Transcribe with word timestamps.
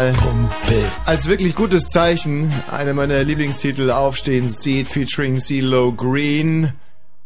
mal 0.00 0.48
als 1.04 1.28
wirklich 1.28 1.54
gutes 1.54 1.88
Zeichen 1.88 2.50
einer 2.70 2.94
meiner 2.94 3.22
Lieblingstitel 3.22 3.90
Aufstehen 3.90 4.48
Seed 4.48 4.88
featuring 4.88 5.38
CeeLo 5.38 5.92
Green 5.92 6.72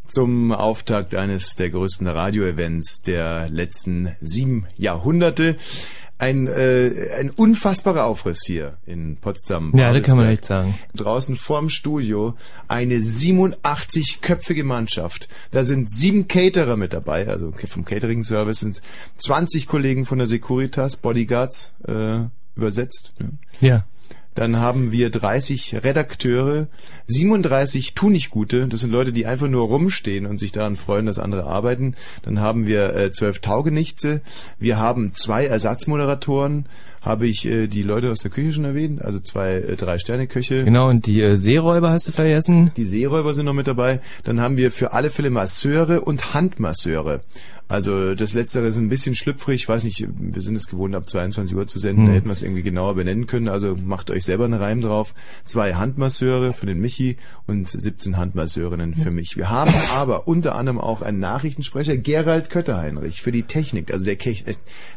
zum 0.09 0.51
Auftakt 0.51 1.15
eines 1.15 1.55
der 1.55 1.71
größten 1.71 2.09
Radio-Events 2.09 3.03
der 3.03 3.49
letzten 3.49 4.17
sieben 4.21 4.67
Jahrhunderte 4.77 5.57
ein, 6.19 6.49
äh, 6.49 7.11
ein 7.19 7.31
unfassbarer 7.31 8.05
Aufriss 8.05 8.41
hier 8.45 8.79
in 8.87 9.19
Potsdam. 9.19 9.73
Ja, 9.77 9.93
das 9.93 10.03
kann 10.03 10.17
man 10.17 10.29
echt 10.29 10.45
sagen. 10.45 10.75
Draußen 10.95 11.37
vorm 11.37 11.69
Studio 11.69 12.35
eine 12.67 12.97
87-köpfige 12.97 14.65
Mannschaft. 14.65 15.29
Da 15.53 15.65
sind 15.65 15.91
sieben 15.91 16.27
Caterer 16.27 16.77
mit 16.77 16.93
dabei, 16.93 17.29
also 17.29 17.53
vom 17.69 17.85
Catering-Service 17.85 18.61
sind 18.61 18.83
20 19.19 19.67
Kollegen 19.69 20.07
von 20.07 20.19
der 20.19 20.27
Securitas, 20.27 20.97
Bodyguards, 20.97 21.73
äh, 21.87 22.25
übersetzt. 22.57 23.13
Ja. 23.61 23.69
ja. 23.69 23.85
Dann 24.35 24.57
haben 24.57 24.91
wir 24.91 25.11
30 25.11 25.85
Redakteure, 25.85 26.67
37 27.07 27.95
Tunichtgute, 27.95 28.67
das 28.67 28.81
sind 28.81 28.91
Leute, 28.91 29.13
die 29.13 29.27
einfach 29.27 29.49
nur 29.49 29.69
rumstehen 29.69 30.27
und 30.27 30.39
sich 30.39 30.51
daran 30.51 30.75
freuen, 30.75 31.07
dass 31.07 31.21
andere 31.21 31.45
arbeiten. 31.45 31.95
Dann 32.23 32.41
haben 32.41 32.67
wir 32.67 32.97
äh, 32.97 33.13
12 33.13 33.39
Taugenichtse, 33.39 34.23
wir 34.59 34.77
haben 34.77 35.15
zwei 35.15 35.47
Ersatzmoderatoren, 35.47 36.67
habe 37.05 37.27
ich 37.27 37.47
äh, 37.47 37.67
die 37.69 37.83
Leute 37.83 38.11
aus 38.11 38.21
der 38.21 38.31
Küche 38.31 38.55
schon 38.55 38.65
erwähnt, 38.65 39.03
also 39.03 39.21
zwei 39.21 39.57
äh, 39.57 39.77
Drei-Sterne-Köche. 39.77 40.65
Genau, 40.65 40.89
und 40.89 41.07
die 41.07 41.21
äh, 41.21 41.37
Seeräuber 41.37 41.91
hast 41.91 42.09
du 42.09 42.13
vergessen. 42.13 42.73
Die 42.77 42.85
Seeräuber 42.85 43.35
sind 43.35 43.45
noch 43.45 43.53
mit 43.53 43.67
dabei. 43.67 44.01
Dann 44.25 44.41
haben 44.41 44.57
wir 44.57 44.73
für 44.73 44.93
alle 44.93 45.11
Fälle 45.11 45.31
Masseure 45.31 46.01
und 46.01 46.35
Handmasseure. 46.35 47.21
Also 47.67 48.15
das 48.15 48.35
Letztere 48.35 48.67
ist 48.67 48.77
ein 48.77 48.89
bisschen 48.89 49.15
schlüpfrig. 49.15 49.63
Ich 49.63 49.69
weiß 49.69 49.85
nicht, 49.85 50.07
wir 50.09 50.43
sind 50.43 50.55
es 50.57 50.69
gewohnt, 50.69 50.95
ab 50.95 51.09
22 51.09 51.57
Uhr 51.57 51.67
zu 51.67 51.79
senden. 51.79 52.03
Hm. 52.03 52.09
Da 52.09 52.15
hätten 52.15 52.27
wir 52.27 52.33
es 52.33 52.43
irgendwie 52.43 52.63
genauer 52.63 52.95
benennen 52.95 53.27
können. 53.27 53.49
Also 53.49 53.77
macht 53.77 54.11
euch 54.11 54.25
selber 54.25 54.45
einen 54.45 54.55
Reim 54.55 54.81
drauf. 54.81 55.15
Zwei 55.45 55.75
Handmasseure 55.75 56.53
für 56.53 56.67
den 56.67 56.81
Michi 56.81 57.17
und 57.47 57.69
17 57.69 58.17
Handmasseurinnen 58.17 58.95
für 58.95 59.11
mich. 59.11 59.37
Wir 59.37 59.51
haben 59.51 59.73
aber 59.95 60.29
unter 60.29 60.55
anderem 60.55 60.79
auch 60.79 61.03
einen 61.03 61.21
Nachrichtensprecher, 61.21 61.97
Gerald 61.97 62.51
Kötterheinrich, 62.51 63.23
für 63.23 63.33
die 63.33 63.45
Technik. 63.45 63.93
Also 63.93 64.05
der 64.05 64.17
Kech 64.17 64.45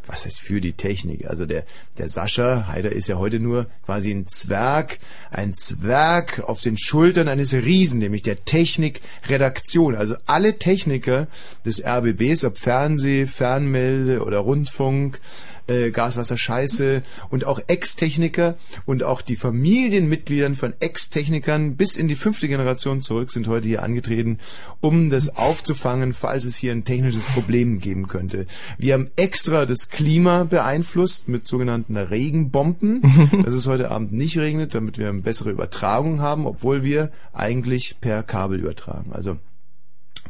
was 0.07 0.25
heißt 0.25 0.41
für 0.41 0.61
die 0.61 0.73
Technik? 0.73 1.27
Also 1.27 1.45
der, 1.45 1.63
der 1.97 2.07
Sascha, 2.07 2.67
Heider 2.67 2.91
ist 2.91 3.07
ja 3.07 3.17
heute 3.17 3.39
nur 3.39 3.67
quasi 3.85 4.11
ein 4.11 4.27
Zwerg, 4.27 4.99
ein 5.31 5.53
Zwerg 5.53 6.43
auf 6.45 6.61
den 6.61 6.77
Schultern 6.77 7.27
eines 7.27 7.53
Riesen, 7.53 7.99
nämlich 7.99 8.23
der 8.23 8.43
Technikredaktion. 8.43 9.95
Also 9.95 10.15
alle 10.25 10.57
Techniker 10.57 11.27
des 11.65 11.83
RBBs, 11.83 12.45
ob 12.45 12.56
Fernseh, 12.57 13.25
Fernmelde 13.25 14.23
oder 14.23 14.39
Rundfunk, 14.39 15.19
äh, 15.67 15.91
Gaswasser 15.91 16.37
Scheiße 16.37 17.03
und 17.29 17.45
auch 17.45 17.59
Ex-Techniker 17.67 18.55
und 18.85 19.03
auch 19.03 19.21
die 19.21 19.35
Familienmitgliedern 19.35 20.55
von 20.55 20.73
Ex-Technikern 20.79 21.75
bis 21.75 21.97
in 21.97 22.07
die 22.07 22.15
fünfte 22.15 22.47
Generation 22.47 23.01
zurück 23.01 23.31
sind 23.31 23.47
heute 23.47 23.67
hier 23.67 23.83
angetreten, 23.83 24.39
um 24.81 25.09
das 25.09 25.35
aufzufangen, 25.35 26.13
falls 26.13 26.45
es 26.45 26.55
hier 26.55 26.71
ein 26.71 26.85
technisches 26.85 27.25
Problem 27.25 27.79
geben 27.79 28.07
könnte. 28.07 28.47
Wir 28.77 28.93
haben 28.93 29.11
extra 29.15 29.65
das 29.65 29.89
Klima 29.89 30.45
beeinflusst 30.45 31.27
mit 31.27 31.45
sogenannten 31.45 31.97
Regenbomben, 31.97 33.01
dass 33.45 33.53
es 33.53 33.67
heute 33.67 33.91
Abend 33.91 34.13
nicht 34.13 34.37
regnet, 34.37 34.73
damit 34.73 34.97
wir 34.97 35.09
eine 35.09 35.21
bessere 35.21 35.51
Übertragung 35.51 36.21
haben, 36.21 36.45
obwohl 36.45 36.83
wir 36.83 37.11
eigentlich 37.33 37.97
per 37.99 38.23
Kabel 38.23 38.59
übertragen. 38.59 39.11
Also 39.11 39.37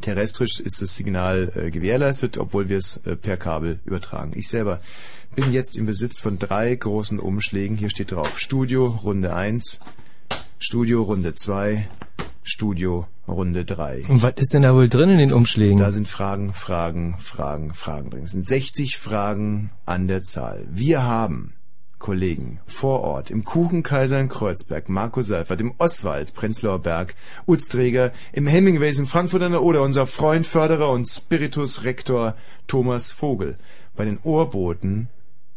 terrestrisch 0.02 0.60
ist 0.60 0.82
das 0.82 0.96
Signal 0.96 1.52
äh, 1.56 1.72
gewährleistet, 1.72 2.38
obwohl 2.38 2.70
wir 2.70 2.78
es 2.78 2.98
äh, 3.06 3.16
per 3.16 3.38
Kabel 3.38 3.80
übertragen. 3.86 4.32
Ich 4.36 4.48
selber 4.48 4.80
bin 5.36 5.54
jetzt 5.54 5.78
im 5.78 5.86
Besitz 5.86 6.20
von 6.20 6.40
drei 6.40 6.74
großen 6.74 7.20
Umschlägen. 7.20 7.78
Hier 7.78 7.90
steht 7.90 8.12
drauf 8.12 8.40
Studio 8.40 8.88
Runde 8.88 9.36
1, 9.36 9.80
Studio 10.60 11.04
Runde 11.04 11.36
2, 11.36 11.88
Studio 12.44 13.08
Runde 13.28 13.66
3. 13.66 14.06
Und 14.08 14.24
was 14.24 14.34
ist 14.38 14.54
denn 14.54 14.62
da 14.62 14.74
wohl 14.74 14.90
drin 14.90 15.10
in 15.10 15.18
den 15.18 15.34
Umschlägen? 15.34 15.78
Da 15.78 15.92
sind 15.92 16.08
Fragen, 16.08 16.54
Fragen, 16.54 17.18
Fragen, 17.20 17.74
Fragen 17.74 18.10
drin. 18.10 18.24
Es 18.24 18.32
sind 18.32 18.46
60 18.46 18.98
Fragen 18.98 19.72
an 19.86 20.08
der 20.08 20.24
Zahl. 20.24 20.66
Wir 20.72 21.04
haben 21.04 21.54
Kollegen 22.00 22.60
vor 22.66 23.02
Ort 23.02 23.32
im 23.32 23.44
Kuchenkaiser 23.44 24.20
in 24.20 24.30
Kreuzberg, 24.30 24.90
Marco 24.90 25.22
Seifert, 25.24 25.62
im 25.62 25.74
Oswald, 25.78 26.34
Prenzlauer 26.34 26.80
Berg, 26.80 27.16
Utzträger, 27.48 28.12
im 28.34 28.48
Hemingways 28.48 29.00
in 29.00 29.08
Frankfurt 29.08 29.42
an 29.42 29.52
der 29.52 29.64
Oder, 29.64 29.82
unser 29.82 30.06
Freund, 30.06 30.46
Förderer 30.46 30.92
und 30.92 31.06
Spiritus-Rektor 31.06 32.36
Thomas 32.68 33.12
Vogel. 33.12 33.58
Bei 33.96 34.06
den 34.06 34.20
Ohrboten 34.24 35.10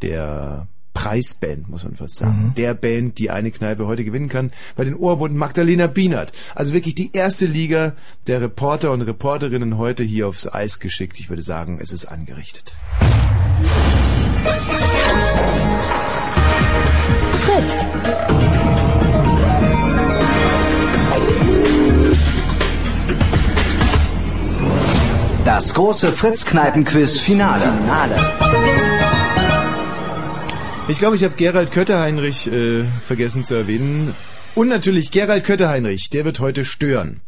der 0.02 0.66
Preisband, 0.94 1.68
muss 1.68 1.84
man 1.84 1.96
fast 1.96 2.16
sagen. 2.16 2.46
Mhm. 2.48 2.54
Der 2.54 2.74
Band, 2.74 3.18
die 3.18 3.30
eine 3.30 3.50
Kneipe 3.50 3.86
heute 3.86 4.04
gewinnen 4.04 4.28
kann. 4.28 4.52
Bei 4.76 4.84
den 4.84 4.94
Ohrwunden 4.94 5.38
Magdalena 5.38 5.86
Bienert. 5.86 6.32
Also 6.54 6.74
wirklich 6.74 6.94
die 6.94 7.12
erste 7.12 7.46
Liga 7.46 7.94
der 8.26 8.40
Reporter 8.40 8.90
und 8.90 9.02
Reporterinnen 9.02 9.78
heute 9.78 10.02
hier 10.02 10.26
aufs 10.26 10.52
Eis 10.52 10.80
geschickt. 10.80 11.20
Ich 11.20 11.28
würde 11.28 11.42
sagen, 11.42 11.78
es 11.80 11.92
ist 11.92 12.06
angerichtet. 12.06 12.76
Fritz. 17.60 17.84
Das 25.44 25.75
große 25.75 26.12
Fritz-Kneipen-Quiz-Finale. 26.12 27.65
Finale. 27.65 28.16
Ich 30.88 30.98
glaube, 30.98 31.16
ich 31.16 31.25
habe 31.25 31.34
Gerald 31.37 31.72
Kötterheinrich 31.72 32.47
äh, 32.47 32.84
vergessen 33.00 33.44
zu 33.44 33.54
erwähnen. 33.54 34.15
Und 34.54 34.69
natürlich 34.69 35.10
Gerald 35.10 35.44
Kötterheinrich, 35.44 36.10
der 36.10 36.25
wird 36.25 36.41
heute 36.41 36.65
stören 36.65 37.21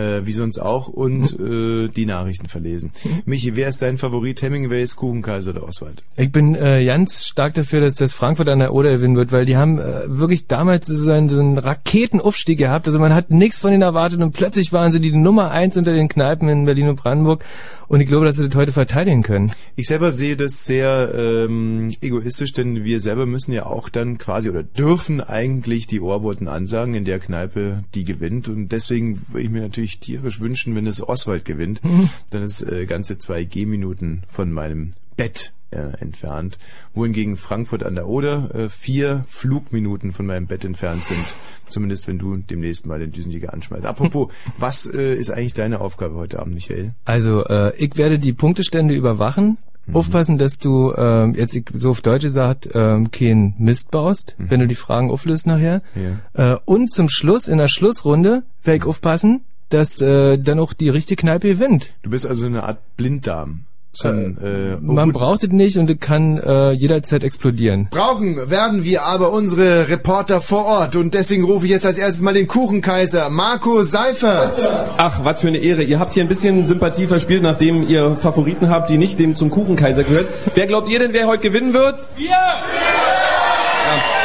äh, 0.00 0.26
wie 0.26 0.32
sonst 0.32 0.58
auch, 0.58 0.88
und 0.88 1.38
äh, 1.38 1.88
die 1.88 2.06
Nachrichten 2.06 2.48
verlesen. 2.48 2.90
Michi, 3.24 3.56
wer 3.56 3.68
ist 3.68 3.82
dein 3.82 3.98
Favorit? 3.98 4.42
Hemingways, 4.42 4.96
Kuchenkaiser 4.96 5.50
oder 5.50 5.64
Oswald? 5.64 6.02
Ich 6.16 6.32
bin 6.32 6.54
äh, 6.54 6.84
ganz 6.84 7.26
stark 7.26 7.54
dafür, 7.54 7.80
dass 7.80 7.94
das 7.96 8.12
Frankfurt 8.12 8.48
an 8.48 8.58
der 8.58 8.72
Oder 8.72 8.92
gewinnen 8.92 9.16
wird, 9.16 9.32
weil 9.32 9.44
die 9.44 9.56
haben 9.56 9.78
äh, 9.78 10.02
wirklich 10.06 10.46
damals 10.46 10.86
so 10.86 11.10
einen, 11.10 11.28
so 11.28 11.38
einen 11.38 11.58
Raketenaufstieg 11.58 12.58
gehabt. 12.58 12.86
Also 12.86 12.98
man 12.98 13.14
hat 13.14 13.30
nichts 13.30 13.60
von 13.60 13.72
ihnen 13.72 13.82
erwartet 13.82 14.20
und 14.20 14.32
plötzlich 14.32 14.72
waren 14.72 14.92
sie 14.92 15.00
die 15.00 15.12
Nummer 15.12 15.50
eins 15.50 15.76
unter 15.76 15.92
den 15.92 16.08
Kneipen 16.08 16.48
in 16.48 16.64
Berlin 16.64 16.88
und 16.88 16.96
Brandenburg. 16.96 17.44
Und 17.90 18.00
ich 18.00 18.06
glaube, 18.06 18.24
dass 18.24 18.36
sie 18.36 18.48
das 18.48 18.54
heute 18.54 18.70
verteidigen 18.70 19.24
können. 19.24 19.50
Ich 19.74 19.88
selber 19.88 20.12
sehe 20.12 20.36
das 20.36 20.64
sehr 20.64 21.12
ähm, 21.12 21.90
egoistisch, 22.00 22.52
denn 22.52 22.84
wir 22.84 23.00
selber 23.00 23.26
müssen 23.26 23.52
ja 23.52 23.66
auch 23.66 23.88
dann 23.88 24.16
quasi 24.16 24.48
oder 24.48 24.62
dürfen 24.62 25.20
eigentlich 25.20 25.88
die 25.88 26.00
Ohrboten 26.00 26.46
ansagen 26.46 26.94
in 26.94 27.04
der 27.04 27.18
Kneipe, 27.18 27.82
die 27.96 28.04
gewinnt. 28.04 28.46
Und 28.46 28.68
deswegen 28.68 29.20
würde 29.32 29.42
ich 29.42 29.50
mir 29.50 29.62
natürlich 29.62 29.89
tierisch 29.98 30.40
wünschen, 30.40 30.76
wenn 30.76 30.86
es 30.86 31.06
Oswald 31.06 31.44
gewinnt. 31.44 31.82
Mhm. 31.84 32.10
Dann 32.30 32.42
ist 32.42 32.62
äh, 32.62 32.86
ganze 32.86 33.18
zwei 33.18 33.44
Gehminuten 33.44 34.22
von 34.28 34.52
meinem 34.52 34.92
Bett 35.16 35.52
äh, 35.70 36.00
entfernt, 36.00 36.58
wohingegen 36.94 37.36
Frankfurt 37.36 37.84
an 37.84 37.94
der 37.94 38.08
Oder 38.08 38.54
äh, 38.54 38.68
vier 38.68 39.24
Flugminuten 39.28 40.12
von 40.12 40.26
meinem 40.26 40.46
Bett 40.46 40.64
entfernt 40.64 41.04
sind. 41.04 41.24
Zumindest 41.68 42.08
wenn 42.08 42.18
du 42.18 42.36
demnächst 42.36 42.86
mal 42.86 42.98
den 42.98 43.12
Düsenjäger 43.12 43.52
anschmeißt. 43.52 43.86
Apropos, 43.86 44.30
was 44.58 44.86
äh, 44.86 45.14
ist 45.14 45.30
eigentlich 45.30 45.54
deine 45.54 45.80
Aufgabe 45.80 46.16
heute 46.16 46.40
Abend, 46.40 46.54
Michael? 46.54 46.92
Also 47.04 47.44
äh, 47.44 47.76
ich 47.76 47.96
werde 47.96 48.18
die 48.18 48.32
Punktestände 48.32 48.94
überwachen. 48.94 49.58
Mhm. 49.86 49.96
Aufpassen, 49.96 50.38
dass 50.38 50.58
du 50.58 50.92
äh, 50.92 51.30
jetzt 51.30 51.58
so 51.74 51.90
auf 51.90 52.02
Deutsch 52.02 52.22
gesagt 52.22 52.66
äh, 52.66 53.02
keinen 53.10 53.54
Mist 53.58 53.90
baust, 53.90 54.36
mhm. 54.38 54.50
wenn 54.50 54.60
du 54.60 54.66
die 54.66 54.74
Fragen 54.74 55.10
auflöst 55.10 55.46
nachher. 55.46 55.82
Ja. 55.94 56.54
Äh, 56.54 56.58
und 56.64 56.90
zum 56.90 57.08
Schluss 57.08 57.48
in 57.48 57.58
der 57.58 57.68
Schlussrunde 57.68 58.42
werde 58.62 58.78
ich 58.78 58.84
aufpassen, 58.84 59.42
dass 59.70 60.00
äh, 60.00 60.38
dann 60.38 60.58
auch 60.58 60.72
die 60.72 60.88
richtige 60.88 61.20
Kneipe 61.20 61.48
gewinnt. 61.48 61.90
Du 62.02 62.10
bist 62.10 62.26
also 62.26 62.46
eine 62.46 62.64
Art 62.64 62.78
Blinddarm. 62.96 63.64
So 63.92 64.08
ein, 64.08 64.38
äh, 64.40 64.76
oh 64.76 64.92
man 64.92 65.10
braucht 65.10 65.42
es 65.42 65.50
nicht 65.50 65.76
und 65.76 65.90
es 65.90 65.98
kann 65.98 66.38
äh, 66.38 66.70
jederzeit 66.70 67.24
explodieren. 67.24 67.88
Brauchen 67.90 68.48
werden 68.48 68.84
wir 68.84 69.02
aber 69.02 69.32
unsere 69.32 69.88
Reporter 69.88 70.40
vor 70.40 70.64
Ort 70.66 70.94
und 70.94 71.12
deswegen 71.12 71.42
rufe 71.42 71.64
ich 71.64 71.72
jetzt 71.72 71.86
als 71.86 71.98
erstes 71.98 72.22
mal 72.22 72.34
den 72.34 72.46
Kuchenkaiser 72.46 73.30
Marco 73.30 73.82
Seifert. 73.82 74.52
Ach, 74.96 75.24
was 75.24 75.40
für 75.40 75.48
eine 75.48 75.58
Ehre. 75.58 75.82
Ihr 75.82 75.98
habt 75.98 76.14
hier 76.14 76.22
ein 76.22 76.28
bisschen 76.28 76.68
Sympathie 76.68 77.08
verspielt, 77.08 77.42
nachdem 77.42 77.88
ihr 77.88 78.16
Favoriten 78.16 78.68
habt, 78.68 78.90
die 78.90 78.98
nicht 78.98 79.18
dem 79.18 79.34
zum 79.34 79.50
Kuchenkaiser 79.50 80.04
gehört. 80.04 80.26
Wer 80.54 80.68
glaubt 80.68 80.88
ihr 80.88 81.00
denn, 81.00 81.12
wer 81.12 81.26
heute 81.26 81.42
gewinnen 81.50 81.74
wird? 81.74 82.06
Wir! 82.16 82.36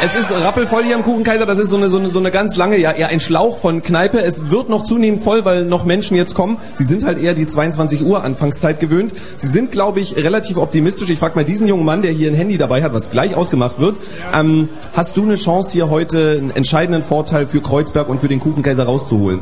Es 0.02 0.14
ist 0.14 0.30
rappelvoll 0.30 0.84
hier 0.84 0.96
am 0.96 1.02
Kuchenkaiser. 1.02 1.46
Das 1.46 1.58
ist 1.58 1.70
so 1.70 1.76
eine, 1.76 1.88
so 1.88 1.98
eine, 1.98 2.10
so 2.10 2.18
eine 2.18 2.30
ganz 2.30 2.56
lange, 2.56 2.76
ja, 2.78 2.92
eher 2.92 3.08
ein 3.08 3.20
Schlauch 3.20 3.58
von 3.58 3.82
Kneipe. 3.82 4.20
Es 4.20 4.50
wird 4.50 4.68
noch 4.68 4.84
zunehmend 4.84 5.22
voll, 5.22 5.44
weil 5.44 5.64
noch 5.64 5.84
Menschen 5.84 6.16
jetzt 6.16 6.34
kommen. 6.34 6.58
Sie 6.74 6.84
sind 6.84 7.04
halt 7.04 7.18
eher 7.18 7.34
die 7.34 7.46
22 7.46 8.02
Uhr 8.02 8.22
Anfangszeit 8.22 8.80
gewöhnt. 8.80 9.12
Sie 9.36 9.48
sind, 9.48 9.72
glaube 9.72 10.00
ich, 10.00 10.16
relativ 10.16 10.58
optimistisch. 10.58 11.10
Ich 11.10 11.18
frage 11.18 11.34
mal 11.34 11.44
diesen 11.44 11.66
jungen 11.66 11.84
Mann, 11.84 12.02
der 12.02 12.12
hier 12.12 12.30
ein 12.30 12.34
Handy 12.34 12.58
dabei 12.58 12.82
hat, 12.82 12.92
was 12.92 13.10
gleich 13.10 13.34
ausgemacht 13.34 13.80
wird. 13.80 13.96
Ähm, 14.34 14.68
hast 14.94 15.16
du 15.16 15.22
eine 15.22 15.36
Chance, 15.36 15.72
hier 15.72 15.90
heute 15.90 16.36
einen 16.38 16.50
entscheidenden 16.50 17.02
Vorteil 17.02 17.46
für 17.46 17.60
Kreuzberg 17.60 18.08
und 18.08 18.20
für 18.20 18.28
den 18.28 18.40
Kuchenkaiser 18.40 18.84
rauszuholen? 18.84 19.40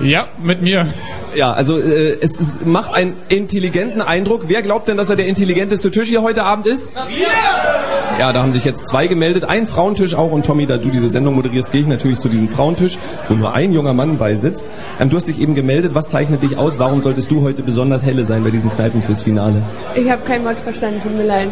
Ja, 0.00 0.26
mit 0.42 0.62
mir. 0.62 0.86
Ja, 1.34 1.52
also 1.52 1.78
äh, 1.78 2.18
es, 2.20 2.38
es 2.40 2.54
macht 2.64 2.92
einen 2.92 3.14
intelligenten 3.28 4.00
Eindruck. 4.00 4.44
Wer 4.48 4.62
glaubt 4.62 4.88
denn, 4.88 4.96
dass 4.96 5.10
er 5.10 5.16
der 5.16 5.26
intelligenteste 5.26 5.90
Tisch 5.90 6.08
hier 6.08 6.22
heute 6.22 6.42
Abend 6.42 6.66
ist? 6.66 6.92
Wir! 7.08 7.91
Ja, 8.22 8.32
da 8.32 8.40
haben 8.40 8.52
sich 8.52 8.64
jetzt 8.64 8.86
zwei 8.86 9.08
gemeldet. 9.08 9.42
Ein 9.42 9.66
Frauentisch 9.66 10.14
auch. 10.14 10.30
Und 10.30 10.46
Tommy, 10.46 10.64
da 10.64 10.76
du 10.76 10.90
diese 10.90 11.08
Sendung 11.08 11.34
moderierst, 11.34 11.72
gehe 11.72 11.80
ich 11.80 11.88
natürlich 11.88 12.20
zu 12.20 12.28
diesem 12.28 12.48
Frauentisch, 12.48 12.96
wo 13.28 13.34
nur 13.34 13.52
ein 13.52 13.72
junger 13.72 13.94
Mann 13.94 14.16
beisitzt. 14.16 14.64
Ähm, 15.00 15.10
du 15.10 15.16
hast 15.16 15.26
dich 15.26 15.40
eben 15.40 15.56
gemeldet. 15.56 15.92
Was 15.94 16.08
zeichnet 16.08 16.40
dich 16.40 16.56
aus? 16.56 16.78
Warum 16.78 17.02
solltest 17.02 17.32
du 17.32 17.42
heute 17.42 17.64
besonders 17.64 18.06
helle 18.06 18.24
sein 18.24 18.44
bei 18.44 18.50
diesem 18.50 18.70
Kneipenquiz-Finale? 18.70 19.60
Ich 19.96 20.08
habe 20.08 20.22
kein 20.24 20.44
Wort 20.44 20.56
verstanden, 20.58 21.00
tut 21.02 21.16
mir 21.16 21.24
leid. 21.24 21.48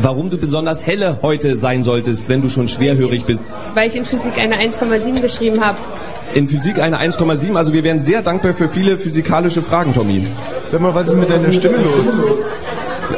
Warum 0.00 0.28
du 0.28 0.38
besonders 0.38 0.84
helle 0.84 1.18
heute 1.22 1.56
sein 1.56 1.84
solltest, 1.84 2.28
wenn 2.28 2.42
du 2.42 2.48
schon 2.48 2.66
schwerhörig 2.66 3.24
bist? 3.24 3.44
Weil 3.74 3.86
ich 3.86 3.94
in 3.94 4.04
Physik 4.04 4.36
eine 4.38 4.56
1,7 4.56 5.22
geschrieben 5.22 5.64
habe. 5.64 5.78
In 6.34 6.48
Physik 6.48 6.80
eine 6.80 6.98
1,7. 6.98 7.54
Also 7.54 7.72
wir 7.72 7.84
wären 7.84 8.00
sehr 8.00 8.22
dankbar 8.22 8.54
für 8.54 8.68
viele 8.68 8.98
physikalische 8.98 9.62
Fragen, 9.62 9.94
Tommy. 9.94 10.26
Sag 10.64 10.80
mal, 10.80 10.92
was 10.96 11.10
ist 11.10 11.16
mit 11.16 11.30
deiner 11.30 11.52
Stimme 11.52 11.76
los? 11.76 12.18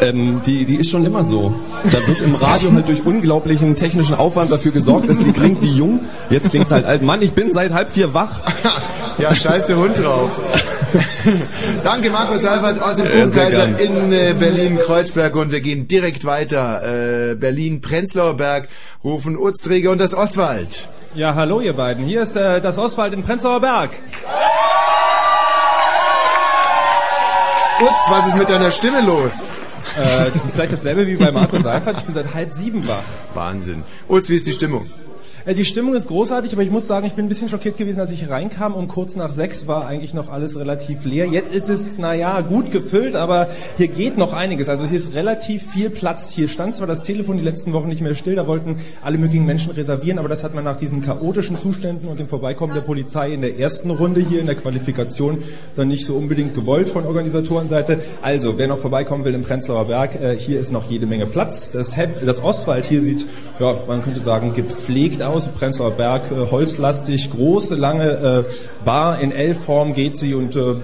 Ähm, 0.00 0.40
die, 0.44 0.64
die 0.64 0.76
ist 0.76 0.90
schon 0.90 1.04
immer 1.04 1.24
so. 1.24 1.54
Da 1.84 2.06
wird 2.06 2.20
im 2.20 2.34
Radio 2.34 2.72
halt 2.72 2.88
durch 2.88 3.04
unglaublichen 3.04 3.74
technischen 3.74 4.14
Aufwand 4.14 4.50
dafür 4.50 4.72
gesorgt, 4.72 5.08
dass 5.08 5.18
die 5.18 5.32
klingt 5.32 5.60
wie 5.62 5.68
jung. 5.68 6.00
Jetzt 6.28 6.50
klingt 6.50 6.70
halt 6.70 6.84
alt. 6.84 7.02
Mann, 7.02 7.22
ich 7.22 7.32
bin 7.32 7.52
seit 7.52 7.72
halb 7.72 7.90
vier 7.90 8.14
wach. 8.14 8.40
Ja, 9.18 9.34
scheiß 9.34 9.66
der 9.66 9.76
Hund 9.76 9.98
drauf. 9.98 10.40
Danke 11.84 12.10
Markus 12.10 12.44
Albert 12.44 12.80
aus 12.82 12.96
dem 12.96 13.06
Kuchenkaiser 13.06 13.78
in 13.78 14.12
äh, 14.12 14.34
Berlin-Kreuzberg 14.38 15.36
und 15.36 15.52
wir 15.52 15.60
gehen 15.60 15.86
direkt 15.88 16.24
weiter. 16.24 17.30
Äh, 17.30 17.34
Berlin-Prenzlauer 17.34 18.36
Berg 18.36 18.68
rufen 19.04 19.36
Urzträger 19.36 19.90
und 19.90 20.00
das 20.00 20.14
Oswald. 20.14 20.88
Ja, 21.14 21.34
hallo 21.34 21.60
ihr 21.60 21.74
beiden. 21.74 22.04
Hier 22.04 22.22
ist 22.22 22.36
äh, 22.36 22.60
das 22.60 22.78
Oswald 22.78 23.12
in 23.12 23.22
Prenzlauer 23.22 23.60
Berg. 23.60 23.90
Utz, 27.82 28.10
was 28.10 28.28
ist 28.28 28.38
mit 28.38 28.48
deiner 28.48 28.70
Stimme 28.70 29.00
los? 29.00 29.50
Äh, 29.98 30.30
vielleicht 30.52 30.72
dasselbe 30.72 31.06
wie 31.06 31.16
bei 31.16 31.32
Markus 31.32 31.62
Seifert. 31.62 31.98
Ich 31.98 32.04
bin 32.04 32.14
seit 32.14 32.32
halb 32.34 32.52
sieben 32.52 32.86
wach. 32.86 33.02
Wahnsinn. 33.34 33.84
Utz, 34.08 34.28
wie 34.28 34.36
ist 34.36 34.46
die 34.46 34.52
Stimmung? 34.52 34.86
Äh, 35.44 35.54
die 35.54 35.64
Stimmung 35.64 35.94
ist 35.94 36.08
großartig, 36.08 36.52
aber 36.52 36.62
ich 36.62 36.70
muss 36.70 36.86
sagen, 36.86 37.06
ich 37.06 37.14
bin 37.14 37.26
ein 37.26 37.28
bisschen 37.28 37.48
schockiert 37.48 37.76
gewesen, 37.76 38.00
als 38.00 38.12
ich 38.12 38.28
reinkam 38.28 38.74
und 38.74 38.88
kurz 38.88 39.16
nach 39.16 39.32
sechs 39.32 39.66
war 39.66 39.86
eigentlich 39.86 40.14
noch 40.14 40.28
alles 40.28 40.58
relativ 40.58 41.04
leer. 41.04 41.26
Jetzt 41.26 41.52
ist 41.52 41.68
es, 41.68 41.98
naja, 41.98 42.40
gut 42.40 42.70
gefüllt, 42.70 43.14
aber 43.14 43.48
hier 43.76 43.88
geht 43.88 44.18
noch 44.18 44.32
einiges. 44.32 44.68
Also 44.68 44.86
hier 44.86 44.98
ist 44.98 45.14
relativ 45.14 45.70
viel 45.70 45.90
Platz. 45.90 46.30
Hier 46.30 46.48
stand 46.48 46.74
zwar 46.74 46.86
das 46.86 47.02
Telefon 47.02 47.36
die 47.36 47.42
letzten 47.42 47.72
Wochen 47.72 47.88
nicht 47.88 48.02
mehr 48.02 48.14
still, 48.14 48.34
da 48.34 48.46
wollten 48.46 48.76
alle 49.02 49.18
möglichen 49.18 49.46
Menschen 49.46 49.72
reservieren, 49.72 50.18
aber 50.18 50.28
das 50.28 50.44
hat 50.44 50.54
man 50.54 50.64
nach 50.64 50.76
diesen 50.76 51.02
chaotischen 51.02 51.58
Zuständen 51.58 52.08
und 52.08 52.20
dem 52.20 52.28
Vorbeikommen 52.28 52.74
der 52.74 52.80
Polizei 52.82 53.32
in 53.32 53.40
der 53.40 53.58
ersten 53.58 53.90
Runde 53.90 54.20
hier 54.20 54.40
in 54.40 54.46
der 54.46 54.54
Qualifikation 54.54 55.42
dann 55.76 55.88
nicht 55.88 56.04
so 56.04 56.16
unbedingt 56.16 56.54
gewollt 56.54 56.88
von 56.88 57.06
Organisatorenseite. 57.06 58.00
Also, 58.22 58.58
wer 58.58 58.68
noch 58.68 58.78
vorbeikommen 58.78 59.24
will 59.24 59.34
im 59.34 59.42
Prenzlauer 59.42 59.86
Berg, 59.86 60.20
äh, 60.20 60.36
hier 60.36 60.60
ist 60.60 60.72
noch 60.72 60.90
jede 60.90 61.06
Menge 61.06 61.26
Platz. 61.26 61.70
Das, 61.70 61.96
das 62.24 62.42
Oswald 62.42 62.84
hier 62.84 63.00
sieht, 63.00 63.26
ja, 63.58 63.76
man 63.86 64.02
könnte 64.02 64.20
sagen, 64.20 64.52
gepflegt 64.52 65.22
aus. 65.30 65.48
Prenzlauer 65.48 65.92
Berg, 65.92 66.30
äh, 66.30 66.50
holzlastig, 66.50 67.30
große, 67.30 67.74
lange 67.74 68.44
äh, 68.46 68.84
Bar 68.84 69.20
in 69.20 69.32
L-Form 69.32 69.94
geht 69.94 70.16
sie 70.16 70.34
und 70.34 70.56
äh, 70.56 70.76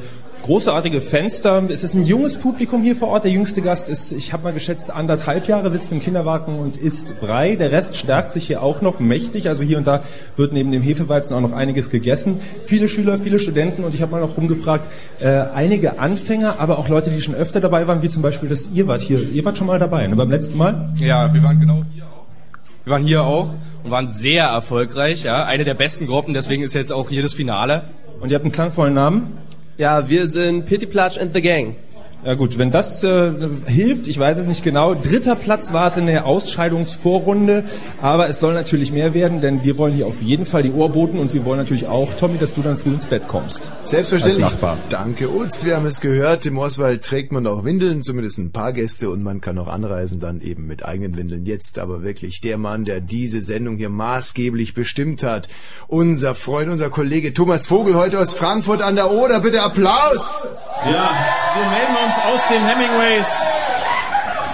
großartige 0.46 1.00
Fenster. 1.00 1.64
Es 1.68 1.82
ist 1.82 1.94
ein 1.94 2.04
junges 2.04 2.36
Publikum 2.36 2.82
hier 2.82 2.94
vor 2.94 3.08
Ort. 3.08 3.24
Der 3.24 3.32
jüngste 3.32 3.62
Gast 3.62 3.88
ist, 3.88 4.12
ich 4.12 4.32
habe 4.32 4.44
mal 4.44 4.52
geschätzt, 4.52 4.90
anderthalb 4.92 5.48
Jahre, 5.48 5.70
sitzt 5.70 5.90
im 5.90 6.00
Kinderwagen 6.00 6.60
und 6.60 6.76
isst 6.76 7.20
Brei. 7.20 7.56
Der 7.56 7.72
Rest 7.72 7.96
stärkt 7.96 8.30
sich 8.30 8.46
hier 8.46 8.62
auch 8.62 8.80
noch 8.80 9.00
mächtig. 9.00 9.48
Also 9.48 9.64
hier 9.64 9.76
und 9.76 9.88
da 9.88 10.04
wird 10.36 10.52
neben 10.52 10.70
dem 10.70 10.82
Hefeweizen 10.82 11.34
auch 11.36 11.40
noch 11.40 11.52
einiges 11.52 11.90
gegessen. 11.90 12.38
Viele 12.64 12.88
Schüler, 12.88 13.18
viele 13.18 13.40
Studenten 13.40 13.82
und 13.82 13.94
ich 13.94 14.02
habe 14.02 14.12
mal 14.12 14.20
noch 14.20 14.36
rumgefragt, 14.36 14.84
äh, 15.20 15.26
einige 15.26 15.98
Anfänger, 15.98 16.60
aber 16.60 16.78
auch 16.78 16.88
Leute, 16.88 17.10
die 17.10 17.20
schon 17.20 17.34
öfter 17.34 17.60
dabei 17.60 17.88
waren, 17.88 18.02
wie 18.02 18.08
zum 18.08 18.22
Beispiel 18.22 18.48
das 18.48 18.68
ihr 18.72 18.86
wart 18.86 19.02
hier. 19.02 19.18
Ihr 19.18 19.44
wart 19.44 19.58
schon 19.58 19.66
mal 19.66 19.80
dabei, 19.80 20.06
ne, 20.06 20.14
beim 20.14 20.30
letzten 20.30 20.58
Mal? 20.58 20.90
Ja, 21.00 21.32
wir 21.34 21.42
waren 21.42 21.58
genau 21.58 21.82
hier 21.92 22.04
auch. 22.04 22.15
Wir 22.86 22.92
waren 22.92 23.04
hier 23.04 23.24
auch 23.24 23.52
und 23.82 23.90
waren 23.90 24.06
sehr 24.06 24.44
erfolgreich, 24.44 25.24
ja. 25.24 25.44
Eine 25.44 25.64
der 25.64 25.74
besten 25.74 26.06
Gruppen, 26.06 26.34
deswegen 26.34 26.62
ist 26.62 26.72
jetzt 26.72 26.92
auch 26.92 27.10
hier 27.10 27.20
das 27.20 27.34
Finale. 27.34 27.82
Und 28.20 28.30
ihr 28.30 28.36
habt 28.36 28.44
einen 28.44 28.52
klangvollen 28.52 28.94
Namen? 28.94 29.38
Ja, 29.76 30.08
wir 30.08 30.28
sind 30.28 30.66
Pitty 30.66 30.86
Platsch 30.86 31.18
and 31.18 31.34
the 31.34 31.42
Gang. 31.42 31.74
Ja 32.26 32.34
gut, 32.34 32.58
wenn 32.58 32.72
das 32.72 33.04
äh, 33.04 33.30
hilft, 33.66 34.08
ich 34.08 34.18
weiß 34.18 34.38
es 34.38 34.46
nicht 34.46 34.64
genau. 34.64 34.96
Dritter 34.96 35.36
Platz 35.36 35.72
war 35.72 35.86
es 35.86 35.96
in 35.96 36.06
der 36.06 36.26
Ausscheidungsvorrunde, 36.26 37.62
aber 38.02 38.28
es 38.28 38.40
soll 38.40 38.52
natürlich 38.52 38.90
mehr 38.90 39.14
werden, 39.14 39.40
denn 39.40 39.62
wir 39.62 39.78
wollen 39.78 39.94
hier 39.94 40.08
auf 40.08 40.20
jeden 40.20 40.44
Fall 40.44 40.64
die 40.64 40.72
Ohrboten 40.72 41.20
und 41.20 41.34
wir 41.34 41.44
wollen 41.44 41.60
natürlich 41.60 41.86
auch, 41.86 42.14
Tommy, 42.14 42.36
dass 42.38 42.54
du 42.54 42.62
dann 42.62 42.78
früh 42.78 42.94
ins 42.94 43.06
Bett 43.06 43.28
kommst. 43.28 43.70
Selbstverständlich. 43.84 44.50
Danke 44.90 45.28
uns, 45.28 45.64
wir 45.64 45.76
haben 45.76 45.86
es 45.86 46.00
gehört. 46.00 46.44
Im 46.46 46.58
Oswald 46.58 47.04
trägt 47.04 47.30
man 47.30 47.46
auch 47.46 47.62
Windeln, 47.62 48.02
zumindest 48.02 48.38
ein 48.38 48.50
paar 48.50 48.72
Gäste 48.72 49.08
und 49.08 49.22
man 49.22 49.40
kann 49.40 49.56
auch 49.58 49.68
anreisen 49.68 50.18
dann 50.18 50.40
eben 50.40 50.66
mit 50.66 50.84
eigenen 50.84 51.16
Windeln. 51.16 51.46
Jetzt 51.46 51.78
aber 51.78 52.02
wirklich 52.02 52.40
der 52.40 52.58
Mann, 52.58 52.84
der 52.84 53.00
diese 53.00 53.40
Sendung 53.40 53.76
hier 53.76 53.88
maßgeblich 53.88 54.74
bestimmt 54.74 55.22
hat. 55.22 55.46
Unser 55.86 56.34
Freund, 56.34 56.72
unser 56.72 56.90
Kollege 56.90 57.34
Thomas 57.34 57.68
Vogel 57.68 57.94
heute 57.94 58.18
aus 58.18 58.34
Frankfurt 58.34 58.82
an 58.82 58.96
der 58.96 59.12
Oder. 59.12 59.38
Bitte 59.38 59.62
Applaus! 59.62 60.44
Ja, 60.84 61.10
wir 61.54 61.70
melden 61.70 61.96
uns 62.04 62.15
aus 62.18 62.48
dem 62.48 62.62
Hemingways. 62.64 63.26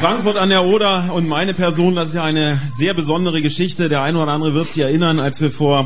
Frankfurt 0.01 0.37
an 0.37 0.49
der 0.49 0.65
Oder 0.65 1.13
und 1.15 1.29
meine 1.29 1.55
Person, 1.55 1.95
das 1.95 2.09
ist 2.09 2.15
ja 2.17 2.25
eine 2.25 2.61
sehr 2.71 2.93
besondere 2.95 3.41
Geschichte. 3.41 3.89
Der 3.89 4.03
eine 4.03 4.19
oder 4.19 4.33
andere 4.33 4.55
wird 4.55 4.67
sich 4.67 4.83
erinnern, 4.83 5.21
als 5.21 5.41
wir 5.41 5.51
vor 5.51 5.85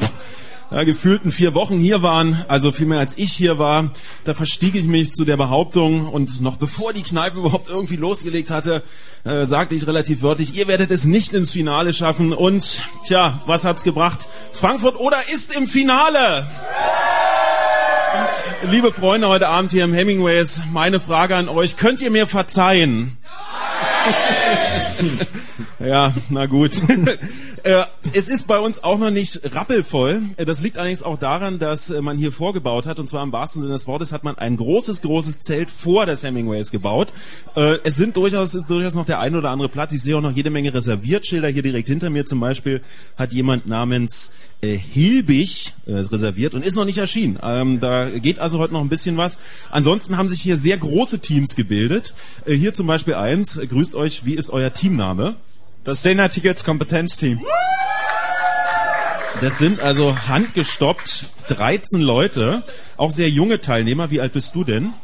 ja, 0.70 0.84
gefühlten 0.84 1.31
vier 1.31 1.55
Wochen 1.55 1.78
hier 1.78 2.02
waren, 2.02 2.44
also 2.49 2.73
viel 2.73 2.87
mehr 2.87 2.99
als 2.99 3.19
ich 3.19 3.32
hier 3.32 3.58
war, 3.58 3.90
da 4.25 4.34
verstieg 4.34 4.75
ich 4.75 4.84
mich 4.84 5.12
zu 5.12 5.25
der 5.25 5.37
Behauptung 5.37 6.08
und 6.08 6.40
noch 6.40 6.56
bevor 6.56 6.93
die 6.93 7.02
Kneipe 7.02 7.38
überhaupt 7.40 7.69
irgendwie 7.69 7.96
losgelegt 7.96 8.50
hatte, 8.50 8.82
äh, 9.25 9.44
sagte 9.44 9.75
ich 9.75 9.87
relativ 9.87 10.23
wörtlich, 10.23 10.56
ihr 10.56 10.69
werdet 10.69 10.90
es 10.90 11.05
nicht 11.05 11.32
ins 11.34 11.52
Finale 11.52 11.93
schaffen 11.93 12.32
und 12.32 12.82
tja, 13.06 13.40
was 13.46 13.64
hat's 13.64 13.84
gebracht? 13.84 14.26
Frankfurt 14.52 14.99
oder 14.99 15.19
ist 15.34 15.55
im 15.56 15.69
Finale! 15.69 16.38
Und, 16.38 17.16
liebe 18.62 18.93
Freunde, 18.93 19.29
heute 19.29 19.49
Abend 19.49 19.73
hier 19.73 19.85
im 19.85 19.94
Hemingways, 19.94 20.62
meine 20.73 21.00
Frage 21.00 21.37
an 21.37 21.49
euch, 21.49 21.76
könnt 21.76 22.00
ihr 22.00 22.11
mir 22.11 22.26
verzeihen? 22.26 23.17
ja, 24.99 25.26
na 26.31 26.46
gut. 26.46 26.73
Äh, 27.67 27.84
es 28.12 28.28
ist 28.28 28.46
bei 28.46 28.61
uns 28.61 28.84
auch 28.84 28.96
noch 28.96 29.11
nicht 29.11 29.40
rappelvoll. 29.52 30.23
Äh, 30.37 30.44
das 30.44 30.61
liegt 30.61 30.78
allerdings 30.78 31.02
auch 31.02 31.19
daran, 31.19 31.58
dass 31.58 31.90
äh, 31.90 32.00
man 32.00 32.17
hier 32.17 32.31
vorgebaut 32.31 32.87
hat. 32.87 33.00
Und 33.00 33.09
zwar 33.09 33.25
im 33.25 33.33
wahrsten 33.33 33.61
Sinne 33.61 33.75
des 33.75 33.88
Wortes 33.88 34.12
hat 34.12 34.23
man 34.23 34.38
ein 34.38 34.56
großes, 34.56 35.02
großes 35.02 35.40
Zelt 35.40 35.68
vor 35.68 36.06
des 36.06 36.23
Hemingways 36.23 36.71
gebaut. 36.71 37.12
Es 37.83 37.97
sind 37.97 38.16
durchaus, 38.16 38.52
durchaus 38.52 38.95
noch 38.95 39.04
der 39.04 39.18
ein 39.18 39.35
oder 39.35 39.50
andere 39.50 39.68
Platz. 39.68 39.92
Ich 39.92 40.02
sehe 40.02 40.16
auch 40.16 40.21
noch 40.21 40.30
jede 40.30 40.50
Menge 40.50 40.73
Reserviertschilder. 40.73 41.49
Hier 41.49 41.62
direkt 41.62 41.88
hinter 41.88 42.09
mir 42.09 42.25
zum 42.25 42.38
Beispiel 42.38 42.83
hat 43.16 43.33
jemand 43.33 43.66
namens 43.66 44.33
Hilbig 44.62 45.75
reserviert 45.88 46.54
und 46.54 46.64
ist 46.64 46.76
noch 46.76 46.85
nicht 46.85 46.99
erschienen. 46.99 47.38
Ähm, 47.42 47.80
da 47.80 48.11
geht 48.11 48.38
also 48.38 48.61
heute 48.61 48.75
noch 48.75 48.80
ein 48.80 48.88
bisschen 48.88 49.16
was. 49.16 49.40
Ansonsten 49.73 50.16
haben 50.16 50.28
sich 50.28 50.40
hier 50.40 50.56
sehr 50.56 50.78
große 50.78 51.18
Teams 51.18 51.56
gebildet. 51.56 52.14
Hier 52.47 52.75
zum 52.75 52.87
Beispiel 52.87 53.14
eins. 53.14 53.59
Grüßt 53.59 53.97
euch. 53.97 54.25
Wie 54.25 54.35
ist 54.35 54.50
euer 54.50 54.73
Teamname? 54.73 55.35
Das 55.87 56.02
Dena 56.02 56.26
Tickets 56.28 56.64
Kompetenzteam. 56.64 57.40
Das 59.40 59.59
sind 59.59 59.78
also 59.78 60.26
handgestoppt 60.26 61.26
13 61.49 62.00
Leute, 62.00 62.64
auch 62.97 63.12
sehr 63.12 63.31
junge 63.31 63.61
Teilnehmer. 63.61 64.11
Wie 64.11 64.21
alt 64.21 64.33
bist 64.33 64.57
du 64.57 64.64
denn? 64.64 64.95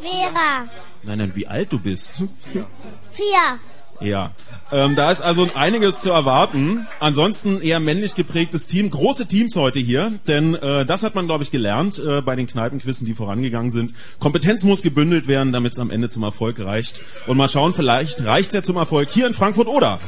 Vera. 0.00 0.68
Nein, 1.02 1.18
nein, 1.18 1.32
wie 1.36 1.46
alt 1.46 1.70
du 1.70 1.78
bist? 1.78 2.22
Vier. 2.50 3.58
Ja, 4.04 4.32
ähm, 4.72 4.96
da 4.96 5.10
ist 5.10 5.20
also 5.20 5.48
einiges 5.54 6.00
zu 6.00 6.10
erwarten. 6.10 6.86
Ansonsten 6.98 7.60
eher 7.60 7.78
männlich 7.78 8.14
geprägtes 8.14 8.66
Team. 8.66 8.90
Große 8.90 9.26
Teams 9.26 9.54
heute 9.54 9.78
hier, 9.78 10.12
denn 10.26 10.54
äh, 10.54 10.86
das 10.86 11.02
hat 11.02 11.14
man, 11.14 11.26
glaube 11.26 11.44
ich, 11.44 11.50
gelernt 11.50 11.98
äh, 11.98 12.22
bei 12.22 12.36
den 12.36 12.46
Kneipenquissen, 12.46 13.06
die 13.06 13.14
vorangegangen 13.14 13.70
sind. 13.70 13.92
Kompetenz 14.18 14.64
muss 14.64 14.82
gebündelt 14.82 15.26
werden, 15.28 15.52
damit 15.52 15.72
es 15.72 15.78
am 15.78 15.90
Ende 15.90 16.08
zum 16.08 16.22
Erfolg 16.22 16.58
reicht. 16.58 17.02
Und 17.26 17.36
mal 17.36 17.48
schauen, 17.48 17.74
vielleicht 17.74 18.24
reicht 18.24 18.48
es 18.48 18.54
ja 18.54 18.62
zum 18.62 18.76
Erfolg 18.76 19.10
hier 19.10 19.26
in 19.26 19.34
Frankfurt 19.34 19.68
oder. 19.68 19.98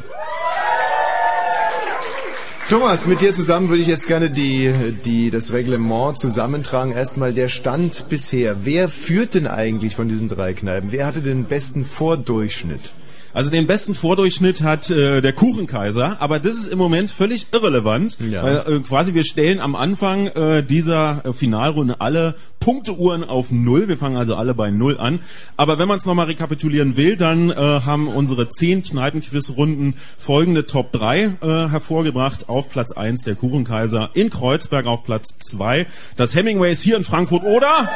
Thomas, 2.70 3.06
mit 3.06 3.20
dir 3.20 3.34
zusammen 3.34 3.68
würde 3.68 3.82
ich 3.82 3.88
jetzt 3.88 4.06
gerne 4.06 4.30
die, 4.30 4.72
die, 5.04 5.30
das 5.30 5.52
Reglement 5.52 6.18
zusammentragen. 6.18 6.92
Erstmal 6.92 7.34
der 7.34 7.50
Stand 7.50 8.06
bisher. 8.08 8.64
Wer 8.64 8.88
führt 8.88 9.34
denn 9.34 9.46
eigentlich 9.46 9.94
von 9.94 10.08
diesen 10.08 10.30
drei 10.30 10.54
Kneipen? 10.54 10.90
Wer 10.90 11.04
hatte 11.04 11.20
den 11.20 11.44
besten 11.44 11.84
Vordurchschnitt? 11.84 12.94
Also 13.34 13.50
den 13.50 13.66
besten 13.66 13.96
Vordurchschnitt 13.96 14.62
hat 14.62 14.88
äh, 14.90 15.20
der 15.20 15.32
Kuchenkaiser, 15.32 16.20
aber 16.20 16.38
das 16.38 16.54
ist 16.54 16.68
im 16.68 16.78
Moment 16.78 17.10
völlig 17.10 17.48
irrelevant, 17.52 18.16
ja. 18.20 18.44
weil 18.44 18.76
äh, 18.76 18.78
quasi 18.78 19.12
wir 19.12 19.24
stellen 19.24 19.58
am 19.58 19.74
Anfang 19.74 20.28
äh, 20.28 20.62
dieser 20.62 21.26
äh, 21.26 21.32
Finalrunde 21.32 22.00
alle 22.00 22.36
Punkteuhren 22.60 23.24
auf 23.24 23.50
Null. 23.50 23.88
Wir 23.88 23.98
fangen 23.98 24.16
also 24.16 24.36
alle 24.36 24.54
bei 24.54 24.70
Null 24.70 24.98
an. 24.98 25.18
Aber 25.56 25.80
wenn 25.80 25.88
man 25.88 25.98
es 25.98 26.06
nochmal 26.06 26.26
rekapitulieren 26.26 26.96
will, 26.96 27.16
dann 27.16 27.50
äh, 27.50 27.56
haben 27.56 28.06
unsere 28.06 28.48
zehn 28.48 28.84
Kneipenquizrunden 28.84 29.96
folgende 30.16 30.64
Top 30.64 30.92
3 30.92 31.22
äh, 31.24 31.28
hervorgebracht. 31.42 32.48
Auf 32.48 32.70
Platz 32.70 32.92
1 32.92 33.22
der 33.22 33.34
Kuchenkaiser, 33.34 34.10
in 34.14 34.30
Kreuzberg 34.30 34.86
auf 34.86 35.02
Platz 35.02 35.38
2 35.50 35.86
das 36.16 36.36
Hemingways 36.36 36.82
hier 36.82 36.96
in 36.96 37.04
Frankfurt 37.04 37.42
oder... 37.42 37.90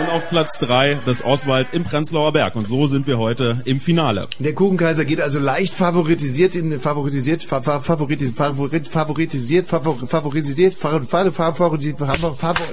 Und 0.00 0.08
auf 0.10 0.28
Platz 0.30 0.58
drei 0.58 0.98
das 1.04 1.22
Oswald 1.24 1.68
im 1.72 1.84
Prenzlauer 1.84 2.32
Berg. 2.32 2.56
Und 2.56 2.66
so 2.66 2.86
sind 2.86 3.06
wir 3.06 3.18
heute 3.18 3.60
im 3.66 3.80
Finale. 3.80 4.28
Der 4.38 4.54
Kuchenkaiser 4.54 5.04
geht 5.04 5.20
also 5.20 5.38
leicht 5.38 5.74
favoritisiert 5.74 6.54
in 6.54 6.80
favorisiert 6.80 7.44
fa- 7.44 7.60
fa- 7.62 7.80
favorit, 7.80 8.22
favorit, 8.34 8.88
favorisiert 8.88 9.66
favor- 9.68 10.06
favorisiert 10.06 10.74
favor- 10.74 11.04
favor- 11.04 11.54
favorisiert 11.54 11.98
favor- 11.98 12.34
favor- 12.34 12.66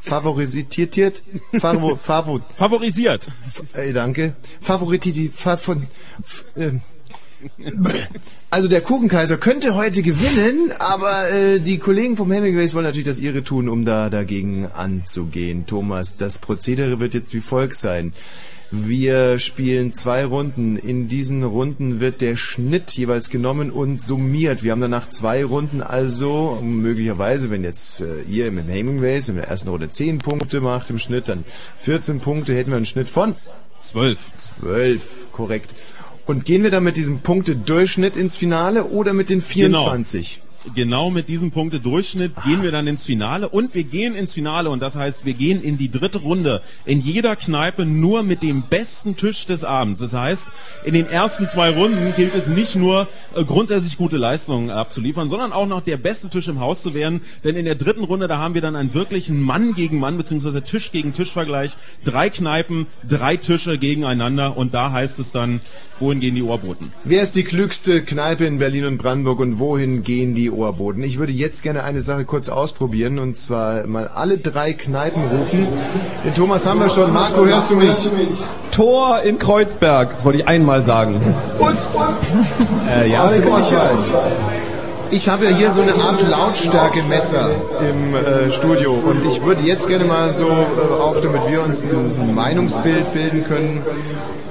favorisiert 0.00 1.22
favor- 1.60 1.96
favor- 1.96 2.40
Favorisiert. 2.56 3.28
äh, 3.74 3.92
danke 3.92 4.34
fa- 5.30 5.56
von 5.56 5.86
ähm, 6.56 6.80
also 8.50 8.68
der 8.68 8.80
Kuchenkaiser 8.80 9.36
könnte 9.36 9.74
heute 9.74 10.02
gewinnen, 10.02 10.72
aber 10.78 11.30
äh, 11.30 11.60
die 11.60 11.78
Kollegen 11.78 12.16
vom 12.16 12.30
Hemingways 12.32 12.74
wollen 12.74 12.84
natürlich 12.84 13.06
das 13.06 13.20
ihre 13.20 13.44
tun, 13.44 13.68
um 13.68 13.84
da 13.84 14.10
dagegen 14.10 14.66
anzugehen. 14.66 15.66
Thomas, 15.66 16.16
das 16.16 16.38
Prozedere 16.38 17.00
wird 17.00 17.14
jetzt 17.14 17.34
wie 17.34 17.40
folgt 17.40 17.74
sein. 17.74 18.12
Wir 18.70 19.38
spielen 19.38 19.94
zwei 19.94 20.26
Runden. 20.26 20.76
In 20.76 21.08
diesen 21.08 21.42
Runden 21.42 22.00
wird 22.00 22.20
der 22.20 22.36
Schnitt 22.36 22.90
jeweils 22.90 23.30
genommen 23.30 23.70
und 23.70 24.02
summiert. 24.02 24.62
Wir 24.62 24.72
haben 24.72 24.82
danach 24.82 25.08
zwei 25.08 25.42
Runden, 25.42 25.80
also 25.80 26.58
möglicherweise, 26.62 27.50
wenn 27.50 27.64
jetzt 27.64 28.02
äh, 28.02 28.20
ihr 28.28 28.50
mit 28.50 28.68
Hemingways 28.68 29.30
in 29.30 29.36
der 29.36 29.48
ersten 29.48 29.70
Runde 29.70 29.88
10 29.88 30.18
Punkte 30.18 30.60
macht 30.60 30.90
im 30.90 30.98
Schnitt, 30.98 31.28
dann 31.28 31.44
14 31.78 32.20
Punkte, 32.20 32.54
hätten 32.54 32.70
wir 32.70 32.76
einen 32.76 32.84
Schnitt 32.84 33.08
von 33.08 33.36
12. 33.80 34.36
12, 34.36 35.02
korrekt. 35.32 35.74
Und 36.28 36.44
gehen 36.44 36.62
wir 36.62 36.70
dann 36.70 36.84
mit 36.84 36.98
diesem 36.98 37.20
Punktedurchschnitt 37.20 38.14
ins 38.14 38.36
Finale 38.36 38.84
oder 38.84 39.14
mit 39.14 39.30
den 39.30 39.40
24? 39.40 40.34
Genau 40.36 40.47
mit 41.12 41.28
diesem 41.28 41.50
Punktedurchschnitt 41.50 42.32
gehen 42.44 42.62
wir 42.62 42.70
dann 42.70 42.86
ins 42.86 43.04
Finale 43.04 43.48
und 43.48 43.74
wir 43.74 43.84
gehen 43.84 44.14
ins 44.14 44.32
Finale 44.32 44.70
und 44.70 44.80
das 44.80 44.96
heißt, 44.96 45.24
wir 45.24 45.34
gehen 45.34 45.62
in 45.62 45.76
die 45.76 45.90
dritte 45.90 46.18
Runde. 46.18 46.62
In 46.84 47.00
jeder 47.00 47.36
Kneipe 47.36 47.84
nur 47.84 48.22
mit 48.22 48.42
dem 48.42 48.62
besten 48.62 49.16
Tisch 49.16 49.46
des 49.46 49.64
Abends. 49.64 50.00
Das 50.00 50.12
heißt, 50.12 50.48
in 50.84 50.94
den 50.94 51.08
ersten 51.08 51.46
zwei 51.46 51.70
Runden 51.70 52.14
gilt 52.16 52.34
es 52.34 52.48
nicht 52.48 52.76
nur 52.76 53.08
äh, 53.34 53.44
grundsätzlich 53.44 53.96
gute 53.96 54.16
Leistungen 54.16 54.70
abzuliefern, 54.70 55.28
sondern 55.28 55.52
auch 55.52 55.66
noch 55.66 55.80
der 55.80 55.96
beste 55.96 56.28
Tisch 56.28 56.48
im 56.48 56.60
Haus 56.60 56.82
zu 56.82 56.94
werden. 56.94 57.20
Denn 57.44 57.56
in 57.56 57.64
der 57.64 57.74
dritten 57.74 58.04
Runde, 58.04 58.28
da 58.28 58.38
haben 58.38 58.54
wir 58.54 58.62
dann 58.62 58.76
einen 58.76 58.94
wirklichen 58.94 59.42
Mann 59.42 59.74
gegen 59.74 59.98
Mann 59.98 60.16
bzw. 60.16 60.60
Tisch 60.60 60.92
gegen 60.92 61.12
Tisch 61.12 61.32
Vergleich. 61.32 61.76
Drei 62.04 62.30
Kneipen, 62.30 62.86
drei 63.08 63.36
Tische 63.36 63.78
gegeneinander 63.78 64.56
und 64.56 64.74
da 64.74 64.92
heißt 64.92 65.18
es 65.18 65.32
dann, 65.32 65.60
wohin 65.98 66.20
gehen 66.20 66.34
die 66.34 66.42
Ohrboten? 66.42 66.92
Wer 67.04 67.22
ist 67.22 67.34
die 67.34 67.44
klügste 67.44 68.02
Kneipe 68.02 68.44
in 68.44 68.58
Berlin 68.58 68.84
und 68.84 68.98
Brandenburg 68.98 69.40
und 69.40 69.58
wohin 69.58 70.02
gehen 70.02 70.34
die 70.34 70.50
Ohrboten? 70.50 70.57
Ich 71.04 71.18
würde 71.18 71.32
jetzt 71.32 71.62
gerne 71.62 71.84
eine 71.84 72.00
Sache 72.00 72.24
kurz 72.24 72.48
ausprobieren 72.48 73.18
und 73.18 73.36
zwar 73.36 73.86
mal 73.86 74.08
alle 74.08 74.38
drei 74.38 74.72
Kneipen 74.72 75.22
rufen. 75.28 75.68
Den 76.24 76.34
Thomas 76.34 76.66
haben 76.66 76.80
wir 76.80 76.88
schon. 76.88 77.12
Marco, 77.12 77.44
hörst 77.44 77.70
du 77.70 77.76
mich? 77.76 78.10
Tor 78.72 79.20
in 79.22 79.38
Kreuzberg, 79.38 80.10
das 80.10 80.24
wollte 80.24 80.40
ich 80.40 80.48
einmal 80.48 80.82
sagen. 80.82 81.20
Utz! 81.58 81.98
Äh, 82.90 83.10
ja, 83.10 83.24
Aus 83.24 83.34
dem. 83.34 83.52
Oswald. 83.52 83.98
Ich 85.10 85.28
habe 85.28 85.44
ja 85.44 85.50
hier 85.50 85.70
so 85.72 85.82
eine 85.82 85.94
Art 85.94 86.26
Lautstärkemesser 86.28 87.50
im 87.80 88.14
äh, 88.14 88.50
Studio 88.50 88.92
und 88.92 89.24
ich 89.26 89.42
würde 89.42 89.62
jetzt 89.62 89.88
gerne 89.88 90.04
mal 90.04 90.32
so, 90.32 90.48
äh, 90.48 91.00
auch 91.00 91.20
damit 91.20 91.48
wir 91.48 91.62
uns 91.62 91.82
ein 91.82 92.34
Meinungsbild 92.34 93.12
bilden 93.12 93.44
können, 93.44 93.82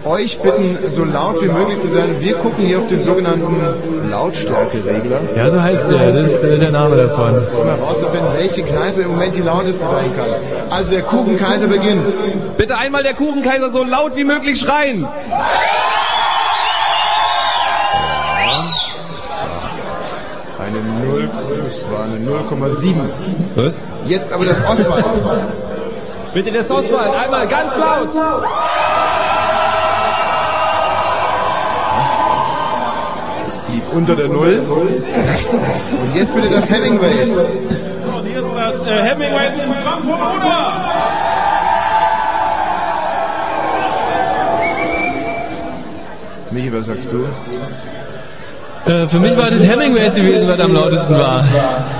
euch 0.07 0.39
bitten, 0.39 0.77
so 0.87 1.03
laut 1.03 1.41
wie 1.41 1.47
möglich 1.47 1.79
zu 1.79 1.89
sein. 1.89 2.09
Wir 2.19 2.33
gucken 2.35 2.65
hier 2.65 2.79
auf 2.79 2.87
den 2.87 3.03
sogenannten 3.03 4.09
Lautstärkeregler. 4.09 5.19
Ja, 5.35 5.49
so 5.49 5.61
heißt 5.61 5.91
der. 5.91 6.11
Das 6.11 6.15
ist 6.15 6.43
äh, 6.43 6.57
der 6.57 6.71
Name 6.71 6.95
davon. 6.95 7.35
Um 7.59 7.67
herauszufinden, 7.67 8.29
welche 8.37 8.63
Kneipe 8.63 9.01
im 9.01 9.09
Moment 9.09 9.35
die 9.35 9.41
lauteste 9.41 9.85
sein 9.85 10.09
kann. 10.15 10.27
Also 10.69 10.91
der 10.91 11.01
Kuchenkaiser 11.03 11.67
beginnt. 11.67 12.07
Bitte 12.57 12.77
einmal 12.77 13.03
der 13.03 13.13
Kuchenkaiser 13.13 13.69
so 13.69 13.83
laut 13.83 14.15
wie 14.15 14.23
möglich 14.23 14.59
schreien. 14.59 15.07
Eine 20.59 21.05
0, 21.05 21.29
das 21.63 21.85
war 21.91 22.03
eine 22.03 22.17
0,7. 22.17 22.95
Was? 23.55 23.75
Jetzt 24.07 24.33
aber 24.33 24.45
das 24.45 24.61
Oswald. 24.65 25.05
Bitte 26.33 26.51
das 26.51 26.69
Oswald, 26.69 27.15
einmal 27.15 27.47
ganz 27.47 27.75
laut. 27.77 28.09
Unter 33.97 34.15
der 34.15 34.27
Null. 34.27 34.59
Und 34.69 36.15
jetzt 36.15 36.33
bitte 36.33 36.49
das 36.49 36.69
Hemingways. 36.69 37.35
So, 37.35 37.45
und 38.17 38.25
hier 38.27 38.39
ist 38.39 38.55
das 38.55 38.83
äh, 38.83 39.01
Hemingways 39.03 39.55
in 39.55 39.73
Frankfurt 39.83 40.19
oder? 40.19 40.73
Michi, 46.51 46.73
was 46.73 46.85
sagst 46.85 47.11
du? 47.11 47.25
Äh, 48.85 49.07
für 49.07 49.19
mich 49.19 49.35
war 49.35 49.49
das 49.49 49.61
Hemingways 49.61 50.15
gewesen, 50.15 50.47
was 50.47 50.59
am 50.59 50.73
lautesten 50.73 51.17
war. 51.17 51.43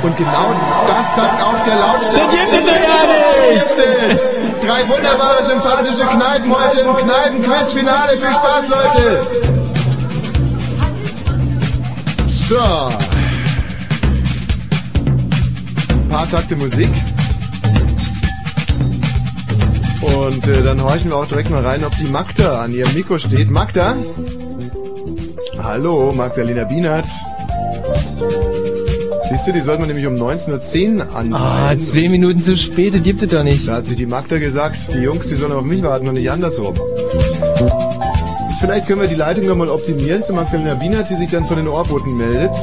Und 0.03 0.15
genau 0.15 0.55
das 0.87 1.15
sagt 1.15 1.41
auch 1.43 1.63
der 1.65 1.75
Lautstärke. 1.75 2.27
Das 2.27 2.51
gibt 2.51 2.67
es 2.67 2.69
ja 2.69 2.77
gar 2.77 3.03
nicht! 3.09 3.75
Gibt 3.75 4.11
es. 4.11 4.27
Drei 4.65 4.87
wunderbare, 4.87 5.45
sympathische 5.45 6.05
Kneipen 6.05 6.55
heute 6.55 6.79
im 6.81 6.95
Kneipenquiz-Finale. 6.95 8.17
Viel 8.19 8.33
Spaß, 8.33 8.69
Leute! 8.69 9.56
So. 12.37 12.55
Ein 15.89 16.07
paar 16.07 16.29
Takte 16.29 16.55
Musik. 16.55 16.87
Und 20.01 20.47
äh, 20.47 20.63
dann 20.63 20.81
horchen 20.81 21.09
wir 21.09 21.17
auch 21.17 21.27
direkt 21.27 21.49
mal 21.49 21.65
rein, 21.65 21.83
ob 21.83 21.93
die 21.97 22.05
Magda 22.05 22.61
an 22.61 22.71
ihrem 22.73 22.93
Mikro 22.93 23.17
steht. 23.17 23.49
Magda? 23.49 23.97
Hallo, 25.61 26.13
Magdalena 26.13 26.63
Bienert. 26.65 27.07
Siehst 29.29 29.47
du, 29.47 29.51
die 29.51 29.59
sollte 29.59 29.81
man 29.81 29.87
nämlich 29.87 30.05
um 30.07 30.13
19.10 30.13 30.97
Uhr 30.97 31.15
anleihen. 31.15 31.33
Ah, 31.33 31.75
zwei 31.77 32.07
Minuten 32.07 32.41
zu 32.41 32.55
spät, 32.55 32.93
das 32.93 33.01
gibt 33.01 33.23
es 33.23 33.31
doch 33.31 33.43
nicht. 33.43 33.67
Da 33.67 33.77
hat 33.77 33.87
sich 33.87 33.97
die 33.97 34.05
Magda 34.05 34.37
gesagt, 34.37 34.93
die 34.93 34.99
Jungs, 34.99 35.25
die 35.25 35.35
sollen 35.35 35.51
auf 35.51 35.65
mich 35.65 35.81
warten 35.83 36.07
und 36.07 36.13
nicht 36.13 36.31
andersrum. 36.31 36.75
Vielleicht 38.59 38.87
können 38.87 39.01
wir 39.01 39.07
die 39.07 39.15
Leitung 39.15 39.45
nochmal 39.45 39.69
optimieren 39.69 40.23
zu 40.23 40.33
Magdalena 40.33 40.73
Bienert, 40.73 41.09
die 41.09 41.15
sich 41.15 41.29
dann 41.29 41.45
von 41.45 41.57
den 41.57 41.67
Ohrboten 41.67 42.17
meldet. 42.17 42.55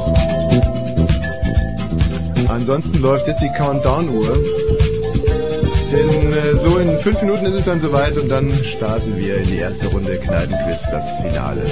Ansonsten 2.49 2.99
läuft 2.99 3.27
jetzt 3.27 3.41
die 3.41 3.49
Countdown-Uhr. 3.49 4.37
Denn 5.91 6.33
äh, 6.33 6.55
so 6.55 6.77
in 6.77 6.97
fünf 6.99 7.21
Minuten 7.21 7.45
ist 7.45 7.55
es 7.55 7.65
dann 7.65 7.79
soweit 7.79 8.17
und 8.17 8.29
dann 8.29 8.51
starten 8.63 9.15
wir 9.15 9.37
in 9.37 9.47
die 9.47 9.57
erste 9.57 9.87
Runde 9.87 10.17
Kneipenquiz, 10.17 10.83
das 10.91 11.17
Finale. 11.19 11.63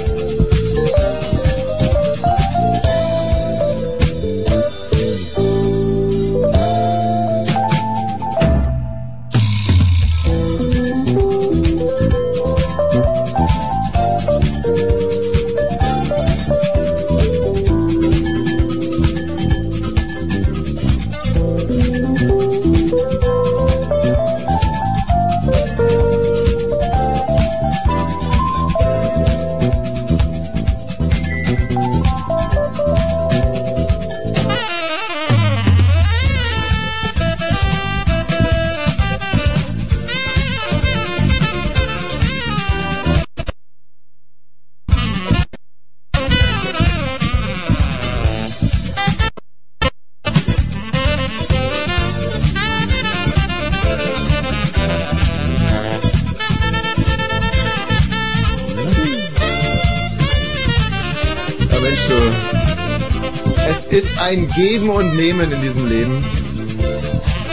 Ein 64.34 64.48
Geben 64.50 64.90
und 64.90 65.14
Nehmen 65.14 65.52
in 65.52 65.62
diesem 65.62 65.88
Leben. 65.88 66.24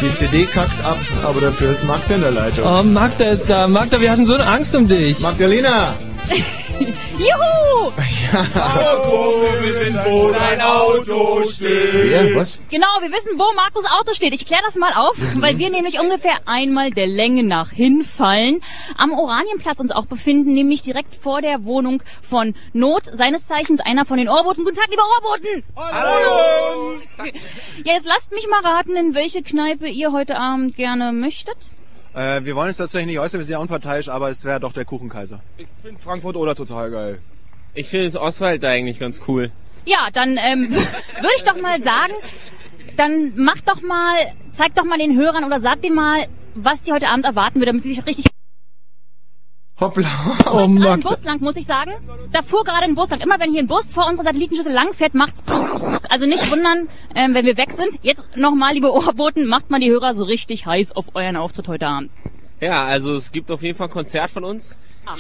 Die 0.02 0.14
CD 0.16 0.46
kackt 0.46 0.84
ab, 0.84 0.98
aber 1.24 1.42
dafür 1.42 1.72
ist 1.72 1.86
Magda 1.86 2.16
in 2.16 2.22
der 2.22 2.32
Leitung. 2.32 2.66
Oh, 2.66 2.82
Magda 2.82 3.26
ist 3.26 3.50
da. 3.50 3.68
Magda, 3.68 4.02
wir 4.02 4.12
hatten 4.12 4.26
so 4.26 4.34
eine 4.34 4.48
Angst 4.48 4.76
um 4.76 4.88
dich. 4.88 5.20
Magdalena! 5.20 5.94
Juhu! 7.20 7.51
Wir 8.32 9.74
sind, 9.74 9.96
wo 10.06 10.32
dein 10.32 10.62
Auto 10.62 11.46
steht. 11.48 11.94
Wer? 11.94 12.36
Was? 12.36 12.64
Genau, 12.70 12.88
wir 13.02 13.12
wissen, 13.12 13.38
wo 13.38 13.54
Markus 13.56 13.84
Auto 13.86 14.14
steht. 14.14 14.34
Ich 14.34 14.46
kläre 14.46 14.62
das 14.66 14.76
mal 14.76 14.94
auf, 14.94 15.16
weil 15.36 15.58
wir 15.58 15.70
nämlich 15.70 16.00
ungefähr 16.00 16.38
einmal 16.46 16.92
der 16.92 17.08
Länge 17.08 17.44
nach 17.44 17.72
hinfallen. 17.72 18.62
Am 18.98 19.12
Oranienplatz 19.12 19.80
uns 19.80 19.92
auch 19.92 20.06
befinden, 20.06 20.54
nämlich 20.54 20.82
direkt 20.82 21.16
vor 21.16 21.42
der 21.42 21.66
Wohnung 21.66 22.02
von 22.22 22.56
Not, 22.74 23.04
seines 23.12 23.48
Zeichens 23.48 23.82
einer 23.82 24.06
von 24.06 24.18
den 24.18 24.30
Ohrboten. 24.30 24.64
Guten 24.64 24.78
Tag, 24.78 24.88
liebe 24.90 25.02
Ohrboten! 25.02 25.64
Hallo! 25.76 27.00
Ja, 27.84 27.94
jetzt 27.94 28.08
lasst 28.08 28.32
mich 28.32 28.48
mal 28.48 28.62
raten, 28.62 28.96
in 28.96 29.14
welche 29.14 29.42
Kneipe 29.42 29.88
ihr 29.88 30.12
heute 30.12 30.38
Abend 30.38 30.78
gerne 30.78 31.12
möchtet. 31.12 31.58
Äh, 32.14 32.44
wir 32.44 32.56
wollen 32.56 32.68
uns 32.68 32.78
tatsächlich 32.78 33.08
nicht 33.08 33.20
äußern, 33.20 33.40
wir 33.40 33.46
sind 33.46 33.54
ja 33.54 33.60
unparteiisch, 33.60 34.10
aber 34.10 34.30
es 34.30 34.44
wäre 34.44 34.60
doch 34.60 34.74
der 34.74 34.86
Kuchenkaiser. 34.86 35.42
Ich 35.58 35.68
finde 35.82 36.02
Frankfurt 36.02 36.36
oder 36.36 36.56
total 36.56 36.92
geil. 36.92 37.22
Ich 37.74 37.88
finde 37.88 38.06
das 38.08 38.16
Oswald 38.16 38.64
da 38.64 38.70
eigentlich 38.70 39.00
ganz 39.00 39.22
cool. 39.28 39.52
Ja, 39.86 40.10
dann 40.14 40.38
ähm, 40.38 40.70
würde 40.70 41.36
ich 41.38 41.44
doch 41.44 41.60
mal 41.60 41.82
sagen, 41.82 42.14
dann 42.98 43.34
macht 43.36 43.68
doch 43.70 43.82
mal, 43.82 44.16
zeigt 44.52 44.78
doch 44.78 44.84
mal 44.84 44.98
den 44.98 45.18
Hörern 45.18 45.44
oder 45.44 45.60
sagt 45.60 45.84
denen 45.84 45.96
mal, 45.96 46.28
was 46.54 46.84
die 46.84 46.92
heute 46.92 47.08
Abend 47.08 47.26
erwarten 47.26 47.60
wird, 47.60 47.70
damit 47.70 47.84
sie 47.84 47.94
sich 47.94 48.06
richtig 48.06 48.26
Hoppla. 49.80 50.08
Oh, 50.52 50.68
ein 50.68 51.00
Bus 51.00 51.24
lang, 51.24 51.42
muss 51.42 51.56
ich 51.56 51.66
sagen. 51.66 51.92
Da 52.32 52.44
fuhr 52.44 52.64
gerade 52.64 52.84
ein 52.84 52.94
Bus 52.94 53.10
lang. 53.10 53.20
Immer 53.20 53.40
wenn 53.40 53.50
hier 53.50 53.64
ein 53.64 53.68
Bus 53.68 53.92
vor 53.92 54.06
unserer 54.08 54.26
Satellitenschüssel 54.26 54.72
lang 54.72 54.94
fährt, 54.94 55.16
macht's 55.16 55.44
also 56.08 56.28
nicht 56.28 56.52
wundern, 56.52 56.88
ähm, 57.16 57.34
wenn 57.34 57.48
wir 57.48 57.58
weg 57.58 57.72
sind. 57.72 57.98
Jetzt 58.04 58.38
nochmal, 58.38 58.76
liebe 58.76 58.94
Ohrboten, 58.94 59.48
macht 59.48 59.72
mal 59.72 59.80
die 59.80 59.90
Hörer 59.90 60.14
so 60.14 60.24
richtig 60.24 60.68
heiß 60.68 60.92
auf 60.92 61.16
euren 61.16 61.36
Auftritt 61.36 61.68
heute 61.68 61.88
Abend. 61.88 62.12
Ja, 62.60 62.86
also 62.86 63.16
es 63.16 63.32
gibt 63.32 63.50
auf 63.50 63.64
jeden 63.64 63.76
Fall 63.76 63.88
ein 63.88 63.92
Konzert 63.92 64.30
von 64.30 64.44
uns. 64.44 64.78
Ach. 65.08 65.18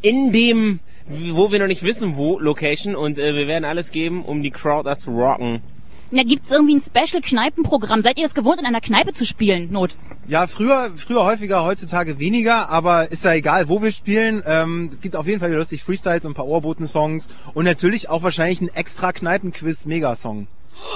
In 0.00 0.32
dem, 0.32 0.80
wo 1.06 1.50
wir 1.50 1.58
noch 1.58 1.66
nicht 1.66 1.82
wissen, 1.82 2.16
wo, 2.16 2.38
Location. 2.38 2.94
Und 2.94 3.18
äh, 3.18 3.34
wir 3.34 3.46
werden 3.46 3.64
alles 3.64 3.90
geben, 3.90 4.24
um 4.24 4.42
die 4.42 4.50
Crowd 4.50 4.88
da 4.88 4.96
zu 4.96 5.10
rocken. 5.10 5.62
Na, 6.10 6.22
gibt's 6.22 6.50
irgendwie 6.50 6.76
ein 6.76 6.80
Special-Kneipenprogramm? 6.80 8.02
Seid 8.02 8.16
ihr 8.16 8.24
das 8.24 8.34
gewohnt, 8.34 8.60
in 8.60 8.66
einer 8.66 8.80
Kneipe 8.80 9.12
zu 9.12 9.26
spielen, 9.26 9.70
Not? 9.70 9.94
Ja, 10.26 10.46
früher, 10.46 10.90
früher 10.96 11.24
häufiger, 11.24 11.64
heutzutage 11.64 12.18
weniger, 12.18 12.70
aber 12.70 13.10
ist 13.12 13.24
ja 13.24 13.34
egal, 13.34 13.68
wo 13.68 13.82
wir 13.82 13.92
spielen. 13.92 14.42
Ähm, 14.46 14.88
es 14.90 15.00
gibt 15.00 15.16
auf 15.16 15.26
jeden 15.26 15.40
Fall 15.40 15.50
wieder 15.50 15.58
lustig 15.58 15.82
Freestyles 15.82 16.24
und 16.24 16.32
ein 16.32 16.34
paar 16.34 16.46
Ohrboten-Songs 16.46 17.28
und 17.52 17.64
natürlich 17.64 18.08
auch 18.08 18.22
wahrscheinlich 18.22 18.60
ein 18.62 18.68
extra 18.68 19.12
Kneipenquiz-Megasong. 19.12 20.46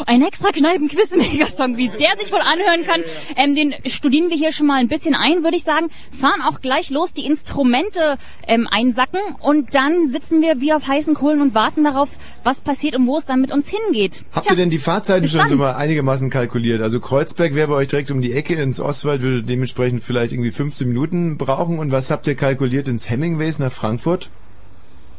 Ein 0.06 0.22
extra 0.22 0.50
Kneipen-Quiz-Megasong, 0.50 1.76
wie 1.76 1.88
der 1.88 2.18
sich 2.18 2.32
wohl 2.32 2.40
anhören 2.40 2.84
kann. 2.84 3.02
Ähm, 3.36 3.54
den 3.54 3.74
studieren 3.86 4.30
wir 4.30 4.36
hier 4.36 4.52
schon 4.52 4.66
mal 4.66 4.80
ein 4.80 4.88
bisschen 4.88 5.14
ein, 5.14 5.44
würde 5.44 5.56
ich 5.56 5.64
sagen. 5.64 5.88
Fahren 6.10 6.42
auch 6.42 6.60
gleich 6.60 6.90
los, 6.90 7.12
die 7.12 7.24
Instrumente 7.24 8.18
ähm, 8.46 8.68
einsacken 8.70 9.20
und 9.40 9.74
dann 9.74 10.08
sitzen 10.08 10.42
wir 10.42 10.60
wie 10.60 10.72
auf 10.72 10.86
heißen 10.86 11.14
Kohlen 11.14 11.40
und 11.40 11.54
warten 11.54 11.84
darauf, 11.84 12.10
was 12.44 12.60
passiert 12.60 12.96
und 12.96 13.06
wo 13.06 13.18
es 13.18 13.26
dann 13.26 13.40
mit 13.40 13.52
uns 13.52 13.68
hingeht. 13.68 14.24
Habt 14.32 14.46
Tja, 14.46 14.54
ihr 14.54 14.56
denn 14.56 14.70
die 14.70 14.78
Fahrzeiten 14.78 15.28
schon 15.28 15.46
so 15.46 15.56
mal 15.56 15.74
einigermaßen 15.74 16.30
kalkuliert? 16.30 16.80
Also 16.80 17.00
Kreuzberg 17.00 17.54
wäre 17.54 17.68
bei 17.68 17.74
euch 17.74 17.88
direkt 17.88 18.10
um 18.10 18.20
die 18.22 18.32
Ecke, 18.32 18.54
ins 18.54 18.80
Oswald 18.80 19.22
würde 19.22 19.42
dementsprechend 19.42 20.02
vielleicht 20.02 20.32
irgendwie 20.32 20.50
15 20.50 20.88
Minuten 20.88 21.36
brauchen. 21.38 21.78
Und 21.78 21.92
was 21.92 22.10
habt 22.10 22.26
ihr 22.26 22.34
kalkuliert 22.34 22.88
ins 22.88 23.08
Hemingways 23.08 23.58
nach 23.58 23.72
Frankfurt? 23.72 24.30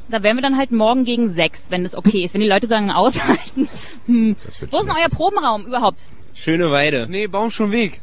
Da 0.09 0.21
wären 0.21 0.37
wir 0.37 0.41
dann 0.41 0.57
halt 0.57 0.71
morgen 0.71 1.05
gegen 1.05 1.27
sechs, 1.27 1.71
wenn 1.71 1.83
das 1.83 1.95
okay 1.95 2.23
ist. 2.23 2.33
Wenn 2.33 2.41
die 2.41 2.47
Leute 2.47 2.67
sagen, 2.67 2.91
aushalten. 2.91 3.69
Hm. 4.05 4.35
Wo 4.71 4.79
ist 4.79 4.87
denn 4.87 4.95
euer 4.95 5.09
Probenraum 5.09 5.65
überhaupt? 5.65 6.07
Schöne 6.33 6.71
Weide. 6.71 7.07
Nee, 7.09 7.27
Baumschulweg. 7.27 8.01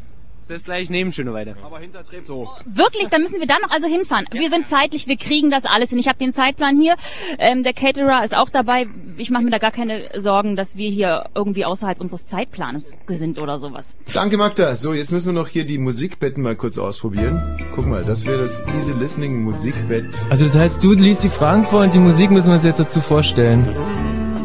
Das 0.51 0.59
ist 0.59 0.65
gleich 0.65 0.91
neben 0.91 1.13
Schöneweide. 1.13 1.55
Aber 1.65 1.79
hinter 1.79 2.03
Treptow. 2.03 2.49
Wirklich, 2.67 3.09
da 3.09 3.19
müssen 3.19 3.39
wir 3.39 3.47
dann 3.47 3.61
noch 3.63 3.71
also 3.71 3.87
hinfahren. 3.87 4.27
Wir 4.33 4.51
sind 4.51 4.67
zeitlich, 4.67 5.07
wir 5.07 5.17
kriegen 5.17 5.49
das 5.49 5.65
alles 5.65 5.91
hin. 5.91 5.99
Ich 6.01 6.09
habe 6.09 6.19
den 6.19 6.33
Zeitplan 6.33 6.77
hier. 6.77 6.97
Ähm, 7.39 7.63
der 7.63 7.73
Caterer 7.73 8.25
ist 8.25 8.37
auch 8.37 8.51
dabei. 8.51 8.89
Ich 9.17 9.31
mache 9.31 9.45
mir 9.45 9.51
da 9.51 9.59
gar 9.59 9.71
keine 9.71 10.09
Sorgen, 10.17 10.57
dass 10.57 10.75
wir 10.75 10.91
hier 10.91 11.27
irgendwie 11.37 11.65
außerhalb 11.65 12.01
unseres 12.01 12.27
Zeitplanes 12.27 12.93
sind 13.07 13.41
oder 13.41 13.59
sowas. 13.59 13.97
Danke 14.13 14.39
Magda. 14.39 14.75
So, 14.75 14.93
jetzt 14.93 15.13
müssen 15.13 15.33
wir 15.33 15.41
noch 15.41 15.47
hier 15.47 15.65
die 15.65 15.79
Musikbetten 15.79 16.43
mal 16.43 16.57
kurz 16.57 16.79
ausprobieren. 16.79 17.41
Guck 17.77 17.87
mal, 17.87 18.03
das 18.03 18.27
wäre 18.27 18.43
das 18.43 18.65
Easy 18.75 18.93
Listening 18.95 19.45
Musikbett. 19.45 20.27
Also 20.31 20.49
das 20.49 20.57
heißt, 20.57 20.83
du 20.83 20.95
liest 20.95 21.23
die 21.23 21.29
Fragen 21.29 21.63
vor 21.63 21.83
und 21.83 21.95
die 21.95 22.01
Musik 22.01 22.33
müssen 22.33 22.49
wir 22.49 22.55
uns 22.55 22.65
jetzt 22.65 22.81
dazu 22.81 23.01
vorstellen. 23.01 23.69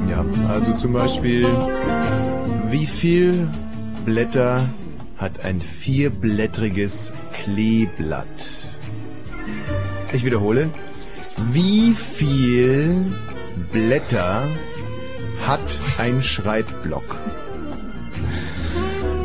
Ja, 0.08 0.24
also 0.50 0.72
zum 0.76 0.94
Beispiel, 0.94 1.48
wie 2.70 2.86
viel 2.86 3.48
Blätter 4.06 4.70
hat 5.18 5.44
ein 5.46 5.62
vierblättriges 5.62 7.14
Kleeblatt? 7.34 8.76
Ich 10.14 10.26
wiederhole. 10.26 10.70
Wie 11.52 11.94
viel 11.94 13.06
Blätter 13.72 14.48
hat 15.46 15.80
ein 15.98 16.22
Schreibblock? 16.22 17.20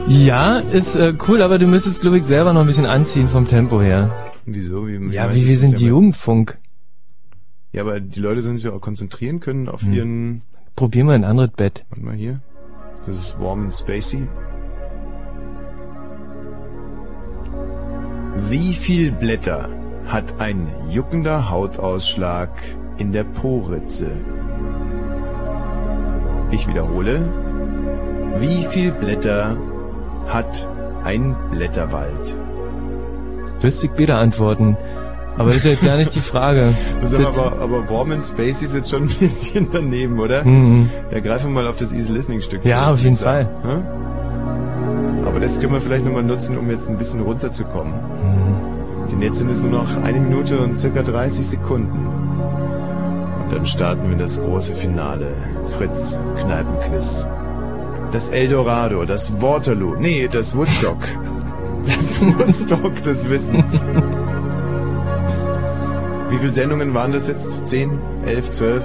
Ja, 0.08 0.58
ist 0.58 0.96
äh, 0.96 1.14
cool, 1.28 1.40
aber 1.42 1.58
du 1.58 1.66
müsstest, 1.66 2.00
glaube 2.00 2.18
ich, 2.18 2.24
selber 2.24 2.52
noch 2.52 2.62
ein 2.62 2.66
bisschen 2.66 2.86
anziehen 2.86 3.28
vom 3.28 3.46
Tempo 3.46 3.80
her. 3.80 4.32
Wieso? 4.44 4.88
Wie, 4.88 4.94
Ja, 5.14 5.26
meinst 5.26 5.44
wie 5.44 5.48
wir 5.48 5.58
sind? 5.58 5.80
Jugendfunk. 5.80 6.58
Ja, 7.72 7.82
aber 7.82 8.00
die 8.00 8.18
Leute 8.18 8.42
sollen 8.42 8.56
sich 8.56 8.64
ja 8.66 8.72
auch 8.72 8.80
konzentrieren 8.80 9.38
können 9.38 9.68
auf 9.68 9.82
Hm. 9.82 9.92
ihren... 9.92 10.42
Probier 10.74 11.04
mal 11.04 11.14
ein 11.14 11.24
anderes 11.24 11.50
Bett. 11.52 11.84
Warte 11.90 12.04
mal 12.04 12.14
hier. 12.14 12.40
Das 13.06 13.16
ist 13.18 13.38
warm 13.38 13.62
and 13.64 13.74
spacey. 13.74 14.26
Wie 18.48 18.72
viel 18.72 19.12
Blätter 19.12 19.68
hat 20.06 20.40
ein 20.40 20.66
juckender 20.88 21.50
Hautausschlag 21.50 22.50
in 22.96 23.12
der 23.12 23.24
Po-Ritze? 23.24 24.10
Ich 26.50 26.66
wiederhole. 26.66 27.20
Wie 28.38 28.64
viel 28.64 28.92
Blätter 28.92 29.56
hat 30.28 30.68
ein 31.04 31.36
Blätterwald? 31.50 32.36
Ich 33.62 33.98
wieder 33.98 34.16
antworten. 34.16 34.76
Aber 35.36 35.48
das 35.48 35.58
ist 35.58 35.64
jetzt 35.64 35.84
ja 35.84 35.96
nicht 35.96 36.14
die 36.14 36.20
Frage. 36.20 36.74
Das 37.00 37.12
ist 37.12 37.20
aber, 37.20 37.58
aber 37.58 37.88
Warm 37.88 38.12
and 38.12 38.22
Spacey 38.22 38.64
ist 38.64 38.74
jetzt 38.74 38.90
schon 38.90 39.04
ein 39.04 39.08
bisschen 39.20 39.68
daneben, 39.72 40.18
oder? 40.18 40.44
Mhm. 40.44 40.90
Ja, 41.10 41.20
greifen 41.20 41.52
wir 41.52 41.62
mal 41.62 41.66
auf 41.66 41.76
das 41.76 41.92
Easy 41.92 42.12
Listening 42.12 42.40
Stück. 42.40 42.64
Ja, 42.64 42.86
zu, 42.86 42.92
auf 42.92 43.00
jeden 43.00 43.14
sagen. 43.14 43.48
Ja? 43.64 43.82
Aber 45.26 45.40
das 45.40 45.60
können 45.60 45.72
wir 45.72 45.80
vielleicht 45.80 46.04
nochmal 46.04 46.22
nutzen, 46.24 46.58
um 46.58 46.70
jetzt 46.70 46.88
ein 46.90 46.98
bisschen 46.98 47.20
runterzukommen. 47.20 47.94
Denn 49.10 49.22
jetzt 49.22 49.38
sind 49.38 49.50
es 49.50 49.62
nur 49.62 49.72
noch 49.72 50.02
eine 50.02 50.20
Minute 50.20 50.58
und 50.58 50.78
circa 50.78 51.02
30 51.02 51.46
Sekunden. 51.46 52.06
Und 53.42 53.52
dann 53.52 53.66
starten 53.66 54.08
wir 54.10 54.16
das 54.16 54.40
große 54.40 54.74
Finale. 54.74 55.32
Fritz 55.70 56.18
Kneipenquiz. 56.38 57.26
Das 58.12 58.28
Eldorado, 58.28 59.04
das 59.04 59.40
Waterloo, 59.40 59.96
nee, 59.98 60.28
das 60.30 60.56
Woodstock. 60.56 60.98
Das 61.86 62.20
Woodstock 62.20 63.02
des 63.02 63.30
Wissens. 63.30 63.86
Wie 66.28 66.36
viele 66.36 66.52
Sendungen 66.52 66.92
waren 66.92 67.10
das 67.10 67.26
jetzt? 67.26 67.66
Zehn? 67.66 67.98
Elf? 68.26 68.50
Zwölf? 68.50 68.84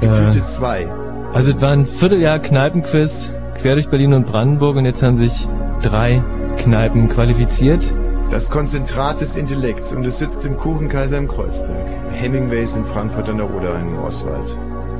Gefühlte 0.00 0.40
Äh, 0.40 0.44
zwei. 0.44 0.86
Also 1.32 1.52
es 1.52 1.60
war 1.62 1.70
ein 1.70 1.86
Vierteljahr 1.86 2.38
Kneipenquiz 2.38 3.32
quer 3.60 3.74
durch 3.74 3.88
Berlin 3.88 4.12
und 4.12 4.26
Brandenburg 4.26 4.76
und 4.76 4.84
jetzt 4.84 5.02
haben 5.02 5.16
sich 5.16 5.48
drei 5.82 6.22
Kneipen 6.58 7.08
qualifiziert. 7.08 7.94
Das 8.34 8.50
Konzentrat 8.50 9.20
des 9.20 9.36
Intellekts 9.36 9.92
und 9.92 10.04
es 10.04 10.18
sitzt 10.18 10.44
im 10.44 10.56
Kuchenkaiser 10.56 11.18
im 11.18 11.28
Kreuzberg. 11.28 11.86
Hemingways 12.14 12.74
in 12.74 12.84
Frankfurt 12.84 13.28
an 13.28 13.36
der 13.36 13.48
Oder 13.48 13.78
in 13.78 13.96
Oswald. 13.96 14.58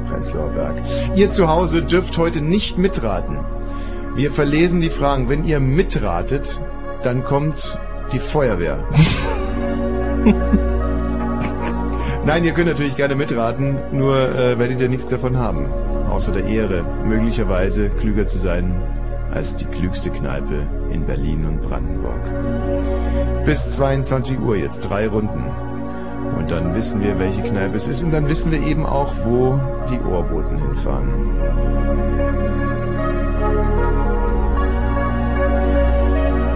Prenzlauer 0.09 0.51
Berg. 0.51 0.77
Ihr 1.17 1.31
zu 1.31 1.49
Hause 1.49 1.83
dürft 1.83 2.17
heute 2.17 2.41
nicht 2.41 2.79
mitraten. 2.79 3.41
Wir 4.15 4.31
verlesen 4.31 4.81
die 4.81 4.89
Fragen. 4.89 5.29
Wenn 5.29 5.45
ihr 5.45 5.59
mitratet, 5.59 6.61
dann 7.03 7.25
kommt 7.25 7.77
die 8.13 8.21
Feuerwehr. 8.21 8.85
Nein, 12.25 12.45
ihr 12.45 12.53
könnt 12.53 12.69
natürlich 12.69 12.95
gerne 12.95 13.17
mitraten, 13.17 13.79
nur 13.91 14.17
äh, 14.17 14.61
werdet 14.61 14.81
ihr 14.81 14.89
nichts 14.89 15.09
davon 15.09 15.39
haben. 15.39 15.67
Außer 16.09 16.31
der 16.31 16.45
Ehre, 16.45 16.85
möglicherweise 17.05 17.89
klüger 17.89 18.29
zu 18.29 18.39
sein 18.39 18.81
als 19.35 19.57
die 19.57 19.65
klügste 19.65 20.11
Kneipe 20.11 20.69
in 20.93 21.05
Berlin 21.05 21.45
und 21.47 21.63
Brandenburg. 21.63 22.21
Bis 23.45 23.73
22 23.73 24.41
Uhr 24.41 24.57
jetzt 24.57 24.89
drei 24.89 25.07
Runden. 25.07 25.45
Und 26.39 26.51
dann 26.51 26.75
wissen 26.75 27.03
wir, 27.03 27.19
welche 27.19 27.43
Kneipe 27.43 27.77
es 27.77 27.87
ist. 27.87 28.03
Und 28.03 28.11
dann 28.11 28.29
wissen 28.29 28.51
wir 28.51 28.63
eben 28.63 28.87
auch, 28.87 29.13
wo 29.25 29.61
die 29.91 30.01
Ohrboten 30.01 30.59
hinfahren. 30.59 31.09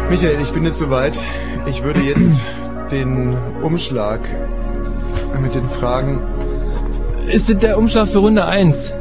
Michael, 0.09 0.41
ich 0.43 0.53
bin 0.53 0.65
jetzt 0.65 0.79
soweit. 0.79 1.21
Ich 1.67 1.83
würde 1.83 2.01
jetzt 2.01 2.41
den 2.91 3.37
Umschlag 3.63 4.21
mit 5.43 5.55
den 5.55 5.69
Fragen. 5.69 6.21
Ist 7.27 7.51
das 7.51 7.59
der 7.59 7.77
Umschlag 7.77 8.09
für 8.09 8.19
Runde 8.19 8.47
1? 8.47 8.95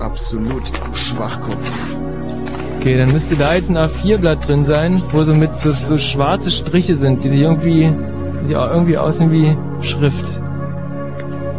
Absolut, 0.00 0.62
du 0.86 0.94
Schwachkopf. 0.94 1.96
Okay, 2.88 2.96
dann 2.96 3.12
müsste 3.12 3.36
da 3.36 3.54
jetzt 3.54 3.68
ein 3.68 3.76
A4-Blatt 3.76 4.48
drin 4.48 4.64
sein, 4.64 5.02
wo 5.12 5.22
so 5.22 5.34
mit 5.34 5.54
so, 5.60 5.72
so 5.72 5.98
schwarze 5.98 6.50
Striche 6.50 6.96
sind, 6.96 7.22
die 7.22 7.28
sich 7.28 7.40
irgendwie, 7.42 7.92
die 8.48 8.52
irgendwie 8.54 8.96
aussehen 8.96 9.30
wie 9.30 9.54
Schrift. 9.86 10.40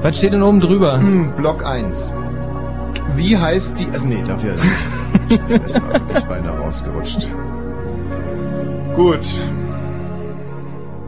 Was 0.01 0.17
steht 0.17 0.33
denn 0.33 0.41
oben 0.41 0.59
drüber? 0.59 0.99
Block 1.37 1.63
1. 1.63 2.13
Wie 3.15 3.37
heißt 3.37 3.79
die... 3.79 3.85
Also 3.91 4.07
nee, 4.07 4.23
dafür 4.25 4.55
ist 4.55 5.79
mal 5.79 5.93
wirklich 5.93 6.23
beinahe 6.27 6.57
rausgerutscht. 6.57 7.29
Gut. 8.95 9.39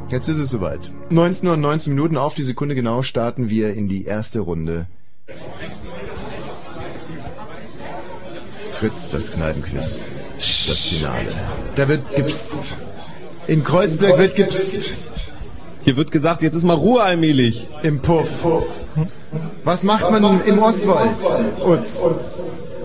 Jetzt 0.09 0.27
ist 0.27 0.37
es 0.37 0.51
soweit. 0.51 0.91
19 1.09 1.47
Uhr 1.47 1.55
und 1.55 1.61
19 1.61 1.95
Minuten 1.95 2.17
auf 2.17 2.35
die 2.35 2.43
Sekunde 2.43 2.75
genau 2.75 3.01
starten 3.01 3.49
wir 3.49 3.73
in 3.73 3.87
die 3.87 4.05
erste 4.05 4.41
Runde. 4.41 4.85
Fritz, 8.81 9.09
das 9.09 9.31
Kneipenquiz. 9.31 10.03
Das 10.67 10.79
Finale. 10.81 11.27
Da 11.75 11.87
wird 11.87 12.15
gipst. 12.15 12.55
In 13.47 13.63
Kreuzberg 13.63 14.17
wird 14.17 14.35
gipst. 14.35 15.33
Hier 15.83 15.97
wird 15.97 16.11
gesagt, 16.11 16.43
jetzt 16.43 16.53
ist 16.53 16.63
mal 16.63 16.75
Ruhe 16.75 17.01
allmählich. 17.01 17.67
Im 17.81 17.99
Puff. 17.99 18.29
Was 19.63 19.83
macht 19.83 20.11
man 20.11 20.41
im 20.45 20.59
Ostwald? 20.59 21.09
Utz. 21.65 22.03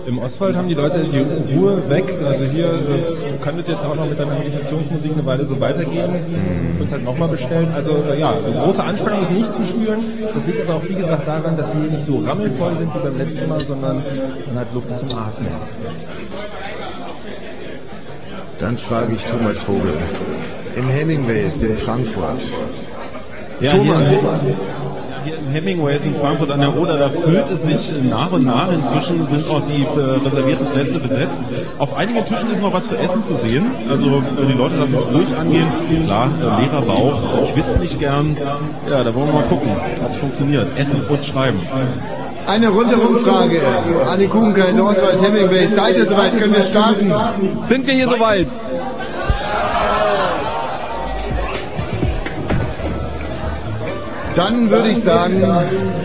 Im 0.07 0.19
Ostwald 0.19 0.55
haben 0.55 0.69
die 0.69 0.73
Leute 0.73 1.03
die 1.03 1.53
Ruhe 1.53 1.89
weg. 1.89 2.05
Also 2.25 2.45
hier 2.45 2.67
äh, 2.67 3.43
kann 3.43 3.57
das 3.57 3.67
jetzt 3.67 3.85
auch 3.85 3.93
noch 3.93 4.07
mit 4.07 4.17
der 4.17 4.25
Meditationsmusik 4.25 5.11
eine 5.11 5.25
Weile 5.25 5.45
so 5.45 5.59
weitergehen. 5.59 6.11
Wird 6.77 6.91
halt 6.91 7.03
nochmal 7.03 7.27
bestellt. 7.27 7.67
Also 7.75 8.03
äh, 8.09 8.17
ja, 8.17 8.33
so 8.41 8.51
große 8.53 8.81
Anspannung 8.81 9.23
ist 9.23 9.31
nicht 9.31 9.53
zu 9.53 9.65
spüren. 9.65 9.99
Das 10.33 10.47
liegt 10.47 10.61
aber 10.61 10.75
auch 10.75 10.83
wie 10.87 10.95
gesagt 10.95 11.27
daran, 11.27 11.57
dass 11.57 11.73
wir 11.73 11.91
nicht 11.91 12.05
so 12.05 12.19
rammelvoll 12.19 12.77
sind 12.77 12.95
wie 12.95 12.99
beim 12.99 13.17
letzten 13.17 13.49
Mal, 13.49 13.59
sondern 13.59 14.01
man 14.47 14.59
hat 14.59 14.73
Luft 14.73 14.97
zum 14.97 15.09
Atmen. 15.09 15.47
Dann 18.59 18.77
frage 18.77 19.13
ich 19.13 19.25
Thomas 19.25 19.61
Vogel. 19.61 19.93
Im 20.75 20.89
Hemingways 20.89 21.61
in 21.61 21.77
Frankfurt. 21.77 22.41
Ja, 23.59 23.71
Thomas. 23.73 24.21
Hier, 24.43 24.55
hier 25.25 25.37
im 25.37 25.47
Hemingways 25.51 26.05
in 26.05 26.15
Frankfurt 26.15 26.49
an 26.51 26.61
der 26.61 26.75
Oder, 26.75 26.97
da 26.97 27.09
füllt 27.09 27.45
es 27.51 27.63
sich 27.63 28.03
nach 28.09 28.31
und 28.31 28.45
nach. 28.45 28.71
Inzwischen 28.71 29.27
sind 29.27 29.47
auch 29.49 29.61
die 29.67 29.83
äh, 29.83 30.25
reservierten 30.25 30.65
Plätze 30.67 30.99
besetzt. 30.99 31.41
Auf 31.77 31.95
einigen 31.95 32.25
Tischen 32.25 32.49
ist 32.51 32.61
noch 32.61 32.73
was 32.73 32.87
zu 32.87 32.97
essen 32.97 33.23
zu 33.23 33.35
sehen. 33.35 33.65
Also 33.89 34.07
äh, 34.07 34.45
die 34.47 34.53
Leute 34.57 34.77
lassen 34.77 34.95
es 34.95 35.05
ruhig 35.07 35.27
angehen. 35.39 35.67
Klar, 36.05 36.29
äh, 36.39 36.61
leerer 36.63 36.81
Bauch. 36.81 37.19
Ich 37.43 37.55
wüsste 37.55 37.79
nicht 37.79 37.99
gern. 37.99 38.37
Ja, 38.89 39.03
da 39.03 39.13
wollen 39.13 39.27
wir 39.27 39.33
mal 39.33 39.47
gucken, 39.49 39.69
ob 40.03 40.13
es 40.13 40.19
funktioniert. 40.19 40.67
Essen 40.77 41.03
und 41.07 41.23
schreiben. 41.23 41.59
Eine 42.47 42.69
Rundherumfrage 42.69 43.61
an 44.09 44.19
die 44.19 44.27
Kuchenkaiser 44.27 44.85
Oswald 44.85 45.21
Hemingways. 45.21 45.75
Seid 45.75 45.97
ihr 45.97 46.05
soweit? 46.05 46.39
Können 46.39 46.53
wir 46.53 46.61
starten? 46.61 47.13
Sind 47.59 47.85
wir 47.85 47.93
hier 47.93 48.07
soweit? 48.07 48.47
Dann 54.33 54.71
würde 54.71 54.89
ich 54.89 55.01
sagen, 55.01 55.43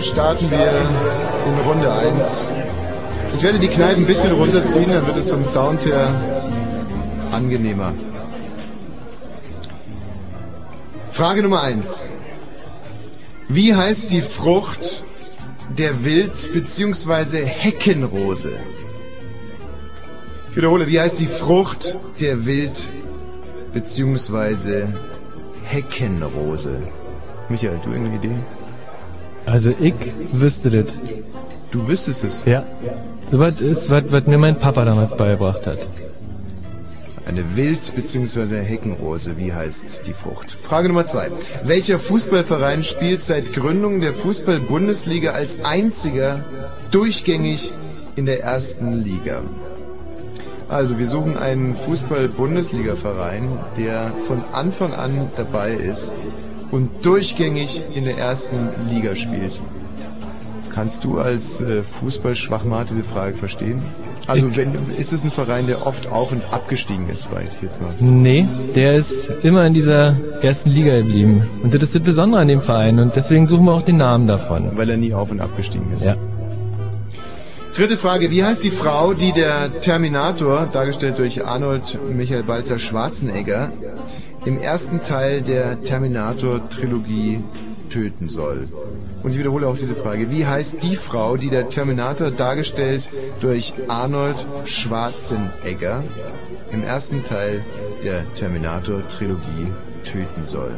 starten 0.00 0.50
wir 0.50 0.72
in 1.46 1.68
Runde 1.68 1.92
1. 1.92 2.44
Ich 3.36 3.42
werde 3.42 3.60
die 3.60 3.68
Kneipen 3.68 4.02
ein 4.02 4.06
bisschen 4.06 4.32
runterziehen, 4.32 4.90
dann 4.92 5.06
wird 5.06 5.18
es 5.18 5.30
vom 5.30 5.44
Sound 5.44 5.86
her 5.86 6.08
angenehmer. 7.30 7.92
Frage 11.12 11.42
Nummer 11.42 11.62
1. 11.62 12.02
Wie 13.48 13.74
heißt 13.74 14.10
die 14.10 14.22
Frucht 14.22 15.04
der 15.78 16.04
Wild- 16.04 16.50
bzw. 16.52 17.44
Heckenrose? 17.44 18.52
Ich 20.50 20.56
wiederhole, 20.56 20.86
wie 20.86 21.00
heißt 21.00 21.18
die 21.18 21.26
Frucht 21.26 21.98
der 22.20 22.44
Wild- 22.46 22.88
bzw. 23.72 24.88
Heckenrose? 25.64 26.82
Michael, 27.48 27.78
du 27.84 27.90
irgendeine 27.90 28.16
Idee? 28.16 28.36
Also 29.46 29.72
ich 29.80 29.94
wüsste 30.32 30.70
das. 30.70 30.98
Du 31.70 31.88
wüsstest 31.88 32.24
es? 32.24 32.44
Ja. 32.44 32.64
So 33.30 33.38
was 33.38 33.60
ist, 33.60 33.90
was, 33.90 34.04
was 34.12 34.26
mir 34.26 34.38
mein 34.38 34.58
Papa 34.58 34.84
damals 34.84 35.16
beigebracht 35.16 35.66
hat. 35.66 35.88
Eine 37.32 37.56
Wild- 37.56 37.94
bzw. 37.96 38.62
Heckenrose, 38.62 39.38
wie 39.38 39.54
heißt 39.54 40.06
die 40.06 40.12
Frucht? 40.12 40.50
Frage 40.50 40.88
Nummer 40.88 41.06
zwei. 41.06 41.30
Welcher 41.64 41.98
Fußballverein 41.98 42.82
spielt 42.82 43.22
seit 43.22 43.54
Gründung 43.54 44.02
der 44.02 44.12
Fußball-Bundesliga 44.12 45.30
als 45.30 45.64
einziger 45.64 46.44
durchgängig 46.90 47.72
in 48.16 48.26
der 48.26 48.42
ersten 48.42 49.02
Liga? 49.02 49.40
Also, 50.68 50.98
wir 50.98 51.08
suchen 51.08 51.38
einen 51.38 51.74
Fußball-Bundesliga-Verein, 51.74 53.48
der 53.78 54.12
von 54.26 54.44
Anfang 54.52 54.92
an 54.92 55.30
dabei 55.34 55.72
ist 55.72 56.12
und 56.70 56.90
durchgängig 57.02 57.82
in 57.94 58.04
der 58.04 58.18
ersten 58.18 58.68
Liga 58.90 59.16
spielt. 59.16 59.58
Kannst 60.74 61.04
du 61.04 61.18
als 61.18 61.60
äh, 61.60 61.82
Fußballschwachmat 61.82 62.90
diese 62.90 63.02
Frage 63.02 63.36
verstehen? 63.36 63.82
Also 64.26 64.56
wenn 64.56 64.74
ist 64.96 65.12
es 65.12 65.24
ein 65.24 65.30
Verein, 65.30 65.66
der 65.66 65.86
oft 65.86 66.06
auf 66.06 66.32
und 66.32 66.42
abgestiegen 66.52 67.08
ist, 67.08 67.30
weiß 67.32 67.54
ich 67.56 67.62
jetzt 67.62 67.82
mal. 67.82 67.90
Nee, 67.98 68.46
der 68.74 68.96
ist 68.96 69.30
immer 69.42 69.66
in 69.66 69.74
dieser 69.74 70.16
ersten 70.40 70.70
Liga 70.70 70.98
geblieben. 70.98 71.42
Und 71.62 71.74
das 71.74 71.82
ist 71.82 71.96
das 71.96 72.02
Besondere 72.02 72.40
an 72.40 72.48
dem 72.48 72.62
Verein 72.62 73.00
und 73.00 73.16
deswegen 73.16 73.48
suchen 73.48 73.64
wir 73.64 73.72
auch 73.72 73.82
den 73.82 73.96
Namen 73.96 74.26
davon. 74.26 74.70
Weil 74.76 74.90
er 74.90 74.96
nie 74.96 75.12
auf 75.12 75.30
und 75.30 75.40
abgestiegen 75.40 75.90
ist. 75.92 76.04
Ja. 76.04 76.16
Dritte 77.74 77.96
Frage. 77.96 78.30
Wie 78.30 78.44
heißt 78.44 78.62
die 78.64 78.70
Frau, 78.70 79.14
die 79.14 79.32
der 79.32 79.80
Terminator, 79.80 80.68
dargestellt 80.72 81.18
durch 81.18 81.44
Arnold 81.44 81.98
Michael 82.10 82.44
Balzer 82.44 82.78
Schwarzenegger, 82.78 83.72
im 84.44 84.58
ersten 84.58 85.02
Teil 85.02 85.42
der 85.42 85.80
Terminator-Trilogie 85.80 87.42
töten 87.88 88.28
soll? 88.28 88.68
Und 89.22 89.32
ich 89.32 89.38
wiederhole 89.38 89.68
auch 89.68 89.76
diese 89.76 89.94
Frage. 89.94 90.30
Wie 90.30 90.46
heißt 90.46 90.82
die 90.82 90.96
Frau, 90.96 91.36
die 91.36 91.48
der 91.48 91.68
Terminator, 91.68 92.30
dargestellt 92.30 93.08
durch 93.40 93.74
Arnold 93.88 94.36
Schwarzenegger, 94.64 96.02
im 96.72 96.82
ersten 96.82 97.22
Teil 97.22 97.64
der 98.02 98.24
Terminator-Trilogie 98.34 99.68
töten 100.04 100.44
soll? 100.44 100.72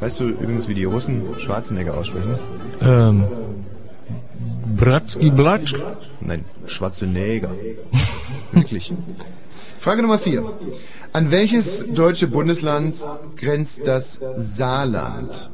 Weißt 0.00 0.20
du 0.20 0.28
übrigens, 0.28 0.68
wie 0.68 0.74
die 0.74 0.84
Russen 0.84 1.22
Schwarzenegger 1.38 1.94
aussprechen? 1.96 2.34
Ähm, 2.80 3.24
Bratski 4.76 5.30
Blatsch? 5.30 5.74
Nein, 6.20 6.44
Schwarzenegger. 6.66 7.50
Wirklich. 8.52 8.92
Frage 9.78 10.02
Nummer 10.02 10.18
vier. 10.18 10.50
An 11.12 11.30
welches 11.30 11.92
deutsche 11.92 12.26
Bundesland 12.26 12.94
grenzt 13.36 13.86
das 13.86 14.20
Saarland? 14.36 15.50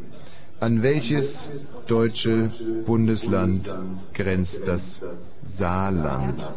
An 0.61 0.83
welches 0.83 1.49
deutsche 1.87 2.51
Bundesland 2.85 3.75
grenzt 4.13 4.69
das 4.69 5.01
Saarland? 5.43 6.53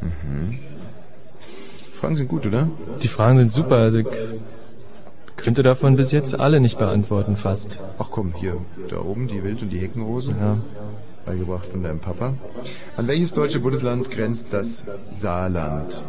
Mhm. 0.00 0.58
Fragen 2.00 2.16
sind 2.16 2.26
gut, 2.26 2.44
oder? 2.44 2.68
Die 3.00 3.06
Fragen 3.06 3.38
sind 3.38 3.52
super. 3.52 3.76
Also 3.76 3.98
ich 3.98 4.08
könnte 5.36 5.62
davon 5.62 5.94
bis 5.94 6.10
jetzt 6.10 6.38
alle 6.38 6.58
nicht 6.58 6.78
beantworten, 6.78 7.36
fast. 7.36 7.80
Ach 8.00 8.08
komm, 8.10 8.34
hier, 8.34 8.56
da 8.88 9.00
oben 9.00 9.28
die 9.28 9.44
Wild- 9.44 9.62
und 9.62 9.70
die 9.70 9.78
Heckenrose. 9.78 10.32
Ja. 10.32 10.58
Beigebracht 11.24 11.66
von 11.66 11.84
deinem 11.84 12.00
Papa. 12.00 12.34
An 12.96 13.06
welches 13.06 13.32
deutsche 13.32 13.60
Bundesland 13.60 14.10
grenzt 14.10 14.52
das 14.52 14.84
Saarland? 15.14 16.02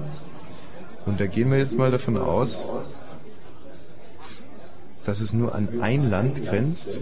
Und 1.05 1.19
da 1.19 1.27
gehen 1.27 1.51
wir 1.51 1.59
jetzt 1.59 1.77
mal 1.77 1.91
davon 1.91 2.17
aus, 2.17 2.69
dass 5.05 5.21
es 5.21 5.33
nur 5.33 5.53
an 5.55 5.67
ein 5.81 6.09
Land 6.09 6.45
grenzt. 6.45 7.01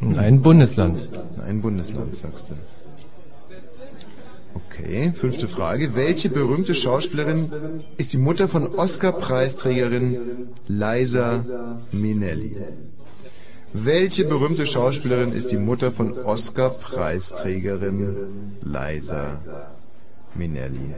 In 0.00 0.18
ein 0.18 0.42
Bundesland. 0.42 1.08
An 1.36 1.44
ein 1.44 1.62
Bundesland, 1.62 2.16
sagst 2.16 2.50
du. 2.50 2.54
Okay, 4.54 5.12
fünfte 5.14 5.48
Frage. 5.48 5.94
Welche 5.94 6.28
berühmte 6.28 6.74
Schauspielerin 6.74 7.50
ist 7.96 8.12
die 8.12 8.18
Mutter 8.18 8.48
von 8.48 8.74
Oscar-Preisträgerin 8.74 10.48
Liza 10.66 11.44
Minnelli? 11.92 12.56
Welche 13.72 14.24
berühmte 14.24 14.66
Schauspielerin 14.66 15.32
ist 15.32 15.50
die 15.52 15.56
Mutter 15.56 15.92
von 15.92 16.18
Oscar-Preisträgerin 16.18 18.16
Liza 18.62 19.38
Minnelli? 20.34 20.94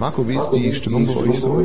Marco, 0.00 0.26
wie 0.26 0.34
ist 0.34 0.52
die 0.52 0.72
Stimmung 0.72 1.06
bei 1.06 1.14
euch 1.14 1.40
so? 1.40 1.62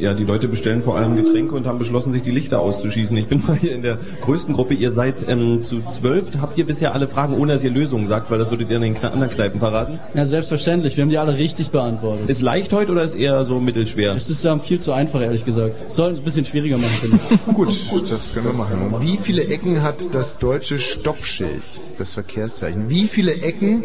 Ja, 0.00 0.12
die 0.12 0.24
Leute 0.24 0.48
bestellen 0.48 0.82
vor 0.82 0.96
allem 0.96 1.14
Getränke 1.14 1.54
und 1.54 1.68
haben 1.68 1.78
beschlossen, 1.78 2.12
sich 2.12 2.22
die 2.22 2.32
Lichter 2.32 2.58
auszuschießen. 2.58 3.16
Ich 3.16 3.28
bin 3.28 3.44
mal 3.46 3.56
hier 3.56 3.76
in 3.76 3.82
der 3.82 3.96
größten 4.22 4.56
Gruppe. 4.56 4.74
Ihr 4.74 4.90
seid 4.90 5.28
ähm, 5.28 5.62
zu 5.62 5.80
zwölf. 5.82 6.32
Habt 6.40 6.58
ihr 6.58 6.66
bisher 6.66 6.94
alle 6.94 7.06
Fragen, 7.06 7.34
ohne 7.34 7.52
dass 7.52 7.62
ihr 7.62 7.70
Lösungen 7.70 8.08
sagt, 8.08 8.28
weil 8.28 8.40
das 8.40 8.50
würdet 8.50 8.70
ihr 8.70 8.82
in 8.82 8.82
den 8.82 8.96
anderen 9.04 9.30
Kneipen 9.30 9.60
verraten? 9.60 10.00
Ja, 10.14 10.24
selbstverständlich. 10.24 10.96
Wir 10.96 11.02
haben 11.02 11.10
die 11.10 11.18
alle 11.18 11.38
richtig 11.38 11.70
beantwortet. 11.70 12.28
Ist 12.28 12.42
leicht 12.42 12.72
heute 12.72 12.90
oder 12.90 13.04
ist 13.04 13.14
eher 13.14 13.44
so 13.44 13.60
mittelschwer? 13.60 14.16
Es 14.16 14.28
ist 14.28 14.42
ja 14.42 14.58
viel 14.58 14.80
zu 14.80 14.90
einfach, 14.90 15.20
ehrlich 15.20 15.44
gesagt. 15.44 15.88
Sollen 15.92 16.14
es 16.14 16.18
ein 16.18 16.24
bisschen 16.24 16.46
schwieriger 16.46 16.76
machen, 16.76 16.90
finde 16.90 17.18
ich. 17.30 17.54
Gut, 17.54 18.10
das 18.10 18.34
können 18.34 18.46
wir 18.46 18.54
machen. 18.54 18.96
Wie 18.98 19.16
viele 19.16 19.44
Ecken 19.44 19.80
hat 19.84 20.12
das 20.12 20.40
deutsche 20.40 20.80
Stoppschild, 20.80 21.62
das 21.98 22.14
Verkehrszeichen? 22.14 22.90
Wie 22.90 23.06
viele 23.06 23.32
Ecken 23.32 23.84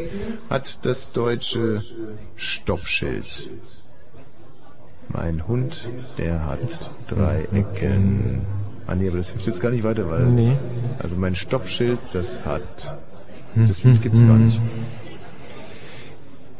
hat 0.49 0.83
das 0.87 1.11
deutsche 1.11 1.83
Stoppschild? 2.35 3.49
Mein 5.09 5.47
Hund, 5.47 5.89
der 6.17 6.45
hat 6.45 6.91
drei 7.07 7.47
Ecken. 7.53 8.45
Ah 8.87 8.95
nee, 8.95 9.07
aber 9.07 9.17
das 9.17 9.31
hilft 9.31 9.47
jetzt 9.47 9.61
gar 9.61 9.71
nicht 9.71 9.83
weiter, 9.83 10.09
weil 10.09 10.25
Nee. 10.25 10.57
also 10.99 11.15
mein 11.15 11.35
Stoppschild, 11.35 11.99
das 12.13 12.45
hat 12.45 12.95
das 13.55 13.83
Lied 13.83 14.01
gibt's 14.01 14.21
gar 14.21 14.37
nicht. 14.37 14.59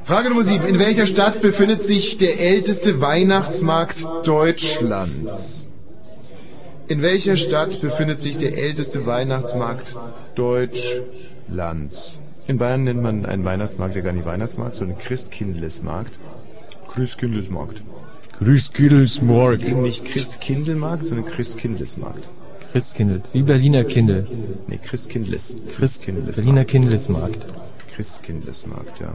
Frage 0.04 0.30
Nummer 0.30 0.44
7. 0.44 0.66
In 0.66 0.80
welcher 0.80 1.06
Stadt 1.08 1.42
befindet 1.42 1.82
sich 1.82 2.18
der 2.18 2.40
älteste 2.40 3.02
Weihnachtsmarkt 3.02 4.06
Deutschlands? 4.24 5.68
In 6.88 7.02
welcher 7.02 7.36
Stadt 7.36 7.82
befindet 7.82 8.22
sich 8.22 8.38
der 8.38 8.56
älteste 8.58 9.06
Weihnachtsmarkt 9.08 9.98
Deutschlands? 10.36 12.22
In 12.48 12.58
Bayern 12.60 12.84
nennt 12.84 13.02
man 13.02 13.26
einen 13.26 13.44
Weihnachtsmarkt 13.44 13.96
ja 13.96 14.02
gar 14.02 14.14
nicht 14.14 14.26
Weihnachtsmarkt, 14.26 14.76
sondern 14.76 14.98
Christkindlesmarkt. 15.00 16.20
Christkindlesmarkt. 16.88 17.82
Christkindlesmarkt. 18.38 19.64
Eben 19.64 19.82
nicht 19.82 20.06
Christkindlmarkt, 20.06 21.08
sondern 21.08 21.26
Christkindlesmarkt. 21.26 22.24
Christkindl. 22.72 23.22
Wie 23.34 23.42
Berliner 23.42 23.84
Kindl. 23.84 24.28
Nee, 24.68 24.80
Christkindles. 24.84 25.58
Christkindles. 25.76 26.36
Berliner 26.36 26.66
Kindlesmarkt. 26.66 27.46
Christkindlesmarkt, 27.96 29.00
ja. 29.00 29.14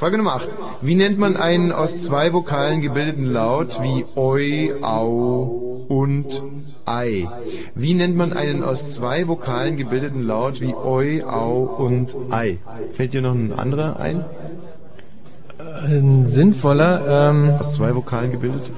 Frage 0.00 0.16
Nummer 0.16 0.36
8. 0.36 0.48
Wie 0.80 0.94
nennt 0.94 1.18
man 1.18 1.36
einen 1.36 1.72
aus 1.72 1.98
zwei 1.98 2.32
Vokalen 2.32 2.80
gebildeten 2.80 3.26
Laut 3.26 3.82
wie 3.82 4.06
Oi, 4.16 4.72
Au 4.80 5.84
und 5.88 6.42
Ei? 6.86 7.28
Wie 7.74 7.92
nennt 7.92 8.16
man 8.16 8.32
einen 8.32 8.62
aus 8.62 8.92
zwei 8.92 9.28
Vokalen 9.28 9.76
gebildeten 9.76 10.22
Laut 10.22 10.62
wie 10.62 10.74
Oi, 10.74 11.22
Au 11.22 11.64
und 11.76 12.16
Ei? 12.30 12.56
Fällt 12.92 13.12
dir 13.12 13.20
noch 13.20 13.34
ein 13.34 13.52
anderer 13.52 14.00
ein? 14.00 14.24
Ein 15.84 16.24
sinnvoller, 16.24 17.28
ähm, 17.28 17.56
Aus 17.58 17.74
zwei 17.74 17.94
Vokalen 17.94 18.32
gebildet? 18.32 18.72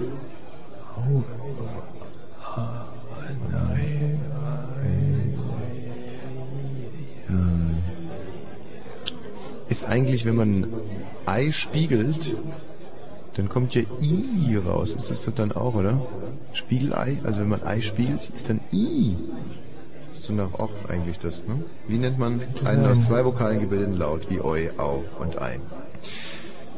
Ist 9.68 9.88
eigentlich, 9.88 10.26
wenn 10.26 10.34
man 10.34 10.66
Ei 11.26 11.52
spiegelt, 11.52 12.36
dann 13.34 13.48
kommt 13.48 13.74
ja 13.74 13.82
I 14.00 14.56
raus. 14.56 14.94
Ist 14.94 15.10
das 15.10 15.34
dann 15.34 15.52
auch, 15.52 15.74
oder? 15.74 16.02
Spiegelei? 16.52 17.18
Also 17.24 17.40
wenn 17.40 17.48
man 17.48 17.62
Ei 17.62 17.80
spiegelt, 17.80 18.30
ist 18.34 18.48
dann 18.48 18.60
I. 18.72 19.16
Ist 20.12 20.28
dann 20.28 20.40
auch 20.40 20.70
eigentlich 20.88 21.18
das, 21.18 21.46
ne? 21.46 21.62
Wie 21.88 21.98
nennt 21.98 22.18
man 22.18 22.42
einen 22.64 22.86
aus 22.86 23.02
zwei 23.02 23.24
Vokalen 23.24 23.60
gebildeten 23.60 23.96
Laut 23.96 24.28
wie 24.30 24.40
Oi, 24.40 24.70
Au 24.76 25.02
und 25.18 25.40
Ei? 25.40 25.58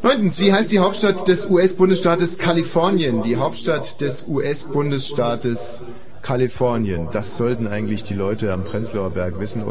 Neuntens, 0.02 0.38
wie 0.38 0.52
heißt 0.52 0.70
die 0.70 0.80
Hauptstadt 0.80 1.26
des 1.28 1.48
US-Bundesstaates 1.48 2.38
Kalifornien? 2.38 3.22
Die 3.22 3.36
Hauptstadt 3.36 4.00
des 4.02 4.28
US-Bundesstaates 4.28 5.82
Kalifornien. 6.20 7.08
Das 7.10 7.36
sollten 7.36 7.66
eigentlich 7.66 8.02
die 8.02 8.14
Leute 8.14 8.52
am 8.52 8.64
Prenzlauer 8.64 9.10
Berg 9.10 9.40
wissen. 9.40 9.62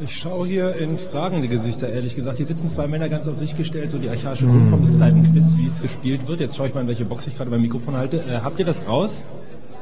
Ich 0.00 0.16
schaue 0.16 0.46
hier 0.46 0.76
in 0.76 0.96
fragende 0.96 1.48
Gesichter, 1.48 1.88
ehrlich 1.88 2.14
gesagt. 2.14 2.36
Hier 2.36 2.46
sitzen 2.46 2.68
zwei 2.68 2.86
Männer 2.86 3.08
ganz 3.08 3.26
auf 3.26 3.36
sich 3.36 3.56
gestellt, 3.56 3.90
so 3.90 3.98
die 3.98 4.08
archaische 4.08 4.46
Grundform 4.46 4.82
des 4.82 4.94
Kneipenquiz, 4.94 5.56
wie 5.56 5.66
es 5.66 5.82
gespielt 5.82 6.28
wird. 6.28 6.38
Jetzt 6.38 6.56
schaue 6.56 6.68
ich 6.68 6.74
mal, 6.74 6.82
in 6.82 6.86
welche 6.86 7.04
Box 7.04 7.26
ich 7.26 7.36
gerade 7.36 7.50
beim 7.50 7.62
Mikrofon 7.62 7.96
halte. 7.96 8.18
Äh, 8.18 8.40
habt 8.44 8.60
ihr 8.60 8.64
das 8.64 8.86
raus? 8.86 9.24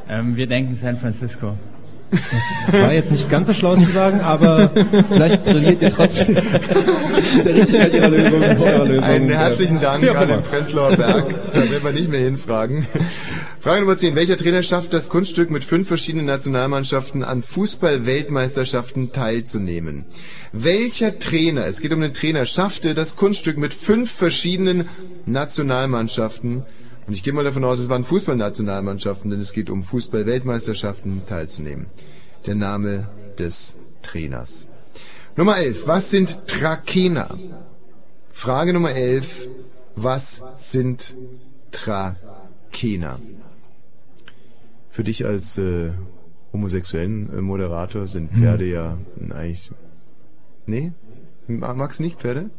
Ähm, 0.09 0.35
wir 0.37 0.47
denken 0.47 0.75
San 0.75 0.97
Francisco. 0.97 1.53
War 2.71 2.93
jetzt 2.93 3.11
nicht 3.11 3.29
ganz 3.29 3.49
so 3.49 3.53
schlau 3.53 3.75
zu 3.75 3.89
sagen, 3.91 4.21
aber 4.21 4.71
vielleicht 5.09 5.45
brilliert 5.45 5.83
ihr 5.83 5.91
trotzdem 5.91 6.37
der 7.45 7.55
Richtigkeit 7.55 7.95
ihrer 7.95 8.09
Lösung. 8.09 8.43
Eurer 8.43 8.85
Lösung. 8.85 9.05
Einen 9.05 9.31
herzlichen 9.31 9.81
Dank 9.81 10.05
Ja, 10.05 10.13
an 10.13 10.29
den. 10.29 10.43
Prenzlauer 10.43 10.97
Berg. 10.97 11.35
Da 11.53 11.61
werden 11.71 11.85
wir 11.85 11.93
nicht 11.93 12.09
mehr 12.09 12.21
hinfragen. 12.21 12.87
Frage 13.59 13.81
Nummer 13.81 13.97
10. 13.97 14.15
Welcher 14.15 14.37
Trainer 14.37 14.63
schafft 14.63 14.93
das 14.93 15.09
Kunststück 15.09 15.51
mit 15.51 15.65
fünf 15.65 15.89
verschiedenen 15.89 16.27
Nationalmannschaften 16.27 17.25
an 17.25 17.43
Fußball-Weltmeisterschaften 17.43 19.13
teilzunehmen? 19.13 20.05
Welcher 20.53 21.19
Trainer, 21.19 21.67
es 21.67 21.81
geht 21.81 21.93
um 21.93 22.01
den 22.01 22.15
Trainer, 22.15 22.47
schaffte 22.47 22.95
das 22.95 23.17
Kunststück 23.17 23.59
mit 23.59 23.75
fünf 23.75 24.13
verschiedenen 24.13 24.89
Nationalmannschaften 25.27 26.63
und 27.07 27.13
ich 27.13 27.23
gehe 27.23 27.33
mal 27.33 27.45
davon 27.45 27.65
aus, 27.65 27.79
es 27.79 27.89
waren 27.89 28.05
Fußballnationalmannschaften, 28.05 29.31
denn 29.31 29.41
es 29.41 29.53
geht 29.53 29.71
um 29.71 29.83
Fußball-Weltmeisterschaften 29.83 31.23
teilzunehmen. 31.27 31.87
Der 32.47 32.55
Name 32.55 33.09
des 33.39 33.75
Trainers. 34.03 34.67
Nummer 35.37 35.59
11. 35.59 35.87
Was 35.87 36.11
sind 36.11 36.47
Trakehner? 36.49 37.37
Frage 38.31 38.73
Nummer 38.73 38.93
11. 38.93 39.49
Was 39.95 40.43
sind 40.57 41.15
Trakehner? 41.71 43.21
Für 44.91 45.05
dich 45.05 45.27
als 45.27 45.59
äh, 45.59 45.91
homosexuellen 46.53 47.31
äh, 47.37 47.43
Moderator 47.43 48.07
sind 48.07 48.33
Pferde 48.33 48.65
ja 48.67 48.97
eigentlich. 49.31 49.71
Nee? 50.67 50.93
Ma- 51.49 51.75
Magst 51.75 51.99
du 51.99 52.05
nicht 52.05 52.19
Pferde? 52.21 52.51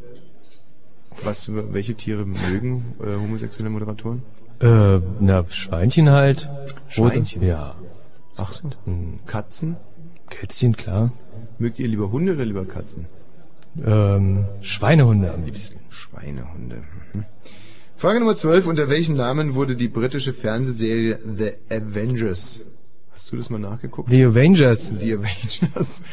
Was, 1.24 1.52
welche 1.54 1.96
Tiere 1.96 2.26
mögen 2.26 2.94
äh, 3.02 3.16
homosexuelle 3.16 3.72
Moderatoren? 3.72 4.22
Äh, 4.60 5.00
na, 5.20 5.46
Schweinchen 5.50 6.10
halt. 6.10 6.50
Schweinchen? 6.88 7.44
Ja. 7.44 7.76
Ach 8.38 8.52
so. 8.52 8.70
Katzen? 9.26 9.78
Kätzchen, 10.30 10.76
klar. 10.76 11.12
Mögt 11.60 11.80
ihr 11.80 11.88
lieber 11.88 12.12
Hunde 12.12 12.34
oder 12.34 12.46
lieber 12.46 12.66
Katzen? 12.66 13.06
Ähm, 13.86 14.46
Schweinehunde 14.62 15.34
am 15.34 15.46
liebsten. 15.46 15.80
Schweinehunde. 15.90 16.84
Mhm. 17.14 17.26
Frage 17.96 18.20
Nummer 18.20 18.36
12. 18.36 18.68
Unter 18.68 18.90
welchem 18.90 19.16
Namen 19.16 19.56
wurde 19.56 19.76
die 19.76 19.88
britische 19.88 20.34
Fernsehserie 20.34 21.20
The 21.24 21.52
Avengers? 21.74 22.66
Hast 23.12 23.32
du 23.32 23.38
das 23.38 23.50
mal 23.50 23.60
nachgeguckt? 23.60 24.10
The 24.10 24.26
Avengers. 24.26 24.92
The 25.00 25.14
Avengers. 25.14 26.04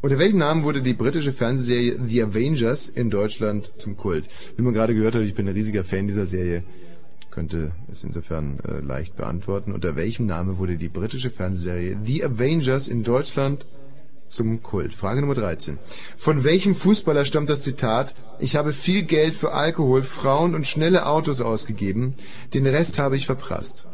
Unter 0.00 0.18
welchem 0.18 0.38
Namen 0.38 0.64
wurde 0.64 0.82
die 0.82 0.94
britische 0.94 1.32
Fernsehserie 1.32 1.96
The 2.06 2.24
Avengers 2.24 2.88
in 2.88 3.10
Deutschland 3.10 3.80
zum 3.80 3.96
Kult? 3.96 4.28
Wie 4.56 4.62
man 4.62 4.74
gerade 4.74 4.94
gehört 4.94 5.14
hat, 5.14 5.22
ich 5.22 5.34
bin 5.34 5.48
ein 5.48 5.54
riesiger 5.54 5.84
Fan 5.84 6.06
dieser 6.06 6.26
Serie. 6.26 6.62
Könnte 7.34 7.72
es 7.90 8.04
insofern 8.04 8.60
äh, 8.60 8.78
leicht 8.78 9.16
beantworten. 9.16 9.72
Unter 9.72 9.96
welchem 9.96 10.26
Namen 10.26 10.56
wurde 10.58 10.76
die 10.76 10.88
britische 10.88 11.30
Fernsehserie 11.30 11.98
The 12.00 12.24
Avengers 12.24 12.86
in 12.86 13.02
Deutschland 13.02 13.66
zum 14.28 14.62
Kult? 14.62 14.94
Frage 14.94 15.20
Nummer 15.20 15.34
13. 15.34 15.80
Von 16.16 16.44
welchem 16.44 16.76
Fußballer 16.76 17.24
stammt 17.24 17.50
das 17.50 17.62
Zitat, 17.62 18.14
ich 18.38 18.54
habe 18.54 18.72
viel 18.72 19.02
Geld 19.02 19.34
für 19.34 19.52
Alkohol, 19.52 20.02
Frauen 20.02 20.54
und 20.54 20.64
schnelle 20.64 21.06
Autos 21.06 21.40
ausgegeben, 21.40 22.14
den 22.54 22.68
Rest 22.68 23.00
habe 23.00 23.16
ich 23.16 23.26
verprasst? 23.26 23.88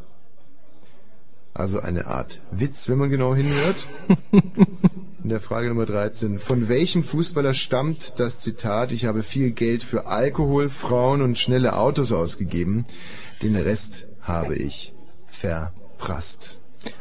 Also 1.54 1.80
eine 1.80 2.08
Art 2.08 2.42
Witz, 2.50 2.90
wenn 2.90 2.98
man 2.98 3.08
genau 3.08 3.34
hinhört. 3.34 3.86
In 5.22 5.30
der 5.30 5.40
Frage 5.40 5.68
Nummer 5.68 5.86
13. 5.86 6.38
Von 6.38 6.68
welchem 6.68 7.02
Fußballer 7.02 7.54
stammt 7.54 8.20
das 8.20 8.38
Zitat, 8.40 8.92
ich 8.92 9.06
habe 9.06 9.22
viel 9.22 9.50
Geld 9.52 9.82
für 9.82 10.06
Alkohol, 10.06 10.68
Frauen 10.68 11.22
und 11.22 11.38
schnelle 11.38 11.78
Autos 11.78 12.12
ausgegeben, 12.12 12.84
den 13.42 13.56
Rest 13.56 14.06
habe 14.22 14.54
ich 14.54 14.92
verprasst? 15.26 16.58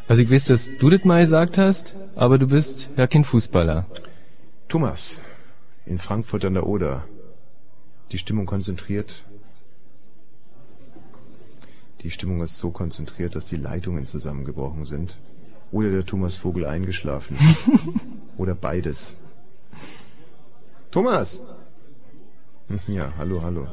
Also 0.07 0.21
ich 0.21 0.31
weiß, 0.31 0.45
dass 0.45 0.69
du 0.77 0.89
das 0.89 1.05
mal 1.05 1.21
gesagt 1.21 1.57
hast, 1.57 1.95
aber 2.15 2.37
du 2.37 2.47
bist 2.47 2.89
ja 2.97 3.07
kein 3.07 3.23
Fußballer. 3.23 3.85
Thomas, 4.67 5.21
in 5.85 5.99
Frankfurt 5.99 6.45
an 6.45 6.53
der 6.53 6.67
Oder. 6.67 7.05
Die 8.11 8.17
Stimmung 8.17 8.45
konzentriert. 8.45 9.23
Die 12.01 12.11
Stimmung 12.11 12.41
ist 12.41 12.57
so 12.57 12.71
konzentriert, 12.71 13.35
dass 13.35 13.45
die 13.45 13.57
Leitungen 13.57 14.07
zusammengebrochen 14.07 14.85
sind. 14.85 15.17
Oder 15.71 15.91
der 15.91 16.05
Thomas 16.05 16.37
Vogel 16.37 16.65
eingeschlafen. 16.65 17.37
Oder 18.37 18.55
beides. 18.55 19.15
Thomas! 20.91 21.43
Hm, 22.69 22.79
Ja, 22.95 23.11
hallo, 23.17 23.41
hallo. 23.43 23.67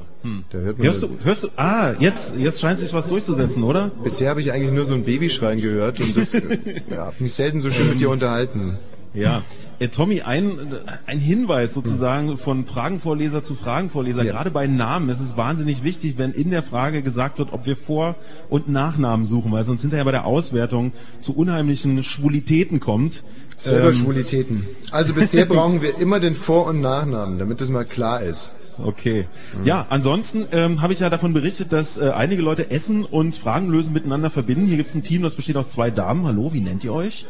Da 0.50 0.58
hört 0.58 0.78
man 0.78 0.86
Hörst 0.86 1.02
du, 1.02 1.10
hörst 1.22 1.44
du, 1.44 1.48
ah, 1.56 1.92
jetzt, 2.00 2.36
jetzt 2.36 2.60
scheint 2.60 2.80
sich 2.80 2.92
was 2.92 3.06
durchzusetzen, 3.06 3.62
oder? 3.62 3.92
Bisher 4.02 4.30
habe 4.30 4.40
ich 4.40 4.52
eigentlich 4.52 4.72
nur 4.72 4.84
so 4.84 4.94
ein 4.94 5.04
Babyschreien 5.04 5.60
gehört 5.60 6.00
und 6.00 6.16
das, 6.16 6.34
äh, 6.34 6.58
ja, 6.90 7.12
mich 7.20 7.34
selten 7.34 7.60
so 7.60 7.70
schön 7.70 7.88
mit 7.90 8.00
dir 8.00 8.10
unterhalten. 8.10 8.76
Ja. 9.14 9.42
Äh, 9.78 9.88
Tommy, 9.88 10.22
ein, 10.22 10.58
ein 11.06 11.18
Hinweis 11.18 11.74
sozusagen 11.74 12.38
von 12.38 12.66
Fragenvorleser 12.66 13.40
zu 13.42 13.54
Fragenvorleser. 13.54 14.24
Ja. 14.24 14.32
Gerade 14.32 14.50
bei 14.50 14.66
Namen 14.66 15.08
ist 15.10 15.20
es 15.20 15.36
wahnsinnig 15.36 15.84
wichtig, 15.84 16.14
wenn 16.18 16.32
in 16.32 16.50
der 16.50 16.62
Frage 16.62 17.02
gesagt 17.02 17.38
wird, 17.38 17.52
ob 17.52 17.66
wir 17.66 17.76
Vor- 17.76 18.16
und 18.48 18.68
Nachnamen 18.68 19.26
suchen, 19.26 19.52
weil 19.52 19.64
sonst 19.64 19.82
hinterher 19.82 20.04
bei 20.04 20.12
der 20.12 20.24
Auswertung 20.26 20.92
zu 21.20 21.36
unheimlichen 21.36 22.02
Schwulitäten 22.02 22.80
kommt. 22.80 23.22
Selber 23.58 23.88
Ähm. 23.88 24.66
Also 24.90 25.14
bisher 25.14 25.44
brauchen 25.46 25.80
wir 25.82 25.98
immer 25.98 26.20
den 26.20 26.34
Vor- 26.34 26.66
und 26.66 26.80
Nachnamen, 26.80 27.38
damit 27.38 27.60
das 27.60 27.70
mal 27.70 27.84
klar 27.84 28.20
ist. 28.20 28.52
Okay. 28.84 29.26
Ja, 29.64 29.86
ansonsten 29.88 30.46
ähm, 30.52 30.82
habe 30.82 30.92
ich 30.92 31.00
ja 31.00 31.08
davon 31.08 31.32
berichtet, 31.32 31.72
dass 31.72 31.96
äh, 31.96 32.10
einige 32.10 32.42
Leute 32.42 32.70
Essen 32.70 33.04
und 33.04 33.34
Fragen 33.34 33.68
lösen 33.70 33.92
miteinander 33.92 34.30
verbinden. 34.30 34.66
Hier 34.66 34.76
gibt 34.76 34.90
es 34.90 34.94
ein 34.94 35.02
Team, 35.02 35.22
das 35.22 35.34
besteht 35.34 35.56
aus 35.56 35.70
zwei 35.70 35.90
Damen. 35.90 36.26
Hallo, 36.26 36.52
wie 36.52 36.60
nennt 36.60 36.84
ihr 36.84 36.92
euch? 36.92 37.26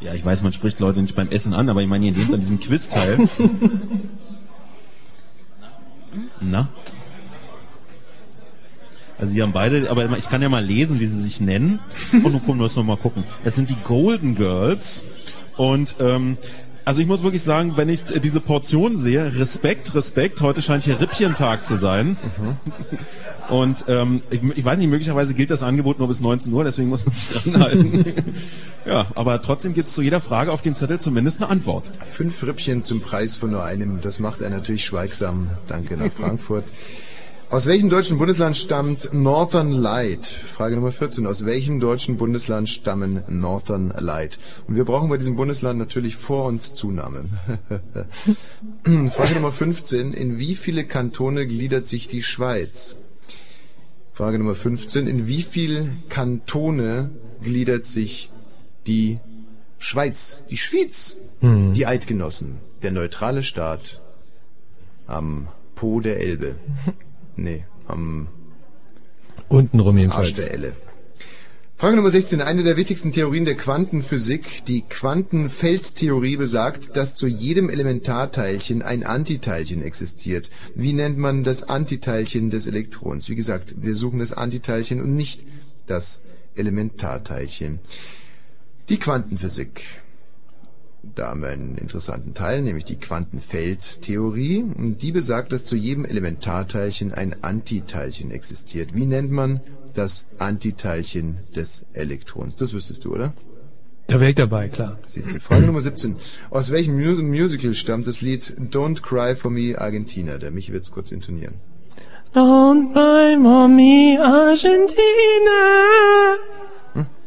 Ja, 0.00 0.14
ich 0.14 0.24
weiß, 0.24 0.42
man 0.42 0.52
spricht 0.52 0.78
Leute 0.80 1.00
nicht 1.00 1.16
beim 1.16 1.28
Essen 1.28 1.54
an, 1.54 1.68
aber 1.68 1.82
ich 1.82 1.88
meine, 1.88 2.06
ihr 2.06 2.12
nehmt 2.12 2.32
an 2.32 2.40
diesem 2.40 2.60
Quiz 2.64 2.88
teil. 2.88 3.28
Na? 6.40 6.68
Also 9.18 9.32
sie 9.32 9.42
haben 9.42 9.52
beide, 9.52 9.90
aber 9.90 10.16
ich 10.16 10.28
kann 10.28 10.42
ja 10.42 10.48
mal 10.48 10.64
lesen, 10.64 11.00
wie 11.00 11.06
sie 11.06 11.20
sich 11.20 11.40
nennen. 11.40 11.80
Und 12.12 12.32
du 12.32 12.54
musst 12.54 12.76
noch 12.76 12.84
mal 12.84 12.96
gucken. 12.96 13.24
Es 13.44 13.54
sind 13.56 13.68
die 13.68 13.76
Golden 13.82 14.34
Girls. 14.34 15.04
Und 15.56 15.96
ähm, 16.00 16.36
also 16.88 17.02
ich 17.02 17.06
muss 17.06 17.22
wirklich 17.22 17.42
sagen, 17.42 17.76
wenn 17.76 17.90
ich 17.90 18.04
diese 18.04 18.40
Portion 18.40 18.96
sehe, 18.96 19.38
Respekt, 19.38 19.94
Respekt. 19.94 20.40
Heute 20.40 20.62
scheint 20.62 20.84
hier 20.84 20.98
Rippchentag 20.98 21.62
zu 21.62 21.76
sein. 21.76 22.16
Und 23.50 23.84
ähm, 23.88 24.22
ich, 24.30 24.42
ich 24.42 24.64
weiß 24.64 24.78
nicht, 24.78 24.88
möglicherweise 24.88 25.34
gilt 25.34 25.50
das 25.50 25.62
Angebot 25.62 25.98
nur 25.98 26.08
bis 26.08 26.20
19 26.20 26.50
Uhr, 26.50 26.64
deswegen 26.64 26.88
muss 26.88 27.04
man 27.04 27.14
sich 27.14 27.42
dran 27.52 27.62
halten. 27.62 28.04
ja, 28.86 29.06
aber 29.14 29.42
trotzdem 29.42 29.74
gibt 29.74 29.88
es 29.88 29.94
zu 29.94 30.00
jeder 30.00 30.20
Frage 30.20 30.50
auf 30.50 30.62
dem 30.62 30.74
Zettel 30.74 30.98
zumindest 30.98 31.42
eine 31.42 31.50
Antwort. 31.50 31.92
Fünf 32.10 32.42
Rippchen 32.42 32.82
zum 32.82 33.02
Preis 33.02 33.36
von 33.36 33.50
nur 33.50 33.64
einem, 33.64 34.00
das 34.00 34.18
macht 34.18 34.40
er 34.40 34.48
natürlich 34.48 34.86
schweigsam. 34.86 35.46
Danke 35.66 35.96
nach 35.98 36.12
Frankfurt. 36.12 36.64
Aus 37.50 37.64
welchem 37.64 37.88
deutschen 37.88 38.18
Bundesland 38.18 38.58
stammt 38.58 39.14
Northern 39.14 39.72
Light? 39.72 40.26
Frage 40.26 40.74
Nummer 40.74 40.92
14. 40.92 41.26
Aus 41.26 41.46
welchem 41.46 41.80
deutschen 41.80 42.18
Bundesland 42.18 42.68
stammen 42.68 43.22
Northern 43.26 43.88
Light? 43.98 44.38
Und 44.66 44.76
wir 44.76 44.84
brauchen 44.84 45.08
bei 45.08 45.16
diesem 45.16 45.34
Bundesland 45.34 45.78
natürlich 45.78 46.16
Vor- 46.16 46.44
und 46.44 46.62
Zunahme. 46.76 47.24
Frage 48.84 49.34
Nummer 49.34 49.50
15. 49.50 50.12
In 50.12 50.38
wie 50.38 50.56
viele 50.56 50.84
Kantone 50.84 51.46
gliedert 51.46 51.86
sich 51.86 52.06
die 52.06 52.22
Schweiz? 52.22 52.98
Frage 54.12 54.38
Nummer 54.38 54.54
15. 54.54 55.06
In 55.06 55.26
wie 55.26 55.40
viele 55.40 55.96
Kantone 56.10 57.10
gliedert 57.42 57.86
sich 57.86 58.30
die 58.86 59.20
Schweiz? 59.78 60.44
Die 60.50 60.58
Schweiz? 60.58 61.16
Hm. 61.40 61.72
Die 61.72 61.86
Eidgenossen. 61.86 62.58
Der 62.82 62.90
neutrale 62.90 63.42
Staat 63.42 64.02
am 65.06 65.48
Po 65.76 66.00
der 66.00 66.20
Elbe. 66.20 66.56
Nee, 67.38 67.64
am 67.86 68.26
Untenrum 69.48 69.94
Arsch 69.94 70.00
jedenfalls. 70.00 70.34
der 70.34 70.52
Elle. 70.52 70.72
Frage 71.76 71.94
Nummer 71.94 72.10
16. 72.10 72.40
Eine 72.40 72.64
der 72.64 72.76
wichtigsten 72.76 73.12
Theorien 73.12 73.44
der 73.44 73.54
Quantenphysik, 73.54 74.64
die 74.66 74.82
Quantenfeldtheorie, 74.82 76.36
besagt, 76.36 76.96
dass 76.96 77.14
zu 77.14 77.28
jedem 77.28 77.70
Elementarteilchen 77.70 78.82
ein 78.82 79.04
Antiteilchen 79.04 79.82
existiert. 79.82 80.50
Wie 80.74 80.92
nennt 80.92 81.16
man 81.16 81.44
das 81.44 81.62
Antiteilchen 81.62 82.50
des 82.50 82.66
Elektrons? 82.66 83.28
Wie 83.28 83.36
gesagt, 83.36 83.74
wir 83.76 83.94
suchen 83.94 84.18
das 84.18 84.32
Antiteilchen 84.32 85.00
und 85.00 85.14
nicht 85.14 85.44
das 85.86 86.20
Elementarteilchen. 86.56 87.78
Die 88.88 88.98
Quantenphysik. 88.98 90.00
Da 91.02 91.28
haben 91.28 91.42
wir 91.42 91.50
einen 91.50 91.76
interessanten 91.78 92.34
Teil, 92.34 92.62
nämlich 92.62 92.84
die 92.84 92.96
Quantenfeldtheorie. 92.96 94.64
Die 95.00 95.12
besagt, 95.12 95.52
dass 95.52 95.64
zu 95.64 95.76
jedem 95.76 96.04
Elementarteilchen 96.04 97.12
ein 97.14 97.36
Antiteilchen 97.42 98.30
existiert. 98.30 98.94
Wie 98.94 99.06
nennt 99.06 99.30
man 99.30 99.60
das 99.94 100.26
Antiteilchen 100.38 101.38
des 101.54 101.86
Elektrons? 101.92 102.56
Das 102.56 102.72
wüsstest 102.72 103.04
du, 103.04 103.14
oder? 103.14 103.32
Da 104.08 104.20
wäre 104.20 104.30
ich 104.30 104.36
dabei, 104.36 104.68
klar. 104.68 104.98
Siehst 105.06 105.34
du. 105.34 105.40
Frage 105.40 105.66
Nummer 105.66 105.82
17. 105.82 106.16
Aus 106.50 106.70
welchem 106.70 106.98
Mus 106.98 107.20
Musical 107.20 107.74
stammt 107.74 108.06
das 108.06 108.20
Lied 108.20 108.42
Don't 108.72 109.02
Cry 109.02 109.36
for 109.36 109.50
Me 109.50 109.78
Argentina? 109.78 110.38
Der 110.38 110.50
Michi 110.50 110.72
wird's 110.72 110.90
kurz 110.90 111.12
intonieren. 111.12 111.56
Don't 112.34 112.92
cry, 112.92 113.36
Mommy, 113.36 114.18
Argentina. 114.20 114.88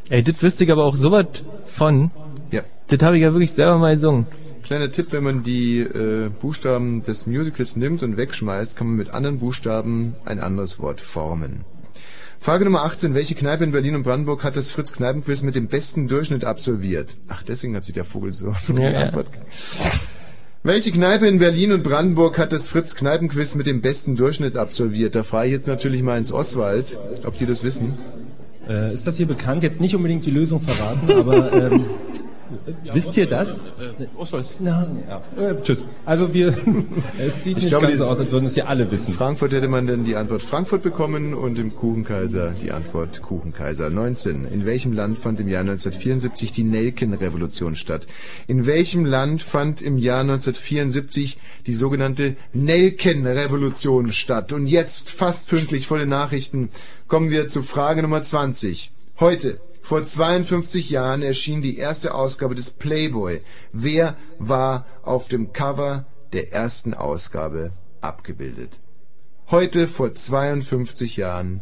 Ey, 0.08 0.22
das 0.22 0.42
wüsste 0.42 0.64
ich 0.64 0.72
aber 0.72 0.84
auch 0.84 0.94
sowas 0.94 1.26
von. 1.66 2.10
Ja. 2.92 2.98
Das 2.98 3.06
habe 3.06 3.16
ich 3.16 3.22
ja 3.22 3.32
wirklich 3.32 3.52
selber 3.52 3.78
mal 3.78 3.94
gesungen. 3.94 4.26
Kleiner 4.62 4.92
Tipp, 4.92 5.08
wenn 5.10 5.24
man 5.24 5.42
die 5.42 5.80
äh, 5.80 6.30
Buchstaben 6.40 7.02
des 7.02 7.26
Musicals 7.26 7.74
nimmt 7.76 8.02
und 8.02 8.16
wegschmeißt, 8.16 8.76
kann 8.76 8.86
man 8.86 8.96
mit 8.96 9.10
anderen 9.12 9.38
Buchstaben 9.40 10.14
ein 10.24 10.38
anderes 10.38 10.78
Wort 10.78 11.00
formen. 11.00 11.64
Frage 12.38 12.64
Nummer 12.64 12.84
18. 12.84 13.14
Welche 13.14 13.34
Kneipe 13.34 13.64
in 13.64 13.72
Berlin 13.72 13.94
und 13.96 14.02
Brandenburg 14.02 14.44
hat 14.44 14.56
das 14.56 14.70
Fritz 14.70 14.92
Kneipenquiz 14.92 15.42
mit 15.42 15.54
dem 15.56 15.68
besten 15.68 16.08
Durchschnitt 16.08 16.44
absolviert? 16.44 17.16
Ach, 17.28 17.42
deswegen 17.42 17.74
hat 17.76 17.84
sich 17.84 17.94
der 17.94 18.04
Vogel 18.04 18.32
so 18.32 18.54
so 18.62 18.72
die 18.72 18.82
Ja, 18.82 18.90
ja. 18.90 19.00
Antwort. 19.00 19.30
Welche 20.64 20.92
Kneipe 20.92 21.26
in 21.26 21.38
Berlin 21.40 21.72
und 21.72 21.82
Brandenburg 21.82 22.38
hat 22.38 22.52
das 22.52 22.68
Fritz 22.68 22.94
Kneipenquiz 22.94 23.56
mit 23.56 23.66
dem 23.66 23.80
besten 23.80 24.14
Durchschnitt 24.16 24.56
absolviert? 24.56 25.14
Da 25.16 25.24
frage 25.24 25.48
ich 25.48 25.52
jetzt 25.52 25.66
natürlich 25.66 26.02
mal 26.02 26.18
ins 26.18 26.32
Oswald, 26.32 26.96
ob 27.24 27.36
die 27.36 27.46
das 27.46 27.64
wissen. 27.64 27.92
Äh, 28.68 28.94
ist 28.94 29.06
das 29.08 29.16
hier 29.16 29.26
bekannt? 29.26 29.64
Jetzt 29.64 29.80
nicht 29.80 29.96
unbedingt 29.96 30.24
die 30.24 30.30
Lösung 30.30 30.60
verraten, 30.60 31.10
aber 31.10 31.52
ähm, 31.52 31.84
wisst 32.92 33.16
ihr 33.16 33.26
das? 33.26 33.60
Na, 34.60 34.86
ja. 35.08 35.50
Äh, 35.50 35.62
tschüss. 35.62 35.86
Also 36.04 36.32
wir, 36.34 36.56
es 37.18 37.44
sieht 37.44 37.58
Ich 37.58 37.64
nicht 37.64 37.70
glaube, 37.70 37.86
ganz 37.86 37.98
so 37.98 38.06
aus, 38.06 38.18
als 38.18 38.30
würden 38.30 38.46
es 38.46 38.54
hier 38.54 38.68
alle 38.68 38.90
wissen. 38.90 39.14
Frankfurt 39.14 39.52
hätte 39.52 39.68
man 39.68 39.86
dann 39.86 40.04
die 40.04 40.16
Antwort 40.16 40.42
Frankfurt 40.42 40.82
bekommen 40.82 41.34
und 41.34 41.58
im 41.58 41.74
Kuchenkaiser 41.74 42.50
die 42.50 42.72
Antwort 42.72 43.22
Kuchenkaiser. 43.22 43.90
19. 43.90 44.46
In 44.46 44.66
welchem 44.66 44.92
Land 44.92 45.18
fand 45.18 45.40
im 45.40 45.48
Jahr 45.48 45.60
1974 45.60 46.52
die 46.52 46.64
Nelkenrevolution 46.64 47.76
statt? 47.76 48.06
In 48.46 48.66
welchem 48.66 49.04
Land 49.04 49.42
fand 49.42 49.82
im 49.82 49.98
Jahr 49.98 50.20
1974 50.20 51.38
die 51.66 51.74
sogenannte 51.74 52.36
Nelkenrevolution 52.52 54.12
statt? 54.12 54.52
Und 54.52 54.66
jetzt, 54.66 55.12
fast 55.12 55.48
pünktlich 55.48 55.86
vor 55.86 55.98
den 55.98 56.08
Nachrichten, 56.08 56.70
kommen 57.08 57.30
wir 57.30 57.48
zu 57.48 57.62
Frage 57.62 58.02
Nummer 58.02 58.22
20. 58.22 58.90
Heute, 59.20 59.60
vor 59.82 60.04
52 60.04 60.90
Jahren, 60.90 61.22
erschien 61.22 61.60
die 61.60 61.76
erste 61.76 62.14
Ausgabe 62.14 62.54
des 62.54 62.70
Playboy. 62.70 63.42
Wer 63.72 64.16
war 64.38 64.86
auf 65.02 65.28
dem 65.28 65.52
Cover 65.52 66.06
der 66.32 66.52
ersten 66.52 66.94
Ausgabe 66.94 67.72
abgebildet? 68.00 68.80
Heute 69.50 69.88
vor 69.88 70.14
52 70.14 71.16
Jahren 71.16 71.60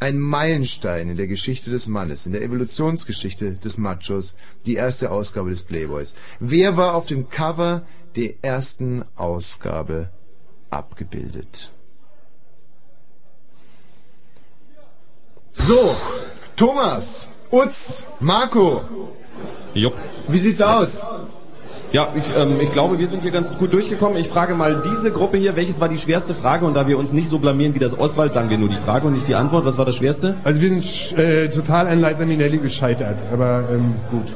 ein 0.00 0.18
Meilenstein 0.18 1.08
in 1.08 1.16
der 1.16 1.28
Geschichte 1.28 1.70
des 1.70 1.86
Mannes, 1.86 2.26
in 2.26 2.32
der 2.32 2.42
Evolutionsgeschichte 2.42 3.52
des 3.52 3.78
Machos, 3.78 4.36
die 4.66 4.74
erste 4.74 5.10
Ausgabe 5.10 5.50
des 5.50 5.62
Playboys. 5.62 6.14
Wer 6.40 6.76
war 6.76 6.94
auf 6.94 7.06
dem 7.06 7.30
Cover 7.30 7.86
der 8.16 8.34
ersten 8.42 9.04
Ausgabe 9.16 10.10
abgebildet? 10.68 11.70
So, 15.52 15.96
Thomas, 16.56 17.30
Utz, 17.50 18.20
Marco, 18.20 18.82
Jupp. 19.74 19.94
wie 20.28 20.38
sieht's 20.38 20.60
aus? 20.62 21.04
Ja, 21.92 22.08
ich, 22.16 22.24
ähm, 22.36 22.58
ich 22.60 22.72
glaube, 22.72 22.98
wir 22.98 23.06
sind 23.06 23.22
hier 23.22 23.30
ganz 23.30 23.56
gut 23.56 23.72
durchgekommen. 23.72 24.18
Ich 24.18 24.28
frage 24.28 24.54
mal 24.54 24.82
diese 24.92 25.12
Gruppe 25.12 25.36
hier, 25.36 25.54
welches 25.54 25.80
war 25.80 25.88
die 25.88 25.98
schwerste 25.98 26.34
Frage? 26.34 26.66
Und 26.66 26.74
da 26.74 26.88
wir 26.88 26.98
uns 26.98 27.12
nicht 27.12 27.28
so 27.28 27.38
blamieren 27.38 27.72
wie 27.74 27.78
das 27.78 27.96
Oswald, 27.96 28.32
sagen 28.32 28.50
wir 28.50 28.58
nur 28.58 28.68
die 28.68 28.78
Frage 28.78 29.06
und 29.06 29.14
nicht 29.14 29.28
die 29.28 29.36
Antwort. 29.36 29.64
Was 29.64 29.78
war 29.78 29.84
das 29.84 29.94
Schwerste? 29.94 30.36
Also 30.42 30.60
wir 30.60 30.70
sind 30.70 31.16
äh, 31.16 31.48
total 31.50 31.86
an 31.86 32.00
Liza 32.00 32.26
Minnelli 32.26 32.58
gescheitert, 32.58 33.18
aber 33.32 33.62
ähm, 33.70 33.94
gut. 34.10 34.26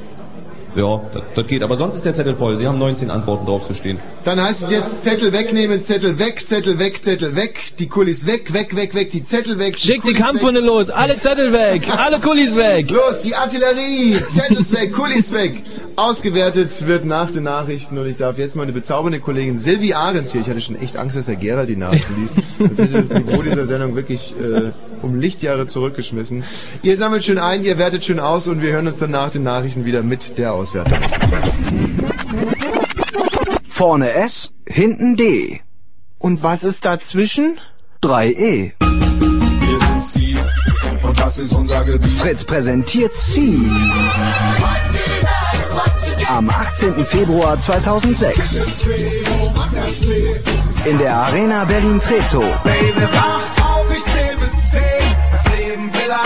Ja, 0.74 1.00
das, 1.12 1.22
das 1.34 1.46
geht. 1.46 1.62
Aber 1.62 1.76
sonst 1.76 1.96
ist 1.96 2.04
der 2.04 2.14
Zettel 2.14 2.34
voll. 2.34 2.58
Sie 2.58 2.66
haben 2.66 2.78
19 2.78 3.10
Antworten 3.10 3.46
drauf 3.46 3.66
zu 3.66 3.74
stehen. 3.74 3.98
Dann 4.24 4.40
heißt 4.40 4.64
es 4.64 4.70
jetzt 4.70 5.02
Zettel 5.02 5.32
wegnehmen, 5.32 5.82
Zettel 5.82 6.18
weg, 6.18 6.46
Zettel 6.46 6.78
weg, 6.78 7.02
Zettel 7.02 7.36
weg, 7.36 7.58
die 7.78 7.88
Kulis 7.88 8.26
weg, 8.26 8.52
weg, 8.52 8.76
weg, 8.76 8.94
weg, 8.94 9.10
die 9.10 9.22
Zettel 9.22 9.58
weg. 9.58 9.78
Schick 9.78 10.02
die 10.02 10.12
Kulis 10.12 10.18
Kampfhunde 10.18 10.60
los, 10.60 10.90
alle 10.90 11.18
Zettel 11.18 11.52
weg, 11.52 11.88
alle 11.96 12.20
Kulis 12.20 12.56
weg. 12.56 12.90
Los, 12.90 13.20
die 13.20 13.34
Artillerie, 13.34 14.18
Zettels 14.30 14.72
weg, 14.72 14.92
Kulis 14.92 15.32
weg. 15.32 15.56
Ausgewertet 15.96 16.86
wird 16.86 17.04
nach 17.04 17.30
den 17.30 17.42
Nachrichten 17.44 17.98
und 17.98 18.06
ich 18.06 18.16
darf 18.16 18.38
jetzt 18.38 18.54
meine 18.54 18.70
bezaubernde 18.70 19.18
Kollegin 19.18 19.58
Silvi 19.58 19.94
Ahrens 19.94 20.30
hier, 20.30 20.42
ich 20.42 20.48
hatte 20.48 20.60
schon 20.60 20.76
echt 20.76 20.96
Angst, 20.96 21.16
dass 21.16 21.26
der 21.26 21.34
Gerald 21.34 21.68
die 21.68 21.76
Nachrichten 21.76 22.20
liest, 22.20 22.38
das 22.58 22.78
hätte 22.78 22.92
das 22.92 23.12
Niveau 23.12 23.42
dieser 23.42 23.64
Sendung 23.64 23.96
wirklich 23.96 24.34
äh, 24.38 24.70
um 25.02 25.18
Lichtjahre 25.18 25.66
zurückgeschmissen. 25.66 26.44
Ihr 26.82 26.96
sammelt 26.96 27.24
schön 27.24 27.38
ein, 27.38 27.64
ihr 27.64 27.78
wertet 27.78 28.04
schön 28.04 28.20
aus 28.20 28.48
und 28.48 28.62
wir 28.62 28.72
hören 28.72 28.86
uns 28.86 28.98
dann 28.98 29.10
nach 29.10 29.30
den 29.30 29.42
Nachrichten 29.42 29.84
wieder 29.84 30.02
mit 30.02 30.38
der 30.38 30.52
Auswertung. 30.52 30.98
Vorne 33.68 34.12
S, 34.12 34.50
hinten 34.66 35.16
D. 35.16 35.60
Und 36.18 36.42
was 36.42 36.64
ist 36.64 36.84
dazwischen? 36.84 37.60
3E. 38.02 38.72
Wir 38.80 39.78
sind 39.78 40.02
Seed 40.02 40.38
und 41.02 41.18
das 41.18 41.38
ist 41.38 41.52
unser 41.52 41.84
Gebiet. 41.84 42.18
Fritz 42.18 42.44
präsentiert 42.44 43.14
Seed. 43.14 43.70
Am 46.28 46.48
18. 46.50 47.04
Februar 47.04 47.58
2006. 47.58 48.86
In 50.84 50.98
der 50.98 51.16
Arena 51.16 51.64
Berlin-Treptow. 51.64 52.44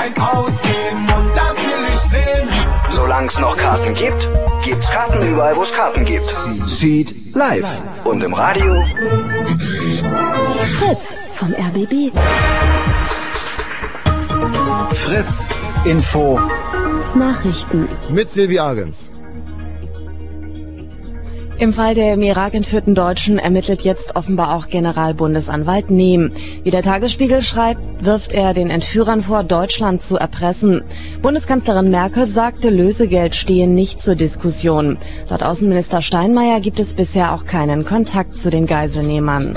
Ein 0.03 0.19
ausgeben 0.19 1.07
und 1.17 1.31
das 1.37 1.57
will 1.57 1.85
ich 1.95 2.01
sehen. 2.01 2.49
Solange 2.91 3.29
es 3.29 3.39
noch 3.39 3.57
Karten 3.57 3.95
gibt, 3.95 4.29
gibt's 4.65 4.91
Karten 4.91 5.23
überall, 5.31 5.57
wo 5.57 5.63
es 5.63 5.73
Karten 5.73 6.05
gibt. 6.05 6.29
Seed 6.67 7.35
live. 7.35 7.67
Und 8.05 8.23
im 8.23 8.35
Radio 8.35 8.83
Fritz 10.79 11.17
vom 11.35 11.55
RBB. 11.55 12.13
Fritz 14.95 15.49
Info. 15.85 16.41
Nachrichten. 17.15 17.89
Mit 18.09 18.31
Silvi 18.31 18.59
Ahrens. 18.59 19.13
Im 21.63 21.73
Fall 21.73 21.95
der 21.95 22.15
im 22.15 22.23
Irak 22.23 22.55
entführten 22.55 22.97
Deutschen 22.97 23.39
ermittelt 23.39 23.83
jetzt 23.83 24.17
offenbar 24.17 24.57
auch 24.57 24.67
Generalbundesanwalt 24.67 25.93
Nehm. 25.93 26.33
Wie 26.65 26.73
der 26.73 26.83
Tagesspiegel 26.83 27.41
schreibt, 27.41 28.05
wirft 28.05 28.33
er 28.33 28.53
den 28.53 28.69
Entführern 28.69 29.23
vor, 29.23 29.45
Deutschland 29.45 30.03
zu 30.03 30.17
erpressen. 30.17 30.83
Bundeskanzlerin 31.23 31.89
Merkel 31.89 32.27
sagte, 32.27 32.69
Lösegeld 32.69 33.37
stehe 33.37 33.69
nicht 33.69 34.01
zur 34.01 34.17
Diskussion. 34.17 34.99
Laut 35.29 35.45
Außenminister 35.45 36.03
Steinmeier 36.03 36.59
gibt 36.59 36.81
es 36.81 36.95
bisher 36.95 37.33
auch 37.33 37.45
keinen 37.45 37.85
Kontakt 37.85 38.37
zu 38.37 38.51
den 38.51 38.67
Geiselnehmern. 38.67 39.57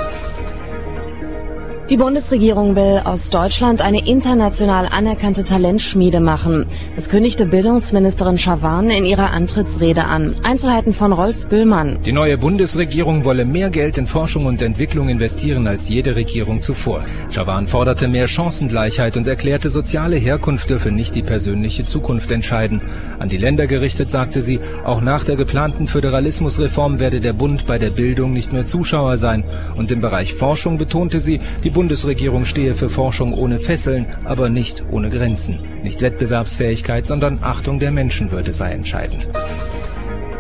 Die 1.88 1.98
Bundesregierung 1.98 2.76
will 2.76 3.04
aus 3.06 3.30
Deutschland 3.30 3.80
eine 3.80 4.08
international 4.08 4.88
anerkannte 4.88 5.44
Talentschmiede 5.44 6.20
machen. 6.20 6.66
Das 6.96 7.10
kündigte 7.10 7.46
Bildungsministerin 7.46 8.40
Schawan 8.40 8.90
in 8.90 9.06
ihrer 9.06 9.30
Antrittsrede 9.30 10.06
an. 10.06 10.36
Einzelheiten 10.42 10.96
von 10.96 11.14
Rolf 11.14 11.48
Büllmann. 11.48 12.00
Die 12.04 12.12
neue 12.12 12.40
Bundesregierung 12.40 13.24
wolle 13.24 13.46
mehr 13.46 13.70
Geld 13.70 14.00
in 14.00 14.08
Forschung 14.08 14.48
und 14.48 14.64
Entwicklung 14.64 15.10
investieren 15.10 15.68
als 15.68 15.88
jede 15.88 16.16
Regierung 16.16 16.60
zuvor. 16.60 17.04
Schawan 17.30 17.68
forderte 17.68 18.08
mehr 18.08 18.28
Chancengleichheit 18.28 19.16
und 19.16 19.28
erklärte, 19.28 19.70
soziale 19.70 20.16
Herkunft 20.16 20.72
dürfe 20.72 20.90
nicht 20.90 21.14
die 21.14 21.22
persönliche 21.22 21.86
Zukunft 21.86 22.32
entscheiden. 22.32 22.82
An 23.20 23.30
die 23.30 23.38
Länder 23.38 23.68
gerichtet 23.68 24.10
sagte 24.10 24.42
sie, 24.42 24.60
auch 24.86 25.02
nach 25.02 25.24
der 25.24 25.36
geplanten 25.36 25.86
Föderalismusreform 25.86 26.98
werde 26.98 27.22
der 27.22 27.34
Bund 27.34 27.68
bei 27.68 27.78
der 27.78 27.92
Bildung 27.92 28.34
nicht 28.34 28.54
nur 28.54 28.66
Zuschauer 28.66 29.20
sein. 29.20 29.44
Und 29.76 29.92
im 29.92 30.02
Bereich 30.02 30.34
Forschung 30.34 30.80
betonte 30.80 31.20
sie, 31.20 31.40
die 31.64 31.75
Bundesregierung 31.76 32.46
stehe 32.46 32.74
für 32.74 32.90
Forschung 32.90 33.34
ohne 33.34 33.60
Fesseln, 33.60 34.08
aber 34.24 34.50
nicht 34.50 34.82
ohne 34.92 35.10
Grenzen. 35.10 35.60
Nicht 35.84 36.02
Wettbewerbsfähigkeit, 36.02 37.06
sondern 37.06 37.40
Achtung 37.44 37.80
der 37.80 37.92
Menschenwürde 37.92 38.54
sei 38.54 38.72
entscheidend. 38.72 39.28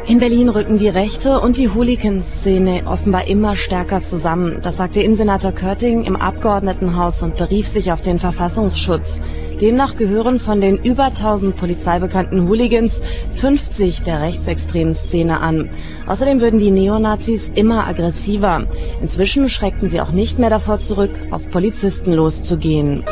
In 0.07 0.19
Berlin 0.19 0.47
rücken 0.47 0.79
die 0.79 0.87
Rechte 0.87 1.41
und 1.41 1.57
die 1.57 1.67
Hooligan-Szene 1.67 2.83
offenbar 2.85 3.27
immer 3.27 3.57
stärker 3.57 4.01
zusammen. 4.01 4.59
Das 4.61 4.77
sagte 4.77 5.01
Innensenator 5.01 5.51
Körting 5.51 6.05
im 6.05 6.15
Abgeordnetenhaus 6.15 7.21
und 7.21 7.35
berief 7.35 7.67
sich 7.67 7.91
auf 7.91 7.99
den 7.99 8.17
Verfassungsschutz. 8.17 9.19
Demnach 9.61 9.95
gehören 9.95 10.39
von 10.39 10.59
den 10.59 10.77
über 10.77 11.05
1000 11.05 11.55
polizeibekannten 11.55 12.47
Hooligans 12.47 13.01
50 13.33 14.03
der 14.03 14.21
rechtsextremen 14.21 14.95
Szene 14.95 15.39
an. 15.39 15.69
Außerdem 16.07 16.41
würden 16.41 16.59
die 16.59 16.71
Neonazis 16.71 17.51
immer 17.55 17.87
aggressiver. 17.87 18.67
Inzwischen 19.01 19.47
schreckten 19.47 19.87
sie 19.87 20.01
auch 20.01 20.11
nicht 20.11 20.39
mehr 20.39 20.49
davor 20.49 20.81
zurück, 20.81 21.11
auf 21.31 21.49
Polizisten 21.49 22.11
loszugehen. 22.11 23.03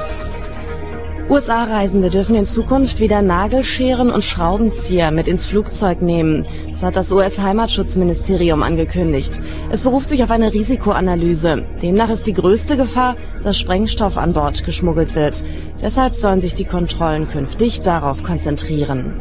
USA-Reisende 1.29 2.09
dürfen 2.09 2.35
in 2.35 2.45
Zukunft 2.45 2.99
wieder 2.99 3.21
Nagelscheren 3.21 4.11
und 4.11 4.23
Schraubenzieher 4.23 5.11
mit 5.11 5.27
ins 5.27 5.45
Flugzeug 5.45 6.01
nehmen. 6.01 6.45
Das 6.71 6.83
hat 6.83 6.95
das 6.95 7.11
US-Heimatschutzministerium 7.11 8.61
angekündigt. 8.61 9.39
Es 9.71 9.83
beruft 9.83 10.09
sich 10.09 10.23
auf 10.23 10.31
eine 10.31 10.53
Risikoanalyse. 10.53 11.65
Demnach 11.81 12.09
ist 12.09 12.27
die 12.27 12.33
größte 12.33 12.75
Gefahr, 12.75 13.15
dass 13.43 13.57
Sprengstoff 13.57 14.17
an 14.17 14.33
Bord 14.33 14.65
geschmuggelt 14.65 15.15
wird. 15.15 15.43
Deshalb 15.81 16.15
sollen 16.15 16.41
sich 16.41 16.55
die 16.55 16.65
Kontrollen 16.65 17.27
künftig 17.29 17.81
darauf 17.81 18.21
konzentrieren. 18.21 19.13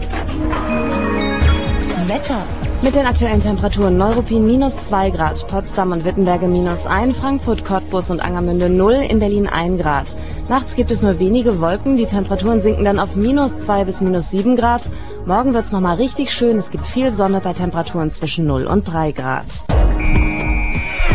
Wetter. 2.09 2.45
Mit 2.83 2.97
den 2.97 3.07
aktuellen 3.07 3.39
Temperaturen 3.39 3.97
Neuruppin 3.97 4.45
minus 4.45 4.75
2 4.89 5.11
Grad, 5.11 5.47
Potsdam 5.47 5.93
und 5.93 6.05
Wittenberge 6.05 6.49
minus 6.49 6.85
1, 6.87 7.17
Frankfurt, 7.17 7.65
Cottbus 7.65 8.11
und 8.11 8.19
Angermünde 8.19 8.69
0, 8.69 8.95
in 9.09 9.21
Berlin 9.21 9.47
1 9.47 9.81
Grad. 9.81 10.17
Nachts 10.49 10.75
gibt 10.75 10.91
es 10.91 11.01
nur 11.01 11.21
wenige 11.21 11.61
Wolken, 11.61 11.97
die 11.97 12.07
Temperaturen 12.07 12.61
sinken 12.61 12.85
dann 12.85 12.99
auf 12.99 13.15
minus 13.15 13.57
2 13.61 13.85
bis 13.85 14.01
minus 14.01 14.31
7 14.31 14.57
Grad. 14.57 14.91
Morgen 15.27 15.55
wird's 15.55 15.71
nochmal 15.71 15.95
richtig 15.95 16.33
schön, 16.33 16.59
es 16.59 16.73
gibt 16.73 16.85
viel 16.85 17.13
Sonne 17.13 17.41
bei 17.41 17.53
Temperaturen 17.53 18.11
zwischen 18.11 18.47
0 18.47 18.67
und 18.67 18.93
3 18.93 19.13
Grad. 19.13 19.63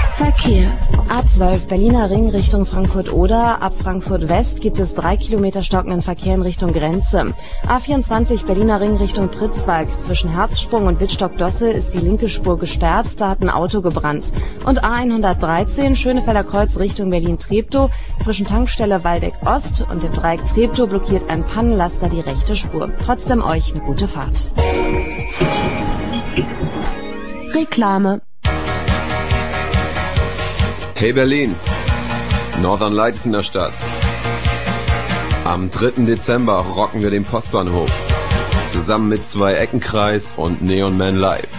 Verkehr. 0.09 0.71
A12 1.09 1.67
Berliner 1.67 2.09
Ring 2.09 2.29
Richtung 2.29 2.65
Frankfurt-Oder. 2.65 3.61
Ab 3.61 3.73
Frankfurt 3.75 4.27
West 4.27 4.61
gibt 4.61 4.79
es 4.79 4.93
drei 4.93 5.15
Kilometer 5.15 5.63
stockenden 5.63 6.01
Verkehr 6.01 6.35
in 6.35 6.41
Richtung 6.41 6.73
Grenze. 6.73 7.33
A24 7.67 8.45
Berliner 8.45 8.81
Ring 8.81 8.95
Richtung 8.97 9.29
Pritzwalk. 9.29 9.87
Zwischen 10.01 10.29
Herzsprung 10.29 10.87
und 10.87 10.99
Wittstock-Dosse 10.99 11.69
ist 11.69 11.93
die 11.93 11.99
linke 11.99 12.29
Spur 12.29 12.57
gesperrt. 12.57 13.21
Da 13.21 13.29
hat 13.29 13.41
ein 13.41 13.49
Auto 13.49 13.81
gebrannt. 13.81 14.31
Und 14.65 14.83
A113 14.83 15.95
Schönefelder 15.95 16.43
Kreuz 16.43 16.77
Richtung 16.77 17.09
Berlin-Treptow. 17.09 17.89
Zwischen 18.21 18.45
Tankstelle 18.45 19.03
Waldeck 19.03 19.35
Ost 19.45 19.85
und 19.89 20.03
dem 20.03 20.13
Dreieck 20.13 20.43
Treptow 20.45 20.87
blockiert 20.87 21.29
ein 21.29 21.45
Pannenlaster 21.45 22.09
die 22.09 22.21
rechte 22.21 22.55
Spur. 22.55 22.91
Trotzdem 23.03 23.41
euch 23.43 23.73
eine 23.73 23.83
gute 23.83 24.07
Fahrt. 24.07 24.49
Reklame. 27.53 28.26
Hey 30.99 31.13
Berlin, 31.13 31.55
Northern 32.59 32.91
Light 32.91 33.13
ist 33.13 33.27
in 33.27 33.31
der 33.31 33.43
Stadt. 33.43 33.75
Am 35.45 35.69
3. 35.69 36.05
Dezember 36.05 36.55
rocken 36.55 37.03
wir 37.03 37.11
den 37.11 37.23
Postbahnhof. 37.23 37.91
Zusammen 38.65 39.07
mit 39.07 39.27
zwei 39.27 39.53
Eckenkreis 39.53 40.33
und 40.35 40.63
Neon 40.63 40.97
Man 40.97 41.15
Live. 41.15 41.53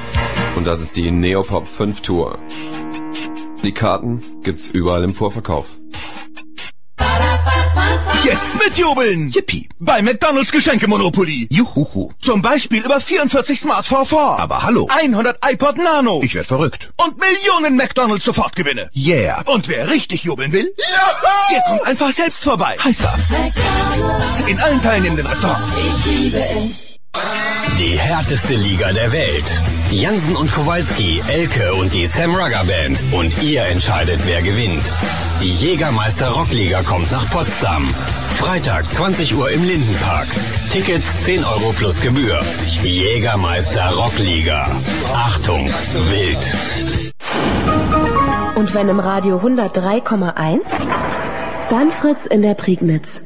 Und 0.57 0.67
das 0.67 0.81
ist 0.81 0.97
die 0.97 1.13
Neopop 1.13 1.69
5 1.69 2.01
Tour. 2.01 2.41
Die 3.63 3.71
Karten 3.71 4.25
gibt's 4.43 4.67
überall 4.67 5.05
im 5.05 5.15
Vorverkauf. 5.15 5.78
Jetzt 8.39 8.55
mitjubeln! 8.55 9.31
Yippie! 9.31 9.69
Bei 9.81 10.01
McDonalds 10.01 10.53
Geschenke-Monopoly. 10.53 11.49
Juhuhu. 11.51 12.13
Zum 12.21 12.41
Beispiel 12.41 12.85
über 12.85 13.01
44 13.01 13.59
Smartphone 13.59 14.07
4. 14.07 14.17
Aber 14.17 14.63
hallo. 14.63 14.87
100 14.97 15.39
iPod 15.45 15.77
Nano. 15.77 16.21
Ich 16.23 16.37
werd 16.37 16.47
verrückt. 16.47 16.93
Und 17.05 17.19
Millionen 17.19 17.75
McDonalds 17.75 18.25
Sofortgewinne. 18.25 18.91
Yeah. 18.95 19.43
Und 19.47 19.67
wer 19.67 19.91
richtig 19.91 20.23
jubeln 20.23 20.53
will? 20.53 20.73
Juhu! 20.77 21.51
Der 21.51 21.63
kommt 21.63 21.87
einfach 21.89 22.13
selbst 22.13 22.45
vorbei. 22.45 22.77
Heißer. 22.79 23.13
In 24.47 24.61
allen 24.61 24.81
teilnehmenden 24.83 25.27
Restaurants. 25.27 25.73
Ich 25.77 26.07
liebe 26.07 26.45
es. 26.65 26.98
Die 27.79 27.97
härteste 27.99 28.55
Liga 28.55 28.93
der 28.93 29.13
Welt. 29.13 29.45
Jansen 29.91 30.35
und 30.35 30.53
Kowalski, 30.53 31.23
Elke 31.29 31.73
und 31.75 31.95
die 31.95 32.07
Sam 32.07 32.35
Rugger 32.35 32.65
Band. 32.65 33.03
Und 33.13 33.41
ihr 33.43 33.67
entscheidet, 33.67 34.21
wer 34.27 34.43
gewinnt. 34.43 34.83
Die 35.41 35.53
Jägermeister 35.53 36.31
Rockliga 36.31 36.83
kommt 36.83 37.13
nach 37.13 37.31
Potsdam. 37.31 37.89
Freitag 38.39 38.93
20 38.93 39.35
Uhr 39.37 39.51
im 39.51 39.63
Lindenpark. 39.63 40.27
Tickets 40.73 41.07
10 41.25 41.45
Euro 41.45 41.73
plus 41.73 42.01
Gebühr. 42.01 42.41
Jägermeister 42.83 43.91
Rockliga. 43.91 44.67
Achtung, 45.15 45.71
wild. 46.11 46.39
Und 48.57 48.75
wenn 48.75 48.89
im 48.89 48.99
Radio 48.99 49.39
103,1, 49.39 50.61
dann 51.71 51.91
Fritz 51.93 52.27
in 52.27 52.43
der 52.43 52.55
Prignitz. 52.55 53.23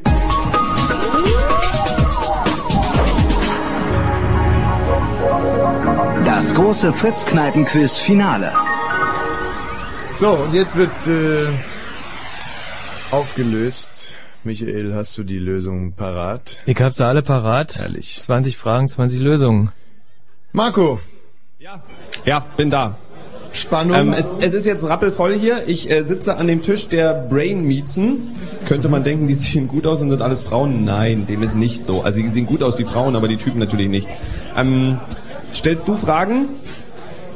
Das 6.42 6.54
große 6.54 6.92
Fritz-Kneipen-Quiz-Finale. 6.92 8.52
So, 10.10 10.30
und 10.30 10.52
jetzt 10.52 10.74
wird 10.74 10.90
äh, 11.06 11.46
aufgelöst. 13.12 14.16
Michael, 14.42 14.92
hast 14.92 15.16
du 15.16 15.22
die 15.22 15.38
Lösung 15.38 15.92
parat? 15.92 16.60
Ich 16.66 16.82
hab 16.82 16.94
sie 16.94 17.06
alle 17.06 17.22
parat. 17.22 17.78
Herrlich. 17.78 18.18
20 18.20 18.56
Fragen, 18.56 18.88
20 18.88 19.20
Lösungen. 19.20 19.70
Marco. 20.50 20.98
Ja, 22.24 22.44
bin 22.56 22.72
da. 22.72 22.96
Spannung. 23.52 23.96
Ähm, 23.96 24.12
es, 24.12 24.34
es 24.40 24.52
ist 24.52 24.66
jetzt 24.66 24.84
rappelvoll 24.84 25.34
hier. 25.34 25.68
Ich 25.68 25.88
äh, 25.88 26.02
sitze 26.02 26.38
an 26.38 26.48
dem 26.48 26.60
Tisch 26.60 26.88
der 26.88 27.14
Brain 27.14 27.64
Miezen. 27.64 28.34
Könnte 28.66 28.88
man 28.88 29.04
denken, 29.04 29.28
die 29.28 29.34
sehen 29.34 29.68
gut 29.68 29.86
aus 29.86 30.02
und 30.02 30.10
sind 30.10 30.22
alles 30.22 30.42
Frauen? 30.42 30.84
Nein, 30.84 31.24
dem 31.28 31.44
ist 31.44 31.54
nicht 31.54 31.84
so. 31.84 32.02
Also 32.02 32.20
die 32.20 32.28
sehen 32.30 32.46
gut 32.46 32.64
aus, 32.64 32.74
die 32.74 32.84
Frauen, 32.84 33.14
aber 33.14 33.28
die 33.28 33.36
Typen 33.36 33.60
natürlich 33.60 33.88
nicht. 33.88 34.08
Ähm, 34.56 34.98
stellst 35.54 35.88
du 35.88 35.94
Fragen? 35.94 36.48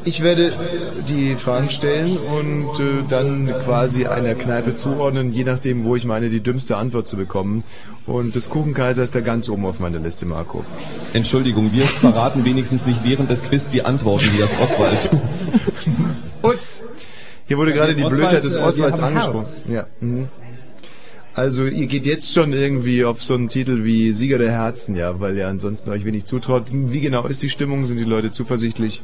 Ich 0.04 0.22
werde 0.22 0.52
die 1.08 1.34
Fragen 1.34 1.68
stellen 1.68 2.16
und 2.16 2.78
äh, 2.78 3.02
dann 3.08 3.52
quasi 3.64 4.06
einer 4.06 4.36
Kneipe 4.36 4.76
zuordnen, 4.76 5.32
je 5.32 5.42
nachdem, 5.42 5.82
wo 5.82 5.96
ich 5.96 6.04
meine, 6.04 6.28
die 6.28 6.38
dümmste 6.40 6.76
Antwort 6.76 7.08
zu 7.08 7.16
bekommen. 7.16 7.64
Und 8.06 8.36
das 8.36 8.48
Kuchenkaiser 8.48 9.02
ist 9.02 9.16
da 9.16 9.20
ganz 9.20 9.48
oben 9.48 9.66
auf 9.66 9.80
meiner 9.80 9.98
Liste, 9.98 10.24
Marco. 10.24 10.64
Entschuldigung, 11.12 11.72
wir 11.72 11.82
verraten 11.82 12.44
wenigstens 12.44 12.86
nicht 12.86 13.02
während 13.02 13.32
des 13.32 13.42
Quiz 13.42 13.68
die 13.68 13.84
Antworten, 13.84 14.26
wie 14.32 14.38
das 14.38 14.52
Oswald. 14.60 15.10
Utz! 16.44 16.84
Hier 17.48 17.58
wurde 17.58 17.70
Ja, 17.70 17.76
gerade 17.78 17.96
die 17.96 18.04
Oswald, 18.04 18.20
Blödheit 18.20 18.44
des 18.44 18.56
äh, 18.56 18.60
Oswalds 18.60 19.00
angesprochen. 19.00 19.46
Ja. 19.68 19.86
Mhm. 19.98 20.28
Also 21.36 21.66
ihr 21.66 21.86
geht 21.86 22.06
jetzt 22.06 22.32
schon 22.32 22.54
irgendwie 22.54 23.04
auf 23.04 23.22
so 23.22 23.34
einen 23.34 23.50
Titel 23.50 23.84
wie 23.84 24.14
Sieger 24.14 24.38
der 24.38 24.52
Herzen, 24.52 24.96
ja, 24.96 25.20
weil 25.20 25.36
ihr 25.36 25.46
ansonsten 25.46 25.90
euch 25.90 26.06
wenig 26.06 26.24
zutraut. 26.24 26.64
Wie 26.70 27.00
genau 27.02 27.26
ist 27.26 27.42
die 27.42 27.50
Stimmung? 27.50 27.84
Sind 27.84 27.98
die 27.98 28.04
Leute 28.04 28.30
zuversichtlich? 28.30 29.02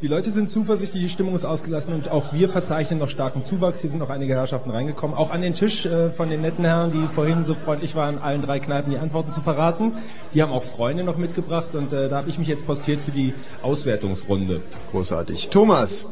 Die 0.00 0.06
Leute 0.06 0.30
sind 0.30 0.48
zuversichtlich, 0.48 1.02
die 1.02 1.08
Stimmung 1.08 1.34
ist 1.34 1.44
ausgelassen 1.44 1.92
und 1.92 2.08
auch 2.08 2.32
wir 2.32 2.48
verzeichnen 2.48 3.00
noch 3.00 3.10
starken 3.10 3.42
Zuwachs. 3.42 3.80
Hier 3.80 3.90
sind 3.90 3.98
noch 3.98 4.10
einige 4.10 4.34
Herrschaften 4.34 4.70
reingekommen. 4.70 5.16
Auch 5.16 5.32
an 5.32 5.42
den 5.42 5.54
Tisch 5.54 5.86
äh, 5.86 6.12
von 6.12 6.30
den 6.30 6.40
netten 6.40 6.64
Herren, 6.64 6.92
die 6.92 7.12
vorhin 7.12 7.44
so 7.44 7.56
freundlich 7.56 7.96
waren, 7.96 8.18
allen 8.18 8.40
drei 8.40 8.60
Kneipen 8.60 8.92
die 8.92 8.98
Antworten 8.98 9.32
zu 9.32 9.40
verraten. 9.40 9.90
Die 10.34 10.40
haben 10.40 10.52
auch 10.52 10.62
Freunde 10.62 11.02
noch 11.02 11.16
mitgebracht 11.16 11.74
und 11.74 11.92
äh, 11.92 12.08
da 12.08 12.18
habe 12.18 12.30
ich 12.30 12.38
mich 12.38 12.46
jetzt 12.46 12.64
postiert 12.64 13.00
für 13.04 13.10
die 13.10 13.34
Auswertungsrunde. 13.62 14.60
Großartig. 14.92 15.48
Thomas, 15.48 16.06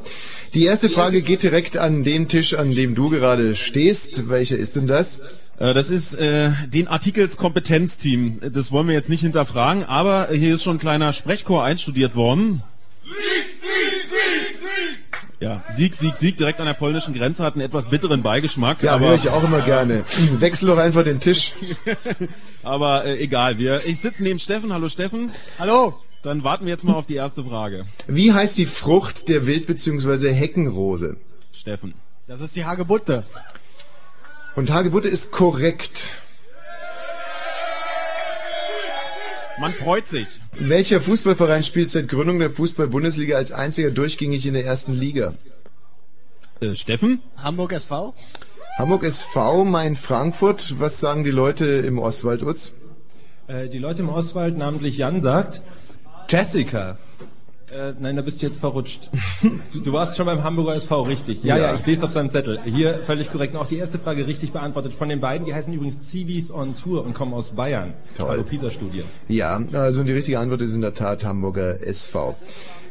die 0.52 0.64
erste 0.64 0.90
Frage 0.90 1.22
geht 1.22 1.44
direkt 1.44 1.76
an 1.76 2.02
den 2.02 2.26
Tisch, 2.26 2.54
an 2.54 2.72
dem 2.72 2.96
du 2.96 3.08
gerade 3.08 3.54
stehst. 3.54 4.28
Welcher 4.28 4.56
ist 4.56 4.74
denn 4.74 4.88
das? 4.88 5.52
Äh, 5.60 5.74
Das 5.74 5.90
ist 5.90 6.14
äh, 6.14 6.50
den 6.66 6.88
Artikels 6.88 7.36
Kompetenzteam. 7.36 8.40
Das 8.52 8.72
wollen 8.72 8.88
wir 8.88 8.94
jetzt 8.96 9.10
nicht 9.10 9.20
hinterfragen, 9.20 9.84
aber 9.84 10.30
hier 10.32 10.54
ist 10.54 10.64
schon 10.64 10.76
ein 10.76 10.80
kleiner 10.80 11.12
Sprechchor 11.12 11.62
einstudiert 11.62 12.16
worden. 12.16 12.64
Ja, 15.38 15.62
Sieg, 15.68 15.94
Sieg, 15.94 16.16
Sieg 16.16 16.36
direkt 16.38 16.60
an 16.60 16.66
der 16.66 16.72
polnischen 16.74 17.12
Grenze 17.12 17.44
hat 17.44 17.54
einen 17.54 17.62
etwas 17.62 17.90
bitteren 17.90 18.22
Beigeschmack. 18.22 18.82
Ja, 18.82 18.94
aber 18.94 19.08
höre 19.08 19.14
ich 19.16 19.28
auch 19.28 19.44
immer 19.44 19.60
gerne. 19.60 20.02
Wechsel 20.38 20.68
doch 20.68 20.78
einfach 20.78 21.04
den 21.04 21.20
Tisch. 21.20 21.52
aber 22.62 23.04
äh, 23.04 23.18
egal, 23.18 23.58
wir. 23.58 23.84
Ich 23.84 24.00
sitze 24.00 24.22
neben 24.22 24.38
Steffen. 24.38 24.72
Hallo 24.72 24.88
Steffen. 24.88 25.30
Hallo. 25.58 25.94
Dann 26.22 26.42
warten 26.42 26.64
wir 26.64 26.72
jetzt 26.72 26.84
mal 26.84 26.94
auf 26.94 27.06
die 27.06 27.14
erste 27.14 27.44
Frage. 27.44 27.84
Wie 28.06 28.32
heißt 28.32 28.56
die 28.56 28.66
Frucht 28.66 29.28
der 29.28 29.46
Wild- 29.46 29.66
bzw. 29.66 30.32
Heckenrose? 30.32 31.18
Steffen. 31.52 31.94
Das 32.26 32.40
ist 32.40 32.56
die 32.56 32.64
Hagebutte. 32.64 33.24
Und 34.56 34.70
Hagebutte 34.70 35.08
ist 35.08 35.30
korrekt. 35.32 36.08
Man 39.58 39.72
freut 39.72 40.06
sich. 40.06 40.40
Welcher 40.52 41.00
Fußballverein 41.00 41.62
spielt 41.62 41.88
seit 41.88 42.08
Gründung 42.08 42.38
der 42.38 42.50
Fußball-Bundesliga 42.50 43.36
als 43.36 43.52
einziger 43.52 43.90
durchgängig 43.90 44.46
in 44.46 44.52
der 44.52 44.66
ersten 44.66 44.92
Liga? 44.92 45.32
Äh, 46.60 46.74
Steffen? 46.74 47.20
Hamburg 47.36 47.72
SV. 47.72 48.14
Hamburg 48.78 49.04
SV, 49.04 49.64
Main 49.64 49.96
Frankfurt. 49.96 50.78
Was 50.78 51.00
sagen 51.00 51.24
die 51.24 51.30
Leute 51.30 51.64
im 51.64 51.98
Ostwald, 51.98 52.42
Utz? 52.42 52.72
Äh, 53.46 53.68
die 53.68 53.78
Leute 53.78 54.02
im 54.02 54.10
Oswald, 54.10 54.58
namentlich 54.58 54.98
Jan, 54.98 55.22
sagt 55.22 55.62
Jessica. 56.28 56.98
Äh, 57.72 57.94
nein, 57.98 58.14
da 58.14 58.22
bist 58.22 58.40
du 58.40 58.46
jetzt 58.46 58.60
verrutscht. 58.60 59.10
Du, 59.84 59.92
warst 59.92 60.16
schon 60.16 60.26
beim 60.26 60.44
Hamburger 60.44 60.76
SV 60.76 61.02
richtig. 61.02 61.42
Ja, 61.42 61.56
ja, 61.56 61.62
Ja. 61.64 61.74
ich 61.74 61.82
sehe 61.82 61.96
es 61.96 62.02
auf 62.02 62.12
seinem 62.12 62.30
Zettel. 62.30 62.60
Hier 62.64 63.00
völlig 63.04 63.30
korrekt. 63.30 63.54
Und 63.54 63.60
auch 63.60 63.66
die 63.66 63.76
erste 63.78 63.98
Frage 63.98 64.26
richtig 64.28 64.52
beantwortet 64.52 64.94
von 64.94 65.08
den 65.08 65.20
beiden. 65.20 65.46
Die 65.46 65.52
heißen 65.54 65.72
übrigens 65.72 66.00
Zivis 66.02 66.52
on 66.52 66.76
Tour 66.76 67.04
und 67.04 67.12
kommen 67.14 67.34
aus 67.34 67.52
Bayern. 67.56 67.94
Toll. 68.16 68.30
Also 68.30 68.44
PISA-Studie. 68.44 69.02
Ja, 69.28 69.60
also 69.72 70.04
die 70.04 70.12
richtige 70.12 70.38
Antwort 70.38 70.60
ist 70.60 70.74
in 70.74 70.80
der 70.80 70.94
Tat 70.94 71.24
Hamburger 71.24 71.80
SV. 71.84 72.36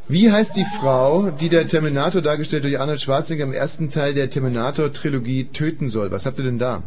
Wie 0.09 0.30
heißt 0.32 0.57
die 0.57 0.65
Frau, 0.80 1.32
die 1.32 1.47
der 1.49 1.65
Terminator 1.67 2.21
dargestellt 2.21 2.65
durch 2.65 2.78
Arnold 2.80 2.99
Schwarzenegger 3.01 3.45
im 3.45 3.53
ersten 3.53 3.89
Teil 3.89 4.13
der 4.13 4.30
Terminator-Trilogie 4.30 5.45
töten 5.45 5.88
soll? 5.88 6.11
Was 6.11 6.26
habt 6.26 6.38
ihr 6.38 6.43
denn 6.45 6.59
da? 6.59 6.84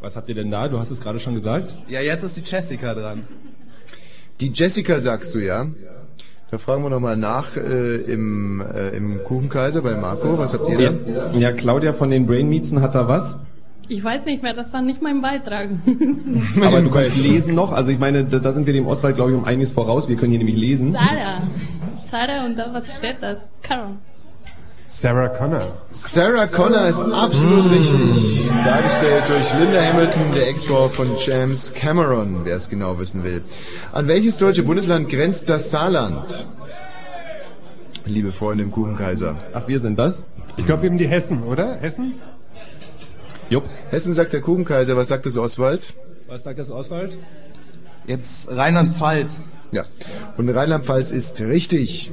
Was 0.00 0.16
habt 0.16 0.28
ihr 0.30 0.34
denn 0.34 0.50
da? 0.50 0.66
Du 0.68 0.78
hast 0.78 0.90
es 0.90 1.02
gerade 1.02 1.20
schon 1.20 1.34
gesagt. 1.34 1.74
Ja, 1.88 2.00
jetzt 2.00 2.22
ist 2.24 2.38
die 2.38 2.42
Jessica 2.44 2.94
dran. 2.94 3.24
Die 4.40 4.50
Jessica 4.50 4.98
sagst 4.98 5.34
du, 5.34 5.40
ja? 5.40 5.66
Da 6.50 6.58
fragen 6.58 6.82
wir 6.82 6.90
nochmal 6.90 7.16
nach 7.16 7.56
äh, 7.56 7.96
im, 7.96 8.60
äh, 8.60 8.88
im 8.96 9.22
Kuchenkaiser 9.22 9.82
bei 9.82 9.94
Marco. 9.96 10.36
Was 10.36 10.52
habt 10.52 10.68
ihr 10.68 10.78
da? 10.78 11.10
Ja, 11.10 11.38
ja, 11.38 11.52
Claudia 11.52 11.92
von 11.92 12.10
den 12.10 12.26
Brain 12.26 12.48
Meetsen 12.48 12.80
hat 12.80 12.96
da 12.96 13.06
was. 13.06 13.36
Ich 13.86 14.02
weiß 14.02 14.24
nicht 14.24 14.42
mehr, 14.42 14.52
das 14.52 14.72
war 14.72 14.82
nicht 14.82 15.00
mein 15.00 15.22
Beitrag. 15.22 15.70
Aber 16.60 16.80
du 16.80 16.90
kannst 16.90 17.16
lesen 17.18 17.54
noch. 17.54 17.72
Also 17.72 17.92
ich 17.92 18.00
meine, 18.00 18.24
da, 18.24 18.38
da 18.38 18.52
sind 18.52 18.66
wir 18.66 18.72
dem 18.72 18.86
Oswald, 18.88 19.14
glaube 19.14 19.30
ich, 19.30 19.36
um 19.36 19.44
einiges 19.44 19.72
voraus. 19.72 20.08
Wir 20.08 20.16
können 20.16 20.30
hier 20.32 20.38
nämlich 20.38 20.56
lesen. 20.56 20.92
Sarah. 20.92 21.42
Sarah 21.94 22.46
und 22.46 22.58
da, 22.58 22.72
was 22.72 22.96
steht 22.96 23.16
das? 23.20 23.44
Karen. 23.62 23.98
Sarah 24.92 25.28
Connor. 25.28 25.62
Sarah 25.92 26.46
Connor 26.48 26.88
ist 26.88 27.00
absolut 27.00 27.70
richtig. 27.70 28.50
Dargestellt 28.64 29.22
durch 29.28 29.54
Linda 29.54 29.80
Hamilton, 29.80 30.34
der 30.34 30.48
Ex-Frau 30.48 30.88
von 30.88 31.08
James 31.16 31.72
Cameron, 31.72 32.44
wer 32.44 32.56
es 32.56 32.68
genau 32.68 32.98
wissen 32.98 33.22
will. 33.22 33.40
An 33.92 34.08
welches 34.08 34.36
deutsche 34.36 34.64
Bundesland 34.64 35.08
grenzt 35.08 35.48
das 35.48 35.70
Saarland? 35.70 36.44
Liebe 38.04 38.32
Freunde 38.32 38.64
im 38.64 38.72
Kuchenkaiser. 38.72 39.36
Ach, 39.54 39.68
wir 39.68 39.78
sind 39.78 39.96
das? 39.96 40.24
Ich 40.56 40.66
glaube 40.66 40.84
eben 40.86 40.98
die 40.98 41.06
Hessen, 41.06 41.44
oder? 41.44 41.76
Hessen? 41.76 42.14
Jupp. 43.48 43.66
Hessen 43.90 44.12
sagt 44.12 44.32
der 44.32 44.40
Kuchenkaiser, 44.40 44.96
was 44.96 45.06
sagt 45.06 45.24
das 45.24 45.38
Oswald? 45.38 45.94
Was 46.26 46.42
sagt 46.42 46.58
das 46.58 46.72
Oswald? 46.72 47.16
Jetzt 48.08 48.50
Rheinland-Pfalz. 48.50 49.38
Ja. 49.70 49.84
Und 50.36 50.48
Rheinland-Pfalz 50.48 51.12
ist 51.12 51.40
richtig. 51.40 52.10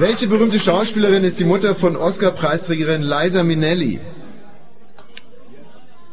Welche 0.00 0.28
berühmte 0.28 0.58
Schauspielerin 0.58 1.24
ist 1.24 1.38
die 1.38 1.44
Mutter 1.44 1.74
von 1.74 1.94
Oscar-Preisträgerin 1.94 3.02
Liza 3.02 3.42
Minnelli? 3.42 4.00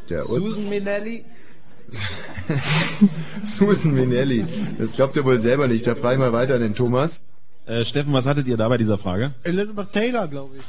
Der. 0.10 0.24
Susan 0.24 0.70
Minelli. 0.70 1.24
Susan 3.46 3.94
Minnelli. 3.94 4.46
Das 4.78 4.98
glaubt 4.98 5.16
ihr 5.16 5.24
wohl 5.24 5.40
selber 5.40 5.70
nicht. 5.70 5.88
Da 5.88 5.96
frage 5.96 6.16
ich 6.16 6.20
mal 6.20 6.34
weiter 6.34 6.56
an 6.56 6.62
den 6.64 6.76
Thomas. 6.76 7.28
Äh, 7.66 7.86
Steffen, 7.86 8.12
was 8.12 8.26
hattet 8.26 8.46
ihr 8.48 8.58
da 8.58 8.68
bei 8.68 8.78
dieser 8.78 8.98
Frage? 8.98 9.34
Elizabeth 9.44 9.94
Taylor, 9.94 10.28
glaube 10.28 10.58
ich. 10.58 10.64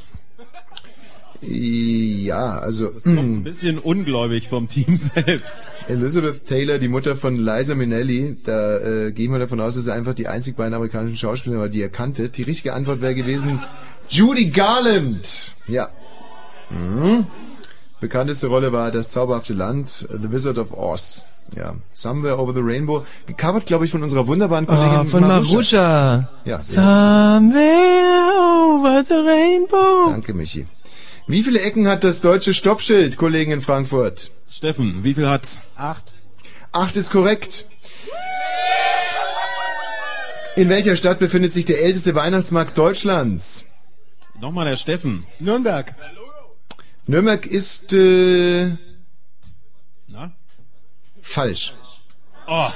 Ja, 1.40 2.58
also 2.58 2.90
Ein 3.04 3.44
bisschen 3.44 3.78
ungläubig 3.78 4.48
vom 4.48 4.66
Team 4.66 4.96
selbst. 4.98 5.70
Elizabeth 5.86 6.46
Taylor, 6.46 6.78
die 6.78 6.88
Mutter 6.88 7.14
von 7.16 7.36
Liza 7.36 7.74
Minnelli, 7.76 8.36
da 8.44 8.78
äh, 8.78 9.12
gehen 9.12 9.30
wir 9.32 9.38
davon 9.38 9.60
aus, 9.60 9.76
dass 9.76 9.86
er 9.86 9.94
einfach 9.94 10.14
die 10.14 10.26
einzig 10.28 10.56
beiden 10.56 10.74
amerikanischen 10.74 11.16
Schauspieler 11.16 11.58
war, 11.58 11.68
die 11.68 11.80
er 11.82 11.90
kannte. 11.90 12.28
Die 12.28 12.42
richtige 12.42 12.74
Antwort 12.74 13.00
wäre 13.00 13.14
gewesen 13.14 13.60
Judy 14.08 14.50
Garland. 14.50 15.52
Ja. 15.68 15.88
Mhm. 16.70 17.26
Bekannteste 18.00 18.46
Rolle 18.48 18.72
war 18.72 18.90
Das 18.90 19.08
zauberhafte 19.08 19.54
Land, 19.54 20.08
The 20.10 20.30
Wizard 20.32 20.58
of 20.58 20.72
Oz. 20.76 21.26
Ja, 21.56 21.74
Somewhere 21.92 22.38
Over 22.38 22.52
the 22.52 22.60
Rainbow, 22.62 23.06
gecovert, 23.26 23.64
glaube 23.64 23.86
ich, 23.86 23.90
von 23.90 24.02
unserer 24.02 24.26
wunderbaren 24.26 24.66
Kollegin 24.66 25.00
Oh, 25.00 25.04
von 25.04 25.20
Marusha. 25.22 26.28
Ja, 26.44 26.60
sie 26.60 26.78
hat's- 26.78 26.96
Somewhere 26.98 28.74
over 28.74 29.02
the 29.02 29.14
rainbow. 29.14 30.10
danke, 30.10 30.34
Michi. 30.34 30.66
Wie 31.28 31.42
viele 31.42 31.60
Ecken 31.60 31.86
hat 31.88 32.04
das 32.04 32.22
deutsche 32.22 32.54
Stoppschild, 32.54 33.18
Kollegen 33.18 33.52
in 33.52 33.60
Frankfurt? 33.60 34.30
Steffen, 34.50 35.04
wie 35.04 35.12
viel 35.12 35.28
hat's? 35.28 35.60
Acht. 35.76 36.14
Acht 36.72 36.96
ist 36.96 37.10
korrekt. 37.10 37.66
In 40.56 40.70
welcher 40.70 40.96
Stadt 40.96 41.18
befindet 41.18 41.52
sich 41.52 41.66
der 41.66 41.82
älteste 41.82 42.14
Weihnachtsmarkt 42.14 42.78
Deutschlands? 42.78 43.66
Nochmal 44.40 44.70
der 44.70 44.76
Steffen. 44.76 45.26
Nürnberg. 45.38 45.94
Nürnberg 47.06 47.44
ist 47.44 47.92
äh, 47.92 48.70
Na? 50.06 50.32
falsch. 51.20 51.74
Oh. 52.46 52.70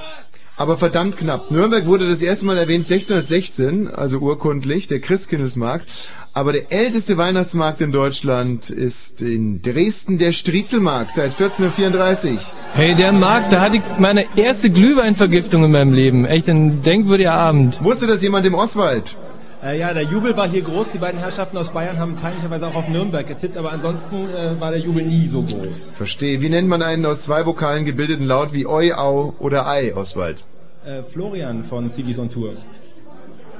Aber 0.56 0.76
verdammt 0.76 1.16
knapp. 1.16 1.50
Nürnberg 1.50 1.86
wurde 1.86 2.08
das 2.08 2.20
erste 2.20 2.44
Mal 2.46 2.58
erwähnt 2.58 2.84
1616, 2.84 3.88
also 3.88 4.18
urkundlich, 4.18 4.86
der 4.86 5.00
Christkindlesmarkt. 5.00 5.86
Aber 6.34 6.52
der 6.52 6.72
älteste 6.72 7.16
Weihnachtsmarkt 7.18 7.80
in 7.80 7.92
Deutschland 7.92 8.70
ist 8.70 9.20
in 9.20 9.60
Dresden 9.60 10.18
der 10.18 10.32
Striezelmarkt 10.32 11.12
seit 11.12 11.32
1434. 11.32 12.38
Hey, 12.74 12.94
der 12.94 13.12
Markt, 13.12 13.52
da 13.52 13.60
hatte 13.60 13.76
ich 13.76 13.82
meine 13.98 14.26
erste 14.36 14.70
Glühweinvergiftung 14.70 15.64
in 15.64 15.72
meinem 15.72 15.92
Leben. 15.92 16.24
Echt 16.24 16.48
ein 16.48 16.82
denkwürdiger 16.82 17.34
Abend. 17.34 17.82
Wusste 17.82 18.06
das 18.06 18.22
jemand 18.22 18.46
im 18.46 18.54
Oswald? 18.54 19.16
Äh, 19.62 19.78
ja, 19.78 19.94
der 19.94 20.02
Jubel 20.02 20.36
war 20.36 20.48
hier 20.48 20.62
groß. 20.62 20.90
Die 20.90 20.98
beiden 20.98 21.20
Herrschaften 21.20 21.56
aus 21.56 21.70
Bayern 21.70 21.98
haben 21.98 22.14
peinlicherweise 22.14 22.66
auch 22.66 22.74
auf 22.74 22.88
Nürnberg 22.88 23.26
getippt, 23.26 23.56
aber 23.56 23.72
ansonsten 23.72 24.28
äh, 24.28 24.60
war 24.60 24.72
der 24.72 24.80
Jubel 24.80 25.04
nie 25.04 25.28
so 25.28 25.42
groß. 25.42 25.92
Verstehe. 25.94 26.40
Wie 26.40 26.48
nennt 26.48 26.68
man 26.68 26.82
einen 26.82 27.06
aus 27.06 27.20
zwei 27.20 27.46
Vokalen 27.46 27.84
gebildeten 27.84 28.26
Laut 28.26 28.52
wie 28.52 28.66
Oi, 28.66 28.92
Au 28.92 29.34
oder 29.38 29.66
Ei, 29.68 29.94
Oswald? 29.94 30.44
Äh, 30.84 31.02
Florian 31.04 31.62
von 31.62 31.88
Civis 31.88 32.18
on 32.18 32.28
Tour. 32.28 32.56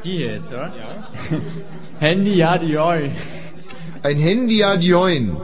Die 0.03 0.19
jetzt, 0.19 0.49
oder? 0.49 0.73
Ja. 0.77 1.39
Handy, 2.01 2.35
ja, 2.35 2.59
die 2.59 2.77
Oi. 2.77 3.11
Ein 4.03 4.19
Hendiadioin. 4.19 5.37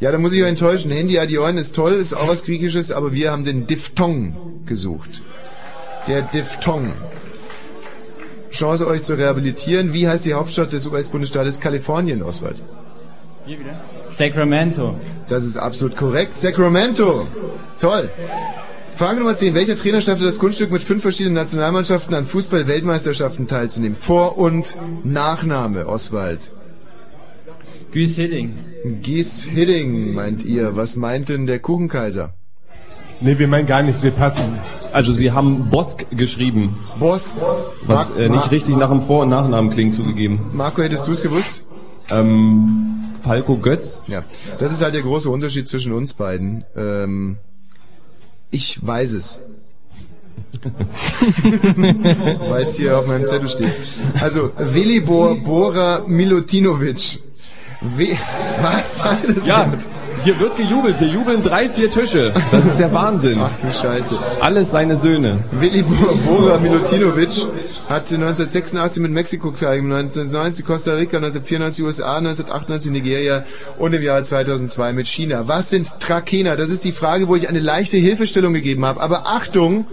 Ja, 0.00 0.12
da 0.12 0.18
muss 0.18 0.34
ich 0.34 0.42
euch 0.42 0.50
enttäuschen. 0.50 0.90
Hendiadioin 0.90 1.56
ist 1.56 1.74
toll, 1.74 1.94
ist 1.94 2.12
auch 2.12 2.28
was 2.28 2.44
Griechisches, 2.44 2.92
aber 2.92 3.12
wir 3.12 3.32
haben 3.32 3.46
den 3.46 3.66
Diphthong 3.66 4.66
gesucht. 4.66 5.22
Der 6.06 6.20
Diphthong. 6.20 6.92
Chance, 8.56 8.86
euch 8.86 9.02
zu 9.02 9.14
rehabilitieren. 9.14 9.92
Wie 9.92 10.08
heißt 10.08 10.24
die 10.24 10.34
Hauptstadt 10.34 10.72
des 10.72 10.86
US-Bundesstaates 10.86 11.60
Kalifornien, 11.60 12.22
Oswald? 12.22 12.62
Hier 13.46 13.58
wieder. 13.60 13.80
Sacramento. 14.10 14.96
Das 15.28 15.44
ist 15.44 15.56
absolut 15.56 15.96
korrekt. 15.96 16.36
Sacramento. 16.36 17.26
Toll. 17.80 18.10
Frage 18.96 19.18
Nummer 19.18 19.34
10. 19.36 19.54
Welcher 19.54 19.76
Trainer 19.76 20.00
schaffte 20.00 20.24
das 20.24 20.38
Kunststück 20.38 20.70
mit 20.72 20.82
fünf 20.82 21.02
verschiedenen 21.02 21.34
Nationalmannschaften 21.34 22.14
an 22.14 22.24
Fußball-Weltmeisterschaften 22.24 23.46
teilzunehmen? 23.46 23.94
Vor- 23.96 24.38
und 24.38 24.74
Nachname, 25.04 25.86
Oswald. 25.86 26.40
Güß 27.92 28.16
Hidding. 28.16 28.54
Gies 29.02 29.42
Hidding, 29.42 30.14
meint 30.14 30.44
ihr. 30.44 30.76
Was 30.76 30.96
meint 30.96 31.28
denn 31.28 31.46
der 31.46 31.58
Kuchenkaiser? 31.58 32.34
Nee, 33.20 33.38
wir 33.38 33.48
meinen 33.48 33.66
gar 33.66 33.82
nichts, 33.82 34.02
wir 34.02 34.10
passen. 34.10 34.58
Also 34.92 35.12
Sie 35.12 35.32
haben 35.32 35.70
Bosk 35.70 36.06
geschrieben. 36.10 36.78
Boss. 36.98 37.34
Was 37.82 38.10
äh, 38.10 38.28
nicht 38.28 38.50
richtig 38.50 38.76
nach 38.76 38.90
dem 38.90 39.00
Vor- 39.02 39.22
und 39.22 39.30
Nachnamen 39.30 39.70
klingt, 39.70 39.94
zugegeben. 39.94 40.40
Marco, 40.52 40.82
hättest 40.82 41.06
du 41.08 41.12
es 41.12 41.22
gewusst? 41.22 41.64
Ähm, 42.10 43.04
Falco 43.22 43.56
Götz? 43.56 44.02
Ja, 44.06 44.22
das 44.58 44.72
ist 44.72 44.82
halt 44.82 44.94
der 44.94 45.02
große 45.02 45.30
Unterschied 45.30 45.66
zwischen 45.66 45.92
uns 45.92 46.14
beiden. 46.14 46.64
Ähm, 46.76 47.38
ich 48.50 48.84
weiß 48.86 49.12
es. 49.12 49.40
Weil 52.48 52.64
es 52.64 52.76
hier 52.76 52.98
auf 52.98 53.06
meinem 53.08 53.24
Zettel 53.24 53.48
steht. 53.48 53.72
Also, 54.20 54.52
Velibor 54.56 55.36
Bora 55.36 56.04
Milutinovic. 56.06 57.20
We 57.82 58.16
Was 58.62 59.04
hat 59.04 59.18
das 59.28 59.46
Ja, 59.46 59.68
jetzt? 59.72 59.90
hier 60.24 60.38
wird 60.40 60.56
gejubelt. 60.56 60.98
Hier 60.98 61.08
jubeln 61.08 61.42
drei, 61.42 61.68
vier 61.68 61.90
Tische. 61.90 62.32
Das 62.50 62.64
ist 62.64 62.78
der 62.80 62.92
Wahnsinn. 62.92 63.38
Ach 63.40 63.50
du 63.60 63.70
Scheiße. 63.70 64.16
Alles 64.40 64.70
seine 64.70 64.96
Söhne. 64.96 65.44
Velibor 65.52 66.16
Bora 66.26 66.56
Milutinovic 66.58 67.28
hat 67.88 68.10
1986 68.12 69.02
mit 69.02 69.12
Mexiko 69.12 69.50
teilgenommen, 69.50 70.06
1990 70.06 70.64
Costa 70.64 70.92
Rica, 70.94 71.18
1994 71.18 71.84
USA, 71.84 72.16
1998 72.16 72.90
Nigeria 72.92 73.44
und 73.78 73.92
im 73.92 74.02
Jahr 74.02 74.22
2002 74.22 74.92
mit 74.94 75.06
China. 75.06 75.46
Was 75.46 75.68
sind 75.70 76.00
Trakehner? 76.00 76.56
Das 76.56 76.70
ist 76.70 76.84
die 76.84 76.92
Frage, 76.92 77.28
wo 77.28 77.36
ich 77.36 77.48
eine 77.48 77.60
leichte 77.60 77.98
Hilfestellung 77.98 78.54
gegeben 78.54 78.84
habe. 78.86 79.00
Aber 79.02 79.26
Achtung! 79.26 79.86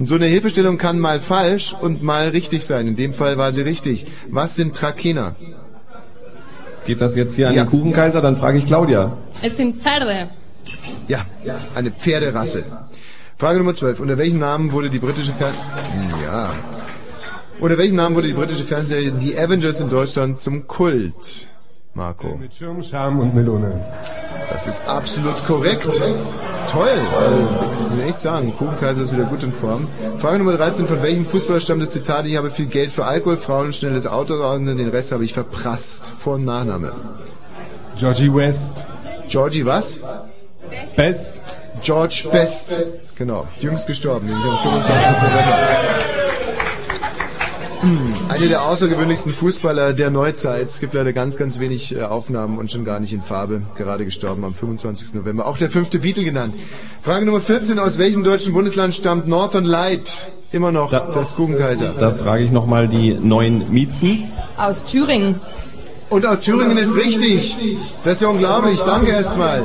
So 0.00 0.14
eine 0.14 0.26
Hilfestellung 0.26 0.78
kann 0.78 1.00
mal 1.00 1.18
falsch 1.20 1.74
und 1.80 2.02
mal 2.04 2.28
richtig 2.28 2.64
sein. 2.64 2.86
In 2.86 2.96
dem 2.96 3.12
Fall 3.12 3.36
war 3.36 3.52
sie 3.52 3.62
richtig. 3.62 4.06
Was 4.30 4.54
sind 4.56 4.74
Trakehner? 4.76 5.34
Geht 6.88 7.02
das 7.02 7.14
jetzt 7.16 7.34
hier 7.36 7.48
an 7.50 7.54
Ja. 7.54 7.64
den 7.64 7.70
Kuchenkaiser? 7.70 8.22
Dann 8.22 8.38
frage 8.38 8.56
ich 8.56 8.64
Claudia. 8.64 9.12
Es 9.42 9.58
sind 9.58 9.82
Pferde. 9.82 10.30
Ja, 11.06 11.20
eine 11.74 11.90
Pferderasse. 11.90 12.64
Frage 13.36 13.58
Nummer 13.58 13.74
12. 13.74 14.00
Unter 14.00 14.16
welchem 14.16 14.38
Namen 14.38 14.72
wurde 14.72 14.88
die 14.88 14.98
britische 14.98 15.32
Fern... 15.34 15.52
Hm, 15.52 16.22
Ja. 16.24 16.50
Unter 17.60 17.76
welchem 17.76 17.96
Namen 17.96 18.14
wurde 18.16 18.28
die 18.28 18.32
britische 18.32 18.64
Fernsehserie 18.64 19.12
The 19.18 19.38
Avengers 19.38 19.80
in 19.80 19.90
Deutschland 19.90 20.38
zum 20.40 20.66
Kult? 20.66 21.48
Marco. 21.92 22.36
Mit 22.36 22.54
Schirm, 22.54 22.82
Scham 22.82 23.20
und 23.20 23.34
Melone. 23.34 23.84
Das 24.50 24.66
ist 24.66 24.88
absolut 24.88 25.44
korrekt. 25.46 25.84
Toll. 25.84 26.88
Also, 27.16 27.36
muss 27.36 27.98
ich 27.98 28.08
echt 28.08 28.18
sagen, 28.18 28.52
Kuchenkaiser 28.52 29.02
ist 29.02 29.12
wieder 29.12 29.24
gut 29.24 29.42
in 29.42 29.52
Form. 29.52 29.86
Frage 30.18 30.38
Nummer 30.38 30.56
13. 30.56 30.86
Von 30.86 31.02
welchem 31.02 31.26
Fußballer 31.26 31.60
stammt 31.60 31.82
das 31.82 31.90
Zitat, 31.90 32.26
ich 32.26 32.36
habe 32.36 32.50
viel 32.50 32.66
Geld 32.66 32.92
für 32.92 33.04
Alkohol, 33.04 33.36
Frauen 33.36 33.66
und 33.66 33.74
schnelles 33.74 34.06
Auto, 34.06 34.34
und 34.34 34.66
den 34.66 34.88
Rest 34.88 35.12
habe 35.12 35.24
ich 35.24 35.32
verprasst. 35.34 36.12
Vor- 36.18 36.34
und 36.34 36.44
Nachname. 36.44 36.92
Georgie 37.96 38.34
West. 38.34 38.84
Georgie 39.28 39.64
was? 39.64 40.00
Best. 40.96 41.30
George 41.82 42.28
Best. 42.32 43.16
Genau. 43.16 43.46
Jüngst 43.60 43.86
gestorben, 43.86 44.28
am 44.32 44.58
25. 44.58 45.22
November. 45.22 46.17
Hm, 47.88 48.12
Einer 48.28 48.48
der 48.48 48.62
außergewöhnlichsten 48.64 49.32
Fußballer 49.32 49.94
der 49.94 50.10
Neuzeit. 50.10 50.66
Es 50.66 50.78
gibt 50.78 50.92
leider 50.92 51.14
ganz, 51.14 51.38
ganz 51.38 51.58
wenig 51.58 51.96
äh, 51.96 52.02
Aufnahmen 52.02 52.58
und 52.58 52.70
schon 52.70 52.84
gar 52.84 53.00
nicht 53.00 53.14
in 53.14 53.22
Farbe. 53.22 53.62
Gerade 53.76 54.04
gestorben 54.04 54.44
am 54.44 54.52
25. 54.52 55.14
November. 55.14 55.46
Auch 55.46 55.56
der 55.56 55.70
fünfte 55.70 55.98
Beatle 55.98 56.22
genannt. 56.24 56.54
Frage 57.00 57.24
Nummer 57.24 57.40
14. 57.40 57.78
Aus 57.78 57.96
welchem 57.96 58.24
deutschen 58.24 58.52
Bundesland 58.52 58.94
stammt 58.94 59.26
Northern 59.26 59.64
Light? 59.64 60.28
Immer 60.52 60.70
noch 60.70 60.90
das 60.90 61.34
Kuchenkaiser. 61.34 61.94
Da 61.98 62.10
frage 62.10 62.44
ich 62.44 62.50
nochmal 62.50 62.88
die 62.88 63.14
neuen 63.14 63.72
Miezen. 63.72 64.24
Aus 64.58 64.84
Thüringen. 64.84 65.40
Und 66.10 66.26
aus 66.26 66.40
Thüringen 66.40 66.76
ist 66.76 66.94
richtig. 66.94 67.56
Das 68.04 68.14
ist 68.14 68.22
ja 68.22 68.28
unglaublich. 68.28 68.80
Danke 68.80 69.12
erstmal. 69.12 69.62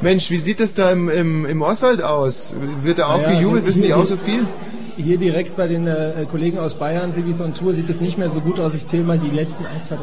Mensch, 0.00 0.30
wie 0.30 0.38
sieht 0.38 0.60
es 0.60 0.72
da 0.72 0.90
im, 0.90 1.10
im, 1.10 1.44
im 1.44 1.60
Oswald 1.60 2.00
aus? 2.02 2.54
Wird 2.84 3.00
da 3.00 3.06
auch 3.08 3.20
Ja, 3.20 3.32
gejubelt? 3.32 3.64
also 3.64 3.66
Wissen 3.66 3.82
die 3.82 3.92
auch 3.92 4.06
so 4.06 4.16
viel? 4.16 4.46
Hier 4.96 5.18
direkt 5.18 5.56
bei 5.56 5.68
den 5.68 5.86
äh, 5.86 6.24
Kollegen 6.30 6.58
aus 6.58 6.74
Bayern, 6.74 7.12
Civis 7.12 7.40
on 7.42 7.52
Tour, 7.52 7.74
sieht 7.74 7.90
es 7.90 8.00
nicht 8.00 8.16
mehr 8.16 8.30
so 8.30 8.40
gut 8.40 8.58
aus. 8.58 8.74
Ich 8.74 8.86
zähle 8.86 9.04
mal 9.04 9.18
die 9.18 9.34
letzten 9.34 9.66
1, 9.66 9.88
2, 9.88 9.96
3, 9.96 10.02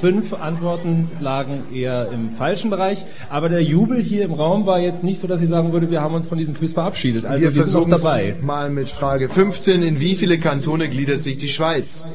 5 0.00 0.32
Antworten 0.34 1.10
lagen 1.20 1.64
eher 1.74 2.08
im 2.10 2.30
falschen 2.30 2.70
Bereich. 2.70 3.04
Aber 3.28 3.50
der 3.50 3.62
Jubel 3.62 4.00
hier 4.00 4.24
im 4.24 4.32
Raum 4.32 4.64
war 4.64 4.80
jetzt 4.80 5.04
nicht 5.04 5.20
so, 5.20 5.26
dass 5.26 5.42
ich 5.42 5.48
sagen 5.50 5.74
würde, 5.74 5.90
wir 5.90 6.00
haben 6.00 6.14
uns 6.14 6.28
von 6.28 6.38
diesem 6.38 6.54
Quiz 6.54 6.72
verabschiedet. 6.72 7.26
Also 7.26 7.42
wir, 7.42 7.54
wir 7.54 7.64
sind 7.64 7.74
noch 7.74 7.88
versuchen 7.88 8.04
dabei. 8.04 8.28
es 8.28 8.42
mal 8.42 8.70
mit 8.70 8.88
Frage 8.88 9.28
15. 9.28 9.82
In 9.82 10.00
wie 10.00 10.14
viele 10.14 10.38
Kantone 10.38 10.88
gliedert 10.88 11.20
sich 11.20 11.36
die 11.36 11.50
Schweiz? 11.50 12.06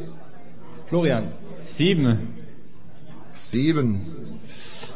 Florian. 0.87 1.25
Sieben. 1.65 2.17
Sieben. 3.31 4.01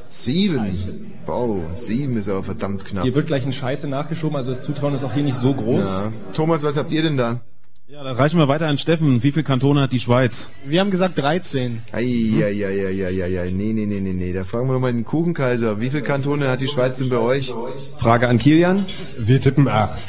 Sieben. 0.10 1.12
Wow, 1.30 1.62
sieben 1.76 2.18
ist 2.18 2.28
aber 2.28 2.44
verdammt 2.44 2.86
knapp. 2.86 3.04
Hier 3.04 3.14
wird 3.14 3.28
gleich 3.28 3.46
ein 3.46 3.54
Scheiße 3.54 3.88
nachgeschoben, 3.88 4.36
also 4.36 4.50
das 4.50 4.64
Zutrauen 4.64 4.96
ist 4.96 5.04
auch 5.04 5.14
hier 5.14 5.22
nicht 5.22 5.38
so 5.38 5.54
groß. 5.54 5.86
Ja. 5.86 6.12
Thomas, 6.34 6.64
was 6.64 6.78
habt 6.78 6.92
ihr 6.92 7.04
denn 7.04 7.18
da? 7.18 7.42
Ja, 7.88 8.04
da 8.04 8.14
reichen 8.14 8.40
wir 8.40 8.48
weiter 8.48 8.68
an 8.68 8.78
Steffen. 8.80 9.22
Wie 9.24 9.32
viele 9.32 9.44
Kantone 9.44 9.82
hat 9.82 9.92
die 9.92 10.00
Schweiz? 10.00 10.50
Wir 10.66 10.80
haben 10.80 10.90
gesagt 10.90 11.18
13. 11.20 11.82
Eieieiei, 11.92 13.52
nee, 13.52 13.74
nee, 13.74 13.86
nee, 13.86 14.00
nee, 14.00 14.14
nee. 14.14 14.34
Da 14.34 14.44
fragen 14.44 14.68
wir 14.68 14.74
doch 14.74 14.80
mal 14.80 14.92
den 14.94 15.06
Kuchenkaiser. 15.06 15.80
Wie 15.82 15.90
viele 15.90 16.04
Kantone 16.04 16.50
hat 16.50 16.62
die 16.62 16.68
Schweiz 16.68 16.98
denn 16.98 17.10
bei 17.10 17.18
euch? 17.18 17.54
Frage 17.98 18.28
an 18.28 18.38
Kilian. 18.40 18.86
Wir 19.18 19.40
tippen 19.40 19.68
acht. 19.68 20.00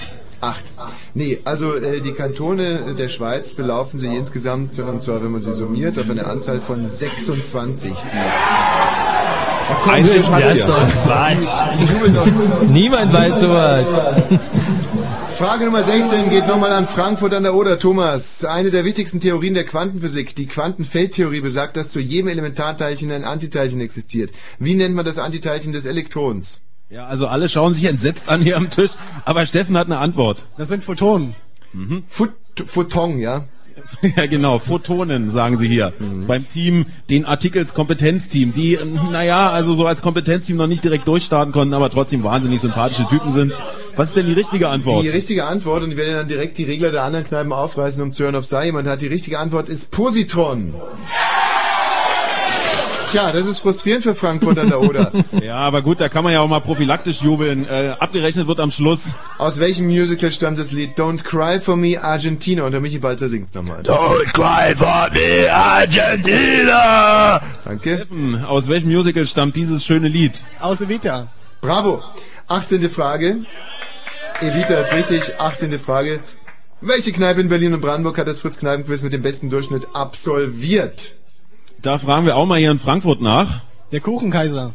Acht. 0.43 0.65
Nee, 1.13 1.39
also 1.45 1.75
äh, 1.75 2.01
die 2.01 2.13
Kantone 2.13 2.95
der 2.99 3.09
Schweiz 3.09 3.55
belaufen 3.55 3.99
sich 3.99 4.13
insgesamt, 4.13 4.79
und 4.79 5.03
zwar 5.03 5.23
wenn 5.23 5.33
man 5.33 5.43
sie 5.43 5.53
summiert, 5.53 5.99
auf 5.99 6.09
eine 6.09 6.27
Anzahl 6.27 6.61
von 6.61 6.79
26. 6.79 7.93
Die 7.93 9.40
Ein 9.89 10.09
Tisch 10.09 10.29
hat 10.29 10.45
ist 10.55 10.67
doch 10.67 10.89
Quatsch. 11.05 12.71
Niemand 12.71 13.13
weiß 13.13 13.41
sowas. 13.41 13.87
Frage 15.37 15.65
Nummer 15.65 15.83
16 15.83 16.29
geht 16.29 16.47
nochmal 16.47 16.73
an 16.73 16.87
Frankfurt 16.87 17.33
an 17.33 17.45
der 17.45 17.55
Oder. 17.55 17.79
Thomas, 17.79 18.45
eine 18.45 18.71
der 18.71 18.85
wichtigsten 18.85 19.21
Theorien 19.21 19.55
der 19.55 19.65
Quantenphysik, 19.65 20.35
die 20.35 20.47
Quantenfeldtheorie, 20.47 21.41
besagt, 21.41 21.77
dass 21.79 21.93
zu 21.93 22.01
jedem 22.01 22.29
Elementarteilchen 22.29 23.11
ein 23.11 23.25
Antiteilchen 23.25 23.81
existiert. 23.81 24.33
Wie 24.59 24.75
nennt 24.75 24.95
man 24.95 25.07
das 25.07 25.19
Antiteilchen 25.19 25.73
des 25.73 25.87
Elektrons? 25.87 26.67
Ja, 26.91 27.07
also 27.07 27.27
alle 27.27 27.49
schauen 27.49 27.73
sich 27.73 27.85
entsetzt 27.85 28.29
an 28.29 28.43
hier 28.43 28.57
am 28.57 28.69
Tisch, 28.69 28.93
aber 29.25 29.47
Steffen 29.47 29.79
hat 29.79 29.87
eine 29.87 29.99
Antwort. 29.99 30.45
Das 30.59 30.69
sind 30.69 30.85
Photonen. 30.85 31.35
Phot 32.09 32.33
Photon, 32.67 33.19
ja? 33.19 33.45
Ja, 34.17 34.27
genau, 34.27 34.59
Photonen, 34.59 35.31
sagen 35.31 35.59
sie 35.59 35.69
hier. 35.69 35.93
Beim 36.27 36.49
Team, 36.49 36.87
den 37.09 37.25
Artikels 37.25 37.75
Kompetenzteam, 37.75 38.53
die, 38.53 38.79
naja, 39.13 39.51
also 39.51 39.75
so 39.75 39.87
als 39.87 40.03
Kompetenzteam 40.03 40.57
noch 40.57 40.67
nicht 40.67 40.83
direkt 40.85 41.07
durchstarten 41.07 41.53
konnten, 41.53 41.75
aber 41.75 41.91
trotzdem 41.91 42.23
wahnsinnig 42.25 42.61
sympathische 42.61 43.07
Typen 43.07 43.33
sind. 43.33 43.53
Was 43.97 44.09
ist 44.09 44.17
denn 44.17 44.27
die 44.27 44.33
richtige 44.33 44.69
Antwort? 44.69 45.05
Die 45.05 45.09
richtige 45.09 45.45
Antwort, 45.45 45.83
und 45.83 45.91
ich 45.91 45.97
werde 45.97 46.13
dann 46.13 46.29
direkt 46.29 46.59
die 46.59 46.65
Regler 46.65 46.91
der 46.91 47.03
anderen 47.03 47.27
Kneipen 47.27 47.53
aufreißen, 47.53 48.03
um 48.03 48.13
zu 48.13 48.25
hören, 48.25 48.35
ob 48.35 48.43
es 48.43 48.49
da 48.49 48.63
jemand 48.63 48.89
hat. 48.89 49.01
Die 49.01 49.07
richtige 49.07 49.39
Antwort 49.39 49.69
ist 49.69 49.91
Positron. 49.91 50.75
Tja, 53.11 53.33
das 53.33 53.47
ist 53.47 53.59
frustrierend 53.59 54.05
für 54.05 54.15
Frankfurt 54.15 54.59
an 54.59 54.69
der 54.69 54.81
Oder. 54.81 55.13
Ja, 55.43 55.57
aber 55.57 55.83
gut, 55.83 56.01
da 56.01 56.09
kann 56.09 56.23
man 56.23 56.33
ja 56.33 56.41
auch 56.41 56.49
mal 56.49 56.61
prophylaktisch 56.61 57.23
jubeln. 57.23 57.67
Äh, 57.69 57.95
abgerechnet 57.99 58.47
wird 58.47 58.61
am 58.61 58.71
Schluss. 58.71 59.17
Aus 59.39 59.59
welchem 59.59 59.87
Musical 59.87 60.31
stammt 60.31 60.59
das 60.59 60.71
Lied 60.71 60.97
Don't 60.97 61.25
Cry 61.25 61.61
For 61.61 61.77
Me 61.77 62.01
Argentina? 62.01 62.65
Und 62.65 62.73
der 62.73 62.81
Michi 62.81 62.99
Balzer 62.99 63.29
singt's 63.29 63.53
nochmal. 63.55 63.81
Don't 63.83 64.33
cry 64.33 64.75
for 64.77 65.09
me, 65.13 65.53
Argentina! 65.53 67.41
Danke. 67.65 67.97
Steffen, 67.97 68.45
aus 68.45 68.69
welchem 68.69 68.91
Musical 68.91 69.27
stammt 69.27 69.57
dieses 69.57 69.85
schöne 69.85 70.09
Lied? 70.09 70.45
Aus 70.61 70.81
Evita. 70.81 71.33
Bravo. 71.61 72.03
18. 72.47 72.91
Frage. 72.91 73.45
Evita 74.41 74.75
ist 74.75 74.93
richtig. 74.93 75.41
18. 75.41 75.81
Frage. 75.81 76.21
Welche 76.81 77.13
Kneipe 77.13 77.41
in 77.41 77.49
Berlin 77.49 77.75
und 77.75 77.81
Brandenburg 77.81 78.17
hat 78.19 78.29
das 78.29 78.41
Fritz 78.41 78.59
Kneipenquiz 78.59 79.03
mit 79.03 79.13
dem 79.13 79.23
besten 79.23 79.51
Durchschnitt 79.51 79.89
absolviert? 79.95 81.17
Da 81.83 81.97
fragen 81.99 82.27
wir 82.27 82.37
auch 82.37 82.45
mal 82.45 82.59
hier 82.59 82.71
in 82.71 82.79
Frankfurt 82.79 83.23
nach. 83.23 83.63
Der 83.91 84.01
Kuchenkaiser. 84.01 84.75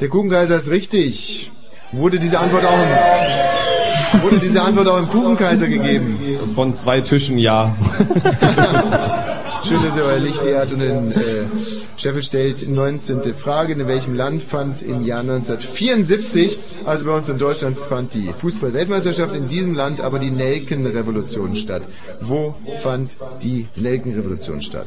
Der 0.00 0.08
Kuchenkaiser 0.08 0.56
ist 0.56 0.70
richtig. 0.70 1.50
Wurde 1.92 2.18
diese 2.18 2.38
Antwort 2.38 2.64
auch 2.64 2.72
im, 2.72 4.22
wurde 4.22 4.38
diese 4.38 4.62
Antwort 4.62 4.88
auch 4.88 4.98
im 4.98 5.08
Kuchenkaiser 5.08 5.68
gegeben? 5.68 6.18
Von 6.54 6.72
zwei 6.72 7.02
Tischen 7.02 7.36
ja. 7.36 7.76
Schön, 9.64 9.82
dass 9.82 9.96
ihr 9.96 10.04
euer 10.04 10.18
Licht 10.18 10.42
ehrt 10.44 10.72
und 10.72 10.80
den 10.80 11.12
äh, 11.12 12.22
stellt. 12.22 12.68
19. 12.68 13.34
Frage. 13.34 13.74
In 13.74 13.86
welchem 13.86 14.14
Land 14.14 14.42
fand 14.42 14.82
im 14.82 15.04
Jahr 15.04 15.20
1974, 15.20 16.58
also 16.86 17.04
bei 17.06 17.16
uns 17.16 17.28
in 17.28 17.38
Deutschland, 17.38 17.78
fand 17.78 18.14
die 18.14 18.32
Fußball-Weltmeisterschaft 18.32 19.34
in 19.34 19.48
diesem 19.48 19.74
Land 19.74 20.00
aber 20.00 20.18
die 20.18 20.30
Nelkenrevolution 20.30 21.54
statt? 21.54 21.82
Wo 22.22 22.54
fand 22.82 23.16
die 23.42 23.68
Nelkenrevolution 23.76 24.62
statt? 24.62 24.86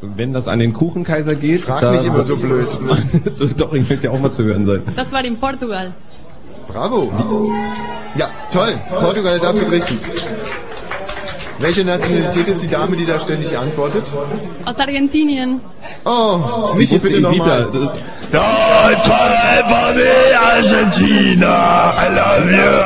Wenn 0.00 0.32
das 0.32 0.46
an 0.46 0.60
den 0.60 0.72
Kuchenkaiser 0.72 1.34
geht. 1.34 1.62
Frag 1.62 1.90
nicht 1.90 2.04
immer 2.04 2.22
so 2.22 2.36
blöd. 2.36 2.68
Doch, 3.56 3.72
ich 3.72 3.88
möchte 3.88 4.06
ja 4.06 4.12
auch 4.12 4.20
mal 4.20 4.30
zu 4.30 4.44
hören 4.44 4.64
sein. 4.66 4.82
Das 4.94 5.12
war 5.12 5.24
in 5.24 5.36
Portugal. 5.36 5.92
Bravo. 6.68 7.10
Ja, 8.16 8.28
toll. 8.52 8.74
Portugal 8.88 9.36
ist 9.36 9.44
absolut 9.44 9.72
richtig. 9.72 9.98
Welche 11.60 11.84
Nationalität 11.84 12.46
ist 12.46 12.62
die 12.62 12.68
Dame, 12.68 12.94
die 12.96 13.04
da 13.04 13.18
ständig 13.18 13.58
antwortet? 13.58 14.04
Aus 14.64 14.78
Argentinien. 14.78 15.60
Oh, 16.04 16.70
Sie 16.74 16.82
wusste 16.82 17.00
bitte 17.00 17.20
nochmal. 17.20 17.68
Cry 18.30 18.94
for 19.68 19.92
me, 19.94 20.38
Argentina. 20.38 21.92
I 21.96 22.08
love 22.14 22.48
you, 22.52 22.82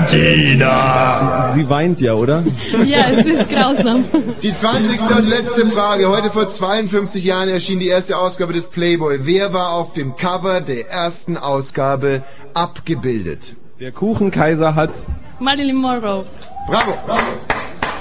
Argentina. 0.00 1.52
Sie 1.52 1.68
weint 1.68 2.00
ja, 2.00 2.14
oder? 2.14 2.42
Ja, 2.86 3.10
es 3.10 3.26
ist 3.26 3.50
grausam. 3.50 4.04
Die 4.42 4.52
20. 4.52 4.98
und 5.16 5.28
letzte 5.28 5.66
Frage. 5.66 6.08
Heute 6.08 6.30
vor 6.30 6.48
52 6.48 7.24
Jahren 7.24 7.50
erschien 7.50 7.80
die 7.80 7.88
erste 7.88 8.16
Ausgabe 8.16 8.54
des 8.54 8.70
Playboy. 8.70 9.18
Wer 9.26 9.52
war 9.52 9.72
auf 9.72 9.92
dem 9.92 10.16
Cover 10.16 10.62
der 10.62 10.88
ersten 10.88 11.36
Ausgabe 11.36 12.22
abgebildet? 12.54 13.56
Der 13.78 13.92
Kuchenkaiser 13.92 14.74
hat 14.74 14.90
Marilyn 15.38 15.76
Monroe. 15.76 16.24
Bravo. 16.66 16.94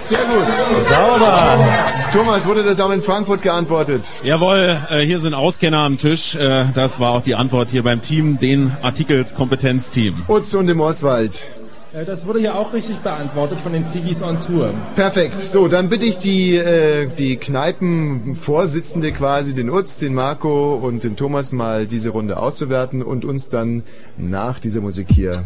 Sehr 0.09 0.17
gut. 0.25 0.87
Sauber. 0.89 1.59
Thomas, 2.11 2.47
wurde 2.47 2.63
das 2.63 2.79
auch 2.81 2.89
in 2.91 3.01
Frankfurt 3.03 3.43
geantwortet? 3.43 4.09
Jawohl, 4.23 4.77
äh, 4.89 5.01
hier 5.05 5.19
sind 5.19 5.35
Auskenner 5.35 5.79
am 5.79 5.97
Tisch. 5.97 6.33
Äh, 6.35 6.65
das 6.73 6.99
war 6.99 7.11
auch 7.11 7.21
die 7.21 7.35
Antwort 7.35 7.69
hier 7.69 7.83
beim 7.83 8.01
Team, 8.01 8.39
den 8.39 8.71
Artikelskompetenzteam. 8.81 10.23
Utz 10.27 10.55
und 10.55 10.67
im 10.67 10.79
Oswald. 10.81 11.43
Äh, 11.93 12.05
Das 12.05 12.25
wurde 12.25 12.39
ja 12.39 12.55
auch 12.55 12.73
richtig 12.73 12.97
beantwortet 12.97 13.59
von 13.59 13.71
den 13.73 13.85
Zigis 13.85 14.23
on 14.23 14.39
Tour. 14.39 14.73
Perfekt. 14.95 15.39
So, 15.39 15.67
dann 15.67 15.89
bitte 15.89 16.05
ich 16.05 16.17
die, 16.17 16.55
äh, 16.55 17.07
die 17.15 17.35
Kneipenvorsitzende 17.37 19.11
quasi, 19.11 19.53
den 19.53 19.69
Utz, 19.69 19.99
den 19.99 20.15
Marco 20.15 20.73
und 20.75 21.03
den 21.03 21.15
Thomas 21.17 21.51
mal 21.51 21.85
diese 21.85 22.09
Runde 22.09 22.37
auszuwerten 22.37 23.03
und 23.03 23.25
uns 23.25 23.49
dann 23.49 23.83
nach 24.17 24.57
dieser 24.59 24.81
Musik 24.81 25.07
hier 25.09 25.43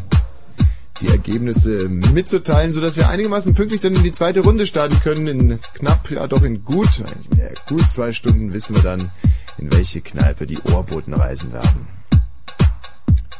die 1.03 1.09
Ergebnisse 1.09 1.89
mitzuteilen, 1.89 2.71
sodass 2.71 2.97
wir 2.97 3.09
einigermaßen 3.09 3.53
pünktlich 3.53 3.81
dann 3.81 3.93
in 3.93 4.03
die 4.03 4.11
zweite 4.11 4.39
Runde 4.39 4.65
starten 4.65 4.99
können. 5.01 5.27
In 5.27 5.59
knapp, 5.75 6.09
ja 6.09 6.27
doch 6.27 6.43
in 6.43 6.63
gut, 6.63 7.03
ja, 7.37 7.49
gut 7.67 7.89
zwei 7.89 8.13
Stunden 8.13 8.53
wissen 8.53 8.75
wir 8.75 8.83
dann, 8.83 9.11
in 9.57 9.71
welche 9.71 10.01
Kneipe 10.01 10.47
die 10.47 10.59
Ohrboten 10.71 11.13
reisen 11.13 11.51
werden. 11.53 11.87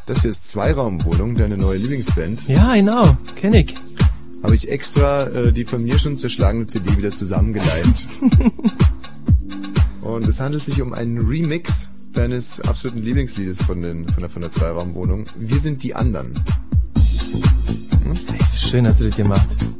Das 0.06 0.22
hier 0.22 0.32
ist 0.32 0.50
Zweiraumwohnung, 0.50 1.36
deine 1.36 1.58
neue 1.58 1.78
Lieblingsband. 1.78 2.48
Ja, 2.50 2.76
genau. 2.76 3.18
Kenn 3.38 3.54
ich. 3.54 3.74
Habe 4.44 4.56
ich 4.56 4.70
extra 4.70 5.28
äh, 5.28 5.54
die 5.54 5.64
von 5.64 5.82
mir 5.82 5.98
schon 5.98 6.18
zerschlagene 6.18 6.68
CD 6.68 6.98
wieder 6.98 7.12
zusammengeleimt. 7.12 8.10
Und 10.02 10.28
es 10.28 10.42
handelt 10.42 10.66
sich 10.66 10.82
um 10.82 10.92
einen 10.92 11.26
Remix 11.26 11.90
deines 12.12 12.60
absoluten 12.60 13.02
Lieblingsliedes 13.02 13.62
von, 13.62 13.82
den, 13.82 14.06
von 14.10 14.20
der, 14.20 14.30
von 14.30 14.42
der 14.42 14.52
Zweiraumwohnung. 14.52 15.26
Wir 15.38 15.60
sind 15.60 15.82
die 15.82 15.96
anderen. 15.96 16.34
Schön 18.74 18.88
hast 18.88 19.02
du 19.02 19.04
das 19.04 19.16
gemacht. 19.16 19.73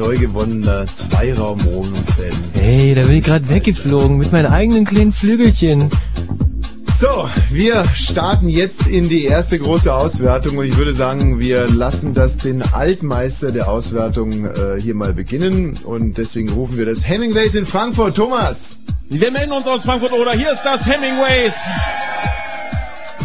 Neu 0.00 0.16
gewonnener 0.16 0.86
Zweiraumwohnung-Fan. 0.86 2.32
Hey, 2.54 2.94
da 2.94 3.02
bin 3.02 3.16
ich 3.16 3.24
gerade 3.24 3.46
weggeflogen 3.50 4.16
mit 4.16 4.32
meinen 4.32 4.46
eigenen 4.46 4.86
kleinen 4.86 5.12
Flügelchen. 5.12 5.90
So, 6.90 7.28
wir 7.50 7.84
starten 7.92 8.48
jetzt 8.48 8.86
in 8.86 9.10
die 9.10 9.24
erste 9.24 9.58
große 9.58 9.92
Auswertung 9.92 10.56
und 10.56 10.64
ich 10.64 10.78
würde 10.78 10.94
sagen, 10.94 11.38
wir 11.38 11.68
lassen 11.68 12.14
das 12.14 12.38
den 12.38 12.62
Altmeister 12.62 13.52
der 13.52 13.68
Auswertung 13.68 14.46
äh, 14.46 14.80
hier 14.80 14.94
mal 14.94 15.12
beginnen 15.12 15.78
und 15.84 16.16
deswegen 16.16 16.48
rufen 16.48 16.78
wir 16.78 16.86
das 16.86 17.06
Hemingways 17.06 17.54
in 17.54 17.66
Frankfurt. 17.66 18.16
Thomas! 18.16 18.78
Wir 19.10 19.30
melden 19.30 19.52
uns 19.52 19.66
aus 19.66 19.82
Frankfurt 19.82 20.12
oder 20.12 20.32
hier 20.32 20.50
ist 20.50 20.62
das 20.62 20.86
Hemingways. 20.86 21.56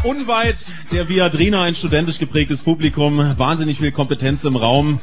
Unweit 0.03 0.57
der 0.91 1.09
Viadrina 1.09 1.63
ein 1.63 1.73
studentisch 1.73 2.19
geprägtes 2.19 2.61
Publikum, 2.61 3.17
wahnsinnig 3.37 3.79
viel 3.79 3.91
Kompetenz 3.91 4.43
im 4.43 4.55
Raum 4.55 4.99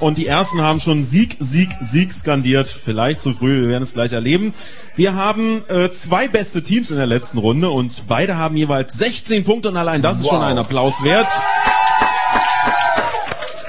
und 0.00 0.18
die 0.18 0.26
Ersten 0.26 0.60
haben 0.62 0.80
schon 0.80 1.04
Sieg, 1.04 1.36
Sieg, 1.40 1.70
Sieg 1.80 2.12
skandiert. 2.12 2.68
Vielleicht 2.70 3.20
zu 3.20 3.32
früh, 3.34 3.62
wir 3.62 3.68
werden 3.68 3.82
es 3.82 3.94
gleich 3.94 4.12
erleben. 4.12 4.54
Wir 4.96 5.14
haben 5.14 5.62
äh, 5.68 5.90
zwei 5.90 6.28
beste 6.28 6.62
Teams 6.62 6.90
in 6.90 6.96
der 6.96 7.06
letzten 7.06 7.38
Runde 7.38 7.70
und 7.70 8.04
beide 8.08 8.36
haben 8.36 8.56
jeweils 8.56 8.94
16 8.94 9.44
Punkte 9.44 9.68
und 9.70 9.76
allein 9.76 10.02
das 10.02 10.18
ist 10.18 10.24
Wow. 10.24 10.30
schon 10.32 10.42
ein 10.42 10.58
Applaus 10.58 11.02
wert. 11.02 11.28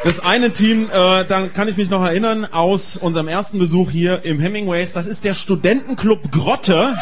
Das 0.04 0.20
eine 0.26 0.52
Team, 0.52 0.90
äh, 0.92 1.26
dann 1.26 1.54
kann 1.54 1.68
ich 1.68 1.78
mich 1.78 1.92
noch 1.92 2.04
erinnern, 2.04 2.46
aus 2.52 2.98
unserem 2.98 3.28
ersten 3.28 3.60
Besuch 3.60 3.92
hier 3.92 4.26
im 4.26 4.40
Hemingways, 4.40 4.94
das 4.94 5.06
ist 5.06 5.24
der 5.24 5.36
Studentenclub 5.36 6.32
Grotte. 6.32 6.96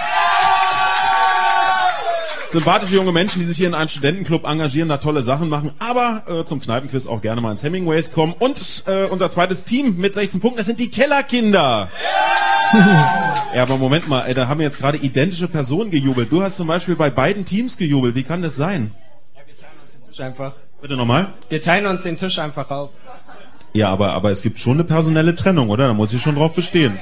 Sympathische 2.49 2.95
junge 2.95 3.11
Menschen, 3.11 3.39
die 3.39 3.45
sich 3.45 3.57
hier 3.57 3.67
in 3.67 3.75
einem 3.75 3.89
Studentenclub 3.89 4.43
engagieren, 4.43 4.89
da 4.89 4.97
tolle 4.97 5.21
Sachen 5.21 5.49
machen, 5.49 5.71
aber 5.77 6.23
äh, 6.27 6.45
zum 6.45 6.59
Kneipenquiz 6.59 7.05
auch 7.05 7.21
gerne 7.21 7.41
mal 7.41 7.51
ins 7.51 7.63
Hemingways 7.63 8.11
kommen. 8.11 8.33
Und 8.39 8.85
äh, 8.87 9.05
unser 9.05 9.29
zweites 9.29 9.65
Team 9.65 9.97
mit 9.97 10.15
16 10.15 10.41
Punkten, 10.41 10.57
das 10.57 10.65
sind 10.65 10.79
die 10.79 10.89
Kellerkinder. 10.89 11.91
ja, 13.53 13.61
aber 13.61 13.77
Moment 13.77 14.07
mal, 14.07 14.25
ey, 14.25 14.33
da 14.33 14.47
haben 14.47 14.61
jetzt 14.61 14.79
gerade 14.79 14.97
identische 14.97 15.47
Personen 15.47 15.91
gejubelt. 15.91 16.31
Du 16.31 16.41
hast 16.41 16.57
zum 16.57 16.67
Beispiel 16.67 16.95
bei 16.95 17.11
beiden 17.11 17.45
Teams 17.45 17.77
gejubelt. 17.77 18.15
Wie 18.15 18.23
kann 18.23 18.41
das 18.41 18.55
sein? 18.55 18.95
Tisch 20.19 20.19
einfach. 20.25 20.53
Bitte 20.81 20.97
nochmal? 20.97 21.33
Wir 21.49 21.61
teilen 21.61 21.85
uns 21.85 22.03
den 22.03 22.17
Tisch 22.17 22.39
einfach 22.39 22.71
auf. 22.71 22.89
Ja, 23.73 23.89
aber, 23.89 24.13
aber 24.13 24.31
es 24.31 24.41
gibt 24.41 24.59
schon 24.59 24.73
eine 24.73 24.83
personelle 24.83 25.35
Trennung, 25.35 25.69
oder? 25.69 25.87
Da 25.87 25.93
muss 25.93 26.13
ich 26.13 26.21
schon 26.21 26.35
drauf 26.35 26.55
bestehen. 26.55 26.99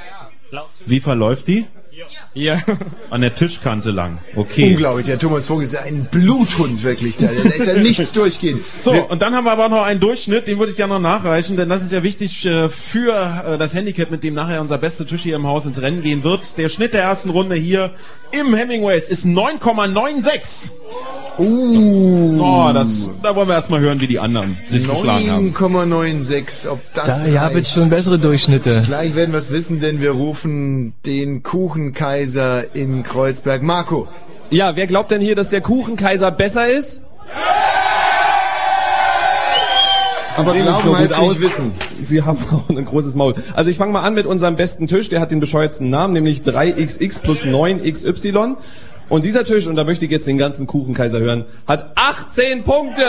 Wie 0.86 1.00
verläuft 1.00 1.48
die? 1.48 1.66
Hier. 2.34 2.62
An 3.10 3.22
der 3.22 3.34
Tischkante 3.34 3.90
lang. 3.90 4.20
Okay. 4.36 4.72
Unglaublich, 4.72 5.08
der 5.08 5.18
Thomas 5.18 5.48
Vogel 5.48 5.64
ist 5.64 5.74
ja 5.74 5.82
ein 5.82 6.08
Bluthund 6.12 6.84
wirklich. 6.84 7.18
Da, 7.18 7.28
da 7.28 7.50
ist 7.50 7.66
ja 7.66 7.76
nichts 7.76 8.12
durchgehen. 8.14 8.60
So, 8.78 8.92
und 8.92 9.22
dann 9.22 9.34
haben 9.34 9.46
wir 9.46 9.52
aber 9.52 9.70
noch 9.70 9.84
einen 9.84 10.00
Durchschnitt, 10.00 10.48
den 10.48 10.60
würde 10.60 10.72
ich 10.72 10.78
gerne 10.78 10.94
noch 10.94 11.02
nachreichen, 11.02 11.58
denn 11.58 11.70
das 11.70 11.84
ist 11.84 11.92
ja 11.92 12.04
wichtig 12.04 12.46
äh, 12.46 12.70
für 12.70 13.16
äh, 13.48 13.58
das 13.58 13.74
Handicap, 13.74 14.12
mit 14.12 14.24
dem 14.24 14.36
nachher 14.36 14.62
unser 14.62 14.78
bester 14.78 15.08
Tisch 15.08 15.24
hier 15.24 15.36
im 15.36 15.48
Haus 15.48 15.66
ins 15.66 15.82
Rennen 15.82 16.04
gehen 16.04 16.24
wird. 16.24 16.58
Der 16.58 16.70
Schnitt 16.70 16.94
der 16.94 17.02
ersten 17.02 17.32
Runde 17.32 17.56
hier 17.56 17.92
im 18.32 18.54
Hemingways 18.54 19.08
ist 19.10 19.26
9,96. 19.26 20.72
Uh. 21.40 22.40
Oh, 22.42 22.72
das, 22.74 23.10
da 23.22 23.36
wollen 23.36 23.48
wir 23.48 23.54
erstmal 23.54 23.80
hören, 23.80 24.02
wie 24.02 24.08
die 24.08 24.20
anderen 24.20 24.58
sich 24.66 24.88
geschlagen 24.88 25.32
haben. 25.32 25.54
9,96, 25.54 26.68
ob 26.68 26.80
das 26.96 27.24
Da 27.24 27.30
ja, 27.30 27.54
wird 27.54 27.68
schon 27.68 27.90
bessere 27.90 28.18
Durchschnitte. 28.18 28.82
Gleich 28.86 29.16
werden 29.16 29.32
wir 29.34 29.40
es 29.40 29.52
wissen, 29.52 29.80
denn 29.80 30.02
wir 30.02 30.12
rufen 30.12 30.94
den 31.06 31.44
Kuchenkaiser 31.88 32.76
in 32.76 33.04
Kreuzberg. 33.04 33.62
Marco. 33.62 34.08
Ja, 34.50 34.76
wer 34.76 34.88
glaubt 34.88 35.12
denn 35.12 35.22
hier, 35.22 35.36
dass 35.36 35.50
der 35.50 35.62
Kuchenkaiser 35.62 36.32
besser 36.32 36.68
ist? 36.68 37.02
Aber 40.36 40.52
sehen 40.52 40.66
glauben 40.66 40.98
heißt 40.98 41.18
nicht 41.20 41.42
wissen. 41.42 41.72
Sie 42.02 42.22
haben 42.22 42.38
auch 42.52 42.70
ein 42.70 42.84
großes 42.84 43.16
Maul. 43.16 43.36
Also 43.56 43.72
ich 43.72 43.78
fange 43.78 43.94
mal 43.94 44.02
an 44.02 44.14
mit 44.14 44.26
unserem 44.26 44.56
besten 44.56 44.88
Tisch. 44.88 45.10
Der 45.10 45.22
hat 45.22 45.32
den 45.32 45.40
bescheuertsten 45.40 45.90
Namen, 45.90 46.14
nämlich 46.14 46.42
3xx 46.42 47.22
plus 47.22 47.44
9xy. 47.44 48.56
Und 49.10 49.24
dieser 49.24 49.46
Tisch, 49.46 49.66
und 49.68 49.78
da 49.78 49.86
möchte 49.86 50.06
ich 50.06 50.12
jetzt 50.12 50.28
den 50.28 50.38
ganzen 50.38 50.68
Kuchenkaiser 50.68 51.20
hören, 51.20 51.46
hat 51.68 51.94
18 51.96 52.64
Punkte. 52.64 53.04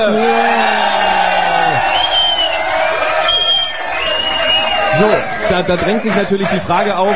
So. 4.98 5.06
Da, 5.50 5.62
da 5.62 5.76
drängt 5.76 6.02
sich 6.02 6.14
natürlich 6.14 6.48
die 6.48 6.60
Frage 6.60 6.96
auf, 6.96 7.14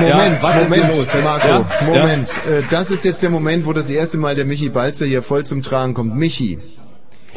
Moment, 0.00 0.42
ja, 0.42 0.48
was 0.48 0.54
Moment? 0.68 1.24
Marco, 1.24 1.48
Ja? 1.48 1.66
Moment. 1.86 2.28
Äh, 2.48 2.62
Das 2.70 2.90
ist 2.90 3.04
jetzt 3.04 3.22
der 3.22 3.30
Moment, 3.30 3.66
wo 3.66 3.72
das 3.72 3.90
erste 3.90 4.18
Mal 4.18 4.34
der 4.34 4.44
Michi 4.44 4.68
Balzer 4.68 5.06
hier 5.06 5.22
voll 5.22 5.44
zum 5.44 5.62
Tragen 5.62 5.94
kommt. 5.94 6.16
Michi, 6.16 6.58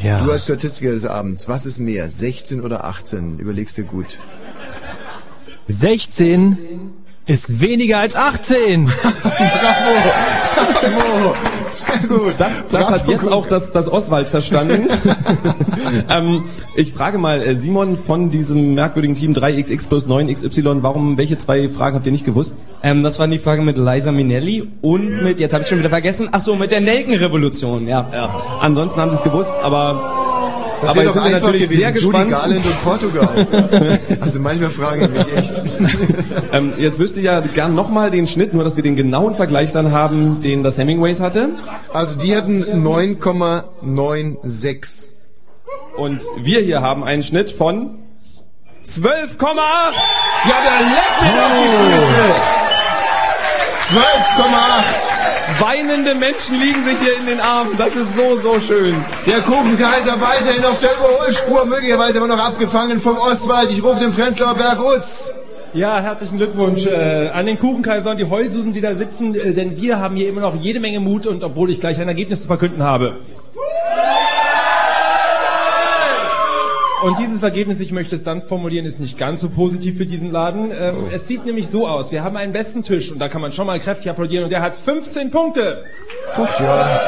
Ja. 0.02 0.22
du 0.22 0.32
als 0.32 0.44
Statistiker 0.44 0.92
des 0.92 1.06
Abends, 1.06 1.48
was 1.48 1.66
ist 1.66 1.80
mehr, 1.80 2.10
16 2.10 2.62
oder 2.62 2.84
18? 2.86 3.40
Überlegst 3.40 3.78
dir 3.78 3.84
gut. 3.84 4.20
16 5.68 6.58
ist 7.26 7.60
weniger 7.62 8.00
als 8.00 8.16
18. 8.16 8.86
Bravo! 10.82 11.36
Sehr 11.72 12.08
gut. 12.08 12.34
Das, 12.38 12.68
das 12.72 12.90
hat 12.90 13.08
jetzt 13.08 13.32
auch 13.32 13.48
das, 13.48 13.72
das 13.72 13.92
Oswald 13.92 14.28
verstanden. 14.28 14.88
ähm, 16.10 16.44
ich 16.76 16.94
frage 16.94 17.18
mal, 17.18 17.42
äh, 17.42 17.56
Simon 17.56 17.98
von 17.98 18.30
diesem 18.30 18.74
merkwürdigen 18.74 19.16
Team 19.16 19.34
3xx 19.34 19.88
plus 19.88 20.08
9xy, 20.08 20.84
warum, 20.84 21.18
welche 21.18 21.38
zwei 21.38 21.70
Fragen 21.70 21.96
habt 21.96 22.06
ihr 22.06 22.12
nicht 22.12 22.26
gewusst? 22.26 22.56
Ähm, 22.84 23.04
das 23.04 23.20
war 23.20 23.28
die 23.28 23.40
Frage 23.40 23.62
mit 23.62 23.78
Liza 23.78 24.12
Minnelli 24.12 24.68
und 24.82 25.24
mit, 25.24 25.40
jetzt 25.40 25.54
habe 25.54 25.64
ich 25.64 25.70
schon 25.70 25.80
wieder 25.80 25.90
vergessen, 25.90 26.30
ach 26.32 26.42
so, 26.42 26.56
mit 26.56 26.72
der 26.72 26.82
Nelkenrevolution, 26.82 27.88
ja. 27.88 28.08
Ja. 28.14 28.36
Ansonsten 28.62 29.00
haben 29.00 29.12
sie 29.12 29.18
es 29.18 29.24
gewusst, 29.24 29.52
aber, 29.64 30.19
Das 30.82 30.92
aber 30.92 31.04
doch 31.04 31.12
sind 31.14 31.26
wir 31.26 31.32
natürlich 31.32 31.64
gewesen. 31.64 31.82
sehr 31.82 31.92
Judy 31.92 32.24
gespannt. 32.24 32.32
Garland 32.32 32.66
und 32.66 32.84
Portugal. 32.84 34.00
also 34.22 34.40
manchmal 34.40 34.70
frage 34.70 35.06
ich 35.06 35.12
mich 35.12 35.36
echt. 35.36 35.64
ähm, 36.54 36.74
jetzt 36.78 37.00
wüsste 37.00 37.20
ich 37.20 37.26
ja 37.26 37.42
gern 37.42 37.76
nochmal 37.76 38.10
den 38.12 38.28
Schnitt, 38.28 38.54
nur 38.54 38.64
dass 38.64 38.76
wir 38.76 38.84
den 38.84 38.96
genauen 38.96 39.34
Vergleich 39.34 39.72
dann 39.72 39.92
haben, 39.92 40.40
den 40.40 40.62
das 40.64 40.78
Hemingways 40.78 41.20
hatte. 41.20 41.50
Also 41.94 42.20
die 42.20 42.36
hatten 42.36 42.64
9,96. 42.64 45.08
Und 45.98 46.22
wir 46.38 46.60
hier 46.62 46.82
haben 46.82 47.04
einen 47.04 47.24
Schnitt 47.24 47.52
von 47.52 47.98
12,8. 48.86 49.48
Ja, 50.46 50.56
der 50.64 50.80
leckt 50.88 51.22
mir 51.22 51.34
doch 51.36 51.52
die 51.56 51.94
Füße. 51.94 52.60
12,8. 53.90 55.29
Weinende 55.58 56.16
Menschen 56.16 56.60
liegen 56.60 56.84
sich 56.84 57.00
hier 57.00 57.18
in 57.18 57.26
den 57.26 57.40
Armen. 57.40 57.72
Das 57.78 57.96
ist 57.96 58.16
so, 58.16 58.38
so 58.38 58.60
schön. 58.60 58.96
Der 59.26 59.40
Kuchenkaiser 59.42 60.22
weiterhin 60.22 60.64
auf 60.64 60.80
der 60.80 60.92
Überholspur, 60.94 61.66
möglicherweise 61.66 62.20
aber 62.20 62.28
noch 62.28 62.44
abgefangen 62.44 63.00
vom 63.00 63.18
Ostwald. 63.18 63.72
Ich 63.72 63.84
rufe 63.84 64.00
den 64.00 64.14
Prenzlauer 64.14 64.56
Berg 64.56 64.80
Utz. 64.80 65.34
Ja, 65.74 66.00
herzlichen 66.00 66.38
Glückwunsch 66.38 66.86
äh, 66.86 67.30
an 67.30 67.46
den 67.46 67.60
Kuchenkaiser 67.60 68.12
und 68.12 68.18
die 68.18 68.30
Heulsusen, 68.30 68.74
die 68.74 68.82
da 68.82 68.96
sitzen, 68.96 69.36
äh, 69.36 69.54
denn 69.54 69.78
wir 69.78 70.00
haben 70.00 70.16
hier 70.16 70.30
immer 70.30 70.42
noch 70.42 70.56
jede 70.56 70.80
Menge 70.80 71.00
Mut 71.00 71.28
und 71.28 71.44
obwohl 71.44 71.70
ich 71.70 71.80
gleich 71.80 72.00
ein 72.00 72.08
Ergebnis 72.08 72.42
zu 72.42 72.48
verkünden 72.48 72.84
habe. 72.84 73.18
Und 77.02 77.18
dieses 77.18 77.44
Ergebnis, 77.44 77.80
ich 77.80 77.92
möchte 77.92 78.16
es 78.16 78.24
dann 78.24 78.42
formulieren, 78.42 78.86
ist 78.86 79.00
nicht 79.00 79.18
ganz 79.18 79.40
so 79.42 79.50
positiv 79.50 79.98
für 79.98 80.06
diesen 80.06 80.32
Laden. 80.32 80.72
Ähm, 80.78 80.96
Es 81.12 81.28
sieht 81.28 81.46
nämlich 81.46 81.70
so 81.70 81.88
aus, 81.88 82.12
wir 82.12 82.24
haben 82.24 82.36
einen 82.36 82.52
besten 82.52 82.84
Tisch 82.84 83.12
und 83.12 83.20
da 83.20 83.30
kann 83.30 83.42
man 83.42 83.52
schon 83.54 83.68
mal 83.68 83.80
kräftig 83.80 84.10
applaudieren 84.10 84.44
und 84.44 84.50
der 84.50 84.62
hat 84.62 84.76
15 84.76 85.32
Punkte. 85.32 85.86
Ach 86.36 86.60
ja. 86.60 87.00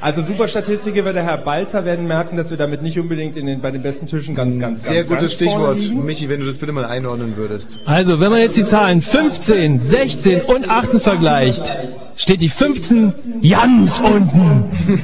Also 0.00 0.20
Superstatistiker 0.20 1.04
wird 1.06 1.16
der 1.16 1.22
Herr 1.22 1.38
Balzer 1.38 1.86
werden 1.86 2.06
merken, 2.06 2.36
dass 2.36 2.50
wir 2.50 2.58
damit 2.58 2.82
nicht 2.82 2.98
unbedingt 2.98 3.38
in 3.38 3.46
den, 3.46 3.62
bei 3.62 3.70
den 3.70 3.82
besten 3.82 4.06
Tischen 4.06 4.34
ganz, 4.34 4.58
ganz, 4.58 4.84
Sehr 4.84 4.96
ganz, 4.96 5.08
gutes 5.08 5.20
ganz 5.22 5.32
Stichwort. 5.32 6.04
Michi, 6.04 6.28
wenn 6.28 6.40
du 6.40 6.46
das 6.46 6.58
bitte 6.58 6.72
mal 6.72 6.84
einordnen 6.84 7.38
würdest. 7.38 7.80
Also, 7.86 8.20
wenn 8.20 8.30
man 8.30 8.40
jetzt 8.40 8.58
die 8.58 8.66
Zahlen 8.66 9.00
15, 9.00 9.78
16 9.78 10.42
und 10.42 10.68
18 10.68 11.00
vergleicht, 11.00 11.80
steht 12.16 12.42
die 12.42 12.50
15 12.50 13.14
ganz 13.48 14.00
unten. 14.00 15.00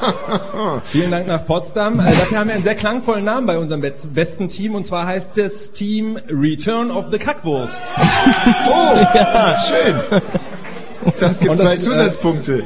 Vielen 0.84 1.10
Dank 1.10 1.26
nach 1.26 1.44
Potsdam. 1.46 2.00
Äh, 2.00 2.04
dafür 2.04 2.38
haben 2.38 2.48
wir 2.48 2.54
einen 2.54 2.64
sehr 2.64 2.74
klangvollen 2.74 3.24
Namen 3.24 3.46
bei 3.46 3.58
unserem 3.58 3.80
be 3.80 3.92
besten 4.12 4.48
Team 4.48 4.74
und 4.74 4.86
zwar 4.86 5.06
heißt 5.06 5.38
es 5.38 5.72
Team 5.72 6.18
Return 6.28 6.90
of 6.90 7.06
the 7.10 7.18
Kackwurst. 7.18 7.82
Oh, 8.68 8.96
ja, 9.14 9.56
schön. 9.66 10.20
Das 11.18 11.38
gibt 11.38 11.50
Und 11.50 11.56
zwei 11.56 11.64
das, 11.64 11.78
äh, 11.78 11.80
Zusatzpunkte. 11.80 12.64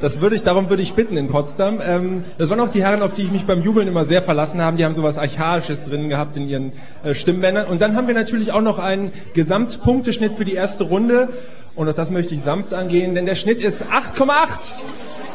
Das 0.00 0.20
würde 0.22 0.34
ich, 0.34 0.42
darum 0.42 0.70
würde 0.70 0.82
ich 0.82 0.94
bitten 0.94 1.16
in 1.16 1.28
Potsdam. 1.28 1.80
Ähm, 1.86 2.24
das 2.38 2.48
waren 2.48 2.60
auch 2.60 2.70
die 2.70 2.82
Herren, 2.82 3.02
auf 3.02 3.14
die 3.14 3.22
ich 3.22 3.30
mich 3.30 3.44
beim 3.44 3.62
Jubeln 3.62 3.86
immer 3.86 4.06
sehr 4.06 4.22
verlassen 4.22 4.62
habe. 4.62 4.78
Die 4.78 4.84
haben 4.84 4.94
sowas 4.94 5.18
Archaisches 5.18 5.84
drin 5.84 6.08
gehabt 6.08 6.36
in 6.36 6.48
ihren 6.48 6.72
äh, 7.04 7.14
Stimmbändern. 7.14 7.66
Und 7.66 7.82
dann 7.82 7.96
haben 7.96 8.06
wir 8.06 8.14
natürlich 8.14 8.52
auch 8.52 8.62
noch 8.62 8.78
einen 8.78 9.12
Gesamtpunkteschnitt 9.34 10.32
für 10.32 10.46
die 10.46 10.54
erste 10.54 10.84
Runde. 10.84 11.28
Und 11.74 11.88
auch 11.88 11.94
das 11.94 12.10
möchte 12.10 12.34
ich 12.34 12.42
sanft 12.42 12.72
angehen, 12.72 13.14
denn 13.14 13.26
der 13.26 13.34
Schnitt 13.34 13.60
ist 13.60 13.84
8,8. 13.84 14.30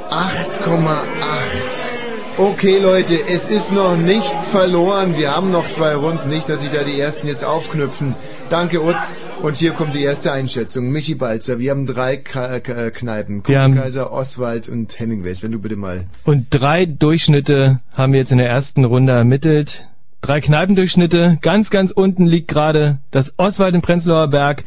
8,8. 0.09 0.97
Okay, 2.37 2.79
Leute, 2.79 3.17
es 3.27 3.47
ist 3.47 3.71
noch 3.71 3.95
nichts 3.95 4.49
verloren. 4.49 5.17
Wir 5.17 5.35
haben 5.35 5.51
noch 5.51 5.69
zwei 5.69 5.95
Runden. 5.95 6.29
Nicht, 6.29 6.49
dass 6.49 6.61
sich 6.61 6.69
da 6.69 6.83
die 6.83 6.99
ersten 6.99 7.27
jetzt 7.27 7.45
aufknüpfen. 7.45 8.15
Danke, 8.49 8.83
Utz. 8.83 9.15
Und 9.41 9.57
hier 9.57 9.71
kommt 9.71 9.95
die 9.95 10.03
erste 10.03 10.31
Einschätzung. 10.31 10.91
Michi 10.91 11.15
Balzer, 11.15 11.59
wir 11.59 11.71
haben 11.71 11.85
drei 11.85 12.17
Ka 12.17 12.59
Ka 12.59 12.89
Kneipen. 12.89 13.41
Kaiser, 13.41 14.11
Oswald 14.11 14.69
und 14.69 14.99
Hemingways. 14.99 15.43
Wenn 15.43 15.51
du 15.51 15.59
bitte 15.59 15.75
mal... 15.75 16.05
Und 16.23 16.47
drei 16.49 16.85
Durchschnitte 16.85 17.79
haben 17.93 18.13
wir 18.13 18.19
jetzt 18.19 18.31
in 18.31 18.37
der 18.37 18.49
ersten 18.49 18.83
Runde 18.83 19.13
ermittelt. 19.13 19.87
Drei 20.25 20.41
Kneipendurchschnitte. 20.41 21.37
Ganz, 21.43 21.69
ganz 21.69 21.91
unten 21.91 22.25
liegt 22.25 22.47
gerade 22.47 22.97
das 23.11 23.35
Oswald 23.37 23.75
in 23.75 23.83
Prenzlauer 23.83 24.27
Berg 24.27 24.63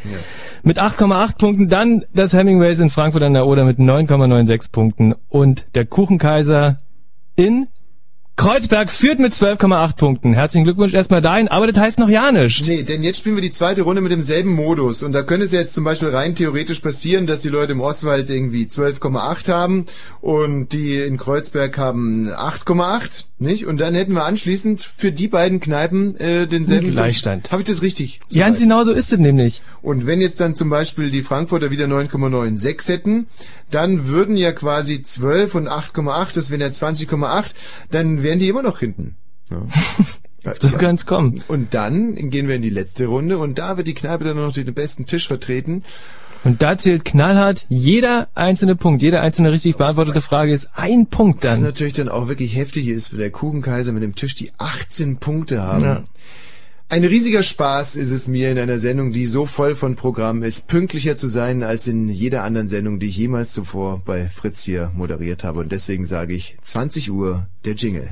mit 0.62 0.80
8,8 0.80 1.36
Punkten. 1.36 1.68
Dann 1.68 2.04
das 2.14 2.32
Hemingways 2.32 2.78
in 2.78 2.90
Frankfurt 2.90 3.24
an 3.24 3.34
der 3.34 3.44
Oder 3.44 3.64
mit 3.64 3.80
9,96 3.80 4.70
Punkten. 4.70 5.16
Und 5.28 5.66
der 5.74 5.84
Kuchenkaiser 5.84 6.76
in 7.34 7.66
Kreuzberg 8.38 8.92
führt 8.92 9.18
mit 9.18 9.32
12,8 9.32 9.96
Punkten. 9.96 10.32
Herzlichen 10.32 10.62
Glückwunsch 10.62 10.94
erstmal 10.94 11.20
dahin, 11.20 11.48
aber 11.48 11.66
das 11.66 11.76
heißt 11.76 11.98
noch 11.98 12.08
ja 12.08 12.30
nicht. 12.30 12.68
Nee, 12.68 12.84
denn 12.84 13.02
jetzt 13.02 13.18
spielen 13.18 13.34
wir 13.34 13.42
die 13.42 13.50
zweite 13.50 13.82
Runde 13.82 14.00
mit 14.00 14.12
demselben 14.12 14.52
Modus. 14.54 15.02
Und 15.02 15.10
da 15.10 15.24
könnte 15.24 15.44
es 15.44 15.50
ja 15.50 15.58
jetzt 15.58 15.74
zum 15.74 15.82
Beispiel 15.82 16.10
rein 16.10 16.36
theoretisch 16.36 16.78
passieren, 16.78 17.26
dass 17.26 17.42
die 17.42 17.48
Leute 17.48 17.72
im 17.72 17.80
Oswald 17.80 18.30
irgendwie 18.30 18.66
12,8 18.66 19.52
haben 19.52 19.86
und 20.20 20.68
die 20.72 20.94
in 21.00 21.16
Kreuzberg 21.16 21.76
haben 21.78 22.28
8,8, 22.28 23.24
nicht? 23.40 23.66
Und 23.66 23.78
dann 23.78 23.94
hätten 23.94 24.12
wir 24.12 24.24
anschließend 24.24 24.82
für 24.82 25.10
die 25.10 25.26
beiden 25.26 25.58
Kneipen 25.58 26.16
äh, 26.20 26.46
denselben... 26.46 26.92
Gleichstand. 26.92 27.50
Habe 27.50 27.62
ich 27.62 27.68
das 27.68 27.82
richtig? 27.82 28.20
Ganz 28.32 28.60
genau 28.60 28.84
so 28.84 28.92
ist 28.92 29.12
es 29.12 29.18
nämlich. 29.18 29.62
Und 29.82 30.06
wenn 30.06 30.20
jetzt 30.20 30.38
dann 30.38 30.54
zum 30.54 30.70
Beispiel 30.70 31.10
die 31.10 31.22
Frankfurter 31.22 31.72
wieder 31.72 31.86
9,96 31.86 32.88
hätten, 32.88 33.26
dann 33.70 34.06
würden 34.06 34.36
ja 34.36 34.52
quasi 34.52 35.02
12 35.02 35.54
und 35.54 35.68
8,8, 35.68 36.34
das 36.34 36.50
wären 36.50 36.60
ja 36.60 36.68
20,8, 36.68 37.44
dann 37.90 38.22
wären 38.22 38.27
die 38.38 38.48
immer 38.48 38.62
noch 38.62 38.78
hinten. 38.78 39.16
Ja. 39.50 39.62
So 40.60 40.70
kann's 40.70 41.04
kommen. 41.04 41.42
Und 41.48 41.74
dann 41.74 42.14
gehen 42.30 42.48
wir 42.48 42.54
in 42.54 42.62
die 42.62 42.70
letzte 42.70 43.06
Runde 43.06 43.36
und 43.38 43.58
da 43.58 43.76
wird 43.76 43.86
die 43.86 43.92
Kneipe 43.92 44.24
dann 44.24 44.36
noch 44.36 44.52
den 44.52 44.72
besten 44.72 45.04
Tisch 45.04 45.28
vertreten. 45.28 45.82
Und 46.44 46.62
da 46.62 46.78
zählt 46.78 47.04
knallhart 47.04 47.66
jeder 47.68 48.28
einzelne 48.34 48.76
Punkt, 48.76 49.02
jede 49.02 49.20
einzelne 49.20 49.50
richtig 49.50 49.76
beantwortete 49.76 50.20
Frage 50.20 50.52
ist 50.52 50.70
ein 50.74 51.06
Punkt 51.06 51.42
Was 51.44 51.56
dann. 51.56 51.64
natürlich 51.64 51.94
dann 51.94 52.08
auch 52.08 52.28
wirklich 52.28 52.56
heftig 52.56 52.86
ist, 52.86 53.12
wenn 53.12 53.18
der 53.18 53.30
Kuchenkaiser 53.30 53.92
mit 53.92 54.02
dem 54.02 54.14
Tisch 54.14 54.36
die 54.36 54.52
18 54.58 55.16
Punkte 55.18 55.62
haben. 55.62 55.84
Ja. 55.84 56.02
Ein 56.90 57.04
riesiger 57.04 57.42
Spaß 57.42 57.96
ist 57.96 58.12
es 58.12 58.28
mir 58.28 58.50
in 58.50 58.58
einer 58.58 58.78
Sendung, 58.78 59.12
die 59.12 59.26
so 59.26 59.44
voll 59.44 59.76
von 59.76 59.94
Programm 59.94 60.42
ist, 60.42 60.68
pünktlicher 60.68 61.16
zu 61.16 61.28
sein 61.28 61.62
als 61.62 61.86
in 61.86 62.08
jeder 62.08 62.44
anderen 62.44 62.68
Sendung, 62.68 62.98
die 62.98 63.08
ich 63.08 63.16
jemals 63.18 63.52
zuvor 63.52 64.00
bei 64.06 64.30
Fritz 64.30 64.62
hier 64.62 64.90
moderiert 64.94 65.44
habe. 65.44 65.60
Und 65.60 65.70
deswegen 65.70 66.06
sage 66.06 66.32
ich 66.32 66.56
20 66.62 67.10
Uhr 67.10 67.46
der 67.66 67.74
Jingle. 67.74 68.08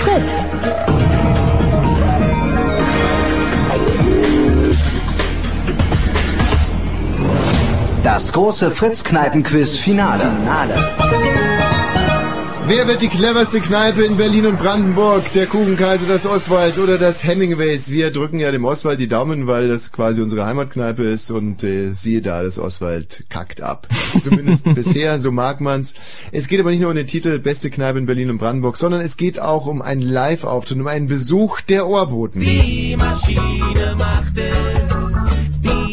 Fritz. 0.00 0.42
Das 8.02 8.32
große 8.32 8.72
Fritz-Kneipen-Quiz-Finale. 8.72 11.29
Wer 12.70 12.86
wird 12.86 13.02
die 13.02 13.08
cleverste 13.08 13.60
Kneipe 13.60 14.04
in 14.04 14.16
Berlin 14.16 14.46
und 14.46 14.60
Brandenburg? 14.60 15.32
Der 15.32 15.48
Kuchenkaiser, 15.48 16.06
das 16.06 16.24
Oswald 16.24 16.78
oder 16.78 16.98
das 16.98 17.24
Hemingways? 17.24 17.90
Wir 17.90 18.12
drücken 18.12 18.38
ja 18.38 18.52
dem 18.52 18.64
Oswald 18.64 19.00
die 19.00 19.08
Daumen, 19.08 19.48
weil 19.48 19.66
das 19.66 19.90
quasi 19.90 20.22
unsere 20.22 20.46
Heimatkneipe 20.46 21.02
ist 21.02 21.32
und 21.32 21.64
äh, 21.64 21.94
siehe 21.94 22.22
da, 22.22 22.44
das 22.44 22.60
Oswald 22.60 23.24
kackt 23.28 23.60
ab. 23.60 23.88
Zumindest 24.20 24.72
bisher, 24.72 25.20
so 25.20 25.32
mag 25.32 25.60
man's. 25.60 25.96
Es 26.30 26.46
geht 26.46 26.60
aber 26.60 26.70
nicht 26.70 26.78
nur 26.78 26.90
um 26.90 26.96
den 26.96 27.08
Titel 27.08 27.40
Beste 27.40 27.70
Kneipe 27.70 27.98
in 27.98 28.06
Berlin 28.06 28.30
und 28.30 28.38
Brandenburg, 28.38 28.76
sondern 28.76 29.00
es 29.00 29.16
geht 29.16 29.40
auch 29.40 29.66
um 29.66 29.82
einen 29.82 30.02
Live-Auftritt, 30.02 30.78
um 30.78 30.86
einen 30.86 31.08
Besuch 31.08 31.62
der 31.62 31.88
Ohrboten. 31.88 32.40
Die 32.40 32.94
Maschine 32.96 33.96
macht 33.98 34.38
es. 34.38 35.29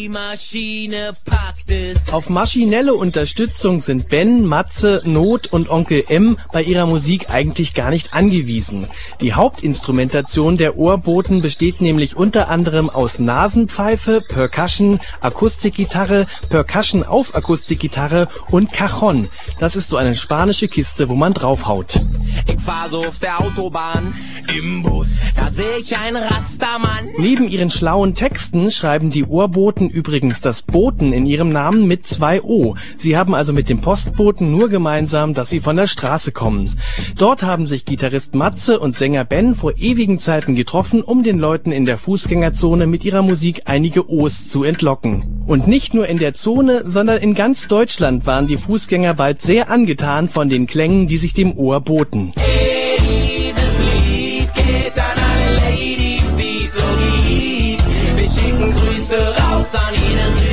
Die 0.08 0.14
Maschine 0.14 1.12
packt 1.26 1.70
es. 1.70 2.14
Auf 2.14 2.30
maschinelle 2.30 2.94
Unterstützung 2.94 3.80
sind 3.80 4.08
Ben, 4.08 4.46
Matze, 4.46 5.02
Not 5.04 5.48
und 5.48 5.68
Onkel 5.68 6.02
M 6.08 6.38
bei 6.50 6.62
ihrer 6.62 6.86
Musik 6.86 7.28
eigentlich 7.28 7.74
gar 7.74 7.90
nicht 7.90 8.14
angewiesen. 8.14 8.86
Die 9.20 9.34
Hauptinstrumentation 9.34 10.56
der 10.56 10.78
Ohrboten 10.78 11.42
besteht 11.42 11.82
nämlich 11.82 12.16
unter 12.16 12.48
anderem 12.48 12.88
aus 12.88 13.18
Nasenpfeife, 13.18 14.22
Percussion, 14.26 14.98
Akustikgitarre, 15.20 16.26
Percussion 16.48 17.02
auf 17.02 17.34
Akustikgitarre 17.34 18.28
und 18.50 18.72
Cajon. 18.72 19.28
Das 19.60 19.76
ist 19.76 19.90
so 19.90 19.98
eine 19.98 20.14
spanische 20.14 20.68
Kiste, 20.68 21.10
wo 21.10 21.16
man 21.16 21.34
draufhaut. 21.34 22.00
Ich 22.46 22.60
fahr 22.62 22.88
so 22.88 23.04
auf 23.04 23.18
der 23.18 23.40
Autobahn 23.40 24.14
im 24.56 24.82
Bus. 24.82 25.34
Da 25.36 25.50
seh 25.50 25.76
ich 25.78 25.94
einen 25.98 26.16
Rastermann. 26.22 27.10
Neben 27.18 27.46
ihren 27.46 27.68
schlauen 27.68 28.14
Texten 28.14 28.70
schreiben 28.70 29.10
die 29.10 29.24
Ohrboten 29.24 29.90
übrigens 29.98 30.40
das 30.40 30.62
Boten 30.62 31.12
in 31.12 31.26
ihrem 31.26 31.48
Namen 31.48 31.88
mit 31.88 32.06
zwei 32.06 32.40
O. 32.40 32.76
Sie 32.96 33.16
haben 33.16 33.34
also 33.34 33.52
mit 33.52 33.68
dem 33.68 33.80
Postboten 33.80 34.52
nur 34.52 34.68
gemeinsam, 34.68 35.34
dass 35.34 35.50
sie 35.50 35.58
von 35.58 35.74
der 35.74 35.88
Straße 35.88 36.30
kommen. 36.30 36.70
Dort 37.16 37.42
haben 37.42 37.66
sich 37.66 37.84
Gitarrist 37.84 38.36
Matze 38.36 38.78
und 38.78 38.94
Sänger 38.94 39.24
Ben 39.24 39.56
vor 39.56 39.72
ewigen 39.76 40.20
Zeiten 40.20 40.54
getroffen, 40.54 41.02
um 41.02 41.24
den 41.24 41.40
Leuten 41.40 41.72
in 41.72 41.84
der 41.84 41.98
Fußgängerzone 41.98 42.86
mit 42.86 43.04
ihrer 43.04 43.22
Musik 43.22 43.62
einige 43.64 44.08
O's 44.08 44.48
zu 44.48 44.62
entlocken. 44.62 45.42
Und 45.48 45.66
nicht 45.66 45.94
nur 45.94 46.06
in 46.06 46.18
der 46.18 46.34
Zone, 46.34 46.82
sondern 46.84 47.20
in 47.20 47.34
ganz 47.34 47.66
Deutschland 47.66 48.24
waren 48.24 48.46
die 48.46 48.56
Fußgänger 48.56 49.14
bald 49.14 49.42
sehr 49.42 49.68
angetan 49.68 50.28
von 50.28 50.48
den 50.48 50.68
Klängen, 50.68 51.08
die 51.08 51.18
sich 51.18 51.32
dem 51.32 51.58
Ohr 51.58 51.80
boten. 51.80 52.32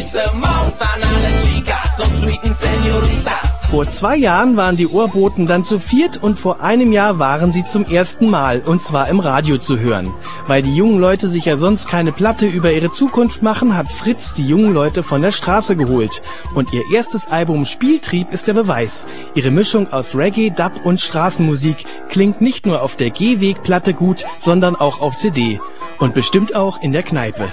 Süße 0.05 0.35
Maus, 0.35 0.79
an 0.81 1.01
alle 1.01 1.39
Chicas 1.39 1.99
und 1.99 2.21
sweeten 2.21 2.53
Senoritas. 2.53 3.65
Vor 3.69 3.89
zwei 3.89 4.15
Jahren 4.15 4.55
waren 4.55 4.77
die 4.77 4.87
Ohrboten 4.87 5.47
dann 5.47 5.63
zu 5.63 5.79
viert 5.79 6.21
und 6.21 6.39
vor 6.39 6.61
einem 6.61 6.91
Jahr 6.91 7.17
waren 7.17 7.51
sie 7.51 7.65
zum 7.65 7.85
ersten 7.85 8.29
Mal 8.29 8.59
und 8.59 8.83
zwar 8.83 9.09
im 9.09 9.19
Radio 9.19 9.57
zu 9.57 9.79
hören. 9.79 10.13
Weil 10.47 10.61
die 10.61 10.75
jungen 10.75 10.99
Leute 10.99 11.27
sich 11.27 11.45
ja 11.45 11.57
sonst 11.57 11.87
keine 11.89 12.11
Platte 12.11 12.45
über 12.45 12.71
ihre 12.71 12.91
Zukunft 12.91 13.41
machen, 13.41 13.75
hat 13.75 13.91
Fritz 13.91 14.33
die 14.33 14.47
jungen 14.47 14.73
Leute 14.73 15.01
von 15.01 15.21
der 15.21 15.31
Straße 15.31 15.75
geholt. 15.75 16.21
Und 16.53 16.71
ihr 16.71 16.83
erstes 16.93 17.27
Album 17.27 17.65
Spieltrieb 17.65 18.31
ist 18.31 18.47
der 18.47 18.53
Beweis. 18.53 19.07
Ihre 19.33 19.51
Mischung 19.51 19.91
aus 19.91 20.15
Reggae, 20.15 20.51
Dub 20.51 20.85
und 20.85 21.01
Straßenmusik 21.01 21.85
klingt 22.09 22.41
nicht 22.41 22.65
nur 22.65 22.83
auf 22.83 22.95
der 22.95 23.09
Gehwegplatte 23.09 23.93
gut, 23.93 24.25
sondern 24.39 24.75
auch 24.75 25.01
auf 25.01 25.17
CD. 25.17 25.59
Und 25.97 26.13
bestimmt 26.13 26.55
auch 26.55 26.81
in 26.81 26.91
der 26.91 27.03
Kneipe. 27.03 27.51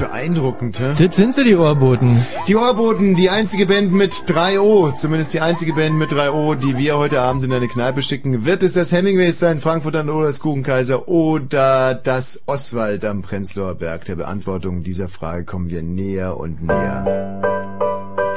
Beeindruckend, 0.00 0.80
hä? 0.80 0.94
Das 0.98 1.14
sind 1.14 1.34
sie, 1.34 1.44
die 1.44 1.54
Ohrboten. 1.54 2.26
Die 2.48 2.56
Ohrboten, 2.56 3.16
die 3.16 3.28
einzige 3.28 3.66
Band 3.66 3.92
mit 3.92 4.12
3O, 4.12 4.96
zumindest 4.96 5.34
die 5.34 5.40
einzige 5.40 5.74
Band 5.74 5.96
mit 5.96 6.10
3O, 6.10 6.54
die 6.56 6.78
wir 6.78 6.96
heute 6.96 7.20
Abend 7.20 7.44
in 7.44 7.52
eine 7.52 7.68
Kneipe 7.68 8.00
schicken. 8.00 8.46
Wird 8.46 8.62
es 8.62 8.72
das 8.72 8.92
Hemingways 8.92 9.38
sein, 9.38 9.60
Frankfurt 9.60 9.96
an 9.96 10.08
oder 10.08 10.26
das 10.26 10.40
Kuchenkaiser 10.40 11.06
oder 11.06 11.94
das 11.94 12.42
Oswald 12.46 13.04
am 13.04 13.20
Prenzlauer 13.20 13.74
Berg? 13.74 14.06
Der 14.06 14.16
Beantwortung 14.16 14.82
dieser 14.82 15.08
Frage 15.08 15.44
kommen 15.44 15.68
wir 15.68 15.82
näher 15.82 16.38
und 16.38 16.62
näher. 16.62 17.40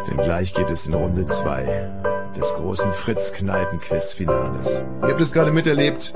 Denn 0.09 0.18
gleich 0.18 0.53
geht 0.53 0.70
es 0.70 0.86
in 0.86 0.93
Runde 0.93 1.26
2 1.26 1.91
des 2.38 2.53
großen 2.55 2.91
Fritz-Kneipen-Quiz-Finales. 2.93 4.84
Ihr 5.01 5.07
habt 5.07 5.22
es 5.22 5.32
gerade 5.32 5.51
miterlebt. 5.51 6.14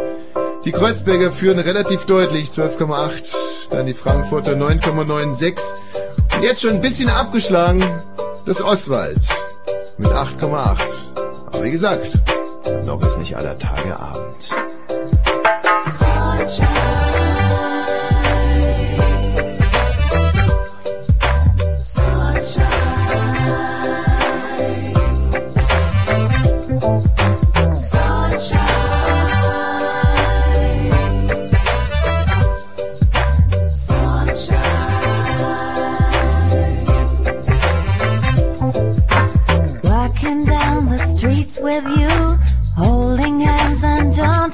Die 0.68 0.74
Kreuzberger 0.74 1.32
führen 1.32 1.60
relativ 1.60 2.08
deutlich 2.08 2.50
12,8, 2.50 3.70
dann 3.70 3.86
die 3.86 3.94
Frankfurter 3.94 4.52
9,96 4.52 5.60
und 6.36 6.44
jetzt 6.44 6.62
schon 6.62 6.72
ein 6.72 6.82
bisschen 6.82 7.08
abgeschlagen 7.08 7.82
das 8.46 8.62
Oswald 8.62 9.18
mit 9.98 10.10
8,8. 10.10 10.78
Aber 11.46 11.64
wie 11.64 11.72
gesagt, 11.72 12.20
noch 12.86 13.02
ist 13.02 13.18
nicht 13.18 13.38
aller 13.38 13.58
Tage 13.58 13.98
Abend. 13.98 14.50
Walking 16.38 16.77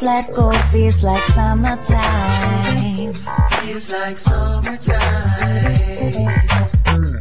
let 0.04 0.34
go. 0.34 0.52
Feels 0.72 1.04
like 1.04 1.24
summertime. 1.32 3.14
Feels 3.14 3.92
like 3.92 4.18
summertime. 4.18 5.00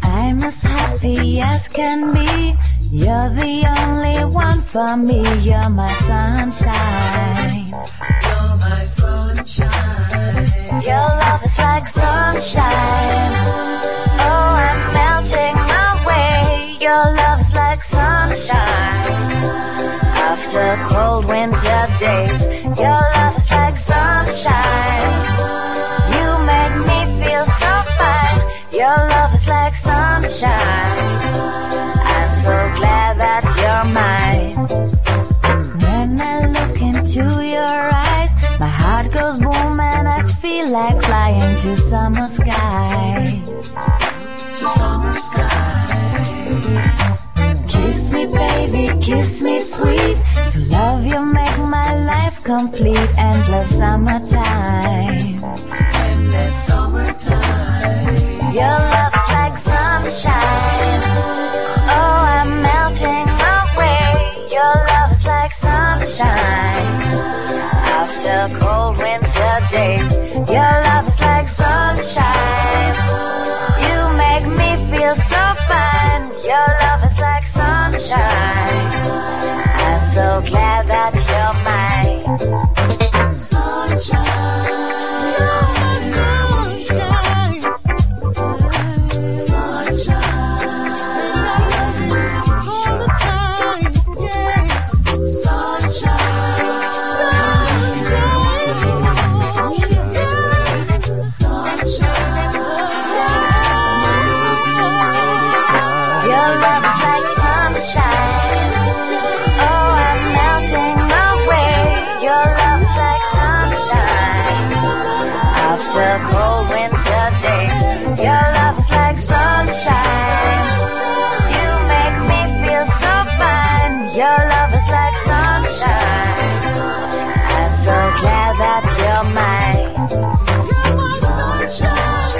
I'm 0.03 0.43
as 0.43 0.63
happy 0.63 1.41
as 1.41 1.69
can 1.69 2.13
be. 2.13 2.55
You're 2.91 3.31
the 3.31 3.65
only 3.79 4.25
one 4.35 4.61
for 4.61 4.97
me, 4.97 5.23
you're 5.41 5.71
my 5.71 5.91
sunshine. 6.09 7.69
You're 7.71 8.57
my 8.59 8.85
sunshine. 8.85 10.83
Your 10.83 11.09
love 11.23 11.45
is 11.45 11.59
like 11.59 11.87
sunshine. 11.87 13.33
Oh, 14.29 14.57
I'm 14.69 14.93
melting 14.93 15.57
away. 15.89 16.77
Your 16.81 17.05
love 17.15 17.41
is 17.41 17.53
like 17.55 17.83
sunshine. 17.83 19.03
After 20.33 20.79
cold 20.89 21.27
winter 21.27 21.87
days, 21.99 22.49
your 22.81 23.03
love 23.17 23.37
is 23.37 23.51
like 23.51 23.77
sunshine. 23.77 25.13
You 26.15 26.29
make 26.53 26.77
me 26.89 27.01
feel 27.21 27.45
so 27.45 27.73
fine. 27.99 28.41
Your 28.73 28.97
love 29.13 29.35
is 29.35 29.47
like 29.47 29.75
sunshine. 29.75 30.99
I'm 32.17 32.35
so 32.35 32.57
glad 32.79 33.19
that 33.19 33.45
you're 33.61 33.85
mine. 33.93 34.57
When 35.85 36.19
I 36.19 36.47
look 36.47 36.81
into 36.81 37.25
your 37.45 37.83
eyes, 37.93 38.33
my 38.59 38.69
heart 38.69 39.13
goes 39.13 39.37
boom 39.37 39.79
and 39.81 40.09
I 40.09 40.23
feel 40.23 40.67
like 40.71 40.99
flying 41.03 41.57
to 41.61 41.77
summer 41.77 42.29
skies. 42.29 43.37
To 44.59 44.67
summer 44.67 45.13
skies. 45.13 46.33
Kiss 47.93 48.11
me, 48.11 48.25
baby, 48.25 48.89
kiss 49.05 49.43
me 49.43 49.61
sweet. 49.61 50.17
To 50.53 50.59
love 50.71 51.05
you 51.05 51.21
make 51.21 51.59
my 51.59 51.93
life 52.07 52.43
complete. 52.43 53.11
Endless 53.19 53.77
summertime. 53.77 55.19
Endless 56.09 56.57
summertime. 56.69 58.17
Your 58.57 58.79
love 58.95 59.15
is 59.21 59.29
like 59.37 59.53
sunshine. 59.53 61.03
Oh, 61.93 62.17
I'm 62.39 62.63
melting 62.63 63.29
away. 63.61 64.09
Your 64.57 64.75
love 64.93 65.13
is 65.13 65.27
like 65.27 65.53
sunshine. 65.53 66.97
After 68.01 68.49
cold 68.59 68.97
winter 68.97 69.57
days, 69.71 70.17
your 70.49 70.73
love 70.89 71.09
is 71.09 71.21
like 71.21 71.47
sunshine. 71.47 72.95
You 73.85 73.99
make 74.17 74.47
me 74.59 74.71
feel 74.91 75.15
so 75.15 75.52
sunshine. 78.13 79.13
I'm 79.87 80.07
so 80.07 80.43
glad 80.51 80.87
that 80.89 81.13
you're 81.31 81.55
mine. 81.65 83.35
Sunshine. 83.35 85.02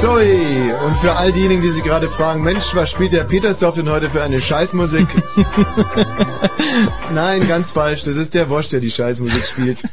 Sorry. 0.03 0.73
Und 0.85 0.97
für 0.97 1.15
all 1.15 1.31
diejenigen, 1.31 1.63
die 1.63 1.71
sich 1.71 1.85
gerade 1.85 2.11
fragen, 2.11 2.43
Mensch, 2.43 2.75
was 2.75 2.91
spielt 2.91 3.13
der 3.13 3.23
Petersdorf 3.23 3.77
denn 3.77 3.89
heute 3.89 4.11
für 4.11 4.21
eine 4.21 4.41
Scheißmusik? 4.41 5.07
Nein, 7.15 7.47
ganz 7.47 7.71
falsch. 7.71 8.03
Das 8.03 8.17
ist 8.17 8.35
der 8.35 8.51
Wosch, 8.51 8.69
der 8.69 8.81
die 8.81 8.91
Scheißmusik 8.91 9.45
spielt. 9.45 9.85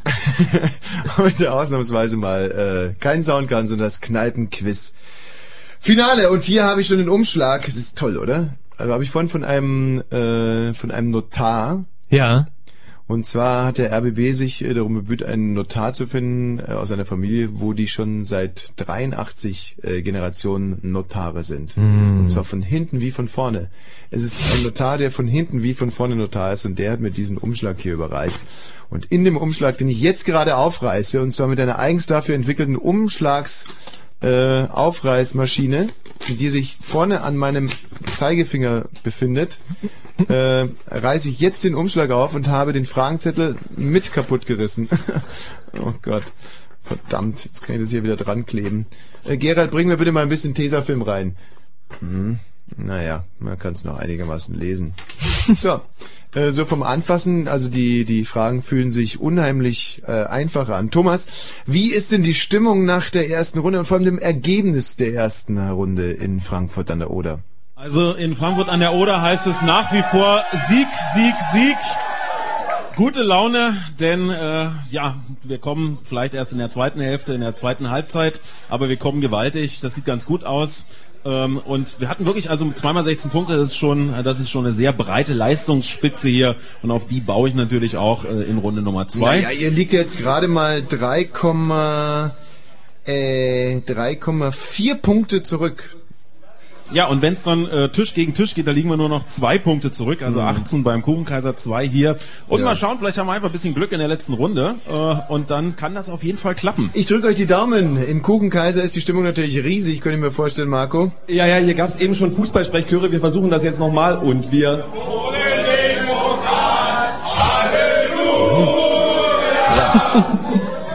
heute 1.17 1.53
ausnahmsweise 1.53 2.17
mal 2.17 2.95
äh, 2.95 2.99
kein 2.99 3.21
Soundgun, 3.21 3.67
sondern 3.67 3.85
das 3.85 4.01
Kneipenquiz. 4.01 4.95
Finale. 5.79 6.31
Und 6.31 6.43
hier 6.43 6.63
habe 6.63 6.81
ich 6.81 6.87
schon 6.87 6.97
den 6.97 7.09
Umschlag. 7.09 7.67
Das 7.67 7.75
ist 7.75 7.95
toll, 7.95 8.17
oder? 8.17 8.55
Also 8.77 8.91
habe 8.91 9.03
ich 9.03 9.11
vorhin 9.11 9.29
von 9.29 9.43
einem 9.43 10.01
äh, 10.09 10.73
von 10.73 10.89
einem 10.89 11.11
Notar. 11.11 11.85
Ja. 12.09 12.47
Und 13.09 13.25
zwar 13.25 13.65
hat 13.65 13.79
der 13.79 13.91
RBB 13.91 14.35
sich 14.35 14.63
äh, 14.63 14.71
darum 14.75 14.93
bemüht, 14.93 15.23
einen 15.23 15.55
Notar 15.55 15.93
zu 15.93 16.05
finden 16.05 16.59
äh, 16.59 16.73
aus 16.73 16.91
einer 16.91 17.05
Familie, 17.05 17.49
wo 17.53 17.73
die 17.73 17.87
schon 17.87 18.23
seit 18.23 18.73
83 18.75 19.77
äh, 19.81 20.01
Generationen 20.03 20.77
Notare 20.83 21.43
sind. 21.43 21.75
Mm. 21.75 22.19
Und 22.19 22.29
zwar 22.29 22.43
von 22.43 22.61
hinten 22.61 23.01
wie 23.01 23.09
von 23.09 23.27
vorne. 23.27 23.71
Es 24.11 24.21
ist 24.21 24.39
ein 24.53 24.63
Notar, 24.63 24.99
der 24.99 25.09
von 25.09 25.27
hinten 25.27 25.63
wie 25.63 25.73
von 25.73 25.89
vorne 25.89 26.15
Notar 26.15 26.53
ist 26.53 26.67
und 26.67 26.77
der 26.77 26.91
hat 26.91 26.99
mir 26.99 27.09
diesen 27.09 27.39
Umschlag 27.39 27.77
hier 27.79 27.93
überreicht. 27.93 28.45
Und 28.91 29.05
in 29.05 29.23
dem 29.23 29.37
Umschlag, 29.37 29.79
den 29.79 29.89
ich 29.89 30.01
jetzt 30.01 30.25
gerade 30.25 30.55
aufreiße, 30.55 31.19
und 31.19 31.31
zwar 31.31 31.47
mit 31.47 31.59
einer 31.59 31.79
eigens 31.79 32.05
dafür 32.05 32.35
entwickelten 32.35 32.75
Umschlags 32.75 33.75
äh, 34.21 34.63
Aufreißmaschine, 34.65 35.87
die 36.27 36.49
sich 36.49 36.77
vorne 36.81 37.21
an 37.21 37.37
meinem 37.37 37.69
Zeigefinger 38.05 38.85
befindet, 39.03 39.59
äh, 40.27 40.67
reiße 40.87 41.29
ich 41.29 41.39
jetzt 41.39 41.63
den 41.63 41.75
Umschlag 41.75 42.11
auf 42.11 42.35
und 42.35 42.47
habe 42.47 42.73
den 42.73 42.85
Fragenzettel 42.85 43.55
mit 43.77 44.11
kaputt 44.11 44.45
gerissen. 44.45 44.89
oh 45.79 45.93
Gott. 46.01 46.25
Verdammt, 46.83 47.45
jetzt 47.45 47.61
kann 47.63 47.75
ich 47.75 47.81
das 47.81 47.91
hier 47.91 48.03
wieder 48.03 48.15
dran 48.15 48.45
kleben. 48.45 48.87
Äh, 49.25 49.37
Gerald, 49.37 49.71
bring 49.71 49.87
mir 49.87 49.97
bitte 49.97 50.11
mal 50.11 50.23
ein 50.23 50.29
bisschen 50.29 50.55
Tesafilm 50.55 51.01
rein. 51.01 51.35
Mhm. 52.01 52.39
Naja, 52.77 53.25
man 53.39 53.57
kann 53.57 53.73
es 53.73 53.83
noch 53.83 53.97
einigermaßen 53.97 54.55
lesen. 54.55 54.93
So, 55.55 55.81
äh, 56.35 56.51
so 56.51 56.65
vom 56.65 56.83
Anfassen, 56.83 57.47
also 57.47 57.69
die, 57.69 58.05
die 58.05 58.23
Fragen 58.25 58.61
fühlen 58.61 58.91
sich 58.91 59.19
unheimlich 59.19 60.03
äh, 60.05 60.25
einfacher 60.25 60.75
an. 60.75 60.91
Thomas, 60.91 61.27
wie 61.65 61.91
ist 61.91 62.11
denn 62.11 62.23
die 62.23 62.33
Stimmung 62.33 62.85
nach 62.85 63.09
der 63.09 63.29
ersten 63.29 63.59
Runde 63.59 63.79
und 63.79 63.85
vor 63.85 63.97
allem 63.97 64.05
dem 64.05 64.19
Ergebnis 64.19 64.95
der 64.95 65.13
ersten 65.13 65.57
Runde 65.57 66.11
in 66.11 66.39
Frankfurt 66.39 66.91
an 66.91 66.99
der 66.99 67.09
Oder? 67.09 67.39
Also 67.75 68.13
in 68.13 68.35
Frankfurt 68.35 68.69
an 68.69 68.81
der 68.81 68.93
Oder 68.93 69.21
heißt 69.21 69.47
es 69.47 69.61
nach 69.61 69.91
wie 69.93 70.03
vor 70.03 70.43
Sieg, 70.67 70.87
Sieg, 71.13 71.33
Sieg. 71.51 71.77
Gute 72.95 73.23
Laune, 73.23 73.77
denn 73.99 74.29
äh, 74.29 74.67
ja, 74.91 75.15
wir 75.43 75.57
kommen 75.57 75.99
vielleicht 76.03 76.33
erst 76.33 76.51
in 76.51 76.57
der 76.57 76.69
zweiten 76.69 76.99
Hälfte, 76.99 77.33
in 77.33 77.39
der 77.39 77.55
zweiten 77.55 77.89
Halbzeit, 77.89 78.41
aber 78.67 78.89
wir 78.89 78.97
kommen 78.97 79.21
gewaltig. 79.21 79.79
Das 79.79 79.95
sieht 79.95 80.03
ganz 80.05 80.25
gut 80.25 80.43
aus. 80.43 80.85
Ähm, 81.25 81.57
und 81.57 81.99
wir 81.99 82.09
hatten 82.09 82.25
wirklich 82.25 82.49
also 82.49 82.71
zweimal 82.71 83.03
16 83.03 83.31
Punkte. 83.31 83.57
Das 83.57 83.69
ist 83.69 83.77
schon, 83.77 84.23
das 84.23 84.39
ist 84.39 84.49
schon 84.49 84.65
eine 84.65 84.73
sehr 84.73 84.93
breite 84.93 85.33
Leistungsspitze 85.33 86.29
hier 86.29 86.55
und 86.81 86.91
auf 86.91 87.07
die 87.07 87.19
baue 87.19 87.49
ich 87.49 87.55
natürlich 87.55 87.97
auch 87.97 88.25
äh, 88.25 88.43
in 88.43 88.57
Runde 88.57 88.81
Nummer 88.81 89.07
zwei. 89.07 89.41
Naja, 89.41 89.51
ihr 89.51 89.71
liegt 89.71 89.91
jetzt 89.91 90.17
gerade 90.17 90.47
mal 90.47 90.81
3, 90.81 91.21
äh, 93.05 93.77
3,4 93.79 94.95
Punkte 94.95 95.41
zurück. 95.41 95.98
Ja, 96.91 97.05
und 97.05 97.21
wenn 97.21 97.33
es 97.33 97.43
dann 97.43 97.67
äh, 97.69 97.89
Tisch 97.89 98.15
gegen 98.15 98.33
Tisch 98.33 98.55
geht, 98.55 98.65
da 98.67 98.71
liegen 98.71 98.89
wir 98.89 98.97
nur 98.97 99.09
noch 99.09 99.25
zwei 99.27 99.59
Punkte 99.59 99.91
zurück, 99.91 100.23
also 100.23 100.41
18 100.41 100.83
beim 100.83 101.03
Kuchenkaiser, 101.03 101.55
zwei 101.55 101.87
hier. 101.87 102.17
Und 102.47 102.59
Ja. 102.59 102.65
mal 102.65 102.75
schauen, 102.75 102.97
vielleicht 102.97 103.19
haben 103.19 103.27
wir 103.27 103.33
einfach 103.33 103.49
ein 103.49 103.51
bisschen 103.51 103.75
Glück 103.75 103.91
in 103.91 103.99
der 103.99 104.07
letzten 104.07 104.33
Runde 104.33 104.75
äh, 104.89 105.31
und 105.31 105.51
dann 105.51 105.75
kann 105.75 105.93
das 105.93 106.09
auf 106.09 106.23
jeden 106.23 106.39
Fall 106.39 106.55
klappen. 106.55 106.89
Ich 106.93 107.05
drücke 107.05 107.27
euch 107.27 107.35
die 107.35 107.45
Daumen. 107.45 108.01
Im 108.01 108.23
Kuchenkaiser 108.23 108.81
ist 108.81 108.95
die 108.95 109.01
Stimmung 109.01 109.23
natürlich 109.23 109.57
riesig, 109.63 110.01
könnt 110.01 110.15
ihr 110.15 110.21
mir 110.21 110.31
vorstellen, 110.31 110.69
Marco. 110.69 111.11
Ja, 111.27 111.45
ja, 111.45 111.57
hier 111.57 111.75
gab 111.75 111.89
es 111.89 111.97
eben 111.97 112.15
schon 112.15 112.31
Fußballsprechchöre. 112.31 113.11
Wir 113.11 113.19
versuchen 113.19 113.51
das 113.51 113.63
jetzt 113.63 113.79
nochmal 113.79 114.17
und 114.17 114.51
wir. 114.51 114.85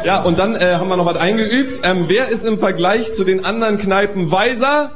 Ja, 0.05 0.21
und 0.23 0.39
dann 0.39 0.55
äh, 0.55 0.75
haben 0.75 0.89
wir 0.89 0.97
noch 0.97 1.07
was 1.07 1.17
eingeübt. 1.17 1.81
Ähm, 1.83 2.05
wer 2.09 2.29
ist 2.29 2.45
im 2.45 2.59
Vergleich 2.59 3.15
zu 3.15 3.25
den 3.25 3.45
anderen 3.45 3.79
Kneipen 3.79 4.31
weiser? 4.31 4.91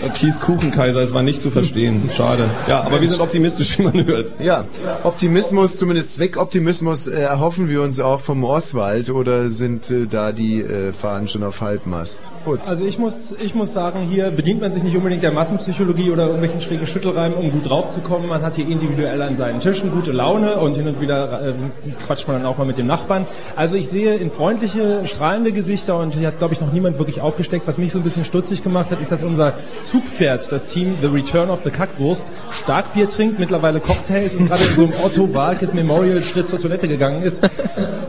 Das 0.00 0.18
hieß 0.18 0.40
Kuchenkaiser, 0.40 1.02
es 1.02 1.12
war 1.12 1.22
nicht 1.22 1.42
zu 1.42 1.50
verstehen. 1.50 2.08
Schade. 2.14 2.44
Ja, 2.68 2.82
aber 2.82 3.00
wir 3.00 3.08
sind 3.08 3.20
optimistisch, 3.20 3.78
wie 3.78 3.82
man 3.82 4.06
hört. 4.06 4.34
Ja, 4.40 4.64
Optimismus, 5.02 5.76
zumindest 5.76 6.14
Zweckoptimismus, 6.14 7.08
äh, 7.08 7.20
erhoffen 7.20 7.68
wir 7.68 7.82
uns 7.82 7.98
auch 7.98 8.20
vom 8.20 8.44
Oswald 8.44 9.10
oder 9.10 9.50
sind 9.50 9.90
äh, 9.90 10.06
da 10.06 10.32
die 10.32 10.60
äh, 10.60 10.92
Fahnen 10.92 11.26
schon 11.26 11.42
auf 11.42 11.60
Halbmast? 11.60 12.30
Utz. 12.46 12.70
Also 12.70 12.84
ich 12.84 12.98
muss, 12.98 13.34
ich 13.44 13.54
muss 13.54 13.72
sagen, 13.72 14.00
hier 14.00 14.30
bedient 14.30 14.60
man 14.60 14.72
sich 14.72 14.82
nicht 14.82 14.96
unbedingt 14.96 15.22
der 15.22 15.32
Massenpsychologie 15.32 16.10
oder 16.10 16.24
irgendwelchen 16.24 16.60
schrägen 16.60 16.86
Schüttelreimen, 16.86 17.36
um 17.36 17.50
gut 17.50 17.68
draufzukommen. 17.68 18.28
Man 18.28 18.42
hat 18.42 18.54
hier 18.54 18.68
individuell 18.68 19.20
an 19.20 19.36
seinen 19.36 19.60
Tischen 19.60 19.90
gute 19.90 20.12
Laune 20.12 20.56
und 20.56 20.76
hin 20.76 20.86
und 20.86 21.00
wieder 21.00 21.48
ähm, 21.48 21.72
quatscht 22.06 22.28
man 22.28 22.38
dann 22.38 22.46
auch 22.46 22.56
mal 22.56 22.66
mit 22.66 22.78
dem 22.78 22.86
Nachbarn. 22.86 23.26
Also 23.56 23.76
ich 23.76 23.88
sehe 23.88 24.14
in 24.14 24.30
freundliche, 24.30 25.06
strahlende 25.06 25.52
Gesichter 25.52 25.98
und 25.98 26.14
hier 26.14 26.28
hat, 26.28 26.38
glaube 26.38 26.54
ich, 26.54 26.60
noch 26.60 26.72
niemand 26.72 26.98
wirklich 26.98 27.20
aufgesteckt. 27.20 27.66
Was 27.66 27.78
mich 27.78 27.92
so 27.92 27.98
ein 27.98 28.04
bisschen 28.04 28.24
stutzig 28.24 28.62
gemacht 28.62 28.90
hat, 28.90 29.00
ist, 29.00 29.10
dass 29.10 29.22
unser 29.22 29.54
Zugpferd, 29.88 30.52
das 30.52 30.66
Team 30.66 30.98
The 31.00 31.06
Return 31.06 31.48
of 31.48 31.60
the 31.64 31.70
Kackwurst, 31.70 32.26
Starkbier 32.50 33.08
trinkt, 33.08 33.38
mittlerweile 33.38 33.80
Cocktails 33.80 34.34
und 34.34 34.48
gerade 34.48 34.62
in 34.62 34.74
so 34.74 34.82
einem 34.82 34.92
Otto 35.02 35.34
Walkes 35.34 35.72
Memorial 35.72 36.22
Schritt 36.22 36.46
zur 36.46 36.60
Toilette 36.60 36.88
gegangen 36.88 37.22
ist. 37.22 37.40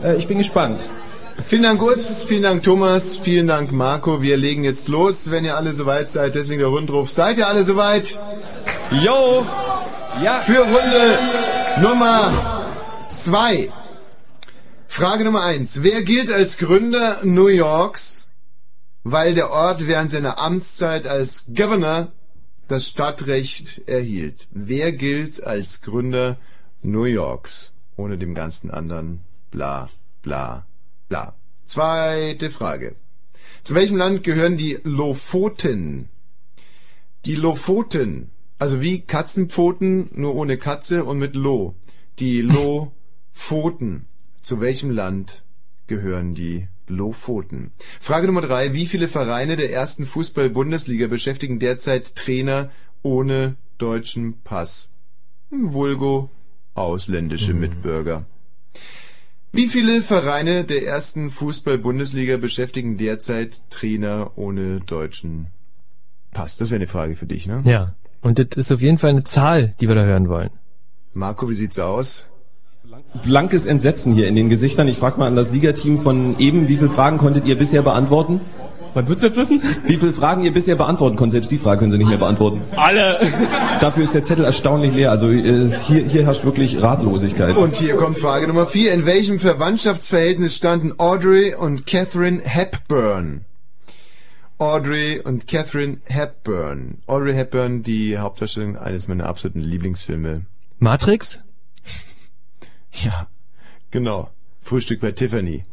Äh, 0.04 0.16
ich 0.16 0.26
bin 0.26 0.38
gespannt. 0.38 0.80
Vielen 1.46 1.62
Dank 1.62 1.82
Utz, 1.82 2.24
vielen 2.24 2.42
Dank 2.42 2.62
Thomas, 2.62 3.16
vielen 3.16 3.46
Dank 3.46 3.72
Marco. 3.72 4.22
Wir 4.22 4.36
legen 4.36 4.64
jetzt 4.64 4.88
los, 4.88 5.30
wenn 5.30 5.44
ihr 5.44 5.56
alle 5.56 5.72
soweit 5.72 6.08
seid. 6.10 6.34
Deswegen 6.34 6.58
der 6.58 6.68
Rundruf. 6.68 7.10
Seid 7.10 7.38
ihr 7.38 7.48
alle 7.48 7.64
soweit? 7.64 8.18
Jo! 8.90 9.46
Ja. 10.22 10.40
Für 10.40 10.60
Runde 10.60 11.18
Nummer 11.80 12.66
zwei. 13.08 13.70
Frage 14.86 15.24
Nummer 15.24 15.44
eins. 15.44 15.82
Wer 15.82 16.02
gilt 16.02 16.30
als 16.30 16.58
Gründer 16.58 17.18
New 17.22 17.46
Yorks, 17.46 18.19
weil 19.04 19.34
der 19.34 19.50
Ort 19.50 19.86
während 19.86 20.10
seiner 20.10 20.38
Amtszeit 20.38 21.06
als 21.06 21.52
Governor 21.54 22.12
das 22.68 22.88
Stadtrecht 22.88 23.88
erhielt? 23.88 24.48
Wer 24.50 24.92
gilt 24.92 25.42
als 25.42 25.82
Gründer 25.82 26.38
New 26.82 27.04
Yorks? 27.04 27.72
Ohne 27.96 28.18
dem 28.18 28.34
ganzen 28.34 28.70
anderen 28.70 29.20
bla 29.50 29.88
bla 30.22 30.66
bla. 31.08 31.34
Zweite 31.66 32.50
Frage. 32.50 32.96
Zu 33.62 33.74
welchem 33.74 33.96
Land 33.96 34.24
gehören 34.24 34.56
die 34.56 34.78
Lofoten? 34.82 36.08
Die 37.26 37.34
Lofoten, 37.34 38.30
also 38.58 38.80
wie 38.80 39.02
Katzenpfoten, 39.02 40.10
nur 40.12 40.34
ohne 40.34 40.56
Katze 40.56 41.04
und 41.04 41.18
mit 41.18 41.34
Lo. 41.34 41.74
Die 42.18 42.40
Lofoten. 43.34 44.06
Zu 44.40 44.60
welchem 44.60 44.90
Land 44.90 45.44
gehören 45.86 46.34
die 46.34 46.68
Lofoten? 46.90 47.72
Frage 48.00 48.26
Nummer 48.26 48.42
drei. 48.42 48.74
Wie 48.74 48.86
viele 48.86 49.08
Vereine 49.08 49.56
der 49.56 49.72
ersten 49.72 50.04
Fußball-Bundesliga 50.04 51.06
beschäftigen 51.06 51.58
derzeit 51.58 52.14
Trainer 52.16 52.70
ohne 53.02 53.56
deutschen 53.78 54.40
Pass? 54.42 54.90
Vulgo 55.50 56.30
ausländische 56.74 57.54
Mitbürger. 57.54 58.26
Wie 59.52 59.66
viele 59.66 60.02
Vereine 60.02 60.64
der 60.64 60.84
ersten 60.84 61.28
Fußball-Bundesliga 61.28 62.36
beschäftigen 62.36 62.98
derzeit 62.98 63.68
Trainer 63.68 64.32
ohne 64.36 64.80
deutschen 64.80 65.48
Pass? 66.30 66.56
Das 66.56 66.70
wäre 66.70 66.76
eine 66.76 66.86
Frage 66.86 67.16
für 67.16 67.26
dich, 67.26 67.48
ne? 67.48 67.62
Ja. 67.64 67.96
Und 68.20 68.38
das 68.38 68.56
ist 68.56 68.70
auf 68.70 68.80
jeden 68.80 68.98
Fall 68.98 69.10
eine 69.10 69.24
Zahl, 69.24 69.74
die 69.80 69.88
wir 69.88 69.94
da 69.96 70.04
hören 70.04 70.28
wollen. 70.28 70.50
Marco, 71.14 71.50
wie 71.50 71.54
sieht's 71.54 71.80
aus? 71.80 72.29
Blankes 73.24 73.66
Entsetzen 73.66 74.14
hier 74.14 74.28
in 74.28 74.34
den 74.36 74.48
Gesichtern. 74.48 74.88
Ich 74.88 74.96
frage 74.98 75.18
mal 75.18 75.26
an 75.26 75.36
das 75.36 75.50
Siegerteam 75.50 76.00
von 76.00 76.38
eben, 76.38 76.68
wie 76.68 76.76
viele 76.76 76.90
Fragen 76.90 77.18
konntet 77.18 77.46
ihr 77.46 77.58
bisher 77.58 77.82
beantworten? 77.82 78.40
Was 78.94 79.06
willst 79.06 79.22
du 79.22 79.26
jetzt 79.28 79.36
wissen? 79.36 79.62
Wie 79.86 79.96
viele 79.98 80.12
Fragen 80.12 80.42
ihr 80.42 80.52
bisher 80.52 80.74
beantworten 80.74 81.14
konntet? 81.16 81.32
Selbst 81.34 81.50
die 81.52 81.58
Frage 81.58 81.78
können 81.80 81.92
sie 81.92 81.98
nicht 81.98 82.08
mehr 82.08 82.18
beantworten. 82.18 82.60
Alle! 82.74 83.18
Dafür 83.80 84.02
ist 84.02 84.14
der 84.14 84.24
Zettel 84.24 84.44
erstaunlich 84.44 84.92
leer. 84.92 85.10
Also 85.12 85.28
äh, 85.28 85.38
es- 85.48 85.82
hier, 85.82 86.04
hier 86.04 86.24
herrscht 86.24 86.44
wirklich 86.44 86.82
Ratlosigkeit. 86.82 87.56
Und 87.56 87.76
hier 87.76 87.94
kommt 87.94 88.18
Frage 88.18 88.48
Nummer 88.48 88.66
vier. 88.66 88.92
In 88.92 89.06
welchem 89.06 89.38
Verwandtschaftsverhältnis 89.38 90.56
standen 90.56 90.92
Audrey 90.98 91.54
und 91.54 91.86
Catherine 91.86 92.40
Hepburn? 92.42 93.44
Audrey 94.58 95.20
und 95.20 95.46
Catherine 95.46 95.98
Hepburn. 96.04 96.98
Audrey 97.06 97.34
Hepburn, 97.34 97.82
die 97.84 98.18
Hauptdarstellerin 98.18 98.76
eines 98.76 99.06
meiner 99.08 99.26
absoluten 99.26 99.60
Lieblingsfilme. 99.60 100.42
Matrix? 100.80 101.42
Ja, 103.04 103.28
genau. 103.90 104.30
Frühstück 104.60 105.00
bei 105.00 105.12
Tiffany. 105.12 105.64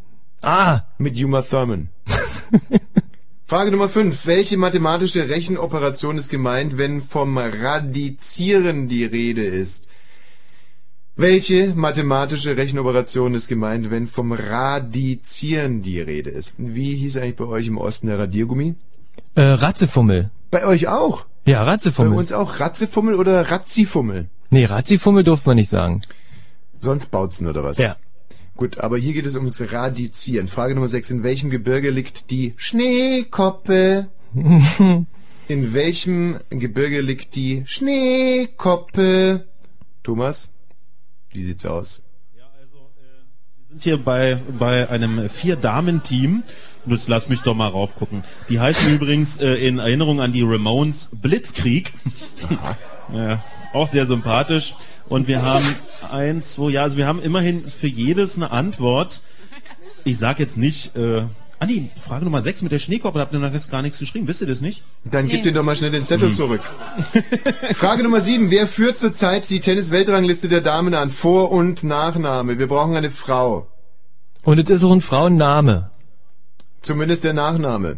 Ah! 0.42 0.82
Mit 0.98 1.22
Uma 1.24 1.42
Thurman. 1.42 1.90
Frage 3.46 3.72
Nummer 3.72 3.90
5. 3.90 4.26
Welche 4.28 4.58
mathematische 4.58 5.30
Rechenoperation 5.30 6.18
ist 6.18 6.30
gemeint, 6.30 6.78
wenn 6.78 7.02
vom 7.02 7.38
Radizieren 7.38 8.88
die 8.88 9.06
Rede 9.06 9.46
ist? 9.46 9.88
Welche 11.16 11.74
mathematische 11.76 12.56
Rechenoperation 12.58 13.34
ist 13.34 13.48
gemeint, 13.48 13.90
wenn 13.90 14.06
vom 14.06 14.32
Radizieren 14.34 15.82
die 15.82 16.00
Rede 16.00 16.30
ist? 16.30 16.54
Wie 16.58 16.96
hieß 16.96 17.18
eigentlich 17.18 17.38
bei 17.38 17.46
euch 17.46 17.68
im 17.68 17.78
Osten 17.78 18.08
der 18.08 18.20
Radiergummi? 18.20 18.76
Äh, 19.36 19.42
Ratzefummel. 19.42 20.30
Bei 20.52 20.66
euch 20.66 20.88
auch? 20.88 21.26
Ja, 21.46 21.64
Bei 21.64 21.72
Ratzefummel. 21.72 22.18
uns 22.18 22.34
auch 22.34 22.60
Ratzefummel 22.60 23.16
oder 23.16 23.50
Razzifummel? 23.50 24.28
Nee, 24.50 24.66
Ratzifummel 24.66 25.24
durfte 25.24 25.50
man 25.50 25.56
nicht 25.56 25.70
sagen. 25.70 26.02
Sonst 26.80 27.08
Bautzen 27.08 27.48
oder 27.48 27.64
was? 27.64 27.78
Ja. 27.78 27.98
Gut, 28.56 28.80
aber 28.80 28.98
hier 28.98 29.14
geht 29.14 29.26
es 29.26 29.36
ums 29.36 29.62
Radizieren. 29.72 30.48
Frage 30.48 30.74
Nummer 30.74 30.88
6. 30.88 31.12
In 31.12 31.24
welchem 31.24 31.50
Gebirge 31.50 31.92
liegt 31.92 32.32
die 32.32 32.54
Schneekoppe? 32.58 34.08
In 35.48 35.74
welchem 35.74 36.40
Gebirge 36.50 37.02
liegt 37.02 37.36
die 37.36 37.64
Schneekoppe? 37.66 39.46
Thomas, 40.04 40.50
wie 41.32 41.44
sieht's 41.44 41.66
aus? 41.66 42.02
sind 43.78 43.84
hier 43.84 44.04
bei, 44.04 44.42
bei 44.58 44.90
einem 44.90 45.30
Vier-Damen-Team. 45.30 46.44
Jetzt 46.88 47.10
lass 47.10 47.30
mich 47.30 47.42
doch 47.42 47.54
mal 47.54 47.68
raufgucken. 47.68 48.24
Die 48.50 48.60
heißen 48.60 48.96
übrigens 48.96 49.38
äh, 49.38 49.54
in 49.56 49.78
Erinnerung 49.78 50.20
an 50.20 50.32
die 50.32 50.42
Ramones 50.42 51.18
Blitzkrieg. 51.22 51.94
ja, 53.14 53.44
auch 53.74 53.88
sehr 53.88 54.06
sympathisch. 54.06 54.76
Und 55.10 55.28
wir 55.28 55.44
haben 55.44 55.66
eins, 56.12 56.54
zwei, 56.54 56.70
ja, 56.72 56.84
also 56.84 56.98
wir 56.98 57.08
haben 57.08 57.22
immerhin 57.22 57.68
für 57.68 57.88
jedes 57.88 58.36
eine 58.36 58.52
Antwort. 58.52 59.22
Ich 60.04 60.18
sag 60.18 60.40
jetzt 60.40 60.58
nicht, 60.58 60.96
äh, 60.96 61.24
ah 61.60 61.66
nee, 61.66 61.90
Frage 62.00 62.24
Nummer 62.26 62.42
6 62.42 62.62
mit 62.62 62.72
der 62.72 62.80
Schneekoppe, 62.80 63.18
da 63.20 63.26
habt 63.26 63.34
ihr 63.34 63.40
noch 63.40 63.70
gar 63.70 63.82
nichts 63.82 64.00
geschrieben, 64.00 64.28
wisst 64.28 64.42
ihr 64.42 64.48
das 64.48 64.62
nicht? 64.62 64.84
Dann 65.06 65.28
gib 65.28 65.44
dir 65.44 65.52
doch 65.52 65.64
mal 65.64 65.76
schnell 65.76 65.92
den 65.92 66.06
Zettel 66.06 66.30
Hm. 66.30 66.36
zurück. 66.36 66.62
Frage 67.76 68.04
Nummer 68.04 68.22
7. 68.22 68.52
Wer 68.52 68.68
führt 68.68 68.98
zurzeit 68.98 69.50
die 69.50 69.60
Tennis-Weltrangliste 69.60 70.48
der 70.48 70.62
Damen 70.62 70.94
an? 70.94 71.10
Vor- 71.10 71.52
und 71.52 71.84
Nachname. 71.84 72.60
Wir 72.60 72.68
brauchen 72.68 72.96
eine 72.96 73.12
Frau. 73.12 73.68
Und 74.44 74.60
es 74.60 74.70
ist 74.70 74.84
auch 74.86 74.94
ein 74.94 75.02
Frauenname. 75.02 75.90
Zumindest 76.82 77.26
der 77.26 77.34
Nachname. 77.34 77.98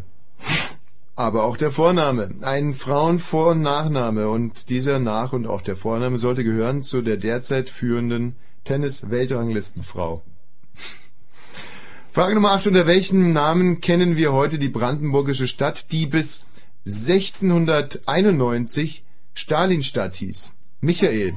Aber 1.19 1.43
auch 1.43 1.57
der 1.57 1.69
Vorname. 1.69 2.33
Ein 2.43 2.71
Frauenvor- 2.71 3.51
und 3.51 3.59
Nachname. 3.59 4.29
Und 4.29 4.69
dieser 4.69 4.99
Nach- 4.99 5.33
und 5.33 5.47
auch 5.47 5.61
der 5.61 5.75
Vorname 5.75 6.17
sollte 6.17 6.45
gehören 6.45 6.81
zu 6.81 7.01
der 7.01 7.17
derzeit 7.17 7.67
führenden 7.67 8.37
Tennis-Weltranglistenfrau. 8.63 10.21
Frage 12.13 12.35
Nummer 12.35 12.51
8. 12.51 12.67
Unter 12.67 12.87
welchem 12.87 13.33
Namen 13.33 13.81
kennen 13.81 14.15
wir 14.15 14.31
heute 14.31 14.59
die 14.59 14.69
brandenburgische 14.69 15.47
Stadt, 15.47 15.91
die 15.91 16.05
bis 16.05 16.45
1691 16.85 19.03
Stalinstadt 19.33 20.15
hieß? 20.15 20.53
Michael. 20.79 21.33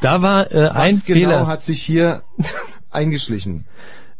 Da 0.00 0.22
war 0.22 0.50
äh, 0.50 0.68
ein 0.68 0.94
Was 0.94 1.04
genau 1.04 1.20
Fehler. 1.20 1.46
hat 1.46 1.62
sich 1.62 1.82
hier 1.82 2.22
eingeschlichen? 2.88 3.66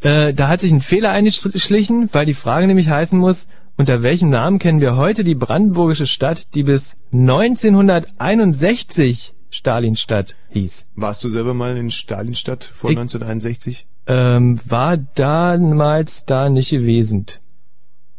Äh, 0.03 0.35
da 0.35 0.49
hat 0.49 0.61
sich 0.61 0.73
ein 0.73 0.83
Fehler 0.83 1.13
eingeschlichen, 1.13 2.11
weil 2.13 2.27
die 2.27 2.35
Frage 2.35 2.67
nämlich 2.67 2.91
heißen 2.91 3.19
muss, 3.19 3.47
unter 3.77 4.03
welchem 4.03 4.31
Namen 4.31 4.59
kennen 4.59 4.81
wir 4.81 4.97
heute 4.97 5.23
die 5.25 5.35
brandenburgische 5.35 6.07
Stadt, 6.07 6.55
die 6.55 6.63
bis 6.65 6.97
1961 7.13 9.35
Stalinstadt 9.51 10.37
hieß? 10.51 10.87
Warst 10.95 11.25
du 11.25 11.29
selber 11.29 11.53
mal 11.55 11.77
in 11.77 11.91
Stalinstadt 11.91 12.65
vor 12.65 12.91
Ich- 12.91 12.97
1961? 12.97 13.87
Ähm, 14.07 14.61
war 14.65 14.97
damals 14.97 16.25
da 16.27 16.49
nicht 16.49 16.71
gewesen. 16.71 17.27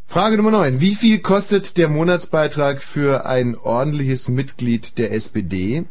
Frage 0.06 0.36
Nummer 0.36 0.52
9. 0.52 0.82
Wie 0.82 0.95
viel 0.95 1.19
kostet 1.19 1.78
der 1.78 1.88
Monatsbeitrag 1.88 2.82
für 2.82 3.26
ein 3.26 3.56
ordentliches 3.56 4.28
Mitglied 4.28 4.98
der 4.98 5.14
SPD 5.14 5.86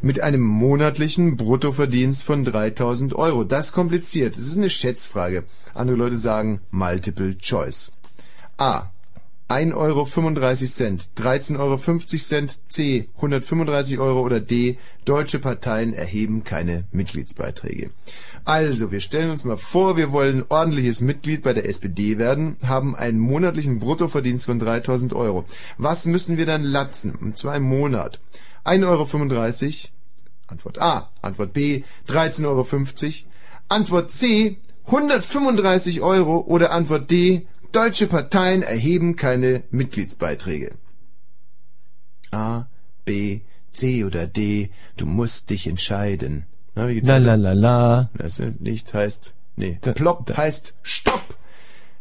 mit 0.00 0.20
einem 0.20 0.40
monatlichen 0.40 1.36
Bruttoverdienst 1.36 2.24
von 2.24 2.44
3000 2.44 3.12
Euro? 3.14 3.44
Das 3.44 3.66
ist 3.66 3.72
kompliziert. 3.74 4.38
Es 4.38 4.48
ist 4.48 4.56
eine 4.56 4.70
Schätzfrage. 4.70 5.44
Andere 5.74 5.98
Leute 5.98 6.16
sagen 6.16 6.62
Multiple 6.70 7.36
Choice. 7.36 7.92
A. 8.56 8.84
1,35 9.48 9.74
Euro, 9.74 10.02
13,50 10.04 11.58
Euro, 11.58 12.48
C. 12.66 13.08
135 13.16 13.98
Euro 13.98 14.20
oder 14.20 14.40
D. 14.40 14.76
Deutsche 15.06 15.38
Parteien 15.38 15.94
erheben 15.94 16.44
keine 16.44 16.84
Mitgliedsbeiträge. 16.92 17.90
Also, 18.44 18.92
wir 18.92 19.00
stellen 19.00 19.30
uns 19.30 19.46
mal 19.46 19.56
vor, 19.56 19.96
wir 19.96 20.12
wollen 20.12 20.44
ordentliches 20.50 21.00
Mitglied 21.00 21.42
bei 21.42 21.54
der 21.54 21.66
SPD 21.66 22.18
werden, 22.18 22.58
haben 22.62 22.94
einen 22.94 23.18
monatlichen 23.18 23.78
Bruttoverdienst 23.78 24.44
von 24.44 24.58
3000 24.58 25.14
Euro. 25.14 25.46
Was 25.78 26.04
müssen 26.04 26.36
wir 26.36 26.44
dann 26.44 26.62
latzen? 26.62 27.14
Und 27.14 27.38
zwar 27.38 27.56
im 27.56 27.62
Monat. 27.62 28.20
1,35 28.66 28.84
Euro, 28.84 29.08
Antwort 30.46 30.78
A. 30.78 31.08
Antwort 31.22 31.54
B. 31.54 31.84
13,50 32.06 32.44
Euro. 32.44 32.66
Antwort 33.68 34.10
C. 34.10 34.58
135 34.84 36.02
Euro 36.02 36.40
oder 36.46 36.70
Antwort 36.72 37.10
D. 37.10 37.46
Deutsche 37.72 38.06
Parteien 38.06 38.62
erheben 38.62 39.16
keine 39.16 39.62
Mitgliedsbeiträge. 39.70 40.72
A, 42.30 42.66
B, 43.04 43.40
C 43.72 44.04
oder 44.04 44.26
D. 44.26 44.70
Du 44.96 45.06
musst 45.06 45.50
dich 45.50 45.66
entscheiden. 45.66 46.46
Na, 46.74 46.88
wie 46.88 46.94
geht's 46.94 47.08
La 47.08 47.16
weiter? 47.16 47.36
la 47.36 47.52
la 47.52 47.52
la. 47.52 48.10
Das 48.16 48.40
nicht 48.60 48.92
heißt, 48.94 49.34
nee, 49.56 49.78
plopp 49.82 50.36
heißt 50.36 50.74
Stopp. 50.82 51.36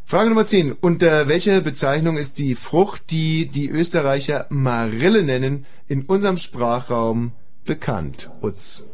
Frage 0.05 0.29
Nummer 0.29 0.45
10. 0.45 0.71
Unter 0.71 1.27
welcher 1.27 1.59
Bezeichnung 1.59 2.15
ist 2.17 2.37
die 2.37 2.55
Frucht, 2.55 3.11
die 3.11 3.47
die 3.47 3.69
Österreicher 3.69 4.45
Marille 4.49 5.21
nennen, 5.21 5.65
in 5.89 6.03
unserem 6.03 6.37
Sprachraum 6.37 7.33
bekannt? 7.65 8.29
Utz. 8.41 8.85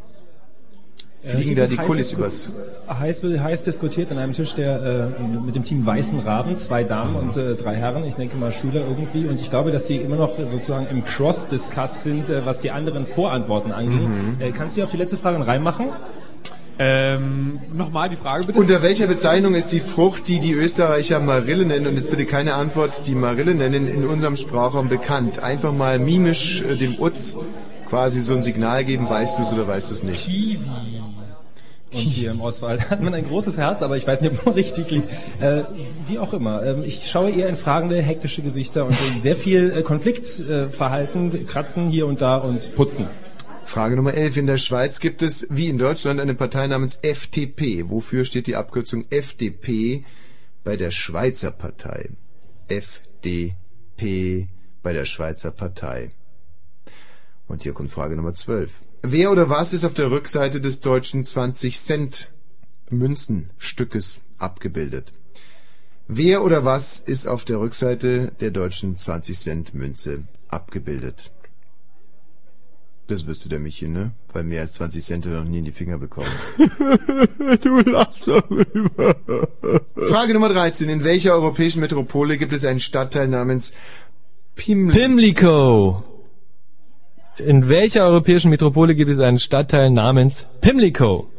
Fliegen 1.24 1.56
da 1.56 1.68
die 1.68 1.78
Kulis 1.78 2.12
übers... 2.12 2.50
Heiß, 3.00 3.24
heiß 3.24 3.64
diskutiert 3.64 4.12
an 4.12 4.18
einem 4.18 4.34
Tisch 4.34 4.56
der 4.56 5.14
äh, 5.18 5.24
mit 5.46 5.56
dem 5.56 5.64
Team 5.64 5.86
Weißen 5.86 6.20
Raben, 6.20 6.58
zwei 6.58 6.84
Damen 6.84 7.16
und 7.16 7.38
äh, 7.38 7.56
drei 7.56 7.76
Herren, 7.76 8.04
ich 8.04 8.16
denke 8.16 8.36
mal 8.36 8.52
Schüler 8.52 8.82
irgendwie. 8.82 9.28
Und 9.28 9.40
ich 9.40 9.50
glaube, 9.50 9.72
dass 9.72 9.88
sie 9.88 9.98
immer 9.98 10.18
noch 10.18 10.38
sozusagen 10.38 10.88
im 10.92 11.06
Cross-Discuss 11.06 12.04
sind, 12.04 12.30
äh, 12.30 12.46
was 12.46 12.60
die 12.60 12.72
anderen 12.72 13.06
Vorantworten 13.06 13.72
anging. 13.72 14.10
Mhm. 14.10 14.42
Äh, 14.42 14.52
kannst 14.52 14.76
du 14.76 14.84
auf 14.84 14.92
die 14.92 14.98
letzte 14.98 15.18
Frage 15.18 15.46
reinmachen? 15.48 15.88
Ähm, 16.80 17.60
nochmal 17.72 18.10
die 18.10 18.16
Frage 18.16 18.46
bitte. 18.46 18.60
Unter 18.60 18.82
welcher 18.82 19.08
Bezeichnung 19.08 19.54
ist 19.54 19.72
die 19.72 19.80
Frucht, 19.80 20.28
die 20.28 20.40
die 20.40 20.54
Österreicher 20.54 21.20
Marille 21.20 21.66
nennen, 21.66 21.88
und 21.88 21.96
jetzt 21.96 22.10
bitte 22.10 22.26
keine 22.26 22.56
Antwort, 22.56 23.06
die 23.06 23.16
Marille 23.16 23.54
nennen, 23.54 23.88
in 23.88 24.06
unserem 24.06 24.36
Sprachraum 24.36 24.90
bekannt? 24.90 25.40
Einfach 25.40 25.72
mal 25.72 26.00
mimisch 26.00 26.64
äh, 26.64 26.76
dem 26.76 27.00
Utz 27.00 27.38
quasi 27.88 28.22
so 28.22 28.34
ein 28.34 28.42
Signal 28.42 28.84
geben, 28.84 29.08
weißt 29.08 29.38
du 29.38 29.44
es 29.44 29.54
oder 29.54 29.68
weißt 29.68 29.92
du 29.92 29.94
es 29.94 30.04
nicht? 30.04 30.28
Und 31.94 32.00
hier 32.00 32.32
im 32.32 32.42
Oswald 32.42 32.90
hat 32.90 33.02
man 33.02 33.14
ein 33.14 33.28
großes 33.28 33.58
Herz, 33.58 33.82
aber 33.82 33.98
ich 33.98 34.08
weiß 34.08 34.22
nicht, 34.22 34.34
ob 34.34 34.46
man 34.46 34.56
richtig 34.56 34.90
liegt. 34.90 35.10
Äh, 35.40 35.64
wie 36.08 36.20
auch 36.20 36.34
immer. 36.34 36.64
Ähm, 36.64 36.84
ich 36.84 37.10
schaue 37.10 37.30
eher 37.30 37.50
in 37.50 37.56
fragende, 37.56 38.02
hektische 38.02 38.42
Gesichter 38.42 38.86
und 38.86 38.94
sehr 38.94 39.36
viel 39.36 39.72
äh, 39.72 39.84
Konfliktverhalten, 39.84 41.46
Kratzen 41.46 41.90
hier 41.90 42.08
und 42.08 42.22
da 42.22 42.38
und 42.38 42.76
Putzen. 42.76 43.08
Frage 43.64 43.96
Nummer 43.96 44.14
11. 44.14 44.38
In 44.38 44.48
der 44.48 44.58
Schweiz 44.58 45.00
gibt 45.00 45.22
es, 45.22 45.48
wie 45.50 45.68
in 45.68 45.78
Deutschland, 45.78 46.20
eine 46.20 46.36
Partei 46.36 46.68
namens 46.68 47.00
FDP. 47.02 47.90
Wofür 47.90 48.26
steht 48.26 48.48
die 48.48 48.56
Abkürzung 48.56 49.06
FDP 49.10 50.04
bei 50.64 50.76
der 50.76 50.92
Schweizer 50.92 51.52
Partei? 51.52 52.10
FDP 52.68 54.48
bei 54.82 54.94
der 54.94 55.06
Schweizer 55.06 55.52
Partei. 55.52 56.12
Und 57.48 57.64
hier 57.64 57.74
kommt 57.74 57.92
Frage 57.92 58.16
Nummer 58.16 58.34
12. 58.34 58.83
Wer 59.06 59.32
oder 59.32 59.50
was 59.50 59.74
ist 59.74 59.84
auf 59.84 59.94
der 59.94 60.12
Rückseite 60.12 60.62
des 60.62 60.80
deutschen 60.80 61.26
20 61.26 61.78
Cent 61.78 62.32
Münzenstückes 62.90 64.22
abgebildet? 64.38 65.12
Wer 66.08 66.42
oder 66.42 66.64
was 66.64 67.00
ist 67.00 67.28
auf 67.28 67.44
der 67.44 67.60
Rückseite 67.60 68.32
der 68.40 68.52
deutschen 68.52 68.96
20 68.96 69.38
Cent 69.38 69.74
Münze 69.74 70.24
abgebildet? 70.48 71.32
Das 73.08 73.28
wüsste 73.28 73.50
der 73.50 73.60
Michi, 73.60 73.90
ne? 73.90 74.14
Weil 74.32 74.46
mehr 74.46 74.62
als 74.62 74.74
20 74.76 75.04
Cent 75.04 75.26
hat 75.26 75.34
er 75.34 75.44
noch 75.44 75.50
nie 75.50 75.60
in 75.60 75.66
die 75.66 75.74
Finger 75.74 75.98
bekommen. 75.98 76.32
du 77.62 77.82
lachst 77.82 78.30
darüber. 78.30 79.18
Frage 79.98 80.34
Nummer 80.34 80.48
13. 80.48 80.88
In 80.88 81.04
welcher 81.04 81.34
europäischen 81.34 81.82
Metropole 81.82 82.38
gibt 82.38 82.54
es 82.54 82.64
einen 82.64 82.80
Stadtteil 82.80 83.28
namens 83.28 83.74
Piml 84.56 84.94
Pimlico. 84.94 86.13
In 87.38 87.68
welcher 87.68 88.06
europäischen 88.06 88.52
Metropole 88.52 88.94
gibt 88.94 89.10
es 89.10 89.20
einen 89.20 89.40
Stadtteil 89.40 89.90
namens 89.90 90.48
Pimlico? 90.62 91.30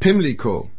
Pimlico. 0.00 0.70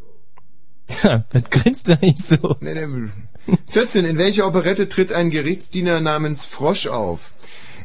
Ja, 1.03 1.25
was 1.33 1.49
grinst 1.49 1.89
du 1.89 1.93
eigentlich 1.93 2.17
so? 2.17 2.55
Nee, 2.61 2.73
nee. 2.73 3.57
14. 3.67 4.05
In 4.05 4.17
welcher 4.17 4.47
Operette 4.47 4.87
tritt 4.87 5.11
ein 5.11 5.31
Gerichtsdiener 5.31 5.99
namens 5.99 6.45
Frosch 6.45 6.87
auf? 6.87 7.33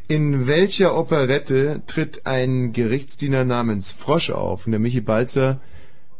In 0.07 0.47
welcher 0.47 0.97
Operette 0.97 1.81
tritt 1.85 2.25
ein 2.25 2.71
Gerichtsdiener 2.71 3.43
namens 3.43 3.91
Frosch 3.91 4.29
auf? 4.29 4.65
Und 4.65 4.71
der 4.71 4.79
Michi 4.79 5.01
Balzer 5.01 5.59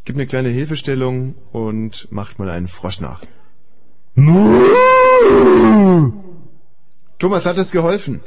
gibt 0.03 0.17
eine 0.17 0.27
kleine 0.27 0.49
Hilfestellung 0.49 1.35
und 1.53 2.09
macht 2.11 2.38
mal 2.38 2.49
einen 2.49 2.67
Frosch 2.67 2.99
nach. 2.99 3.21
Thomas, 7.17 7.45
hat 7.45 7.57
das 7.57 7.71
geholfen? 7.71 8.21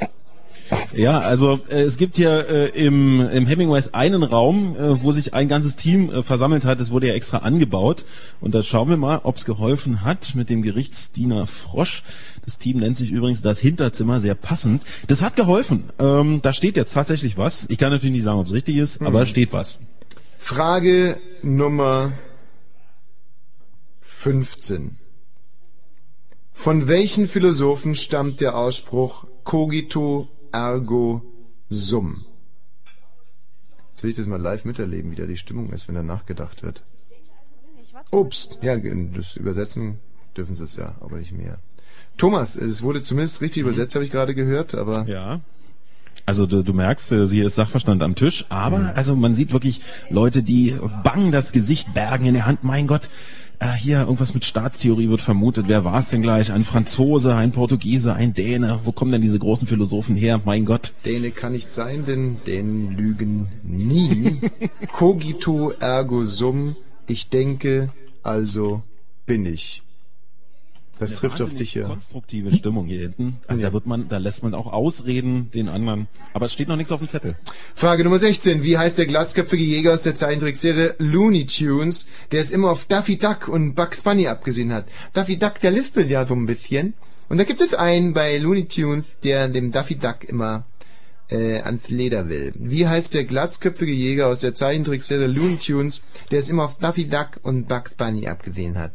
Ja, 0.93 1.19
also 1.19 1.59
äh, 1.69 1.81
es 1.83 1.97
gibt 1.97 2.15
hier 2.17 2.47
äh, 2.49 2.69
im, 2.85 3.21
im 3.21 3.45
Hemingways 3.47 3.93
einen 3.93 4.23
Raum, 4.23 4.75
äh, 4.75 5.01
wo 5.03 5.11
sich 5.11 5.33
ein 5.33 5.47
ganzes 5.47 5.75
Team 5.75 6.11
äh, 6.11 6.23
versammelt 6.23 6.65
hat. 6.65 6.79
Es 6.79 6.91
wurde 6.91 7.07
ja 7.07 7.13
extra 7.13 7.39
angebaut. 7.39 8.05
Und 8.41 8.53
da 8.55 8.63
schauen 8.63 8.89
wir 8.89 8.97
mal, 8.97 9.21
ob 9.23 9.37
es 9.37 9.45
geholfen 9.45 10.03
hat 10.03 10.33
mit 10.35 10.49
dem 10.49 10.61
Gerichtsdiener 10.61 11.47
Frosch. 11.47 12.03
Das 12.45 12.57
Team 12.57 12.77
nennt 12.79 12.97
sich 12.97 13.11
übrigens 13.11 13.41
das 13.41 13.59
Hinterzimmer, 13.59 14.19
sehr 14.19 14.35
passend. 14.35 14.81
Das 15.07 15.21
hat 15.21 15.35
geholfen. 15.35 15.85
Ähm, 15.99 16.41
da 16.41 16.53
steht 16.53 16.77
jetzt 16.77 16.93
tatsächlich 16.93 17.37
was. 17.37 17.65
Ich 17.69 17.77
kann 17.77 17.91
natürlich 17.91 18.13
nicht 18.13 18.23
sagen, 18.23 18.39
ob 18.39 18.47
es 18.47 18.53
richtig 18.53 18.77
ist, 18.77 19.01
aber 19.01 19.11
Mhm. 19.11 19.13
da 19.15 19.25
steht 19.25 19.53
was. 19.53 19.79
Frage 20.37 21.17
Nummer 21.43 22.11
15. 24.01 24.95
Von 26.53 26.87
welchen 26.87 27.27
Philosophen 27.27 27.93
stammt 27.95 28.41
der 28.41 28.57
Ausspruch 28.57 29.25
cogito 29.43 30.27
ergo 30.51 31.21
sum? 31.69 32.23
Jetzt 33.91 34.03
will 34.03 34.11
ich 34.11 34.17
das 34.17 34.27
mal 34.27 34.39
live 34.39 34.65
miterleben, 34.65 35.11
wie 35.11 35.15
da 35.15 35.25
die 35.25 35.37
Stimmung 35.37 35.71
ist, 35.71 35.87
wenn 35.87 35.95
da 35.95 36.03
nachgedacht 36.03 36.63
wird. 36.63 36.83
Obst. 38.11 38.59
Ja, 38.61 38.77
das 38.77 39.35
Übersetzen 39.35 39.97
dürfen 40.35 40.55
sie 40.55 40.63
es 40.63 40.75
ja, 40.75 40.95
aber 40.99 41.17
nicht 41.17 41.31
mehr. 41.31 41.57
Thomas, 42.17 42.55
es 42.55 42.83
wurde 42.83 43.01
zumindest 43.01 43.41
richtig 43.41 43.61
übersetzt, 43.61 43.95
habe 43.95 44.05
ich 44.05 44.11
gerade 44.11 44.35
gehört, 44.35 44.75
aber... 44.75 45.07
Ja. 45.07 45.41
Also 46.25 46.45
du, 46.45 46.63
du 46.63 46.73
merkst, 46.73 47.11
äh, 47.11 47.27
hier 47.27 47.45
ist 47.45 47.55
Sachverstand 47.55 48.01
am 48.03 48.15
Tisch, 48.15 48.45
aber 48.49 48.93
also 48.95 49.15
man 49.15 49.33
sieht 49.33 49.53
wirklich 49.53 49.81
Leute, 50.09 50.43
die 50.43 50.75
bang 51.03 51.31
das 51.31 51.51
Gesicht 51.51 51.93
bergen 51.93 52.25
in 52.25 52.33
der 52.33 52.45
Hand. 52.45 52.63
Mein 52.63 52.87
Gott, 52.87 53.09
äh, 53.59 53.71
hier 53.71 53.99
irgendwas 54.01 54.33
mit 54.33 54.45
Staatstheorie 54.45 55.09
wird 55.09 55.21
vermutet. 55.21 55.65
Wer 55.67 55.83
war 55.83 55.99
es 55.99 56.09
denn 56.09 56.21
gleich? 56.21 56.51
Ein 56.51 56.63
Franzose, 56.63 57.35
ein 57.35 57.51
Portugiese, 57.51 58.13
ein 58.13 58.33
Däne? 58.33 58.81
Wo 58.83 58.91
kommen 58.91 59.11
denn 59.11 59.21
diese 59.21 59.39
großen 59.39 59.67
Philosophen 59.67 60.15
her? 60.15 60.41
Mein 60.45 60.65
Gott. 60.65 60.93
Däne 61.05 61.31
kann 61.31 61.53
nicht 61.53 61.71
sein, 61.71 62.05
denn 62.05 62.37
Dänen 62.45 62.95
lügen 62.95 63.49
nie. 63.63 64.41
Cogito 64.91 65.71
ergo 65.71 66.25
sum. 66.25 66.75
Ich 67.07 67.29
denke, 67.29 67.91
also 68.23 68.83
bin 69.25 69.45
ich. 69.45 69.83
Das 70.99 71.11
Eine 71.11 71.19
trifft 71.19 71.41
auf 71.41 71.53
dich 71.53 71.75
ja. 71.75 71.83
Konstruktive 71.85 72.51
Stimmung 72.53 72.85
hier 72.87 72.99
hinten. 73.01 73.37
Also 73.47 73.61
Ja. 73.61 73.67
da 73.69 73.73
wird 73.73 73.85
man, 73.85 74.09
da 74.09 74.17
lässt 74.17 74.41
man 74.43 74.53
auch 74.53 74.71
ausreden 74.73 75.51
den 75.53 75.69
anderen. 75.69 76.07
Aber 76.33 76.45
es 76.45 76.53
steht 76.53 76.67
noch 76.67 76.75
nichts 76.75 76.91
auf 76.91 76.99
dem 76.99 77.07
Zettel. 77.07 77.35
Frage 77.75 78.03
Nummer 78.03 78.19
16. 78.19 78.63
Wie 78.63 78.77
heißt 78.77 78.97
der 78.97 79.05
glatzköpfige 79.05 79.63
Jäger 79.63 79.93
aus 79.93 80.03
der 80.03 80.15
Zeichentrickserie 80.15 80.95
Looney 80.97 81.45
Tunes, 81.45 82.07
der 82.31 82.41
es 82.41 82.51
immer 82.51 82.71
auf 82.71 82.85
Daffy 82.85 83.17
Duck 83.17 83.47
und 83.47 83.75
Bugs 83.75 84.01
Bunny 84.01 84.27
abgesehen 84.27 84.73
hat? 84.73 84.85
Daffy 85.13 85.37
Duck, 85.37 85.59
der 85.61 85.71
lispelt 85.71 86.09
ja 86.09 86.25
so 86.25 86.33
ein 86.33 86.45
bisschen. 86.45 86.93
Und 87.29 87.37
da 87.37 87.43
gibt 87.43 87.61
es 87.61 87.73
einen 87.73 88.13
bei 88.13 88.37
Looney 88.37 88.65
Tunes, 88.67 89.19
der 89.23 89.49
dem 89.49 89.71
Daffy 89.71 89.95
Duck 89.95 90.23
immer 90.23 90.65
äh, 91.29 91.59
ans 91.59 91.89
Leder 91.89 92.29
will. 92.29 92.53
Wie 92.55 92.87
heißt 92.87 93.13
der 93.13 93.25
glatzköpfige 93.25 93.91
Jäger 93.91 94.27
aus 94.27 94.39
der 94.39 94.53
Zeichentrickserie 94.53 95.27
Looney 95.27 95.57
Tunes, 95.57 96.03
der 96.31 96.39
es 96.39 96.49
immer 96.49 96.63
auf 96.63 96.79
Daffy 96.79 97.07
Duck 97.09 97.31
und 97.43 97.67
Bugs 97.67 97.95
Bunny 97.95 98.27
abgesehen 98.27 98.77
hat? 98.79 98.93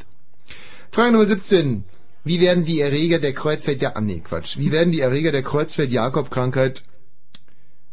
Frage 0.95 1.13
Nummer 1.13 1.25
17. 1.25 1.85
Wie 2.23 2.41
werden 2.43 2.67
die 2.67 2.81
Erreger 2.81 3.19
der 3.19 3.33
Kreuzfeld... 3.33 3.81
Ja, 3.81 3.97
ah, 3.97 4.03
nee, 4.03 4.21
Quatsch. 4.21 4.59
Wie 4.59 4.73
werden 4.73 4.93
die 4.93 5.01
Erreger 5.01 5.33
der 5.33 5.43
Kreuzfeld-Jakob-Krankheit 5.43 6.85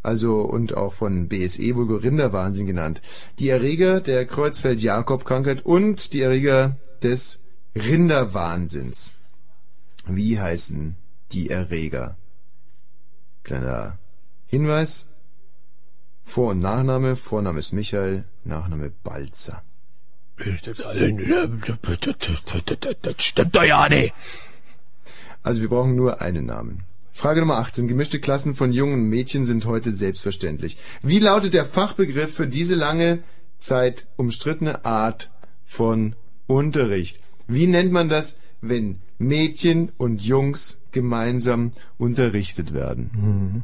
also 0.03 0.41
und 0.41 0.75
auch 0.75 0.91
von 0.91 1.29
BSE 1.29 1.77
wohl 1.77 1.95
Rinderwahnsinn 1.95 2.65
genannt. 2.65 3.01
Die 3.39 3.47
Erreger 3.47 4.01
der 4.01 4.25
Kreuzfeld-Jakob-Krankheit 4.25 5.65
und 5.65 6.11
die 6.11 6.19
Erreger 6.19 6.77
des 7.01 7.39
Rinderwahnsinns. 7.73 9.11
Wie 10.05 10.37
heißen 10.37 10.97
die 11.31 11.49
Erreger? 11.49 12.17
Kleiner 13.43 13.97
Hinweis. 14.45 15.07
Vor- 16.25 16.51
und 16.51 16.59
Nachname. 16.59 17.15
Vorname 17.15 17.59
ist 17.59 17.71
Michael, 17.71 18.25
Nachname 18.43 18.91
Balzer. 19.03 19.63
Das 23.01 23.23
stimmt 23.23 23.55
doch 23.55 23.63
ja 23.63 23.89
nicht. 23.89 24.13
Also 25.43 25.61
wir 25.61 25.69
brauchen 25.69 25.95
nur 25.95 26.21
einen 26.21 26.45
Namen. 26.45 26.83
Frage 27.11 27.41
Nummer 27.41 27.57
18. 27.57 27.87
Gemischte 27.87 28.19
Klassen 28.19 28.55
von 28.55 28.71
jungen 28.71 29.09
Mädchen 29.09 29.43
sind 29.43 29.65
heute 29.65 29.91
selbstverständlich. 29.91 30.77
Wie 31.01 31.19
lautet 31.19 31.53
der 31.53 31.65
Fachbegriff 31.65 32.33
für 32.33 32.47
diese 32.47 32.75
lange 32.75 33.19
Zeit 33.57 34.07
umstrittene 34.15 34.85
Art 34.85 35.29
von 35.65 36.15
Unterricht? 36.47 37.19
Wie 37.47 37.67
nennt 37.67 37.91
man 37.91 38.07
das, 38.07 38.37
wenn 38.61 39.01
Mädchen 39.17 39.91
und 39.97 40.21
Jungs 40.21 40.79
gemeinsam 40.91 41.71
unterrichtet 41.97 42.73
werden? 42.73 43.11
Mhm. 43.13 43.63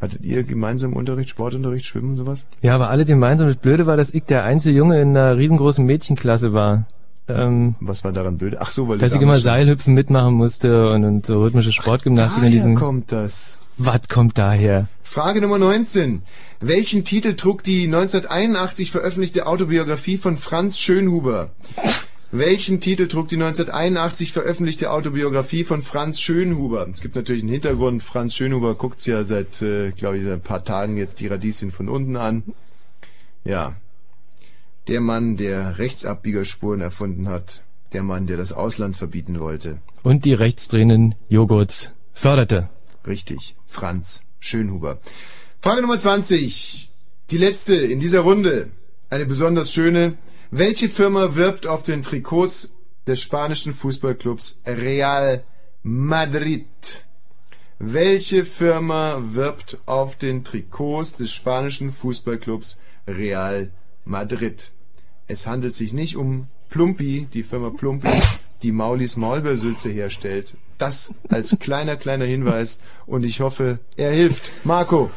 Hattet 0.00 0.24
ihr 0.24 0.42
gemeinsam 0.44 0.94
Unterricht, 0.94 1.28
Sportunterricht, 1.28 1.84
Schwimmen, 1.84 2.16
sowas? 2.16 2.46
Ja, 2.62 2.74
aber 2.74 2.88
alle 2.88 3.04
gemeinsam. 3.04 3.48
Das 3.48 3.56
Blöde 3.56 3.86
war, 3.86 3.96
dass 3.98 4.14
ich 4.14 4.24
der 4.24 4.44
einzige 4.44 4.76
Junge 4.78 5.00
in 5.00 5.10
einer 5.10 5.36
riesengroßen 5.36 5.84
Mädchenklasse 5.84 6.52
war. 6.54 6.86
Ähm, 7.28 7.74
Was 7.80 8.02
war 8.02 8.12
daran 8.12 8.38
blöd? 8.38 8.56
Ach 8.58 8.70
so, 8.70 8.88
weil 8.88 8.98
dass 8.98 9.14
ich 9.14 9.20
immer 9.20 9.36
Seilhüpfen 9.36 9.94
mitmachen 9.94 10.34
musste 10.34 10.90
und, 10.92 11.04
und 11.04 11.26
so 11.26 11.42
rhythmische 11.42 11.72
Sportgymnastik 11.72 12.44
in 12.44 12.50
diesen. 12.50 12.74
kommt 12.76 13.12
das. 13.12 13.58
Was 13.76 14.08
kommt 14.08 14.36
daher? 14.38 14.88
Frage 15.02 15.40
Nummer 15.40 15.58
19. 15.58 16.22
Welchen 16.60 17.04
Titel 17.04 17.34
trug 17.34 17.62
die 17.62 17.84
1981 17.84 18.90
veröffentlichte 18.90 19.46
Autobiografie 19.46 20.16
von 20.18 20.38
Franz 20.38 20.78
Schönhuber? 20.78 21.50
Welchen 22.32 22.80
Titel 22.80 23.08
trug 23.08 23.26
die 23.26 23.34
1981 23.34 24.32
veröffentlichte 24.32 24.92
Autobiografie 24.92 25.64
von 25.64 25.82
Franz 25.82 26.20
Schönhuber? 26.20 26.86
Es 26.88 27.00
gibt 27.00 27.16
natürlich 27.16 27.42
einen 27.42 27.50
Hintergrund. 27.50 28.04
Franz 28.04 28.36
Schönhuber 28.36 28.76
guckt's 28.76 29.04
ja 29.06 29.24
seit, 29.24 29.60
äh, 29.62 29.90
glaube 29.90 30.18
ich, 30.18 30.22
seit 30.22 30.34
ein 30.34 30.40
paar 30.40 30.64
Tagen 30.64 30.96
jetzt 30.96 31.18
die 31.18 31.26
Radieschen 31.26 31.72
von 31.72 31.88
unten 31.88 32.14
an. 32.14 32.44
Ja. 33.42 33.74
Der 34.86 35.00
Mann, 35.00 35.38
der 35.38 35.78
Rechtsabbiegerspuren 35.78 36.80
erfunden 36.80 37.28
hat. 37.28 37.64
Der 37.92 38.04
Mann, 38.04 38.28
der 38.28 38.36
das 38.36 38.52
Ausland 38.52 38.96
verbieten 38.96 39.40
wollte. 39.40 39.78
Und 40.04 40.24
die 40.24 40.34
rechtsdrehenden 40.34 41.16
Joghurts 41.28 41.90
förderte. 42.12 42.70
Richtig. 43.08 43.56
Franz 43.66 44.22
Schönhuber. 44.38 45.00
Frage 45.60 45.80
Nummer 45.80 45.98
20. 45.98 46.90
Die 47.32 47.38
letzte 47.38 47.74
in 47.74 47.98
dieser 47.98 48.20
Runde. 48.20 48.70
Eine 49.08 49.26
besonders 49.26 49.72
schöne. 49.72 50.16
Welche 50.52 50.88
Firma 50.88 51.36
wirbt 51.36 51.68
auf 51.68 51.84
den 51.84 52.02
Trikots 52.02 52.72
des 53.06 53.20
spanischen 53.20 53.72
Fußballclubs 53.72 54.62
Real 54.66 55.44
Madrid? 55.84 56.66
Welche 57.78 58.44
Firma 58.44 59.22
wirbt 59.32 59.78
auf 59.86 60.16
den 60.16 60.42
Trikots 60.42 61.12
des 61.12 61.32
spanischen 61.32 61.92
Fußballclubs 61.92 62.78
Real 63.06 63.70
Madrid? 64.04 64.72
Es 65.28 65.46
handelt 65.46 65.76
sich 65.76 65.92
nicht 65.92 66.16
um 66.16 66.48
Plumpi, 66.68 67.28
die 67.32 67.44
Firma 67.44 67.70
Plumpi, 67.70 68.08
die 68.62 68.72
Maulis 68.72 69.16
Maulbeersülze 69.16 69.90
herstellt. 69.90 70.56
Das 70.78 71.14
als 71.28 71.56
kleiner, 71.60 71.94
kleiner 71.96 72.24
Hinweis 72.24 72.80
und 73.06 73.22
ich 73.22 73.38
hoffe, 73.38 73.78
er 73.96 74.10
hilft. 74.10 74.50
Marco. 74.64 75.12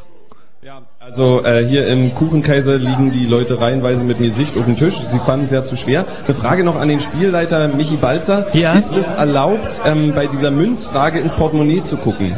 Also 0.99 1.44
äh, 1.44 1.65
hier 1.65 1.88
im 1.88 2.14
Kuchenkaiser 2.15 2.77
liegen 2.77 3.11
die 3.11 3.26
Leute 3.26 3.60
reihenweise 3.60 4.03
mit 4.06 4.19
mir 4.19 4.31
Sicht 4.31 4.57
auf 4.57 4.65
dem 4.65 4.76
Tisch. 4.77 4.95
Sie 5.06 5.19
fanden 5.19 5.45
es 5.45 5.52
ja 5.52 5.64
zu 5.64 5.76
schwer. 5.76 6.06
Eine 6.26 6.35
Frage 6.35 6.64
noch 6.64 6.80
an 6.80 6.88
den 6.88 6.99
Spielleiter 6.99 7.68
Michi 7.68 7.95
Balzer. 7.98 8.48
Ja? 8.53 8.73
Ist 8.73 8.95
es 8.95 9.07
erlaubt, 9.07 9.81
ähm, 9.85 10.14
bei 10.15 10.27
dieser 10.27 10.52
Münzfrage 10.52 11.19
ins 11.19 11.34
Portemonnaie 11.34 11.81
zu 11.81 11.98
gucken? 11.98 12.34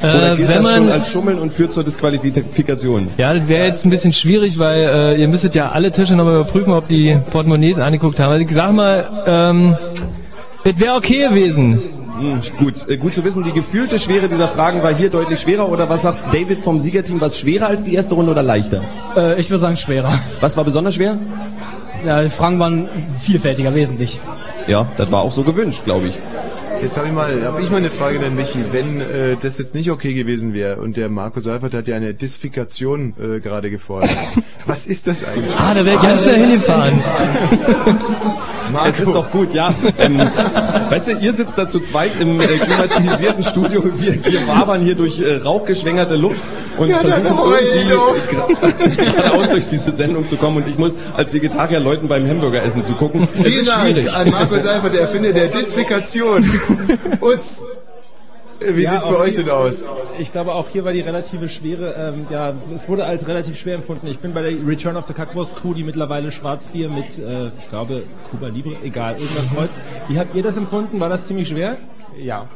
Oder 0.00 0.32
Äh, 0.32 0.36
gilt 0.36 0.48
wenn 0.48 0.62
das 0.62 0.72
schon 0.74 0.84
man- 0.86 0.92
als 0.92 1.10
Schummeln 1.10 1.38
und 1.38 1.52
führt 1.52 1.72
zur 1.72 1.84
Disqualifikation? 1.84 3.10
Ja, 3.18 3.34
das 3.34 3.48
wäre 3.48 3.66
jetzt 3.66 3.84
ein 3.84 3.90
bisschen 3.90 4.12
schwierig, 4.12 4.58
weil 4.58 4.78
äh, 4.80 5.20
ihr 5.20 5.28
müsstet 5.28 5.54
ja 5.54 5.70
alle 5.70 5.90
Tische 5.92 6.14
nochmal 6.16 6.36
überprüfen, 6.36 6.72
ob 6.72 6.88
die 6.88 7.16
Portemonnaies 7.30 7.78
angeguckt 7.80 8.18
haben. 8.20 8.30
Also 8.32 8.44
ich 8.44 8.50
sag 8.54 8.72
mal, 8.72 9.04
ähm, 9.26 9.76
es 10.64 10.78
wäre 10.80 10.94
okay 10.96 11.28
gewesen. 11.28 11.82
Hm, 12.18 12.40
gut, 12.58 12.88
äh, 12.88 12.96
gut 12.96 13.14
zu 13.14 13.24
wissen. 13.24 13.44
Die 13.44 13.52
gefühlte 13.52 13.98
Schwere 13.98 14.28
dieser 14.28 14.48
Fragen 14.48 14.82
war 14.82 14.94
hier 14.94 15.10
deutlich 15.10 15.40
schwerer. 15.40 15.68
Oder 15.68 15.88
was 15.88 16.02
sagt 16.02 16.34
David 16.34 16.60
vom 16.60 16.80
Siegerteam? 16.80 17.20
Was 17.20 17.38
schwerer 17.38 17.66
als 17.66 17.84
die 17.84 17.94
erste 17.94 18.14
Runde 18.14 18.32
oder 18.32 18.42
leichter? 18.42 18.82
Äh, 19.16 19.40
ich 19.40 19.50
würde 19.50 19.60
sagen 19.60 19.76
schwerer. 19.76 20.18
Was 20.40 20.56
war 20.56 20.64
besonders 20.64 20.96
schwer? 20.96 21.18
Ja, 22.04 22.22
die 22.22 22.30
Fragen 22.30 22.58
waren 22.58 22.88
vielfältiger, 23.12 23.74
wesentlich. 23.74 24.20
Ja, 24.66 24.86
das 24.96 25.10
war 25.10 25.22
auch 25.22 25.32
so 25.32 25.42
gewünscht, 25.42 25.84
glaube 25.84 26.08
ich. 26.08 26.14
Jetzt 26.82 26.96
habe 26.96 27.08
ich 27.08 27.12
mal, 27.12 27.44
habe 27.44 27.60
ich 27.60 27.70
mal 27.70 27.78
eine 27.78 27.90
Frage 27.90 28.24
an 28.24 28.36
Michi. 28.36 28.60
Wenn 28.70 29.00
äh, 29.00 29.36
das 29.40 29.58
jetzt 29.58 29.74
nicht 29.74 29.90
okay 29.90 30.14
gewesen 30.14 30.54
wäre 30.54 30.76
und 30.76 30.96
der 30.96 31.08
Marco 31.08 31.40
Seifert 31.40 31.74
hat 31.74 31.88
ja 31.88 31.96
eine 31.96 32.14
Disfikation 32.14 33.14
äh, 33.20 33.40
gerade 33.40 33.70
gefordert. 33.70 34.10
Was 34.66 34.86
ist 34.86 35.08
das 35.08 35.24
eigentlich? 35.24 35.52
Ah, 35.58 35.74
da 35.74 35.84
wäre 35.84 35.96
ich 35.96 36.02
ganz 36.02 36.22
schnell 36.22 36.36
hingefahren. 36.36 37.02
Marco. 38.72 38.88
Es 38.88 39.00
ist 39.00 39.12
doch 39.12 39.30
gut, 39.30 39.52
ja. 39.54 39.74
Ähm, 39.98 40.20
weißt 40.88 41.08
du, 41.08 41.12
ihr 41.12 41.32
sitzt 41.32 41.58
da 41.58 41.68
zu 41.68 41.80
zweit 41.80 42.20
im 42.20 42.40
äh, 42.40 42.46
klimatisierten 42.46 43.42
Studio, 43.42 43.84
wir, 43.96 44.24
wir 44.24 44.48
wabern 44.48 44.80
hier 44.80 44.94
durch 44.94 45.20
äh, 45.20 45.36
rauchgeschwängerte 45.36 46.16
Luft 46.16 46.40
und 46.76 46.88
Ja, 46.88 46.98
versuchen 46.98 47.52
irgendwie 47.74 49.06
geradeaus 49.06 49.48
durch 49.50 49.64
diese 49.66 49.94
Sendung 49.94 50.26
zu 50.26 50.36
kommen 50.36 50.58
und 50.58 50.68
ich 50.68 50.78
muss 50.78 50.96
als 51.16 51.32
Vegetarier 51.32 51.80
Leuten 51.80 52.08
beim 52.08 52.28
Hamburgeressen 52.28 52.82
zu 52.82 52.92
gucken. 52.92 53.28
Vielen 53.28 53.64
Dank 53.64 53.86
schwierig. 53.86 54.12
an 54.14 54.30
Marco 54.30 54.56
Seifert, 54.56 54.94
der 54.94 55.02
Erfinder 55.02 55.32
der 55.32 55.48
Disfikation. 55.48 56.44
Äh, 57.20 57.87
wie 58.60 58.82
Ja, 58.82 58.90
sieht's 58.92 59.04
bei 59.04 59.14
auch 59.14 59.20
euch 59.20 59.36
denn 59.36 59.48
aus? 59.50 59.86
Ich 60.18 60.32
glaube, 60.32 60.54
auch 60.54 60.68
hier 60.68 60.84
war 60.84 60.92
die 60.92 61.00
relative 61.00 61.48
Schwere, 61.48 61.94
ähm, 61.98 62.26
ja, 62.30 62.52
es 62.74 62.88
wurde 62.88 63.04
als 63.04 63.26
relativ 63.26 63.58
schwer 63.58 63.76
empfunden. 63.76 64.06
Ich 64.08 64.18
bin 64.18 64.34
bei 64.34 64.42
der 64.42 64.52
Return 64.66 64.96
of 64.96 65.06
the 65.06 65.12
Kackwurst 65.12 65.54
Crew, 65.54 65.74
die 65.74 65.84
mittlerweile 65.84 66.32
Schwarzbier 66.32 66.88
mit, 66.88 67.18
äh, 67.18 67.50
ich 67.58 67.68
glaube, 67.68 68.02
Cuba 68.30 68.48
Libre, 68.48 68.76
egal, 68.82 69.14
irgendwas 69.14 69.52
Neues. 69.54 69.70
Wie 70.08 70.18
habt 70.18 70.34
ihr 70.34 70.42
das 70.42 70.56
empfunden? 70.56 70.98
War 71.00 71.08
das 71.08 71.26
ziemlich 71.26 71.48
schwer? 71.48 71.76
Ja. 72.20 72.46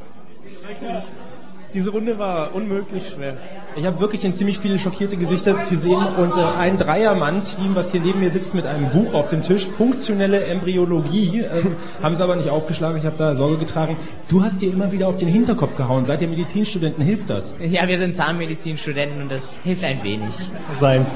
Diese 1.75 1.91
Runde 1.91 2.19
war 2.19 2.55
unmöglich 2.55 3.09
schwer. 3.09 3.39
Ich 3.77 3.87
habe 3.87 3.99
wirklich 3.99 4.23
in 4.25 4.35
ziemlich 4.35 4.59
viele 4.59 4.79
schockierte 4.79 5.17
Gesichter 5.17 5.55
gesehen 5.71 5.97
und 6.19 6.37
äh, 6.37 6.59
ein 6.59 6.77
Dreiermann-Team, 6.77 7.75
was 7.75 7.93
hier 7.93 8.03
neben 8.03 8.21
mir 8.21 8.31
sitzt 8.31 8.55
mit 8.55 8.67
einem 8.67 8.91
Buch 8.91 9.15
auf 9.15 9.31
dem 9.31 9.43
Tisch, 9.43 9.67
funktionelle 9.67 10.45
Embryologie, 10.45 11.39
ähm, 11.65 11.77
haben 12.03 12.15
sie 12.15 12.23
aber 12.23 12.37
nicht 12.37 12.51
aufgeschlagen, 12.51 12.99
ich 12.99 13.07
habe 13.07 13.17
da 13.17 13.35
Sorge 13.35 13.57
getragen. 13.57 13.97
Du 14.29 14.43
hast 14.43 14.61
dir 14.61 14.71
immer 14.71 14.93
wieder 14.93 15.09
auf 15.09 15.17
den 15.17 15.29
Hinterkopf 15.29 15.77
gehauen. 15.77 16.05
Seid 16.05 16.21
ihr 16.21 16.29
Medizinstudenten, 16.29 17.03
hilft 17.03 17.31
das? 17.31 17.55
Ja, 17.59 17.89
wir 17.89 17.97
sind 17.97 18.15
Zahnmedizinstudenten 18.15 19.23
und 19.23 19.33
das 19.33 19.59
hilft 19.65 19.85
ein 19.85 20.03
wenig. 20.03 20.35
Sein. 20.75 21.07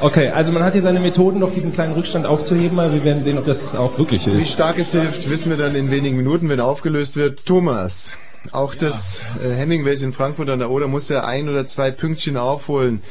Okay, 0.00 0.28
also 0.28 0.52
man 0.52 0.62
hat 0.62 0.74
hier 0.74 0.82
seine 0.82 1.00
Methoden, 1.00 1.40
doch 1.40 1.52
diesen 1.52 1.72
kleinen 1.72 1.94
Rückstand 1.94 2.26
aufzuheben, 2.26 2.78
aber 2.78 2.92
wir 2.92 3.02
werden 3.02 3.22
sehen, 3.22 3.38
ob 3.38 3.46
das 3.46 3.74
auch 3.74 3.96
wirklich 3.96 4.26
Wie 4.26 4.32
hilft. 4.32 4.52
stark 4.52 4.78
es 4.78 4.92
hilft, 4.92 5.30
wissen 5.30 5.48
wir 5.48 5.56
dann 5.56 5.74
in 5.74 5.90
wenigen 5.90 6.18
Minuten, 6.18 6.50
wenn 6.50 6.60
aufgelöst 6.60 7.16
wird. 7.16 7.46
Thomas, 7.46 8.14
auch 8.54 8.74
das 8.74 9.20
äh, 9.44 9.54
Hemingways 9.54 10.02
in 10.02 10.12
Frankfurt 10.12 10.48
an 10.48 10.58
der 10.58 10.70
Oder 10.70 10.88
muss 10.88 11.08
ja 11.08 11.24
ein 11.24 11.48
oder 11.48 11.64
zwei 11.64 11.90
Pünktchen 11.90 12.36
aufholen. 12.36 13.02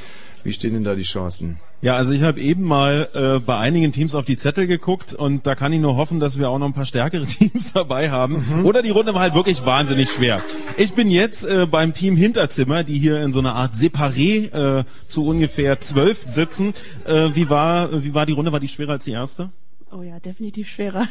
Wie 0.45 0.53
stehen 0.53 0.73
denn 0.73 0.83
da 0.83 0.93
die 0.93 1.01
Chancen? 1.01 1.57
Ja, 1.81 1.95
also 1.95 2.13
ich 2.13 2.21
habe 2.21 2.39
eben 2.39 2.61
mal 2.65 3.09
äh, 3.15 3.39
bei 3.39 3.57
einigen 3.57 3.91
Teams 3.91 4.13
auf 4.13 4.25
die 4.25 4.37
Zettel 4.37 4.67
geguckt 4.67 5.11
und 5.11 5.47
da 5.47 5.55
kann 5.55 5.73
ich 5.73 5.81
nur 5.81 5.95
hoffen, 5.95 6.19
dass 6.19 6.37
wir 6.37 6.51
auch 6.51 6.59
noch 6.59 6.67
ein 6.67 6.73
paar 6.73 6.85
stärkere 6.85 7.25
Teams 7.25 7.73
dabei 7.73 8.11
haben. 8.11 8.63
Oder 8.63 8.83
die 8.83 8.91
Runde 8.91 9.15
war 9.15 9.21
halt 9.21 9.33
wirklich 9.33 9.65
wahnsinnig 9.65 10.11
schwer. 10.11 10.43
Ich 10.77 10.93
bin 10.93 11.09
jetzt 11.09 11.45
äh, 11.45 11.65
beim 11.65 11.93
Team 11.93 12.15
Hinterzimmer, 12.15 12.83
die 12.83 12.99
hier 12.99 13.23
in 13.23 13.31
so 13.31 13.39
einer 13.39 13.55
Art 13.55 13.73
Separé 13.73 14.81
äh, 14.81 14.83
zu 15.07 15.25
ungefähr 15.25 15.79
zwölf 15.79 16.19
sitzen. 16.27 16.75
Äh, 17.05 17.29
wie 17.33 17.49
war 17.49 18.03
wie 18.03 18.13
war 18.13 18.27
die 18.27 18.33
Runde? 18.33 18.51
War 18.51 18.59
die 18.59 18.67
schwerer 18.67 18.91
als 18.91 19.05
die 19.05 19.13
erste? 19.13 19.49
Oh 19.91 20.03
ja, 20.03 20.19
definitiv 20.19 20.69
schwerer. 20.69 21.07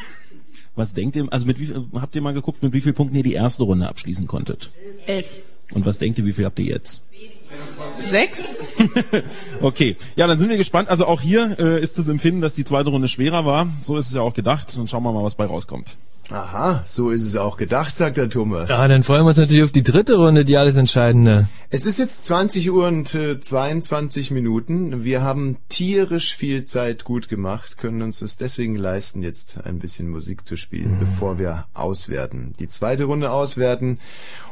Was 0.76 0.94
denkt 0.94 1.16
ihr? 1.16 1.26
Also 1.30 1.46
mit 1.46 1.60
wie 1.60 1.72
habt 2.00 2.16
ihr 2.16 2.22
mal 2.22 2.34
geguckt, 2.34 2.62
mit 2.62 2.72
wie 2.72 2.80
vielen 2.80 2.94
Punkten 2.94 3.16
ihr 3.16 3.22
die 3.22 3.34
erste 3.34 3.62
Runde 3.62 3.88
abschließen 3.88 4.26
konntet? 4.26 4.70
Elf. 5.06 5.36
Und 5.72 5.86
was 5.86 5.98
denkt 5.98 6.18
ihr, 6.18 6.26
wie 6.26 6.32
viel 6.32 6.44
habt 6.44 6.58
ihr 6.58 6.66
jetzt? 6.66 7.02
Sechs? 8.10 8.44
Okay, 9.60 9.96
ja, 10.16 10.26
dann 10.26 10.38
sind 10.38 10.50
wir 10.50 10.56
gespannt. 10.56 10.88
Also 10.88 11.06
auch 11.06 11.20
hier 11.20 11.56
äh, 11.58 11.80
ist 11.80 11.96
das 11.98 12.08
Empfinden, 12.08 12.40
dass 12.40 12.54
die 12.54 12.64
zweite 12.64 12.90
Runde 12.90 13.08
schwerer 13.08 13.46
war. 13.46 13.68
So 13.80 13.96
ist 13.96 14.08
es 14.08 14.14
ja 14.14 14.20
auch 14.20 14.34
gedacht. 14.34 14.76
Und 14.76 14.90
schauen 14.90 15.02
wir 15.04 15.12
mal, 15.12 15.22
was 15.22 15.36
bei 15.36 15.46
rauskommt. 15.46 15.88
Aha, 16.34 16.82
so 16.84 17.10
ist 17.10 17.22
es 17.22 17.36
auch 17.36 17.56
gedacht, 17.56 17.94
sagt 17.94 18.16
der 18.16 18.28
Thomas. 18.28 18.68
Ja, 18.68 18.88
dann 18.88 19.04
freuen 19.04 19.22
wir 19.22 19.28
uns 19.28 19.38
natürlich 19.38 19.62
auf 19.62 19.70
die 19.70 19.84
dritte 19.84 20.16
Runde, 20.16 20.44
die 20.44 20.56
alles 20.56 20.76
entscheidende. 20.76 21.48
Es 21.70 21.86
ist 21.86 22.00
jetzt 22.00 22.24
20 22.24 22.72
Uhr 22.72 22.88
und 22.88 23.14
äh, 23.14 23.38
22 23.38 24.32
Minuten. 24.32 25.04
Wir 25.04 25.22
haben 25.22 25.58
tierisch 25.68 26.34
viel 26.34 26.64
Zeit 26.64 27.04
gut 27.04 27.28
gemacht, 27.28 27.78
können 27.78 28.02
uns 28.02 28.20
es 28.20 28.36
deswegen 28.36 28.74
leisten, 28.74 29.22
jetzt 29.22 29.64
ein 29.64 29.78
bisschen 29.78 30.08
Musik 30.08 30.44
zu 30.44 30.56
spielen, 30.56 30.96
bevor 30.98 31.38
wir 31.38 31.66
auswerten. 31.72 32.52
Die 32.58 32.66
zweite 32.66 33.04
Runde 33.04 33.30
auswerten. 33.30 34.00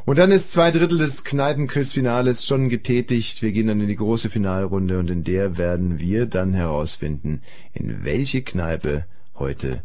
Und 0.04 0.20
dann 0.20 0.30
ist 0.30 0.52
zwei 0.52 0.70
Drittel 0.70 0.98
des 0.98 1.24
Kneipenquiz-Finales 1.24 2.46
schon 2.46 2.68
getätigt. 2.68 3.42
Wir 3.42 3.50
gehen 3.50 3.66
dann 3.66 3.80
in 3.80 3.88
die 3.88 3.96
große 3.96 4.30
Finalrunde 4.30 5.00
und 5.00 5.10
in 5.10 5.24
der 5.24 5.58
werden 5.58 5.98
wir 5.98 6.26
dann 6.26 6.52
herausfinden, 6.54 7.42
in 7.72 8.04
welche 8.04 8.42
Kneipe 8.42 9.04
heute 9.34 9.82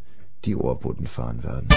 die 0.48 0.56
Ohrboten 0.56 1.06
fahren 1.06 1.44
werden. 1.44 1.68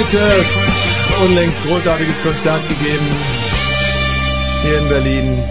Editors. 0.00 1.06
Unlängst 1.22 1.62
großartiges 1.64 2.22
Konzert 2.22 2.62
gegeben. 2.66 3.06
Hier 4.62 4.78
in 4.78 4.88
Berlin. 4.88 5.42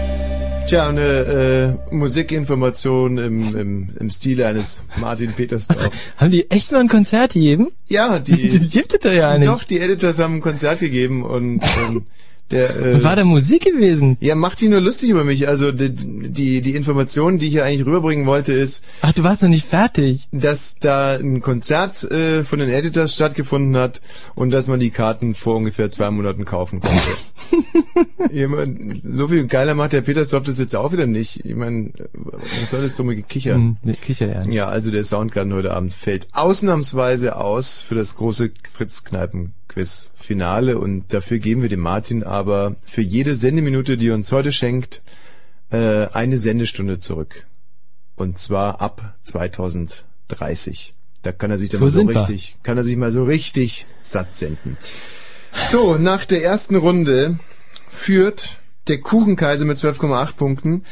Tja, 0.66 0.88
eine 0.88 1.78
äh, 1.90 1.94
Musikinformation 1.94 3.18
im, 3.18 3.56
im, 3.56 3.88
im 3.96 4.10
Stile 4.10 4.48
eines 4.48 4.80
Martin 4.96 5.32
Petersdorf. 5.32 5.90
Haben 6.16 6.32
die 6.32 6.50
echt 6.50 6.72
mal 6.72 6.80
ein 6.80 6.88
Konzert 6.88 7.34
gegeben? 7.34 7.68
Ja, 7.86 8.18
die. 8.18 8.48
Das 8.48 8.70
gibt 8.70 8.92
es 8.92 9.14
ja 9.14 9.38
nicht. 9.38 9.46
Doch, 9.46 9.62
die 9.62 9.78
Editors 9.78 10.18
haben 10.18 10.36
ein 10.36 10.40
Konzert 10.40 10.80
gegeben 10.80 11.22
und 11.22 11.62
ähm, 11.86 12.06
der. 12.50 12.76
Äh, 12.76 13.04
war 13.04 13.14
da 13.14 13.24
Musik 13.24 13.64
gewesen? 13.64 14.16
Ja, 14.18 14.34
macht 14.34 14.58
sich 14.58 14.68
nur 14.68 14.80
lustig 14.80 15.10
über 15.10 15.22
mich. 15.22 15.46
Also 15.46 15.70
die, 15.70 15.94
die, 16.32 16.60
die 16.60 16.74
Information, 16.74 17.38
die 17.38 17.46
ich 17.46 17.52
hier 17.52 17.64
eigentlich 17.64 17.86
rüberbringen 17.86 18.26
wollte, 18.26 18.52
ist. 18.52 18.84
Ach, 19.02 19.12
du 19.12 19.22
warst 19.22 19.42
noch 19.42 19.48
nicht 19.48 19.66
fertig. 19.66 20.28
Dass 20.32 20.76
da 20.80 21.16
ein 21.16 21.40
Konzert 21.40 22.10
äh, 22.10 22.44
von 22.44 22.58
den 22.58 22.70
Editors 22.70 23.14
stattgefunden 23.14 23.76
hat 23.76 24.00
und 24.34 24.50
dass 24.50 24.68
man 24.68 24.80
die 24.80 24.90
Karten 24.90 25.34
vor 25.34 25.56
ungefähr 25.56 25.90
zwei 25.90 26.10
Monaten 26.10 26.44
kaufen 26.44 26.80
konnte. 26.80 27.10
Jemand, 28.32 29.02
so 29.10 29.28
viel 29.28 29.46
geiler 29.46 29.74
macht 29.74 29.92
der 29.92 30.02
Petersdorf 30.02 30.44
das 30.44 30.58
jetzt 30.58 30.76
auch 30.76 30.92
wieder 30.92 31.06
nicht. 31.06 31.44
Ich 31.44 31.54
meine, 31.54 31.92
was 32.12 32.70
soll 32.70 32.82
das 32.82 32.94
dumme 32.94 33.16
Gekicher? 33.16 33.54
Hm, 33.54 33.76
Kicher 34.00 34.28
ja. 34.28 34.42
Ja, 34.44 34.68
also 34.68 34.90
der 34.90 35.04
Soundgarden 35.04 35.52
heute 35.52 35.72
Abend 35.72 35.92
fällt 35.92 36.28
ausnahmsweise 36.32 37.36
aus 37.36 37.80
für 37.80 37.94
das 37.94 38.16
große 38.16 38.50
Fritz-Kneipen-Quiz-Finale 38.72 40.78
und 40.78 41.12
dafür 41.12 41.38
geben 41.38 41.62
wir 41.62 41.68
dem 41.68 41.80
Martin 41.80 42.22
aber 42.22 42.76
für 42.86 43.02
jede 43.02 43.36
Sendeminute, 43.36 43.96
die 43.96 44.08
er 44.08 44.14
uns 44.14 44.32
heute 44.32 44.52
schenkt, 44.52 45.02
äh, 45.70 46.06
eine 46.06 46.38
Sendestunde 46.38 46.98
zurück. 46.98 47.46
Und 48.16 48.38
zwar 48.38 48.80
ab 48.80 49.14
2030. 49.22 50.94
Da 51.22 51.32
kann 51.32 51.50
er 51.50 51.58
sich 51.58 51.70
dann 51.70 51.78
So 51.78 51.84
mal 51.84 51.90
so 51.90 51.98
sind 51.98 52.08
wir. 52.08 52.20
richtig, 52.20 52.56
kann 52.62 52.76
er 52.76 52.84
sich 52.84 52.96
mal 52.96 53.12
so 53.12 53.24
richtig 53.24 53.86
satt 54.02 54.34
senden. 54.34 54.76
So, 55.70 55.96
nach 55.96 56.24
der 56.24 56.42
ersten 56.42 56.76
Runde 56.76 57.38
führt 57.90 58.58
der 58.88 59.00
Kuchenkaiser 59.00 59.64
mit 59.64 59.78
12,8 59.78 60.36
Punkten. 60.36 60.84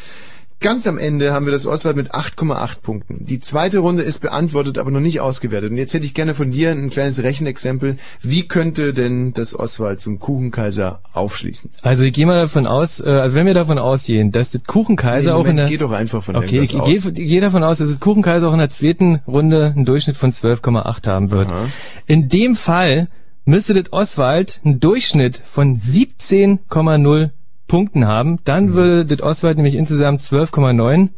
Ganz 0.60 0.89
am 0.89 0.98
Ende 0.98 1.32
haben 1.32 1.47
wir 1.47 1.52
das 1.52 1.66
Oswald 1.66 1.97
mit 1.97 2.14
8,8 2.14 2.80
Punkten. 2.82 3.24
Die 3.24 3.39
zweite 3.39 3.78
Runde 3.78 4.02
ist 4.02 4.18
beantwortet, 4.20 4.78
aber 4.78 4.90
noch 4.90 4.98
nicht 4.98 5.20
ausgewertet. 5.20 5.70
Und 5.70 5.76
jetzt 5.76 5.94
hätte 5.94 6.05
ich 6.05 6.14
gerne 6.14 6.35
von 6.35 6.51
dir 6.51 6.72
ein 6.72 6.90
kleines 6.90 7.22
Rechenexempel. 7.22 7.97
Wie 8.22 8.48
könnte 8.48 8.93
denn 8.93 9.32
das 9.32 9.56
Oswald 9.56 10.01
zum 10.01 10.18
Kuchenkaiser 10.18 11.01
aufschließen? 11.12 11.70
Also 11.82 12.02
ich 12.02 12.12
gehe 12.12 12.26
mal 12.26 12.40
davon 12.40 12.66
aus, 12.66 12.98
äh, 12.98 13.05
also 13.05 13.36
wenn 13.36 13.47
wir 13.47 13.55
davon 13.55 13.78
ausgehen, 13.78 14.32
dass 14.32 14.51
das 14.51 14.64
Kuchenkaiser 14.64 15.30
Nee, 15.30 15.36
auch 15.36 15.44
in 15.44 15.51
Moment, 15.51 15.59
der... 15.60 15.68
geh 15.68 15.76
doch 15.76 15.93
einfach 15.93 16.24
von 16.24 16.35
Okay, 16.35 16.59
ich 16.59 16.72
gehe 16.72 16.82
aus. 16.82 17.05
ich 17.05 17.14
gehe 17.14 17.40
davon 17.40 17.62
aus, 17.62 17.78
dass 17.78 17.90
das 17.90 18.01
Kuchenkaiser 18.01 18.48
auch 18.48 18.52
in 18.52 18.59
der 18.59 18.70
zweiten 18.70 19.20
Runde 19.28 19.72
einen 19.76 19.85
Durchschnitt 19.85 20.16
von 20.16 20.32
12,8 20.32 21.06
haben 21.06 21.30
wird. 21.30 21.48
In 22.06 22.28
dem 22.28 22.56
Fall 22.56 23.06
müsste 23.44 23.74
das 23.74 23.93
Oswald 23.93 24.60
einen 24.64 24.80
Durchschnitt 24.80 25.40
von 25.48 25.78
17,0 25.78 27.30
Punkten 27.69 28.07
haben. 28.07 28.31
Mhm. 28.32 28.39
Dann 28.45 28.74
würde 28.74 29.05
das 29.16 29.23
Oswald 29.24 29.57
nämlich 29.59 29.77
insgesamt 29.77 30.20
12,9, 30.23 31.11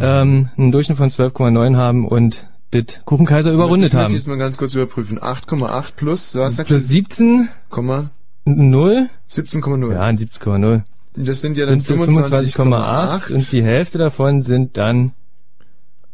ähm, 0.00 0.48
einen 0.56 0.70
Durchschnitt 0.72 0.98
von 0.98 1.10
12,9 1.10 1.76
haben 1.76 2.06
und 2.06 2.46
das 2.70 3.00
Kuchenkaiser 3.04 3.50
überrundet 3.50 3.86
das 3.86 3.94
möchte 3.94 4.04
haben. 4.04 4.10
ich 4.12 4.18
jetzt 4.18 4.28
mal 4.28 4.36
ganz 4.38 4.58
kurz 4.58 4.74
überprüfen. 4.74 5.18
8,8 5.18 5.94
plus, 5.96 6.34
was 6.36 6.56
sagst 6.56 6.70
Plus 6.70 6.82
du? 6.82 6.88
17, 6.88 7.48
Komma 7.70 8.10
0. 8.44 9.08
17,0. 9.30 9.92
Ja, 9.92 10.02
ein 10.02 10.18
17,0. 10.18 10.82
Das 11.16 11.40
sind 11.40 11.56
ja 11.56 11.66
dann 11.66 11.80
Sind 11.80 11.98
25,8. 12.00 12.54
25,8 12.56 13.32
und 13.34 13.52
die 13.52 13.62
Hälfte 13.64 13.98
davon 13.98 14.42
sind 14.42 14.76
dann, 14.76 15.12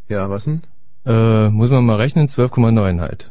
Ja, 0.09 0.31
was 0.31 0.45
denn? 0.45 0.63
äh, 1.05 1.51
muss 1.51 1.71
man 1.71 1.85
mal 1.85 1.97
rechnen, 1.97 2.29
12,9 2.29 3.01
halt. 3.01 3.31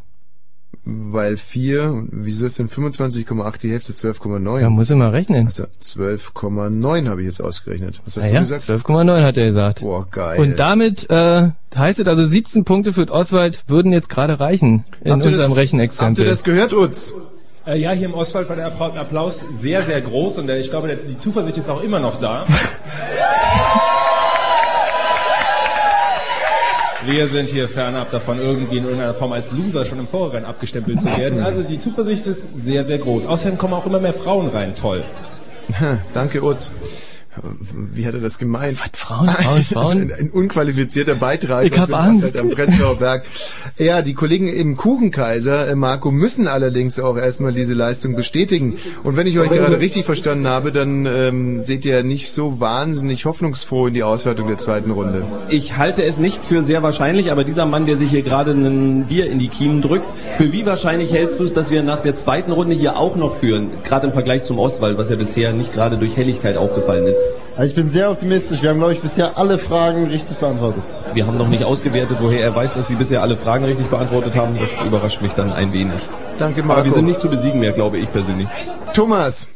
Weil 0.85 1.38
4, 1.38 2.07
wieso 2.11 2.45
ist 2.45 2.60
denn 2.60 2.68
25,8 2.68 3.57
die 3.61 3.72
Hälfte 3.72 3.93
12,9? 3.93 4.60
Ja, 4.60 4.69
muss 4.69 4.89
mal 4.89 5.11
rechnen. 5.11 5.45
Also 5.47 5.64
12,9 5.81 7.07
habe 7.07 7.22
ich 7.22 7.27
jetzt 7.27 7.41
ausgerechnet. 7.41 8.01
Was 8.05 8.18
hast 8.18 8.26
Ah 8.26 8.27
du 8.27 8.34
ja, 8.34 8.39
gesagt? 8.41 8.64
12,9 8.69 9.23
hat 9.23 9.38
er 9.38 9.45
gesagt. 9.45 9.80
Boah, 9.80 10.05
geil. 10.11 10.41
Und 10.41 10.60
damit 10.60 11.10
äh, 11.10 11.49
heißt 11.73 12.01
es 12.01 12.07
also 12.07 12.26
17 12.26 12.65
Punkte 12.65 12.91
für 12.91 13.10
Oswald 13.10 13.64
würden 13.68 13.93
jetzt 13.93 14.10
gerade 14.10 14.41
reichen 14.41 14.84
in 15.05 15.11
Habt 15.14 15.26
unserem 15.26 15.47
das- 15.49 15.55
Rechenexempel. 15.57 16.26
Habt 16.26 16.27
ihr 16.27 16.31
das 16.31 16.43
gehört, 16.43 16.73
Utz? 16.73 17.14
Äh, 17.65 17.80
ja, 17.80 17.91
hier 17.91 18.07
im 18.07 18.14
Ostwald 18.14 18.49
war 18.49 18.57
der 18.57 18.69
Appla- 18.69 18.97
Applaus 18.97 19.39
sehr, 19.53 19.84
sehr 19.84 20.01
groß 20.01 20.39
und 20.39 20.47
der, 20.47 20.60
ich 20.60 20.69
glaube, 20.69 20.88
der, 20.89 20.97
die 20.97 21.18
Zuversicht 21.18 21.57
ist 21.60 21.69
auch 21.69 21.81
immer 21.81 22.01
noch 22.01 22.19
da. 22.19 22.43
Wir 27.05 27.27
sind 27.27 27.49
hier 27.49 27.67
fernab 27.67 28.11
davon, 28.11 28.39
irgendwie 28.39 28.77
in 28.77 28.85
irgendeiner 28.85 29.13
Form 29.13 29.34
als 29.34 29.51
Loser 29.51 29.85
schon 29.85 29.99
im 29.99 30.07
Vorrennen 30.07 30.45
abgestempelt 30.45 31.01
zu 31.01 31.17
werden. 31.17 31.41
Also 31.41 31.61
die 31.63 31.77
Zuversicht 31.77 32.25
ist 32.27 32.57
sehr, 32.57 32.85
sehr 32.85 32.97
groß. 32.97 33.25
Außerdem 33.25 33.57
kommen 33.57 33.73
auch 33.73 33.85
immer 33.85 33.99
mehr 33.99 34.13
Frauen 34.13 34.47
rein. 34.47 34.73
Toll. 34.73 35.03
Danke, 36.13 36.43
Utz. 36.43 36.73
Wie 37.93 38.05
hat 38.05 38.14
er 38.14 38.19
das 38.19 38.38
gemeint? 38.38 38.80
Was, 38.80 38.99
Frauen, 38.99 39.27
Frauen, 39.27 39.64
Frauen? 39.64 40.01
Ein, 40.01 40.14
ein 40.19 40.30
unqualifizierter 40.30 41.15
Beitrag. 41.15 41.65
Ich 41.65 41.73
hab 41.73 41.84
aus 41.84 41.88
dem 41.88 41.95
Angst. 41.95 42.39
Am 42.39 42.49
Prenzlauer 42.49 42.97
Berg. 42.97 43.23
Ja, 43.77 44.01
die 44.01 44.14
Kollegen 44.14 44.47
im 44.47 44.77
Kuchenkaiser, 44.77 45.68
äh, 45.68 45.76
Marco, 45.76 46.11
müssen 46.11 46.47
allerdings 46.47 46.99
auch 46.99 47.18
erstmal 47.18 47.53
diese 47.53 47.73
Leistung 47.73 48.15
bestätigen. 48.15 48.77
Und 49.03 49.18
wenn 49.18 49.26
ich 49.26 49.39
euch 49.39 49.49
gerade 49.49 49.80
richtig 49.80 50.05
verstanden 50.05 50.47
habe, 50.47 50.72
dann 50.72 51.05
ähm, 51.05 51.60
seht 51.61 51.85
ihr 51.85 52.03
nicht 52.03 52.31
so 52.31 52.60
wahnsinnig 52.60 53.26
hoffnungsfroh 53.26 53.88
in 53.88 53.95
die 53.95 54.03
Auswertung 54.03 54.47
der 54.47 54.57
zweiten 54.57 54.91
Runde. 54.91 55.26
Ich 55.49 55.77
halte 55.77 56.03
es 56.03 56.19
nicht 56.19 56.45
für 56.45 56.61
sehr 56.61 56.84
wahrscheinlich, 56.84 57.31
aber 57.31 57.43
dieser 57.43 57.65
Mann, 57.65 57.85
der 57.85 57.97
sich 57.97 58.11
hier 58.11 58.22
gerade 58.22 58.51
ein 58.51 59.05
Bier 59.05 59.30
in 59.30 59.39
die 59.39 59.47
Kiemen 59.47 59.81
drückt, 59.81 60.14
für 60.38 60.51
wie 60.51 60.65
wahrscheinlich 60.65 61.11
hältst 61.11 61.39
du 61.39 61.45
es, 61.45 61.53
dass 61.53 61.72
wir 61.72 61.81
nach 61.81 62.01
der 62.01 62.14
zweiten 62.15 62.51
Runde 62.51 62.76
hier 62.76 62.97
auch 62.97 63.15
noch 63.15 63.38
führen? 63.38 63.72
Gerade 63.84 64.07
im 64.07 64.14
Vergleich 64.14 64.43
zum 64.43 64.60
Oswald, 64.60 64.97
was 64.97 65.10
ja 65.10 65.15
bisher 65.15 65.53
nicht 65.53 65.73
gerade 65.73 65.97
durch 65.97 66.15
Helligkeit 66.15 66.57
aufgefallen 66.57 67.07
ist. 67.07 67.22
Also 67.55 67.69
ich 67.69 67.75
bin 67.75 67.88
sehr 67.88 68.09
optimistisch. 68.09 68.63
Wir 68.63 68.69
haben, 68.71 68.80
glaube 68.80 68.93
ich, 68.93 69.01
bisher 69.01 69.38
alle 69.38 69.59
Fragen 69.59 70.07
richtig 70.07 70.38
beantwortet. 70.38 70.81
Wir 71.13 71.27
haben 71.27 71.38
noch 71.38 71.47
nicht 71.47 71.63
ausgewertet, 71.63 72.17
woher 72.19 72.41
er 72.41 72.55
weiß, 72.55 72.73
dass 72.73 72.88
Sie 72.88 72.95
bisher 72.95 73.21
alle 73.21 73.38
Fragen 73.38 73.63
richtig 73.65 73.88
beantwortet 73.88 74.35
haben. 74.35 74.57
Das 74.59 74.81
überrascht 74.81 75.21
mich 75.21 75.34
dann 75.34 75.53
ein 75.53 75.71
wenig. 75.71 76.01
Danke, 76.39 76.61
Aber 76.61 76.69
Marco. 76.69 76.85
wir 76.85 76.91
sind 76.93 77.05
nicht 77.05 77.21
zu 77.21 77.30
besiegen 77.30 77.59
mehr, 77.59 77.71
glaube 77.71 77.99
ich 77.99 78.11
persönlich. 78.11 78.47
Thomas, 78.95 79.49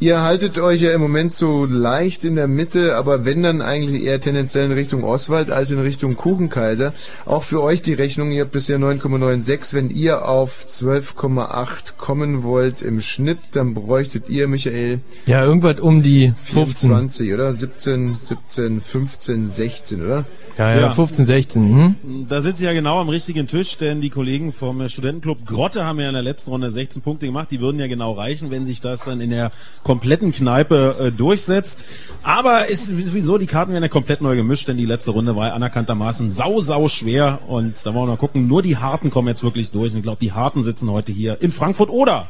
ihr 0.00 0.22
haltet 0.22 0.58
euch 0.58 0.80
ja 0.82 0.92
im 0.92 1.00
Moment 1.00 1.32
so 1.32 1.64
leicht 1.64 2.24
in 2.24 2.36
der 2.36 2.48
Mitte, 2.48 2.96
aber 2.96 3.24
wenn 3.24 3.42
dann 3.42 3.62
eigentlich 3.62 4.04
eher 4.04 4.20
tendenziell 4.20 4.66
in 4.66 4.72
Richtung 4.72 5.04
Oswald 5.04 5.50
als 5.50 5.70
in 5.70 5.80
Richtung 5.80 6.16
Kuchenkaiser. 6.16 6.92
Auch 7.26 7.42
für 7.42 7.62
euch 7.62 7.82
die 7.82 7.94
Rechnung, 7.94 8.30
ihr 8.30 8.42
habt 8.42 8.52
bisher 8.52 8.78
9,96. 8.78 9.74
Wenn 9.74 9.90
ihr 9.90 10.28
auf 10.28 10.66
12,8 10.70 11.96
kommen 11.96 12.42
wollt 12.42 12.82
im 12.82 13.00
Schnitt, 13.00 13.38
dann 13.52 13.74
bräuchtet 13.74 14.28
ihr, 14.28 14.48
Michael, 14.48 15.00
Ja, 15.26 15.44
irgendwas 15.44 15.80
um 15.80 16.02
die 16.02 16.32
15. 16.36 16.90
24, 16.90 17.34
oder? 17.34 17.52
17, 17.52 18.16
17, 18.16 18.80
15, 18.80 19.50
16, 19.50 20.02
oder? 20.02 20.24
Ja, 20.58 20.74
ja, 20.74 20.80
Ja. 20.82 20.90
15, 20.92 21.24
16. 21.26 21.62
Hm? 21.62 22.26
Da 22.28 22.40
sitzt 22.40 22.60
ja 22.60 22.72
genau 22.72 23.00
am 23.00 23.08
richtigen 23.08 23.46
Tisch, 23.46 23.76
denn 23.76 24.00
die 24.00 24.10
Kollegen 24.10 24.52
vom 24.52 24.88
Studentenclub 24.88 25.44
Grotte 25.44 25.84
haben 25.84 25.98
ja 26.00 26.08
in 26.08 26.14
der 26.14 26.22
letzten 26.22 26.50
Runde 26.50 26.70
16 26.70 27.02
Punkte 27.02 27.26
gemacht. 27.26 27.48
Die 27.50 27.60
würden 27.60 27.80
ja 27.80 27.86
genau 27.86 28.12
reichen, 28.12 28.50
wenn 28.50 28.64
sich 28.64 28.80
das 28.80 29.04
dann 29.04 29.20
in 29.20 29.30
der 29.30 29.50
kompletten 29.82 30.32
Kneipe 30.32 30.96
äh, 31.00 31.12
durchsetzt. 31.12 31.84
Aber 32.22 32.68
ist 32.68 32.86
sowieso, 32.86 33.38
die 33.38 33.46
Karten 33.46 33.72
werden 33.72 33.82
ja 33.82 33.88
komplett 33.88 34.20
neu 34.20 34.36
gemischt, 34.36 34.68
denn 34.68 34.76
die 34.76 34.86
letzte 34.86 35.10
Runde 35.10 35.34
war 35.36 35.48
ja 35.48 35.54
anerkanntermaßen 35.54 36.30
sau, 36.30 36.60
sau 36.60 36.88
schwer. 36.88 37.40
Und 37.46 37.84
da 37.84 37.94
wollen 37.94 38.06
wir 38.06 38.12
mal 38.12 38.16
gucken, 38.16 38.46
nur 38.46 38.62
die 38.62 38.76
Harten 38.76 39.10
kommen 39.10 39.28
jetzt 39.28 39.42
wirklich 39.42 39.70
durch. 39.72 39.92
Und 39.92 39.98
ich 39.98 40.04
glaube, 40.04 40.20
die 40.20 40.32
Harten 40.32 40.62
sitzen 40.62 40.90
heute 40.90 41.12
hier 41.12 41.40
in 41.42 41.52
Frankfurt 41.52 41.90
oder. 41.90 42.28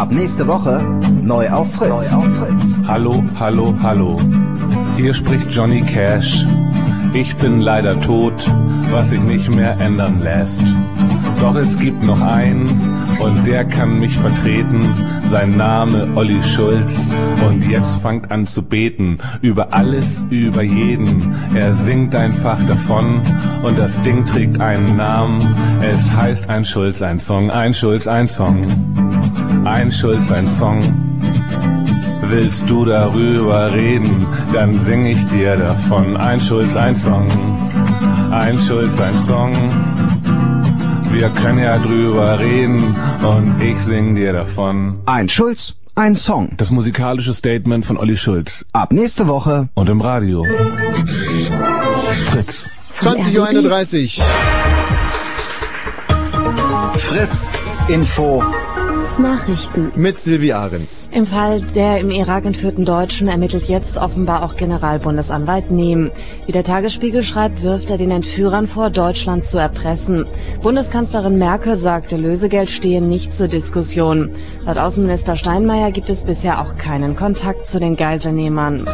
Ab 0.00 0.12
nächste 0.12 0.48
Woche 0.48 0.82
neu 1.22 1.50
auf 1.50 1.74
Fritz. 1.74 1.90
Neu 2.12 2.16
auf 2.16 2.24
Fritz. 2.24 2.74
Hallo, 2.88 3.22
hallo, 3.38 3.74
hallo. 3.82 4.16
Hier 4.96 5.12
spricht 5.12 5.50
Johnny 5.50 5.82
Cash. 5.82 6.46
Ich 7.12 7.36
bin 7.36 7.60
leider 7.60 8.00
tot, 8.00 8.50
was 8.92 9.10
sich 9.10 9.20
nicht 9.20 9.50
mehr 9.50 9.78
ändern 9.78 10.22
lässt. 10.22 10.62
Doch 11.38 11.54
es 11.54 11.78
gibt 11.78 12.02
noch 12.02 12.22
einen 12.22 12.66
und 13.20 13.46
der 13.46 13.64
kann 13.64 14.00
mich 14.00 14.16
vertreten. 14.16 14.80
Sein 15.30 15.56
Name 15.56 16.08
Olli 16.16 16.42
Schulz 16.42 17.14
und 17.46 17.68
jetzt 17.68 18.00
fangt 18.02 18.30
an 18.30 18.46
zu 18.46 18.62
beten 18.62 19.18
über 19.42 19.72
alles, 19.72 20.24
über 20.30 20.62
jeden. 20.62 21.34
Er 21.54 21.72
singt 21.74 22.14
einfach 22.14 22.58
davon 22.66 23.20
und 23.62 23.78
das 23.78 24.00
Ding 24.02 24.24
trägt 24.24 24.60
einen 24.60 24.96
Namen. 24.96 25.40
Es 25.80 26.10
heißt 26.14 26.48
ein 26.48 26.64
Schulz, 26.64 27.02
ein 27.02 27.20
Song, 27.20 27.50
ein 27.50 27.72
Schulz, 27.72 28.06
ein 28.08 28.26
Song. 28.26 28.66
Ein 29.64 29.92
Schulz, 29.92 30.32
ein 30.32 30.48
Song. 30.48 30.80
Willst 32.22 32.68
du 32.70 32.84
darüber 32.84 33.72
reden, 33.72 34.26
dann 34.52 34.72
sing 34.78 35.06
ich 35.06 35.28
dir 35.28 35.56
davon. 35.56 36.16
Ein 36.16 36.40
Schulz, 36.40 36.76
ein 36.76 36.96
Song. 36.96 37.26
Ein 38.30 38.58
Schulz, 38.60 39.00
ein 39.00 39.18
Song. 39.18 39.52
Wir 41.12 41.28
können 41.30 41.58
ja 41.58 41.78
drüber 41.78 42.38
reden 42.38 42.94
und 43.22 43.60
ich 43.62 43.78
sing 43.80 44.14
dir 44.14 44.32
davon. 44.32 45.00
Ein 45.06 45.28
Schulz, 45.28 45.74
ein 45.94 46.14
Song. 46.14 46.52
Das 46.56 46.70
musikalische 46.70 47.34
Statement 47.34 47.84
von 47.84 47.98
Olli 47.98 48.16
Schulz. 48.16 48.64
Ab 48.72 48.92
nächste 48.92 49.26
Woche. 49.26 49.68
Und 49.74 49.88
im 49.88 50.00
Radio. 50.00 50.46
Fritz. 52.30 52.70
20.31 52.98 54.18
Uhr. 54.18 54.24
Fritz 56.98 57.52
Info 57.88 58.44
Nachrichten. 59.20 59.92
Mit 59.94 60.18
Silvi 60.18 60.52
Ahrens. 60.52 61.08
Im 61.12 61.26
Fall 61.26 61.60
der 61.60 61.98
im 61.98 62.10
Irak 62.10 62.44
entführten 62.44 62.84
Deutschen 62.84 63.28
ermittelt 63.28 63.68
jetzt 63.68 63.98
offenbar 63.98 64.42
auch 64.42 64.56
Generalbundesanwalt 64.56 65.70
Nehm. 65.70 66.10
Wie 66.46 66.52
der 66.52 66.64
Tagesspiegel 66.64 67.22
schreibt, 67.22 67.62
wirft 67.62 67.90
er 67.90 67.98
den 67.98 68.10
Entführern 68.10 68.66
vor, 68.66 68.90
Deutschland 68.90 69.46
zu 69.46 69.58
erpressen. 69.58 70.26
Bundeskanzlerin 70.62 71.38
Merkel 71.38 71.76
sagte, 71.76 72.16
Lösegeld 72.16 72.70
stehe 72.70 73.00
nicht 73.00 73.32
zur 73.32 73.48
Diskussion. 73.48 74.30
Laut 74.64 74.78
Außenminister 74.78 75.36
Steinmeier 75.36 75.92
gibt 75.92 76.10
es 76.10 76.24
bisher 76.24 76.60
auch 76.60 76.76
keinen 76.76 77.16
Kontakt 77.16 77.66
zu 77.66 77.78
den 77.78 77.96
Geiselnehmern. 77.96 78.86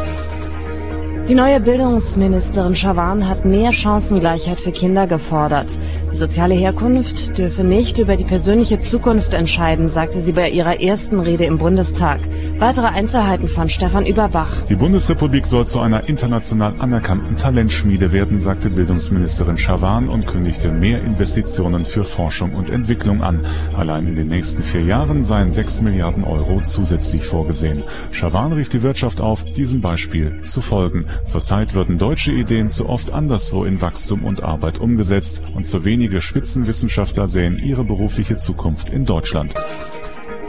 Die 1.29 1.35
neue 1.35 1.59
Bildungsministerin 1.59 2.77
Schawan 2.77 3.29
hat 3.29 3.45
mehr 3.45 3.73
Chancengleichheit 3.73 4.61
für 4.61 4.71
Kinder 4.71 5.09
gefordert. 5.09 5.77
Die 6.13 6.17
soziale 6.17 6.55
Herkunft 6.55 7.37
dürfe 7.37 7.65
nicht 7.65 7.99
über 7.99 8.17
die 8.17 8.23
persönliche 8.23 8.79
Zukunft 8.79 9.35
entscheiden, 9.35 9.89
sagte 9.89 10.23
sie 10.23 10.31
bei 10.31 10.49
ihrer 10.49 10.81
ersten 10.81 11.19
Rede 11.19 11.45
im 11.45 11.59
Bundestag. 11.59 12.21
Weitere 12.61 12.87
Einzelheiten 12.87 13.49
von 13.49 13.69
Stefan 13.69 14.07
Überbach. 14.07 14.63
Die 14.69 14.77
Bundesrepublik 14.77 15.47
soll 15.47 15.67
zu 15.67 15.81
einer 15.81 16.09
international 16.09 16.75
anerkannten 16.79 17.37
Talentschmiede 17.37 18.13
werden, 18.13 18.39
sagte 18.39 18.71
Bildungsministerin 18.71 19.59
Schawan 19.59 20.09
und 20.09 20.29
kündigte 20.29 20.71
mehr 20.71 21.03
Investitionen 21.03 21.85
für 21.85 22.05
Forschung 22.05 22.55
und 22.55 22.71
Entwicklung 22.71 23.23
an. 23.23 23.45
Allein 23.77 24.07
in 24.07 24.15
den 24.15 24.29
nächsten 24.29 24.63
vier 24.63 24.83
Jahren 24.83 25.25
seien 25.25 25.51
6 25.51 25.83
Milliarden 25.83 26.23
Euro 26.23 26.61
zusätzlich 26.63 27.25
vorgesehen. 27.25 27.83
Schawan 28.13 28.53
rief 28.53 28.69
die 28.69 28.83
Wirtschaft 28.85 29.21
auf, 29.21 29.45
diesem 29.45 29.81
Beispiel 29.81 30.41
zu 30.43 30.61
folgen. 30.61 31.07
Zurzeit 31.25 31.75
würden 31.75 31.99
deutsche 31.99 32.33
Ideen 32.33 32.69
zu 32.69 32.89
oft 32.89 33.13
anderswo 33.13 33.65
in 33.65 33.81
Wachstum 33.81 34.25
und 34.25 34.43
Arbeit 34.43 34.79
umgesetzt 34.79 35.43
und 35.55 35.67
zu 35.67 35.85
wenige 35.85 36.21
Spitzenwissenschaftler 36.21 37.29
sehen 37.29 37.59
ihre 37.59 37.85
berufliche 37.85 38.37
Zukunft 38.37 38.91
in 38.91 39.05
Deutschland. 39.05 39.55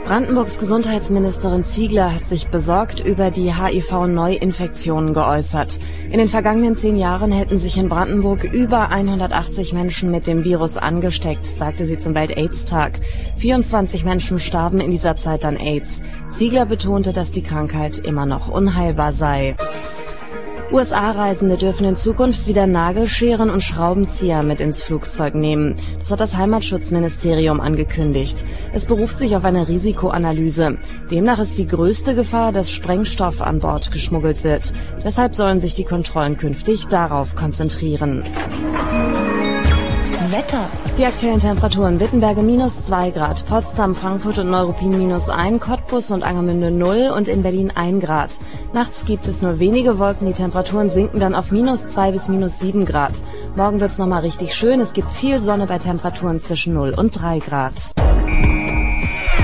Brandenburgs 0.08 0.58
Gesundheitsministerin 0.58 1.64
Ziegler 1.64 2.14
hat 2.14 2.26
sich 2.26 2.48
besorgt 2.48 3.04
über 3.04 3.30
die 3.30 3.54
HIV-Neuinfektionen 3.54 5.12
geäußert. 5.12 5.78
In 6.10 6.18
den 6.18 6.30
vergangenen 6.30 6.76
zehn 6.76 6.96
Jahren 6.96 7.30
hätten 7.30 7.58
sich 7.58 7.76
in 7.76 7.90
Brandenburg 7.90 8.44
über 8.44 8.88
180 8.88 9.74
Menschen 9.74 10.10
mit 10.10 10.26
dem 10.26 10.44
Virus 10.44 10.78
angesteckt, 10.78 11.44
sagte 11.44 11.84
sie 11.84 11.98
zum 11.98 12.14
Welt-Aids-Tag. 12.14 13.00
24 13.36 14.06
Menschen 14.06 14.40
starben 14.40 14.80
in 14.80 14.90
dieser 14.90 15.16
Zeit 15.16 15.44
an 15.44 15.58
AIDS. 15.58 16.00
Ziegler 16.30 16.64
betonte, 16.64 17.12
dass 17.12 17.30
die 17.30 17.42
Krankheit 17.42 17.98
immer 17.98 18.24
noch 18.24 18.48
unheilbar 18.48 19.12
sei. 19.12 19.56
USA-Reisende 20.70 21.56
dürfen 21.56 21.86
in 21.86 21.96
Zukunft 21.96 22.46
wieder 22.46 22.66
Nagelscheren 22.66 23.48
und 23.48 23.62
Schraubenzieher 23.62 24.42
mit 24.42 24.60
ins 24.60 24.82
Flugzeug 24.82 25.34
nehmen. 25.34 25.76
Das 25.98 26.10
hat 26.10 26.20
das 26.20 26.36
Heimatschutzministerium 26.36 27.60
angekündigt. 27.60 28.44
Es 28.74 28.84
beruft 28.84 29.18
sich 29.18 29.34
auf 29.34 29.44
eine 29.44 29.66
Risikoanalyse. 29.66 30.76
Demnach 31.10 31.38
ist 31.38 31.56
die 31.56 31.66
größte 31.66 32.14
Gefahr, 32.14 32.52
dass 32.52 32.70
Sprengstoff 32.70 33.40
an 33.40 33.60
Bord 33.60 33.90
geschmuggelt 33.92 34.44
wird. 34.44 34.74
Deshalb 35.02 35.34
sollen 35.34 35.58
sich 35.58 35.72
die 35.72 35.84
Kontrollen 35.84 36.36
künftig 36.36 36.86
darauf 36.86 37.34
konzentrieren. 37.34 38.24
Wetter. 40.30 40.68
Die 40.98 41.06
aktuellen 41.06 41.40
Temperaturen 41.40 42.00
Wittenberge 42.00 42.42
minus 42.42 42.82
2 42.82 43.10
Grad, 43.10 43.46
Potsdam, 43.46 43.94
Frankfurt 43.94 44.38
und 44.38 44.50
Neuruppin 44.50 44.98
minus 44.98 45.28
1, 45.28 45.60
Cottbus 45.60 46.10
und 46.10 46.22
Angermünde 46.22 46.70
0 46.70 47.12
und 47.16 47.28
in 47.28 47.42
Berlin 47.42 47.72
1 47.74 48.04
Grad. 48.04 48.38
Nachts 48.72 49.04
gibt 49.04 49.26
es 49.26 49.42
nur 49.42 49.58
wenige 49.58 49.98
Wolken, 49.98 50.26
die 50.26 50.34
Temperaturen 50.34 50.90
sinken 50.90 51.20
dann 51.20 51.34
auf 51.34 51.50
minus 51.50 51.86
2 51.86 52.12
bis 52.12 52.28
minus 52.28 52.58
7 52.58 52.84
Grad. 52.84 53.12
Morgen 53.56 53.80
wird's 53.80 53.98
nochmal 53.98 54.20
richtig 54.20 54.54
schön, 54.54 54.80
es 54.80 54.92
gibt 54.92 55.10
viel 55.10 55.40
Sonne 55.40 55.66
bei 55.66 55.78
Temperaturen 55.78 56.40
zwischen 56.40 56.74
0 56.74 56.94
und 56.96 57.10
3 57.20 57.38
Grad. 57.38 57.92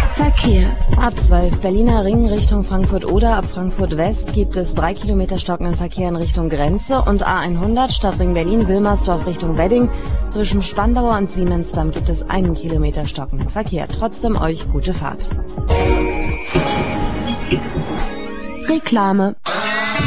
Verkehr. 0.08 0.76
Ab 0.96 1.20
12 1.20 1.60
Berliner 1.60 2.04
Ring 2.04 2.26
Richtung 2.26 2.62
Frankfurt-Oder, 2.62 3.36
ab 3.36 3.46
Frankfurt 3.46 3.96
West 3.96 4.32
gibt 4.32 4.56
es 4.56 4.74
3 4.74 4.94
Kilometer 4.94 5.38
stockenden 5.38 5.76
Verkehr 5.76 6.08
in 6.08 6.16
Richtung 6.16 6.48
Grenze 6.48 7.02
und 7.02 7.26
A100 7.26 7.90
Stadtring 7.90 8.32
Berlin-Wilmersdorf 8.34 9.26
Richtung 9.26 9.58
Wedding. 9.58 9.88
Zwischen 10.26 10.62
Spandauer 10.62 11.18
und 11.18 11.30
Siemensdamm 11.30 11.90
gibt 11.90 12.08
es 12.08 12.28
einen 12.30 12.54
Kilometer 12.54 13.06
stockenden 13.06 13.50
Verkehr. 13.50 13.88
Trotzdem 13.88 14.36
euch 14.40 14.70
gute 14.70 14.94
Fahrt. 14.94 15.30
Reklame. 18.68 19.34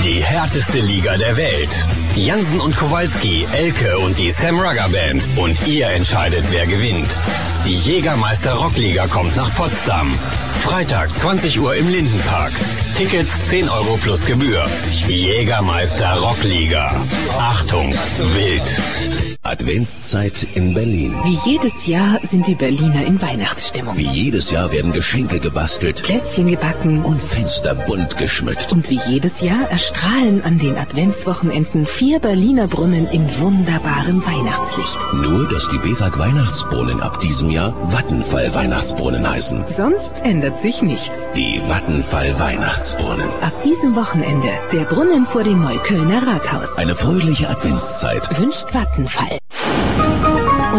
Die 0.03 0.23
härteste 0.23 0.79
Liga 0.79 1.17
der 1.17 1.37
Welt. 1.37 2.06
Jansen 2.17 2.59
und 2.59 2.75
Kowalski, 2.75 3.47
Elke 3.53 3.97
und 3.99 4.17
die 4.17 4.31
Sam 4.31 4.59
Rugger 4.59 4.89
Band. 4.89 5.27
Und 5.35 5.67
ihr 5.67 5.87
entscheidet, 5.87 6.45
wer 6.51 6.65
gewinnt. 6.65 7.17
Die 7.65 7.75
Jägermeister 7.75 8.53
Rockliga 8.53 9.07
kommt 9.07 9.35
nach 9.35 9.53
Potsdam. 9.55 10.17
Freitag, 10.63 11.15
20 11.17 11.59
Uhr 11.59 11.75
im 11.75 11.87
Lindenpark. 11.89 12.51
Tickets 12.97 13.47
10 13.49 13.69
Euro 13.69 13.97
plus 13.97 14.25
Gebühr. 14.25 14.65
Jägermeister 15.07 16.17
Rockliga. 16.17 16.91
Achtung, 17.37 17.93
wild. 18.33 19.26
Adventszeit 19.43 20.45
in 20.55 20.73
Berlin. 20.73 21.13
Wie 21.23 21.49
jedes 21.49 21.87
Jahr 21.87 22.19
sind 22.23 22.47
die 22.47 22.55
Berliner 22.55 23.05
in 23.05 23.21
Weihnachtsstimmung. 23.21 23.95
Wie 23.95 24.07
jedes 24.07 24.51
Jahr 24.51 24.71
werden 24.71 24.91
Geschenke 24.91 25.39
gebastelt. 25.39 26.03
Plätzchen 26.03 26.47
gebacken. 26.47 27.03
Und 27.03 27.21
Fenster 27.21 27.73
bunt 27.73 28.17
geschmückt. 28.17 28.73
Und 28.73 28.89
wie 28.89 28.99
jedes 29.07 29.41
Jahr 29.41 29.69
erstrahlen 29.69 30.43
an 30.43 30.57
den 30.57 30.77
Adventswochenenden 30.77 31.85
vier 31.85 32.19
Berliner 32.19 32.67
Brunnen 32.67 33.07
in 33.07 33.23
wunderbarem 33.39 34.25
Weihnachtslicht. 34.25 34.97
Nur, 35.13 35.47
dass 35.47 35.69
die 35.69 35.77
BEWAG 35.77 36.17
Weihnachtsbrunnen 36.17 37.01
ab 37.01 37.19
diesem 37.19 37.49
Jahr 37.49 37.73
Vattenfall 37.91 38.53
Weihnachtsbrunnen 38.53 39.29
heißen. 39.29 39.63
Sonst 39.65 40.13
ändert 40.23 40.59
sich 40.59 40.81
nichts. 40.81 41.27
Die 41.35 41.61
Vattenfall 41.67 42.37
Weihnachtsbrunnen. 42.39 43.29
Ab 43.41 43.53
diesem 43.63 43.95
Wochenende 43.95 44.49
der 44.73 44.83
Brunnen 44.83 45.25
vor 45.25 45.43
dem 45.43 45.61
Neuköllner 45.61 46.21
Rathaus. 46.27 46.77
Eine 46.77 46.95
fröhliche 46.95 47.49
Adventszeit. 47.49 48.37
Wünscht 48.39 48.71
Vattenfall. 48.71 49.26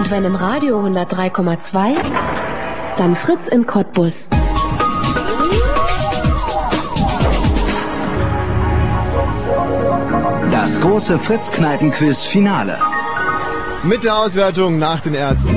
Und 0.09 0.15
wenn 0.15 0.25
im 0.25 0.37
Radio 0.37 0.81
103,2, 0.81 1.95
dann 2.97 3.15
Fritz 3.15 3.49
in 3.49 3.67
Cottbus. 3.67 4.31
Das 10.51 10.81
große 10.81 11.19
Fritz-Kneipen-Quiz-Finale. 11.19 12.79
Mit 13.83 14.05
der 14.05 14.17
Auswertung 14.17 14.79
nach 14.79 15.01
den 15.01 15.13
Ärzten. 15.13 15.57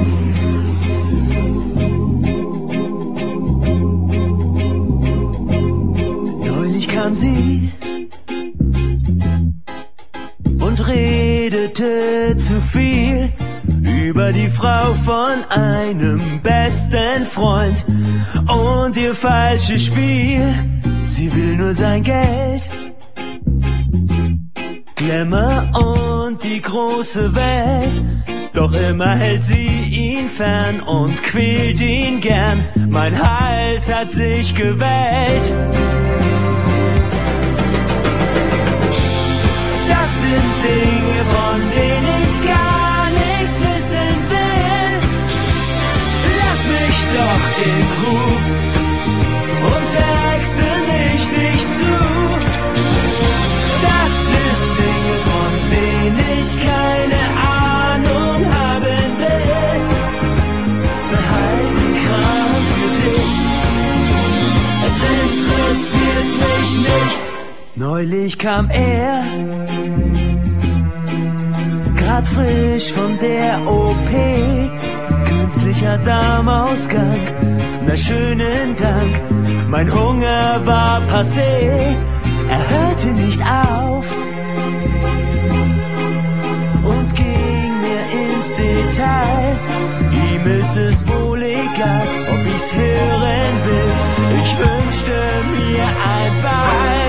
Neulich 6.45 6.89
kam 6.89 7.15
sie 7.15 7.71
und 10.59 10.87
redete 10.87 12.35
zu 12.37 12.59
viel 12.59 13.31
über 14.11 14.33
die 14.33 14.49
Frau 14.49 14.93
von 15.05 15.37
einem 15.49 16.19
besten 16.43 17.25
Freund 17.25 17.85
und 18.45 18.97
ihr 18.97 19.15
falsches 19.15 19.85
Spiel. 19.85 20.53
Sie 21.07 21.33
will 21.33 21.55
nur 21.55 21.73
sein 21.73 22.03
Geld, 22.03 22.69
Glamour 24.95 26.27
und 26.27 26.43
die 26.43 26.61
große 26.61 27.33
Welt. 27.33 28.01
Doch 28.53 28.73
immer 28.73 29.15
hält 29.15 29.43
sie 29.43 29.67
ihn 29.67 30.29
fern 30.29 30.81
und 30.81 31.23
quält 31.23 31.79
ihn 31.79 32.19
gern. 32.19 32.59
Mein 32.89 33.13
Hals 33.17 33.89
hat 33.93 34.11
sich 34.11 34.53
gewählt. 34.53 35.45
Das 39.87 40.09
sind 40.21 40.49
Dinge, 40.65 41.21
von 41.33 41.59
denen 41.71 41.80
und 49.71 49.85
texte 49.97 50.67
mich 50.91 51.23
nicht 51.41 51.69
zu. 51.79 51.95
Das 53.87 54.11
sind 54.29 54.61
Dinge, 54.79 55.15
von 55.29 55.51
denen 55.73 56.19
ich 56.39 56.49
keine 56.69 57.21
Ahnung 57.67 58.39
haben 58.57 59.09
will. 59.21 59.79
Behalte 61.13 61.85
Kram 62.01 62.61
für 62.73 62.91
dich. 63.01 63.35
Es 64.87 64.97
interessiert 65.23 66.29
mich 66.45 66.69
nicht. 66.77 67.23
Neulich 67.75 68.37
kam 68.37 68.69
er, 68.69 69.23
grad 71.95 72.27
frisch 72.27 72.91
von 72.91 73.17
der 73.19 73.61
OP, 73.65 74.11
herzlicher 75.51 75.97
Darmausgang. 76.05 77.19
Na 77.85 77.95
schönen 77.95 78.75
Dank, 78.77 79.13
mein 79.69 79.93
Hunger 79.93 80.61
war 80.65 81.01
passé, 81.11 81.41
er 82.49 82.63
hörte 82.69 83.07
nicht 83.07 83.41
auf 83.41 84.05
und 86.83 87.15
ging 87.15 87.71
mir 87.85 88.03
ins 88.21 88.49
Detail. 88.55 89.59
Ihm 90.11 90.59
ist 90.59 90.77
es 90.77 91.05
wohl 91.07 91.41
egal, 91.43 92.07
ob 92.31 92.41
ich's 92.55 92.73
hören 92.73 93.55
will. 93.65 93.91
Ich 94.41 94.57
wünschte 94.57 95.17
mir 95.53 95.83
ein 95.83 96.33
Bein. 96.43 97.00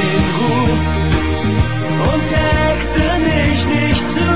in 0.00 0.24
Ruhe 0.38 0.76
und 2.08 2.22
texte 2.36 3.04
mich 3.28 3.60
nicht 3.66 4.06
zu. 4.14 4.30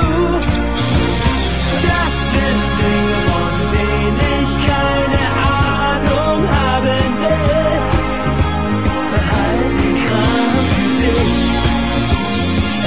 Das 1.89 2.13
sind 2.33 2.63
Dinge, 2.81 3.17
von 3.29 3.53
denen 3.75 4.19
ich 4.41 4.51
keine 4.71 5.23
Ahnung 5.61 6.41
haben 6.61 7.11
will. 7.23 7.75
Behalte 9.13 9.67
den 9.79 9.97
Kram 10.05 10.65
für 10.73 10.93
dich, 11.03 11.37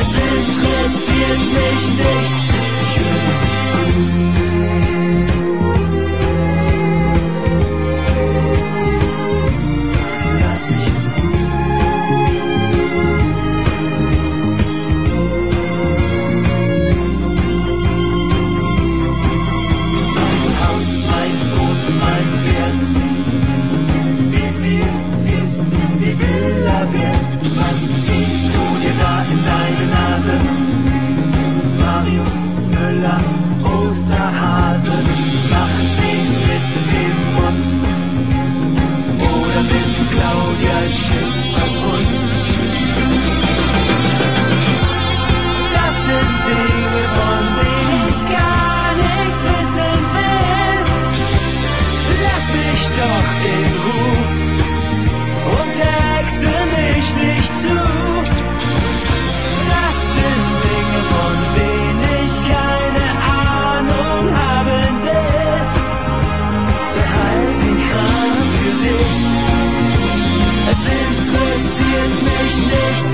es 0.01 0.11
interessiert 0.37 1.43
mich 1.57 1.83
nicht. 2.03 2.44
Lang. 34.09 34.35
Osterhase 34.35 34.91
macht 35.49 35.93
sie's 35.97 36.39
mit 36.39 36.65
dem 36.93 37.17
Mund. 37.35 37.67
Oder 39.19 39.61
mit 39.63 40.11
Claudia 40.11 40.89
Schiffers 40.89 41.75
Hund. 41.81 42.24
Interessiert 71.95 72.21
mich 72.21 72.55
nicht. 72.57 73.09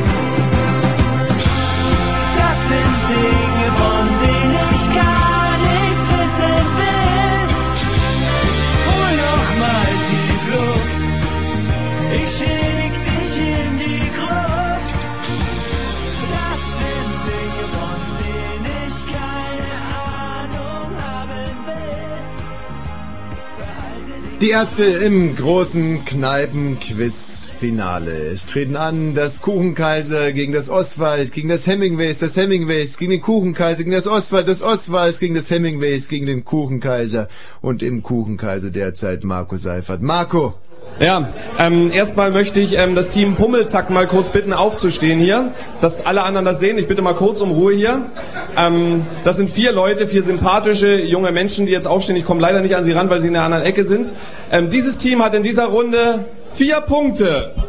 Das 2.38 2.58
sind 2.70 2.95
Dinge, 3.10 3.68
von 3.82 4.06
denen 4.22 4.68
ich 4.74 4.86
gar 4.95 5.52
nichts 5.58 6.03
wissen 6.12 6.64
will. 6.80 7.48
Hol 8.88 9.12
noch 9.28 9.49
mal 9.60 9.91
tief 10.08 10.44
Luft. 10.56 11.02
Ich 12.14 12.30
schick 12.38 12.94
dich 13.10 13.34
in 13.40 13.72
die 13.80 14.06
Gruft. 14.18 14.95
Das 16.36 16.60
sind 16.80 17.12
Dinge, 17.28 17.66
von 17.78 17.99
denen 18.22 18.66
ich 18.88 18.98
keine 19.18 19.72
Ahnung 20.18 20.90
haben 21.02 21.56
will. 21.68 22.02
Die 24.41 24.49
Ärzte 24.49 24.86
im 24.86 25.36
großen 25.36 26.06
Kneipen-Quiz-Finale. 27.62 28.12
Es 28.12 28.46
treten 28.48 28.76
an 28.76 29.14
das 29.14 29.42
Kuchenkaiser 29.42 30.32
gegen 30.34 30.52
das 30.52 30.70
Oswald, 30.70 31.32
gegen 31.32 31.50
das 31.50 31.68
Hemingways, 31.68 32.20
das 32.20 32.36
Hemingways, 32.36 32.98
gegen 32.98 33.12
den 33.12 33.22
Kuchenkaiser, 33.22 33.84
gegen 33.84 33.92
das 33.92 34.08
Oswald, 34.08 34.48
das 34.48 34.62
Oswalds, 34.62 35.20
gegen 35.20 35.36
das 35.36 35.50
Hemingways, 35.52 36.10
gegen 36.10 36.26
den 36.26 36.44
Kuchenkaiser 36.44 37.30
und 37.62 37.84
im 37.84 38.02
Kuchenkaiser 38.04 38.72
derzeit 38.72 39.24
Marco 39.24 39.58
Seifert. 39.58 40.02
Marco! 40.02 40.56
Ja, 41.02 41.30
ähm, 41.57 41.91
erstmal 41.91 42.30
möchte 42.30 42.61
ich 42.61 42.78
ähm, 42.78 42.94
das 42.94 43.10
Team 43.10 43.36
Pummelzack 43.36 43.90
mal 43.90 44.06
kurz 44.06 44.30
bitten 44.30 44.53
aufzustehen 44.53 45.19
hier, 45.19 45.52
dass 45.82 46.06
alle 46.06 46.22
anderen 46.22 46.45
das 46.45 46.60
sehen. 46.60 46.78
Ich 46.78 46.88
bitte 46.88 47.02
mal 47.02 47.15
kurz 47.15 47.41
um 47.41 47.49
Ruhe 47.49 47.73
hier. 47.73 48.03
Ähm, 48.56 49.07
das 49.23 49.38
sind 49.38 49.49
vier 49.49 49.72
Leute, 49.72 50.06
vier 50.06 50.22
sympathische 50.22 51.02
junge 51.02 51.32
Menschen, 51.32 51.65
die 51.65 51.72
jetzt 51.72 51.88
aufstehen. 51.88 52.18
Ich 52.18 52.26
komme 52.26 52.40
leider 52.40 52.61
nicht 52.61 52.76
an 52.76 52.84
sie 52.84 52.91
ran, 52.91 53.10
weil 53.10 53.19
sie 53.19 53.30
in 53.30 53.34
der 53.34 53.41
anderen 53.41 53.64
Ecke 53.64 53.84
sind. 53.84 54.14
Ähm, 54.52 54.69
dieses 54.69 54.99
Team 54.99 55.23
hat 55.23 55.34
in 55.34 55.41
dieser 55.41 55.65
Runde 55.65 56.26
vier 56.53 56.82
Punkte. 56.82 57.52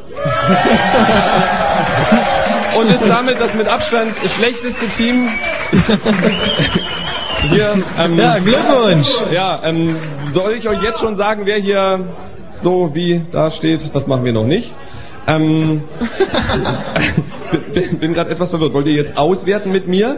Und 2.78 2.94
ist 2.94 3.06
damit 3.06 3.40
das 3.40 3.54
mit 3.54 3.66
Abstand 3.66 4.12
schlechteste 4.26 4.88
Team. 4.88 5.30
Hier, 7.50 7.82
ähm, 7.98 8.18
Ja, 8.18 8.38
Glückwunsch. 8.38 9.09
Ja, 9.32 9.60
ähm, 9.64 9.96
soll 10.30 10.52
ich 10.52 10.68
euch 10.68 10.82
jetzt 10.82 11.00
schon 11.00 11.16
sagen, 11.16 11.42
wer 11.44 11.56
hier 11.56 12.00
so 12.52 12.94
wie 12.94 13.22
da 13.30 13.50
steht? 13.50 13.94
Das 13.94 14.06
machen 14.06 14.24
wir 14.24 14.32
noch 14.32 14.46
nicht. 14.46 14.74
Ähm, 15.26 15.82
bin 17.74 17.98
bin 17.98 18.12
gerade 18.12 18.30
etwas 18.30 18.50
verwirrt. 18.50 18.72
Wollt 18.74 18.86
ihr 18.86 18.94
jetzt 18.94 19.16
auswerten 19.16 19.70
mit 19.70 19.86
mir? 19.86 20.16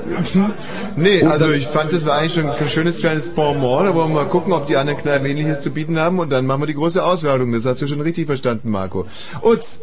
Nee, 0.97 1.23
also 1.23 1.51
ich 1.51 1.67
fand, 1.67 1.93
das 1.93 2.07
war 2.07 2.19
eigentlich 2.19 2.35
schon 2.35 2.49
ein 2.49 2.69
schönes 2.69 2.99
kleines 2.99 3.35
Bonbon. 3.35 3.87
Da 3.87 3.95
wollen 3.95 4.11
wir 4.11 4.23
mal 4.23 4.29
gucken, 4.29 4.53
ob 4.53 4.67
die 4.67 4.77
anderen 4.77 4.99
Kneipen 4.99 5.27
ähnliches 5.27 5.61
zu 5.61 5.71
bieten 5.71 5.99
haben 5.99 6.19
und 6.19 6.31
dann 6.31 6.47
machen 6.47 6.63
wir 6.63 6.67
die 6.67 6.75
große 6.75 7.05
Auswertung. 7.05 7.53
Das 7.53 7.67
hast 7.67 7.83
du 7.83 7.87
schon 7.87 8.01
richtig 8.01 8.27
verstanden, 8.27 8.71
Marco. 8.71 9.07
Utz! 9.43 9.83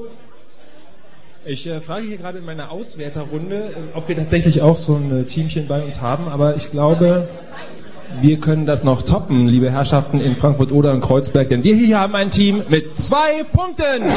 Ich 1.43 1.65
äh, 1.65 1.81
frage 1.81 2.05
hier 2.05 2.17
gerade 2.17 2.37
in 2.37 2.45
meiner 2.45 2.69
Auswerterrunde, 2.69 3.55
äh, 3.55 3.97
ob 3.97 4.07
wir 4.07 4.15
tatsächlich 4.15 4.61
auch 4.61 4.77
so 4.77 4.95
ein 4.95 5.21
äh, 5.21 5.23
Teamchen 5.23 5.67
bei 5.67 5.83
uns 5.83 5.99
haben, 5.99 6.27
aber 6.27 6.55
ich 6.55 6.69
glaube, 6.69 7.27
wir 8.19 8.39
können 8.39 8.65
das 8.65 8.83
noch 8.83 9.01
toppen, 9.01 9.47
liebe 9.47 9.71
Herrschaften 9.71 10.19
in 10.19 10.35
Frankfurt 10.35 10.71
oder 10.71 10.91
in 10.91 11.01
Kreuzberg, 11.01 11.49
denn 11.49 11.63
wir 11.63 11.75
hier 11.75 11.99
haben 11.99 12.15
ein 12.15 12.31
Team 12.31 12.63
mit 12.69 12.95
zwei 12.95 13.43
Punkten. 13.51 14.03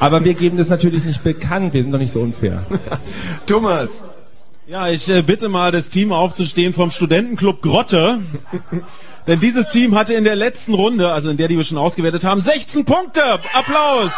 aber 0.00 0.24
wir 0.24 0.34
geben 0.34 0.56
das 0.56 0.68
natürlich 0.68 1.04
nicht 1.04 1.24
bekannt, 1.24 1.74
wir 1.74 1.82
sind 1.82 1.92
doch 1.92 1.98
nicht 1.98 2.12
so 2.12 2.20
unfair. 2.20 2.64
Thomas! 3.46 4.04
Ja, 4.66 4.88
ich 4.88 5.08
äh, 5.08 5.22
bitte 5.22 5.48
mal 5.48 5.72
das 5.72 5.88
Team 5.88 6.12
aufzustehen 6.12 6.74
vom 6.74 6.90
Studentenclub 6.90 7.62
Grotte. 7.62 8.18
Denn 9.26 9.40
dieses 9.40 9.68
Team 9.68 9.94
hatte 9.94 10.12
in 10.12 10.24
der 10.24 10.36
letzten 10.36 10.74
Runde, 10.74 11.10
also 11.10 11.30
in 11.30 11.38
der, 11.38 11.48
die 11.48 11.56
wir 11.56 11.64
schon 11.64 11.78
ausgewertet 11.78 12.24
haben, 12.24 12.40
16 12.40 12.84
Punkte. 12.84 13.22
Applaus! 13.54 14.12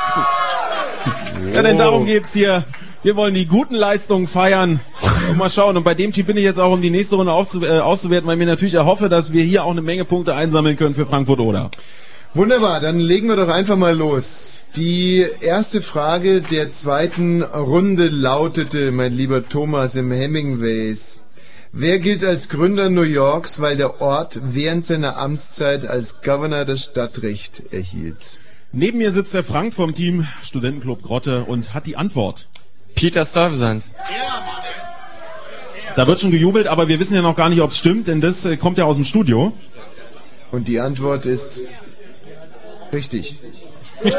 Ja, 1.55 1.63
denn 1.63 1.79
darum 1.79 2.05
geht's 2.05 2.33
hier. 2.33 2.65
Wir 3.03 3.17
wollen 3.17 3.35
die 3.35 3.47
guten 3.47 3.75
Leistungen 3.75 4.27
feiern. 4.27 4.81
Und 5.29 5.37
mal 5.37 5.51
schauen. 5.51 5.77
Und 5.77 5.85
bei 5.85 5.95
dem 5.95 6.13
Team 6.13 6.27
bin 6.27 6.37
ich 6.37 6.45
jetzt 6.45 6.59
auch, 6.59 6.73
um 6.73 6.81
die 6.81 6.91
nächste 6.91 7.17
Runde 7.17 7.33
aufzu 7.33 7.65
äh, 7.65 7.81
auszuwerten, 7.81 8.27
weil 8.27 8.35
ich 8.35 8.39
mir 8.39 8.47
natürlich 8.47 8.75
erhoffe, 8.75 9.09
dass 9.09 9.33
wir 9.33 9.43
hier 9.43 9.65
auch 9.65 9.71
eine 9.71 9.83
Menge 9.83 10.05
Punkte 10.05 10.35
einsammeln 10.35 10.77
können 10.77 10.95
für 10.95 11.07
Frankfurt 11.07 11.41
oder. 11.41 11.71
Wunderbar, 12.33 12.81
dann 12.81 13.01
legen 13.01 13.27
wir 13.27 13.35
doch 13.35 13.49
einfach 13.49 13.77
mal 13.77 13.97
los. 13.97 14.67
Die 14.77 15.27
erste 15.41 15.83
Frage 15.83 16.41
der 16.43 16.71
zweiten 16.71 17.43
Runde 17.43 18.07
lautete, 18.07 18.93
mein 18.93 19.13
lieber 19.13 19.49
Thomas 19.49 19.97
im 19.97 20.13
Hemingways. 20.13 21.19
Wer 21.73 21.99
gilt 21.99 22.25
als 22.25 22.49
Gründer 22.49 22.89
New 22.89 23.03
Yorks, 23.03 23.61
weil 23.61 23.77
der 23.77 24.01
Ort 24.01 24.41
während 24.45 24.85
seiner 24.85 25.17
Amtszeit 25.19 25.87
als 25.87 26.23
Governor 26.23 26.65
das 26.65 26.85
Stadtrecht 26.85 27.73
erhielt? 27.73 28.39
Neben 28.73 28.99
mir 28.99 29.11
sitzt 29.11 29.35
der 29.35 29.43
Frank 29.43 29.75
vom 29.75 29.93
Team 29.93 30.29
Studentenclub 30.43 31.03
Grotte 31.03 31.45
und 31.45 31.75
hat 31.75 31.87
die 31.87 31.97
Antwort. 31.97 32.49
Peter 32.95 33.25
Stuyvesant. 33.25 33.85
Da 35.97 36.07
wird 36.07 36.21
schon 36.21 36.31
gejubelt, 36.31 36.67
aber 36.67 36.89
wir 36.89 37.01
wissen 37.01 37.15
ja 37.15 37.23
noch 37.23 37.37
gar 37.37 37.49
nicht, 37.49 37.61
ob 37.61 37.71
es 37.71 37.79
stimmt, 37.79 38.09
denn 38.09 38.21
das 38.21 38.45
äh, 38.45 38.57
kommt 38.57 38.79
ja 38.79 38.85
aus 38.85 38.97
dem 38.97 39.05
Studio. 39.05 39.53
Und 40.53 40.69
die 40.69 40.81
Antwort 40.81 41.27
ist 41.27 41.63
richtig. 42.93 43.39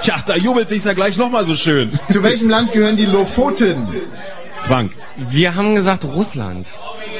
Tja, 0.00 0.22
da 0.26 0.36
jubelt 0.36 0.68
sich's 0.68 0.84
ja 0.84 0.92
gleich 0.92 1.16
nochmal 1.16 1.44
so 1.44 1.56
schön. 1.56 1.90
Zu 2.10 2.22
welchem 2.22 2.50
Land 2.50 2.72
gehören 2.72 2.96
die 2.96 3.06
Lofoten? 3.06 3.86
Frank. 4.66 4.92
Wir 5.16 5.54
haben 5.54 5.74
gesagt 5.74 6.04
Russland. 6.04 6.66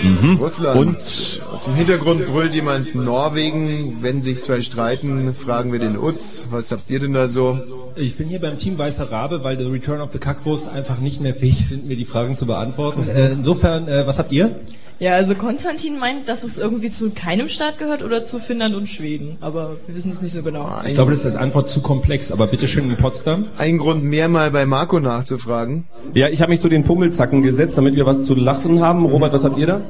Mhm. 0.03 0.37
Russland. 0.37 0.79
Und 0.79 0.97
aus 0.97 1.65
dem 1.65 1.75
Hintergrund 1.75 2.27
brüllt 2.27 2.55
jemand 2.55 2.95
Norwegen. 2.95 3.99
Wenn 4.01 4.23
sich 4.23 4.43
zwei 4.43 4.63
streiten, 4.63 5.35
fragen 5.35 5.73
wir 5.73 5.79
den 5.79 5.97
Utz. 5.97 6.47
Was 6.51 6.73
habt 6.73 6.91
ihr 6.91 7.01
denn 7.01 7.13
da 7.13 7.29
so? 7.29 7.59
Ich 7.97 8.17
bin 8.17 8.29
hier 8.29 8.41
beim 8.41 8.57
Team 8.57 8.77
Weißer 8.79 9.11
Rabe, 9.11 9.45
weil 9.45 9.59
The 9.59 9.65
Return 9.65 10.01
of 10.01 10.11
the 10.13 10.19
Kackwurst 10.19 10.69
einfach 10.69 10.99
nicht 10.99 11.21
mehr 11.21 11.35
fähig 11.35 11.67
sind, 11.67 11.87
mir 11.87 11.97
die 11.97 12.05
Fragen 12.05 12.37
zu 12.37 12.47
beantworten. 12.47 13.09
Äh, 13.09 13.33
insofern, 13.33 13.89
äh, 13.89 14.07
was 14.07 14.19
habt 14.19 14.33
ihr? 14.33 14.57
Ja, 15.01 15.15
also 15.15 15.35
Konstantin 15.35 15.99
meint, 15.99 16.29
dass 16.29 16.45
es 16.45 16.57
irgendwie 16.57 16.89
zu 16.89 17.11
keinem 17.11 17.49
Staat 17.49 17.79
gehört 17.79 18.03
oder 18.05 18.23
zu 18.23 18.39
Finnland 18.39 18.75
und 18.77 18.89
Schweden. 18.89 19.37
Aber 19.41 19.77
wir 19.87 19.97
wissen 19.97 20.13
es 20.13 20.23
nicht 20.23 20.33
so 20.33 20.43
genau. 20.43 20.71
Ich 20.87 20.95
glaube, 20.95 21.11
das 21.11 21.21
ist 21.21 21.27
als 21.27 21.37
Antwort 21.37 21.69
zu 21.69 21.83
komplex, 21.83 22.31
aber 22.31 22.47
bitteschön 22.47 22.89
in 22.89 22.97
Potsdam. 22.97 23.47
Ein 23.59 23.79
Grund 23.79 24.05
mehr 24.05 24.29
mal 24.29 24.51
bei 24.53 24.67
Marco 24.67 25.01
nachzufragen. 25.01 25.85
Ja, 26.15 26.29
ich 26.29 26.41
habe 26.43 26.51
mich 26.51 26.61
zu 26.61 26.69
den 26.69 26.85
Pummelzacken 26.85 27.43
gesetzt, 27.43 27.77
damit 27.77 27.97
wir 27.97 28.07
was 28.07 28.23
zu 28.23 28.35
lachen 28.35 28.81
haben. 28.81 29.05
Robert, 29.05 29.33
was 29.33 29.45
habt 29.45 29.59
ihr 29.59 29.67
da? 29.67 29.81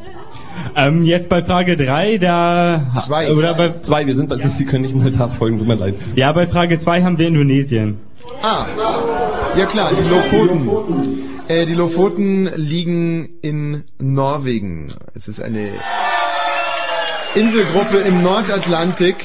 Ähm, 0.77 1.05
jetzt 1.05 1.29
bei 1.29 1.43
Frage 1.43 1.77
3, 1.77 2.19
da... 2.19 2.93
Zwei. 2.99 3.31
Oder 3.33 3.55
bei, 3.55 3.75
Zwei, 3.81 4.07
wir 4.07 4.15
sind 4.15 4.29
bei, 4.29 4.39
Sie 4.39 4.65
können 4.65 4.83
nicht 4.83 4.95
mal 4.95 5.11
da 5.11 5.29
folgen, 5.29 5.59
tut 5.59 5.69
mir 5.69 5.75
leid. 5.75 5.95
ja, 6.17 6.33
bei 6.33 6.47
Frage 6.47 6.79
2 6.79 7.03
haben 7.03 7.19
wir 7.19 7.29
Indonesien. 7.29 7.99
Ah, 8.43 8.67
ja 9.57 9.67
klar, 9.67 9.93
die 9.95 10.09
Lofoten. 10.09 11.25
Äh, 11.49 11.67
die 11.67 11.75
Lofoten 11.75 12.51
liegen 12.57 13.39
in 13.43 13.85
Norwegen. 13.99 14.95
Es 15.15 15.29
ist 15.29 15.41
eine 15.41 15.73
Inselgruppe 17.35 17.99
im 17.99 18.23
Nordatlantik. 18.23 19.17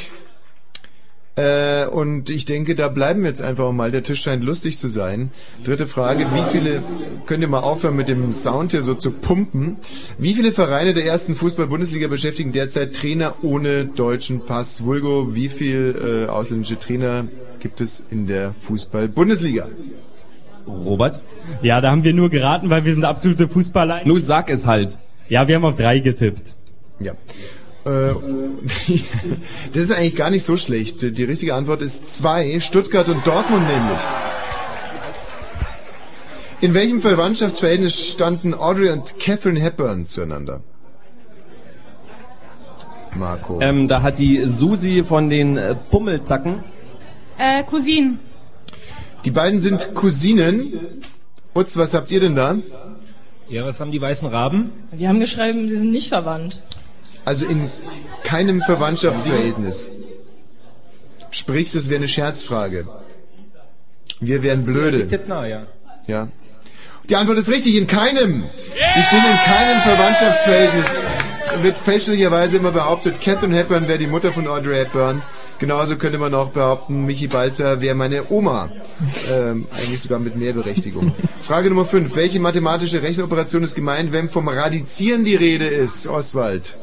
Äh, 1.35 1.85
und 1.85 2.29
ich 2.29 2.43
denke, 2.43 2.75
da 2.75 2.89
bleiben 2.89 3.21
wir 3.21 3.29
jetzt 3.29 3.41
einfach 3.41 3.71
mal. 3.71 3.91
Der 3.91 4.03
Tisch 4.03 4.21
scheint 4.21 4.43
lustig 4.43 4.77
zu 4.77 4.89
sein. 4.89 5.31
Dritte 5.63 5.87
Frage, 5.87 6.25
wie 6.33 6.43
viele, 6.51 6.83
könnt 7.25 7.41
ihr 7.41 7.47
mal 7.47 7.61
aufhören 7.61 7.95
mit 7.95 8.09
dem 8.09 8.33
Sound 8.33 8.71
hier 8.71 8.83
so 8.83 8.93
zu 8.93 9.11
pumpen? 9.11 9.77
Wie 10.17 10.33
viele 10.33 10.51
Vereine 10.51 10.93
der 10.93 11.05
ersten 11.05 11.37
Fußball-Bundesliga 11.37 12.09
beschäftigen 12.09 12.51
derzeit 12.51 12.93
Trainer 12.93 13.35
ohne 13.41 13.85
deutschen 13.85 14.41
Pass? 14.41 14.83
Vulgo, 14.83 15.33
wie 15.33 15.47
viel 15.47 16.25
äh, 16.27 16.29
ausländische 16.29 16.77
Trainer 16.77 17.27
gibt 17.59 17.79
es 17.79 18.03
in 18.11 18.27
der 18.27 18.53
Fußball-Bundesliga? 18.59 19.69
Robert? 20.69 21.21
Ja, 21.61 21.81
da 21.81 21.91
haben 21.91 22.03
wir 22.03 22.13
nur 22.13 22.29
geraten, 22.29 22.69
weil 22.69 22.85
wir 22.85 22.93
sind 22.93 23.05
absolute 23.05 23.47
Fußballer. 23.47 24.01
Nur 24.05 24.19
sag 24.19 24.49
es 24.49 24.65
halt. 24.65 24.97
Ja, 25.27 25.47
wir 25.47 25.55
haben 25.55 25.65
auf 25.65 25.75
drei 25.75 25.99
getippt. 25.99 26.55
Ja. 26.99 27.13
Äh, 27.85 28.13
das 29.73 29.83
ist 29.83 29.91
eigentlich 29.91 30.15
gar 30.15 30.29
nicht 30.29 30.43
so 30.43 30.57
schlecht. 30.57 31.01
Die 31.01 31.23
richtige 31.23 31.53
Antwort 31.55 31.81
ist 31.81 32.09
zwei, 32.09 32.59
Stuttgart 32.59 33.07
und 33.07 33.25
Dortmund 33.25 33.63
nämlich. 33.67 34.01
In 36.61 36.73
welchem 36.73 37.01
Verwandtschaftsverhältnis 37.01 38.11
standen 38.11 38.53
Audrey 38.53 38.89
und 38.89 39.17
Catherine 39.17 39.59
Hepburn 39.59 40.05
zueinander? 40.05 40.61
Marco. 43.15 43.59
Ähm, 43.61 43.87
da 43.87 44.01
hat 44.01 44.19
die 44.19 44.43
Susi 44.43 45.03
von 45.03 45.29
den 45.29 45.57
äh, 45.57 45.75
Pummelzacken. 45.75 46.63
Äh, 47.37 47.63
Cousin. 47.63 48.19
Die 49.25 49.31
beiden 49.31 49.59
sind 49.61 49.93
Cousinen. 49.95 51.01
Utz, 51.53 51.77
was 51.77 51.93
habt 51.93 52.11
ihr 52.11 52.19
denn 52.19 52.35
da? 52.35 52.57
Ja, 53.49 53.65
was 53.65 53.79
haben 53.79 53.91
die 53.91 54.01
weißen 54.01 54.29
Raben? 54.29 54.71
Wir 54.91 55.09
haben 55.09 55.19
geschrieben, 55.19 55.67
sie 55.69 55.77
sind 55.77 55.91
nicht 55.91 56.09
verwandt. 56.09 56.61
Also 57.25 57.45
in 57.45 57.69
keinem 58.23 58.61
Verwandtschaftsverhältnis. 58.61 59.89
Sprich, 61.31 61.71
das 61.71 61.89
wäre 61.89 61.99
eine 61.99 62.07
Scherzfrage. 62.07 62.87
Wir 64.19 64.43
wären 64.43 64.65
blöde. 64.65 64.97
Liegt 64.97 65.11
jetzt 65.11 65.29
nahe, 65.29 65.49
ja. 65.49 65.67
Ja. 66.07 66.27
Die 67.09 67.15
Antwort 67.15 67.39
ist 67.39 67.49
richtig, 67.49 67.75
in 67.75 67.87
keinem. 67.87 68.43
Sie 68.95 69.03
stehen 69.03 69.23
in 69.25 69.37
keinem 69.37 69.81
Verwandtschaftsverhältnis. 69.81 71.09
Wird 71.61 71.77
fälschlicherweise 71.77 72.57
immer 72.57 72.71
behauptet, 72.71 73.19
Catherine 73.19 73.55
Hepburn 73.55 73.87
wäre 73.87 73.97
die 73.97 74.07
Mutter 74.07 74.31
von 74.31 74.47
Audrey 74.47 74.77
Hepburn. 74.77 75.23
Genauso 75.59 75.97
könnte 75.97 76.17
man 76.17 76.33
auch 76.33 76.51
behaupten, 76.51 77.05
Michi 77.05 77.27
Balzer 77.27 77.81
wäre 77.81 77.93
meine 77.93 78.31
Oma. 78.31 78.69
Ähm, 79.31 79.67
eigentlich 79.71 79.99
sogar 79.99 80.19
mit 80.19 80.37
mehr 80.37 80.53
Berechtigung. 80.53 81.13
Frage 81.41 81.67
Nummer 81.69 81.83
5. 81.83 82.15
Welche 82.15 82.39
mathematische 82.39 83.01
Rechenoperation 83.01 83.63
ist 83.63 83.75
gemeint, 83.75 84.13
wenn 84.13 84.29
vom 84.29 84.47
Radizieren 84.47 85.25
die 85.25 85.35
Rede 85.35 85.67
ist, 85.67 86.07
Oswald? 86.07 86.77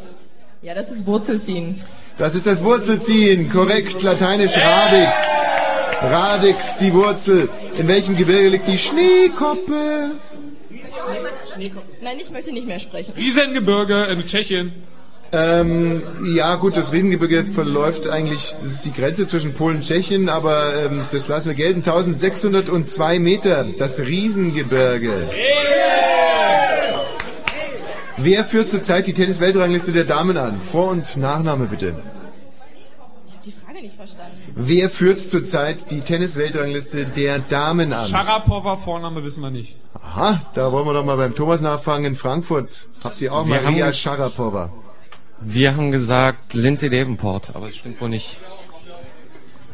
Ja, 0.61 0.75
das 0.75 0.91
ist 0.91 1.07
Wurzelziehen. 1.07 1.77
Das 2.19 2.35
ist 2.35 2.47
das 2.47 2.65
Wurzelziehen. 2.65 3.51
Korrekt, 3.51 4.03
lateinisch 4.03 4.57
Radix. 4.59 5.21
Radix, 6.03 6.77
die 6.77 6.93
Wurzel. 6.93 7.49
In 7.79 7.89
welchem 7.89 8.17
Gebirge 8.17 8.49
liegt 8.49 8.69
die 8.69 8.77
Schneekoppe? 8.77 10.11
Nein, 12.03 12.19
ich 12.21 12.31
möchte 12.31 12.53
nicht 12.53 12.67
mehr 12.67 12.79
sprechen. 12.79 13.15
Riesengebirge 13.17 14.05
in 14.05 14.27
Tschechien. 14.27 14.73
Ähm, 15.33 16.03
ja 16.35 16.55
gut, 16.55 16.77
das 16.77 16.93
Riesengebirge 16.93 17.45
verläuft 17.45 18.09
eigentlich, 18.09 18.55
das 18.55 18.65
ist 18.65 18.85
die 18.85 18.93
Grenze 18.93 19.27
zwischen 19.27 19.55
Polen 19.55 19.77
und 19.77 19.83
Tschechien, 19.83 20.29
aber 20.29 20.75
ähm, 20.85 21.05
das 21.11 21.29
lassen 21.29 21.49
wir 21.49 21.55
gelten. 21.55 21.81
1602 21.81 23.19
Meter, 23.19 23.67
das 23.79 24.01
Riesengebirge. 24.01 25.29
Wer 28.19 28.45
führt 28.45 28.69
zurzeit 28.71 29.07
die 29.07 29.13
Tennis-Weltrangliste 29.13 29.93
der 29.93 30.05
Damen 30.05 30.37
an? 30.39 30.61
Vor- 30.61 30.89
und 30.89 31.17
Nachname 31.17 31.67
bitte. 31.67 31.97
Ich 33.27 33.33
habe 33.35 33.45
die 33.45 33.53
Frage 33.53 33.83
nicht 33.83 33.97
verstanden. 33.97 34.37
Wer 34.55 34.89
führt 34.89 35.21
zurzeit 35.21 35.91
die 35.91 36.01
Tennis-Weltrangliste 36.01 37.05
der 37.05 37.41
Damen 37.41 37.93
an? 37.93 38.07
Sharapova, 38.07 38.77
Vorname 38.77 39.23
wissen 39.23 39.43
wir 39.43 39.51
nicht. 39.51 39.77
Aha, 40.03 40.41
da 40.55 40.73
wollen 40.73 40.87
wir 40.87 40.95
doch 40.95 41.05
mal 41.05 41.17
beim 41.17 41.35
Thomas 41.35 41.61
nachfragen 41.61 42.07
in 42.07 42.15
Frankfurt. 42.15 42.87
Habt 43.05 43.21
ihr 43.21 43.35
auch 43.35 43.47
Wir 43.47 43.61
Maria 43.61 43.93
Sharapova? 43.93 44.71
Wir 45.41 45.77
haben 45.77 45.93
gesagt 45.93 46.55
Lindsay 46.55 46.89
Davenport, 46.91 47.51
aber 47.55 47.67
das 47.67 47.77
stimmt 47.77 48.01
wohl 48.01 48.09
nicht. 48.09 48.39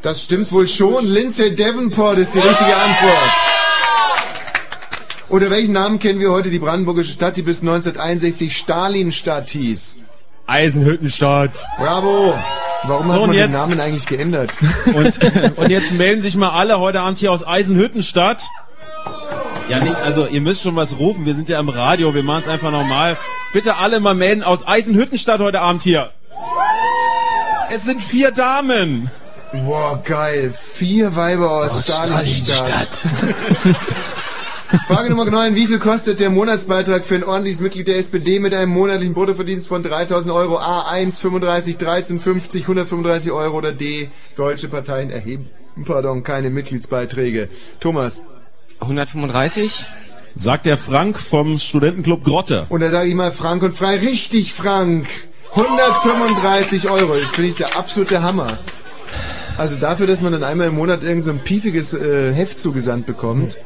Das 0.03 0.25
stimmt 0.25 0.51
wohl 0.53 0.67
schon. 0.67 1.07
Lindsay 1.07 1.55
Davenport 1.55 2.19
ist 2.19 2.35
die 2.35 2.41
richtige 2.41 2.75
Antwort. 2.77 3.31
Unter 5.29 5.51
welchen 5.51 5.73
Namen 5.73 5.99
kennen 5.99 6.21
wir 6.21 6.31
heute 6.31 6.51
die 6.51 6.59
brandenburgische 6.59 7.13
Stadt, 7.13 7.37
die 7.37 7.43
bis 7.43 7.61
1961 7.63 8.55
Stalinstadt 8.57 9.49
hieß? 9.51 9.97
Eisenhüttenstadt. 10.47 11.65
Bravo. 11.79 12.35
Warum 12.85 13.07
So, 13.07 13.13
hat 13.15 13.21
man 13.21 13.31
den 13.31 13.39
jetzt- 13.39 13.53
Namen 13.53 13.81
eigentlich 13.81 14.07
geändert? 14.07 14.51
Und, 14.95 15.19
und 15.57 15.71
jetzt 15.71 15.93
melden 15.93 16.21
sich 16.21 16.35
mal 16.35 16.51
alle 16.51 16.81
heute 16.81 17.01
Abend 17.01 17.19
hier 17.19 17.31
aus 17.31 17.47
Eisenhüttenstadt. 17.47 18.43
Ja, 19.69 19.79
nicht, 19.79 20.03
also 20.03 20.27
ihr 20.27 20.41
müsst 20.41 20.63
schon 20.63 20.75
was 20.75 20.99
rufen. 20.99 21.25
Wir 21.25 21.35
sind 21.37 21.49
ja 21.49 21.61
im 21.61 21.69
Radio, 21.69 22.13
wir 22.13 22.25
machen 22.25 22.43
es 22.43 22.49
einfach 22.49 22.73
normal. 22.73 23.17
Bitte 23.53 23.77
alle 23.77 24.01
mal 24.01 24.15
melden 24.15 24.43
aus 24.43 24.67
Eisenhüttenstadt 24.67 25.41
heute 25.41 25.61
Abend 25.61 25.83
hier. 25.83 26.11
Es 27.71 27.85
sind 27.85 28.03
vier 28.03 28.31
Damen. 28.31 29.11
Boah, 29.53 30.03
geil. 30.03 30.53
Vier 30.57 31.15
Weiber 31.15 31.51
aus, 31.51 31.71
Aus 31.71 31.87
Stalinstadt. 31.87 33.07
Frage 34.87 35.11
Nummer 35.11 35.27
9. 35.27 35.55
Wie 35.55 35.67
viel 35.67 35.79
kostet 35.79 36.19
der 36.21 36.31
Monatsbeitrag 36.31 37.05
für 37.05 37.17
ein 37.17 37.25
ordentliches 37.25 37.61
Mitglied 37.61 37.89
der 37.89 37.99
SPD 37.99 38.41
mit 38.41 38.55
einem 38.55 38.73
monatlichen 38.73 39.13
Bruttoverdienst 39.13 39.69
von 39.69 39.83
3000 39.83 40.33
Euro? 40.33 40.59
A1 40.59 41.21
35, 41.21 41.77
13, 41.77 42.21
50, 42.21 42.63
135 42.63 43.33
Euro 43.33 43.59
oder 43.59 43.73
D. 43.73 44.11
Deutsche 44.35 44.69
Parteien 44.69 45.11
erheben, 45.11 45.51
pardon, 45.85 46.23
keine 46.23 46.49
Mitgliedsbeiträge. 46.49 47.51
Thomas. 47.81 48.23
135? 48.81 49.87
Sagt 50.35 50.67
der 50.67 50.79
Frank 50.79 51.19
vom 51.19 51.59
Studentenclub 51.59 52.25
Grotte. 52.25 52.67
Und 52.69 52.81
da 52.81 52.91
sage 52.91 53.09
ich 53.09 53.15
mal 53.15 53.33
Frank 53.33 53.63
und 53.63 53.75
frei. 53.75 53.97
Richtig, 53.97 54.53
Frank. 54.53 55.07
135 55.51 56.89
Euro. 56.89 57.17
Das 57.19 57.31
finde 57.31 57.51
ich 57.51 57.57
der 57.57 57.77
absolute 57.77 58.23
Hammer. 58.23 58.59
Also 59.59 59.79
dafür, 59.79 60.07
dass 60.07 60.23
man 60.23 60.33
dann 60.33 60.45
einmal 60.45 60.69
im 60.69 60.75
Monat 60.75 61.03
irgend 61.03 61.25
so 61.25 61.31
ein 61.31 61.41
piefiges 61.41 61.93
äh, 61.93 62.33
Heft 62.33 62.59
zugesandt 62.59 63.07
bekommt. 63.07 63.59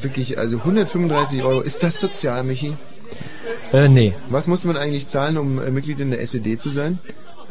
Wirklich, 0.00 0.38
also 0.38 0.58
135 0.58 1.42
Euro. 1.44 1.60
Ist 1.60 1.82
das 1.82 2.00
sozial, 2.00 2.44
Michi? 2.44 2.76
Äh, 3.72 3.88
nee. 3.88 4.14
Was 4.30 4.46
muss 4.46 4.64
man 4.64 4.76
eigentlich 4.76 5.06
zahlen, 5.08 5.36
um 5.36 5.62
äh, 5.62 5.70
Mitglied 5.70 6.00
in 6.00 6.10
der 6.10 6.20
SED 6.22 6.58
zu 6.58 6.70
sein? 6.70 6.98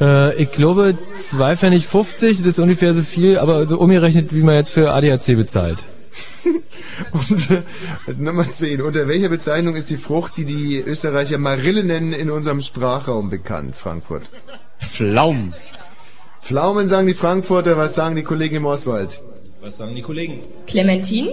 Äh, 0.02 0.36
ich 0.42 0.52
glaube, 0.52 0.98
2 1.14 1.56
Pfennig 1.56 1.88
50, 1.88 2.40
das 2.40 2.48
ist 2.48 2.60
ungefähr 2.60 2.94
so 2.96 3.02
viel, 3.02 3.38
aber 3.38 3.68
so 3.68 3.78
umgerechnet, 3.80 4.34
wie 4.34 4.42
man 4.42 4.56
jetzt 4.56 4.72
für 4.72 4.92
ADAC 4.92 5.36
bezahlt. 5.36 5.84
Und 7.12 7.52
äh, 7.52 7.62
Nummer 8.18 8.50
10. 8.50 8.82
Unter 8.82 9.08
welcher 9.08 9.30
Bezeichnung 9.30 9.76
ist 9.76 9.90
die 9.90 9.98
Frucht, 9.98 10.38
die 10.38 10.46
die 10.46 10.78
Österreicher 10.78 11.38
Marille 11.38 11.84
nennen, 11.84 12.14
in 12.14 12.30
unserem 12.30 12.62
Sprachraum 12.62 13.30
bekannt, 13.30 13.76
Frankfurt? 13.76 14.30
Pflaumen. 14.80 15.54
Pflaumen 16.42 16.88
sagen 16.88 17.08
die 17.08 17.14
Frankfurter, 17.14 17.78
was 17.78 17.96
sagen 17.96 18.16
die 18.16 18.24
Kollegen 18.24 18.56
im 18.58 18.66
Oswald? 18.66 19.20
Was 19.62 19.78
sagen 19.78 19.96
die 19.96 20.02
Kollegen? 20.02 20.40
Clementin? 20.68 21.30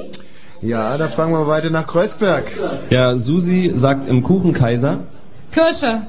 Ja, 0.63 0.97
da 0.99 1.09
fragen 1.09 1.33
wir 1.33 1.47
weiter 1.47 1.71
nach 1.71 1.87
Kreuzberg. 1.87 2.45
Ja, 2.91 3.17
Susi 3.19 3.73
sagt 3.75 4.09
im 4.09 4.23
Kuchenkaiser. 4.23 5.05
Kirsche. 5.53 6.07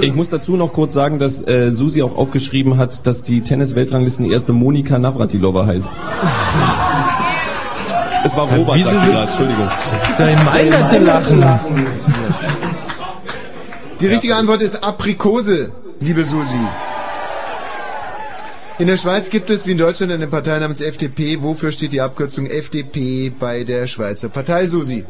Ich 0.00 0.14
muss 0.14 0.28
dazu 0.28 0.56
noch 0.56 0.72
kurz 0.72 0.94
sagen, 0.94 1.18
dass 1.18 1.40
äh, 1.46 1.70
Susi 1.70 2.02
auch 2.02 2.16
aufgeschrieben 2.16 2.76
hat, 2.76 3.06
dass 3.06 3.22
die 3.22 3.40
Tennis-Weltranglisten 3.40 4.30
erste 4.30 4.52
Monika 4.52 4.98
Navratilova 4.98 5.66
heißt. 5.66 5.90
Es 8.24 8.36
war 8.36 8.44
Robert, 8.48 8.82
sagte 8.82 8.92
wird- 9.02 9.12
gerade, 9.12 9.28
Entschuldigung. 9.28 9.68
Das 9.92 10.10
ist 10.10 10.18
ja 10.18 10.34
gemein, 10.34 10.70
da 10.70 10.86
zu 10.86 10.98
lachen. 11.00 11.44
Die 14.00 14.06
richtige 14.06 14.36
Antwort 14.36 14.60
ist 14.62 14.82
Aprikose, 14.84 15.70
liebe 16.00 16.24
Susi. 16.24 16.58
In 18.78 18.88
der 18.88 18.96
Schweiz 18.96 19.30
gibt 19.30 19.50
es 19.50 19.66
wie 19.66 19.72
in 19.72 19.78
Deutschland 19.78 20.10
eine 20.10 20.26
Partei 20.26 20.58
namens 20.58 20.80
FDP. 20.80 21.40
Wofür 21.42 21.70
steht 21.70 21.92
die 21.92 22.00
Abkürzung 22.00 22.46
FDP 22.46 23.30
bei 23.38 23.62
der 23.62 23.86
Schweizer 23.86 24.28
Partei, 24.28 24.66
Susi? 24.66 25.04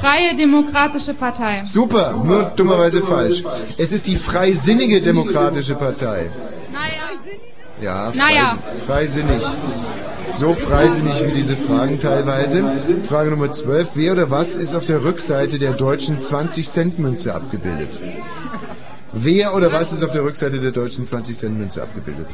Freie 0.00 0.36
Demokratische 0.36 1.14
Partei. 1.14 1.62
Super, 1.64 2.14
nur 2.24 2.44
dummerweise 2.56 3.02
falsch. 3.02 3.42
Es 3.78 3.92
ist 3.92 4.06
die 4.06 4.16
Freisinnige 4.16 5.00
Demokratische 5.00 5.74
Partei. 5.74 6.30
Ja, 7.80 8.10
Naja. 8.14 8.56
freis- 8.78 8.84
freisinnig. 8.86 9.42
So 10.32 10.54
freisinnig 10.54 11.22
wie 11.26 11.32
diese 11.32 11.56
Fragen 11.56 12.00
teilweise. 12.00 12.64
Frage 13.08 13.30
Nummer 13.30 13.50
12. 13.52 13.90
Wer 13.94 14.12
oder 14.12 14.30
was 14.30 14.54
ist 14.54 14.74
auf 14.74 14.84
der 14.86 15.04
Rückseite 15.04 15.58
der 15.58 15.72
deutschen 15.72 16.18
20-Cent-Münze 16.18 17.34
abgebildet? 17.34 17.98
Wer 19.12 19.54
oder 19.54 19.72
was 19.72 19.92
ist 19.92 20.02
auf 20.04 20.10
der 20.12 20.24
Rückseite 20.24 20.58
der 20.58 20.72
deutschen 20.72 21.04
20-Cent-Münze 21.04 21.82
abgebildet? 21.82 22.26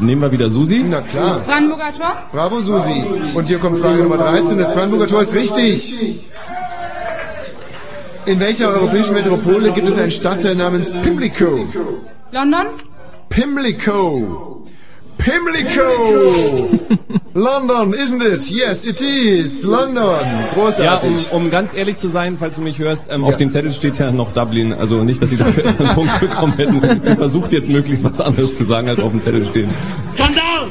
Nehmen 0.00 0.20
wir 0.22 0.30
wieder 0.32 0.50
Susi? 0.50 0.84
Na 0.88 1.00
klar. 1.00 1.30
Das 1.34 1.44
Brandenburger 1.44 1.92
Tor? 1.96 2.12
Bravo, 2.32 2.60
Susi. 2.60 3.04
Und 3.34 3.46
hier 3.48 3.58
kommt 3.58 3.78
Frage 3.78 4.02
Nummer 4.02 4.18
13. 4.18 4.58
Das 4.58 4.72
Brandenburger 4.72 5.06
Tor 5.08 5.22
ist 5.22 5.34
richtig. 5.34 5.98
In 8.28 8.38
welcher 8.40 8.68
europäischen 8.68 9.14
Metropole 9.14 9.72
gibt 9.72 9.88
es 9.88 9.96
einen 9.96 10.10
Stadtteil 10.10 10.54
namens 10.54 10.90
Pimlico? 10.90 11.66
London? 12.30 12.66
Pimlico. 13.30 14.66
Pimlico. 15.16 16.68
London, 17.32 17.94
isn't 17.94 18.20
it? 18.20 18.50
Yes, 18.50 18.84
it 18.84 19.00
is. 19.00 19.64
London. 19.64 20.04
Ja, 20.04 20.44
Großartig. 20.52 21.32
um, 21.32 21.44
um 21.44 21.50
ganz 21.50 21.72
ehrlich 21.74 21.96
zu 21.96 22.08
sein, 22.08 22.36
falls 22.38 22.56
du 22.56 22.60
mich 22.60 22.78
hörst, 22.78 23.06
ähm, 23.10 23.24
auf 23.24 23.38
dem 23.38 23.48
Zettel 23.48 23.72
steht 23.72 23.98
ja 23.98 24.10
noch 24.10 24.34
Dublin. 24.34 24.74
Also 24.74 25.02
nicht, 25.04 25.22
dass 25.22 25.30
sie 25.30 25.38
dafür 25.38 25.64
einen 25.64 25.88
Punkt 25.94 26.20
bekommen 26.20 26.52
hätten. 26.58 26.82
Sie 27.02 27.16
versucht 27.16 27.54
jetzt 27.54 27.70
möglichst 27.70 28.04
was 28.04 28.20
anderes 28.20 28.52
zu 28.52 28.64
sagen, 28.64 28.90
als 28.90 29.00
auf 29.00 29.10
dem 29.10 29.22
Zettel 29.22 29.46
steht. 29.46 29.68
Skandal! 30.12 30.70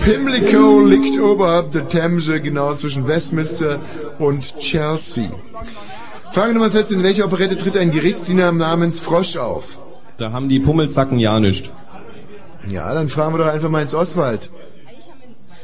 Pimlico 0.00 0.80
liegt 0.84 1.16
oberhalb 1.20 1.70
der 1.70 1.86
Themse, 1.86 2.40
genau 2.40 2.74
zwischen 2.74 3.06
Westminster 3.06 3.78
und 4.18 4.58
Chelsea. 4.58 5.30
Frage 6.32 6.54
Nummer 6.54 6.70
14. 6.70 6.98
In 6.98 7.04
welcher 7.04 7.24
Operette 7.26 7.56
tritt 7.56 7.76
ein 7.76 7.90
Gerichtsdiener 7.92 8.52
namens 8.52 9.00
Frosch 9.00 9.36
auf? 9.36 9.78
Da 10.16 10.32
haben 10.32 10.48
die 10.48 10.60
Pummelzacken 10.60 11.18
ja 11.18 11.38
nischt. 11.38 11.70
Ja, 12.68 12.94
dann 12.94 13.08
fragen 13.08 13.34
wir 13.34 13.38
doch 13.38 13.52
einfach 13.52 13.68
mal 13.68 13.82
ins 13.82 13.94
Oswald. 13.94 14.50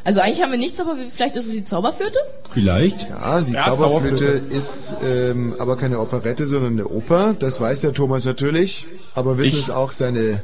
Also 0.05 0.21
eigentlich 0.21 0.43
haben 0.43 0.51
wir 0.53 0.59
nichts, 0.59 0.81
aber 0.81 0.97
vielleicht 1.15 1.37
ist 1.37 1.47
es 1.47 1.53
die 1.53 1.65
Zauberflöte? 1.65 2.19
Vielleicht. 2.51 3.09
Ja, 3.11 3.41
die 3.43 3.53
Ja, 3.53 3.61
Zauberflöte 3.61 4.17
Zauberflöte. 4.17 4.55
ist 4.55 4.97
ähm, 5.05 5.55
aber 5.59 5.77
keine 5.77 6.01
Operette, 6.01 6.47
sondern 6.47 6.73
eine 6.73 6.87
Oper. 6.89 7.35
Das 7.39 7.61
weiß 7.61 7.83
der 7.83 7.93
Thomas 7.93 8.25
natürlich. 8.25 8.87
Aber 9.15 9.37
wissen 9.39 9.57
Ich- 9.57 9.63
es 9.65 9.71
auch 9.71 9.91
seine 9.91 10.41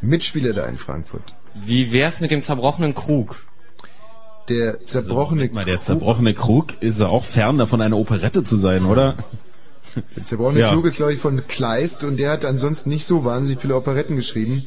Mitspieler 0.00 0.52
da 0.54 0.64
in 0.66 0.78
Frankfurt. 0.78 1.34
Wie 1.54 1.92
wär's 1.92 2.20
mit 2.20 2.30
dem 2.30 2.42
zerbrochenen 2.42 2.94
Krug? 2.94 3.42
Der 4.48 4.84
zerbrochene 4.86 5.48
Mal, 5.48 5.64
der 5.64 5.80
zerbrochene 5.80 6.32
Krug 6.32 6.74
ist 6.80 7.00
ja 7.00 7.08
auch 7.08 7.24
fern 7.24 7.58
davon, 7.58 7.80
eine 7.80 7.96
Operette 7.96 8.42
zu 8.44 8.56
sein, 8.56 8.84
oder? 8.86 9.16
Der 10.16 10.24
zerbrochene 10.24 10.60
Ja. 10.60 10.70
Klug 10.70 10.86
ist, 10.86 10.96
glaube 10.96 11.14
ich, 11.14 11.20
von 11.20 11.46
Kleist 11.48 12.04
und 12.04 12.18
der 12.18 12.30
hat 12.30 12.44
ansonsten 12.44 12.90
nicht 12.90 13.06
so 13.06 13.24
wahnsinnig 13.24 13.60
viele 13.60 13.76
Operetten 13.76 14.16
geschrieben. 14.16 14.66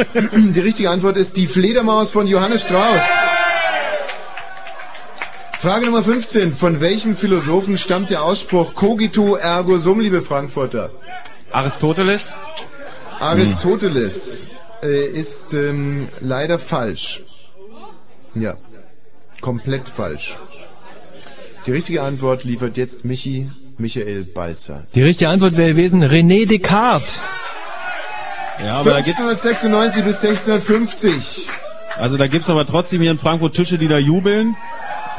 die 0.54 0.60
richtige 0.60 0.90
Antwort 0.90 1.16
ist 1.16 1.36
die 1.36 1.46
Fledermaus 1.46 2.10
von 2.10 2.26
Johannes 2.26 2.62
Strauss. 2.62 3.02
Frage 5.58 5.86
Nummer 5.86 6.02
15. 6.02 6.54
Von 6.54 6.80
welchem 6.80 7.16
Philosophen 7.16 7.78
stammt 7.78 8.10
der 8.10 8.22
Ausspruch 8.22 8.74
Cogito 8.74 9.36
ergo 9.36 9.78
sum, 9.78 10.00
liebe 10.00 10.22
Frankfurter? 10.22 10.90
Aristoteles? 11.50 12.34
Aristoteles 13.20 14.46
äh, 14.82 15.06
ist 15.06 15.54
ähm, 15.54 16.08
leider 16.20 16.58
falsch. 16.58 17.22
Ja, 18.34 18.56
komplett 19.40 19.88
falsch. 19.88 20.36
Die 21.66 21.72
richtige 21.72 22.02
Antwort 22.02 22.44
liefert 22.44 22.76
jetzt 22.76 23.04
Michi 23.04 23.50
Michael 23.78 24.24
Balzer. 24.24 24.84
Die 24.94 25.02
richtige 25.02 25.30
Antwort 25.30 25.56
wäre 25.56 25.70
gewesen 25.70 26.02
René 26.02 26.46
Descartes. 26.46 27.20
Ja, 28.64 28.78
aber 28.78 28.90
da 28.90 29.00
gibt's, 29.00 29.20
1596 29.20 30.04
bis 30.04 30.24
1650. 30.24 31.48
also 31.98 32.16
da 32.16 32.26
gibt's 32.26 32.48
aber 32.48 32.66
trotzdem 32.66 33.02
hier 33.02 33.10
in 33.10 33.18
Frankfurt 33.18 33.54
Tische, 33.54 33.78
die 33.78 33.88
da 33.88 33.98
jubeln. 33.98 34.56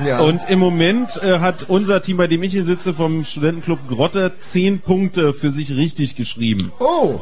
Ja. 0.05 0.19
Und 0.19 0.47
im 0.49 0.59
Moment 0.59 1.21
äh, 1.23 1.39
hat 1.39 1.65
unser 1.67 2.01
Team, 2.01 2.17
bei 2.17 2.27
dem 2.27 2.43
ich 2.43 2.51
hier 2.51 2.65
sitze, 2.65 2.93
vom 2.93 3.23
Studentenclub 3.23 3.87
Grotte, 3.87 4.33
zehn 4.39 4.79
Punkte 4.79 5.33
für 5.33 5.49
sich 5.49 5.75
richtig 5.75 6.15
geschrieben. 6.15 6.71
Oh, 6.79 7.19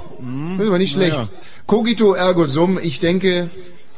das 0.57 0.62
ist 0.62 0.68
aber 0.68 0.78
nicht 0.78 0.91
schlecht. 0.91 1.18
Ja. 1.18 1.28
Cogito 1.68 2.14
ergo 2.14 2.45
sum, 2.45 2.78
ich 2.82 2.99
denke, 2.99 3.49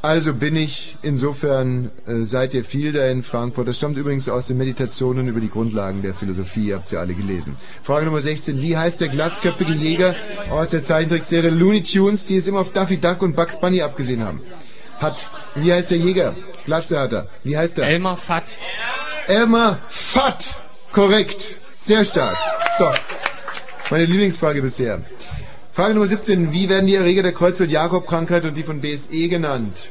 also 0.08 0.34
bin 0.34 0.56
ich. 0.56 0.96
Insofern 1.02 1.92
äh, 2.08 2.24
seid 2.24 2.54
ihr 2.54 2.64
viel 2.64 2.94
da 2.94 3.06
in 3.08 3.24
Frankfurt. 3.24 3.68
Das 3.68 3.78
stammt 3.78 3.98
übrigens 3.98 4.30
aus 4.30 4.48
den 4.48 4.58
Meditationen 4.58 5.28
über 5.28 5.42
die 5.42 5.50
Grundlagen 5.50 6.02
der 6.02 6.16
Philosophie. 6.16 6.70
Ihr 6.70 6.76
habt 6.76 6.88
sie 6.88 6.98
alle 6.98 7.14
gelesen. 7.14 7.58
Frage 7.84 8.06
Nummer 8.06 8.22
16. 8.22 8.62
Wie 8.62 8.78
heißt 8.78 9.02
der 9.02 9.10
glatzköpfige 9.10 9.74
Jäger 9.74 10.16
aus 10.50 10.70
der 10.70 10.82
Zeichentrickserie 10.82 11.50
Looney 11.50 11.84
Tunes, 11.84 12.24
die 12.24 12.38
es 12.38 12.48
immer 12.48 12.62
auf 12.62 12.72
Daffy 12.72 12.98
Duck 12.98 13.22
und 13.22 13.36
Bugs 13.36 13.60
Bunny 13.60 13.82
abgesehen 13.82 14.24
haben? 14.24 14.42
Hat. 15.00 15.30
Wie 15.56 15.72
heißt 15.72 15.92
der 15.92 15.98
Jäger? 15.98 16.36
Glatze 16.66 17.00
hat 17.00 17.12
er. 17.12 17.28
Wie 17.44 17.58
heißt 17.58 17.78
er? 17.78 17.88
Elmar 17.88 18.18
Fatt. 18.18 18.58
Elmar 19.28 19.80
Fatt. 19.90 20.58
Korrekt. 20.94 21.60
Sehr 21.78 22.06
stark. 22.06 22.38
Doch. 22.80 22.98
Meine 23.92 24.06
Lieblingsfrage 24.06 24.62
bisher. 24.62 25.02
Frage 25.74 25.94
Nummer 25.94 26.08
17. 26.08 26.54
Wie 26.54 26.70
werden 26.70 26.88
die 26.88 26.96
Erreger 26.96 27.24
der 27.24 27.34
Kreuzfeld-Jakob-Krankheit 27.34 28.46
und 28.46 28.56
die 28.56 28.64
von 28.64 28.82
BSE 28.82 29.28
genannt? 29.28 29.90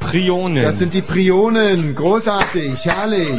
Prionen. 0.00 0.62
Das 0.62 0.78
sind 0.78 0.94
die 0.94 1.02
Prionen. 1.02 1.94
Großartig. 1.94 2.84
Herrlich. 2.84 3.38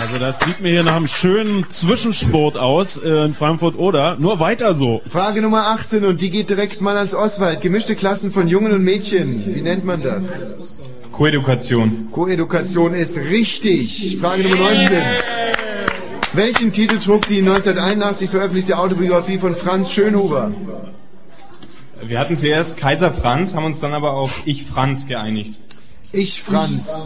Also 0.00 0.18
das 0.18 0.40
sieht 0.40 0.60
mir 0.60 0.70
hier 0.70 0.82
nach 0.82 0.96
einem 0.96 1.08
schönen 1.08 1.68
Zwischensport 1.68 2.58
aus 2.58 2.98
äh, 2.98 3.24
in 3.24 3.34
Frankfurt 3.34 3.76
oder 3.78 4.16
nur 4.18 4.38
weiter 4.40 4.74
so. 4.74 5.00
Frage 5.08 5.42
Nummer 5.42 5.68
18 5.68 6.04
und 6.04 6.20
die 6.20 6.30
geht 6.30 6.50
direkt 6.50 6.80
mal 6.80 6.96
ans 6.96 7.14
Oswald. 7.14 7.60
Gemischte 7.60 7.96
Klassen 7.96 8.30
von 8.30 8.46
Jungen 8.46 8.72
und 8.72 8.84
Mädchen. 8.84 9.54
Wie 9.54 9.62
nennt 9.62 9.84
man 9.84 10.02
das? 10.02 10.80
Koedukation. 11.12 12.08
Koedukation 12.10 12.94
ist 12.94 13.18
richtig. 13.18 14.18
Frage 14.20 14.42
Nummer 14.42 14.56
19. 14.56 15.02
Welchen 16.34 16.72
Titel 16.72 16.98
trug 16.98 17.24
die 17.26 17.38
1981 17.38 18.28
veröffentlichte 18.28 18.78
Autobiografie 18.78 19.38
von 19.38 19.56
Franz 19.56 19.92
Schönhuber? 19.92 20.52
Wir 22.02 22.18
hatten 22.18 22.36
zuerst 22.36 22.76
Kaiser 22.76 23.10
Franz, 23.10 23.54
haben 23.54 23.64
uns 23.64 23.80
dann 23.80 23.94
aber 23.94 24.12
auf 24.12 24.42
Ich 24.44 24.64
Franz 24.64 25.06
geeinigt. 25.06 25.58
Ich 26.16 26.42
Franz. 26.42 27.02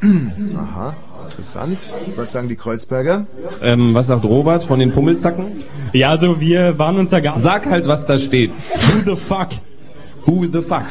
Aha, 0.56 0.96
interessant. 1.28 1.92
Was 2.16 2.32
sagen 2.32 2.48
die 2.48 2.56
Kreuzberger? 2.56 3.26
Ähm, 3.60 3.92
was 3.92 4.06
sagt 4.06 4.24
Robert 4.24 4.64
von 4.64 4.78
den 4.80 4.90
Pummelzacken? 4.90 5.62
Ja, 5.92 6.08
also 6.08 6.40
wir 6.40 6.78
waren 6.78 6.96
uns 6.96 7.10
da 7.10 7.20
gar 7.20 7.38
Sag 7.38 7.66
halt, 7.66 7.86
was 7.86 8.06
da 8.06 8.18
steht. 8.18 8.52
Who 9.04 9.14
the 9.14 9.20
fuck? 9.20 9.50
Who 10.24 10.46
the 10.50 10.62
fuck? 10.62 10.86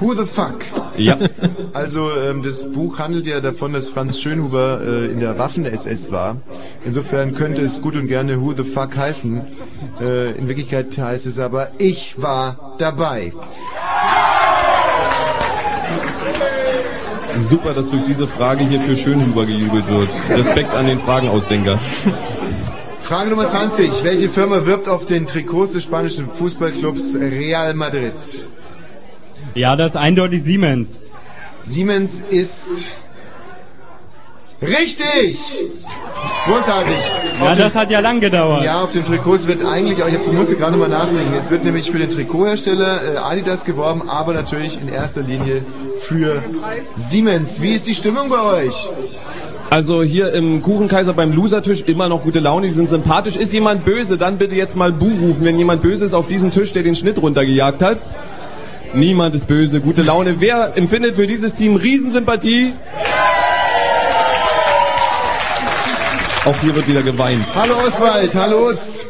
Who 0.00 0.12
the 0.12 0.26
fuck? 0.26 0.56
Ja. 0.98 1.18
Also 1.72 2.10
ähm, 2.10 2.42
das 2.42 2.70
Buch 2.72 2.98
handelt 2.98 3.26
ja 3.26 3.40
davon, 3.40 3.72
dass 3.72 3.88
Franz 3.88 4.20
Schönhuber 4.20 4.82
äh, 4.82 5.06
in 5.06 5.20
der 5.20 5.38
Waffen-SS 5.38 6.12
war. 6.12 6.36
Insofern 6.84 7.34
könnte 7.34 7.62
es 7.62 7.80
gut 7.80 7.96
und 7.96 8.06
gerne 8.06 8.38
Who 8.38 8.52
the 8.54 8.64
fuck 8.64 8.98
heißen. 8.98 9.40
Äh, 9.98 10.32
in 10.32 10.46
Wirklichkeit 10.46 10.96
heißt 10.98 11.24
es 11.24 11.38
aber 11.38 11.68
Ich 11.78 12.20
war 12.20 12.74
dabei. 12.78 13.32
Super, 17.40 17.74
dass 17.74 17.90
durch 17.90 18.04
diese 18.06 18.28
Frage 18.28 18.64
hier 18.64 18.80
für 18.80 18.96
Schönhuber 18.96 19.46
gejubelt 19.46 19.88
wird. 19.88 20.08
Respekt 20.30 20.74
an 20.74 20.86
den 20.86 21.00
Fragenausdenker. 21.00 21.78
Frage 23.00 23.30
Nummer 23.30 23.48
20. 23.48 24.04
Welche 24.04 24.30
Firma 24.30 24.66
wirbt 24.66 24.88
auf 24.88 25.06
den 25.06 25.26
Trikots 25.26 25.72
des 25.72 25.84
spanischen 25.84 26.28
Fußballclubs 26.28 27.16
Real 27.16 27.74
Madrid? 27.74 28.12
Ja, 29.54 29.74
das 29.74 29.90
ist 29.90 29.96
eindeutig 29.96 30.42
Siemens. 30.42 31.00
Siemens 31.62 32.20
ist 32.20 32.92
richtig. 34.62 35.38
Großartig. 36.46 36.96
Ja, 37.40 37.50
Auf 37.52 37.58
das 37.58 37.72
den- 37.72 37.80
hat 37.80 37.90
ja 37.90 38.00
lang 38.00 38.20
gedauert. 38.20 38.64
Ja, 38.64 38.82
auf 38.82 38.92
den 38.92 39.04
Trikots 39.04 39.46
wird 39.46 39.64
eigentlich, 39.64 40.00
aber 40.02 40.10
ich 40.10 40.32
musste 40.32 40.56
gerade 40.56 40.76
mal 40.76 40.88
nachdenken, 40.88 41.34
es 41.36 41.50
wird 41.50 41.64
nämlich 41.64 41.90
für 41.90 41.98
den 41.98 42.08
Trikothersteller 42.08 43.14
äh, 43.14 43.16
Adidas 43.18 43.64
geworben, 43.64 44.08
aber 44.08 44.32
natürlich 44.32 44.78
in 44.80 44.88
erster 44.88 45.22
Linie 45.22 45.62
für 46.02 46.42
Siemens. 46.96 47.60
Wie 47.60 47.74
ist 47.74 47.86
die 47.86 47.94
Stimmung 47.94 48.28
bei 48.28 48.64
euch? 48.64 48.90
Also 49.70 50.02
hier 50.02 50.32
im 50.32 50.62
Kuchenkaiser 50.62 51.12
beim 51.12 51.32
Losertisch 51.32 51.82
immer 51.82 52.08
noch 52.08 52.22
gute 52.22 52.40
Laune, 52.40 52.66
die 52.66 52.72
sind 52.72 52.88
sympathisch. 52.88 53.36
Ist 53.36 53.52
jemand 53.52 53.84
böse, 53.84 54.18
dann 54.18 54.36
bitte 54.38 54.56
jetzt 54.56 54.76
mal 54.76 54.92
Bu 54.92 55.06
rufen, 55.06 55.44
wenn 55.44 55.58
jemand 55.58 55.82
böse 55.82 56.04
ist 56.06 56.14
auf 56.14 56.26
diesen 56.26 56.50
Tisch, 56.50 56.72
der 56.72 56.82
den 56.82 56.96
Schnitt 56.96 57.20
runtergejagt 57.22 57.82
hat. 57.82 57.98
Niemand 58.94 59.34
ist 59.36 59.46
böse, 59.46 59.80
gute 59.80 60.02
Laune. 60.02 60.36
Wer 60.40 60.76
empfindet 60.76 61.14
für 61.14 61.26
dieses 61.28 61.54
Team 61.54 61.76
Riesensympathie? 61.76 62.72
Auch 66.46 66.58
hier 66.60 66.74
wird 66.74 66.88
wieder 66.88 67.02
geweint. 67.02 67.44
Hallo 67.54 67.74
Oswald, 67.86 68.34
hallo 68.34 68.70
Utz. 68.70 69.04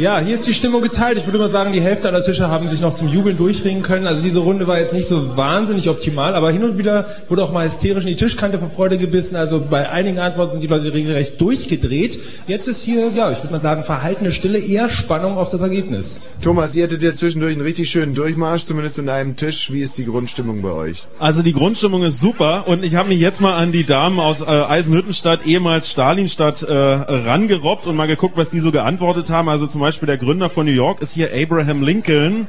Ja, 0.00 0.18
hier 0.18 0.34
ist 0.34 0.46
die 0.46 0.54
Stimmung 0.54 0.80
geteilt. 0.80 1.18
Ich 1.18 1.26
würde 1.26 1.38
mal 1.38 1.50
sagen, 1.50 1.74
die 1.74 1.80
Hälfte 1.82 2.08
aller 2.08 2.22
Tische 2.22 2.48
haben 2.48 2.66
sich 2.68 2.80
noch 2.80 2.94
zum 2.94 3.08
Jubeln 3.08 3.36
durchringen 3.36 3.82
können. 3.82 4.06
Also 4.06 4.22
diese 4.22 4.38
Runde 4.38 4.66
war 4.66 4.78
jetzt 4.78 4.94
nicht 4.94 5.06
so 5.06 5.36
wahnsinnig 5.36 5.90
optimal, 5.90 6.34
aber 6.34 6.50
hin 6.50 6.64
und 6.64 6.78
wieder 6.78 7.04
wurde 7.28 7.44
auch 7.44 7.52
mal 7.52 7.66
hysterisch 7.66 8.04
in 8.04 8.08
die 8.08 8.16
Tischkante 8.16 8.58
vor 8.58 8.70
Freude 8.70 8.96
gebissen. 8.96 9.36
Also 9.36 9.60
bei 9.60 9.90
einigen 9.90 10.18
Antworten 10.18 10.52
sind 10.52 10.62
die 10.62 10.68
Leute 10.68 10.94
regelrecht 10.94 11.38
durchgedreht. 11.38 12.18
Jetzt 12.46 12.66
ist 12.66 12.82
hier, 12.82 13.10
ja, 13.14 13.30
ich 13.30 13.40
würde 13.40 13.52
mal 13.52 13.60
sagen, 13.60 13.84
verhaltene 13.84 14.32
Stille, 14.32 14.58
eher 14.58 14.88
Spannung 14.88 15.36
auf 15.36 15.50
das 15.50 15.60
Ergebnis. 15.60 16.20
Thomas, 16.40 16.74
ihr 16.76 16.84
hattet 16.84 17.02
ja 17.02 17.12
zwischendurch 17.12 17.52
einen 17.52 17.60
richtig 17.60 17.90
schönen 17.90 18.14
Durchmarsch, 18.14 18.64
zumindest 18.64 18.98
in 18.98 19.10
einem 19.10 19.36
Tisch. 19.36 19.70
Wie 19.70 19.82
ist 19.82 19.98
die 19.98 20.06
Grundstimmung 20.06 20.62
bei 20.62 20.72
euch? 20.72 21.08
Also 21.18 21.42
die 21.42 21.52
Grundstimmung 21.52 22.04
ist 22.04 22.20
super 22.20 22.64
und 22.68 22.86
ich 22.86 22.94
habe 22.94 23.10
mich 23.10 23.20
jetzt 23.20 23.42
mal 23.42 23.54
an 23.54 23.70
die 23.70 23.84
Damen 23.84 24.18
aus 24.18 24.40
äh, 24.40 24.46
Eisenhüttenstadt, 24.46 25.44
ehemals 25.44 25.90
Stalinstadt, 25.90 26.62
äh, 26.62 26.72
rangerobbt 26.72 27.86
und 27.86 27.96
mal 27.96 28.06
geguckt, 28.06 28.38
was 28.38 28.48
die 28.48 28.60
so 28.60 28.72
geantwortet 28.72 29.28
haben. 29.28 29.50
Also 29.50 29.66
zum 29.66 29.82
Beispiel 29.82 29.89
der 29.98 30.16
Gründer 30.16 30.48
von 30.48 30.66
New 30.66 30.72
York 30.72 31.02
ist 31.02 31.12
hier 31.14 31.30
Abraham 31.34 31.82
Lincoln. 31.82 32.46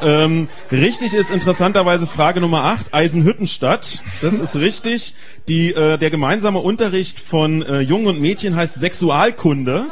Ähm, 0.00 0.48
richtig 0.70 1.12
ist 1.14 1.30
interessanterweise 1.30 2.06
Frage 2.06 2.40
Nummer 2.40 2.64
8, 2.64 2.94
Eisenhüttenstadt. 2.94 4.02
Das 4.20 4.40
ist 4.40 4.56
richtig. 4.56 5.14
Die, 5.48 5.72
äh, 5.72 5.98
der 5.98 6.10
gemeinsame 6.10 6.58
Unterricht 6.58 7.20
von 7.20 7.62
äh, 7.62 7.80
Jungen 7.80 8.06
und 8.06 8.20
Mädchen 8.20 8.56
heißt 8.56 8.80
Sexualkunde. 8.80 9.84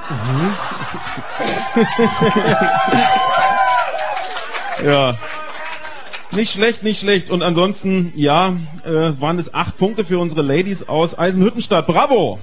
ja. 4.85 5.15
Nicht 6.33 6.53
schlecht, 6.53 6.83
nicht 6.83 7.01
schlecht. 7.01 7.31
Und 7.31 7.43
ansonsten, 7.43 8.13
ja, 8.17 8.55
äh, 8.85 9.21
waren 9.21 9.39
es 9.39 9.53
acht 9.53 9.77
Punkte 9.77 10.05
für 10.05 10.19
unsere 10.19 10.43
Ladies 10.43 10.89
aus 10.89 11.19
Eisenhüttenstadt. 11.19 11.87
Bravo! 11.87 12.39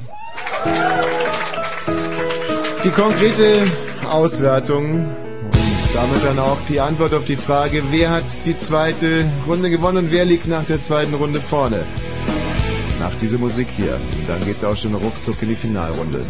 Die 2.84 2.90
konkrete 2.90 3.66
Auswertung 4.12 5.06
und 5.06 5.96
damit 5.96 6.24
dann 6.24 6.40
auch 6.40 6.58
die 6.68 6.80
Antwort 6.80 7.14
auf 7.14 7.26
die 7.26 7.38
Frage, 7.38 7.84
wer 7.92 8.10
hat 8.12 8.46
die 8.46 8.56
zweite 8.58 9.26
Runde 9.48 9.70
gewonnen 9.70 10.06
und 10.06 10.12
wer 10.12 10.26
liegt 10.26 10.48
nach 10.48 10.66
der 10.66 10.80
zweiten 10.80 11.14
Runde 11.14 11.40
vorne. 11.40 11.84
Nach 13.00 13.14
dieser 13.22 13.38
Musik 13.38 13.68
hier. 13.76 13.94
Und 13.94 14.30
dann 14.30 14.44
geht's 14.46 14.64
auch 14.64 14.76
schon 14.76 14.96
ruckzuck 14.96 15.42
in 15.42 15.50
die 15.50 15.56
Finalrunde. 15.56 16.22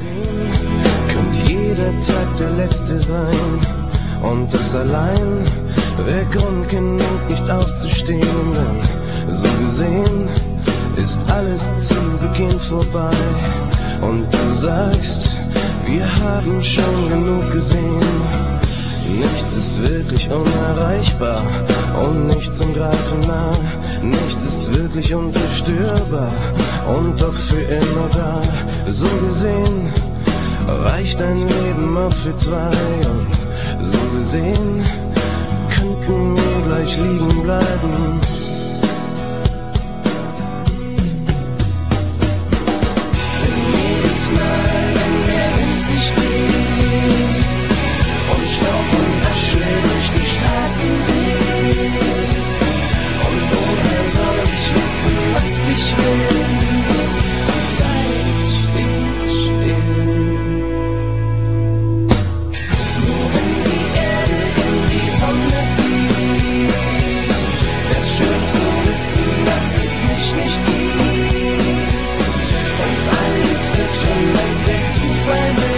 Könnte 1.08 1.52
jeder 1.52 1.92
Tag 2.00 2.38
der 2.40 2.52
letzte 2.52 3.00
sein 3.00 3.60
und 4.22 4.54
das 4.54 4.76
allein 4.76 5.44
wäre 6.06 6.26
Grund 6.32 6.70
genug, 6.70 7.30
nicht 7.30 7.50
aufzustehen, 7.50 8.22
so 9.32 9.66
gesehen 9.66 10.30
ist 10.98 11.20
alles 11.30 11.72
zu 11.78 11.96
Beginn 12.22 12.60
vorbei. 12.60 13.16
Und 14.02 14.28
du 14.32 14.56
sagst, 14.62 15.30
wir 15.88 16.08
haben 16.24 16.62
schon 16.62 17.10
genug 17.10 17.52
gesehen. 17.52 18.00
Nichts 19.20 19.56
ist 19.56 19.82
wirklich 19.82 20.30
unerreichbar 20.30 21.42
und 22.04 22.28
nichts 22.28 22.58
zum 22.58 22.74
Greifen 22.74 23.22
nah. 23.22 23.58
Nichts 24.04 24.44
ist 24.46 24.74
wirklich 24.74 25.14
unzerstörbar 25.14 26.32
und 26.88 27.20
doch 27.20 27.34
für 27.34 27.62
immer 27.62 28.10
da. 28.14 28.42
So 28.92 29.08
gesehen 29.28 29.92
reicht 30.68 31.22
ein 31.22 31.40
Leben 31.40 31.98
auch 31.98 32.14
für 32.14 32.36
zwei 32.36 32.72
und 33.14 33.90
so 33.92 34.20
gesehen 34.20 34.84
könnten 35.70 36.36
wir 36.36 36.68
gleich 36.68 36.98
liegen 36.98 37.44
bleiben. 37.44 38.37
30 45.88 46.12
dreht 46.12 46.24
und 48.34 48.46
Staub 48.48 48.88
und 49.00 49.22
Asche 49.32 49.64
durch 49.84 50.10
die 50.16 50.28
Straßen 50.28 50.92
weht. 51.08 52.28
Und 53.28 53.42
woher 53.54 54.04
soll 54.16 54.40
ich 54.54 54.66
wissen, 54.76 55.16
was 55.34 55.52
ich 55.76 55.86
will? 55.98 56.28
Die 57.48 57.66
Zeit 57.78 58.48
steht 58.60 59.30
still. 59.32 59.88
Nur 63.06 63.26
wenn 63.34 63.54
die 63.64 63.86
Erde 64.12 64.40
in 64.68 64.78
die 64.92 65.10
Sonne 65.22 65.60
fliegt, 65.78 67.32
ist 67.98 68.10
schön 68.18 68.42
zu 68.44 68.62
wissen, 68.86 69.28
dass 69.46 69.68
es 69.86 69.96
mich 70.04 70.28
nicht 70.44 70.60
gibt. 70.66 71.08
Und 72.84 73.00
alles 73.24 73.62
wird 73.74 73.94
schon, 74.02 74.24
als 74.48 74.60
der 74.66 74.84
Zufall 74.90 75.52
will. 75.56 75.77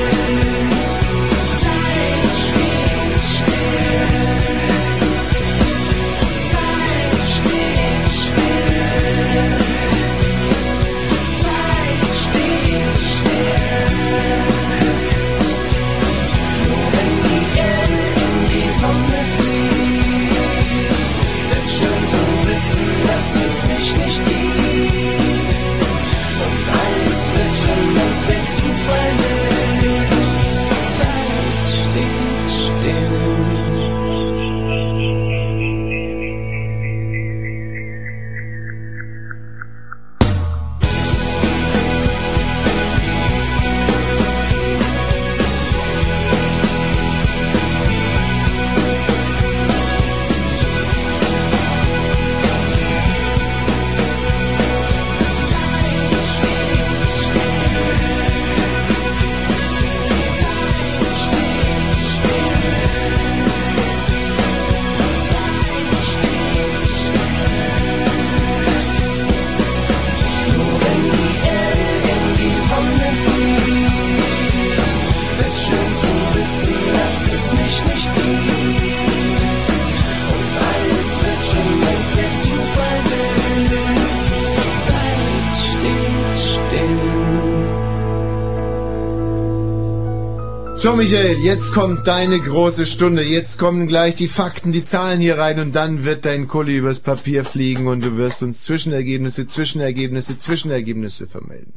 So, 90.81 90.95
Michael, 90.95 91.39
jetzt 91.39 91.73
kommt 91.73 92.07
deine 92.07 92.39
große 92.39 92.85
Stunde. 92.85 93.21
Jetzt 93.21 93.59
kommen 93.59 93.87
gleich 93.87 94.15
die 94.15 94.29
Fakten, 94.29 94.71
die 94.71 94.81
Zahlen 94.81 95.19
hier 95.19 95.37
rein 95.37 95.59
und 95.59 95.75
dann 95.75 96.05
wird 96.05 96.23
dein 96.23 96.47
Kuli 96.47 96.77
übers 96.77 97.01
Papier 97.01 97.43
fliegen 97.43 97.87
und 97.87 98.01
du 98.01 98.15
wirst 98.15 98.43
uns 98.43 98.61
Zwischenergebnisse, 98.61 99.45
Zwischenergebnisse, 99.45 100.37
Zwischenergebnisse 100.37 101.27
vermelden. 101.27 101.73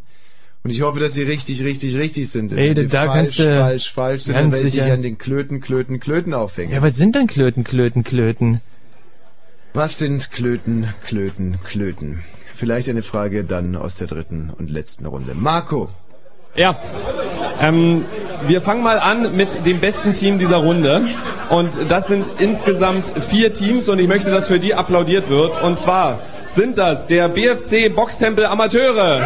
Und 0.63 0.71
ich 0.71 0.83
hoffe, 0.83 1.01
dass 1.01 1.15
sie 1.15 1.25
richtig, 1.25 1.65
richtig, 1.65 1.97
richtig 1.97 2.31
sind. 2.31 2.53
Ey, 2.53 2.69
wenn 2.69 2.77
sie 2.77 2.87
da 2.87 3.07
falsch, 3.07 3.15
kannst 3.17 3.39
du 3.41 3.43
falsch, 3.43 3.93
falsch 3.93 4.23
sind, 4.23 4.37
dann 4.37 4.53
werde 4.53 4.69
ich 4.69 4.75
dich 4.75 4.93
an 4.93 5.03
den 5.03 5.19
Klöten, 5.19 5.61
Klöten, 5.61 5.99
Klöten 5.99 6.33
aufhängen. 6.33 6.73
Ja, 6.73 6.81
was 6.81 6.97
sind 6.97 7.17
denn 7.17 7.27
Klöten, 7.27 7.65
Klöten, 7.65 8.05
Klöten? 8.05 8.61
Was 9.75 9.99
sind 9.99 10.31
Klöten, 10.31 10.95
Klöten, 11.05 11.59
Klöten? 11.65 12.23
Vielleicht 12.55 12.89
eine 12.89 13.03
Frage 13.03 13.43
dann 13.43 13.75
aus 13.75 13.97
der 13.97 14.07
dritten 14.07 14.51
und 14.57 14.71
letzten 14.71 15.07
Runde. 15.07 15.35
Marco. 15.35 15.91
Ja. 16.55 16.77
Ähm, 17.63 18.05
wir 18.47 18.61
fangen 18.61 18.83
mal 18.83 18.99
an 18.99 19.35
mit 19.37 19.65
dem 19.65 19.81
besten 19.81 20.13
Team 20.13 20.39
dieser 20.39 20.59
Runde. 20.59 21.09
Und 21.49 21.91
das 21.91 22.09
sind 22.09 22.27
insgesamt 22.39 23.13
vier 23.29 23.53
Teams 23.55 23.89
und 23.89 23.99
ich 23.99 24.07
möchte, 24.07 24.31
dass 24.31 24.49
für 24.49 24.59
die 24.59 24.75
applaudiert 24.75 25.31
wird. 25.31 25.63
Und 25.63 25.79
zwar 25.79 26.19
sind 26.49 26.77
das 26.77 27.07
der 27.07 27.29
BFC 27.29 27.95
Boxtempel 27.95 28.45
Amateure. 28.45 29.23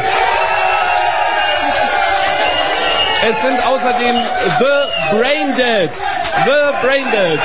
Es 3.29 3.43
sind 3.43 3.67
außerdem 3.67 4.15
The 4.61 5.17
Braindeads. 5.17 6.01
The 6.45 6.87
Braindeads. 6.87 7.43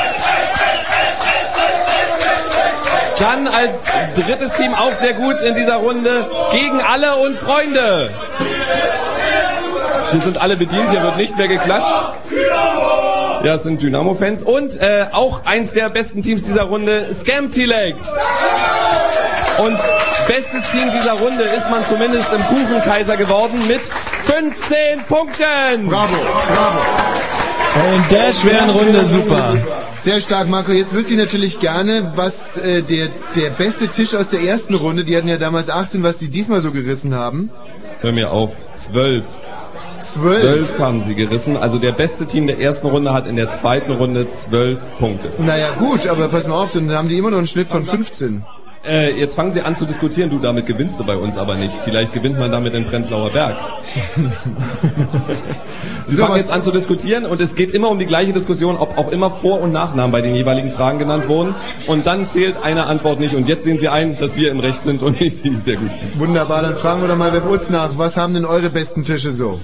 Dann 3.20 3.48
als 3.48 3.84
drittes 4.28 4.53
Team 4.53 4.76
auch 4.76 4.94
sehr 4.94 5.14
gut 5.14 5.41
in 5.41 5.56
dieser 5.56 5.76
Runde 5.76 6.28
gegen 6.52 6.82
alle 6.82 7.16
und 7.16 7.36
Freunde. 7.36 8.12
Hier 10.12 10.22
sind 10.22 10.38
alle 10.38 10.58
bedient, 10.58 10.90
hier 10.90 11.02
wird 11.02 11.18
nicht 11.18 11.38
mehr 11.38 11.48
geklatscht. 11.48 11.94
Ja, 13.44 13.56
es 13.56 13.64
sind 13.64 13.82
Dynamo-Fans. 13.82 14.44
Und 14.44 14.80
äh, 14.80 15.08
auch 15.12 15.46
eins 15.46 15.74
der 15.74 15.90
besten 15.90 16.22
Teams 16.22 16.44
dieser 16.44 16.64
Runde, 16.64 17.08
Scam-Telect. 17.14 18.02
Und 19.58 19.78
bestes 20.28 20.70
Team 20.72 20.92
dieser 20.96 21.14
Runde 21.14 21.44
ist 21.44 21.70
man 21.70 21.84
zumindest 21.86 22.32
im 22.34 22.44
Kuchenkaiser 22.46 23.18
geworden 23.18 23.60
mit 23.68 23.82
15 24.26 25.06
Punkten. 25.08 25.88
Bravo, 25.88 26.16
bravo. 26.54 27.96
In 27.96 28.04
der 28.10 28.34
schweren 28.34 28.70
Runde 28.70 29.06
super. 29.06 29.58
Sehr 29.98 30.20
stark, 30.20 30.48
Marco. 30.48 30.72
Jetzt 30.72 30.94
wüsste 30.94 31.14
ich 31.14 31.20
natürlich 31.20 31.60
gerne, 31.60 32.12
was 32.16 32.58
äh, 32.58 32.82
der, 32.82 33.08
der 33.36 33.50
beste 33.52 33.88
Tisch 33.88 34.14
aus 34.16 34.30
der 34.30 34.42
ersten 34.42 34.74
Runde, 34.76 35.04
die 35.04 35.16
hatten 35.16 35.28
ja 35.28 35.38
damals 35.38 35.70
18, 35.70 36.04
was 36.04 36.18
die 36.18 36.28
diesmal 36.28 36.62
so 36.62 36.72
gerissen 36.72 37.16
haben. 37.16 37.50
Hör 38.02 38.12
mir 38.12 38.32
auf, 38.32 38.52
12. 38.76 39.24
Zwölf? 40.02 40.41
Zwölf 40.41 40.80
haben 40.80 41.02
sie 41.03 41.15
gerissen. 41.15 41.57
Also 41.57 41.78
der 41.78 41.91
beste 41.91 42.26
Team 42.26 42.48
der 42.48 42.60
ersten 42.60 42.88
Runde 42.88 43.14
hat 43.14 43.28
in 43.28 43.36
der 43.36 43.49
zweiten 43.52 43.91
Runde 43.94 44.30
zwölf 44.30 44.80
Punkte. 44.99 45.30
Naja 45.40 45.69
gut, 45.78 46.07
aber 46.07 46.28
pass 46.28 46.48
mal 46.48 46.56
auf, 46.64 46.72
dann 46.73 46.91
haben 46.91 47.10
die 47.10 47.18
immer 47.18 47.32
noch 47.32 47.38
einen 47.38 47.48
Schnitt 47.48 47.68
von 47.68 47.84
15. 47.84 48.44
Äh, 48.84 49.11
jetzt 49.11 49.36
fangen 49.36 49.52
sie 49.52 49.61
an 49.61 49.76
zu 49.76 49.86
diskutieren. 49.86 50.32
Du, 50.32 50.40
damit 50.40 50.65
gewinnst 50.65 50.99
du 50.99 51.03
bei 51.03 51.15
uns 51.15 51.38
aber 51.38 51.53
nicht. 51.56 51.73
Vielleicht 51.84 52.14
gewinnt 52.14 52.40
man 52.40 52.52
damit 52.52 52.73
in 52.73 52.84
Prenzlauer 52.86 53.30
Berg. 53.30 53.56
Sie 56.07 56.15
So, 56.15 56.23
fangen 56.23 56.38
jetzt 56.38 56.52
an 56.52 56.64
zu 56.64 56.72
diskutieren 56.72 57.26
und 57.26 57.40
es 57.41 57.56
geht 57.56 57.72
immer 57.72 57.90
um 57.90 57.99
die 57.99 58.06
gleiche 58.07 58.34
Diskussion, 58.34 58.76
ob 58.78 58.98
auch 58.98 59.11
immer 59.11 59.30
Vor- 59.30 59.61
und 59.61 59.72
Nachnamen 59.72 60.11
bei 60.11 60.22
den 60.22 60.34
jeweiligen 60.36 60.72
Fragen 60.72 60.98
genannt 60.98 61.28
wurden. 61.30 61.53
Und 61.86 62.07
dann 62.07 62.28
zählt 62.28 62.56
eine 62.64 62.88
Antwort 62.88 63.19
nicht. 63.19 63.36
Und 63.36 63.48
jetzt 63.48 63.64
sehen 63.65 63.78
Sie 63.78 63.88
ein, 63.88 64.18
dass 64.18 64.36
wir 64.36 64.49
im 64.52 64.60
Recht 64.60 64.84
sind 64.84 65.03
und 65.03 65.22
nicht 65.22 65.38
Sie. 65.38 65.56
Sehr 65.64 65.76
gut. 65.76 65.91
Wunderbar, 66.18 66.64
dann 66.64 66.76
fragen 66.76 67.02
wir 67.02 67.07
doch 67.07 67.18
mal 67.18 67.32
bei 67.32 67.41
uns 67.41 67.69
nach, 67.69 67.91
was 67.98 68.18
haben 68.18 68.34
denn 68.34 68.45
eure 68.45 68.72
besten 68.72 69.06
Tische 69.06 69.32
so? 69.32 69.60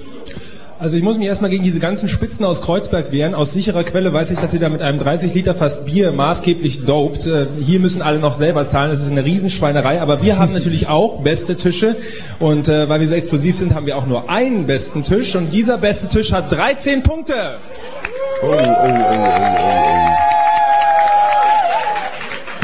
Also 0.80 0.96
ich 0.96 1.02
muss 1.02 1.18
mich 1.18 1.26
erstmal 1.26 1.50
gegen 1.50 1.64
diese 1.64 1.80
ganzen 1.80 2.08
Spitzen 2.08 2.44
aus 2.44 2.60
Kreuzberg 2.60 3.10
wehren. 3.10 3.34
Aus 3.34 3.52
sicherer 3.52 3.82
Quelle 3.82 4.12
weiß 4.12 4.30
ich, 4.30 4.38
dass 4.38 4.54
ihr 4.54 4.60
da 4.60 4.68
mit 4.68 4.80
einem 4.80 5.00
30 5.00 5.34
Liter 5.34 5.56
Fass 5.56 5.84
Bier 5.84 6.12
maßgeblich 6.12 6.84
dopt. 6.84 7.26
Äh, 7.26 7.46
Hier 7.60 7.80
müssen 7.80 8.00
alle 8.00 8.20
noch 8.20 8.34
selber 8.34 8.64
zahlen. 8.64 8.92
Das 8.92 9.00
ist 9.00 9.10
eine 9.10 9.24
Riesenschweinerei. 9.24 10.00
Aber 10.00 10.22
wir 10.22 10.38
haben 10.38 10.52
natürlich 10.52 10.86
auch 10.88 11.20
beste 11.22 11.56
Tische. 11.56 11.96
Und 12.38 12.68
äh, 12.68 12.88
weil 12.88 13.00
wir 13.00 13.08
so 13.08 13.16
exklusiv 13.16 13.56
sind, 13.56 13.74
haben 13.74 13.86
wir 13.86 13.96
auch 13.96 14.06
nur 14.06 14.30
einen 14.30 14.68
besten 14.68 15.02
Tisch. 15.02 15.34
Und 15.34 15.52
dieser 15.52 15.78
beste 15.78 16.08
Tisch 16.08 16.32
hat 16.32 16.52
13 16.52 17.02
Punkte. 17.02 17.34
Oh, 18.42 18.46
oh, 18.46 18.52
oh, 18.52 18.86
oh, 18.86 19.16
oh, 19.18 20.27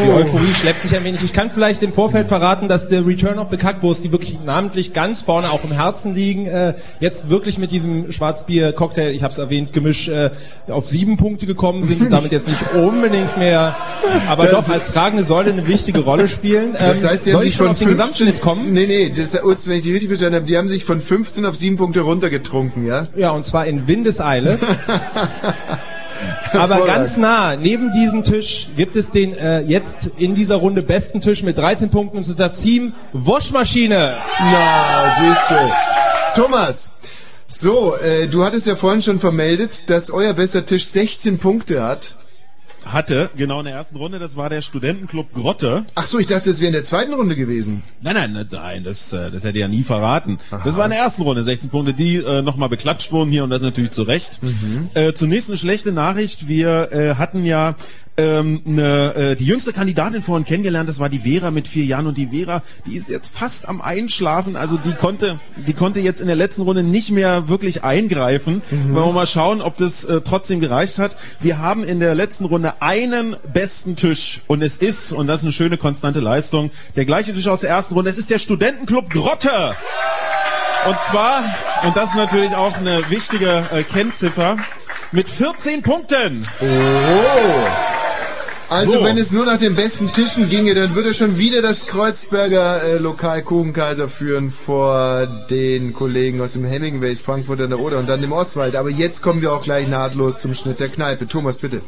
Die 0.04 0.10
Euphorie 0.10 0.52
schleppt 0.54 0.82
sich 0.82 0.94
ein 0.96 1.04
wenig. 1.04 1.22
Ich 1.24 1.32
kann 1.32 1.50
vielleicht 1.50 1.82
im 1.82 1.92
Vorfeld 1.92 2.28
verraten, 2.28 2.68
dass 2.68 2.88
der 2.88 3.06
Return 3.06 3.38
of 3.38 3.48
the 3.50 3.56
Kackwurst, 3.56 4.04
die 4.04 4.12
wirklich 4.12 4.38
namentlich 4.44 4.92
ganz 4.92 5.22
vorne 5.22 5.48
auch 5.50 5.64
im 5.64 5.72
Herzen 5.72 6.14
liegen, 6.14 6.46
äh, 6.46 6.74
jetzt 7.00 7.30
wirklich 7.30 7.58
mit 7.58 7.70
diesem 7.72 8.12
Schwarzbier-Cocktail, 8.12 9.10
ich 9.14 9.22
habe 9.22 9.32
es 9.32 9.38
erwähnt, 9.38 9.72
Gemisch 9.72 10.08
äh, 10.08 10.30
auf 10.68 10.86
sieben 10.86 11.16
Punkte 11.16 11.46
gekommen 11.46 11.84
sind 11.84 12.10
damit 12.12 12.32
jetzt 12.32 12.48
nicht 12.48 12.60
unbedingt 12.74 13.36
mehr, 13.38 13.74
aber 14.28 14.46
Das- 14.46 14.66
doch 14.66 14.74
als 14.74 14.92
tragende 14.92 15.24
Säule 15.24 15.52
eine 15.52 15.66
wichtige 15.66 16.00
Rolle 16.00 16.28
spielen. 16.28 16.74
Das 16.78 17.02
Ähm, 17.02 17.08
heißt, 17.10 17.26
die 17.26 17.32
haben 17.34 17.40
ich 17.42 17.50
sich 17.50 17.56
von 17.56 17.68
auf 17.68 17.78
den 17.78 17.88
15, 17.88 17.96
Gesamtschnitt 17.96 18.40
kommen? 18.40 18.72
Nee, 18.72 18.86
nee, 18.86 19.12
das, 19.16 19.32
wenn 19.34 19.76
ich 19.76 19.82
die 19.82 19.92
richtig 19.92 20.08
verstanden 20.08 20.36
habe, 20.36 20.46
die 20.46 20.56
haben 20.58 20.68
sich 20.68 20.84
von 20.84 21.00
15 21.00 21.46
auf 21.46 21.54
7 21.56 21.76
Punkte 21.76 22.00
runtergetrunken, 22.00 22.86
ja? 22.86 23.06
Ja, 23.16 23.30
und 23.30 23.44
zwar 23.44 23.66
in 23.66 23.86
Windeseile. 23.88 24.58
Aber 26.60 26.86
ganz 26.86 27.16
nah, 27.16 27.56
neben 27.56 27.92
diesem 27.92 28.24
Tisch 28.24 28.68
gibt 28.76 28.96
es 28.96 29.10
den 29.10 29.36
äh, 29.36 29.60
jetzt 29.60 30.10
in 30.16 30.34
dieser 30.34 30.56
Runde 30.56 30.82
besten 30.82 31.20
Tisch 31.20 31.42
mit 31.42 31.58
13 31.58 31.90
Punkten 31.90 32.18
und 32.18 32.22
das 32.22 32.30
ist 32.30 32.40
das 32.40 32.60
Team 32.60 32.94
Waschmaschine. 33.12 34.16
Na, 34.40 35.10
siehste. 35.10 35.58
Thomas, 36.34 36.94
so, 37.46 37.96
äh, 37.96 38.26
du 38.26 38.44
hattest 38.44 38.66
ja 38.66 38.76
vorhin 38.76 39.02
schon 39.02 39.18
vermeldet, 39.18 39.90
dass 39.90 40.10
euer 40.10 40.34
bester 40.34 40.64
Tisch 40.64 40.86
16 40.86 41.38
Punkte 41.38 41.82
hat. 41.82 42.16
Hatte, 42.86 43.30
genau 43.36 43.60
in 43.60 43.66
der 43.66 43.74
ersten 43.74 43.96
Runde, 43.96 44.18
das 44.18 44.36
war 44.36 44.50
der 44.50 44.62
Studentenclub 44.62 45.32
Grotte. 45.32 45.84
Ach 45.94 46.04
so, 46.04 46.18
ich 46.18 46.26
dachte, 46.26 46.50
das 46.50 46.60
wäre 46.60 46.68
in 46.68 46.74
der 46.74 46.84
zweiten 46.84 47.14
Runde 47.14 47.36
gewesen. 47.36 47.82
Nein, 48.02 48.14
nein, 48.14 48.48
nein, 48.50 48.84
das, 48.84 49.12
äh, 49.12 49.30
das 49.30 49.44
hätte 49.44 49.58
ich 49.58 49.62
ja 49.62 49.68
nie 49.68 49.82
verraten. 49.84 50.38
Das 50.64 50.76
war 50.76 50.84
in 50.84 50.90
der 50.90 51.00
ersten 51.00 51.22
Runde, 51.22 51.42
16 51.42 51.70
Punkte, 51.70 51.94
die 51.94 52.16
äh, 52.16 52.42
nochmal 52.42 52.68
beklatscht 52.68 53.12
wurden 53.12 53.30
hier 53.30 53.44
und 53.44 53.50
das 53.50 53.62
natürlich 53.62 53.90
zu 53.90 54.02
Recht. 54.02 54.40
Äh, 54.94 55.12
zunächst 55.12 55.48
eine 55.48 55.56
schlechte 55.56 55.92
Nachricht. 55.92 56.48
Wir 56.48 56.92
äh, 56.92 57.14
hatten 57.16 57.44
ja 57.44 57.74
ähm, 58.16 58.62
ne, 58.64 59.14
äh, 59.14 59.36
die 59.36 59.44
jüngste 59.44 59.72
Kandidatin 59.72 60.22
vorhin 60.22 60.44
kennengelernt, 60.44 60.88
das 60.88 61.00
war 61.00 61.08
die 61.08 61.20
Vera 61.20 61.50
mit 61.50 61.66
vier 61.66 61.84
Jahren 61.84 62.06
und 62.06 62.16
die 62.16 62.28
Vera, 62.28 62.62
die 62.86 62.96
ist 62.96 63.08
jetzt 63.08 63.36
fast 63.36 63.68
am 63.68 63.80
Einschlafen, 63.80 64.56
also 64.56 64.76
die 64.76 64.92
konnte, 64.92 65.40
die 65.56 65.72
konnte 65.72 66.00
jetzt 66.00 66.20
in 66.20 66.28
der 66.28 66.36
letzten 66.36 66.62
Runde 66.62 66.82
nicht 66.82 67.10
mehr 67.10 67.48
wirklich 67.48 67.82
eingreifen. 67.82 68.62
Wollen 68.70 69.06
wir 69.06 69.12
mal 69.12 69.26
schauen, 69.26 69.60
ob 69.60 69.76
das 69.76 70.04
äh, 70.04 70.20
trotzdem 70.20 70.60
gereicht 70.60 70.98
hat. 70.98 71.16
Wir 71.40 71.58
haben 71.58 71.82
in 71.82 71.98
der 71.98 72.14
letzten 72.14 72.44
Runde 72.44 72.74
einen 72.80 73.36
besten 73.52 73.96
Tisch 73.96 74.42
und 74.46 74.62
es 74.62 74.76
ist, 74.76 75.12
und 75.12 75.26
das 75.26 75.40
ist 75.40 75.44
eine 75.44 75.52
schöne 75.52 75.76
konstante 75.76 76.20
Leistung, 76.20 76.70
der 76.96 77.04
gleiche 77.04 77.34
Tisch 77.34 77.48
aus 77.48 77.62
der 77.62 77.70
ersten 77.70 77.94
Runde, 77.94 78.10
es 78.10 78.18
ist 78.18 78.30
der 78.30 78.38
Studentenclub 78.38 79.10
Grotte. 79.10 79.74
Und 80.86 81.00
zwar, 81.10 81.42
und 81.84 81.96
das 81.96 82.10
ist 82.10 82.16
natürlich 82.16 82.54
auch 82.54 82.76
eine 82.76 83.10
wichtige 83.10 83.64
äh, 83.72 83.82
Kennziffer, 83.82 84.58
mit 85.12 85.30
14 85.30 85.82
Punkten. 85.82 86.46
Oh. 86.60 88.03
Also 88.70 88.92
So. 88.94 89.04
wenn 89.04 89.18
es 89.18 89.30
nur 89.30 89.46
nach 89.46 89.58
den 89.58 89.74
besten 89.74 90.10
Tischen 90.12 90.48
ginge, 90.48 90.74
dann 90.74 90.94
würde 90.94 91.14
schon 91.14 91.38
wieder 91.38 91.62
das 91.62 91.86
Kreuzberger 91.86 92.82
äh, 92.82 92.98
Lokal 92.98 93.42
Kuchenkaiser 93.42 94.08
führen 94.08 94.50
vor 94.50 95.26
den 95.50 95.92
Kollegen 95.92 96.40
aus 96.40 96.54
dem 96.54 96.64
Hemingways 96.64 97.20
Frankfurt 97.20 97.60
an 97.60 97.70
der 97.70 97.78
Oder 97.78 97.98
und 97.98 98.08
dann 98.08 98.20
dem 98.20 98.32
Oswald. 98.32 98.74
Aber 98.76 98.90
jetzt 98.90 99.22
kommen 99.22 99.42
wir 99.42 99.52
auch 99.52 99.62
gleich 99.62 99.86
nahtlos 99.86 100.38
zum 100.38 100.54
Schnitt 100.54 100.80
der 100.80 100.88
Kneipe. 100.88 101.28
Thomas, 101.28 101.58
bitte. 101.58 101.80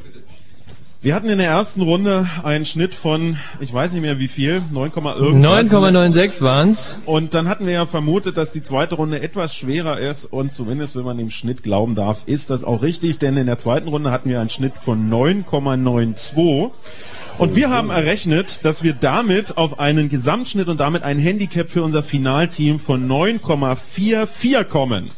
Wir 1.03 1.15
hatten 1.15 1.29
in 1.29 1.37
der 1.39 1.49
ersten 1.49 1.83
Runde 1.83 2.27
einen 2.43 2.65
Schnitt 2.65 2.95
von, 2.95 3.37
ich 3.61 3.71
weiß 3.73 3.93
nicht 3.93 4.01
mehr 4.01 4.19
wie 4.19 4.27
viel, 4.29 4.63
9, 4.73 4.93
irgendwas. 4.95 5.71
9,96 5.71 6.43
waren's. 6.43 6.97
Und 7.05 7.35
dann 7.35 7.49
hatten 7.49 7.67
wir 7.67 7.75
ja 7.75 7.85
vermutet, 7.85 8.39
dass 8.39 8.51
die 8.51 8.63
zweite 8.63 8.95
Runde 8.95 9.21
etwas 9.21 9.55
schwerer 9.55 10.01
ist 10.01 10.25
und 10.25 10.53
zumindest, 10.53 10.97
wenn 10.97 11.05
man 11.05 11.19
dem 11.19 11.29
Schnitt 11.29 11.63
glauben 11.63 11.95
darf, 11.95 12.23
ist 12.27 12.49
das 12.49 12.65
auch 12.65 12.81
richtig, 12.83 13.19
denn 13.19 13.37
in 13.37 13.45
der 13.47 13.59
zweiten 13.59 13.89
Runde 13.89 14.11
hatten 14.11 14.31
wir 14.31 14.41
einen 14.41 14.49
Schnitt 14.49 14.79
von 14.79 15.11
9,92. 15.11 16.71
Und 17.39 17.55
wir 17.55 17.69
haben 17.69 17.91
errechnet, 17.91 18.65
dass 18.65 18.83
wir 18.83 18.95
damit 18.95 19.59
auf 19.59 19.79
einen 19.79 20.09
Gesamtschnitt 20.09 20.69
und 20.69 20.81
damit 20.81 21.03
ein 21.03 21.19
Handicap 21.19 21.69
für 21.69 21.83
unser 21.83 22.03
Finalteam 22.03 22.81
von 22.81 23.07
9,44 23.07 24.65
kommen. 24.65 25.11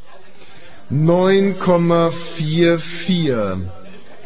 9,44. 0.91 3.78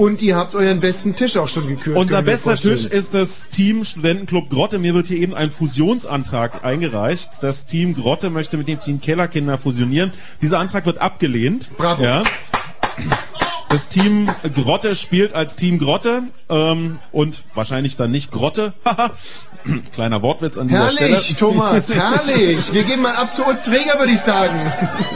Und 0.02 0.20
ihr 0.20 0.34
habt 0.34 0.56
euren 0.56 0.80
besten 0.80 1.14
Tisch 1.14 1.36
auch 1.36 1.46
schon 1.46 1.64
gekürt. 1.68 1.96
Unser 1.96 2.22
bester. 2.22 2.56
Tisch 2.56 2.86
ist 2.86 3.14
das 3.14 3.50
Team 3.50 3.84
Studentenclub 3.84 4.50
Grotte. 4.50 4.80
Mir 4.80 4.94
wird 4.94 5.06
hier 5.06 5.18
eben 5.18 5.32
ein 5.32 5.48
Fusionsantrag 5.48 6.64
eingereicht. 6.64 7.40
Das 7.40 7.66
Team 7.66 7.94
Grotte 7.94 8.28
möchte 8.28 8.56
mit 8.56 8.66
dem 8.66 8.80
Team 8.80 9.00
Kellerkinder 9.00 9.58
fusionieren. 9.58 10.12
Dieser 10.40 10.58
Antrag 10.58 10.86
wird 10.86 10.98
abgelehnt. 10.98 11.70
Bravo. 11.76 12.02
Ja. 12.02 12.24
Das 13.68 13.88
Team 13.88 14.28
Grotte 14.52 14.96
spielt 14.96 15.34
als 15.34 15.54
Team 15.54 15.78
Grotte 15.78 16.24
ähm, 16.48 16.98
und 17.12 17.44
wahrscheinlich 17.54 17.96
dann 17.96 18.10
nicht 18.10 18.32
Grotte. 18.32 18.72
Kleiner 19.94 20.22
Wortwitz 20.22 20.58
an 20.58 20.68
dieser 20.68 20.90
Stelle. 20.90 21.10
Herrlich, 21.10 21.36
Thomas, 21.36 21.94
herrlich. 21.94 22.72
Wir 22.72 22.82
gehen 22.84 23.02
mal 23.02 23.14
ab 23.14 23.32
zu 23.32 23.44
uns 23.44 23.62
Träger, 23.62 23.98
würde 23.98 24.12
ich 24.12 24.20
sagen. 24.20 24.54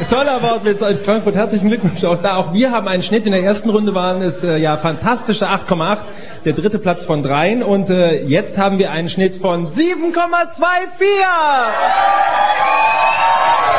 Toller 0.09 0.43
Wortwitz 0.43 0.83
in 0.83 0.99
Frankfurt. 0.99 1.35
Herzlichen 1.35 1.69
Glückwunsch 1.69 2.05
auch 2.05 2.23
da. 2.23 2.37
Auch 2.37 2.53
wir 2.53 2.71
haben 2.71 2.89
einen 2.89 3.03
Schnitt. 3.03 3.27
In 3.27 3.33
der 3.33 3.43
ersten 3.43 3.71
Runde 3.71 3.95
waren 3.95 4.23
es 4.23 4.45
äh, 4.45 4.59
ja 4.59 4.77
fantastische 4.77 5.49
8,8. 5.49 5.99
Der 6.45 6.53
dritte 6.53 6.79
Platz 6.79 7.05
von 7.05 7.23
dreien. 7.23 7.63
Und 7.63 7.91
äh, 7.91 8.23
jetzt 8.23 8.59
haben 8.59 8.79
wir 8.79 8.93
einen 8.93 9.09
Schnitt 9.09 9.35
von 9.35 9.69
7,24. 9.69 9.81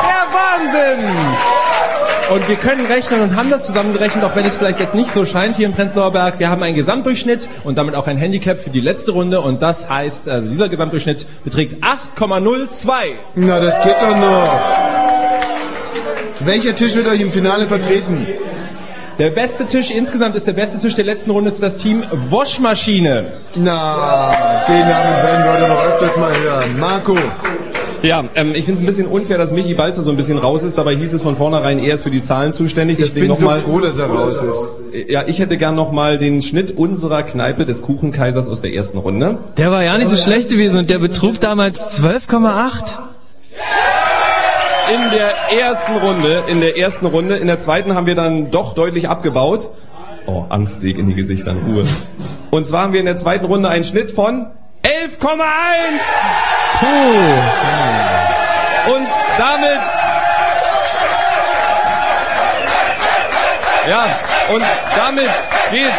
Der 0.04 0.28
Wahnsinn! 0.34 1.77
Und 2.30 2.46
wir 2.50 2.58
können 2.58 2.86
rechnen 2.88 3.22
und 3.22 3.38
haben 3.38 3.50
das 3.50 3.66
zusammengerechnet, 3.66 4.22
auch 4.26 4.36
wenn 4.36 4.46
es 4.46 4.58
vielleicht 4.58 4.82
jetzt 4.82 4.94
nicht 4.94 5.12
so 5.12 5.26
scheint 5.26 5.56
hier 5.56 5.66
im 5.66 5.74
Prenzlauer 5.74 6.12
Berg. 6.12 6.40
Wir 6.40 6.50
haben 6.50 6.62
einen 6.62 6.76
Gesamtdurchschnitt 6.76 7.48
und 7.64 7.78
damit 7.78 7.96
auch 7.96 8.06
ein 8.08 8.18
Handicap 8.18 8.60
für 8.60 8.70
die 8.70 8.82
letzte 8.82 9.12
Runde. 9.12 9.40
Und 9.40 9.62
das 9.62 9.90
heißt, 9.90 10.28
also 10.28 10.50
dieser 10.50 10.68
Gesamtdurchschnitt 10.68 11.26
beträgt 11.46 11.82
8,02. 11.84 12.92
Na, 13.36 13.62
das 13.62 13.82
geht 13.82 13.96
doch 14.02 14.18
noch. 14.18 14.60
Welcher 16.42 16.76
Tisch 16.76 16.96
wird 16.96 17.08
euch 17.08 17.22
im 17.22 17.32
Finale 17.32 17.66
vertreten? 17.66 18.28
Der 19.20 19.30
beste 19.30 19.66
Tisch 19.66 19.90
insgesamt 19.90 20.36
ist 20.36 20.48
der 20.48 20.54
beste 20.54 20.80
Tisch 20.80 20.96
der 20.96 21.06
letzten 21.06 21.32
Runde 21.32 21.50
ist 21.50 21.64
das 21.64 21.78
Team 21.78 22.04
Waschmaschine. 22.30 23.42
Na, 23.56 24.32
den 24.68 24.80
Namen 24.80 25.24
werden 25.24 25.44
wir 25.44 25.54
heute 25.54 25.68
noch 25.70 25.84
öfters 25.86 26.18
mal 26.18 26.38
hören. 26.38 26.78
Marco. 26.78 27.18
Ja, 28.04 28.24
ähm, 28.36 28.54
ich 28.56 28.66
finde 28.66 28.74
es 28.74 28.80
ein 28.82 28.86
bisschen 28.86 29.08
unfair, 29.08 29.38
dass 29.38 29.52
Michi 29.52 29.74
Balzer 29.74 30.02
so 30.02 30.12
ein 30.12 30.18
bisschen 30.18 30.38
raus 30.38 30.64
ist. 30.64 30.78
Dabei 30.78 30.96
hieß 30.96 31.14
es 31.14 31.24
von 31.24 31.36
vornherein, 31.36 31.80
er 31.80 31.96
ist 31.96 32.04
für 32.04 32.12
die 32.12 32.22
Zahlen 32.22 32.54
zuständig. 32.54 33.00
Ich 33.00 33.06
Deswegen 33.06 33.22
bin 33.22 33.30
noch 33.30 33.38
so 33.38 33.46
mal, 33.46 33.60
froh, 33.60 33.80
dass 33.80 34.00
er 34.00 34.08
raus 34.08 34.44
ist. 34.44 34.68
Ja, 35.10 35.24
ich 35.28 35.40
hätte 35.40 35.58
gern 35.58 35.76
nochmal 35.76 36.18
den 36.18 36.42
Schnitt 36.42 36.78
unserer 36.78 37.24
Kneipe 37.24 37.66
des 37.66 37.82
Kuchenkaisers 37.82 38.50
aus 38.50 38.62
der 38.62 38.74
ersten 38.74 38.98
Runde. 38.98 39.38
Der 39.58 39.72
war 39.72 39.84
ja 39.84 39.98
nicht 39.98 40.10
so 40.10 40.18
schlecht 40.18 40.50
gewesen 40.50 40.78
und 40.78 40.90
der 40.90 41.00
betrug 41.00 41.40
damals 41.40 42.00
12,8. 42.02 43.00
In 44.94 45.12
der 45.12 45.62
ersten 45.62 45.98
Runde, 45.98 46.44
in 46.48 46.62
der 46.62 46.78
ersten 46.78 47.06
Runde, 47.08 47.36
in 47.36 47.48
der 47.48 47.60
zweiten 47.60 47.94
haben 47.94 48.06
wir 48.06 48.16
dann 48.16 48.52
doch 48.52 48.74
deutlich 48.74 49.10
abgebaut. 49.10 49.70
Oh, 50.28 50.46
Angstsieg 50.50 50.98
in 50.98 51.08
die 51.08 51.16
Gesichter, 51.16 51.54
Ruhe. 51.54 51.84
Und 52.52 52.66
zwar 52.66 52.84
haben 52.84 52.94
wir 52.94 53.00
in 53.00 53.06
der 53.06 53.18
zweiten 53.18 53.46
Runde 53.46 53.70
einen 53.70 53.84
Schnitt 53.84 54.12
von 54.12 54.48
11,1. 54.84 56.57
Und 58.88 59.08
damit 59.38 59.82
Ja, 63.90 64.06
und 64.54 64.64
damit 64.98 65.30
geht 65.72 65.94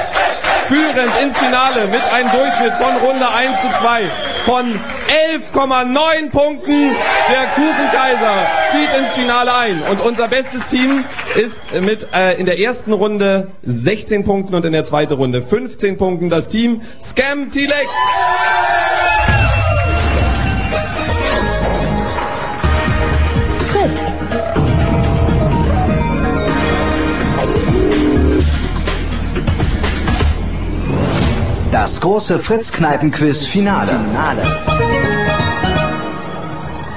führend 0.69 1.23
ins 1.23 1.39
Finale 1.39 1.87
mit 1.87 2.03
einem 2.13 2.31
Durchschnitt 2.31 2.75
von 2.75 2.95
Runde 2.99 3.27
1 3.27 3.61
zu 3.63 3.69
2 3.81 4.03
von 4.45 4.79
11,9 5.57 6.31
Punkten. 6.31 6.91
Der 7.31 7.47
Kuchenkaiser 7.55 8.47
zieht 8.71 8.99
ins 8.99 9.15
Finale 9.15 9.55
ein. 9.55 9.83
Und 9.91 10.03
unser 10.03 10.29
bestes 10.29 10.67
Team 10.67 11.05
ist 11.35 11.73
mit 11.81 12.09
äh, 12.13 12.39
in 12.39 12.45
der 12.45 12.59
ersten 12.59 12.93
Runde 12.93 13.49
16 13.63 14.25
Punkten 14.25 14.55
und 14.55 14.67
in 14.67 14.73
der 14.73 14.85
zweiten 14.85 15.15
Runde 15.15 15.41
15 15.41 15.97
Punkten 15.97 16.29
das 16.29 16.49
Team 16.49 16.83
Scam 17.01 17.51
Tilect. 17.51 17.89
Das 31.71 32.01
große 32.01 32.39
Fritz-Kneipen-Quiz-Finale. 32.39 33.93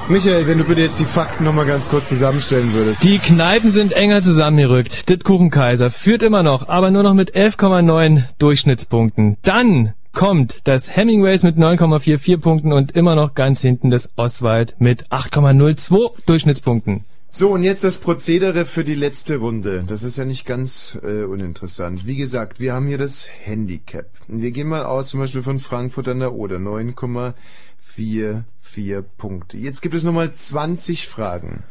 Michael, 0.08 0.48
wenn 0.48 0.60
du 0.60 0.64
bitte 0.64 0.82
jetzt 0.82 1.00
die 1.00 1.06
Fakten 1.06 1.44
nochmal 1.44 1.66
ganz 1.66 1.90
kurz 1.90 2.08
zusammenstellen 2.08 2.74
würdest. 2.74 3.04
Die 3.04 3.20
Kneipen 3.20 3.72
sind 3.72 3.92
enger 3.92 4.22
zusammengerückt. 4.22 5.10
Dit 5.10 5.26
Kuchenkaiser 5.26 5.90
führt 5.90 6.24
immer 6.24 6.42
noch, 6.42 6.70
aber 6.70 6.90
nur 6.90 7.04
noch 7.04 7.14
mit 7.14 7.36
11,9 7.36 8.24
Durchschnittspunkten. 8.38 9.38
Dann 9.42 9.94
kommt 10.14 10.62
das 10.68 10.96
Hemingways 10.96 11.44
mit 11.44 11.58
9,44 11.58 12.38
Punkten 12.38 12.72
und 12.72 12.94
immer 12.94 13.16
noch 13.16 13.34
ganz 13.34 13.60
hinten 13.62 13.90
das 13.90 14.10
Oswald 14.16 14.76
mit 14.80 15.08
8,02 15.10 16.12
Durchschnittspunkten. 16.26 17.04
So, 17.34 17.52
und 17.52 17.64
jetzt 17.64 17.86
das 17.86 18.00
Prozedere 18.00 18.66
für 18.66 18.84
die 18.84 18.94
letzte 18.94 19.38
Runde. 19.38 19.86
Das 19.88 20.04
ist 20.04 20.18
ja 20.18 20.26
nicht 20.26 20.46
ganz 20.46 21.00
äh, 21.02 21.24
uninteressant. 21.24 22.06
Wie 22.06 22.18
gesagt, 22.18 22.60
wir 22.60 22.74
haben 22.74 22.88
hier 22.88 22.98
das 22.98 23.30
Handicap. 23.30 24.10
Wir 24.28 24.52
gehen 24.52 24.68
mal 24.68 24.84
aus, 24.84 25.08
zum 25.08 25.22
Beispiel 25.22 25.42
von 25.42 25.58
Frankfurt 25.58 26.10
an 26.10 26.20
der 26.20 26.34
Oder. 26.34 26.58
9,44 26.58 29.02
Punkte. 29.18 29.56
Jetzt 29.56 29.82
gibt 29.82 29.96
es 29.96 30.04
nochmal 30.04 30.34
20 30.34 31.08
Fragen. 31.08 31.64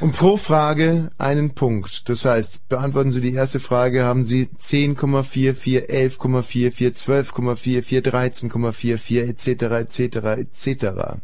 Und 0.00 0.14
pro 0.14 0.36
Frage 0.36 1.08
einen 1.16 1.54
Punkt. 1.54 2.10
Das 2.10 2.26
heißt, 2.26 2.68
beantworten 2.68 3.12
Sie 3.12 3.22
die 3.22 3.32
erste 3.32 3.60
Frage, 3.60 4.04
haben 4.04 4.24
Sie 4.24 4.50
10,44, 4.60 5.88
11,44, 5.88 7.32
12,44, 7.32 8.02
13,44 8.02 9.30
etc. 9.30 9.62
etc. 9.80 10.16
etc. 10.38 11.22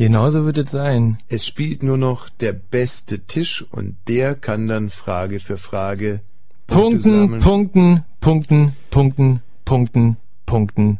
Genauso 0.00 0.46
wird 0.46 0.56
es 0.56 0.70
sein. 0.70 1.18
Es 1.28 1.46
spielt 1.46 1.82
nur 1.82 1.98
noch 1.98 2.30
der 2.30 2.54
beste 2.54 3.18
Tisch 3.18 3.66
und 3.70 3.96
der 4.08 4.34
kann 4.34 4.66
dann 4.66 4.88
Frage 4.88 5.40
für 5.40 5.58
Frage 5.58 6.20
Punkte 6.66 6.80
Punkten, 6.80 7.00
sammeln. 7.00 7.42
Punkten, 7.42 8.04
Punkten, 8.18 8.76
Punkten, 8.88 9.42
Punkten, 9.66 10.16
Punkten 10.46 10.98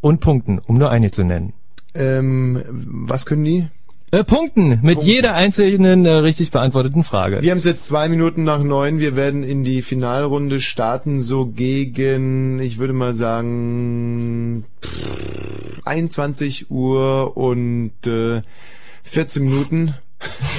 und 0.00 0.20
Punkten, 0.20 0.58
um 0.60 0.78
nur 0.78 0.90
eine 0.90 1.10
zu 1.10 1.24
nennen. 1.24 1.52
Ähm, 1.92 2.64
was 3.06 3.26
können 3.26 3.44
die? 3.44 3.68
Äh, 4.14 4.24
Punkten 4.24 4.80
mit 4.82 5.02
jeder 5.04 5.34
einzelnen 5.34 6.04
äh, 6.04 6.10
richtig 6.10 6.50
beantworteten 6.50 7.02
Frage. 7.02 7.40
Wir 7.40 7.50
haben 7.50 7.56
es 7.56 7.64
jetzt 7.64 7.86
zwei 7.86 8.10
Minuten 8.10 8.44
nach 8.44 8.62
neun. 8.62 8.98
Wir 8.98 9.16
werden 9.16 9.42
in 9.42 9.64
die 9.64 9.80
Finalrunde 9.80 10.60
starten, 10.60 11.22
so 11.22 11.46
gegen, 11.46 12.60
ich 12.60 12.76
würde 12.76 12.92
mal 12.92 13.14
sagen, 13.14 14.66
21 15.86 16.70
Uhr 16.70 17.38
und 17.38 17.92
äh, 18.06 18.42
14 19.04 19.44
Minuten. 19.44 19.94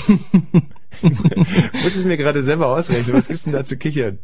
Muss 1.03 1.95
es 1.95 2.05
mir 2.05 2.17
gerade 2.17 2.43
selber 2.43 2.67
ausrechnen. 2.67 3.15
Was 3.15 3.27
gibt's 3.27 3.43
denn 3.43 3.53
da 3.53 3.65
zu 3.65 3.77
kichern? 3.77 4.19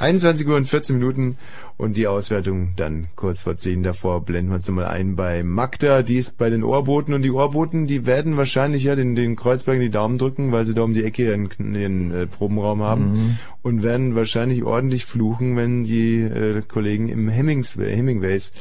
21 0.00 0.46
Uhr 0.46 0.56
und 0.56 0.68
14 0.68 0.98
Minuten 0.98 1.38
und 1.78 1.96
die 1.96 2.06
Auswertung 2.06 2.70
dann 2.76 3.06
kurz 3.16 3.42
vor 3.42 3.56
10 3.56 3.82
davor 3.82 4.24
blenden 4.24 4.50
wir 4.50 4.54
uns 4.56 4.66
nochmal 4.68 4.86
ein 4.86 5.14
bei 5.14 5.42
Magda. 5.42 6.02
Die 6.02 6.16
ist 6.16 6.38
bei 6.38 6.48
den 6.48 6.62
Ohrboten 6.64 7.12
und 7.12 7.22
die 7.22 7.30
Ohrboten, 7.30 7.86
die 7.86 8.06
werden 8.06 8.36
wahrscheinlich 8.38 8.84
ja 8.84 8.96
den, 8.96 9.14
den 9.14 9.36
Kreuzberg 9.36 9.76
in 9.76 9.82
die 9.82 9.90
Daumen 9.90 10.16
drücken, 10.18 10.52
weil 10.52 10.64
sie 10.64 10.72
da 10.74 10.82
um 10.82 10.94
die 10.94 11.04
Ecke 11.04 11.24
ihren, 11.24 11.48
ihren 11.74 12.14
äh, 12.14 12.26
Probenraum 12.26 12.82
haben 12.82 13.04
Mhm. 13.06 13.38
und 13.62 13.82
werden 13.82 14.14
wahrscheinlich 14.14 14.64
ordentlich 14.64 15.04
fluchen, 15.04 15.56
wenn 15.56 15.84
die 15.84 16.20
äh, 16.22 16.62
Kollegen 16.66 17.08
im 17.10 17.28
Hemmings, 17.28 17.76
Hemingways 17.76 18.52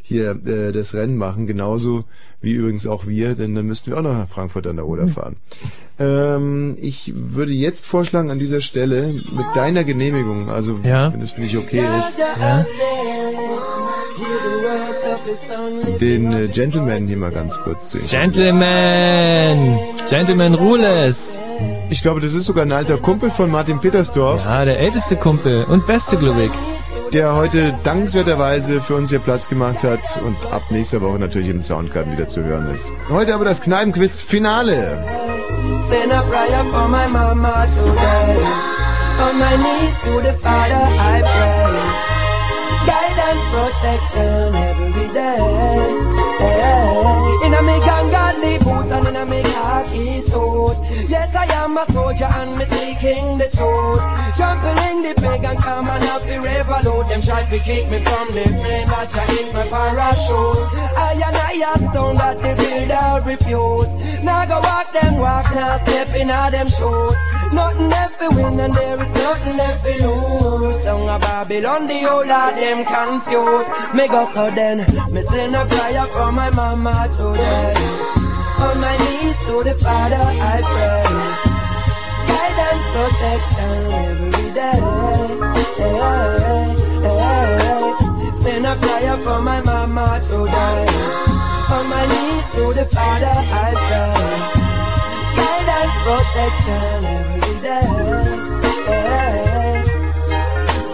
hier 0.00 0.30
äh, 0.46 0.72
das 0.72 0.94
Rennen 0.94 1.16
machen, 1.16 1.46
genauso 1.46 2.04
wie 2.40 2.52
übrigens 2.54 2.86
auch 2.88 3.06
wir, 3.06 3.34
denn 3.36 3.54
dann 3.54 3.66
müssten 3.66 3.90
wir 3.92 3.98
auch 3.98 4.02
noch 4.02 4.14
nach 4.14 4.28
Frankfurt 4.28 4.66
an 4.66 4.76
der 4.76 4.86
Oder 4.88 5.06
fahren. 5.06 5.36
Ähm, 6.00 6.76
ich 6.80 7.12
würde 7.14 7.52
jetzt 7.52 7.86
vorschlagen 7.86 8.30
an 8.30 8.38
dieser 8.40 8.60
Stelle 8.60 9.06
mit 9.12 9.46
deiner 9.54 9.84
Genehmigung, 9.84 10.48
also 10.50 10.80
Ja. 10.82 11.12
wenn 11.12 11.20
das 11.20 11.32
für 11.32 11.42
dich 11.42 11.56
okay 11.56 11.84
ist, 12.00 12.18
Ja? 12.18 12.61
Den 16.00 16.32
äh, 16.32 16.48
Gentleman 16.48 17.06
hier 17.06 17.16
mal 17.16 17.30
ganz 17.30 17.58
kurz 17.62 17.90
zu 17.90 17.98
Gentleman! 18.00 19.78
Gentleman 20.08 20.54
Rules! 20.54 21.38
Ich 21.90 22.02
glaube, 22.02 22.20
das 22.20 22.34
ist 22.34 22.46
sogar 22.46 22.64
ein 22.64 22.72
alter 22.72 22.98
Kumpel 22.98 23.30
von 23.30 23.50
Martin 23.50 23.80
Petersdorf. 23.80 24.44
Ja, 24.44 24.64
der 24.64 24.78
älteste 24.78 25.16
Kumpel 25.16 25.64
und 25.64 25.86
beste, 25.86 26.16
glaube 26.16 26.44
ich. 26.44 26.50
Der 27.12 27.34
heute 27.36 27.74
dankenswerterweise 27.84 28.80
für 28.80 28.94
uns 28.94 29.10
hier 29.10 29.18
Platz 29.18 29.48
gemacht 29.48 29.84
hat 29.84 30.00
und 30.24 30.36
ab 30.50 30.62
nächster 30.70 31.02
Woche 31.02 31.18
natürlich 31.18 31.48
im 31.48 31.60
Soundcard 31.60 32.10
wieder 32.10 32.28
zu 32.28 32.42
hören 32.42 32.72
ist. 32.72 32.92
Heute 33.10 33.34
aber 33.34 33.44
das 33.44 33.60
Kneipenquiz 33.60 34.22
Finale. 34.22 35.04
Send 35.80 36.12
a 36.12 36.22
prayer 36.22 36.64
for 36.70 36.88
my 36.88 37.06
mama 37.12 37.66
today. 37.66 38.38
On 39.20 39.38
my 39.38 39.56
knees 39.56 40.00
to 40.00 40.20
the 40.20 40.32
Father 40.32 40.74
I 40.74 41.20
pray. 41.20 41.61
Protection 43.72 44.54
every 44.54 45.14
day. 45.14 46.01
Yes, 51.74 51.96
I 51.96 52.00
am 52.00 52.18
a 52.18 52.20
soldier 52.20 52.28
and 52.40 52.58
me 52.58 52.64
seeking 52.64 53.38
the 53.38 53.48
truth. 53.48 54.02
Trampling 54.36 55.02
the 55.02 55.14
pagan 55.20 55.56
come 55.56 55.88
and 55.88 56.04
up 56.04 56.22
the 56.22 56.36
revolute. 56.40 57.08
Them 57.08 57.22
try 57.22 57.42
to 57.44 57.58
keep 57.64 57.88
me 57.88 57.98
from 58.04 58.28
the 58.34 58.44
rain, 58.60 58.86
but 58.88 59.08
Jah 59.08 59.24
is 59.40 59.52
my 59.54 59.64
parachute. 59.72 60.68
I 61.00 61.16
and 61.16 61.36
I 61.36 61.74
stone 61.80 62.16
that 62.16 62.36
the 62.44 62.52
builder 62.60 63.24
refuse. 63.24 63.94
Now 64.24 64.44
go 64.44 64.60
walk 64.60 64.92
them 64.92 65.16
walk, 65.16 65.48
now 65.54 65.76
step 65.76 66.14
in 66.14 66.30
all 66.30 66.50
them 66.50 66.68
shoes. 66.68 67.18
Nothing 67.52 67.88
left 67.88 68.20
to 68.20 68.28
win 68.36 68.60
and 68.60 68.74
there 68.74 69.00
is 69.00 69.14
nothing 69.14 69.56
left 69.56 69.84
to 69.84 69.92
lose. 70.06 70.84
Down 70.84 71.08
a 71.08 71.18
Babylon, 71.18 71.86
the 71.86 71.98
whole 72.04 72.32
of 72.32 72.52
them 72.52 72.84
confused. 72.84 73.70
Me 73.94 74.08
go 74.08 74.24
so 74.24 74.50
then, 74.50 74.84
me 75.12 75.22
send 75.22 75.56
a 75.56 75.64
prayer 75.64 76.06
for 76.12 76.32
my 76.32 76.50
mama 76.50 77.08
today. 77.16 77.74
On 78.60 78.78
my 78.78 78.96
knees 78.98 79.40
to 79.46 79.64
the 79.64 79.74
Father 79.80 80.20
I 80.20 80.60
pray. 80.60 81.11
Protection 82.92 83.92
every 84.06 84.48
day. 84.52 84.80
Hey, 85.80 85.96
hey, 87.02 87.16
hey. 87.18 88.34
Send 88.34 88.66
a 88.66 88.74
prayer 88.76 89.16
for 89.24 89.40
my 89.40 89.60
mama 89.62 90.20
today. 90.24 90.86
On 91.76 91.84
my 91.88 92.04
knees 92.12 92.46
to 92.54 92.64
the 92.78 92.84
Father 92.84 93.36
I 93.64 93.72
pray. 93.88 94.62
Guidance, 95.38 95.96
protection 96.04 97.04
every 97.16 97.60
day. 97.62 98.41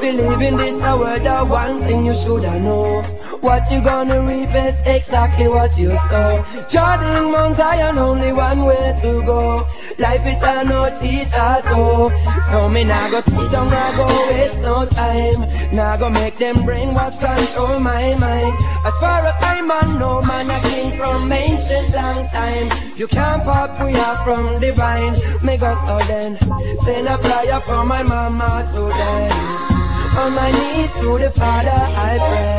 Live 0.09 0.41
in 0.41 0.57
this 0.57 0.83
a 0.83 0.97
world 0.97 1.27
of 1.27 1.51
one 1.51 1.81
thing 1.81 2.07
you 2.07 2.15
shoulda 2.15 2.59
know. 2.61 3.03
What 3.43 3.71
you 3.71 3.83
gonna 3.85 4.23
reap 4.23 4.49
is 4.55 4.83
exactly 4.87 5.49
what 5.49 5.77
you 5.77 5.95
sow. 5.97 6.45
Jordan 6.69 7.31
Mount 7.31 7.55
Zion, 7.55 7.99
only 7.99 8.33
one 8.33 8.65
way 8.65 8.95
to 9.03 9.23
go. 9.27 9.67
Life 9.99 10.25
it 10.25 10.43
a 10.43 10.65
no 10.65 10.89
teeth 10.99 11.35
at 11.35 11.71
all. 11.73 12.11
So 12.41 12.71
me 12.71 12.85
nah 12.85 13.11
go 13.11 13.21
sit 13.21 13.53
down, 13.53 13.69
nah 13.69 13.97
go 13.97 14.07
waste 14.33 14.63
no 14.63 14.87
time. 14.87 15.77
Nah 15.77 15.99
go 15.99 16.09
make 16.09 16.37
them 16.37 16.57
brainwash 16.65 17.21
control 17.21 17.79
my 17.79 18.17
mind. 18.17 18.55
As 18.87 18.99
far 19.01 19.21
as 19.21 19.39
I 19.43 19.61
man 19.61 19.99
know, 19.99 20.23
man 20.23 20.51
a 20.51 20.59
king 20.69 20.91
from 20.97 21.31
ancient 21.31 21.93
long 21.95 22.27
time. 22.29 22.71
You 22.97 23.09
can't 23.09 23.45
pop 23.45 23.79
we 23.85 23.95
are 23.95 24.17
from 24.25 24.59
divine. 24.59 25.13
Me 25.45 25.59
go 25.59 25.75
so 25.75 25.99
then, 26.09 26.39
send 26.79 27.09
a 27.09 27.19
prayer 27.19 27.61
for 27.61 27.85
my 27.85 28.03
mama 28.03 28.67
today. 28.73 29.78
On 30.21 30.31
my 30.35 30.51
knees 30.51 30.93
to 31.01 31.19
the 31.19 31.31
Father 31.31 31.81
I 32.09 32.13
pray. 32.29 32.59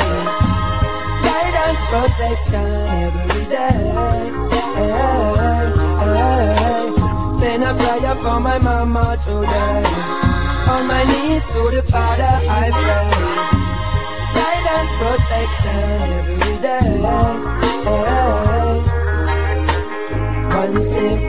Guidance, 1.25 1.81
protection 1.91 2.69
every 3.05 3.43
day. 3.55 3.79
Send 7.39 7.63
a 7.63 7.73
prayer 7.79 8.15
for 8.23 8.39
my 8.39 8.57
mama 8.59 9.17
today. 9.23 9.83
On 10.73 10.83
my 10.87 11.03
knees 11.09 11.45
to 11.53 11.61
the 11.75 11.83
Father 11.91 12.33
I 12.61 12.65
pray. 12.79 13.09
Guidance, 14.39 14.93
protection 15.01 16.01
every 16.17 16.55
day. 16.67 16.89
One 20.59 20.81
step, 20.81 21.19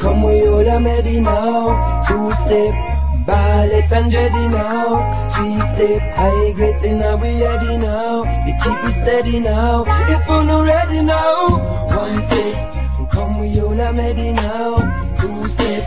come 0.00 0.22
we 0.22 0.48
all 0.48 0.68
are 0.68 0.82
ready 0.82 1.20
now. 1.20 2.02
Two 2.06 2.32
step. 2.34 2.95
Ballet 3.26 3.82
and 3.90 4.12
Jedi 4.12 4.50
now. 4.50 5.28
Three 5.30 5.60
step 5.60 6.00
high 6.14 6.52
grades 6.52 6.82
now 6.84 7.16
we 7.16 7.42
ready 7.42 7.76
now. 7.76 8.22
We 8.46 8.52
keep 8.62 8.84
it 8.84 8.92
steady 8.92 9.40
now. 9.40 9.84
If 10.08 10.28
we're 10.28 10.44
not 10.44 10.62
ready 10.62 11.02
now, 11.02 11.58
one 11.90 12.22
step, 12.22 13.10
come 13.10 13.40
we 13.40 13.60
all 13.60 13.80
are 13.80 13.94
ready 13.94 14.32
now. 14.32 14.78
Two 15.18 15.48
step, 15.48 15.82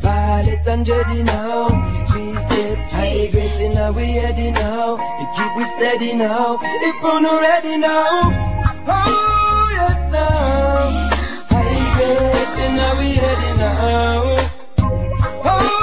ballet 0.00 0.58
and 0.66 0.86
Jedi 0.86 1.24
now. 1.24 1.68
Three 2.08 2.34
step 2.36 2.78
high 2.88 3.28
grades 3.32 3.60
now 3.74 3.92
we 3.92 4.18
ready 4.20 4.50
now. 4.50 4.96
We 4.96 5.24
keep 5.36 5.54
it 5.60 5.68
steady 5.68 6.16
now. 6.16 6.58
If 6.62 7.02
we're 7.02 7.20
not 7.20 7.42
ready 7.42 7.76
now, 7.76 8.20
oh 8.88 9.68
yes 9.76 10.10
now. 10.10 11.10
High 11.52 11.84
grades 11.96 12.56
now 12.78 12.92
we 12.98 13.08
ready 13.20 13.50
now. 13.58 14.24
Oh. 15.44 15.77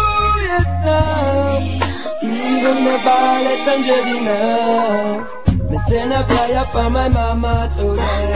Even 2.66 2.84
the 2.84 2.98
Jedi 3.86 4.26
now. 4.26 5.22
Me 5.70 5.78
send 5.78 6.12
a 6.12 6.24
prayer 6.24 6.66
for 6.74 6.90
my 6.90 7.08
mama 7.10 7.70
today. 7.72 8.34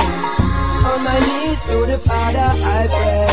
On 0.85 1.03
my 1.03 1.17
knees 1.17 1.61
to 1.65 1.77
the 1.89 1.97
Father 1.97 2.49
I 2.77 2.85
pray. 2.93 3.25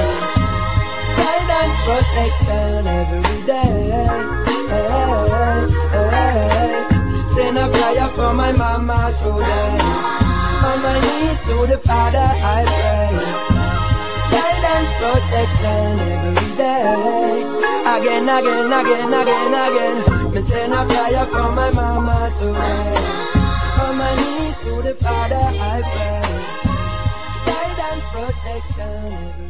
Guidance, 1.20 1.78
protection 1.84 2.86
every 2.96 3.42
day. 3.44 3.76
Send 7.26 7.58
a 7.58 7.68
prayer 7.68 8.08
for 8.16 8.32
my 8.32 8.52
mama 8.52 9.12
today. 9.20 9.78
On 10.68 10.78
my 10.80 10.96
knees 11.04 11.40
to 11.48 11.56
the 11.72 11.78
Father 11.84 12.28
I 12.56 12.64
pray. 12.72 13.12
Guidance, 14.32 14.92
protection 15.02 15.92
every 16.14 16.56
day. 16.56 17.44
Again, 17.84 18.28
again, 18.36 18.72
again, 18.72 19.12
again, 19.12 19.54
again. 19.66 20.25
Me 20.36 20.42
send 20.42 20.70
a 20.70 20.84
prayer 20.84 21.24
from 21.28 21.54
my 21.54 21.70
mama 21.70 22.30
today. 22.36 22.96
On 23.88 23.96
my 23.96 24.14
knees 24.16 24.56
to 24.64 24.82
the 24.82 24.92
Father 25.02 25.34
I 25.34 25.80
pray. 25.80 26.16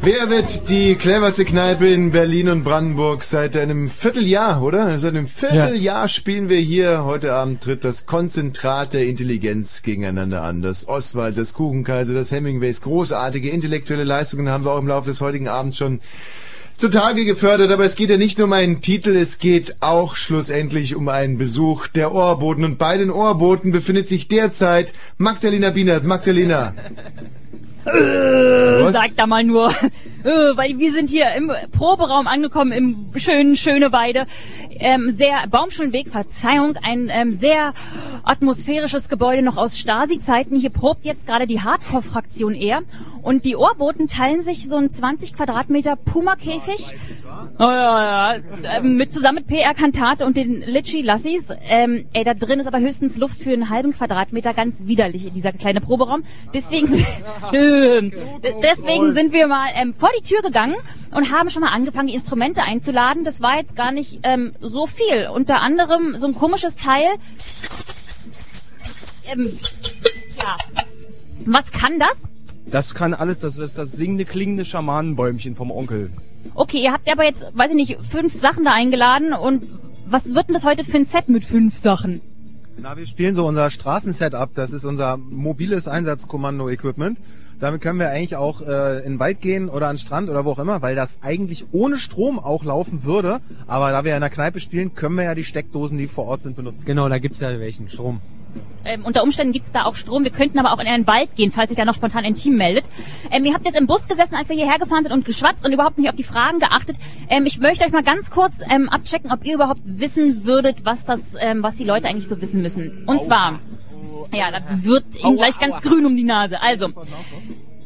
Wer 0.01 0.29
wird 0.29 0.69
die 0.69 0.95
cleverste 0.95 1.43
Kneipe 1.43 1.87
in 1.87 2.11
Berlin 2.11 2.47
und 2.47 2.63
Brandenburg 2.63 3.25
seit 3.25 3.57
einem 3.57 3.89
Vierteljahr, 3.89 4.61
oder? 4.61 4.97
Seit 4.99 5.15
einem 5.15 5.27
Vierteljahr 5.27 6.07
spielen 6.07 6.47
wir 6.47 6.59
hier. 6.59 7.03
Heute 7.03 7.33
Abend 7.33 7.61
tritt 7.61 7.83
das 7.83 8.05
Konzentrat 8.05 8.93
der 8.93 9.05
Intelligenz 9.07 9.81
gegeneinander 9.81 10.43
an. 10.43 10.61
Das 10.61 10.87
Oswald, 10.87 11.37
das 11.37 11.53
Kuchenkaiser, 11.53 12.13
das 12.13 12.31
Hemingways. 12.31 12.81
Großartige 12.81 13.49
intellektuelle 13.49 14.05
Leistungen 14.05 14.47
haben 14.47 14.63
wir 14.63 14.71
auch 14.71 14.79
im 14.79 14.87
Laufe 14.87 15.09
des 15.09 15.19
heutigen 15.19 15.49
Abends 15.49 15.75
schon 15.75 15.99
zutage 16.77 17.25
gefördert. 17.25 17.71
Aber 17.71 17.83
es 17.83 17.95
geht 17.95 18.09
ja 18.09 18.17
nicht 18.17 18.37
nur 18.37 18.47
um 18.47 18.53
einen 18.53 18.81
Titel, 18.81 19.15
es 19.15 19.39
geht 19.39 19.77
auch 19.81 20.15
schlussendlich 20.15 20.95
um 20.95 21.09
einen 21.09 21.37
Besuch 21.37 21.87
der 21.87 22.13
Ohrboten. 22.13 22.63
Und 22.63 22.77
bei 22.77 22.97
den 22.97 23.11
Ohrboten 23.11 23.71
befindet 23.71 24.07
sich 24.07 24.27
derzeit 24.27 24.93
Magdalena 25.17 25.71
Bienert. 25.71 26.03
Magdalena. 26.03 26.73
Äh, 27.87 28.83
Was? 28.83 28.93
sag 28.93 29.15
da 29.15 29.27
mal 29.27 29.43
nur. 29.43 29.71
Äh, 30.23 30.57
weil 30.57 30.77
wir 30.77 30.91
sind 30.91 31.09
hier 31.09 31.31
im 31.37 31.51
Proberaum 31.71 32.27
angekommen, 32.27 32.73
im 32.73 33.07
schönen 33.15 33.55
Schöneweide. 33.55 34.25
Ähm, 34.71 35.09
sehr 35.11 35.47
Baumschulenweg, 35.47 36.09
Verzeihung, 36.09 36.75
ein 36.81 37.09
ähm, 37.09 37.31
sehr 37.31 37.73
atmosphärisches 38.23 39.07
Gebäude 39.07 39.41
noch 39.41 39.55
aus 39.55 39.77
Stasi-Zeiten. 39.77 40.59
Hier 40.59 40.71
probt 40.71 41.05
jetzt 41.05 41.27
gerade 41.27 41.47
die 41.47 41.61
Hardcore-Fraktion 41.61 42.55
eher. 42.55 42.81
Und 43.27 43.43
die 43.43 43.57
Ohrboten 43.57 44.07
teilen 44.07 44.41
sich 44.41 44.69
so 44.69 44.77
einen 44.77 44.89
20 44.89 45.35
Quadratmeter 45.35 45.97
Puma-Käfig. 45.97 46.95
Ja, 47.59 48.33
ja, 48.33 48.41
ähm, 48.63 48.95
mit 48.95 49.11
zusammen 49.11 49.39
mit 49.39 49.47
PR 49.47 49.73
Kantate 49.73 50.25
und 50.25 50.37
den 50.37 50.61
Litchi 50.61 51.01
Lassis. 51.01 51.49
Ähm, 51.67 52.05
ey, 52.13 52.23
da 52.23 52.33
drin 52.33 52.61
ist 52.61 52.67
aber 52.67 52.79
höchstens 52.79 53.17
Luft 53.17 53.37
für 53.37 53.51
einen 53.51 53.69
halben 53.69 53.91
Quadratmeter, 53.91 54.53
ganz 54.53 54.85
widerlich 54.85 55.27
in 55.27 55.33
dieser 55.33 55.51
kleine 55.51 55.81
Proberaum. 55.81 56.23
Deswegen, 56.53 56.87
deswegen 57.51 59.13
sind 59.13 59.33
wir 59.33 59.47
mal 59.47 59.71
ähm, 59.75 59.93
vor 59.93 60.09
die 60.17 60.23
Tür 60.23 60.41
gegangen 60.41 60.77
und 61.13 61.29
haben 61.29 61.49
schon 61.49 61.63
mal 61.63 61.73
angefangen, 61.73 62.07
die 62.07 62.13
Instrumente 62.13 62.63
einzuladen. 62.63 63.25
Das 63.25 63.41
war 63.41 63.57
jetzt 63.57 63.75
gar 63.75 63.91
nicht 63.91 64.21
ähm, 64.23 64.53
so 64.61 64.87
viel. 64.87 65.27
Unter 65.27 65.59
anderem 65.59 66.17
so 66.17 66.27
ein 66.27 66.33
komisches 66.33 66.77
Teil. 66.77 67.03
Ähm, 69.33 69.45
ja. 70.37 70.55
Was 71.45 71.73
kann 71.73 71.99
das? 71.99 72.29
Das 72.69 72.93
kann 72.93 73.13
alles, 73.13 73.39
das 73.39 73.59
ist 73.59 73.77
das 73.77 73.93
singende, 73.93 74.25
klingende 74.25 74.65
Schamanenbäumchen 74.65 75.55
vom 75.55 75.71
Onkel. 75.71 76.11
Okay, 76.53 76.83
ihr 76.83 76.91
habt 76.91 77.09
aber 77.11 77.23
jetzt, 77.23 77.51
weiß 77.53 77.71
ich 77.71 77.75
nicht, 77.75 77.97
fünf 78.09 78.35
Sachen 78.35 78.65
da 78.65 78.73
eingeladen 78.73 79.33
und 79.33 79.63
was 80.09 80.33
wird 80.33 80.47
denn 80.47 80.53
das 80.53 80.65
heute 80.65 80.83
für 80.83 80.97
ein 80.97 81.05
Set 81.05 81.29
mit 81.29 81.43
fünf 81.43 81.75
Sachen? 81.75 82.21
Na, 82.79 82.95
wir 82.95 83.07
spielen 83.07 83.35
so 83.35 83.45
unser 83.47 83.69
Straßensetup. 83.69 84.53
Das 84.53 84.71
ist 84.71 84.85
unser 84.85 85.17
mobiles 85.17 85.87
Einsatzkommando-Equipment. 85.87 87.17
Damit 87.59 87.81
können 87.81 87.99
wir 87.99 88.09
eigentlich 88.09 88.35
auch 88.35 88.61
äh, 88.61 88.99
in 88.99 89.13
den 89.13 89.19
Wald 89.19 89.41
gehen 89.41 89.67
oder 89.67 89.87
an 89.87 89.95
den 89.95 90.01
Strand 90.01 90.29
oder 90.29 90.45
wo 90.45 90.51
auch 90.51 90.59
immer, 90.59 90.83
weil 90.83 90.95
das 90.95 91.19
eigentlich 91.23 91.65
ohne 91.71 91.97
Strom 91.97 92.37
auch 92.37 92.63
laufen 92.63 93.03
würde. 93.03 93.39
Aber 93.65 93.91
da 93.91 94.03
wir 94.03 94.11
ja 94.11 94.17
in 94.17 94.21
der 94.21 94.29
Kneipe 94.29 94.59
spielen, 94.59 94.93
können 94.93 95.15
wir 95.15 95.23
ja 95.23 95.33
die 95.33 95.43
Steckdosen, 95.43 95.97
die 95.97 96.07
vor 96.07 96.25
Ort 96.25 96.43
sind, 96.43 96.55
benutzen. 96.55 96.85
Genau, 96.85 97.09
da 97.09 97.17
gibt's 97.17 97.39
ja 97.39 97.49
welchen 97.59 97.89
Strom. 97.89 98.21
Ähm, 98.87 99.03
unter 99.03 99.23
Umständen 99.23 99.51
gibt's 99.51 99.71
da 99.71 99.83
auch 99.83 99.95
Strom. 99.95 100.23
Wir 100.23 100.31
könnten 100.31 100.59
aber 100.59 100.71
auch 100.71 100.79
in 100.79 100.87
einen 100.87 101.05
Wald 101.07 101.35
gehen, 101.35 101.51
falls 101.51 101.69
sich 101.69 101.77
da 101.77 101.83
noch 101.83 101.93
spontan 101.93 102.23
ein 102.23 102.35
Team 102.35 102.55
meldet. 102.55 102.85
Ähm, 103.31 103.43
ihr 103.43 103.53
habt 103.53 103.65
jetzt 103.65 103.77
im 103.77 103.85
Bus 103.85 104.07
gesessen, 104.07 104.35
als 104.35 104.47
wir 104.49 104.55
hierher 104.55 104.79
gefahren 104.79 105.03
sind 105.03 105.11
und 105.11 105.25
geschwatzt 105.25 105.65
und 105.65 105.73
überhaupt 105.73 105.97
nicht 105.97 106.09
auf 106.09 106.15
die 106.15 106.23
Fragen 106.23 106.59
geachtet. 106.59 106.95
Ähm, 107.29 107.45
ich 107.45 107.59
möchte 107.59 107.83
euch 107.83 107.91
mal 107.91 108.03
ganz 108.03 108.31
kurz 108.31 108.61
ähm, 108.69 108.87
abchecken, 108.87 109.31
ob 109.31 109.45
ihr 109.45 109.55
überhaupt 109.55 109.81
wissen 109.83 110.45
würdet, 110.45 110.85
was 110.85 111.05
das, 111.05 111.35
ähm, 111.39 111.63
was 111.63 111.75
die 111.75 111.83
Leute 111.83 112.07
eigentlich 112.07 112.27
so 112.29 112.39
wissen 112.41 112.61
müssen. 112.61 113.03
Und 113.05 113.21
zwar, 113.23 113.59
ja, 114.33 114.51
da 114.51 114.61
wird 114.69 115.05
ihnen 115.21 115.35
gleich 115.35 115.59
ganz 115.59 115.81
grün 115.81 116.05
um 116.05 116.15
die 116.15 116.23
Nase. 116.23 116.61
Also, 116.61 116.89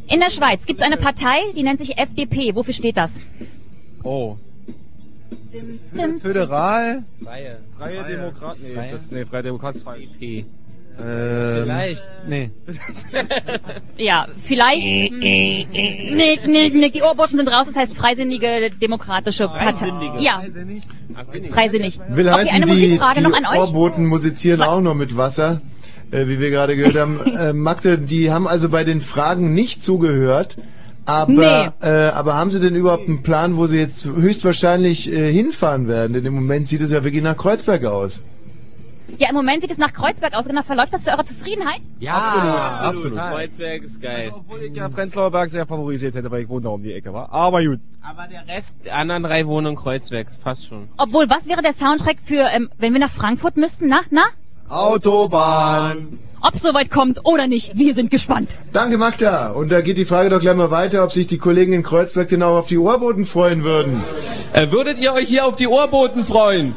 in 0.08 0.20
der 0.20 0.30
Schweiz 0.30 0.66
gibt's 0.66 0.84
eine 0.84 0.98
Partei, 0.98 1.40
die 1.56 1.64
nennt 1.64 1.80
sich 1.80 1.98
FDP. 1.98 2.54
Wofür 2.54 2.74
steht 2.74 2.98
das? 2.98 3.22
Oh. 4.04 4.36
Föderal. 6.22 7.04
Freie. 7.24 7.58
Freie 7.78 8.04
Demokraten. 8.04 8.60
Nee, 8.64 8.74
Freie? 8.74 8.92
das, 8.92 9.12
nee, 9.12 9.26
Freie 9.26 9.44
Demokraten 9.44 9.78
ist 9.78 9.84
falsch. 9.84 10.10
Ähm, 11.00 11.64
Vielleicht. 11.64 12.06
Nee. 12.28 12.52
Ja, 13.98 14.28
vielleicht. 14.36 15.12
Nee, 15.12 15.68
nee, 15.72 16.40
nee, 16.46 16.90
die 16.90 17.02
Ohrboten 17.04 17.38
sind 17.38 17.48
raus, 17.48 17.68
das 17.68 17.76
heißt 17.76 17.94
Freisinnige 17.94 18.72
Demokratische 18.82 19.48
Partei. 19.48 19.74
Freisinnige. 19.74 20.20
Ja, 20.20 20.44
freisinnig. 21.52 22.00
Will 22.10 22.28
okay, 22.28 22.38
heißen, 22.40 22.56
eine 22.56 22.66
die, 22.66 22.72
Musikfrage 22.72 23.20
die 23.20 23.28
noch 23.28 23.34
an 23.38 23.46
euch. 23.46 23.60
Ohrboten 23.60 24.06
musizieren 24.08 24.62
auch 24.64 24.82
nur 24.82 24.96
mit 24.96 25.16
Wasser, 25.16 25.62
äh, 26.10 26.26
wie 26.28 26.40
wir 26.40 26.50
gerade 26.50 26.76
gehört 26.76 26.96
haben. 26.96 27.20
äh, 27.38 27.54
Magde, 27.54 28.00
die 28.00 28.32
haben 28.32 28.48
also 28.48 28.70
bei 28.70 28.84
den 28.84 29.02
Fragen 29.02 29.54
nicht 29.54 29.84
zugehört. 29.84 30.58
Aber, 31.12 31.74
äh, 31.82 32.10
aber 32.10 32.36
haben 32.36 32.52
Sie 32.52 32.60
denn 32.60 32.76
überhaupt 32.76 33.08
einen 33.08 33.22
Plan, 33.22 33.58
wo 33.58 33.68
Sie 33.68 33.78
jetzt 33.78 34.06
höchstwahrscheinlich 34.06 35.12
äh, 35.12 35.32
hinfahren 35.32 35.88
werden? 35.88 36.14
Denn 36.14 36.26
im 36.26 36.36
Moment 36.36 36.68
sieht 36.68 36.82
es 36.82 36.92
ja 36.92 37.04
wirklich 37.04 37.24
nach 37.24 37.36
Kreuzberg 37.36 37.84
aus. 37.86 38.24
Ja, 39.18 39.28
im 39.30 39.36
Moment 39.36 39.62
sieht 39.62 39.72
es 39.72 39.78
nach 39.78 39.92
Kreuzberg 39.92 40.34
aus. 40.34 40.46
Genau, 40.46 40.62
verläuft 40.62 40.94
das 40.94 41.04
zu 41.04 41.12
eurer 41.12 41.26
Zufriedenheit? 41.26 41.82
Ja, 42.00 42.14
absolut, 42.14 43.12
absolut. 43.12 43.18
Kreuzberg 43.18 43.84
ist 43.84 44.02
geil. 44.02 44.32
obwohl 44.34 44.62
ich 44.62 44.74
ja 44.74 44.88
Prenzlauer 44.88 45.32
Berg 45.32 45.50
sehr 45.50 45.66
favorisiert 45.66 46.16
hätte, 46.16 46.32
weil 46.32 46.44
ich 46.44 46.50
wohne 46.50 46.62
da 46.62 46.70
um 46.70 46.82
die 46.82 46.94
Ecke, 46.94 47.14
war. 47.14 47.32
Aber 47.32 47.62
gut. 47.62 47.80
Aber 48.02 48.28
der 48.28 48.48
Rest, 48.48 48.78
die 48.86 48.92
anderen 48.92 49.24
drei 49.24 49.46
wohnen 49.48 49.68
in 49.68 49.76
Kreuzberg, 49.76 50.28
das 50.28 50.38
passt 50.38 50.68
schon. 50.68 50.88
Obwohl, 50.98 51.30
was 51.30 51.48
wäre 51.48 51.62
der 51.62 51.74
Soundtrack 51.74 52.18
für, 52.24 52.48
ähm, 52.54 52.70
wenn 52.78 52.94
wir 52.94 53.02
nach 53.02 53.12
Frankfurt 53.12 53.58
müssten? 53.58 53.88
Na, 53.88 54.00
na? 54.12 54.24
Autobahn. 54.70 56.18
Ob 56.44 56.58
soweit 56.58 56.90
kommt 56.90 57.24
oder 57.26 57.46
nicht, 57.48 57.78
wir 57.78 57.94
sind 57.94 58.10
gespannt. 58.10 58.58
Danke, 58.74 58.98
Magda. 58.98 59.52
Und 59.52 59.72
da 59.72 59.82
geht 59.82 59.98
die 59.98 60.06
Frage 60.06 60.30
doch 60.30 60.40
gleich 60.42 60.56
mal 60.56 60.72
weiter, 60.72 61.04
ob 61.04 61.12
sich 61.12 61.28
die 61.28 61.38
Kollegen 61.38 61.72
in 61.74 61.84
Kreuzberg 61.84 62.30
denn 62.30 62.42
auch 62.42 62.58
auf 62.58 62.68
die 62.68 62.80
Ohrboten 62.80 63.26
freuen 63.26 63.64
würden. 63.64 64.04
Äh, 64.54 64.72
würdet 64.72 64.98
ihr 64.98 65.14
euch 65.14 65.28
hier 65.30 65.46
auf 65.46 65.56
die 65.56 65.68
Ohrboten 65.68 66.26
freuen? 66.26 66.76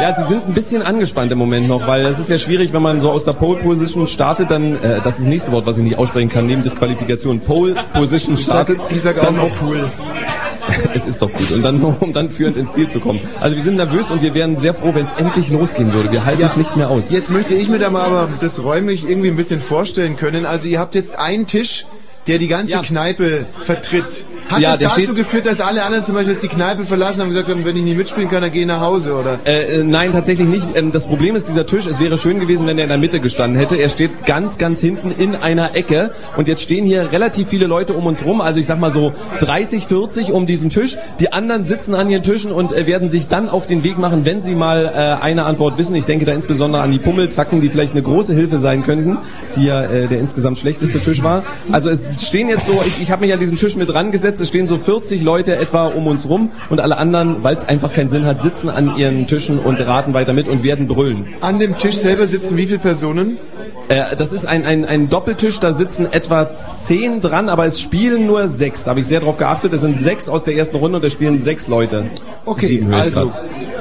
Ja, 0.00 0.14
sie 0.14 0.28
sind 0.28 0.46
ein 0.46 0.54
bisschen 0.54 0.82
angespannt 0.82 1.32
im 1.32 1.38
Moment 1.38 1.66
noch, 1.66 1.84
weil 1.88 2.04
es 2.06 2.18
ist 2.20 2.30
ja 2.30 2.38
schwierig, 2.38 2.72
wenn 2.72 2.82
man 2.82 3.00
so 3.00 3.10
aus 3.10 3.24
der 3.24 3.32
Pole 3.32 3.58
Position 3.60 4.06
startet, 4.06 4.48
dann, 4.50 4.76
äh, 4.76 5.00
das 5.02 5.14
ist 5.16 5.20
das 5.22 5.26
nächste 5.28 5.50
Wort, 5.50 5.66
was 5.66 5.76
ich 5.76 5.82
nicht 5.82 5.98
aussprechen 5.98 6.28
kann, 6.28 6.46
neben 6.46 6.62
Disqualifikation, 6.62 7.40
Pole 7.40 7.74
Position 7.94 8.34
Ich 8.36 8.46
sag- 8.46 8.68
startet. 8.68 8.80
ich 8.90 9.02
sag 9.02 9.18
auch 9.18 9.24
dann 9.24 9.36
noch 9.36 9.50
cool. 9.62 9.80
es 10.94 11.06
ist 11.06 11.22
doch 11.22 11.32
gut. 11.32 11.50
Und 11.50 11.62
dann, 11.62 11.82
um 11.82 12.12
dann 12.12 12.30
führend 12.30 12.56
ins 12.56 12.72
Ziel 12.72 12.88
zu 12.88 13.00
kommen. 13.00 13.20
Also 13.40 13.56
wir 13.56 13.62
sind 13.62 13.76
nervös 13.76 14.10
und 14.10 14.22
wir 14.22 14.34
wären 14.34 14.56
sehr 14.56 14.74
froh, 14.74 14.94
wenn 14.94 15.06
es 15.06 15.12
endlich 15.14 15.50
losgehen 15.50 15.92
würde. 15.92 16.12
Wir 16.12 16.24
halten 16.24 16.42
es 16.42 16.56
nicht 16.56 16.76
mehr 16.76 16.90
aus. 16.90 17.10
Jetzt 17.10 17.30
möchte 17.30 17.54
ich 17.54 17.68
mir 17.68 17.78
da 17.78 17.90
mal 17.90 18.02
aber 18.02 18.28
das 18.40 18.62
räumlich 18.62 19.08
irgendwie 19.08 19.28
ein 19.28 19.36
bisschen 19.36 19.60
vorstellen 19.60 20.16
können. 20.16 20.46
Also 20.46 20.68
ihr 20.68 20.78
habt 20.78 20.94
jetzt 20.94 21.18
einen 21.18 21.46
Tisch, 21.46 21.86
der 22.28 22.38
die 22.38 22.48
ganze 22.48 22.74
Ja. 22.74 22.82
Kneipe 22.82 23.46
vertritt. 23.62 24.24
Hat 24.48 24.60
Ja, 24.60 24.76
das 24.76 24.94
dazu 24.94 25.14
geführt, 25.14 25.44
dass 25.44 25.60
alle 25.60 25.82
anderen 25.82 26.02
zum 26.04 26.14
Beispiel 26.14 26.32
jetzt 26.32 26.42
die 26.42 26.48
Kneipe 26.48 26.84
verlassen 26.84 27.20
haben 27.20 27.28
und 27.28 27.34
gesagt 27.34 27.50
haben, 27.50 27.66
wenn 27.66 27.76
ich 27.76 27.82
nicht 27.82 27.98
mitspielen 27.98 28.30
kann, 28.30 28.40
dann 28.40 28.50
gehe 28.50 28.62
ich 28.62 28.66
nach 28.66 28.80
Hause, 28.80 29.12
oder? 29.14 29.38
Äh, 29.44 29.80
äh, 29.80 29.84
nein, 29.84 30.10
tatsächlich 30.12 30.48
nicht. 30.48 30.64
Ähm, 30.74 30.90
das 30.90 31.06
Problem 31.06 31.36
ist, 31.36 31.48
dieser 31.48 31.66
Tisch, 31.66 31.86
es 31.86 32.00
wäre 32.00 32.16
schön 32.16 32.40
gewesen, 32.40 32.66
wenn 32.66 32.78
er 32.78 32.84
in 32.84 32.88
der 32.88 32.96
Mitte 32.98 33.20
gestanden 33.20 33.58
hätte. 33.58 33.76
Er 33.76 33.90
steht 33.90 34.24
ganz, 34.24 34.56
ganz 34.56 34.80
hinten 34.80 35.12
in 35.18 35.34
einer 35.34 35.76
Ecke. 35.76 36.12
Und 36.38 36.48
jetzt 36.48 36.62
stehen 36.62 36.86
hier 36.86 37.12
relativ 37.12 37.48
viele 37.48 37.66
Leute 37.66 37.92
um 37.92 38.06
uns 38.06 38.24
rum. 38.24 38.40
Also 38.40 38.58
ich 38.58 38.64
sag 38.66 38.80
mal 38.80 38.90
so 38.90 39.12
30, 39.40 39.86
40 39.86 40.32
um 40.32 40.46
diesen 40.46 40.70
Tisch. 40.70 40.96
Die 41.20 41.30
anderen 41.32 41.66
sitzen 41.66 41.94
an 41.94 42.08
ihren 42.08 42.22
Tischen 42.22 42.50
und 42.50 42.72
äh, 42.72 42.86
werden 42.86 43.10
sich 43.10 43.28
dann 43.28 43.50
auf 43.50 43.66
den 43.66 43.84
Weg 43.84 43.98
machen, 43.98 44.24
wenn 44.24 44.40
sie 44.40 44.54
mal 44.54 44.86
äh, 45.20 45.22
eine 45.22 45.44
Antwort 45.44 45.76
wissen. 45.76 45.94
Ich 45.94 46.06
denke 46.06 46.24
da 46.24 46.32
insbesondere 46.32 46.82
an 46.82 46.90
die 46.90 46.98
Pummelzacken, 46.98 47.60
die 47.60 47.68
vielleicht 47.68 47.92
eine 47.92 48.02
große 48.02 48.32
Hilfe 48.32 48.58
sein 48.58 48.82
könnten, 48.82 49.18
die 49.56 49.66
ja 49.66 49.82
äh, 49.82 50.06
der 50.06 50.20
insgesamt 50.20 50.58
schlechteste 50.58 50.98
Tisch 51.00 51.22
war. 51.22 51.42
Also 51.70 51.90
es 51.90 52.17
stehen 52.26 52.48
jetzt 52.48 52.66
so, 52.66 52.80
ich, 52.84 53.02
ich 53.02 53.10
habe 53.10 53.24
mich 53.24 53.32
an 53.32 53.40
diesen 53.40 53.58
Tisch 53.58 53.76
mit 53.76 53.92
rangesetzt, 53.92 54.40
es 54.40 54.48
stehen 54.48 54.66
so 54.66 54.78
40 54.78 55.22
Leute 55.22 55.56
etwa 55.56 55.86
um 55.86 56.06
uns 56.06 56.28
rum 56.28 56.50
und 56.70 56.80
alle 56.80 56.96
anderen, 56.96 57.42
weil 57.42 57.54
es 57.56 57.66
einfach 57.66 57.92
keinen 57.92 58.08
Sinn 58.08 58.24
hat, 58.26 58.42
sitzen 58.42 58.68
an 58.68 58.96
ihren 58.96 59.26
Tischen 59.26 59.58
und 59.58 59.80
raten 59.86 60.14
weiter 60.14 60.32
mit 60.32 60.48
und 60.48 60.62
werden 60.62 60.86
brüllen. 60.86 61.26
An 61.40 61.58
dem 61.58 61.76
Tisch 61.76 61.96
selber 61.96 62.26
sitzen 62.26 62.56
wie 62.56 62.66
viele 62.66 62.78
Personen? 62.78 63.38
Äh, 63.88 64.16
das 64.16 64.32
ist 64.32 64.46
ein, 64.46 64.64
ein, 64.64 64.84
ein 64.84 65.08
Doppeltisch, 65.08 65.60
da 65.60 65.72
sitzen 65.72 66.12
etwa 66.12 66.54
zehn 66.54 67.20
dran, 67.20 67.48
aber 67.48 67.64
es 67.64 67.80
spielen 67.80 68.26
nur 68.26 68.48
sechs. 68.48 68.84
Da 68.84 68.90
habe 68.90 69.00
ich 69.00 69.06
sehr 69.06 69.20
drauf 69.20 69.38
geachtet. 69.38 69.72
Es 69.72 69.80
sind 69.80 69.98
sechs 69.98 70.28
aus 70.28 70.44
der 70.44 70.56
ersten 70.56 70.76
Runde 70.76 70.96
und 70.96 71.04
da 71.04 71.08
spielen 71.08 71.42
sechs 71.42 71.68
Leute. 71.68 72.04
Okay, 72.44 72.86
also. 72.90 73.32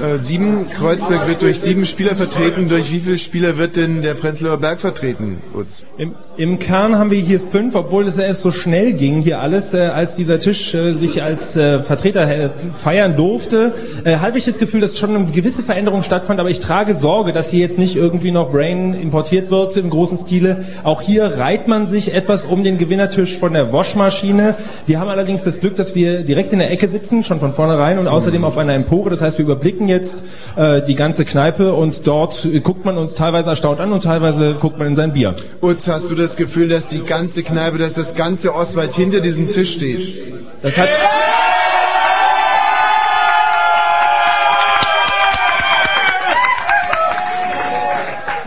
Äh, 0.02 0.20
sieben, 0.20 0.70
Kreuzberg 0.70 1.28
wird 1.28 1.42
durch 1.42 1.60
sieben 1.60 1.86
Spieler 1.86 2.16
vertreten. 2.16 2.70
Durch 2.70 2.92
wie 2.92 3.00
viele 3.00 3.18
Spieler 3.18 3.58
wird 3.58 3.78
denn 3.78 4.02
der 4.04 4.14
Prenzlauer 4.14 4.58
Berg 4.58 4.80
vertreten, 4.80 5.40
Utz? 5.56 5.88
Im, 5.98 6.14
Im 6.38 6.60
Kern 6.60 6.98
haben 6.98 7.10
wir 7.10 7.20
hier 7.20 7.40
fünf, 7.40 7.74
obwohl 7.74 8.08
es 8.08 8.18
ja 8.18 8.26
erst 8.28 8.42
so 8.42 8.52
schnell 8.52 8.94
ging 8.94 9.22
hier 9.22 9.40
alles, 9.40 9.74
äh, 9.74 9.80
als 9.88 10.16
dieser 10.16 10.40
Tisch 10.40 10.74
äh, 10.76 10.94
sich 10.94 11.24
als 11.24 11.58
äh, 11.58 11.80
Vertreter 11.80 12.30
äh, 12.30 12.50
feiern 12.84 13.16
durfte, 13.16 13.74
äh, 14.04 14.18
habe 14.18 14.38
ich 14.38 14.46
das 14.46 14.60
Gefühl, 14.60 14.82
dass 14.82 14.98
schon 14.98 15.16
eine 15.16 15.26
gewisse 15.26 15.64
Veränderung 15.64 16.04
stattfand, 16.04 16.40
aber 16.40 16.50
ich 16.50 16.60
trage 16.60 16.94
Sorge, 16.94 17.34
dass 17.34 17.50
hier 17.50 17.62
jetzt 17.62 17.80
nicht 17.80 17.96
irgendwie 17.96 18.32
noch 18.32 18.52
Brain 18.52 18.94
importiert 18.94 19.50
wird 19.50 19.76
im 19.78 19.90
großen 19.90 20.18
Stile. 20.18 20.66
Auch 20.84 21.02
hier 21.02 21.38
reiht 21.38 21.68
man 21.68 21.88
sich 21.88 22.14
etwas 22.14 22.46
um 22.46 22.64
den 22.64 22.78
Gewinnertisch 22.78 23.38
von 23.38 23.54
der 23.54 23.74
Waschmaschine. 23.74 24.56
Wir 24.86 25.00
haben 25.00 25.10
allerdings 25.10 25.44
das 25.44 25.60
Glück, 25.60 25.76
dass 25.76 25.96
wir 25.96 26.24
direkt 26.24 26.54
in 26.54 26.60
der 26.60 26.70
Ecke 26.70 26.90
sitzen, 26.90 27.24
schon 27.24 27.40
von 27.40 27.54
vornherein 27.54 27.98
und 27.98 28.08
außerdem 28.08 28.44
auf 28.44 28.58
einer 28.58 28.74
Empore. 28.74 29.10
Das 29.10 29.22
heißt, 29.22 29.38
wir 29.38 29.46
überblicken 29.46 29.88
jetzt 29.88 30.24
äh, 30.56 30.82
die 30.82 30.96
ganze 30.96 31.26
Kneipe 31.26 31.74
und 31.74 32.06
dort 32.06 32.48
guckt 32.64 32.86
man 32.86 32.98
uns 32.98 33.16
teilweise 33.16 33.52
erstaunt 33.52 33.80
an 33.80 33.92
und 33.94 34.04
teilweise 34.04 34.56
guckt 34.60 34.78
man 34.78 34.88
in 34.88 34.96
sein 34.96 35.14
Bier. 35.14 35.36
Utz, 35.62 35.88
hast 35.88 36.12
du 36.12 36.16
das 36.16 36.36
Gefühl, 36.36 36.68
dass 36.68 36.88
die 36.88 37.04
ganze 37.04 37.44
Kneipe, 37.44 37.78
dass 37.78 37.94
das 37.94 38.07
ganze 38.16 38.54
Oswald 38.54 38.94
hinter 38.94 39.20
diesem 39.20 39.50
Tisch 39.50 39.74
steht? 39.74 40.18
Das 40.62 40.78
hat... 40.78 40.90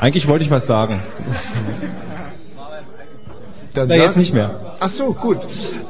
Eigentlich 0.00 0.26
wollte 0.28 0.44
ich 0.44 0.50
was 0.50 0.66
sagen. 0.66 1.02
Dann 3.74 3.88
Na, 3.88 3.96
jetzt 3.96 4.16
nicht 4.16 4.34
mehr. 4.34 4.50
Ach 4.80 4.88
so, 4.88 5.12
gut. 5.12 5.38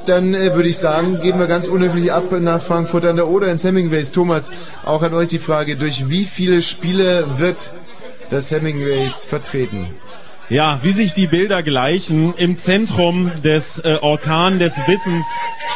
Dann 0.06 0.34
äh, 0.34 0.54
würde 0.54 0.68
ich 0.68 0.78
sagen, 0.78 1.20
gehen 1.20 1.38
wir 1.38 1.46
ganz 1.46 1.68
unhöflich 1.68 2.12
ab 2.12 2.24
nach 2.32 2.60
Frankfurt 2.62 3.04
an 3.04 3.16
der 3.16 3.28
Oder 3.28 3.48
ins 3.48 3.64
Hemingways. 3.64 4.12
Thomas, 4.12 4.50
auch 4.84 5.02
an 5.02 5.14
euch 5.14 5.28
die 5.28 5.38
Frage, 5.38 5.76
durch 5.76 6.10
wie 6.10 6.24
viele 6.24 6.60
Spiele 6.60 7.24
wird 7.38 7.72
das 8.28 8.50
Hemingways 8.50 9.24
vertreten? 9.24 9.88
Ja, 10.50 10.80
wie 10.82 10.90
sich 10.90 11.14
die 11.14 11.28
Bilder 11.28 11.62
gleichen, 11.62 12.34
im 12.36 12.56
Zentrum 12.56 13.30
des 13.44 13.78
äh, 13.78 13.98
Orkan 14.00 14.58
des 14.58 14.84
Wissens 14.88 15.24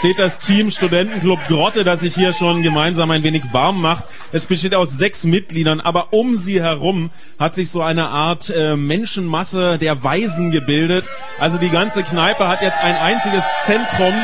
steht 0.01 0.19
das 0.19 0.41
Team 0.41 0.73
Studentenclub 0.73 1.39
Grotte, 1.47 1.85
das 1.85 2.01
sich 2.01 2.17
hier 2.17 2.33
schon 2.33 2.65
gemeinsam 2.65 3.13
ein 3.13 3.23
wenig 3.23 3.45
warm 3.53 3.81
macht. 3.81 4.07
Es 4.33 4.47
besteht 4.47 4.75
aus 4.75 4.99
sechs 4.99 5.23
Mitgliedern, 5.23 5.81
aber 5.81 6.13
um 6.13 6.37
sie 6.37 6.61
herum 6.61 7.11
hat 7.39 7.55
sich 7.55 7.71
so 7.71 7.83
eine 7.83 8.09
Art 8.09 8.51
äh, 8.51 8.75
Menschenmasse 8.75 9.79
der 9.79 10.03
Weisen 10.03 10.51
gebildet. 10.51 11.09
Also 11.39 11.59
die 11.59 11.71
ganze 11.71 12.03
Kneipe 12.03 12.49
hat 12.49 12.61
jetzt 12.61 12.81
ein 12.81 12.97
einziges 12.97 13.45
Zentrum 13.65 14.15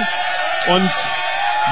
und 0.68 0.90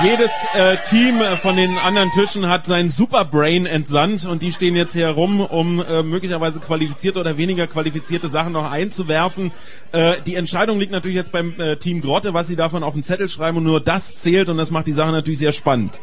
jedes 0.03 0.31
äh, 0.55 0.77
Team 0.89 1.21
äh, 1.21 1.37
von 1.37 1.57
den 1.57 1.77
anderen 1.79 2.11
Tischen 2.11 2.49
hat 2.49 2.67
sein 2.67 2.89
Superbrain 2.89 3.67
entsandt 3.67 4.27
und 4.27 4.43
die 4.43 4.53
stehen 4.53 4.77
jetzt 4.77 4.93
hier 4.93 5.07
herum, 5.07 5.41
um 5.41 5.85
äh, 5.85 6.03
möglicherweise 6.03 6.61
qualifizierte 6.61 7.19
oder 7.19 7.37
weniger 7.37 7.67
qualifizierte 7.67 8.29
Sachen 8.29 8.53
noch 8.53 8.71
einzuwerfen. 8.71 9.51
Äh, 9.93 10.15
die 10.27 10.37
Entscheidung 10.37 10.79
liegt 10.79 10.93
natürlich 10.93 11.17
jetzt 11.17 11.33
beim 11.33 11.59
äh, 11.61 11.77
Team 11.77 12.01
Grotte, 12.01 12.33
was 12.33 12.47
sie 12.47 12.57
davon 12.57 12.83
auf 12.83 12.95
den 12.95 13.03
Zettel 13.03 13.29
schreiben 13.29 13.59
und 13.59 13.65
nur 13.65 13.81
das 13.81 14.15
zählt 14.15 14.49
und 14.49 14.57
das 14.57 14.71
macht 14.71 14.87
die 14.87 14.93
Sache 14.93 15.11
natürlich 15.11 15.41
sehr 15.41 15.53
spannend. 15.53 16.01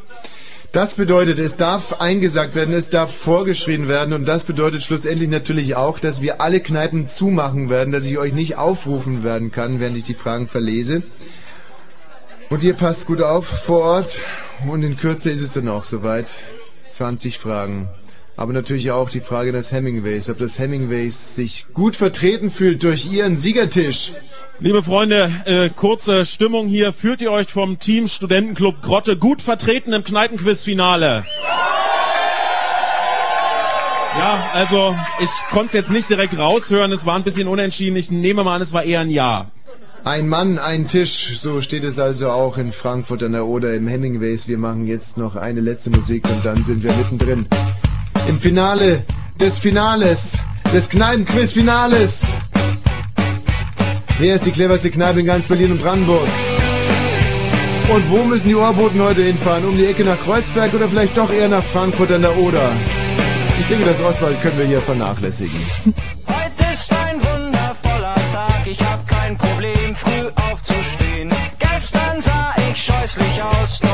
Das 0.74 0.96
bedeutet, 0.96 1.40
es 1.40 1.56
darf 1.56 2.02
eingesagt 2.02 2.54
werden, 2.54 2.74
es 2.74 2.90
darf 2.90 3.16
vorgeschrien 3.16 3.88
werden 3.88 4.14
und 4.14 4.26
das 4.26 4.44
bedeutet 4.44 4.84
schlussendlich 4.84 5.30
natürlich 5.30 5.78
auch, 5.78 6.00
dass 6.00 6.22
wir 6.22 6.42
alle 6.42 6.60
Kneipen 6.60 7.08
zumachen 7.08 7.70
werden, 7.70 7.94
dass 7.94 8.06
ich 8.06 8.18
euch 8.18 8.34
nicht 8.34 8.58
aufrufen 8.58 9.24
werden 9.24 9.54
kann, 9.54 9.80
während 9.80 9.96
ich 9.98 10.04
die 10.04 10.16
Fragen 10.16 10.50
verlese. 10.50 11.04
Und 12.50 12.64
ihr 12.64 12.74
passt 12.74 13.08
gut 13.08 13.22
auf 13.22 13.48
vor 13.48 13.82
Ort 13.82 14.20
und 14.68 14.84
in 14.84 14.98
Kürze 14.98 15.32
ist 15.32 15.42
es 15.42 15.52
dann 15.52 15.68
auch 15.68 15.84
soweit. 15.84 16.42
20 16.90 17.40
Fragen. 17.40 17.90
Aber 18.38 18.54
natürlich 18.54 18.92
auch 18.92 19.10
die 19.10 19.22
Frage 19.22 19.52
des 19.52 19.72
Hemingways, 19.72 20.30
ob 20.30 20.38
das 20.40 20.60
Hemingways 20.60 21.36
sich 21.36 21.68
gut 21.74 21.96
vertreten 21.96 22.52
fühlt 22.52 22.84
durch 22.84 23.12
ihren 23.12 23.38
Siegertisch. 23.38 24.12
Liebe 24.60 24.84
Freunde, 24.84 25.32
äh, 25.46 25.70
kurze 25.70 26.26
Stimmung 26.26 26.68
hier. 26.68 26.94
Fühlt 26.94 27.22
ihr 27.22 27.32
euch 27.32 27.52
vom 27.52 27.80
Team 27.80 28.08
Studentenclub 28.08 28.82
Grotte 28.82 29.18
gut 29.18 29.42
vertreten 29.42 29.94
im 29.94 30.04
Kneipenquiz-Finale? 30.04 31.26
Ja, 34.18 34.50
also 34.54 34.96
ich 35.20 35.30
konnte 35.52 35.68
es 35.68 35.74
jetzt 35.74 35.92
nicht 35.92 36.10
direkt 36.10 36.38
raushören. 36.38 36.92
Es 36.92 37.06
war 37.06 37.16
ein 37.16 37.24
bisschen 37.24 37.48
unentschieden. 37.48 37.96
Ich 37.98 38.12
nehme 38.12 38.44
mal 38.44 38.56
an, 38.56 38.62
es 38.62 38.72
war 38.72 38.84
eher 38.84 39.02
ein 39.02 39.10
Ja. 39.10 39.52
Ein 40.06 40.30
Mann, 40.30 40.60
ein 40.60 40.86
Tisch, 40.86 41.36
so 41.36 41.62
steht 41.62 41.84
es 41.84 41.98
also 41.98 42.30
auch 42.30 42.60
in 42.60 42.72
Frankfurt 42.72 43.24
an 43.24 43.32
der 43.32 43.48
Oder 43.48 43.74
im 43.74 43.88
Hemingways. 43.88 44.48
Wir 44.48 44.60
machen 44.60 44.86
jetzt 44.86 45.18
noch 45.18 45.36
eine 45.36 45.62
letzte 45.62 45.90
Musik 45.90 46.30
und 46.30 46.46
dann 46.46 46.64
sind 46.64 46.84
wir 46.84 46.94
mittendrin. 46.94 47.48
Im 48.28 48.40
Finale 48.40 49.04
des 49.40 49.58
Finales, 49.58 50.38
des 50.72 50.90
Kneipenquiz-Finales. 50.90 52.38
Wer 54.20 54.36
ist 54.36 54.46
die 54.46 54.52
cleverste 54.52 54.92
Kneipe 54.92 55.22
in 55.22 55.26
ganz 55.26 55.48
Berlin 55.48 55.72
und 55.72 55.82
Brandenburg? 55.82 56.28
Und 57.92 58.12
wo 58.12 58.26
müssen 58.26 58.50
die 58.50 58.56
Ohrboten 58.56 59.02
heute 59.02 59.24
hinfahren? 59.24 59.66
Um 59.66 59.76
die 59.76 59.88
Ecke 59.88 60.04
nach 60.04 60.20
Kreuzberg 60.20 60.72
oder 60.76 60.88
vielleicht 60.88 61.18
doch 61.18 61.34
eher 61.34 61.50
nach 61.50 61.64
Frankfurt 61.64 62.12
an 62.12 62.22
der 62.22 62.38
Oder? 62.38 62.72
Ich 63.60 63.66
denke, 63.66 63.86
das 63.86 64.04
Oswald 64.04 64.40
können 64.44 64.60
wir 64.60 64.68
hier 64.68 64.82
vernachlässigen. 64.82 65.60
scheußlich 72.86 73.42
aus, 73.42 73.85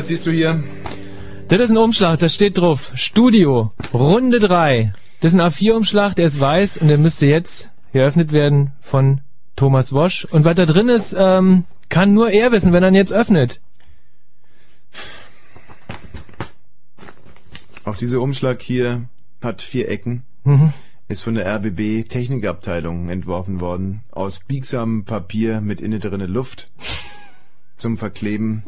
was 0.00 0.08
siehst 0.08 0.26
du 0.26 0.30
hier? 0.30 0.64
Das 1.48 1.60
ist 1.60 1.70
ein 1.72 1.76
Umschlag, 1.76 2.18
da 2.20 2.30
steht 2.30 2.56
drauf. 2.56 2.90
Studio, 2.94 3.74
Runde 3.92 4.38
3. 4.38 4.94
Das 5.20 5.34
ist 5.34 5.38
ein 5.38 5.46
A4-Umschlag, 5.46 6.14
der 6.14 6.24
ist 6.24 6.40
weiß 6.40 6.78
und 6.78 6.88
der 6.88 6.96
müsste 6.96 7.26
jetzt 7.26 7.68
geöffnet 7.92 8.32
werden 8.32 8.72
von 8.80 9.20
Thomas 9.56 9.92
Wosch. 9.92 10.24
Und 10.24 10.46
was 10.46 10.54
da 10.54 10.64
drin 10.64 10.88
ist, 10.88 11.14
ähm, 11.18 11.64
kann 11.90 12.14
nur 12.14 12.30
er 12.30 12.50
wissen, 12.50 12.72
wenn 12.72 12.82
er 12.82 12.88
ihn 12.88 12.94
jetzt 12.94 13.12
öffnet. 13.12 13.60
Auch 17.84 17.98
dieser 17.98 18.22
Umschlag 18.22 18.62
hier 18.62 19.02
hat 19.42 19.60
vier 19.60 19.90
Ecken. 19.90 20.22
Mhm. 20.44 20.72
Ist 21.08 21.24
von 21.24 21.34
der 21.34 21.44
RBB 21.44 22.08
Technikabteilung 22.08 23.10
entworfen 23.10 23.60
worden. 23.60 24.00
Aus 24.12 24.40
biegsamem 24.40 25.04
Papier 25.04 25.60
mit 25.60 25.82
innen 25.82 26.00
drinne 26.00 26.26
Luft 26.26 26.70
zum 27.76 27.98
Verkleben. 27.98 28.62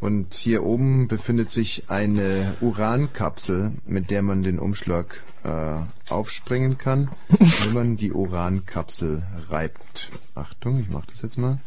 Und 0.00 0.32
hier 0.34 0.64
oben 0.64 1.08
befindet 1.08 1.50
sich 1.50 1.90
eine 1.90 2.54
Urankapsel, 2.62 3.72
mit 3.84 4.10
der 4.10 4.22
man 4.22 4.42
den 4.42 4.58
Umschlag 4.58 5.22
äh, 5.44 6.10
aufspringen 6.10 6.78
kann, 6.78 7.10
wenn 7.28 7.74
man 7.74 7.96
die 7.98 8.12
Urankapsel 8.12 9.22
reibt. 9.50 10.08
Achtung, 10.34 10.80
ich 10.80 10.88
mach 10.88 11.04
das 11.06 11.20
jetzt 11.22 11.36
mal. 11.36 11.58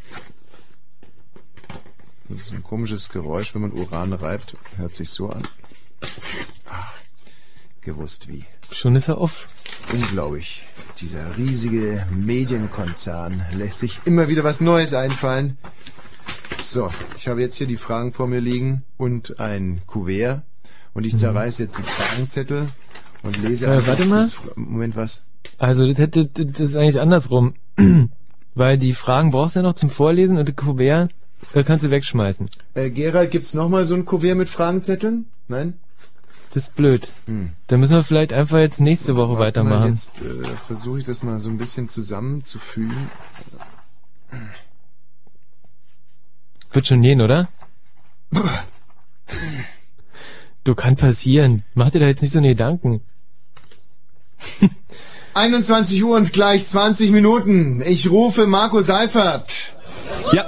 Das 2.29 2.41
ist 2.41 2.53
ein 2.53 2.63
komisches 2.63 3.09
Geräusch, 3.09 3.53
wenn 3.53 3.61
man 3.61 3.71
Uran 3.71 4.13
reibt. 4.13 4.55
Hört 4.77 4.95
sich 4.95 5.11
so 5.11 5.29
an. 5.29 5.43
Ah, 6.69 6.83
gewusst 7.81 8.27
wie. 8.27 8.43
Schon 8.71 8.95
ist 8.95 9.09
er 9.09 9.21
off. 9.21 9.47
Unglaublich. 9.91 10.63
Dieser 10.99 11.37
riesige 11.37 12.07
Medienkonzern 12.11 13.45
lässt 13.51 13.79
sich 13.79 13.99
immer 14.05 14.29
wieder 14.29 14.43
was 14.43 14.61
Neues 14.61 14.93
einfallen. 14.95 15.57
So, 16.64 16.90
ich 17.17 17.27
habe 17.27 17.42
jetzt 17.42 17.56
hier 17.58 17.67
die 17.67 17.77
Fragen 17.77 18.14
vor 18.14 18.27
mir 18.27 18.40
liegen 18.40 18.83
und 18.98 19.40
ein 19.40 19.82
Kuvert. 19.85 20.42
Und 20.93 21.03
ich 21.06 21.17
zerreiße 21.17 21.64
jetzt 21.64 21.77
die 21.77 21.83
Fragenzettel 21.83 22.67
und 23.24 23.38
lese 23.42 23.66
Äh, 23.66 23.72
einfach 23.72 23.88
warte 23.90 24.06
mal. 24.06 24.22
das- 24.22 24.35
Moment, 24.56 24.95
was? 24.95 25.24
Also 25.58 25.85
das, 25.88 25.98
hätte, 25.98 26.25
das 26.27 26.59
ist 26.59 26.75
eigentlich 26.75 27.00
andersrum. 27.01 27.53
Weil 28.56 28.77
die 28.77 28.93
Fragen 28.93 29.32
brauchst 29.32 29.56
du 29.56 29.59
ja 29.59 29.64
noch 29.64 29.74
zum 29.74 29.90
Vorlesen 29.90 30.38
und 30.38 30.48
das 30.48 30.56
Kuvert 30.56 31.11
äh, 31.53 31.64
kannst 31.64 31.83
du 31.83 31.90
wegschmeißen. 31.92 32.50
Äh, 32.75 32.92
Gerald, 32.92 33.32
gibt's 33.32 33.53
noch 33.56 33.67
mal 33.69 33.85
so 33.85 33.95
ein 33.95 34.06
Kuvert 34.06 34.38
mit 34.38 34.48
Fragenzetteln? 34.50 35.25
Nein? 35.48 35.74
Das 36.53 36.64
ist 36.67 36.75
blöd. 36.75 37.11
Hm. 37.25 37.50
Da 37.67 37.77
müssen 37.77 37.95
wir 37.95 38.03
vielleicht 38.03 38.32
einfach 38.32 38.59
jetzt 38.59 38.80
nächste 38.80 39.16
Woche 39.16 39.38
Warte 39.40 39.64
mal, 39.64 39.72
weitermachen. 39.72 39.93
Jetzt 39.93 40.22
äh, 40.22 40.43
versuche 40.67 41.00
ich 41.00 41.06
das 41.06 41.24
mal 41.24 41.40
so 41.40 41.50
ein 41.50 41.58
bisschen 41.58 41.90
zusammenzufügen. 41.90 43.09
Wird 46.74 46.88
schon 46.88 47.02
gehen, 47.02 47.22
oder? 47.22 47.48
du, 50.64 50.76
kann 50.76 50.95
passieren. 50.95 51.64
Mach 51.76 51.92
dir 51.92 52.00
da 52.00 52.08
jetzt 52.08 52.22
nicht 52.22 52.34
so 52.34 52.40
eine 52.40 52.50
Gedanken. 52.50 53.02
21 55.35 56.03
Uhr 56.03 56.16
und 56.16 56.32
gleich 56.34 56.66
20 56.66 57.11
Minuten. 57.11 57.82
Ich 57.85 58.10
rufe 58.10 58.45
Marco 58.45 58.82
Seifert. 58.82 59.74
Ja. 60.32 60.45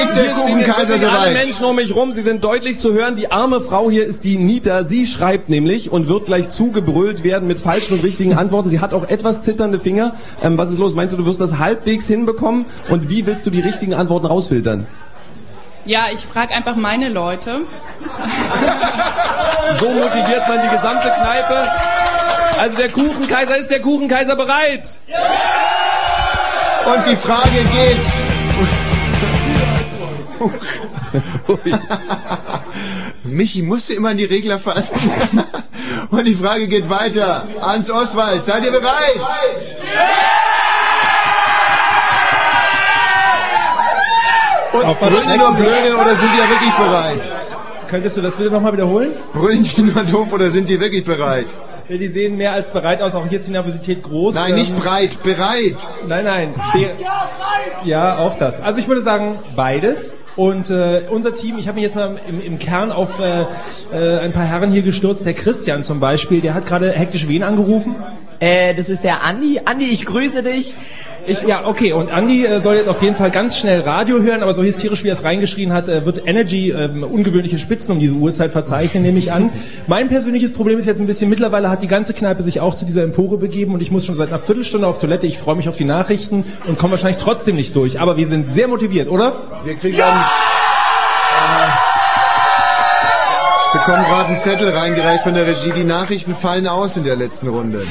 Ist 0.00 0.14
der 0.16 0.30
Kuchenkaiser 0.32 0.88
wirklich 0.90 1.08
Alle 1.08 1.30
soweit? 1.30 1.32
Menschen 1.34 1.64
um 1.64 1.76
mich 1.76 1.94
rum, 1.94 2.12
sie 2.12 2.22
sind 2.22 2.42
deutlich 2.44 2.78
zu 2.78 2.92
hören. 2.92 3.16
Die 3.16 3.30
arme 3.30 3.60
Frau 3.60 3.90
hier 3.90 4.06
ist 4.06 4.24
die 4.24 4.36
Nita. 4.38 4.84
Sie 4.84 5.06
schreibt 5.06 5.48
nämlich 5.48 5.90
und 5.90 6.08
wird 6.08 6.26
gleich 6.26 6.50
zugebrüllt 6.50 7.22
werden 7.24 7.46
mit 7.48 7.58
falschen 7.58 7.94
und 7.94 8.04
richtigen 8.04 8.34
Antworten. 8.34 8.68
Sie 8.68 8.80
hat 8.80 8.92
auch 8.92 9.08
etwas 9.08 9.42
zitternde 9.42 9.78
Finger. 9.80 10.14
Ähm, 10.42 10.58
was 10.58 10.70
ist 10.70 10.78
los? 10.78 10.94
Meinst 10.94 11.12
du, 11.12 11.16
du 11.16 11.26
wirst 11.26 11.40
das 11.40 11.58
halbwegs 11.58 12.06
hinbekommen? 12.06 12.66
Und 12.88 13.08
wie 13.10 13.26
willst 13.26 13.46
du 13.46 13.50
die 13.50 13.60
richtigen 13.60 13.94
Antworten 13.94 14.26
rausfiltern? 14.26 14.86
Ja, 15.88 16.08
ich 16.12 16.20
frage 16.26 16.54
einfach 16.54 16.76
meine 16.76 17.08
Leute. 17.08 17.62
So 19.80 19.88
motiviert 19.88 20.46
man 20.46 20.60
die 20.60 20.68
gesamte 20.68 21.08
Kneipe. 21.08 21.66
Also 22.60 22.76
der 22.76 22.90
Kuchenkaiser, 22.90 23.56
ist 23.56 23.70
der 23.70 23.80
Kuchenkaiser 23.80 24.36
bereit? 24.36 24.98
Und 26.84 27.06
die 27.06 27.16
Frage 27.16 27.64
geht. 27.72 28.06
Michi 33.22 33.62
musste 33.62 33.94
immer 33.94 34.10
an 34.10 34.18
die 34.18 34.26
Regler 34.26 34.58
fassen. 34.58 35.42
Und 36.10 36.26
die 36.26 36.34
Frage 36.34 36.68
geht 36.68 36.90
weiter. 36.90 37.48
Hans 37.62 37.90
Oswald, 37.90 38.44
seid 38.44 38.62
ihr 38.62 38.72
bereit? 38.72 39.26
Und 44.72 45.00
brüllen 45.00 45.38
nur 45.38 45.52
blöde 45.54 45.94
oder 45.94 46.14
sind 46.14 46.30
die 46.32 46.38
ja 46.38 46.48
wirklich 46.48 46.74
bereit? 46.74 47.32
Könntest 47.88 48.16
du 48.16 48.20
das 48.20 48.36
bitte 48.36 48.50
nochmal 48.50 48.72
wiederholen? 48.74 49.12
Brüllen 49.32 49.62
die 49.62 49.82
nur 49.82 50.04
doof 50.04 50.32
oder 50.32 50.50
sind 50.50 50.68
die 50.68 50.78
wirklich 50.78 51.04
bereit? 51.04 51.46
Ja, 51.88 51.96
Die 51.96 52.08
sehen 52.08 52.36
mehr 52.36 52.52
als 52.52 52.70
bereit 52.70 53.00
aus. 53.00 53.14
Auch 53.14 53.26
hier 53.26 53.38
ist 53.38 53.46
die 53.46 53.52
Nervosität 53.52 54.02
groß. 54.02 54.34
Nein, 54.34 54.54
nicht 54.54 54.78
breit, 54.78 55.22
bereit. 55.22 55.76
Nein, 56.06 56.24
nein. 56.24 56.54
Be 56.74 56.90
ja, 57.84 58.18
auch 58.18 58.36
das. 58.36 58.60
Also 58.60 58.78
ich 58.78 58.88
würde 58.88 59.02
sagen, 59.02 59.38
beides. 59.56 60.14
Und 60.36 60.70
äh, 60.70 61.02
unser 61.10 61.32
Team, 61.32 61.58
ich 61.58 61.66
habe 61.66 61.76
mich 61.76 61.84
jetzt 61.84 61.96
mal 61.96 62.16
im, 62.28 62.44
im 62.44 62.58
Kern 62.58 62.92
auf 62.92 63.18
äh, 63.18 63.42
äh, 63.92 64.18
ein 64.20 64.32
paar 64.32 64.44
Herren 64.44 64.70
hier 64.70 64.82
gestürzt. 64.82 65.24
Der 65.24 65.34
Christian 65.34 65.82
zum 65.82 65.98
Beispiel, 65.98 66.40
der 66.40 66.54
hat 66.54 66.66
gerade 66.66 66.92
hektisch 66.92 67.26
wen 67.26 67.42
angerufen? 67.42 67.96
Äh, 68.38 68.74
das 68.74 68.88
ist 68.88 69.02
der 69.02 69.22
Andi. 69.24 69.60
Andi, 69.64 69.86
ich 69.86 70.04
grüße 70.04 70.42
dich. 70.42 70.74
Ich, 71.28 71.42
ja, 71.42 71.66
okay. 71.66 71.92
Und 71.92 72.10
Andi 72.10 72.46
äh, 72.46 72.60
soll 72.60 72.76
jetzt 72.76 72.88
auf 72.88 73.02
jeden 73.02 73.14
Fall 73.14 73.30
ganz 73.30 73.58
schnell 73.58 73.80
Radio 73.80 74.22
hören, 74.22 74.42
aber 74.42 74.54
so 74.54 74.62
hysterisch, 74.62 75.04
wie 75.04 75.08
er 75.08 75.12
es 75.12 75.24
reingeschrien 75.24 75.74
hat, 75.74 75.86
äh, 75.90 76.06
wird 76.06 76.26
Energy 76.26 76.70
ähm, 76.70 77.02
ungewöhnliche 77.02 77.58
Spitzen 77.58 77.92
um 77.92 78.00
diese 78.00 78.14
Uhrzeit 78.14 78.50
verzeichnen, 78.50 79.02
nehme 79.02 79.18
ich 79.18 79.30
an. 79.30 79.50
Mein 79.86 80.08
persönliches 80.08 80.54
Problem 80.54 80.78
ist 80.78 80.86
jetzt 80.86 81.00
ein 81.00 81.06
bisschen, 81.06 81.28
mittlerweile 81.28 81.68
hat 81.68 81.82
die 81.82 81.86
ganze 81.86 82.14
Kneipe 82.14 82.42
sich 82.42 82.60
auch 82.60 82.74
zu 82.74 82.86
dieser 82.86 83.02
Empore 83.02 83.36
begeben 83.36 83.74
und 83.74 83.82
ich 83.82 83.90
muss 83.90 84.06
schon 84.06 84.14
seit 84.14 84.28
einer 84.28 84.38
Viertelstunde 84.38 84.86
auf 84.86 84.98
Toilette. 84.98 85.26
Ich 85.26 85.36
freue 85.36 85.56
mich 85.56 85.68
auf 85.68 85.76
die 85.76 85.84
Nachrichten 85.84 86.44
und 86.66 86.78
komme 86.78 86.92
wahrscheinlich 86.92 87.20
trotzdem 87.22 87.56
nicht 87.56 87.76
durch. 87.76 88.00
Aber 88.00 88.16
wir 88.16 88.26
sind 88.26 88.50
sehr 88.50 88.66
motiviert, 88.66 89.10
oder? 89.10 89.34
Wir 89.64 89.74
kriegen 89.74 89.98
dann... 89.98 90.24
Ich 93.66 93.80
bekomme 93.80 94.02
gerade 94.04 94.28
einen 94.30 94.40
Zettel 94.40 94.70
reingereicht 94.70 95.24
von 95.24 95.34
der 95.34 95.46
Regie. 95.46 95.72
Die 95.76 95.84
Nachrichten 95.84 96.34
fallen 96.34 96.66
aus 96.66 96.96
in 96.96 97.04
der 97.04 97.16
letzten 97.16 97.48
Runde. 97.48 97.82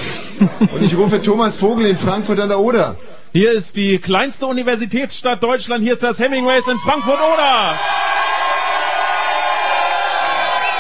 Und 0.74 0.82
ich 0.82 0.98
rufe 0.98 1.22
Thomas 1.22 1.60
Vogel 1.60 1.86
in 1.86 1.98
Frankfurt 1.98 2.40
an 2.40 2.50
der 2.50 2.60
Oder. 2.60 2.96
Hier 3.38 3.52
ist 3.52 3.78
die 3.78 4.00
kleinste 4.00 4.48
Universitätsstadt 4.48 5.44
Deutschland. 5.44 5.84
Hier 5.84 5.94
ist 5.94 6.02
das 6.02 6.20
Hemingways 6.20 6.68
in 6.68 6.80
Frankfurt-Oder. 6.80 7.80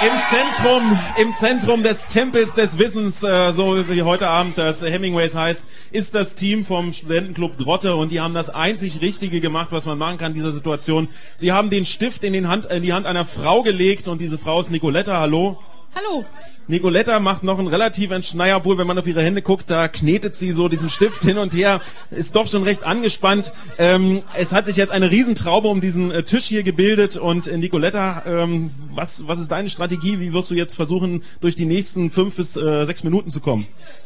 Im 0.01 0.19
Zentrum, 0.27 0.99
im 1.21 1.33
Zentrum 1.35 1.83
des 1.83 2.07
Tempels 2.07 2.55
des 2.55 2.79
Wissens, 2.79 3.21
äh, 3.21 3.51
so 3.51 3.87
wie 3.87 4.01
heute 4.01 4.27
Abend 4.27 4.57
das 4.57 4.81
Hemingways 4.81 5.35
heißt, 5.35 5.65
ist 5.91 6.15
das 6.15 6.33
Team 6.33 6.65
vom 6.65 6.93
Studentenclub 6.93 7.59
Grotte 7.59 7.95
und 7.95 8.11
die 8.11 8.21
haben 8.21 8.33
das 8.33 8.49
einzig 8.49 9.01
Richtige 9.01 9.39
gemacht, 9.39 9.67
was 9.69 9.85
man 9.85 9.99
machen 9.99 10.17
kann 10.17 10.31
in 10.31 10.37
dieser 10.37 10.51
Situation. 10.51 11.09
Sie 11.35 11.51
haben 11.51 11.69
den 11.69 11.85
Stift 11.85 12.23
in, 12.23 12.33
den 12.33 12.47
Hand, 12.47 12.65
in 12.65 12.81
die 12.81 12.91
Hand 12.91 13.05
einer 13.05 13.25
Frau 13.25 13.61
gelegt 13.61 14.07
und 14.07 14.19
diese 14.19 14.39
Frau 14.39 14.59
ist 14.59 14.71
Nicoletta. 14.71 15.19
Hallo. 15.19 15.59
Hallo. 15.95 16.25
Nicoletta 16.67 17.19
macht 17.19 17.43
noch 17.43 17.57
einen 17.57 17.69
relativ, 17.69 18.11
entsch- 18.11 18.35
naja, 18.35 18.57
obwohl, 18.57 18.77
wenn 18.77 18.85
man 18.85 18.99
auf 18.99 19.07
ihre 19.07 19.23
Hände 19.23 19.41
guckt, 19.41 19.69
da 19.69 19.87
knetet 19.87 20.35
sie 20.35 20.51
so 20.51 20.67
diesen 20.67 20.89
Stift 20.89 21.23
hin 21.23 21.37
und 21.37 21.53
her, 21.55 21.81
ist 22.11 22.35
doch 22.35 22.45
schon 22.47 22.63
recht 22.63 22.83
angespannt. 22.83 23.51
Ähm, 23.79 24.21
es 24.35 24.51
hat 24.53 24.65
sich 24.67 24.75
jetzt 24.75 24.91
eine 24.91 25.09
Riesentraube 25.09 25.67
um 25.69 25.81
diesen 25.81 26.11
äh, 26.11 26.23
Tisch 26.23 26.45
hier 26.45 26.63
gebildet 26.63 27.17
und 27.17 27.47
äh, 27.47 27.57
Nicoletta, 27.57 28.23
ähm, 28.27 28.69
was, 28.93 29.27
was 29.27 29.39
ist 29.39 29.49
deine 29.49 29.69
Strategie? 29.69 30.19
Wie 30.19 30.33
wirst 30.33 30.51
du 30.51 30.55
jetzt 30.55 30.75
versuchen, 30.75 31.23
durch 31.41 31.55
die 31.55 31.65
nächsten 31.65 32.11
fünf 32.11 32.35
bis 32.35 32.57
äh, 32.57 32.83
sechs 32.85 33.03
Minuten 33.03 33.31
zu 33.31 33.39
kommen? 33.39 33.65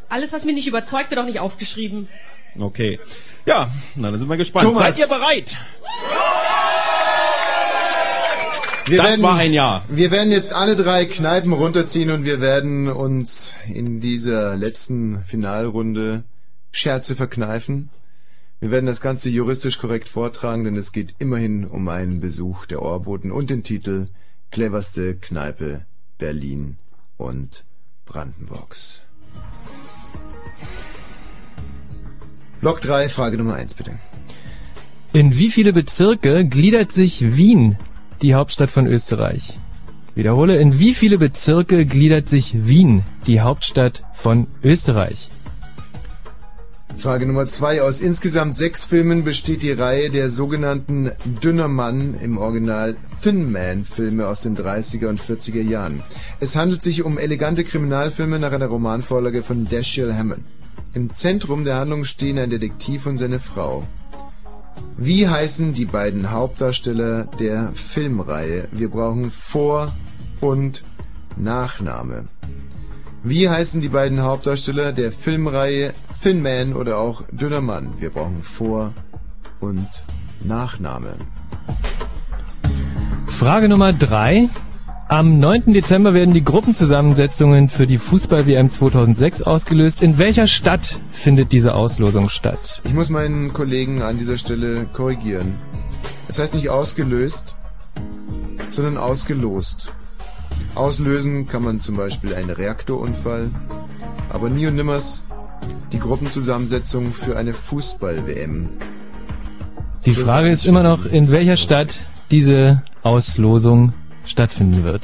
Alles, 0.09 0.31
was 0.31 0.45
mich 0.45 0.55
nicht 0.55 0.67
überzeugt, 0.67 1.09
wird 1.09 1.19
auch 1.19 1.25
nicht 1.25 1.39
aufgeschrieben. 1.39 2.07
Okay. 2.59 2.99
Ja, 3.45 3.69
na, 3.95 4.11
dann 4.11 4.19
sind 4.19 4.29
wir 4.29 4.37
gespannt. 4.37 4.67
Thomas. 4.67 4.95
Seid 4.97 4.99
ihr 4.99 5.07
bereit? 5.13 5.57
Wir 8.85 8.97
Das 8.97 9.07
werden, 9.07 9.23
war 9.23 9.37
ein 9.37 9.53
Ja. 9.53 9.83
Wir 9.89 10.11
werden 10.11 10.31
jetzt 10.31 10.53
alle 10.53 10.75
drei 10.75 11.05
Kneipen 11.05 11.53
runterziehen 11.53 12.09
und 12.09 12.23
wir 12.23 12.41
werden 12.41 12.89
uns 12.89 13.55
in 13.67 13.99
dieser 13.99 14.57
letzten 14.57 15.23
Finalrunde 15.23 16.23
Scherze 16.71 17.15
verkneifen. 17.15 17.89
Wir 18.59 18.71
werden 18.71 18.85
das 18.85 19.01
Ganze 19.01 19.29
juristisch 19.29 19.79
korrekt 19.79 20.07
vortragen, 20.07 20.63
denn 20.63 20.75
es 20.75 20.91
geht 20.91 21.15
immerhin 21.19 21.65
um 21.65 21.87
einen 21.87 22.19
Besuch 22.19 22.65
der 22.65 22.81
Ohrboten 22.81 23.31
und 23.31 23.49
den 23.49 23.63
Titel 23.63 24.07
Cleverste 24.51 25.15
Kneipe 25.15 25.85
Berlin 26.17 26.77
und 27.17 27.65
Brandenburgs. 28.05 29.01
Block 32.61 32.81
3, 32.81 33.09
Frage 33.09 33.37
Nummer 33.37 33.55
1 33.55 33.73
bitte. 33.73 33.93
In 35.13 35.37
wie 35.37 35.49
viele 35.49 35.73
Bezirke 35.73 36.45
gliedert 36.45 36.91
sich 36.91 37.35
Wien, 37.35 37.77
die 38.21 38.35
Hauptstadt 38.35 38.69
von 38.69 38.87
Österreich? 38.87 39.57
Wiederhole, 40.15 40.57
in 40.57 40.79
wie 40.79 40.93
viele 40.93 41.17
Bezirke 41.17 41.85
gliedert 41.85 42.27
sich 42.27 42.67
Wien, 42.67 43.03
die 43.27 43.41
Hauptstadt 43.41 44.03
von 44.13 44.47
Österreich? 44.63 45.29
Frage 46.97 47.25
Nummer 47.25 47.47
zwei. 47.47 47.81
Aus 47.81 47.99
insgesamt 47.99 48.55
sechs 48.55 48.85
Filmen 48.85 49.23
besteht 49.23 49.63
die 49.63 49.71
Reihe 49.71 50.11
der 50.11 50.29
sogenannten 50.29 51.11
Dünner 51.43 51.67
Mann 51.67 52.13
im 52.13 52.37
Original 52.37 52.95
Thin 53.23 53.51
Man 53.51 53.85
Filme 53.85 54.27
aus 54.27 54.41
den 54.41 54.55
30er 54.55 55.07
und 55.07 55.19
40er 55.19 55.63
Jahren. 55.63 56.03
Es 56.39 56.55
handelt 56.55 56.81
sich 56.81 57.03
um 57.03 57.17
elegante 57.17 57.63
Kriminalfilme 57.63 58.37
nach 58.37 58.51
einer 58.51 58.67
Romanvorlage 58.67 59.41
von 59.41 59.67
Dashiell 59.67 60.13
Hammond. 60.13 60.43
Im 60.93 61.11
Zentrum 61.11 61.63
der 61.63 61.77
Handlung 61.77 62.03
stehen 62.03 62.37
ein 62.37 62.49
Detektiv 62.49 63.05
und 63.05 63.17
seine 63.17 63.39
Frau. 63.39 63.87
Wie 64.97 65.27
heißen 65.27 65.73
die 65.73 65.85
beiden 65.85 66.31
Hauptdarsteller 66.31 67.25
der 67.39 67.71
Filmreihe? 67.73 68.67
Wir 68.71 68.89
brauchen 68.89 69.31
Vor- 69.31 69.91
und 70.41 70.83
Nachname. 71.37 72.25
Wie 73.23 73.49
heißen 73.49 73.81
die 73.81 73.89
beiden 73.89 74.21
Hauptdarsteller 74.21 74.93
der 74.93 75.11
Filmreihe 75.11 75.93
Thin 76.21 76.41
Man 76.41 76.73
oder 76.73 76.97
auch 76.97 77.23
Dünner 77.31 77.61
Mann? 77.61 77.93
Wir 77.99 78.09
brauchen 78.09 78.41
Vor- 78.41 78.93
und 79.59 79.87
Nachname. 80.43 81.15
Frage 83.27 83.69
Nummer 83.69 83.93
drei. 83.93 84.49
Am 85.11 85.39
9. 85.39 85.73
Dezember 85.73 86.13
werden 86.13 86.33
die 86.33 86.41
Gruppenzusammensetzungen 86.41 87.67
für 87.67 87.85
die 87.85 87.97
Fußball-WM 87.97 88.69
2006 88.69 89.41
ausgelöst. 89.41 90.01
In 90.01 90.17
welcher 90.17 90.47
Stadt 90.47 90.99
findet 91.11 91.51
diese 91.51 91.75
Auslosung 91.75 92.29
statt? 92.29 92.81
Ich 92.85 92.93
muss 92.93 93.09
meinen 93.09 93.51
Kollegen 93.51 94.03
an 94.03 94.17
dieser 94.17 94.37
Stelle 94.37 94.85
korrigieren. 94.93 95.55
Es 96.29 96.39
heißt 96.39 96.55
nicht 96.55 96.69
ausgelöst, 96.69 97.57
sondern 98.69 98.95
ausgelost. 98.95 99.91
Auslösen 100.75 101.45
kann 101.45 101.63
man 101.63 101.81
zum 101.81 101.97
Beispiel 101.97 102.33
einen 102.33 102.49
Reaktorunfall, 102.49 103.49
aber 104.29 104.49
nie 104.49 104.67
und 104.67 104.75
nimmers 104.75 105.25
die 105.91 105.99
Gruppenzusammensetzung 105.99 107.11
für 107.11 107.35
eine 107.35 107.53
Fußball-WM. 107.53 108.69
Die 110.05 110.13
Frage 110.13 110.51
ist 110.51 110.65
immer 110.65 110.83
noch, 110.83 111.05
in 111.05 111.27
welcher 111.27 111.57
Stadt 111.57 111.93
diese 112.31 112.83
Auslosung 113.03 113.91
stattfinden 114.25 114.83
wird. 114.83 115.01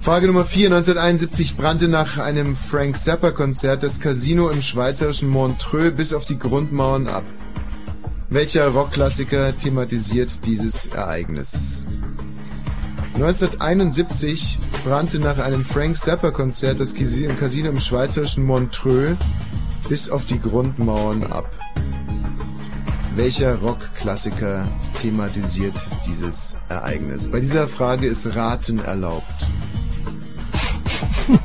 Frage 0.00 0.28
Nummer 0.28 0.44
4. 0.44 0.66
1971 0.66 1.56
brannte 1.56 1.88
nach 1.88 2.18
einem 2.18 2.54
Frank 2.54 2.96
Zappa-Konzert 2.96 3.82
das 3.82 3.98
Casino 3.98 4.50
im 4.50 4.62
schweizerischen 4.62 5.28
Montreux 5.28 5.96
bis 5.96 6.12
auf 6.12 6.24
die 6.24 6.38
Grundmauern 6.38 7.08
ab. 7.08 7.24
Welcher 8.30 8.68
Rockklassiker 8.68 9.56
thematisiert 9.56 10.46
dieses 10.46 10.86
Ereignis? 10.86 11.84
1971 13.14 14.58
brannte 14.84 15.18
nach 15.18 15.38
einem 15.38 15.64
Frank 15.64 15.96
Zappa-Konzert 15.96 16.78
das 16.78 16.94
Casi- 16.94 17.26
Casino 17.34 17.70
im 17.70 17.80
schweizerischen 17.80 18.44
Montreux 18.44 19.16
bis 19.88 20.10
auf 20.10 20.24
die 20.24 20.38
Grundmauern 20.38 21.24
ab. 21.24 21.50
Welcher 23.16 23.54
Rockklassiker 23.54 24.68
thematisiert 25.00 25.74
dieses 26.06 26.54
Ereignis? 26.68 27.30
Bei 27.30 27.40
dieser 27.40 27.66
Frage 27.66 28.06
ist 28.06 28.36
Raten 28.36 28.78
erlaubt. 28.78 29.24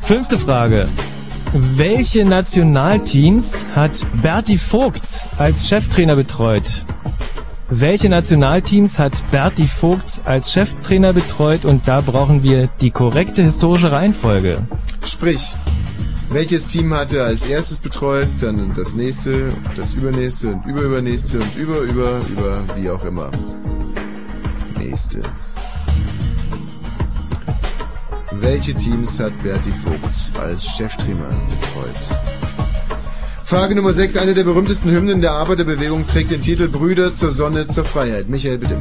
Fünfte 0.00 0.36
Frage. 0.36 0.88
Welche 1.52 2.24
Nationalteams 2.24 3.66
hat 3.76 4.04
Berti 4.20 4.58
Vogts 4.58 5.22
als 5.38 5.68
Cheftrainer 5.68 6.16
betreut? 6.16 6.84
Welche 7.70 8.08
Nationalteams 8.08 8.98
hat 8.98 9.12
Berti 9.30 9.68
Vogts 9.68 10.22
als 10.24 10.52
Cheftrainer 10.52 11.12
betreut? 11.12 11.64
Und 11.64 11.86
da 11.86 12.00
brauchen 12.00 12.42
wir 12.42 12.68
die 12.80 12.90
korrekte 12.90 13.44
historische 13.44 13.92
Reihenfolge. 13.92 14.58
Sprich, 15.04 15.54
welches 16.30 16.66
Team 16.66 16.94
hatte 16.94 17.22
als 17.22 17.44
erstes 17.44 17.78
betreut, 17.78 18.28
dann 18.40 18.72
das 18.76 18.94
nächste, 18.94 19.52
das 19.76 19.94
übernächste 19.94 20.48
und 20.48 20.66
überübernächste 20.66 21.38
und 21.38 21.56
über, 21.56 21.80
über, 21.80 22.20
über, 22.28 22.64
wie 22.76 22.90
auch 22.90 23.04
immer. 23.04 23.30
Nächste. 24.78 25.22
Welche 28.40 28.74
Teams 28.74 29.18
hat 29.18 29.32
Berti 29.42 29.72
Vogts 29.72 30.30
als 30.40 30.64
Cheftrainer 30.64 31.28
betreut? 31.28 32.18
Frage 33.44 33.74
Nummer 33.74 33.94
6. 33.94 34.18
Eine 34.18 34.34
der 34.34 34.44
berühmtesten 34.44 34.90
Hymnen 34.90 35.22
der 35.22 35.32
Arbeiterbewegung 35.32 36.06
trägt 36.06 36.30
den 36.30 36.42
Titel 36.42 36.68
Brüder 36.68 37.14
zur 37.14 37.32
Sonne, 37.32 37.66
zur 37.66 37.86
Freiheit. 37.86 38.28
Michael, 38.28 38.58
bitte. 38.58 38.76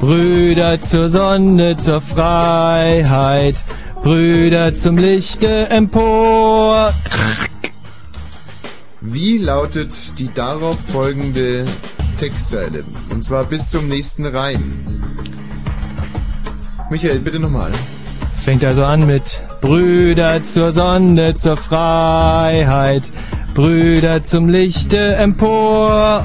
Brüder 0.00 0.80
zur 0.80 1.10
Sonne, 1.10 1.76
zur 1.76 2.00
Freiheit, 2.00 3.64
Brüder 4.06 4.72
zum 4.72 4.98
Lichte 4.98 5.68
empor. 5.68 6.94
Wie 9.00 9.38
lautet 9.38 10.16
die 10.20 10.32
darauf 10.32 10.78
folgende 10.78 11.66
Textzeile? 12.20 12.84
Und 13.10 13.24
zwar 13.24 13.42
bis 13.42 13.68
zum 13.68 13.88
nächsten 13.88 14.24
Reim. 14.24 14.86
Michael, 16.88 17.18
bitte 17.18 17.40
nochmal. 17.40 17.72
Fängt 18.36 18.64
also 18.64 18.84
an 18.84 19.06
mit 19.06 19.42
Brüder 19.60 20.40
zur 20.40 20.70
Sonne, 20.70 21.34
zur 21.34 21.56
Freiheit, 21.56 23.10
Brüder 23.54 24.22
zum 24.22 24.48
Lichte 24.48 25.16
empor. 25.16 26.24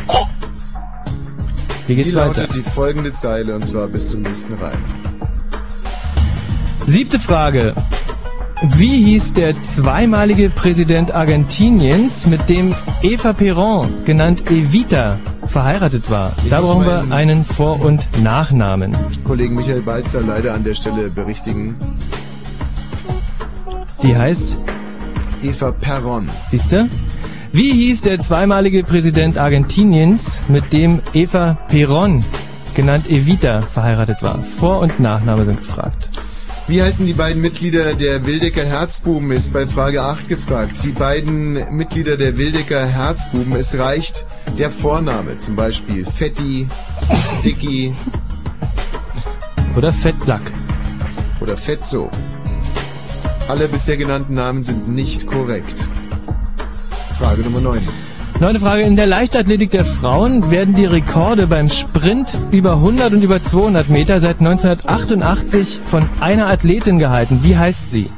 Wie 1.88 1.95
geht's 1.95 2.11
Wie 2.11 2.16
weiter? 2.16 2.42
lautet 2.42 2.53
die 2.53 2.61
folgende 2.61 3.11
Zeile 3.11 3.56
und 3.56 3.66
zwar 3.66 3.88
bis 3.88 4.11
zum 4.11 4.22
nächsten 4.22 4.53
Reim? 4.53 4.84
Siebte 6.92 7.20
Frage. 7.20 7.74
Wie 8.64 9.06
hieß 9.06 9.32
der 9.32 9.64
zweimalige 9.64 10.50
Präsident 10.50 11.16
Argentiniens, 11.16 12.28
mit 12.28 12.50
dem 12.50 12.76
Eva 13.02 13.30
Perón, 13.30 14.03
genannt 14.03 14.52
Evita, 14.52 15.18
verheiratet 15.48 16.11
war? 16.11 16.34
Da 16.50 16.60
brauchen 16.60 16.86
wir 16.86 17.16
einen 17.16 17.45
Vor- 17.45 17.80
und 17.80 18.10
Nachnamen. 18.22 18.94
Kollegen 19.24 19.56
Michael 19.56 19.84
Balzer 19.84 20.20
leider 20.20 20.53
an 20.53 20.66
der 20.66 20.74
Stelle 20.74 21.10
berichtigen. 21.10 21.78
Die 24.03 24.14
heißt, 24.14 24.60
Eva 25.44 25.72
Perron. 25.72 26.30
siehste? 26.45 26.90
Wie 27.53 27.72
hieß 27.72 28.02
der 28.02 28.20
zweimalige 28.20 28.84
Präsident 28.84 29.38
Argentiniens, 29.38 30.42
mit 30.50 30.74
dem 30.74 31.00
Eva 31.14 31.58
Perón, 31.70 32.22
genannt 32.76 33.10
Evita, 33.10 33.61
verheiratet 33.61 34.18
war? 34.22 34.42
Vor- 34.42 34.82
und 34.82 35.00
Nachname 35.00 35.45
sind 35.45 35.61
gefragt. 35.61 36.10
Wie 36.72 36.82
heißen 36.82 37.06
die 37.06 37.11
beiden 37.11 37.41
Mitglieder 37.41 37.95
der 37.95 38.25
Wildecker 38.25 38.64
Herzbuben, 38.64 39.30
ist 39.32 39.51
bei 39.51 39.67
Frage 39.67 40.03
8 40.03 40.30
gefragt. 40.30 40.82
Die 40.85 40.93
beiden 40.93 41.75
Mitglieder 41.75 42.16
der 42.16 42.38
Wildecker 42.38 42.85
Herzbuben, 42.85 43.58
es 43.58 43.77
reicht 43.77 44.25
der 44.58 44.72
Vorname, 44.72 45.38
zum 45.38 45.58
Beispiel 45.58 46.06
Fetti, 46.06 46.69
Dicky 47.43 47.93
Oder 49.75 49.91
Fettsack. 49.91 50.50
oder 51.41 51.58
Fetzo. 51.58 52.09
Alle 53.50 53.67
bisher 53.67 53.98
genannten 53.98 54.35
Namen 54.35 54.64
sind 54.64 54.88
nicht 54.88 55.27
korrekt. 55.27 55.90
Frage 57.19 57.41
Nummer 57.41 57.59
9. 57.59 57.82
Neunte 58.42 58.60
Frage. 58.60 58.82
In 58.82 58.95
der 58.95 59.06
Leichtathletik 59.06 59.70
der 59.70 59.86
Frauen 59.86 60.50
werden 60.50 60.74
die 60.74 60.86
Rekorde 60.86 61.45
beim 61.45 61.70
Sprint 61.70 62.40
über 62.50 62.72
100 62.72 63.14
und 63.14 63.22
über 63.22 63.40
200 63.40 63.88
Meter 63.88 64.20
seit 64.20 64.40
1988 64.40 65.80
von 65.86 66.10
einer 66.22 66.48
Athletin 66.48 66.98
gehalten. 66.98 67.42
Wie 67.44 67.56
heißt 67.56 67.92
sie? 67.92 68.10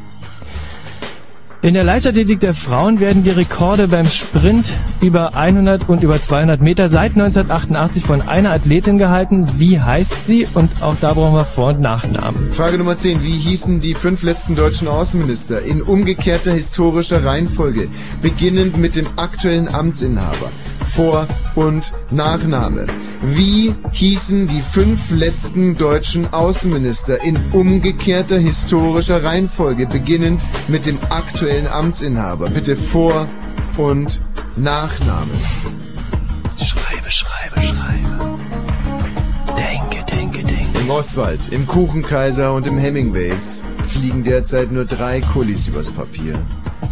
In 1.63 1.75
der 1.75 1.85
Leichtathletik 1.85 2.41
der 2.41 2.53
Frauen 2.53 2.99
werden 2.99 3.23
die 3.23 3.29
Rekorde 3.29 3.87
beim 3.87 4.09
Sprint 4.09 4.73
über 4.99 5.33
100 5.33 5.87
und 5.87 6.03
über 6.03 6.21
200 6.21 6.59
Meter 6.59 6.89
seit 6.89 7.11
1988 7.11 8.03
von 8.03 8.21
einer 8.21 8.51
Athletin 8.51 8.97
gehalten. 8.97 9.47
Wie 9.55 9.79
heißt 9.79 10.25
sie? 10.25 10.45
Und 10.55 10.83
auch 10.83 10.97
da 10.99 11.13
brauchen 11.13 11.35
wir 11.35 11.45
Vor- 11.45 11.69
und 11.69 11.79
Nachnamen. 11.79 12.51
Frage 12.51 12.77
Nummer 12.77 12.97
10. 12.97 13.23
Wie 13.23 13.37
hießen 13.37 13.79
die 13.79 13.93
fünf 13.93 14.23
letzten 14.23 14.57
deutschen 14.57 14.89
Außenminister 14.89 15.61
in 15.61 15.81
umgekehrter 15.81 16.51
historischer 16.51 17.23
Reihenfolge, 17.23 17.87
beginnend 18.21 18.75
mit 18.75 18.97
dem 18.97 19.07
aktuellen 19.15 19.73
Amtsinhaber? 19.73 20.51
Vor- 20.85 21.27
und 21.55 21.93
Nachname. 22.11 22.87
Wie 23.21 23.73
hießen 23.93 24.47
die 24.47 24.61
fünf 24.61 25.11
letzten 25.11 25.77
deutschen 25.77 26.31
Außenminister 26.33 27.23
in 27.23 27.39
umgekehrter 27.53 28.37
historischer 28.37 29.23
Reihenfolge, 29.23 29.87
beginnend 29.87 30.41
mit 30.67 30.85
dem 30.85 30.99
aktuellen 31.09 31.52
Amtsinhaber? 31.61 32.49
Bitte 32.49 32.75
Vor- 32.75 33.27
und 33.77 34.19
Nachname. 34.55 35.31
Schreibe, 36.57 37.09
schreibe, 37.09 37.61
schreibe. 37.61 38.39
Denke, 39.55 40.03
denke, 40.11 40.43
denke. 40.43 40.79
Im 40.79 40.89
Oswald, 40.89 41.49
im 41.49 41.67
Kuchenkaiser 41.67 42.53
und 42.53 42.65
im 42.65 42.77
Hemingways 42.77 43.63
fliegen 43.87 44.23
derzeit 44.23 44.71
nur 44.71 44.85
drei 44.85 45.21
Kulis 45.21 45.67
übers 45.67 45.91
Papier. 45.91 46.39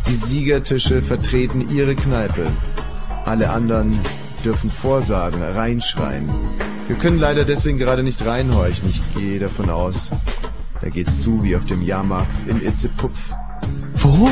Die 0.07 0.13
Siegertische 0.13 1.01
vertreten 1.01 1.69
ihre 1.69 1.95
Kneipe. 1.95 2.51
Alle 3.25 3.49
anderen 3.49 3.99
dürfen 4.45 4.69
vorsagen, 4.69 5.41
reinschreien. 5.41 6.29
Wir 6.87 6.95
können 6.95 7.19
leider 7.19 7.45
deswegen 7.45 7.77
gerade 7.77 8.03
nicht 8.03 8.25
reinhorchen. 8.25 8.89
Ich 8.89 9.01
gehe 9.15 9.39
davon 9.39 9.69
aus, 9.69 10.11
da 10.81 10.89
geht's 10.89 11.21
zu 11.21 11.43
wie 11.43 11.55
auf 11.55 11.65
dem 11.65 11.81
Jahrmarkt 11.81 12.47
in 12.47 12.63
Itzepupf. 12.63 13.33
Wo? 13.95 14.29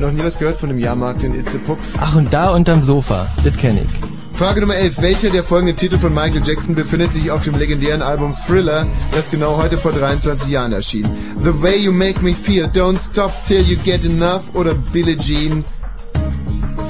Noch 0.00 0.12
nie 0.12 0.24
was 0.24 0.38
gehört 0.38 0.56
von 0.56 0.68
dem 0.68 0.78
Jahrmarkt 0.78 1.22
in 1.22 1.34
Itzepupf. 1.34 1.96
Ach, 2.00 2.16
und 2.16 2.32
da 2.32 2.50
unterm 2.54 2.82
Sofa. 2.82 3.26
Das 3.44 3.56
kenne 3.56 3.82
ich. 3.84 4.16
Frage 4.36 4.60
Nummer 4.60 4.74
11. 4.76 5.00
Welcher 5.00 5.30
der 5.30 5.42
folgenden 5.42 5.76
Titel 5.76 5.98
von 5.98 6.12
Michael 6.12 6.42
Jackson 6.44 6.74
befindet 6.74 7.10
sich 7.10 7.30
auf 7.30 7.42
dem 7.44 7.54
legendären 7.54 8.02
Album 8.02 8.34
Thriller, 8.34 8.86
das 9.12 9.30
genau 9.30 9.56
heute 9.56 9.78
vor 9.78 9.92
23 9.92 10.50
Jahren 10.50 10.72
erschien? 10.72 11.08
The 11.42 11.62
Way 11.62 11.84
You 11.84 11.92
Make 11.92 12.22
Me 12.22 12.34
Feel, 12.34 12.66
Don't 12.66 12.98
Stop 12.98 13.32
Till 13.46 13.62
You 13.62 13.78
Get 13.82 14.04
Enough 14.04 14.54
oder 14.54 14.74
Billie 14.74 15.16
Jean? 15.16 15.64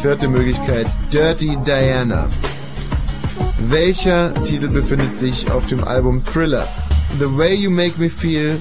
Vierte 0.02 0.26
Möglichkeit, 0.26 0.89
Dirty 1.12 1.56
Diana. 1.65 2.26
Welcher 3.68 4.34
Titel 4.42 4.68
befindet 4.68 5.15
sich 5.15 5.50
auf 5.50 5.68
dem 5.68 5.84
Album 5.84 6.24
Thriller? 6.24 6.66
The 7.20 7.26
Way 7.39 7.55
You 7.55 7.70
Make 7.70 7.94
Me 7.97 8.10
Feel, 8.10 8.60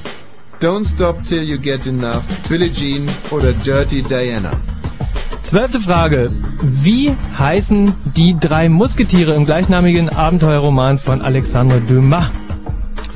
Don't 0.59 0.85
Stop 0.85 1.21
Till 1.23 1.43
You 1.43 1.57
Get 1.57 1.85
Enough, 1.85 2.23
Billie 2.47 2.71
Jean 2.71 3.09
oder 3.29 3.51
Dirty 3.51 4.01
Diana? 4.01 4.51
Zwölfte 5.41 5.79
Frage. 5.79 6.31
Wie 6.61 7.13
heißen 7.37 7.93
die 8.15 8.37
drei 8.39 8.69
Musketiere 8.69 9.33
im 9.33 9.45
gleichnamigen 9.45 10.09
Abenteuerroman 10.09 10.97
von 10.97 11.21
Alexandre 11.21 11.81
Dumas? 11.81 12.25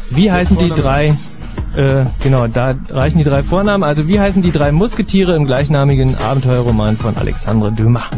Wie 0.09 0.31
heißen 0.31 0.57
die 0.57 0.69
drei, 0.69 1.15
äh, 1.75 2.05
genau, 2.21 2.47
da 2.47 2.75
reichen 2.89 3.19
die 3.19 3.23
drei 3.23 3.41
Vornamen. 3.41 3.83
Also 3.83 4.07
wie 4.07 4.19
heißen 4.19 4.43
die 4.43 4.51
drei 4.51 4.71
Musketiere 4.71 5.35
im 5.35 5.45
gleichnamigen 5.45 6.15
Abenteuerroman 6.15 6.97
von 6.97 7.15
Alexandre 7.17 7.71
Dumas? 7.71 8.09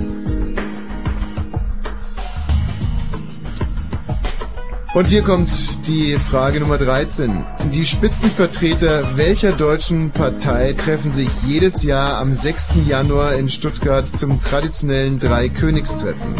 Und 4.94 5.08
hier 5.08 5.22
kommt 5.22 5.88
die 5.88 6.18
Frage 6.18 6.60
Nummer 6.60 6.78
13. 6.78 7.45
Die 7.72 7.86
Spitzenvertreter 7.86 9.16
welcher 9.16 9.53
deutschen 9.53 10.11
Partei 10.11 10.74
treffen 10.74 11.14
sich 11.14 11.30
jedes 11.48 11.84
Jahr 11.84 12.18
am 12.18 12.34
6. 12.34 12.74
Januar 12.86 13.36
in 13.36 13.48
Stuttgart 13.48 14.06
zum 14.06 14.42
traditionellen 14.42 15.18
Dreikönigstreffen? 15.18 16.36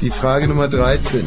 Die 0.00 0.08
Frage 0.08 0.48
Nummer 0.48 0.66
13. 0.66 1.26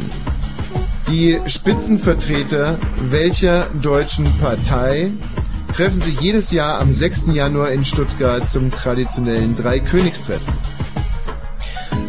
Die 1.08 1.40
Spitzenvertreter 1.46 2.80
welcher 3.02 3.68
deutschen 3.84 4.26
Partei 4.40 5.12
treffen 5.74 6.02
sich 6.02 6.20
jedes 6.22 6.50
Jahr 6.50 6.80
am 6.80 6.92
6. 6.92 7.28
Januar 7.34 7.70
in 7.70 7.84
Stuttgart 7.84 8.50
zum 8.50 8.72
traditionellen 8.72 9.56
Dreikönigstreffen? 9.56 10.75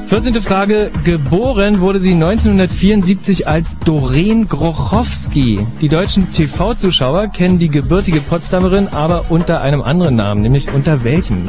14. 0.07 0.41
Frage. 0.41 0.91
Geboren 1.05 1.81
wurde 1.81 1.99
sie 1.99 2.13
1974 2.13 3.49
als 3.49 3.79
Doreen 3.81 4.49
Grochowski. 4.49 5.67
Die 5.81 5.89
deutschen 5.89 6.31
TV-Zuschauer 6.31 7.27
kennen 7.29 7.59
die 7.59 7.69
gebürtige 7.69 8.21
Potsdamerin 8.21 8.89
aber 8.89 9.27
unter 9.31 9.63
einem 9.63 9.83
anderen 9.83 10.15
Namen, 10.15 10.43
nämlich 10.43 10.73
unter 10.73 11.03
welchem? 11.03 11.49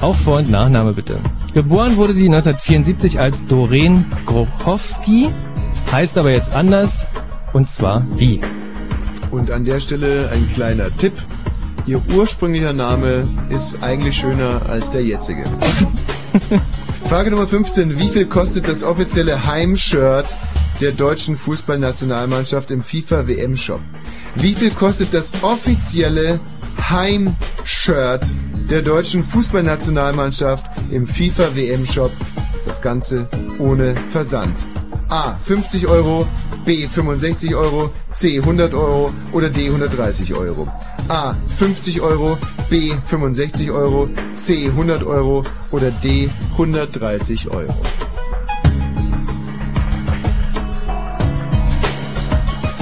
Auch 0.00 0.16
Vor- 0.16 0.38
und 0.38 0.50
Nachname 0.50 0.94
bitte. 0.94 1.18
Geboren 1.52 1.98
wurde 1.98 2.14
sie 2.14 2.26
1974 2.26 3.20
als 3.20 3.44
Doreen 3.44 4.06
Grochowski, 4.24 5.28
heißt 5.92 6.16
aber 6.16 6.30
jetzt 6.30 6.54
anders, 6.54 7.04
und 7.52 7.68
zwar 7.68 8.06
wie? 8.16 8.40
Und 9.30 9.50
an 9.50 9.64
der 9.64 9.80
Stelle 9.80 10.30
ein 10.32 10.48
kleiner 10.54 10.94
Tipp. 10.96 11.12
Ihr 11.86 12.00
ursprünglicher 12.14 12.72
Name 12.72 13.28
ist 13.50 13.82
eigentlich 13.82 14.16
schöner 14.16 14.62
als 14.68 14.90
der 14.90 15.04
jetzige. 15.04 15.44
Frage 17.08 17.30
Nummer 17.30 17.48
15. 17.48 17.98
Wie 17.98 18.08
viel 18.08 18.26
kostet 18.26 18.68
das 18.68 18.84
offizielle 18.84 19.46
Heimshirt 19.46 20.36
der 20.80 20.92
deutschen 20.92 21.36
Fußballnationalmannschaft 21.36 22.70
im 22.70 22.82
FIFA 22.82 23.26
WM 23.26 23.56
Shop? 23.56 23.80
Wie 24.36 24.54
viel 24.54 24.70
kostet 24.70 25.12
das 25.12 25.32
offizielle 25.42 26.38
Heimshirt 26.88 28.26
der 28.70 28.82
deutschen 28.82 29.24
Fußballnationalmannschaft 29.24 30.66
im 30.90 31.06
FIFA 31.06 31.56
WM 31.56 31.84
Shop? 31.84 32.12
Das 32.66 32.80
Ganze 32.80 33.28
ohne 33.58 33.96
Versand. 34.08 34.54
A. 35.08 35.32
50 35.44 35.88
Euro, 35.88 36.28
B. 36.64 36.86
65 36.86 37.54
Euro, 37.54 37.90
C. 38.12 38.38
100 38.38 38.74
Euro 38.74 39.12
oder 39.32 39.48
D. 39.50 39.66
130 39.66 40.34
Euro. 40.34 40.68
A. 41.08 41.34
50 41.56 42.00
Euro, 42.00 42.38
B. 42.68 42.92
65 43.06 43.70
Euro, 43.70 44.08
C. 44.34 44.68
100 44.68 45.02
Euro 45.04 45.44
oder 45.70 45.90
D. 45.90 46.28
130 46.52 47.50
Euro. 47.50 47.74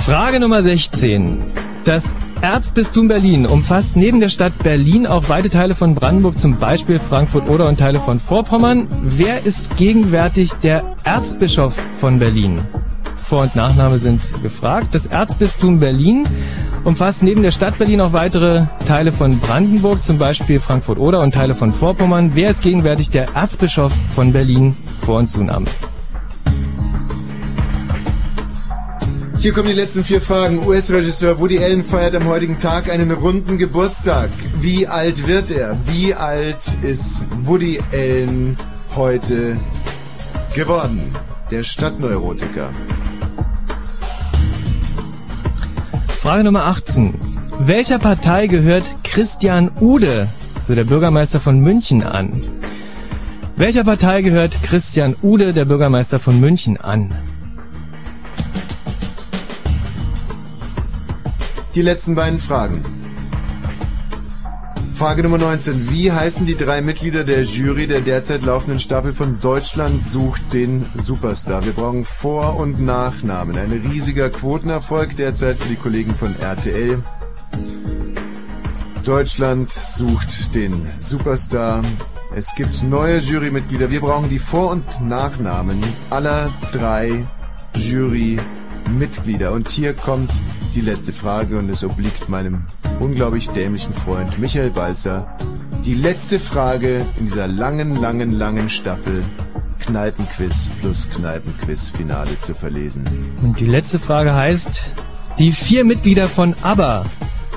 Frage 0.05 0.41
Nummer 0.41 0.63
16. 0.63 1.39
Das 1.85 2.15
Erzbistum 2.41 3.09
Berlin 3.09 3.47
umfasst 3.47 3.97
neben 3.97 4.21
der 4.21 4.29
Stadt 4.29 4.57
Berlin 4.63 5.07
auch 5.07 5.29
weite 5.29 5.51
Teile 5.51 5.75
von 5.75 5.95
Brandenburg, 5.95 6.39
zum 6.39 6.57
Beispiel 6.57 6.99
Frankfurt 6.99 7.49
oder 7.49 7.69
und 7.69 7.79
Teile 7.79 7.99
von 7.99 8.21
Vorpommern. 8.21 8.89
Wer 9.03 9.45
ist 9.45 9.77
gegenwärtig 9.77 10.53
der 10.63 10.97
Erzbischof 11.05 11.75
von 11.99 12.19
Berlin? 12.19 12.61
Vor- 13.29 13.43
und 13.43 13.55
Nachname 13.55 13.99
sind 13.99 14.23
gefragt. 14.43 14.95
Das 14.95 15.05
Erzbistum 15.05 15.81
Berlin 15.81 16.27
umfasst 16.85 17.23
neben 17.23 17.43
der 17.43 17.51
Stadt 17.51 17.77
Berlin 17.77 18.01
auch 18.01 18.15
weitere 18.15 18.65
Teile 18.87 19.13
von 19.13 19.39
Brandenburg, 19.39 20.03
zum 20.03 20.17
Beispiel 20.17 20.61
Frankfurt 20.61 20.97
oder 20.97 21.21
und 21.21 21.35
Teile 21.35 21.55
von 21.55 21.75
Vorpommern. 21.75 22.31
Wer 22.33 22.49
ist 22.49 22.63
gegenwärtig 22.63 23.11
der 23.11 23.35
Erzbischof 23.35 23.93
von 24.15 24.33
Berlin? 24.33 24.79
Vor- 25.05 25.19
und 25.19 25.31
Zunahme. 25.31 25.67
Hier 29.41 29.53
kommen 29.53 29.69
die 29.69 29.75
letzten 29.75 30.05
vier 30.05 30.23
Fragen. 30.23 30.67
US-Regisseur 30.67 31.39
Woody 31.39 31.59
Allen 31.59 31.85
feiert 31.85 32.17
am 32.17 32.25
heutigen 32.29 32.59
Tag 32.59 32.91
einen 32.91 33.11
runden 33.11 33.59
Geburtstag. 33.59 34.31
Wie 34.59 34.87
alt 34.87 35.29
wird 35.29 35.51
er? 35.51 35.77
Wie 35.87 36.15
alt 36.15 36.79
ist 36.81 37.27
Woody 37.43 37.79
Allen 37.93 38.57
heute 38.97 39.59
geworden? 40.55 41.13
Der 41.51 41.63
Stadtneurotiker. 41.63 42.71
Frage 46.29 46.45
Nummer 46.45 46.67
18. 46.67 47.15
Welcher 47.59 47.99
Partei 47.99 48.49
gehört 48.49 48.85
Christian 49.03 49.71
Ude, 49.81 50.29
also 50.61 50.75
der 50.75 50.85
Bürgermeister 50.85 51.41
von 51.41 51.59
München, 51.59 52.03
an? 52.03 52.43
Welcher 53.57 53.83
Partei 53.83 54.21
gehört 54.21 54.63
Christian 54.63 55.17
Ude, 55.23 55.55
der 55.55 55.65
Bürgermeister 55.65 56.19
von 56.19 56.39
München, 56.39 56.79
an? 56.79 57.15
Die 61.75 61.81
letzten 61.81 62.15
beiden 62.15 62.39
Fragen. 62.39 62.98
Frage 64.99 65.23
Nummer 65.23 65.39
19. 65.39 65.91
Wie 65.93 66.11
heißen 66.11 66.45
die 66.45 66.57
drei 66.57 66.81
Mitglieder 66.81 67.23
der 67.23 67.43
Jury 67.43 67.87
der 67.87 68.01
derzeit 68.01 68.43
laufenden 68.43 68.81
Staffel 68.81 69.13
von 69.13 69.39
Deutschland 69.39 70.03
sucht 70.03 70.53
den 70.53 70.87
Superstar? 70.97 71.65
Wir 71.65 71.73
brauchen 71.73 72.05
Vor- 72.05 72.57
und 72.57 72.81
Nachnamen. 72.81 73.57
Ein 73.57 73.71
riesiger 73.71 74.29
Quotenerfolg 74.29 75.17
derzeit 75.17 75.57
für 75.57 75.69
die 75.69 75.77
Kollegen 75.77 76.17
von 76.17 76.35
RTL. 76.41 77.01
Deutschland 79.05 79.71
sucht 79.71 80.53
den 80.57 80.91
Superstar. 80.99 81.85
Es 82.35 82.57
gibt 82.57 82.83
neue 82.83 83.19
Jurymitglieder. 83.19 83.93
Wir 83.93 84.01
brauchen 84.01 84.29
die 84.29 84.41
Vor- 84.41 84.73
und 84.73 85.01
Nachnamen 85.01 85.81
aller 86.11 86.51
drei 86.73 87.25
Jurymitglieder. 87.77 89.53
Und 89.53 89.69
hier 89.69 89.95
kommt 89.95 90.33
die 90.75 90.81
letzte 90.81 91.13
Frage 91.13 91.59
und 91.59 91.69
es 91.71 91.85
obliegt 91.85 92.29
meinem 92.29 92.65
unglaublich 93.01 93.49
dämlichen 93.49 93.95
Freund 93.95 94.39
Michael 94.39 94.71
Balzer. 94.71 95.27
Die 95.85 95.95
letzte 95.95 96.39
Frage 96.39 97.07
in 97.19 97.27
dieser 97.27 97.49
langen, 97.49 97.97
langen, 98.01 98.33
langen 98.33 98.69
Staffel 98.69 99.23
Kneipenquiz 99.81 100.71
plus 100.81 101.09
Kneipenquiz-Finale 101.11 102.39
zu 102.41 102.55
verlesen. 102.55 103.05
Und 103.43 103.59
die 103.61 103.67
letzte 103.67 103.99
Frage 103.99 104.35
heißt, 104.35 104.91
die 105.39 105.53
vier 105.53 105.85
Mitglieder 105.85 106.29
von 106.29 106.55
ABBA 106.63 107.07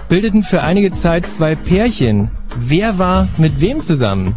bildeten 0.07 0.43
für 0.43 0.61
einige 0.61 0.91
Zeit 0.91 1.27
zwei 1.27 1.56
Pärchen. 1.56 2.30
Wer 2.57 2.98
war 2.98 3.27
mit 3.38 3.59
wem 3.59 3.81
zusammen? 3.81 4.35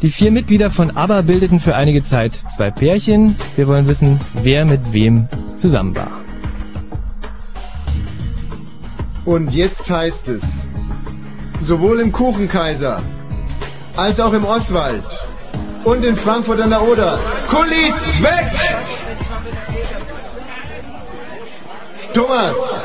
Die 0.00 0.10
vier 0.10 0.32
Mitglieder 0.32 0.70
von 0.70 0.96
ABBA 0.96 1.22
bildeten 1.22 1.60
für 1.60 1.76
einige 1.76 2.02
Zeit 2.02 2.34
zwei 2.34 2.70
Pärchen. 2.70 3.36
Wir 3.54 3.68
wollen 3.68 3.86
wissen, 3.86 4.20
wer 4.42 4.64
mit 4.64 4.92
wem 4.92 5.28
zusammen 5.56 5.94
war. 5.94 6.22
Und 9.24 9.54
jetzt 9.54 9.88
heißt 9.88 10.28
es, 10.28 10.66
sowohl 11.60 12.00
im 12.00 12.10
Kuchenkaiser 12.10 13.00
als 13.96 14.18
auch 14.18 14.32
im 14.32 14.44
Oswald 14.44 15.04
und 15.84 16.04
in 16.04 16.16
Frankfurt 16.16 16.60
an 16.60 16.70
der 16.70 16.82
Oder, 16.82 17.18
Kulis 17.48 18.08
weg! 18.20 18.50
Thomas! 22.12 22.80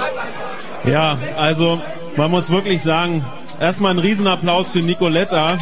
Ja, 0.85 1.17
also 1.35 1.81
man 2.15 2.29
muss 2.31 2.49
wirklich 2.49 2.81
sagen, 2.83 3.25
erstmal 3.59 3.91
ein 3.91 3.99
Riesenapplaus 3.99 4.71
für 4.71 4.79
Nicoletta, 4.79 5.57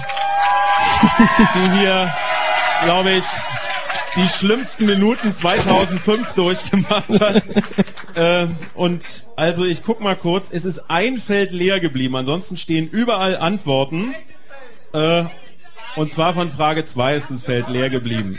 die 1.56 1.80
hier, 1.80 2.14
glaube 2.84 3.12
ich, 3.12 3.24
die 4.16 4.28
schlimmsten 4.28 4.86
Minuten 4.86 5.34
2005 5.34 6.34
durchgemacht 6.34 7.20
hat. 7.20 7.48
äh, 8.16 8.48
und 8.74 9.26
also 9.36 9.66
ich 9.66 9.84
guck 9.84 10.02
mal 10.02 10.16
kurz, 10.16 10.50
es 10.52 10.66
ist 10.66 10.90
ein 10.90 11.18
Feld 11.18 11.52
leer 11.52 11.80
geblieben, 11.80 12.16
ansonsten 12.16 12.58
stehen 12.58 12.90
überall 12.90 13.38
Antworten. 13.38 14.16
Äh, 14.94 15.24
und 15.96 16.12
zwar 16.12 16.34
von 16.34 16.50
Frage 16.52 16.84
2 16.84 17.16
ist 17.16 17.32
das 17.32 17.44
Feld 17.44 17.70
leer 17.70 17.90
geblieben. 17.90 18.38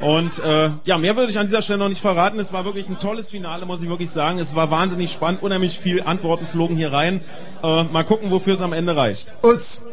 Und 0.00 0.38
äh, 0.38 0.70
ja, 0.84 0.98
mehr 0.98 1.16
würde 1.16 1.30
ich 1.30 1.38
an 1.38 1.46
dieser 1.46 1.62
Stelle 1.62 1.80
noch 1.80 1.88
nicht 1.88 2.00
verraten. 2.00 2.38
Es 2.38 2.52
war 2.52 2.64
wirklich 2.64 2.88
ein 2.88 2.98
tolles 2.98 3.30
Finale, 3.30 3.66
muss 3.66 3.82
ich 3.82 3.88
wirklich 3.88 4.10
sagen. 4.10 4.38
Es 4.38 4.54
war 4.54 4.70
wahnsinnig 4.70 5.10
spannend, 5.10 5.42
unheimlich 5.42 5.78
viel 5.78 6.02
Antworten 6.02 6.46
flogen 6.46 6.76
hier 6.76 6.92
rein. 6.92 7.20
Äh, 7.62 7.84
mal 7.84 8.04
gucken, 8.04 8.30
wofür 8.30 8.54
es 8.54 8.60
am 8.60 8.72
Ende 8.72 8.96
reicht. 8.96 9.34
Utz. 9.42 9.84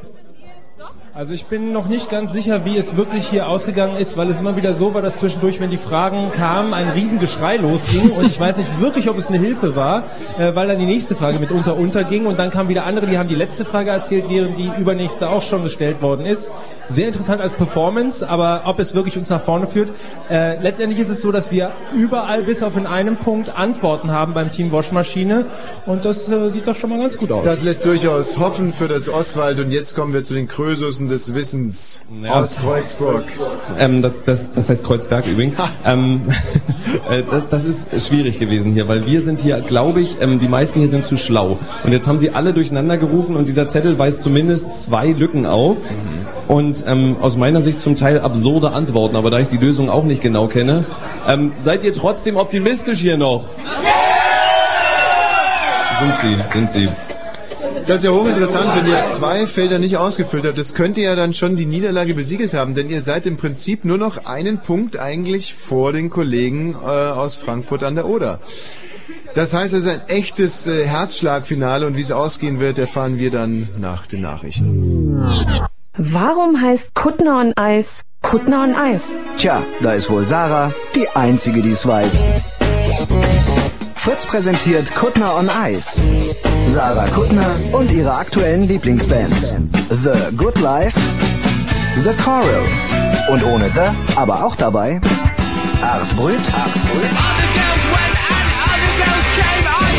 Also 1.17 1.31
ich 1.31 1.45
bin 1.45 1.71
noch 1.71 1.87
nicht 1.87 2.09
ganz 2.09 2.33
sicher, 2.33 2.65
wie 2.65 2.77
es 2.77 2.97
wirklich 2.97 3.29
hier 3.29 3.47
ausgegangen 3.47 3.95
ist, 3.95 4.17
weil 4.17 4.29
es 4.29 4.41
immer 4.41 4.57
wieder 4.57 4.73
so 4.73 4.93
war, 4.93 5.01
dass 5.01 5.15
zwischendurch, 5.15 5.61
wenn 5.61 5.69
die 5.69 5.77
Fragen 5.77 6.29
kamen, 6.31 6.73
ein 6.73 6.89
Riesengeschrei 6.89 7.55
losging 7.55 8.11
und 8.11 8.25
ich 8.25 8.37
weiß 8.37 8.57
nicht 8.57 8.81
wirklich, 8.81 9.09
ob 9.09 9.17
es 9.17 9.29
eine 9.29 9.37
Hilfe 9.37 9.77
war, 9.77 10.03
äh, 10.37 10.53
weil 10.55 10.67
dann 10.67 10.77
die 10.77 10.85
nächste 10.85 11.15
Frage 11.15 11.39
mitunter 11.39 11.77
unterging 11.77 12.25
und 12.25 12.37
dann 12.37 12.49
kamen 12.49 12.67
wieder 12.67 12.83
andere, 12.83 13.07
die 13.07 13.17
haben 13.17 13.29
die 13.29 13.35
letzte 13.35 13.63
Frage 13.63 13.91
erzählt, 13.91 14.25
während 14.27 14.57
die 14.57 14.69
übernächste 14.77 15.29
auch 15.29 15.41
schon 15.41 15.63
gestellt 15.63 16.01
worden 16.01 16.25
ist. 16.25 16.51
Sehr 16.87 17.07
interessant 17.07 17.41
als 17.41 17.53
Performance, 17.55 18.27
aber 18.27 18.63
ob 18.65 18.79
es 18.79 18.93
wirklich 18.93 19.17
uns 19.17 19.29
nach 19.29 19.41
vorne 19.41 19.67
führt. 19.67 19.91
Äh, 20.29 20.61
letztendlich 20.61 20.99
ist 20.99 21.09
es 21.09 21.21
so, 21.21 21.31
dass 21.31 21.51
wir 21.51 21.71
überall 21.95 22.43
bis 22.43 22.63
auf 22.63 22.77
in 22.77 22.85
einem 22.85 23.17
Punkt 23.17 23.49
Antworten 23.55 24.11
haben 24.11 24.33
beim 24.33 24.49
Team 24.51 24.71
Waschmaschine 24.71 25.45
und 25.85 26.05
das 26.05 26.29
äh, 26.29 26.49
sieht 26.49 26.67
doch 26.67 26.75
schon 26.75 26.89
mal 26.89 26.99
ganz 26.99 27.17
gut 27.17 27.31
aus. 27.31 27.45
Das 27.45 27.63
lässt 27.63 27.85
durchaus 27.85 28.37
hoffen 28.39 28.73
für 28.73 28.87
das 28.87 29.09
Oswald 29.09 29.59
und 29.59 29.71
jetzt 29.71 29.95
kommen 29.95 30.13
wir 30.13 30.23
zu 30.23 30.33
den 30.33 30.47
Krösussen 30.47 31.07
des 31.07 31.33
Wissens 31.33 32.01
aus 32.29 32.57
Kreuzburg. 32.57 33.23
Ähm, 33.79 34.01
das, 34.01 34.23
das, 34.23 34.51
das 34.51 34.69
heißt 34.69 34.83
Kreuzberg 34.83 35.25
übrigens. 35.27 35.57
ähm, 35.85 36.21
äh, 37.09 37.23
das, 37.29 37.43
das 37.49 37.65
ist 37.65 38.07
schwierig 38.07 38.39
gewesen 38.39 38.73
hier, 38.73 38.87
weil 38.87 39.05
wir 39.05 39.21
sind 39.23 39.39
hier, 39.39 39.59
glaube 39.61 40.01
ich, 40.01 40.21
ähm, 40.21 40.39
die 40.39 40.47
meisten 40.47 40.79
hier 40.79 40.89
sind 40.89 41.05
zu 41.05 41.17
schlau. 41.17 41.57
Und 41.83 41.91
jetzt 41.91 42.07
haben 42.07 42.17
sie 42.17 42.31
alle 42.31 42.53
durcheinander 42.53 42.97
gerufen 42.97 43.35
und 43.35 43.47
dieser 43.47 43.67
Zettel 43.67 43.97
weist 43.97 44.21
zumindest 44.21 44.73
zwei 44.73 45.07
Lücken 45.07 45.45
auf. 45.45 45.77
Und 46.47 46.83
ähm, 46.87 47.17
aus 47.21 47.35
meiner 47.37 47.61
Sicht 47.61 47.81
zum 47.81 47.95
Teil 47.95 48.19
absurde 48.19 48.71
Antworten, 48.71 49.15
aber 49.15 49.31
da 49.31 49.39
ich 49.39 49.47
die 49.47 49.57
Lösung 49.57 49.89
auch 49.89 50.03
nicht 50.03 50.21
genau 50.21 50.47
kenne, 50.47 50.85
ähm, 51.27 51.53
seid 51.59 51.83
ihr 51.83 51.93
trotzdem 51.93 52.37
optimistisch 52.37 52.99
hier 52.99 53.17
noch? 53.17 53.45
Sind 55.99 56.13
sie, 56.21 56.53
sind 56.53 56.71
sie. 56.71 56.89
Das 57.87 57.97
ist 57.97 58.05
ja 58.05 58.11
hochinteressant, 58.11 58.75
wenn 58.75 58.91
ihr 58.91 59.01
zwei 59.03 59.45
Felder 59.45 59.77
nicht 59.77 59.97
ausgefüllt 59.97 60.43
habt. 60.45 60.57
Das 60.57 60.73
könnte 60.73 61.01
ja 61.01 61.15
dann 61.15 61.35
schon 61.35 61.55
die 61.55 61.67
Niederlage 61.67 62.15
besiegelt 62.15 62.55
haben, 62.55 62.73
denn 62.73 62.89
ihr 62.89 62.99
seid 62.99 63.27
im 63.27 63.37
Prinzip 63.37 63.85
nur 63.85 63.99
noch 63.99 64.25
einen 64.25 64.59
Punkt 64.59 64.97
eigentlich 64.97 65.53
vor 65.53 65.93
den 65.93 66.09
Kollegen 66.09 66.75
äh, 66.83 66.87
aus 66.87 67.37
Frankfurt 67.37 67.83
an 67.83 67.93
der 67.93 68.07
Oder. 68.07 68.39
Das 69.35 69.53
heißt, 69.53 69.73
es 69.73 69.85
ist 69.85 69.91
ein 69.91 70.01
echtes 70.07 70.65
äh, 70.65 70.85
Herzschlagfinale 70.85 71.85
und 71.85 71.95
wie 71.95 72.01
es 72.01 72.11
ausgehen 72.11 72.59
wird, 72.59 72.79
erfahren 72.79 73.19
wir 73.19 73.29
dann 73.29 73.69
nach 73.77 74.07
den 74.07 74.21
Nachrichten. 74.21 75.23
Warum 75.97 76.61
heißt 76.61 76.93
Kuttner 76.93 77.39
on 77.39 77.53
Eis 77.55 78.01
Kuttner 78.21 78.63
on 78.63 78.75
Eis? 78.75 79.17
Tja, 79.37 79.63
da 79.81 79.93
ist 79.93 80.09
wohl 80.09 80.25
Sarah 80.25 80.73
die 80.93 81.07
Einzige, 81.15 81.61
die 81.61 81.71
es 81.71 81.87
weiß. 81.87 82.17
Fritz 83.95 84.25
präsentiert 84.25 84.93
Kuttner 84.93 85.37
on 85.37 85.49
Ice. 85.69 86.03
Sarah 86.67 87.07
Kuttner 87.07 87.55
und 87.71 87.89
ihre 87.91 88.13
aktuellen 88.13 88.67
Lieblingsbands. 88.67 89.55
The 89.89 90.35
Good 90.35 90.59
Life, 90.59 90.99
The 92.03 92.13
Coral 92.21 92.65
und 93.29 93.45
ohne 93.45 93.69
The, 93.71 94.17
aber 94.17 94.43
auch 94.43 94.57
dabei 94.57 94.99
Art 95.81 96.15
Brüt 96.17 96.39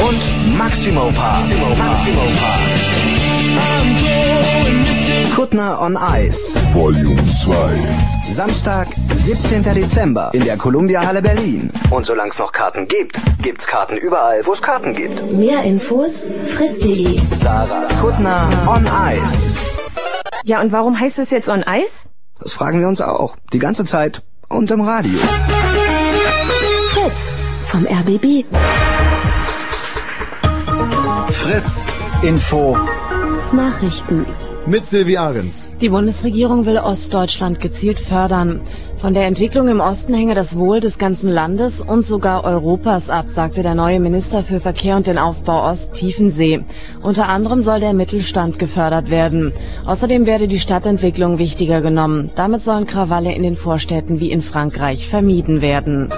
und 0.06 0.58
Maximo 0.58 1.10
Paar. 1.12 1.40
Maximo 1.40 2.20
Paar. 2.38 3.15
Kuttner 5.36 5.78
on 5.82 5.98
Ice. 6.14 6.54
Volume 6.72 7.22
2. 7.28 7.52
Samstag, 8.32 8.88
17. 9.12 9.62
Dezember 9.64 10.30
in 10.32 10.42
der 10.42 10.56
Columbia 10.56 11.04
Halle 11.04 11.20
Berlin. 11.20 11.70
Und 11.90 12.06
solange 12.06 12.30
es 12.30 12.38
noch 12.38 12.52
Karten 12.52 12.88
gibt, 12.88 13.20
gibt's 13.42 13.66
Karten 13.66 13.98
überall, 13.98 14.46
wo 14.46 14.54
es 14.54 14.62
Karten 14.62 14.94
gibt. 14.94 15.30
Mehr 15.30 15.62
Infos 15.62 16.24
fritz.de. 16.54 17.20
Sarah 17.34 17.86
Kuttner 18.00 18.48
on 18.66 18.86
Ice. 18.86 19.58
Ja, 20.44 20.62
und 20.62 20.72
warum 20.72 20.98
heißt 20.98 21.18
es 21.18 21.30
jetzt 21.30 21.50
on 21.50 21.64
Eis? 21.64 22.08
Das 22.40 22.54
fragen 22.54 22.80
wir 22.80 22.88
uns 22.88 23.02
auch. 23.02 23.36
Die 23.52 23.58
ganze 23.58 23.84
Zeit 23.84 24.22
und 24.48 24.70
im 24.70 24.80
Radio. 24.80 25.18
Fritz 26.88 27.34
vom 27.64 27.86
RBB. 27.86 28.46
Fritz 31.30 31.86
Info. 32.22 32.78
Nachrichten. 33.52 34.24
Mit 34.68 34.84
Silvi 34.84 35.16
Ahrens. 35.16 35.68
Die 35.80 35.90
Bundesregierung 35.90 36.66
will 36.66 36.78
Ostdeutschland 36.78 37.60
gezielt 37.60 38.00
fördern. 38.00 38.60
Von 38.96 39.14
der 39.14 39.26
Entwicklung 39.26 39.68
im 39.68 39.78
Osten 39.78 40.12
hänge 40.12 40.34
das 40.34 40.58
Wohl 40.58 40.80
des 40.80 40.98
ganzen 40.98 41.30
Landes 41.30 41.82
und 41.82 42.04
sogar 42.04 42.42
Europas 42.42 43.08
ab, 43.08 43.28
sagte 43.28 43.62
der 43.62 43.76
neue 43.76 44.00
Minister 44.00 44.42
für 44.42 44.58
Verkehr 44.58 44.96
und 44.96 45.06
den 45.06 45.18
Aufbau 45.18 45.70
Ost 45.70 45.92
Tiefensee. 45.92 46.64
Unter 47.00 47.28
anderem 47.28 47.62
soll 47.62 47.78
der 47.78 47.94
Mittelstand 47.94 48.58
gefördert 48.58 49.08
werden. 49.08 49.52
Außerdem 49.84 50.26
werde 50.26 50.48
die 50.48 50.58
Stadtentwicklung 50.58 51.38
wichtiger 51.38 51.80
genommen. 51.80 52.30
Damit 52.34 52.62
sollen 52.62 52.88
Krawalle 52.88 53.32
in 53.34 53.44
den 53.44 53.54
Vorstädten 53.54 54.18
wie 54.18 54.32
in 54.32 54.42
Frankreich 54.42 55.08
vermieden 55.08 55.60
werden. 55.60 56.08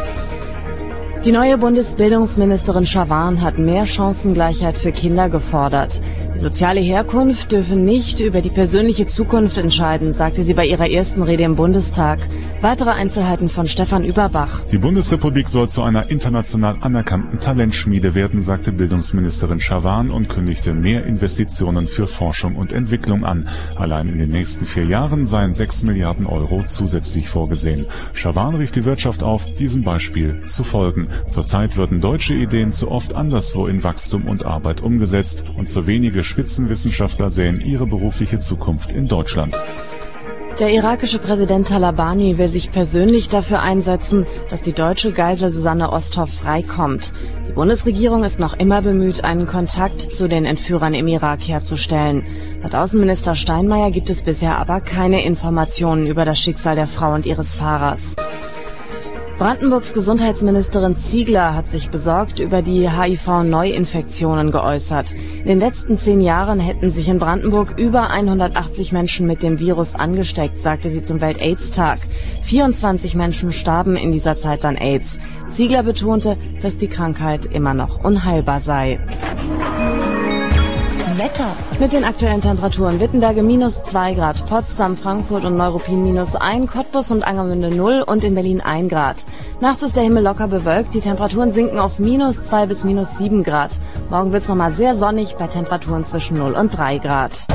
Die 1.24 1.32
neue 1.32 1.58
Bundesbildungsministerin 1.58 2.86
Schawan 2.86 3.42
hat 3.42 3.58
mehr 3.58 3.84
Chancengleichheit 3.84 4.78
für 4.78 4.92
Kinder 4.92 5.28
gefordert. 5.28 6.00
Soziale 6.38 6.78
Herkunft 6.78 7.50
dürfe 7.50 7.74
nicht 7.74 8.20
über 8.20 8.40
die 8.42 8.50
persönliche 8.50 9.06
Zukunft 9.06 9.58
entscheiden, 9.58 10.12
sagte 10.12 10.44
sie 10.44 10.54
bei 10.54 10.66
ihrer 10.66 10.88
ersten 10.88 11.24
Rede 11.24 11.42
im 11.42 11.56
Bundestag. 11.56 12.20
Weitere 12.60 12.90
Einzelheiten 12.90 13.48
von 13.48 13.66
Stefan 13.66 14.04
Überbach. 14.04 14.62
Die 14.70 14.78
Bundesrepublik 14.78 15.48
soll 15.48 15.68
zu 15.68 15.82
einer 15.82 16.10
international 16.10 16.76
anerkannten 16.80 17.40
Talentschmiede 17.40 18.14
werden, 18.14 18.40
sagte 18.40 18.70
Bildungsministerin 18.70 19.58
Schawan 19.58 20.12
und 20.12 20.28
kündigte 20.28 20.74
mehr 20.74 21.04
Investitionen 21.06 21.88
für 21.88 22.06
Forschung 22.06 22.54
und 22.54 22.72
Entwicklung 22.72 23.24
an. 23.24 23.48
Allein 23.74 24.08
in 24.08 24.18
den 24.18 24.30
nächsten 24.30 24.64
vier 24.64 24.84
Jahren 24.84 25.24
seien 25.24 25.54
sechs 25.54 25.82
Milliarden 25.82 26.26
Euro 26.26 26.62
zusätzlich 26.64 27.28
vorgesehen. 27.28 27.86
Schawan 28.12 28.54
rief 28.54 28.70
die 28.70 28.84
Wirtschaft 28.84 29.24
auf, 29.24 29.44
diesem 29.44 29.82
Beispiel 29.82 30.44
zu 30.46 30.62
folgen. 30.62 31.08
Zurzeit 31.26 31.76
würden 31.76 32.00
deutsche 32.00 32.34
Ideen 32.34 32.70
zu 32.70 32.92
oft 32.92 33.14
anderswo 33.16 33.66
in 33.66 33.82
Wachstum 33.82 34.26
und 34.26 34.44
Arbeit 34.44 34.82
umgesetzt 34.82 35.44
und 35.56 35.68
zu 35.68 35.88
wenige 35.88 36.24
Spitzenwissenschaftler 36.28 37.30
sehen 37.30 37.60
ihre 37.60 37.86
berufliche 37.86 38.38
Zukunft 38.38 38.92
in 38.92 39.08
Deutschland. 39.08 39.56
Der 40.60 40.70
irakische 40.70 41.20
Präsident 41.20 41.68
Talabani 41.68 42.36
will 42.36 42.48
sich 42.48 42.72
persönlich 42.72 43.28
dafür 43.28 43.62
einsetzen, 43.62 44.26
dass 44.50 44.60
die 44.60 44.72
deutsche 44.72 45.12
Geisel 45.12 45.52
Susanne 45.52 45.92
Osthoff 45.92 46.30
freikommt. 46.30 47.12
Die 47.48 47.52
Bundesregierung 47.52 48.24
ist 48.24 48.40
noch 48.40 48.54
immer 48.58 48.82
bemüht, 48.82 49.22
einen 49.22 49.46
Kontakt 49.46 50.00
zu 50.00 50.28
den 50.28 50.44
Entführern 50.44 50.94
im 50.94 51.06
Irak 51.06 51.46
herzustellen. 51.46 52.24
Laut 52.60 52.74
Außenminister 52.74 53.36
Steinmeier 53.36 53.92
gibt 53.92 54.10
es 54.10 54.22
bisher 54.22 54.58
aber 54.58 54.80
keine 54.80 55.24
Informationen 55.24 56.08
über 56.08 56.24
das 56.24 56.40
Schicksal 56.40 56.74
der 56.74 56.88
Frau 56.88 57.14
und 57.14 57.24
ihres 57.24 57.54
Fahrers. 57.54 58.16
Brandenburgs 59.38 59.92
Gesundheitsministerin 59.92 60.96
Ziegler 60.96 61.54
hat 61.54 61.68
sich 61.68 61.90
besorgt 61.90 62.40
über 62.40 62.60
die 62.60 62.90
HIV-Neuinfektionen 62.90 64.50
geäußert. 64.50 65.12
In 65.12 65.46
den 65.46 65.60
letzten 65.60 65.96
zehn 65.96 66.20
Jahren 66.20 66.58
hätten 66.58 66.90
sich 66.90 67.08
in 67.08 67.20
Brandenburg 67.20 67.78
über 67.78 68.10
180 68.10 68.90
Menschen 68.90 69.28
mit 69.28 69.44
dem 69.44 69.60
Virus 69.60 69.94
angesteckt, 69.94 70.58
sagte 70.58 70.90
sie 70.90 71.02
zum 71.02 71.20
Welt-Aids-Tag. 71.20 72.00
24 72.42 73.14
Menschen 73.14 73.52
starben 73.52 73.94
in 73.94 74.10
dieser 74.10 74.34
Zeit 74.34 74.64
an 74.64 74.74
AIDS. 74.74 75.20
Ziegler 75.48 75.84
betonte, 75.84 76.36
dass 76.60 76.76
die 76.76 76.88
Krankheit 76.88 77.46
immer 77.46 77.74
noch 77.74 78.02
unheilbar 78.02 78.60
sei. 78.60 78.98
Wetter. 81.28 81.54
Mit 81.78 81.92
den 81.92 82.04
aktuellen 82.04 82.40
Temperaturen 82.40 83.00
Wittenberge 83.00 83.42
minus 83.42 83.82
2 83.82 84.14
Grad, 84.14 84.46
Potsdam, 84.46 84.96
Frankfurt 84.96 85.44
und 85.44 85.58
Neuruppin 85.58 86.02
minus 86.02 86.34
1, 86.34 86.70
Cottbus 86.70 87.10
und 87.10 87.22
Angermünde 87.22 87.70
0 87.70 88.02
und 88.06 88.24
in 88.24 88.34
Berlin 88.34 88.62
1 88.62 88.90
Grad. 88.90 89.24
Nachts 89.60 89.82
ist 89.82 89.96
der 89.96 90.04
Himmel 90.04 90.22
locker 90.22 90.48
bewölkt, 90.48 90.94
die 90.94 91.00
Temperaturen 91.00 91.52
sinken 91.52 91.78
auf 91.80 91.98
minus 91.98 92.42
2 92.44 92.66
bis 92.66 92.82
minus 92.82 93.18
7 93.18 93.44
Grad. 93.44 93.78
Morgen 94.08 94.32
wird's 94.32 94.48
nochmal 94.48 94.72
sehr 94.72 94.96
sonnig 94.96 95.36
bei 95.36 95.48
Temperaturen 95.48 96.04
zwischen 96.04 96.38
0 96.38 96.52
und 96.52 96.76
3 96.76 96.96
Grad. 96.98 97.46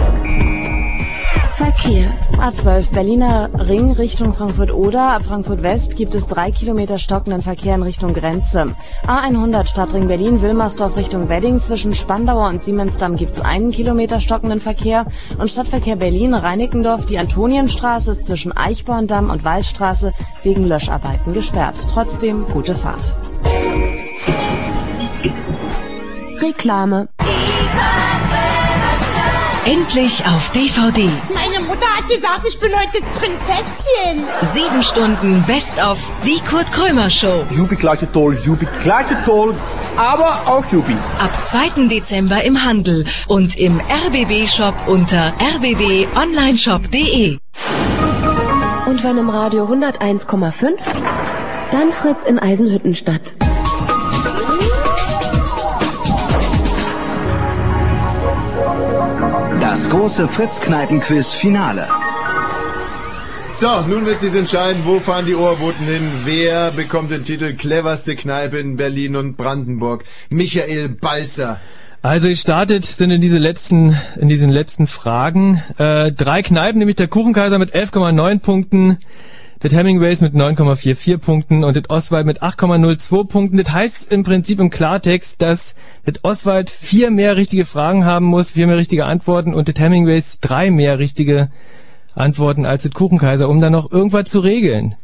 Verkehr. 1.55 2.11
A12 2.39 2.91
Berliner 2.93 3.49
Ring 3.53 3.91
Richtung 3.91 4.33
Frankfurt-Oder. 4.33 5.09
Ab 5.09 5.25
Frankfurt 5.25 5.61
West 5.61 5.95
gibt 5.95 6.15
es 6.15 6.27
drei 6.27 6.49
Kilometer 6.49 6.97
stockenden 6.97 7.43
Verkehr 7.43 7.75
in 7.75 7.83
Richtung 7.83 8.13
Grenze. 8.13 8.75
A100 9.05 9.67
Stadtring 9.67 10.07
Berlin 10.07 10.41
Wilmersdorf 10.41 10.95
Richtung 10.95 11.29
Wedding. 11.29 11.59
Zwischen 11.59 11.93
Spandauer 11.93 12.49
und 12.49 12.63
Siemensdamm 12.63 13.17
gibt 13.17 13.33
es 13.33 13.41
einen 13.41 13.69
Kilometer 13.69 14.19
stockenden 14.19 14.59
Verkehr. 14.59 15.05
Und 15.37 15.51
Stadtverkehr 15.51 15.95
Berlin 15.95 16.33
Reinickendorf. 16.33 17.05
Die 17.05 17.19
Antonienstraße 17.19 18.13
ist 18.13 18.25
zwischen 18.25 18.51
Eichborndamm 18.51 19.29
und 19.29 19.45
Waldstraße 19.45 20.11
wegen 20.41 20.65
Löscharbeiten 20.65 21.33
gesperrt. 21.33 21.77
Trotzdem 21.87 22.47
gute 22.47 22.73
Fahrt. 22.73 23.15
Reklame. 26.41 27.09
Endlich 29.65 30.25
auf 30.25 30.51
DVD. 30.51 31.09
Meine 31.33 31.65
Mutter 31.65 31.87
hat 31.95 32.09
gesagt, 32.09 32.45
ich 32.45 32.59
bin 32.59 32.69
heute 32.73 32.99
das 32.99 33.09
Prinzesschen. 33.11 34.25
Sieben 34.53 34.83
Stunden 34.83 35.41
Best 35.45 35.77
of 35.81 35.97
Die 36.25 36.41
Kurt 36.41 36.69
Krömer 36.69 37.09
Show. 37.09 37.45
Juppie, 37.49 37.77
klasse 37.77 38.11
toll, 38.11 38.37
Juppie, 38.43 38.67
klasse 38.81 39.17
toll, 39.25 39.55
aber 39.95 40.41
auch 40.47 40.65
Juppie. 40.69 40.97
Ab 41.17 41.31
2. 41.45 41.87
Dezember 41.87 42.43
im 42.43 42.61
Handel 42.65 43.05
und 43.27 43.55
im 43.57 43.79
RBB-Shop 43.79 44.75
unter 44.87 45.31
rbbonlineshop.de. 45.55 47.37
Und 48.85 49.03
wenn 49.05 49.17
im 49.17 49.29
Radio 49.29 49.65
101,5, 49.65 50.73
dann 51.71 51.93
Fritz 51.93 52.23
in 52.25 52.37
Eisenhüttenstadt. 52.37 53.33
Das 59.73 59.89
große 59.89 60.27
Fritz-Kneipen-Quiz-Finale. 60.27 61.87
So, 63.51 63.81
nun 63.87 64.05
wird 64.05 64.19
sich 64.19 64.35
entscheiden, 64.35 64.83
wo 64.85 64.99
fahren 64.99 65.25
die 65.25 65.33
Ohrboten 65.33 65.87
hin, 65.87 66.11
wer 66.25 66.69
bekommt 66.69 67.09
den 67.09 67.23
Titel 67.23 67.53
cleverste 67.53 68.15
Kneipe 68.15 68.59
in 68.59 68.77
Berlin 68.77 69.15
und 69.15 69.35
Brandenburg. 69.35 70.03
Michael 70.29 70.89
Balzer. 70.89 71.59
Also 72.03 72.27
gestartet 72.27 72.85
sind 72.85 73.09
in 73.09 73.19
diese 73.19 73.39
letzten, 73.39 73.99
in 74.21 74.27
diesen 74.27 74.51
letzten 74.51 74.85
Fragen 74.85 75.63
äh, 75.79 76.11
drei 76.11 76.43
Kneipen, 76.43 76.77
nämlich 76.77 76.97
der 76.97 77.07
Kuchenkaiser 77.07 77.57
mit 77.57 77.73
11,9 77.73 78.41
Punkten, 78.41 78.99
das 79.63 79.71
Hemingways 79.71 80.19
mit 80.19 80.33
9,44 80.33 81.17
Punkten 81.19 81.63
und 81.63 81.77
das 81.77 81.89
Oswald 81.89 82.25
mit 82.25 82.43
8,02 82.43 83.25
Punkten. 83.25 83.57
Das 83.57 83.71
heißt 83.71 84.11
im 84.11 84.23
Prinzip 84.23 84.59
im 84.59 84.69
Klartext, 84.69 85.41
dass 85.41 85.73
das 86.05 86.21
Oswald 86.23 86.69
vier 86.69 87.11
mehr 87.11 87.37
richtige 87.37 87.63
Fragen 87.63 88.03
haben 88.03 88.25
muss, 88.25 88.51
vier 88.51 88.67
mehr 88.67 88.75
richtige 88.75 89.05
Antworten 89.05 89.53
und 89.53 89.69
das 89.69 89.81
Hemingways 89.81 90.39
drei 90.41 90.69
mehr 90.69 90.99
richtige 90.99 91.49
Antworten 92.13 92.65
als 92.65 92.83
das 92.83 92.91
Kuchenkaiser, 92.91 93.47
um 93.47 93.61
dann 93.61 93.71
noch 93.71 93.89
irgendwas 93.89 94.29
zu 94.29 94.41
regeln. 94.41 94.95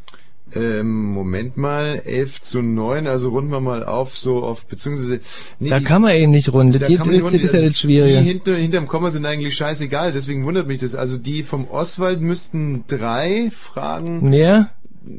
Ähm, 0.55 1.11
Moment 1.11 1.57
mal, 1.57 2.01
11 2.05 2.41
zu 2.41 2.61
9, 2.61 3.07
also 3.07 3.29
runden 3.29 3.51
wir 3.51 3.59
mal 3.59 3.83
auf, 3.83 4.17
so 4.17 4.43
auf, 4.43 4.65
beziehungsweise... 4.65 5.19
Da 5.59 5.79
kann 5.79 6.01
man 6.01 6.15
eben 6.15 6.31
nicht 6.31 6.51
runden, 6.51 6.73
das 6.73 6.87
da 6.89 6.95
kann 6.95 7.07
man 7.07 7.15
nicht 7.15 7.25
das 7.25 7.33
runden. 7.33 7.45
ist 7.45 7.53
ja 7.53 7.67
das 7.67 7.79
Schwierige. 7.79 8.19
Die 8.19 8.25
hinter, 8.25 8.55
hinterm 8.55 8.87
Komma 8.87 9.11
sind 9.11 9.25
eigentlich 9.25 9.55
scheißegal, 9.55 10.11
deswegen 10.11 10.45
wundert 10.45 10.67
mich 10.67 10.79
das. 10.79 10.95
Also 10.95 11.17
die 11.17 11.43
vom 11.43 11.67
Oswald 11.69 12.21
müssten 12.21 12.83
drei 12.87 13.51
Fragen... 13.55 14.29
Mehr? 14.29 14.71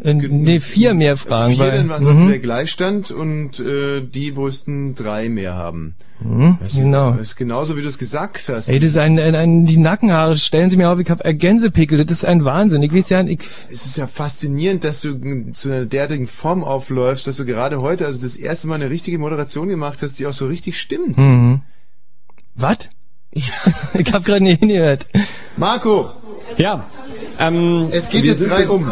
Äh, 0.03 0.15
nee, 0.15 0.61
vier 0.61 0.95
mehr 0.95 1.17
Fragen. 1.17 1.55
Vier, 1.55 1.65
weil, 1.65 1.73
dann 1.73 1.89
war 1.89 2.03
sonst 2.03 2.23
mhm. 2.23 2.29
wäre 2.29 2.39
Gleichstand 2.39 3.11
und 3.11 3.59
äh, 3.61 4.01
die 4.03 4.33
müssten 4.33 4.95
drei 4.95 5.29
mehr 5.29 5.55
haben. 5.55 5.95
Mhm, 6.21 6.59
Das 6.61 6.75
genau. 6.75 7.13
ist 7.15 7.37
genauso, 7.37 7.77
wie 7.77 7.83
du 7.83 7.89
es 7.89 7.99
gesagt 7.99 8.49
hast. 8.49 8.69
Ey, 8.69 8.79
das 8.79 8.91
ist 8.91 8.99
ein, 8.99 9.19
ein, 9.19 9.35
ein, 9.35 9.65
die 9.65 9.79
Nackenhaare 9.79 10.37
stellen 10.37 10.71
sie 10.71 10.77
mir 10.77 10.91
auf, 10.91 10.99
ich 10.99 11.11
hab 11.11 11.23
Gänsepickel, 11.25 12.05
das 12.05 12.19
ist 12.19 12.25
ein 12.25 12.45
Wahnsinn. 12.45 12.83
Ich 12.83 12.95
weiß 12.95 13.09
ja, 13.09 13.23
ich, 13.23 13.41
Es 13.71 13.87
ist 13.87 13.97
ja 13.97 14.07
faszinierend, 14.07 14.85
dass 14.85 15.01
du 15.01 15.51
zu 15.53 15.71
einer 15.71 15.87
derartigen 15.87 16.29
Form 16.29 16.63
aufläufst, 16.63 17.27
dass 17.27 17.39
du 17.39 17.45
gerade 17.45 17.81
heute 17.81 18.07
also 18.07 18.21
das 18.21 18.37
erste 18.37 18.69
Mal 18.69 18.77
eine 18.77 18.91
richtige 18.91 19.19
Moderation 19.19 19.69
gemacht 19.69 20.03
hast, 20.03 20.19
die 20.19 20.27
auch 20.27 20.33
so 20.33 20.47
richtig 20.47 20.79
stimmt. 20.79 21.19
Mhm. 21.19 21.63
Was? 22.55 22.91
ich 23.33 23.51
hab 24.13 24.25
gerade 24.25 24.43
nicht 24.43 24.61
hingehört. 24.61 25.07
Marco! 25.57 26.11
Ja. 26.59 26.87
Ähm, 27.41 27.89
Es 27.91 28.11
geht 28.11 28.25
jetzt 28.25 28.41
sind 28.41 28.51
drei 28.53 28.61
jetzt- 28.61 28.69
um. 28.71 28.91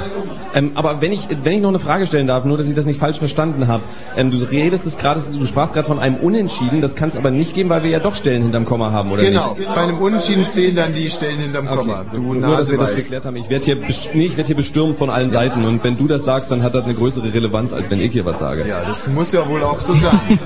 Ähm, 0.55 0.71
aber 0.75 1.03
wenn 1.03 1.13
ich, 1.13 1.29
wenn 1.45 1.53
ich 1.53 1.61
noch 1.61 1.69
eine 1.69 1.79
Frage 1.79 2.07
stellen 2.07 2.27
darf, 2.27 2.47
nur 2.47 2.57
dass 2.57 2.67
ich 2.69 2.75
das 2.75 2.87
nicht 2.87 2.99
falsch 2.99 3.19
verstanden 3.19 3.69
habe. 3.69 3.83
Ähm, 4.17 4.31
du 4.31 4.39
redest 4.39 4.87
es 4.87 4.97
gerade, 4.97 5.21
du 5.21 5.45
sprachst 5.45 5.75
gerade 5.75 5.87
von 5.87 5.99
einem 5.99 6.17
Unentschieden, 6.17 6.81
das 6.81 6.97
kann 6.97 7.11
es 7.11 7.17
aber 7.19 7.31
nicht 7.31 7.55
geben, 7.55 7.69
weil 7.69 7.83
wir 7.83 7.91
ja 7.91 7.99
doch 7.99 8.15
Stellen 8.15 8.45
hinterm 8.45 8.65
Komma 8.65 8.91
haben, 8.91 9.13
oder 9.13 9.23
genau, 9.23 9.55
nicht? 9.59 9.69
bei 9.69 9.83
einem 9.83 9.99
Unentschieden 9.99 10.49
zählen 10.49 10.75
dann 10.75 10.95
die 10.95 11.11
Stellen 11.11 11.39
hinterm 11.39 11.67
Komma. 11.67 12.05
Du 12.11 12.23
Nur, 12.33 12.57
dass 12.57 12.71
wir 12.71 12.79
das 12.79 12.89
Naseweiß. 12.89 12.95
geklärt 13.05 13.27
haben. 13.27 13.37
Ich 13.37 13.51
werde 13.51 13.65
hier, 13.67 13.77
nee, 14.15 14.25
ich 14.25 14.37
werd 14.39 14.47
hier 14.47 14.57
bestürmt 14.57 14.97
von 14.97 15.11
allen 15.11 15.29
Seiten 15.31 15.65
und 15.67 15.85
wenn 15.85 15.99
du 15.99 16.09
das 16.09 16.25
sagst, 16.25 16.51
dann 16.51 16.63
hat 16.63 16.75
das 16.75 16.87
eine 16.87 16.95
größere 16.95 17.33
Relevanz, 17.35 17.75
als 17.75 17.91
wenn 17.91 18.01
ich 18.01 18.13
hier 18.13 18.25
was 18.25 18.39
sage. 18.41 18.67
Ja, 18.67 18.83
das 18.87 19.07
muss 19.07 19.33
ja 19.33 19.47
wohl 19.47 19.63
auch 19.63 19.79
so 19.81 19.93
sein. 19.93 20.39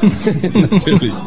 Natürlich. 0.70 1.12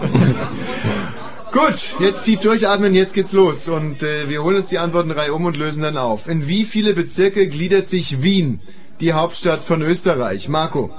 Gut, 1.56 1.96
jetzt 2.02 2.24
tief 2.24 2.42
durchatmen, 2.42 2.94
jetzt 2.94 3.14
geht's 3.14 3.32
los. 3.32 3.70
Und 3.70 4.04
äh, 4.04 4.28
wir 4.28 4.44
holen 4.44 4.58
uns 4.58 4.68
die 4.68 4.78
Antwortenreihe 4.78 5.34
um 5.34 5.46
und 5.46 5.56
lösen 5.56 5.84
dann 5.84 5.96
auf. 5.96 6.28
In 6.28 6.50
wie 6.50 6.66
viele 6.66 6.94
Bezirke 6.94 7.48
gliedert 7.48 7.88
sich 7.88 8.22
Wien, 8.22 8.60
die 9.00 9.14
Hauptstadt 9.14 9.64
von 9.64 9.82
Österreich? 9.82 10.50
Marco. 10.50 10.90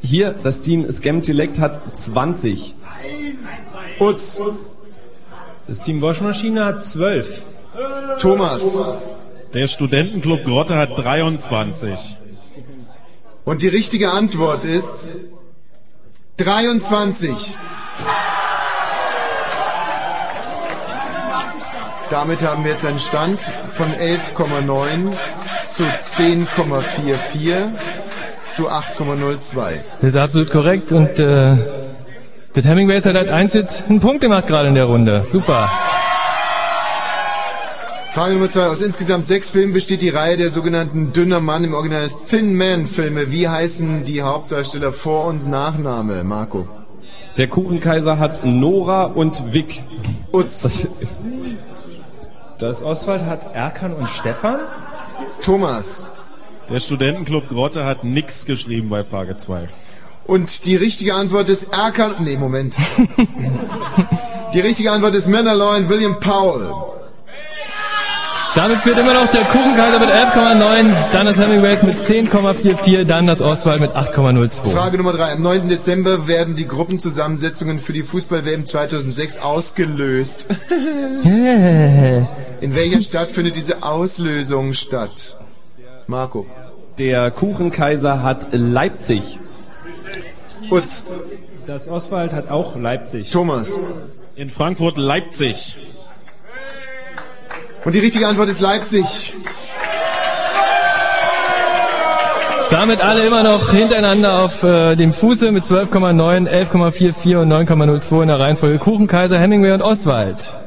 Hier, 0.00 0.32
das 0.42 0.62
Team 0.62 0.90
Scam-Select 0.90 1.58
hat 1.58 1.94
20. 1.94 2.74
Utz. 4.00 4.40
Das 5.68 5.82
Team 5.82 6.00
Waschmaschine 6.00 6.64
hat 6.64 6.82
zwölf. 6.82 7.44
Thomas. 8.18 8.78
Der 9.52 9.66
Studentenclub 9.66 10.46
Grotte 10.46 10.78
hat 10.78 10.96
23. 10.96 11.98
Und 13.44 13.60
die 13.60 13.68
richtige 13.68 14.12
Antwort 14.12 14.64
ist 14.64 15.08
23. 16.38 17.58
Damit 22.10 22.42
haben 22.44 22.64
wir 22.64 22.72
jetzt 22.72 22.84
einen 22.84 22.98
Stand 22.98 23.40
von 23.68 23.86
11,9 23.92 25.12
zu 25.66 25.84
10,44 25.84 27.54
zu 28.52 28.70
8,02. 28.70 29.78
Das 30.00 30.10
ist 30.10 30.16
absolut 30.16 30.50
korrekt 30.50 30.92
und 30.92 31.18
äh, 31.18 31.56
das 32.52 32.64
Hemingways 32.64 33.04
hat 33.06 33.16
halt 33.16 33.30
eins 33.30 33.54
jetzt 33.54 33.88
einen 33.88 34.00
Punkt 34.00 34.20
gemacht 34.20 34.46
gerade 34.46 34.68
in 34.68 34.74
der 34.74 34.84
Runde. 34.84 35.24
Super. 35.24 35.70
Frage 38.12 38.34
Nummer 38.34 38.48
zwei. 38.48 38.66
Aus 38.66 38.80
insgesamt 38.80 39.24
sechs 39.24 39.50
Filmen 39.50 39.72
besteht 39.72 40.00
die 40.00 40.08
Reihe 40.08 40.36
der 40.36 40.48
sogenannten 40.48 41.12
Dünner 41.12 41.40
Mann 41.40 41.64
im 41.64 41.74
Original 41.74 42.08
Thin 42.30 42.54
Man 42.54 42.86
Filme. 42.86 43.32
Wie 43.32 43.48
heißen 43.48 44.04
die 44.04 44.22
Hauptdarsteller 44.22 44.92
Vor- 44.92 45.24
und 45.26 45.50
Nachname, 45.50 46.22
Marco? 46.22 46.68
Der 47.36 47.48
Kuchenkaiser 47.48 48.20
hat 48.20 48.44
Nora 48.44 49.06
und 49.06 49.52
Vic. 49.52 49.82
Utz. 50.32 50.96
Das 52.58 52.82
Oswald 52.82 53.22
hat 53.22 53.54
Erkan 53.54 53.92
und 53.92 54.08
Stefan. 54.08 54.60
Thomas. 55.42 56.06
Der 56.70 56.80
Studentenclub 56.80 57.48
Grotte 57.48 57.84
hat 57.84 58.04
nix 58.04 58.46
geschrieben 58.46 58.88
bei 58.88 59.02
Frage 59.02 59.36
2. 59.36 59.68
Und 60.26 60.64
die 60.64 60.76
richtige 60.76 61.14
Antwort 61.14 61.48
ist 61.48 61.72
Erkan... 61.72 62.12
Nee, 62.20 62.36
Moment. 62.36 62.76
die 64.54 64.60
richtige 64.60 64.92
Antwort 64.92 65.14
ist 65.14 65.28
Mannerloin 65.28 65.88
William 65.88 66.18
Powell. 66.20 66.72
Damit 68.54 68.78
führt 68.78 68.98
immer 68.98 69.14
noch 69.14 69.26
der 69.32 69.42
Kuchenkaiser 69.42 69.98
mit 69.98 70.08
11,9, 70.10 70.94
dann 71.12 71.26
das 71.26 71.38
Hemingways 71.38 71.82
mit 71.82 71.98
10,44, 71.98 73.04
dann 73.04 73.26
das 73.26 73.40
Oswald 73.40 73.80
mit 73.80 73.90
8,02. 73.90 74.70
Frage 74.70 74.96
Nummer 74.96 75.12
drei. 75.12 75.32
Am 75.32 75.42
9. 75.42 75.68
Dezember 75.68 76.28
werden 76.28 76.54
die 76.54 76.68
Gruppenzusammensetzungen 76.68 77.80
für 77.80 77.92
die 77.92 78.04
Fußball-WM 78.04 78.64
2006 78.64 79.38
ausgelöst. 79.38 80.48
In 81.24 82.76
welcher 82.76 83.02
Stadt 83.02 83.32
findet 83.32 83.56
diese 83.56 83.82
Auslösung 83.82 84.72
statt? 84.72 85.36
Marco. 86.06 86.46
Der 86.98 87.32
Kuchenkaiser 87.32 88.22
hat 88.22 88.48
Leipzig. 88.52 89.40
Utz. 90.70 91.06
Das 91.66 91.88
Oswald 91.88 92.32
hat 92.32 92.50
auch 92.50 92.76
Leipzig. 92.76 93.30
Thomas. 93.30 93.80
In 94.36 94.48
Frankfurt 94.48 94.96
Leipzig. 94.96 95.76
Und 97.84 97.94
die 97.94 97.98
richtige 97.98 98.26
Antwort 98.26 98.48
ist 98.48 98.60
Leipzig. 98.60 99.34
Damit 102.70 103.04
alle 103.04 103.24
immer 103.26 103.42
noch 103.42 103.70
hintereinander 103.70 104.42
auf 104.42 104.62
äh, 104.62 104.96
dem 104.96 105.12
Fuße 105.12 105.52
mit 105.52 105.64
12,9, 105.64 106.48
11,44 106.48 107.36
und 107.36 107.52
9,02 107.52 108.22
in 108.22 108.28
der 108.28 108.40
Reihenfolge 108.40 108.78
Kuchenkaiser, 108.78 109.38
Hemingway 109.38 109.72
und 109.72 109.82
Oswald. 109.82 110.58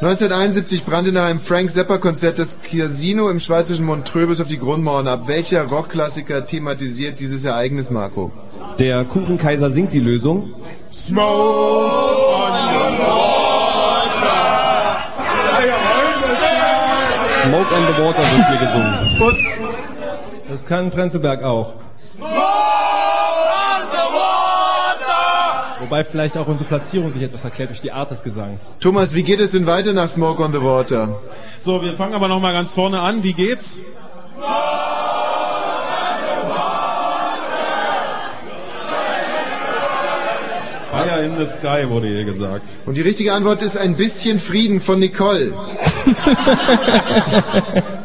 1971 0.00 0.84
brannte 0.86 1.12
nach 1.12 1.26
einem 1.26 1.40
Frank 1.40 1.70
Zappa-Konzert 1.70 2.38
das 2.38 2.60
Casino 2.62 3.28
im 3.28 3.38
schweizerischen 3.38 3.84
Montreux 3.84 4.28
bis 4.28 4.40
auf 4.40 4.48
die 4.48 4.56
Grundmauern 4.56 5.06
ab. 5.06 5.28
Welcher 5.28 5.64
Rockklassiker 5.64 6.46
thematisiert 6.46 7.20
dieses 7.20 7.44
Ereignis, 7.44 7.90
Marco? 7.90 8.32
Der 8.78 9.04
Kuchenkaiser 9.04 9.68
singt 9.68 9.92
die 9.92 10.00
Lösung. 10.00 10.54
Smoke 10.90 11.24
on 11.24 12.60
Smoke 17.70 17.86
on 17.86 17.94
the 17.94 18.02
Water 18.02 18.18
wird 18.18 18.48
hier 18.48 18.58
gesungen. 18.66 19.18
Putz. 19.18 19.60
Das 20.48 20.66
kann 20.66 20.90
Prenzlberg 20.90 21.44
auch. 21.44 21.74
Wobei 25.78 26.04
vielleicht 26.04 26.36
auch 26.36 26.48
unsere 26.48 26.68
Platzierung 26.68 27.12
sich 27.12 27.22
etwas 27.22 27.44
erklärt 27.44 27.70
durch 27.70 27.80
die 27.80 27.92
Art 27.92 28.10
des 28.10 28.22
Gesangs. 28.22 28.60
Thomas, 28.80 29.14
wie 29.14 29.22
geht 29.22 29.40
es 29.40 29.52
denn 29.52 29.66
weiter 29.66 29.92
nach 29.92 30.08
Smoke 30.08 30.42
on 30.42 30.52
the 30.52 30.60
Water? 30.60 31.20
So, 31.58 31.80
wir 31.82 31.92
fangen 31.94 32.14
aber 32.14 32.26
noch 32.28 32.40
mal 32.40 32.52
ganz 32.52 32.74
vorne 32.74 33.00
an. 33.00 33.22
Wie 33.22 33.34
geht's? 33.34 33.78
Fire 40.90 41.24
in 41.24 41.36
the 41.38 41.46
Sky 41.46 41.88
wurde 41.88 42.08
hier 42.08 42.24
gesagt. 42.24 42.74
Und 42.84 42.96
die 42.96 43.02
richtige 43.02 43.32
Antwort 43.32 43.62
ist 43.62 43.76
ein 43.76 43.94
bisschen 43.96 44.40
Frieden 44.40 44.80
von 44.80 44.98
Nicole. 44.98 45.52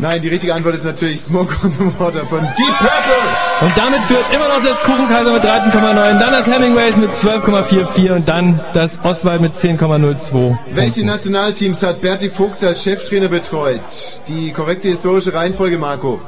Nein, 0.00 0.22
die 0.22 0.28
richtige 0.28 0.54
Antwort 0.54 0.76
ist 0.76 0.84
natürlich 0.84 1.20
Smoke 1.20 1.52
on 1.64 1.72
the 1.72 1.84
Water 1.98 2.24
von 2.24 2.40
Deep 2.40 2.78
Purple. 2.78 3.62
Und 3.62 3.76
damit 3.76 3.98
führt 4.02 4.32
immer 4.32 4.46
noch 4.46 4.62
das 4.62 4.80
Kuchenkaiser 4.80 5.32
mit 5.32 5.42
13,9, 5.42 6.18
dann 6.20 6.32
das 6.32 6.46
Hemingways 6.46 6.96
mit 6.98 7.10
12,44 7.10 8.12
und 8.14 8.28
dann 8.28 8.60
das 8.74 9.00
Oswald 9.02 9.40
mit 9.40 9.54
10,02. 9.54 10.56
Welche 10.72 11.04
Nationalteams 11.04 11.82
hat 11.82 12.00
Berti 12.00 12.28
Vogt 12.30 12.62
als 12.62 12.84
Cheftrainer 12.84 13.26
betreut? 13.26 13.80
Die 14.28 14.52
korrekte 14.52 14.86
historische 14.88 15.34
Reihenfolge, 15.34 15.78
Marco. 15.78 16.20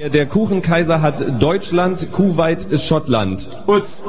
Der 0.00 0.26
Kuchenkaiser 0.26 1.02
hat 1.02 1.42
Deutschland, 1.42 2.10
Kuwait, 2.10 2.80
Schottland. 2.80 3.48
Utz. 3.66 4.02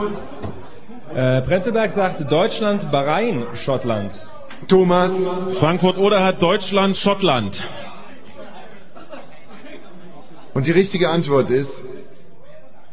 Äh, 1.13 1.41
Prenzlberg 1.41 1.93
sagt 1.93 2.31
Deutschland, 2.31 2.91
Bahrain, 2.91 3.43
Schottland. 3.53 4.25
Thomas. 4.67 5.25
Frankfurt 5.59 5.97
oder 5.97 6.23
hat 6.23 6.41
Deutschland, 6.41 6.97
Schottland. 6.97 7.65
Und 10.53 10.67
die 10.67 10.71
richtige 10.71 11.09
Antwort 11.09 11.49
ist 11.49 11.85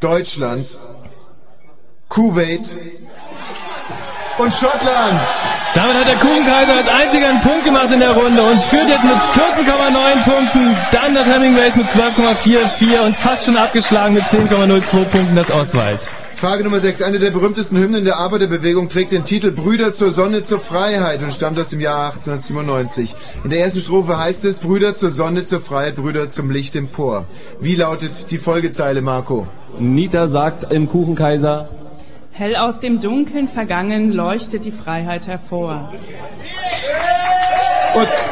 Deutschland, 0.00 0.78
Kuwait 2.08 2.76
und 4.38 4.52
Schottland. 4.52 5.20
Damit 5.74 5.96
hat 5.96 6.08
der 6.08 6.16
Kuchenkaiser 6.16 6.74
als 6.76 6.88
einziger 6.88 7.28
einen 7.28 7.40
Punkt 7.40 7.64
gemacht 7.64 7.90
in 7.92 8.00
der 8.00 8.10
Runde 8.10 8.42
und 8.42 8.60
führt 8.62 8.88
jetzt 8.88 9.04
mit 9.04 9.14
14,9 9.14 10.24
Punkten. 10.24 10.76
Dann 10.90 11.14
das 11.14 11.26
Hemingways 11.26 11.76
mit 11.76 11.86
12,44 11.86 13.00
und 13.06 13.16
fast 13.16 13.46
schon 13.46 13.56
abgeschlagen 13.56 14.14
mit 14.14 14.24
10,02 14.24 15.04
Punkten 15.04 15.36
das 15.36 15.50
Oswald. 15.50 16.10
Frage 16.42 16.64
Nummer 16.64 16.80
6. 16.80 17.02
Eine 17.02 17.20
der 17.20 17.30
berühmtesten 17.30 17.78
Hymnen 17.78 18.04
der 18.04 18.16
Arbeiterbewegung 18.16 18.88
trägt 18.88 19.12
den 19.12 19.24
Titel 19.24 19.52
Brüder 19.52 19.92
zur 19.92 20.10
Sonne, 20.10 20.42
zur 20.42 20.58
Freiheit 20.58 21.22
und 21.22 21.32
stammt 21.32 21.56
aus 21.56 21.68
dem 21.68 21.78
Jahr 21.78 22.06
1897. 22.06 23.14
In 23.44 23.50
der 23.50 23.60
ersten 23.60 23.78
Strophe 23.78 24.18
heißt 24.18 24.44
es 24.46 24.58
Brüder 24.58 24.96
zur 24.96 25.10
Sonne, 25.10 25.44
zur 25.44 25.60
Freiheit, 25.60 25.94
Brüder 25.94 26.30
zum 26.30 26.50
Licht 26.50 26.74
empor. 26.74 27.26
Wie 27.60 27.76
lautet 27.76 28.32
die 28.32 28.38
Folgezeile, 28.38 29.02
Marco? 29.02 29.46
Nita 29.78 30.26
sagt 30.26 30.72
im 30.72 30.88
Kuchenkaiser, 30.88 31.68
Hell 32.32 32.56
aus 32.56 32.80
dem 32.80 32.98
Dunkeln 32.98 33.46
vergangen 33.46 34.10
leuchtet 34.10 34.64
die 34.64 34.72
Freiheit 34.72 35.28
hervor. 35.28 35.92
Utz. 37.94 38.28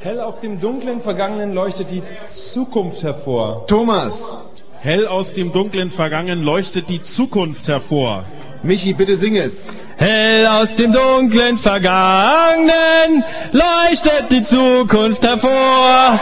Hell 0.00 0.20
auf 0.20 0.40
dem 0.40 0.60
dunklen 0.60 1.02
Vergangenen 1.02 1.52
leuchtet 1.52 1.90
die 1.90 2.02
Zukunft 2.24 3.02
hervor. 3.02 3.66
Thomas. 3.66 4.55
Hell 4.86 5.08
aus 5.08 5.34
dem 5.34 5.50
dunklen 5.50 5.90
Vergangen 5.90 6.44
leuchtet 6.44 6.88
die 6.88 7.02
Zukunft 7.02 7.66
hervor. 7.66 8.24
Michi, 8.62 8.92
bitte 8.92 9.16
sing 9.16 9.34
es. 9.34 9.74
Hell 9.96 10.46
aus 10.46 10.76
dem 10.76 10.92
dunklen 10.92 11.58
Vergangenen 11.58 13.24
leuchtet 13.50 14.30
die 14.30 14.44
Zukunft 14.44 15.24
hervor. 15.24 16.20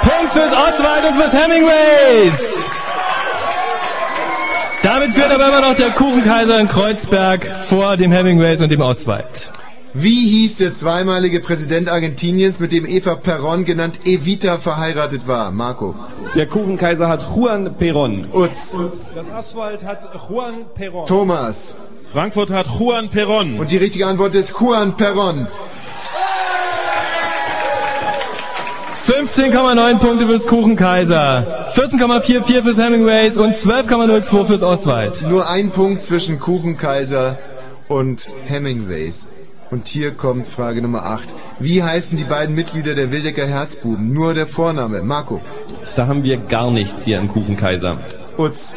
Punkt 0.00 0.32
fürs 0.32 0.54
Oswald 0.54 1.04
und 1.10 1.20
fürs 1.20 1.34
Hemingways. 1.34 2.66
Damit 4.82 5.12
führt 5.12 5.32
aber 5.32 5.48
immer 5.48 5.68
noch 5.68 5.76
der 5.76 5.90
Kuchenkaiser 5.90 6.58
in 6.60 6.68
Kreuzberg 6.68 7.46
vor 7.68 7.98
dem 7.98 8.10
Hemingways 8.10 8.62
und 8.62 8.70
dem 8.70 8.80
Oswald. 8.80 9.52
Wie 9.94 10.26
hieß 10.26 10.56
der 10.56 10.72
zweimalige 10.72 11.40
Präsident 11.40 11.90
Argentiniens, 11.90 12.60
mit 12.60 12.72
dem 12.72 12.86
Eva 12.86 13.12
Perón, 13.12 13.64
genannt 13.64 14.00
Evita, 14.06 14.56
verheiratet 14.56 15.28
war? 15.28 15.50
Marco. 15.50 15.94
der 16.34 16.46
Kuchenkaiser 16.46 17.08
hat 17.08 17.26
Juan 17.34 17.76
Perón. 17.78 18.24
Utz. 18.32 18.74
Das 19.14 19.30
Asphalt 19.30 19.84
hat 19.84 20.08
Juan 20.30 20.64
Perón. 20.74 21.06
Thomas. 21.06 21.76
Frankfurt 22.10 22.48
hat 22.48 22.68
Juan 22.78 23.10
Perón. 23.10 23.58
Und 23.58 23.70
die 23.70 23.76
richtige 23.76 24.06
Antwort 24.06 24.34
ist 24.34 24.58
Juan 24.58 24.94
Perón. 24.94 25.46
15,9 29.06 29.98
Punkte 29.98 30.26
fürs 30.26 30.46
Kuchenkaiser, 30.46 31.68
14,44 31.74 32.62
fürs 32.62 32.78
Hemingways 32.78 33.36
und 33.36 33.52
12,02 33.52 34.46
fürs 34.46 34.62
Oswald. 34.62 35.26
Nur 35.28 35.50
ein 35.50 35.68
Punkt 35.68 36.02
zwischen 36.02 36.38
Kuchenkaiser 36.38 37.36
und 37.88 38.28
Hemingways. 38.46 39.28
Und 39.72 39.88
hier 39.88 40.10
kommt 40.10 40.46
Frage 40.46 40.82
Nummer 40.82 41.06
8. 41.06 41.34
Wie 41.58 41.82
heißen 41.82 42.18
die 42.18 42.24
beiden 42.24 42.54
Mitglieder 42.54 42.94
der 42.94 43.10
Wildecker 43.10 43.46
Herzbuben? 43.46 44.12
Nur 44.12 44.34
der 44.34 44.46
Vorname. 44.46 45.02
Marco. 45.02 45.40
Da 45.96 46.06
haben 46.06 46.24
wir 46.24 46.36
gar 46.36 46.70
nichts 46.70 47.04
hier 47.04 47.18
im 47.18 47.28
Kuchenkaiser. 47.28 47.98
Utz. 48.36 48.76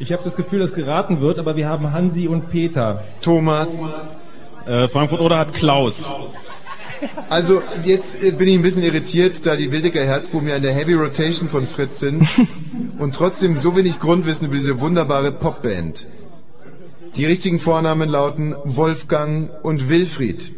Ich 0.00 0.12
habe 0.12 0.24
das 0.24 0.34
Gefühl, 0.34 0.58
dass 0.58 0.74
geraten 0.74 1.20
wird, 1.20 1.38
aber 1.38 1.54
wir 1.54 1.68
haben 1.68 1.92
Hansi 1.92 2.26
und 2.26 2.48
Peter. 2.48 3.04
Thomas. 3.20 3.84
Äh, 4.66 4.88
Frankfurt 4.88 5.20
oder 5.20 5.38
hat 5.38 5.52
Klaus. 5.52 6.16
Also 7.30 7.62
jetzt 7.84 8.20
äh, 8.20 8.32
bin 8.32 8.48
ich 8.48 8.56
ein 8.56 8.62
bisschen 8.62 8.82
irritiert, 8.82 9.46
da 9.46 9.54
die 9.54 9.70
Wildecker 9.70 10.04
Herzbuben 10.04 10.48
ja 10.48 10.56
in 10.56 10.62
der 10.64 10.74
Heavy 10.74 10.94
Rotation 10.94 11.48
von 11.48 11.68
Fritz 11.68 12.00
sind 12.00 12.26
und 12.98 13.14
trotzdem 13.14 13.54
so 13.54 13.76
wenig 13.76 14.00
Grundwissen 14.00 14.48
über 14.48 14.56
diese 14.56 14.80
wunderbare 14.80 15.30
Popband. 15.30 16.08
Die 17.16 17.24
richtigen 17.24 17.58
Vornamen 17.58 18.08
lauten 18.08 18.54
Wolfgang 18.64 19.48
und 19.62 19.88
Wilfried. 19.88 20.52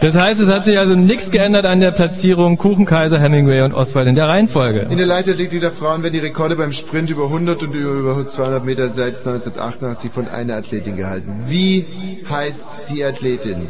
Das 0.00 0.16
heißt, 0.18 0.40
es 0.42 0.48
hat 0.48 0.66
sich 0.66 0.78
also 0.78 0.94
nichts 0.94 1.30
geändert 1.30 1.64
an 1.64 1.80
der 1.80 1.90
Platzierung 1.90 2.58
Kuchenkaiser, 2.58 3.18
Hemingway 3.18 3.62
und 3.62 3.72
Oswald 3.72 4.06
in 4.06 4.14
der 4.14 4.28
Reihenfolge. 4.28 4.80
In 4.90 4.98
der 4.98 5.06
Leichtathletik 5.06 5.60
der 5.60 5.70
Frauen 5.72 6.02
werden 6.02 6.12
die 6.12 6.18
Rekorde 6.18 6.56
beim 6.56 6.72
Sprint 6.72 7.08
über 7.08 7.24
100 7.24 7.62
und 7.62 7.72
über 7.74 8.26
200 8.28 8.64
Meter 8.66 8.90
seit 8.90 9.14
1988 9.26 10.10
von 10.10 10.28
einer 10.28 10.56
Athletin 10.56 10.96
gehalten. 10.96 11.32
Wie 11.48 11.86
heißt 12.28 12.82
die 12.90 13.02
Athletin? 13.02 13.68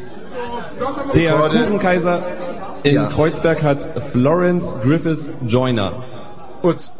Der 1.15 1.35
Rekorde- 1.35 1.59
Kuchenkaiser 1.61 2.23
in 2.83 2.95
Ja. 2.97 3.07
Kreuzberg 3.07 3.63
hat 3.63 3.87
Florence 4.11 4.75
Griffith 4.83 5.29
Joyner. 5.47 6.05
Utz. 6.65 6.93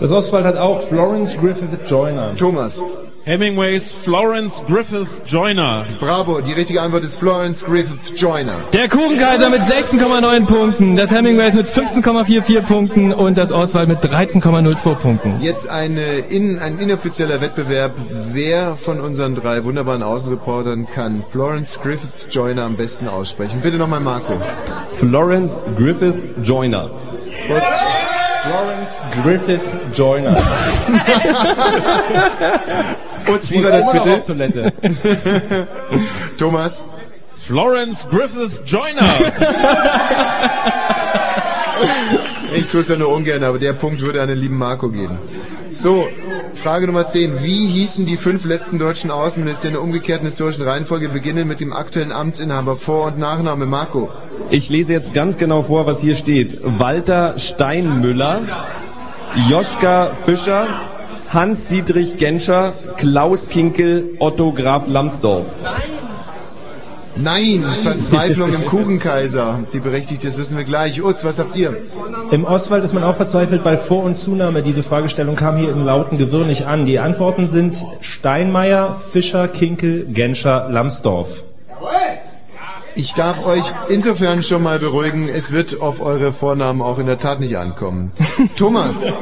Das 0.00 0.12
Oswald 0.12 0.46
hat 0.46 0.56
auch 0.56 0.80
Florence 0.88 1.36
Griffith 1.38 1.68
Joyner. 1.86 2.34
Thomas. 2.34 2.82
Hemingways 3.24 3.92
Florence 3.92 4.64
Griffith 4.66 5.20
Joyner. 5.26 5.84
Bravo, 6.00 6.40
die 6.40 6.54
richtige 6.54 6.80
Antwort 6.80 7.04
ist 7.04 7.16
Florence 7.16 7.62
Griffith 7.62 8.18
Joyner. 8.18 8.54
Der 8.72 8.88
Kuchenkaiser 8.88 9.50
mit 9.50 9.60
16,9 9.60 10.46
Punkten, 10.46 10.96
das 10.96 11.10
Hemingways 11.10 11.52
mit 11.52 11.66
15,44 11.66 12.62
Punkten 12.62 13.12
und 13.12 13.36
das 13.36 13.52
Oswald 13.52 13.88
mit 13.88 13.98
13,02 13.98 14.94
Punkten. 14.94 15.38
Jetzt 15.42 15.68
eine 15.68 16.20
in, 16.30 16.58
ein 16.60 16.78
inoffizieller 16.78 17.42
Wettbewerb. 17.42 17.92
Wer 18.32 18.76
von 18.76 19.00
unseren 19.00 19.34
drei 19.34 19.64
wunderbaren 19.64 20.02
Außenreportern 20.02 20.86
kann 20.86 21.22
Florence 21.28 21.78
Griffith 21.82 22.28
Joyner 22.30 22.62
am 22.62 22.76
besten 22.76 23.06
aussprechen? 23.06 23.60
Bitte 23.60 23.76
nochmal 23.76 24.00
Marco. 24.00 24.32
Florence 24.96 25.60
Griffith 25.76 26.16
Joyner. 26.42 26.88
Kurz. 27.46 27.99
Florence 28.42 29.04
Griffith 29.22 29.60
Joyner. 29.94 30.36
Kurz, 33.26 33.50
wie 33.50 33.64
war 33.64 33.70
das 33.70 33.92
bitte? 33.92 34.14
Auf 34.14 34.24
Toilette. 34.24 34.72
Thomas. 36.38 36.84
Florence 37.38 38.06
Griffith 38.10 38.62
Joyner. 38.66 39.02
Ich 42.52 42.68
tue 42.68 42.80
es 42.80 42.88
ja 42.88 42.96
nur 42.96 43.08
ungern, 43.14 43.42
aber 43.44 43.58
der 43.58 43.72
Punkt 43.72 44.00
würde 44.00 44.20
an 44.20 44.28
den 44.28 44.38
lieben 44.38 44.58
Marco 44.58 44.88
gehen. 44.90 45.18
So, 45.70 46.08
Frage 46.54 46.86
Nummer 46.86 47.06
10. 47.06 47.44
Wie 47.44 47.66
hießen 47.66 48.04
die 48.04 48.16
fünf 48.16 48.44
letzten 48.44 48.78
deutschen 48.78 49.10
Außenminister 49.10 49.68
in 49.68 49.74
der 49.74 49.82
umgekehrten 49.82 50.26
historischen 50.26 50.62
Reihenfolge 50.62 51.08
beginnen 51.08 51.46
mit 51.46 51.60
dem 51.60 51.72
aktuellen 51.72 52.10
Amtsinhaber 52.10 52.76
Vor- 52.76 53.06
und 53.06 53.18
Nachname 53.18 53.66
Marco? 53.66 54.08
Ich 54.50 54.68
lese 54.68 54.92
jetzt 54.92 55.14
ganz 55.14 55.38
genau 55.38 55.62
vor, 55.62 55.86
was 55.86 56.00
hier 56.00 56.16
steht. 56.16 56.58
Walter 56.64 57.38
Steinmüller, 57.38 58.42
Joschka 59.48 60.10
Fischer, 60.24 60.66
Hans-Dietrich 61.32 62.16
Genscher, 62.16 62.72
Klaus 62.96 63.48
Kinkel, 63.48 64.16
Otto 64.18 64.52
Graf 64.52 64.88
Lambsdorff. 64.88 65.56
Nein, 67.16 67.64
Verzweiflung 67.82 68.54
im 68.54 68.66
Kuchenkaiser. 68.66 69.60
Die 69.72 69.80
berechtigt 69.80 70.24
ist, 70.24 70.38
wissen 70.38 70.56
wir 70.56 70.64
gleich. 70.64 71.02
Utz, 71.02 71.24
was 71.24 71.38
habt 71.38 71.56
ihr? 71.56 71.76
Im 72.30 72.44
Oswald 72.44 72.84
ist 72.84 72.94
man 72.94 73.04
auch 73.04 73.16
verzweifelt, 73.16 73.64
weil 73.64 73.76
Vor- 73.76 74.04
und 74.04 74.16
Zunahme, 74.16 74.62
diese 74.62 74.82
Fragestellung 74.82 75.36
kam 75.36 75.56
hier 75.56 75.70
im 75.70 75.84
lauten 75.84 76.18
Gewirr 76.18 76.44
nicht 76.44 76.66
an. 76.66 76.86
Die 76.86 76.98
Antworten 76.98 77.50
sind 77.50 77.84
Steinmeier, 78.00 78.96
Fischer, 78.96 79.48
Kinkel, 79.48 80.06
Genscher, 80.06 80.68
Lambsdorff. 80.70 81.44
Ich 82.94 83.14
darf 83.14 83.46
euch 83.46 83.72
insofern 83.88 84.42
schon 84.42 84.62
mal 84.62 84.78
beruhigen, 84.78 85.28
es 85.28 85.52
wird 85.52 85.80
auf 85.80 86.00
eure 86.00 86.32
Vornamen 86.32 86.82
auch 86.82 86.98
in 86.98 87.06
der 87.06 87.18
Tat 87.18 87.40
nicht 87.40 87.56
ankommen. 87.56 88.10
Thomas. 88.58 89.12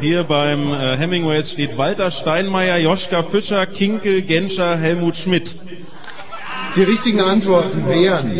Hier 0.00 0.24
beim 0.24 0.72
äh, 0.72 0.96
Hemingways 0.96 1.52
steht 1.52 1.78
Walter 1.78 2.10
Steinmeier, 2.10 2.76
Joschka 2.76 3.22
Fischer, 3.22 3.66
Kinkel, 3.66 4.22
Genscher, 4.22 4.76
Helmut 4.76 5.16
Schmidt. 5.16 5.54
Die 6.76 6.82
richtigen 6.82 7.22
Antworten 7.22 7.88
wären 7.88 8.30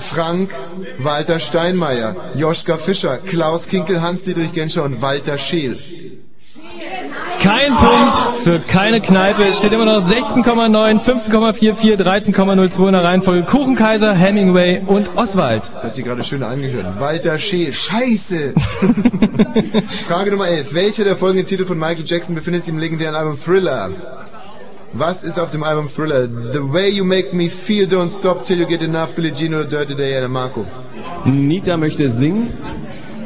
Frank, 0.00 0.50
Walter 0.98 1.38
Steinmeier, 1.38 2.16
Joschka 2.34 2.76
Fischer, 2.76 3.18
Klaus 3.18 3.68
Kinkel, 3.68 4.02
Hans-Dietrich 4.02 4.52
Genscher 4.52 4.82
und 4.82 5.00
Walter 5.00 5.38
Scheel. 5.38 5.78
Kein 7.40 7.72
Punkt 7.76 8.16
für 8.42 8.58
keine 8.58 9.00
Kneipe. 9.00 9.44
Es 9.44 9.58
steht 9.58 9.72
immer 9.72 9.84
noch 9.84 10.04
16,9, 10.04 11.00
15,44, 11.00 11.96
13,02 11.96 12.86
in 12.86 12.92
der 12.92 13.04
Reihenfolge. 13.04 13.44
Kuchenkaiser, 13.44 14.12
Hemingway 14.12 14.82
und 14.84 15.16
Oswald. 15.16 15.70
Das 15.72 15.84
hat 15.84 15.94
sie 15.94 16.02
gerade 16.02 16.24
schön 16.24 16.42
angehört. 16.42 16.98
Walter 16.98 17.38
Scheel. 17.38 17.72
Scheiße! 17.72 18.54
Frage 20.08 20.32
Nummer 20.32 20.48
11. 20.48 20.74
Welcher 20.74 21.04
der 21.04 21.16
folgenden 21.16 21.46
Titel 21.46 21.64
von 21.64 21.78
Michael 21.78 22.04
Jackson 22.04 22.34
befindet 22.34 22.64
sich 22.64 22.74
im 22.74 22.80
legendären 22.80 23.14
Album 23.14 23.38
Thriller? 23.40 23.90
Was 24.92 25.22
ist 25.22 25.38
auf 25.38 25.50
dem 25.52 25.62
Album 25.62 25.86
Thriller? 25.88 26.26
The 26.26 26.60
Way 26.72 26.90
You 26.90 27.04
Make 27.04 27.34
Me 27.36 27.48
Feel, 27.50 27.86
Don't 27.86 28.10
Stop 28.10 28.44
Till 28.44 28.58
You 28.60 28.66
Get 28.66 28.82
Enough, 28.82 29.14
Billie 29.14 29.32
Jean 29.32 29.54
oder 29.54 29.64
Dirty 29.64 29.94
Diana? 29.94 30.28
Marco. 30.28 30.66
Nita 31.24 31.76
möchte 31.76 32.10
singen. 32.10 32.50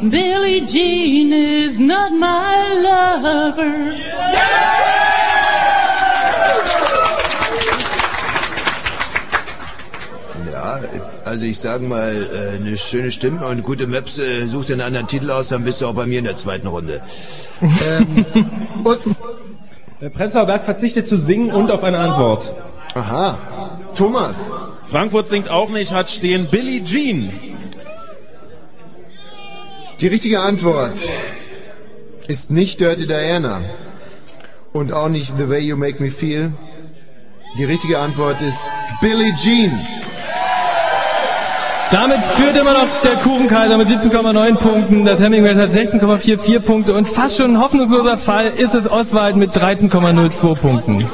Billie 0.03 0.65
Jean 0.67 1.33
is 1.33 1.79
not 1.79 2.11
my 2.19 2.83
lover. 2.83 3.93
Ja, 10.53 10.81
also 11.25 11.45
ich 11.47 11.59
sage 11.61 11.85
mal, 11.85 12.29
äh, 12.33 12.57
eine 12.57 12.77
schöne 12.77 13.11
Stimme 13.13 13.47
und 13.47 13.63
gute 13.63 13.87
Maps. 13.87 14.19
Äh, 14.19 14.47
such 14.47 14.67
dir 14.67 14.73
einen 14.75 14.83
anderen 14.83 15.07
Titel 15.07 15.31
aus, 15.31 15.49
dann 15.49 15.63
bist 15.65 15.81
du 15.81 15.87
auch 15.87 15.95
bei 15.95 16.07
mir 16.07 16.19
in 16.19 16.25
der 16.25 16.37
zweiten 16.37 16.67
Runde. 16.67 17.01
ähm, 17.61 18.25
Utz. 18.85 19.21
Der 20.03 20.11
Prenzlauer 20.11 20.47
Berg 20.47 20.65
verzichtet 20.65 21.07
zu 21.07 21.17
singen 21.17 21.53
und 21.53 21.71
auf 21.71 21.85
eine 21.85 22.01
Antwort. 22.01 22.53
Aha. 22.95 23.39
Thomas. 23.95 24.51
Frankfurt 24.91 25.29
singt 25.29 25.49
auch 25.49 25.71
nicht, 25.71 25.93
hat 25.93 26.11
stehen 26.11 26.49
Billie 26.49 26.83
Jean. 26.83 27.33
Die 30.01 30.09
richtige 30.09 30.41
Antwort 30.41 30.99
ist 32.27 32.51
nicht 32.51 32.81
Dirty 32.81 33.07
Diana 33.07 33.61
und 34.73 34.93
auch 34.93 35.09
nicht 35.09 35.39
The 35.39 35.49
Way 35.49 35.61
You 35.61 35.77
Make 35.77 36.03
Me 36.03 36.11
Feel. 36.11 36.53
Die 37.57 37.65
richtige 37.65 38.01
Antwort 38.01 38.43
ist 38.43 38.69
Billie 39.01 39.33
Jean. 39.37 39.71
Damit 41.93 42.25
führt 42.25 42.57
immer 42.57 42.73
noch 42.73 42.87
der 43.05 43.17
Kuchenkaiser 43.17 43.77
mit 43.77 43.87
17,9 43.87 44.57
Punkten. 44.57 45.05
Das 45.05 45.21
Hemingway 45.21 45.55
hat 45.55 45.71
16,44 45.71 46.59
Punkte 46.61 46.95
und 46.95 47.07
fast 47.07 47.37
schon 47.37 47.53
ein 47.53 47.63
hoffnungsloser 47.63 48.17
Fall 48.17 48.47
ist 48.47 48.75
es 48.75 48.91
Oswald 48.91 49.37
mit 49.37 49.55
13,02 49.55 50.55
Punkten. 50.55 51.07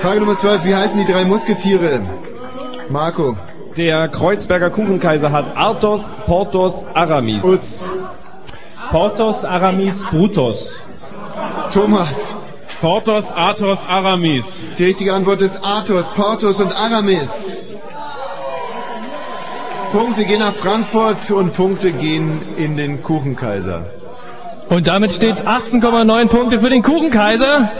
Frage 0.00 0.20
Nummer 0.20 0.38
12. 0.38 0.64
Wie 0.64 0.74
heißen 0.74 0.98
die 0.98 1.12
drei 1.12 1.26
Musketiere? 1.26 2.00
Marco. 2.88 3.36
Der 3.76 4.08
Kreuzberger 4.08 4.70
Kuchenkaiser 4.70 5.30
hat 5.32 5.54
Arthos, 5.54 6.14
Porthos, 6.24 6.86
Aramis. 6.94 7.44
Utz. 7.44 7.82
Porthos, 8.90 9.44
Aramis, 9.44 10.02
Brutus. 10.10 10.84
Thomas. 11.70 12.34
Porthos, 12.80 13.32
Athos, 13.32 13.86
Aramis. 13.86 14.64
Die 14.78 14.84
richtige 14.84 15.12
Antwort 15.12 15.42
ist 15.42 15.58
Athos, 15.62 16.08
Porthos 16.10 16.60
und 16.60 16.72
Aramis. 16.72 17.58
Punkte 19.94 20.24
gehen 20.24 20.40
nach 20.40 20.52
Frankfurt 20.52 21.30
und 21.30 21.54
Punkte 21.54 21.92
gehen 21.92 22.42
in 22.56 22.76
den 22.76 23.00
Kuchenkaiser. 23.00 23.86
Und 24.68 24.88
damit 24.88 25.12
steht 25.12 25.36
es 25.36 25.46
18,9 25.46 26.26
Punkte 26.26 26.58
für 26.58 26.68
den 26.68 26.82
Kuchenkaiser. 26.82 27.70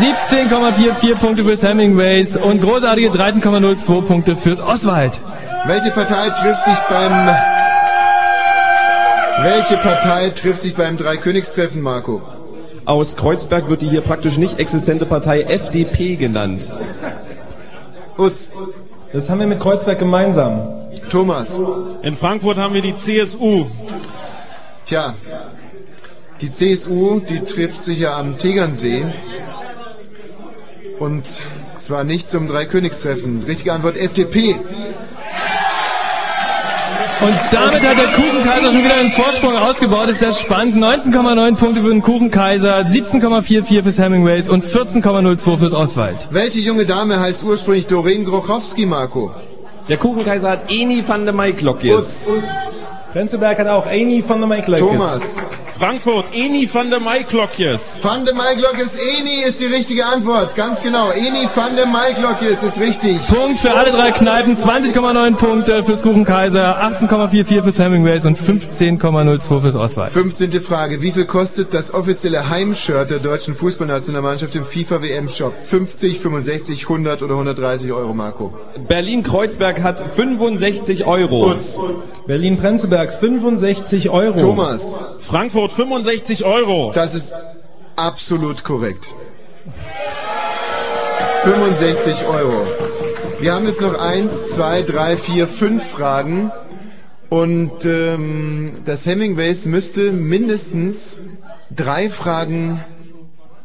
17,44 0.00 1.14
Punkte 1.16 1.44
fürs 1.44 1.62
Hemingways 1.62 2.38
und 2.38 2.62
großartige 2.62 3.10
13,02 3.10 4.00
Punkte 4.00 4.34
fürs 4.34 4.62
Oswald. 4.62 5.20
Welche 5.66 5.90
Partei 5.90 6.30
trifft 6.30 6.64
sich 6.64 6.78
beim 6.88 7.28
Welche 9.42 9.76
Partei 9.76 10.30
trifft 10.30 10.62
sich 10.62 10.74
beim 10.74 10.96
Dreikönigstreffen, 10.96 11.82
Marco? 11.82 12.22
Aus 12.86 13.16
Kreuzberg 13.16 13.68
wird 13.68 13.82
die 13.82 13.88
hier 13.88 14.00
praktisch 14.00 14.38
nicht 14.38 14.58
existente 14.58 15.04
Partei 15.04 15.42
FDP 15.42 16.16
genannt. 16.16 16.72
Utz. 18.16 18.48
Das 19.12 19.28
haben 19.28 19.40
wir 19.40 19.46
mit 19.46 19.60
Kreuzberg 19.60 19.98
gemeinsam. 19.98 20.88
Thomas. 21.10 21.60
In 22.02 22.16
Frankfurt 22.16 22.56
haben 22.56 22.72
wir 22.72 22.80
die 22.80 22.96
CSU. 22.96 23.66
Tja, 24.86 25.14
die 26.40 26.50
CSU, 26.50 27.20
die 27.20 27.40
trifft 27.40 27.82
sich 27.82 27.98
ja 27.98 28.18
am 28.18 28.38
Tegernsee. 28.38 29.04
Und 30.98 31.26
zwar 31.78 32.04
nicht 32.04 32.30
zum 32.30 32.46
Dreikönigstreffen. 32.46 33.42
Richtige 33.44 33.74
Antwort 33.74 33.98
FDP. 33.98 34.58
Und 37.22 37.34
damit 37.52 37.82
hat 37.82 37.96
der 37.96 38.08
Kuchenkaiser 38.14 38.72
schon 38.72 38.84
wieder 38.84 38.94
einen 38.96 39.12
Vorsprung 39.12 39.56
ausgebaut. 39.56 40.08
Ist 40.08 40.20
sehr 40.20 40.32
spannend. 40.32 40.76
19,9 40.76 41.56
Punkte 41.56 41.80
für 41.82 41.90
den 41.90 42.02
Kuchenkaiser, 42.02 42.78
17,44 42.80 43.82
fürs 43.82 43.98
Hemingways 43.98 44.48
und 44.48 44.64
14,02 44.64 45.56
fürs 45.58 45.72
Oswald. 45.72 46.28
Welche 46.32 46.58
junge 46.60 46.84
Dame 46.84 47.20
heißt 47.20 47.44
ursprünglich 47.44 47.86
Doreen 47.86 48.24
Grochowski, 48.24 48.86
Marco? 48.86 49.30
Der 49.88 49.98
Kuchenkaiser 49.98 50.50
hat 50.50 50.70
Eni 50.70 51.04
van 51.06 51.24
der 51.24 51.34
Maiklokjes. 51.34 52.28
Prenzlberg 53.12 53.58
hat 53.58 53.68
auch 53.68 53.86
Amy 53.86 54.22
von 54.22 54.38
der 54.38 54.48
Maiklöckes. 54.48 54.88
Thomas. 54.88 55.42
Frankfurt, 55.82 56.26
Eni 56.32 56.68
van 56.72 56.90
der 56.90 57.00
Maiklokjes. 57.00 57.98
Van 58.02 58.24
de 58.24 58.32
Maiklokjes, 58.34 58.94
Eni 58.94 59.42
ist 59.42 59.58
die 59.58 59.66
richtige 59.66 60.06
Antwort. 60.06 60.54
Ganz 60.54 60.80
genau. 60.80 61.10
Eni 61.10 61.48
van 61.52 61.74
de 61.74 61.86
Maiklokjes 61.86 62.62
ist 62.62 62.78
richtig. 62.78 63.18
Punkt 63.26 63.58
für 63.58 63.72
alle 63.74 63.90
drei 63.90 64.12
Kneipen, 64.12 64.56
20,9 64.56 65.34
Punkte 65.34 65.82
fürs 65.82 66.02
Kuchenkaiser, 66.02 66.80
18,44 66.80 67.64
fürs 67.64 67.80
Hemingways 67.80 68.24
und 68.24 68.38
15,02 68.38 69.60
fürs 69.60 69.74
Oswald. 69.74 70.12
15. 70.12 70.62
Frage. 70.62 71.02
Wie 71.02 71.10
viel 71.10 71.24
kostet 71.24 71.74
das 71.74 71.92
offizielle 71.92 72.48
Heimshirt 72.48 73.10
der 73.10 73.18
deutschen 73.18 73.56
Fußballnationalmannschaft 73.56 74.54
im 74.54 74.64
FIFA 74.64 75.02
WM 75.02 75.28
Shop? 75.28 75.52
50, 75.60 76.20
65, 76.20 76.84
100 76.84 77.22
oder 77.22 77.34
130 77.34 77.90
Euro, 77.90 78.14
Marco? 78.14 78.52
Berlin-Kreuzberg 78.86 79.82
hat 79.82 79.98
65 80.14 81.06
Euro. 81.06 81.56
Berlin-Prenzlberg 82.28 83.12
65 83.12 84.10
Euro. 84.10 84.38
Thomas. 84.38 84.94
Frankfurt 85.26 85.71
65 85.72 86.44
Euro. 86.44 86.92
Das 86.94 87.14
ist 87.14 87.34
absolut 87.96 88.64
korrekt. 88.64 89.14
65 91.44 92.24
Euro. 92.26 92.66
Wir 93.40 93.52
haben 93.54 93.66
jetzt 93.66 93.80
noch 93.80 93.98
eins, 93.98 94.46
zwei, 94.48 94.82
drei, 94.82 95.16
vier, 95.16 95.48
fünf 95.48 95.84
Fragen. 95.84 96.52
Und 97.28 97.84
ähm, 97.86 98.72
das 98.84 99.06
Hemingways 99.06 99.66
müsste 99.66 100.12
mindestens 100.12 101.20
drei 101.74 102.10
Fragen. 102.10 102.84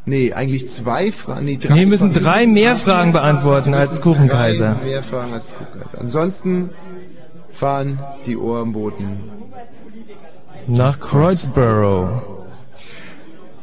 Nee, 0.06 0.32
eigentlich 0.32 0.68
zwei 0.70 1.12
Fragen. 1.12 1.44
Nee, 1.44 1.58
drei 1.58 1.74
Wir 1.74 1.86
müssen 1.86 2.12
Fragen- 2.14 2.24
drei 2.24 2.46
mehr 2.46 2.76
Fragen 2.76 3.12
beantworten 3.12 3.74
als 3.74 4.00
Kuchenkaiser. 4.00 4.76
Drei 4.80 4.84
mehr 4.86 5.02
Fragen 5.02 5.34
als 5.34 5.54
Kuchenkaiser. 5.54 6.00
Ansonsten 6.00 6.70
fahren 7.52 7.98
die 8.26 8.38
Ohrenboten. 8.38 9.20
Nach 10.68 11.00
Kreuzborough. 11.00 12.22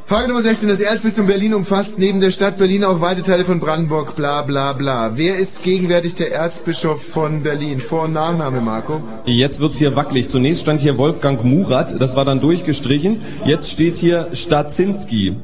Frage 0.08 0.28
Nummer 0.28 0.42
16. 0.42 0.68
Das 0.68 0.80
Erzbistum 0.80 1.28
Berlin 1.28 1.54
umfasst 1.54 2.00
neben 2.00 2.20
der 2.20 2.32
Stadt 2.32 2.58
Berlin 2.58 2.84
auch 2.84 3.00
weite 3.00 3.22
Teile 3.22 3.46
von 3.46 3.60
Brandenburg, 3.60 4.16
bla 4.16 4.42
bla 4.42 4.74
bla. 4.74 5.12
Wer 5.16 5.38
ist 5.38 5.64
gegenwärtig 5.64 6.16
der 6.16 6.34
Erzbischof 6.34 7.04
von 7.04 7.44
Berlin? 7.44 7.80
Vor- 7.80 8.06
und 8.06 8.14
Nachname, 8.14 8.60
Marco? 8.60 9.04
Jetzt 9.26 9.60
wird's 9.60 9.78
hier 9.78 9.96
wackelig. 9.96 10.30
Zunächst 10.30 10.64
stand 10.64 10.82
hier 10.82 10.98
Wolfgang 10.98 11.44
Murat, 11.44 12.02
das 12.02 12.16
war 12.16 12.26
dann 12.26 12.40
durchgestrichen. 12.40 13.22
Jetzt 13.46 13.70
steht 13.70 14.00
hier 14.00 14.30
Stazinski. 14.34 15.36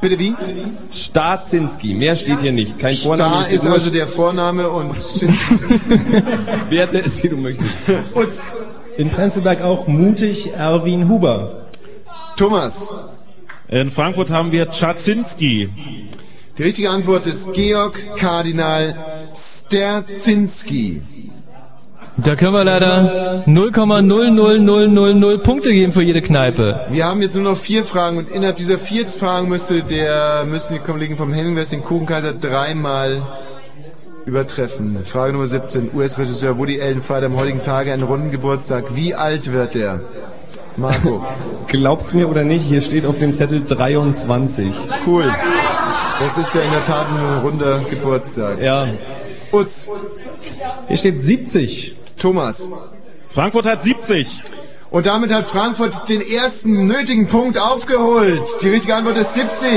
Bitte 0.00 0.18
wie? 0.20 0.36
Stazinski. 0.92 1.94
Mehr 1.94 2.14
steht 2.14 2.42
hier 2.42 2.52
nicht. 2.52 2.78
Kein 2.78 2.94
Vorname. 2.94 3.44
Steht 3.46 3.54
ist 3.56 3.66
also 3.66 3.90
der 3.90 4.06
Vorname 4.06 4.68
und 4.70 4.94
Werte 6.70 7.00
es, 7.04 7.24
wie 7.24 7.28
du 7.28 7.36
möchtest. 7.38 7.70
Utz. 8.14 8.48
In 8.96 9.10
Prenzlberg 9.10 9.60
auch 9.62 9.86
mutig 9.86 10.54
Erwin 10.54 11.08
Huber. 11.08 11.66
Thomas. 12.36 12.94
In 13.68 13.90
Frankfurt 13.90 14.30
haben 14.30 14.52
wir 14.52 14.70
Czacinski. 14.70 15.68
Die 16.56 16.62
richtige 16.62 16.88
Antwort 16.88 17.26
ist 17.26 17.52
Georg 17.52 18.00
Kardinal 18.16 18.94
Sterzinski. 19.34 21.02
Da 22.16 22.34
können 22.34 22.54
wir 22.54 22.64
leider 22.64 23.44
0,00000 23.46 25.38
Punkte 25.38 25.70
geben 25.72 25.92
für 25.92 26.00
jede 26.00 26.22
Kneipe. 26.22 26.86
Wir 26.88 27.04
haben 27.04 27.20
jetzt 27.20 27.34
nur 27.34 27.44
noch 27.44 27.58
vier 27.58 27.84
Fragen 27.84 28.16
und 28.16 28.30
innerhalb 28.30 28.56
dieser 28.56 28.78
vier 28.78 29.06
Fragen 29.10 29.50
müsste 29.50 29.82
der, 29.82 30.46
müssen 30.46 30.72
die 30.72 30.78
Kollegen 30.78 31.18
vom 31.18 31.34
Hemingways 31.34 31.68
den 31.70 31.84
Kuchenkaiser 31.84 32.32
dreimal 32.32 33.20
übertreffen. 34.26 35.04
Frage 35.04 35.32
Nummer 35.32 35.46
17. 35.46 35.90
US-Regisseur 35.94 36.58
Woody 36.58 36.82
Allen 36.82 37.00
feiert 37.00 37.24
am 37.24 37.36
heutigen 37.36 37.62
Tage 37.62 37.92
einen 37.92 38.02
runden 38.02 38.30
Geburtstag. 38.30 38.84
Wie 38.94 39.14
alt 39.14 39.52
wird 39.52 39.76
er? 39.76 40.00
Marco. 40.76 41.24
Glaubt's 41.68 42.12
mir 42.12 42.28
oder 42.28 42.44
nicht, 42.44 42.64
hier 42.64 42.82
steht 42.82 43.06
auf 43.06 43.18
dem 43.18 43.32
Zettel 43.32 43.62
23. 43.64 44.72
Cool. 45.06 45.32
Das 46.20 46.36
ist 46.36 46.54
ja 46.54 46.62
in 46.62 46.70
der 46.70 46.84
Tat 46.84 47.06
ein 47.08 47.38
runder 47.38 47.80
Geburtstag. 47.88 48.60
Ja. 48.60 48.88
Utz. 49.52 49.88
Hier 50.88 50.96
steht 50.96 51.22
70. 51.22 51.96
Thomas. 52.18 52.68
Frankfurt 53.28 53.66
hat 53.66 53.82
70. 53.82 54.42
Und 54.90 55.06
damit 55.06 55.32
hat 55.32 55.44
Frankfurt 55.44 56.08
den 56.08 56.20
ersten 56.20 56.86
nötigen 56.86 57.26
Punkt 57.26 57.58
aufgeholt. 57.58 58.42
Die 58.62 58.68
richtige 58.68 58.94
Antwort 58.94 59.16
ist 59.16 59.34
70. 59.34 59.68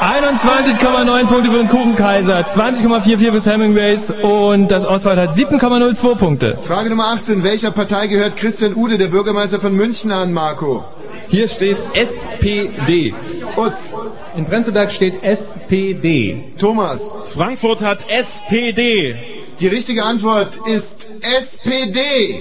21,9 0.00 1.26
Punkte 1.26 1.50
für 1.50 1.58
den 1.58 1.68
Kuchenkaiser, 1.68 2.40
20,44 2.40 3.30
fürs 3.30 3.46
Hemingways 3.46 4.12
und 4.22 4.68
das 4.70 4.84
Oswald 4.86 5.18
hat 5.18 5.32
17,02 5.32 6.14
Punkte. 6.14 6.58
Frage 6.62 6.90
Nummer 6.90 7.06
18. 7.06 7.42
Welcher 7.42 7.70
Partei 7.70 8.06
gehört 8.06 8.36
Christian 8.36 8.74
Ude, 8.74 8.98
der 8.98 9.08
Bürgermeister 9.08 9.60
von 9.60 9.74
München, 9.74 10.12
an, 10.12 10.32
Marco? 10.32 10.84
Hier 11.28 11.48
steht 11.48 11.78
SPD. 11.94 13.14
Utz. 13.56 13.94
In 14.36 14.44
Prenzlberg 14.44 14.90
steht 14.90 15.22
SPD. 15.22 16.52
Thomas. 16.58 17.16
Frankfurt 17.24 17.82
hat 17.82 18.04
SPD. 18.10 19.16
Die 19.60 19.68
richtige 19.68 20.04
Antwort 20.04 20.58
ist 20.66 21.08
SPD. 21.22 22.40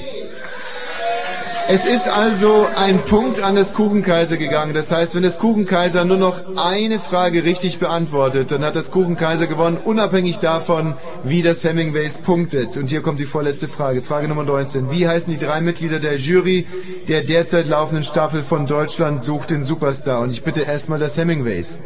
Es 1.72 1.86
ist 1.86 2.08
also 2.08 2.66
ein 2.78 2.98
Punkt 2.98 3.44
an 3.44 3.54
das 3.54 3.76
Kuchenkaiser 3.76 4.38
gegangen. 4.38 4.74
Das 4.74 4.92
heißt, 4.92 5.14
wenn 5.14 5.22
das 5.22 5.38
Kuchenkaiser 5.38 6.04
nur 6.04 6.18
noch 6.18 6.42
eine 6.58 7.00
Frage 7.00 7.44
richtig 7.44 7.78
beantwortet, 7.78 8.52
dann 8.52 8.64
hat 8.64 8.76
das 8.76 8.90
Kuchenkaiser 8.90 9.46
gewonnen, 9.46 9.78
unabhängig 9.78 10.40
davon, 10.40 10.96
wie 11.24 11.44
das 11.44 11.64
Hemingways 11.64 12.24
punktet. 12.24 12.76
Und 12.76 12.88
hier 12.88 13.04
kommt 13.04 13.20
die 13.20 13.26
vorletzte 13.26 13.68
Frage. 13.68 14.02
Frage 14.02 14.28
Nummer 14.28 14.46
19. 14.46 14.90
Wie 14.90 15.08
heißen 15.08 15.32
die 15.32 15.38
drei 15.38 15.62
Mitglieder 15.62 16.00
der 16.00 16.16
Jury 16.16 16.66
der 17.08 17.24
derzeit 17.24 17.68
laufenden 17.68 18.04
Staffel 18.04 18.42
von 18.42 18.66
Deutschland 18.66 19.22
sucht 19.22 19.52
den 19.52 19.64
Superstar? 19.64 20.22
Und 20.22 20.32
ich 20.32 20.42
bitte 20.42 20.62
erstmal 20.62 20.98
das 20.98 21.20
Hemingways. 21.20 21.78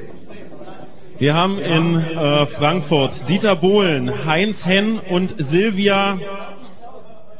Wir 1.20 1.34
haben 1.34 1.60
in 1.60 1.98
äh, 1.98 2.46
Frankfurt 2.46 3.28
Dieter 3.28 3.58
Bohlen, 3.58 4.26
Heinz 4.26 4.66
Henn 4.66 4.98
und 5.10 5.36
Silvia. 5.40 6.18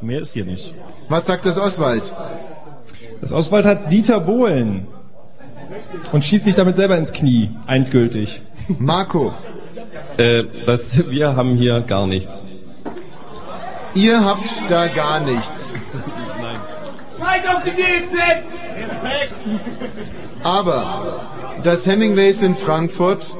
Mehr 0.02 0.20
ist 0.20 0.34
hier 0.34 0.44
nicht. 0.44 0.74
Was 1.08 1.26
sagt 1.26 1.46
das 1.46 1.58
Oswald? 1.58 2.02
Das 3.20 3.32
Oswald 3.32 3.66
hat 3.66 3.90
Dieter 3.90 4.20
Bohlen. 4.20 4.86
Und 6.12 6.24
schießt 6.24 6.44
sich 6.44 6.54
damit 6.54 6.76
selber 6.76 6.96
ins 6.96 7.12
Knie. 7.12 7.50
Endgültig. 7.66 8.42
Marco. 8.78 9.32
Äh, 10.16 10.44
was, 10.64 11.10
wir 11.10 11.36
haben 11.36 11.56
hier 11.56 11.80
gar 11.80 12.06
nichts. 12.06 12.44
Ihr 13.94 14.24
habt 14.24 14.48
da 14.68 14.88
gar 14.88 15.20
nichts. 15.20 15.78
Scheiß 17.18 17.56
auf 17.56 17.62
die 17.62 17.70
GZ! 17.70 18.16
Respekt! 18.76 19.34
Aber 20.42 21.22
das 21.62 21.86
Hemingways 21.86 22.42
in 22.42 22.54
Frankfurt 22.54 23.36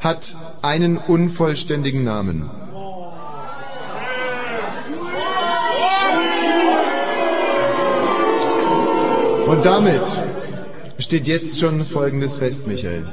hat 0.00 0.36
einen 0.62 0.98
unvollständigen 0.98 2.04
Namen. 2.04 2.50
Und 9.54 9.64
damit 9.64 10.02
steht 10.98 11.28
jetzt 11.28 11.60
schon 11.60 11.84
folgendes 11.84 12.38
fest, 12.38 12.66
Michael. 12.66 13.06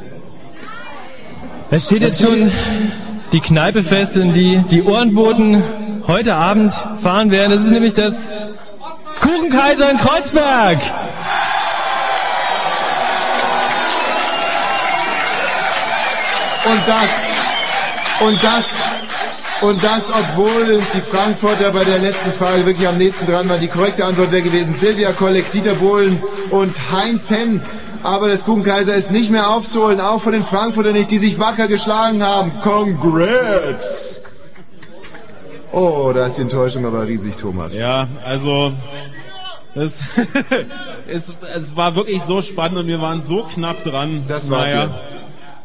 Es 1.70 1.86
steht 1.86 2.02
jetzt 2.02 2.20
schon 2.20 2.52
die 3.32 3.40
Kneipe 3.40 3.84
fest, 3.84 4.18
in 4.18 4.34
die 4.34 4.58
die 4.58 4.82
Ohrenboten 4.82 5.64
heute 6.08 6.34
Abend 6.34 6.74
fahren 6.74 7.30
werden. 7.30 7.52
Das 7.52 7.64
ist 7.64 7.70
nämlich 7.70 7.94
das 7.94 8.32
Kuchenkaiser 9.20 9.92
in 9.92 9.98
Kreuzberg. 9.98 10.80
Und 16.66 16.82
das, 16.88 18.28
und 18.28 18.44
das, 18.44 19.01
und 19.62 19.84
das, 19.84 20.10
obwohl 20.10 20.80
die 20.94 21.02
Frankfurter 21.02 21.72
bei 21.72 21.84
der 21.84 22.00
letzten 22.00 22.32
Frage 22.32 22.66
wirklich 22.66 22.88
am 22.88 22.98
nächsten 22.98 23.26
dran 23.26 23.48
waren. 23.48 23.60
Die 23.60 23.68
korrekte 23.68 24.06
Antwort 24.06 24.32
wäre 24.32 24.42
gewesen 24.42 24.74
Silvia 24.74 25.12
Kolleg, 25.12 25.52
Dieter 25.52 25.76
Bohlen 25.76 26.22
und 26.50 26.92
Heinz 26.92 27.30
Henn. 27.30 27.62
Aber 28.04 28.28
das 28.28 28.46
Kuchenkaiser 28.46 28.96
ist 28.96 29.12
nicht 29.12 29.30
mehr 29.30 29.50
aufzuholen, 29.50 30.02
auch 30.02 30.20
von 30.20 30.34
den 30.34 30.44
Frankfurtern 30.44 30.94
nicht, 30.94 31.12
die 31.12 31.20
sich 31.20 31.40
wacker 31.40 31.68
geschlagen 31.68 32.24
haben. 32.24 32.52
Congrats! 32.64 34.22
Oh, 35.72 36.12
da 36.14 36.26
ist 36.26 36.38
die 36.38 36.42
Enttäuschung 36.42 36.86
aber 36.86 37.08
riesig, 37.08 37.38
Thomas. 37.38 37.78
Ja, 37.78 38.08
also 38.26 38.74
es, 39.76 40.06
es, 41.08 41.34
es 41.56 41.76
war 41.76 41.96
wirklich 41.96 42.24
so 42.24 42.42
spannend 42.42 42.80
und 42.80 42.88
wir 42.88 43.02
waren 43.02 43.22
so 43.22 43.44
knapp 43.44 43.84
dran. 43.84 44.26
Das 44.28 44.50
war 44.50 44.68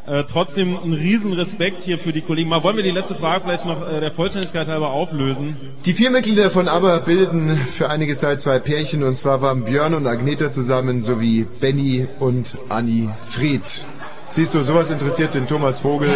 äh, 0.07 0.23
trotzdem 0.23 0.77
ein 0.83 0.93
riesen 0.93 1.33
Respekt 1.33 1.83
hier 1.83 1.99
für 1.99 2.13
die 2.13 2.21
Kollegen. 2.21 2.49
Mal 2.49 2.63
wollen 2.63 2.77
wir 2.77 2.83
die 2.83 2.91
letzte 2.91 3.15
Frage 3.15 3.43
vielleicht 3.43 3.65
noch 3.65 3.87
äh, 3.87 3.99
der 3.99 4.11
Vollständigkeit 4.11 4.67
halber 4.67 4.89
auflösen? 4.89 5.57
Die 5.85 5.93
vier 5.93 6.09
Mitglieder 6.11 6.49
von 6.49 6.67
ABBA 6.67 6.99
bildeten 6.99 7.57
für 7.71 7.89
einige 7.89 8.15
Zeit 8.15 8.39
zwei 8.39 8.59
Pärchen 8.59 9.03
und 9.03 9.17
zwar 9.17 9.41
waren 9.41 9.65
Björn 9.65 9.93
und 9.93 10.07
Agneta 10.07 10.49
zusammen 10.49 11.01
sowie 11.01 11.45
Benny 11.59 12.07
und 12.19 12.57
Anni 12.69 13.09
Fried. 13.29 13.85
Siehst 14.29 14.53
du, 14.53 14.63
sowas 14.63 14.91
interessiert 14.91 15.33
den 15.33 15.47
Thomas 15.47 15.79
Vogel 15.79 16.09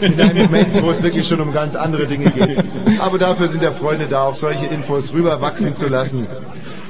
in 0.00 0.20
einem 0.20 0.44
Moment, 0.44 0.80
wo 0.82 0.90
es 0.90 1.02
wirklich 1.02 1.26
schon 1.26 1.40
um 1.40 1.52
ganz 1.52 1.74
andere 1.74 2.06
Dinge 2.06 2.30
geht. 2.30 2.62
Aber 3.00 3.18
dafür 3.18 3.48
sind 3.48 3.62
ja 3.62 3.72
Freunde 3.72 4.06
da, 4.08 4.22
auch 4.22 4.36
solche 4.36 4.66
Infos 4.66 5.12
rüberwachsen 5.12 5.74
zu 5.74 5.88
lassen. 5.88 6.28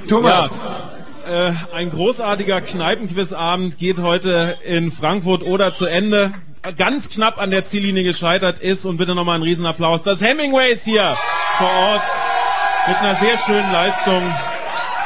Thomas, 0.07 0.61
Ja, 0.63 0.96
äh, 1.27 1.53
ein 1.75 1.91
großartiger 1.91 2.61
Kneipenquizabend 2.61 3.79
geht 3.79 3.99
heute 3.99 4.57
in 4.65 4.91
Frankfurt 4.91 5.43
oder 5.43 5.75
zu 5.75 5.87
Ende. 5.87 6.33
Ganz 6.77 7.09
knapp 7.11 7.39
an 7.39 7.51
der 7.51 7.65
Ziellinie 7.65 8.03
gescheitert 8.03 8.59
ist 8.59 8.87
und 8.87 8.97
bitte 8.97 9.15
nochmal 9.15 9.37
einen 9.37 9.45
Riesenapplaus. 9.45 10.03
Das 10.03 10.23
Hemingways 10.23 10.85
hier 10.85 11.17
vor 11.59 11.71
Ort 11.71 12.03
mit 12.87 12.97
einer 12.99 13.15
sehr 13.17 13.39
schönen 13.39 13.73
Leistung. 13.73 14.23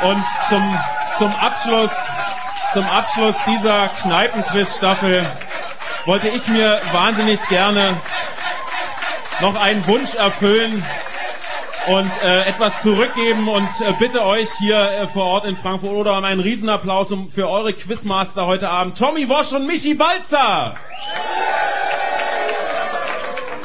Und 0.02 0.24
zum, 0.48 0.78
zum 1.18 1.34
Abschluss, 1.34 1.92
zum 2.72 2.84
Abschluss 2.86 3.36
dieser 3.46 3.88
Kneipenquiz-Staffel 3.88 5.26
wollte 6.06 6.28
ich 6.28 6.48
mir 6.48 6.80
wahnsinnig 6.92 7.46
gerne 7.48 8.00
noch 9.40 9.60
einen 9.60 9.86
Wunsch 9.86 10.14
erfüllen 10.14 10.84
und 11.88 12.10
äh, 12.24 12.48
etwas 12.48 12.82
zurückgeben 12.82 13.48
und 13.48 13.68
äh, 13.80 13.92
bitte 13.98 14.24
euch 14.24 14.48
hier 14.58 14.76
äh, 14.76 15.08
vor 15.08 15.24
Ort 15.24 15.46
in 15.46 15.56
Frankfurt 15.56 15.92
oder 15.92 16.18
um 16.18 16.24
einen 16.24 16.40
Riesenapplaus 16.40 17.12
um, 17.12 17.30
für 17.30 17.48
eure 17.48 17.72
Quizmaster 17.72 18.46
heute 18.46 18.68
Abend, 18.68 18.98
Tommy 18.98 19.28
Wosch 19.28 19.52
und 19.52 19.66
Michi 19.66 19.94
Balzer. 19.94 20.74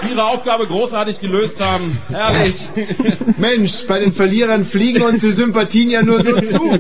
Die 0.04 0.12
ihre 0.12 0.26
Aufgabe 0.26 0.68
großartig 0.68 1.20
gelöst 1.20 1.66
haben. 1.66 1.98
Herrlich. 2.10 2.70
Mensch, 3.38 3.88
bei 3.88 4.00
den 4.00 4.14
Verlierern 4.14 4.64
fliegen 4.66 5.02
uns 5.02 5.22
die 5.22 5.32
Sympathien 5.32 5.90
ja 5.90 6.04
nur 6.04 6.24
so 6.24 6.40
zu. 6.42 6.80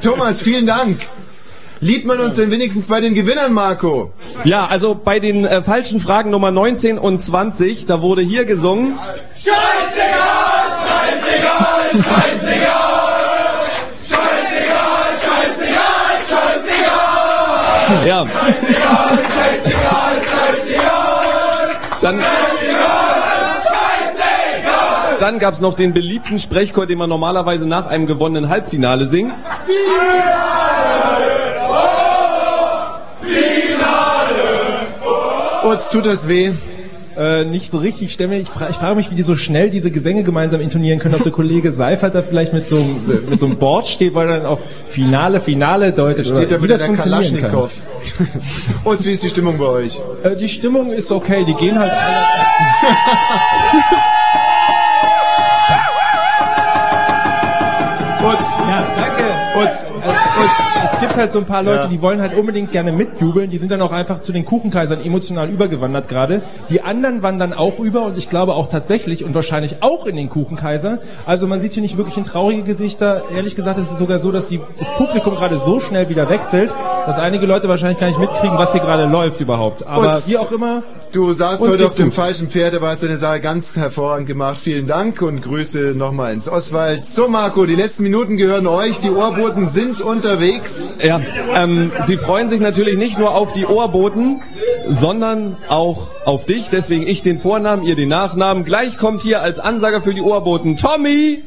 Thomas, 0.00 0.40
vielen 0.40 0.66
Dank. 0.66 1.00
Liebt 1.82 2.06
man 2.06 2.20
uns 2.20 2.36
denn 2.36 2.52
wenigstens 2.52 2.86
bei 2.86 3.00
den 3.00 3.12
Gewinnern, 3.12 3.52
Marco? 3.52 4.12
Ja, 4.44 4.66
also 4.66 4.94
bei 4.94 5.18
den 5.18 5.44
äh, 5.44 5.62
falschen 5.62 5.98
Fragen 5.98 6.30
Nummer 6.30 6.52
19 6.52 6.96
und 6.96 7.20
20, 7.20 7.86
da 7.86 8.00
wurde 8.00 8.22
hier 8.22 8.44
gesungen. 8.44 8.96
Scheißegal, 9.34 10.51
scheißegal, 11.92 12.62
scheißegal! 13.92 15.06
Scheißegal, 15.22 16.16
scheißegal! 16.30 18.06
Ja. 18.06 18.24
Scheißegal, 18.26 19.18
scheißegal, 19.34 20.14
scheißegal! 20.30 21.68
Dann, 22.00 22.16
Scheißegal, 22.18 22.82
dann 25.20 25.38
gab's 25.38 25.60
noch 25.60 25.74
den 25.74 25.94
beliebten 25.94 26.40
Sprechchor, 26.40 26.86
den 26.86 26.98
man 26.98 27.08
normalerweise 27.08 27.68
nach 27.68 27.86
einem 27.86 28.06
gewonnenen 28.06 28.50
Halbfinale 28.50 29.06
singt. 29.06 29.34
Utz, 35.64 35.88
tut 35.90 36.06
das 36.06 36.26
weh? 36.26 36.52
Äh, 37.16 37.44
nicht 37.44 37.70
so 37.70 37.78
richtig. 37.78 38.18
Mir, 38.18 38.38
ich, 38.40 38.48
fra 38.48 38.68
ich 38.70 38.76
frage 38.76 38.94
mich, 38.96 39.10
wie 39.10 39.14
die 39.14 39.22
so 39.22 39.36
schnell 39.36 39.68
diese 39.70 39.90
Gesänge 39.90 40.22
gemeinsam 40.22 40.60
intonieren 40.60 40.98
können. 40.98 41.14
Ob 41.14 41.22
der 41.22 41.32
Kollege 41.32 41.70
Seifert 41.70 42.14
da 42.14 42.22
vielleicht 42.22 42.52
mit 42.54 42.66
so, 42.66 42.76
einem- 42.76 43.28
mit 43.30 43.38
so 43.38 43.46
einem 43.46 43.56
Board 43.56 43.86
steht, 43.86 44.14
weil 44.14 44.28
er 44.28 44.36
dann 44.38 44.46
auf 44.46 44.60
Finale, 44.88 45.40
Finale 45.40 45.92
deutet. 45.92 46.26
Steht 46.26 46.36
oder 46.38 46.46
da 46.46 46.62
wie 46.62 46.68
das 46.68 46.80
der. 46.80 46.92
Kalaschnikow. 46.92 47.70
Utz, 48.84 49.04
wie 49.04 49.10
ist 49.12 49.22
die 49.22 49.28
Stimmung 49.28 49.58
bei 49.58 49.64
euch? 49.66 50.00
Äh, 50.22 50.36
die 50.36 50.48
Stimmung 50.48 50.90
ist 50.92 51.10
okay. 51.12 51.44
Die 51.46 51.54
gehen 51.54 51.78
halt 51.78 51.92
alle... 51.92 52.26
Utz. 58.32 58.56
Ja, 58.58 58.86
danke. 58.96 59.31
Utz, 59.54 59.84
Utz. 59.84 60.62
Es 60.92 61.00
gibt 61.00 61.16
halt 61.16 61.30
so 61.32 61.38
ein 61.38 61.44
paar 61.44 61.62
Leute, 61.62 61.82
Ja. 61.84 61.86
die 61.88 62.00
wollen 62.00 62.20
halt 62.20 62.34
unbedingt 62.36 62.70
gerne 62.72 62.90
mitjubeln. 62.92 63.50
Die 63.50 63.58
sind 63.58 63.70
dann 63.70 63.82
auch 63.82 63.92
einfach 63.92 64.20
zu 64.20 64.32
den 64.32 64.44
Kuchenkaisern 64.44 65.04
emotional 65.04 65.48
übergewandert 65.50 66.08
gerade. 66.08 66.42
Die 66.70 66.82
anderen 66.82 67.22
wandern 67.22 67.52
auch 67.52 67.78
über 67.78 68.02
und 68.02 68.16
ich 68.16 68.30
glaube 68.30 68.54
auch 68.54 68.68
tatsächlich 68.70 69.24
und 69.24 69.34
wahrscheinlich 69.34 69.82
auch 69.82 70.06
in 70.06 70.16
den 70.16 70.30
Kuchenkaiser. 70.30 70.98
Also 71.26 71.46
man 71.46 71.60
sieht 71.60 71.74
hier 71.74 71.82
nicht 71.82 71.96
wirklich 71.96 72.16
in 72.16 72.24
traurige 72.24 72.62
Gesichter. 72.62 73.24
Ehrlich 73.34 73.54
gesagt 73.54 73.78
ist 73.78 73.90
es 73.92 73.98
sogar 73.98 74.20
so, 74.20 74.32
dass 74.32 74.48
die, 74.48 74.60
das 74.78 74.88
Publikum 74.96 75.34
gerade 75.34 75.58
so 75.58 75.80
schnell 75.80 76.08
wieder 76.08 76.28
wechselt, 76.30 76.70
dass 77.06 77.18
einige 77.18 77.46
Leute 77.46 77.68
wahrscheinlich 77.68 77.98
gar 77.98 78.06
nicht 78.06 78.18
mitkriegen, 78.18 78.56
was 78.58 78.72
hier 78.72 78.80
gerade 78.80 79.04
läuft 79.06 79.40
überhaupt. 79.40 79.86
Aber 79.86 80.08
Utz. 80.14 80.28
wie 80.28 80.38
auch 80.38 80.50
immer, 80.50 80.82
Du 81.12 81.34
saßt 81.34 81.60
Uns 81.60 81.74
heute 81.74 81.86
auf 81.86 81.94
dem 81.94 82.06
gut. 82.06 82.14
falschen 82.14 82.48
Pferd, 82.48 82.74
aber 82.74 82.88
hast 82.88 83.02
deine 83.02 83.18
Sache 83.18 83.40
ganz 83.40 83.76
hervorragend 83.76 84.26
gemacht. 84.26 84.56
Vielen 84.58 84.86
Dank 84.86 85.20
und 85.20 85.42
Grüße 85.42 85.92
nochmal 85.94 86.32
ins 86.32 86.48
Oswald. 86.48 87.04
So, 87.04 87.28
Marco, 87.28 87.66
die 87.66 87.74
letzten 87.74 88.04
Minuten 88.04 88.38
gehören 88.38 88.66
euch. 88.66 88.98
Die 89.00 89.10
Ohrboten 89.10 89.66
sind 89.66 90.00
unterwegs. 90.00 90.86
Ja, 91.02 91.20
ähm, 91.54 91.92
sie 92.06 92.16
freuen 92.16 92.48
sich 92.48 92.60
natürlich 92.60 92.96
nicht 92.96 93.18
nur 93.18 93.34
auf 93.34 93.52
die 93.52 93.66
Ohrboten, 93.66 94.40
sondern 94.88 95.58
auch 95.68 96.08
auf 96.24 96.46
dich. 96.46 96.70
Deswegen 96.70 97.06
ich 97.06 97.22
den 97.22 97.38
Vornamen, 97.38 97.82
ihr 97.82 97.94
den 97.94 98.08
Nachnamen. 98.08 98.64
Gleich 98.64 98.96
kommt 98.96 99.20
hier 99.20 99.42
als 99.42 99.58
Ansager 99.58 100.00
für 100.00 100.14
die 100.14 100.22
Ohrboten 100.22 100.78
Tommy. 100.78 101.42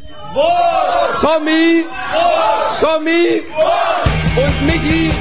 Tommy. 1.21 1.85
Tommy. 2.79 3.41
Und 4.35 4.65
Mickey. 4.67 5.11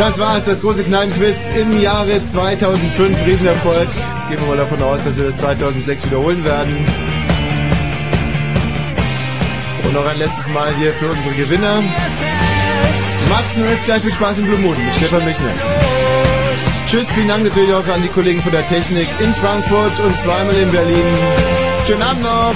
Das 0.00 0.18
war's, 0.18 0.44
das 0.44 0.62
große 0.62 0.84
Kneipenquiz 0.84 1.50
im 1.54 1.78
Jahre 1.78 2.22
2005. 2.22 3.22
Riesenerfolg. 3.26 3.86
Gehen 4.30 4.40
wir 4.40 4.46
mal 4.46 4.56
davon 4.56 4.82
aus, 4.82 5.04
dass 5.04 5.18
wir 5.18 5.26
das 5.26 5.36
2006 5.40 6.06
wiederholen 6.06 6.42
werden. 6.42 6.74
Und 9.84 9.92
noch 9.92 10.06
ein 10.06 10.16
letztes 10.16 10.48
Mal 10.54 10.74
hier 10.76 10.92
für 10.92 11.10
unsere 11.10 11.34
Gewinner. 11.34 11.82
Matzen 13.28 13.62
jetzt 13.70 13.84
gleich 13.84 14.00
viel 14.00 14.14
Spaß 14.14 14.38
in 14.38 14.46
Blue 14.46 14.58
Moon 14.58 14.82
mit 14.82 14.94
Stefan 14.94 15.22
Michner. 15.22 15.52
Tschüss, 16.86 17.12
vielen 17.12 17.28
Dank 17.28 17.44
natürlich 17.44 17.74
auch 17.74 17.86
an 17.86 18.02
die 18.02 18.08
Kollegen 18.08 18.40
von 18.40 18.52
der 18.52 18.66
Technik 18.66 19.08
in 19.18 19.34
Frankfurt 19.34 20.00
und 20.00 20.18
zweimal 20.18 20.54
in 20.54 20.72
Berlin. 20.72 21.04
Schönen 21.84 22.02
Abend 22.02 22.22
noch. 22.22 22.54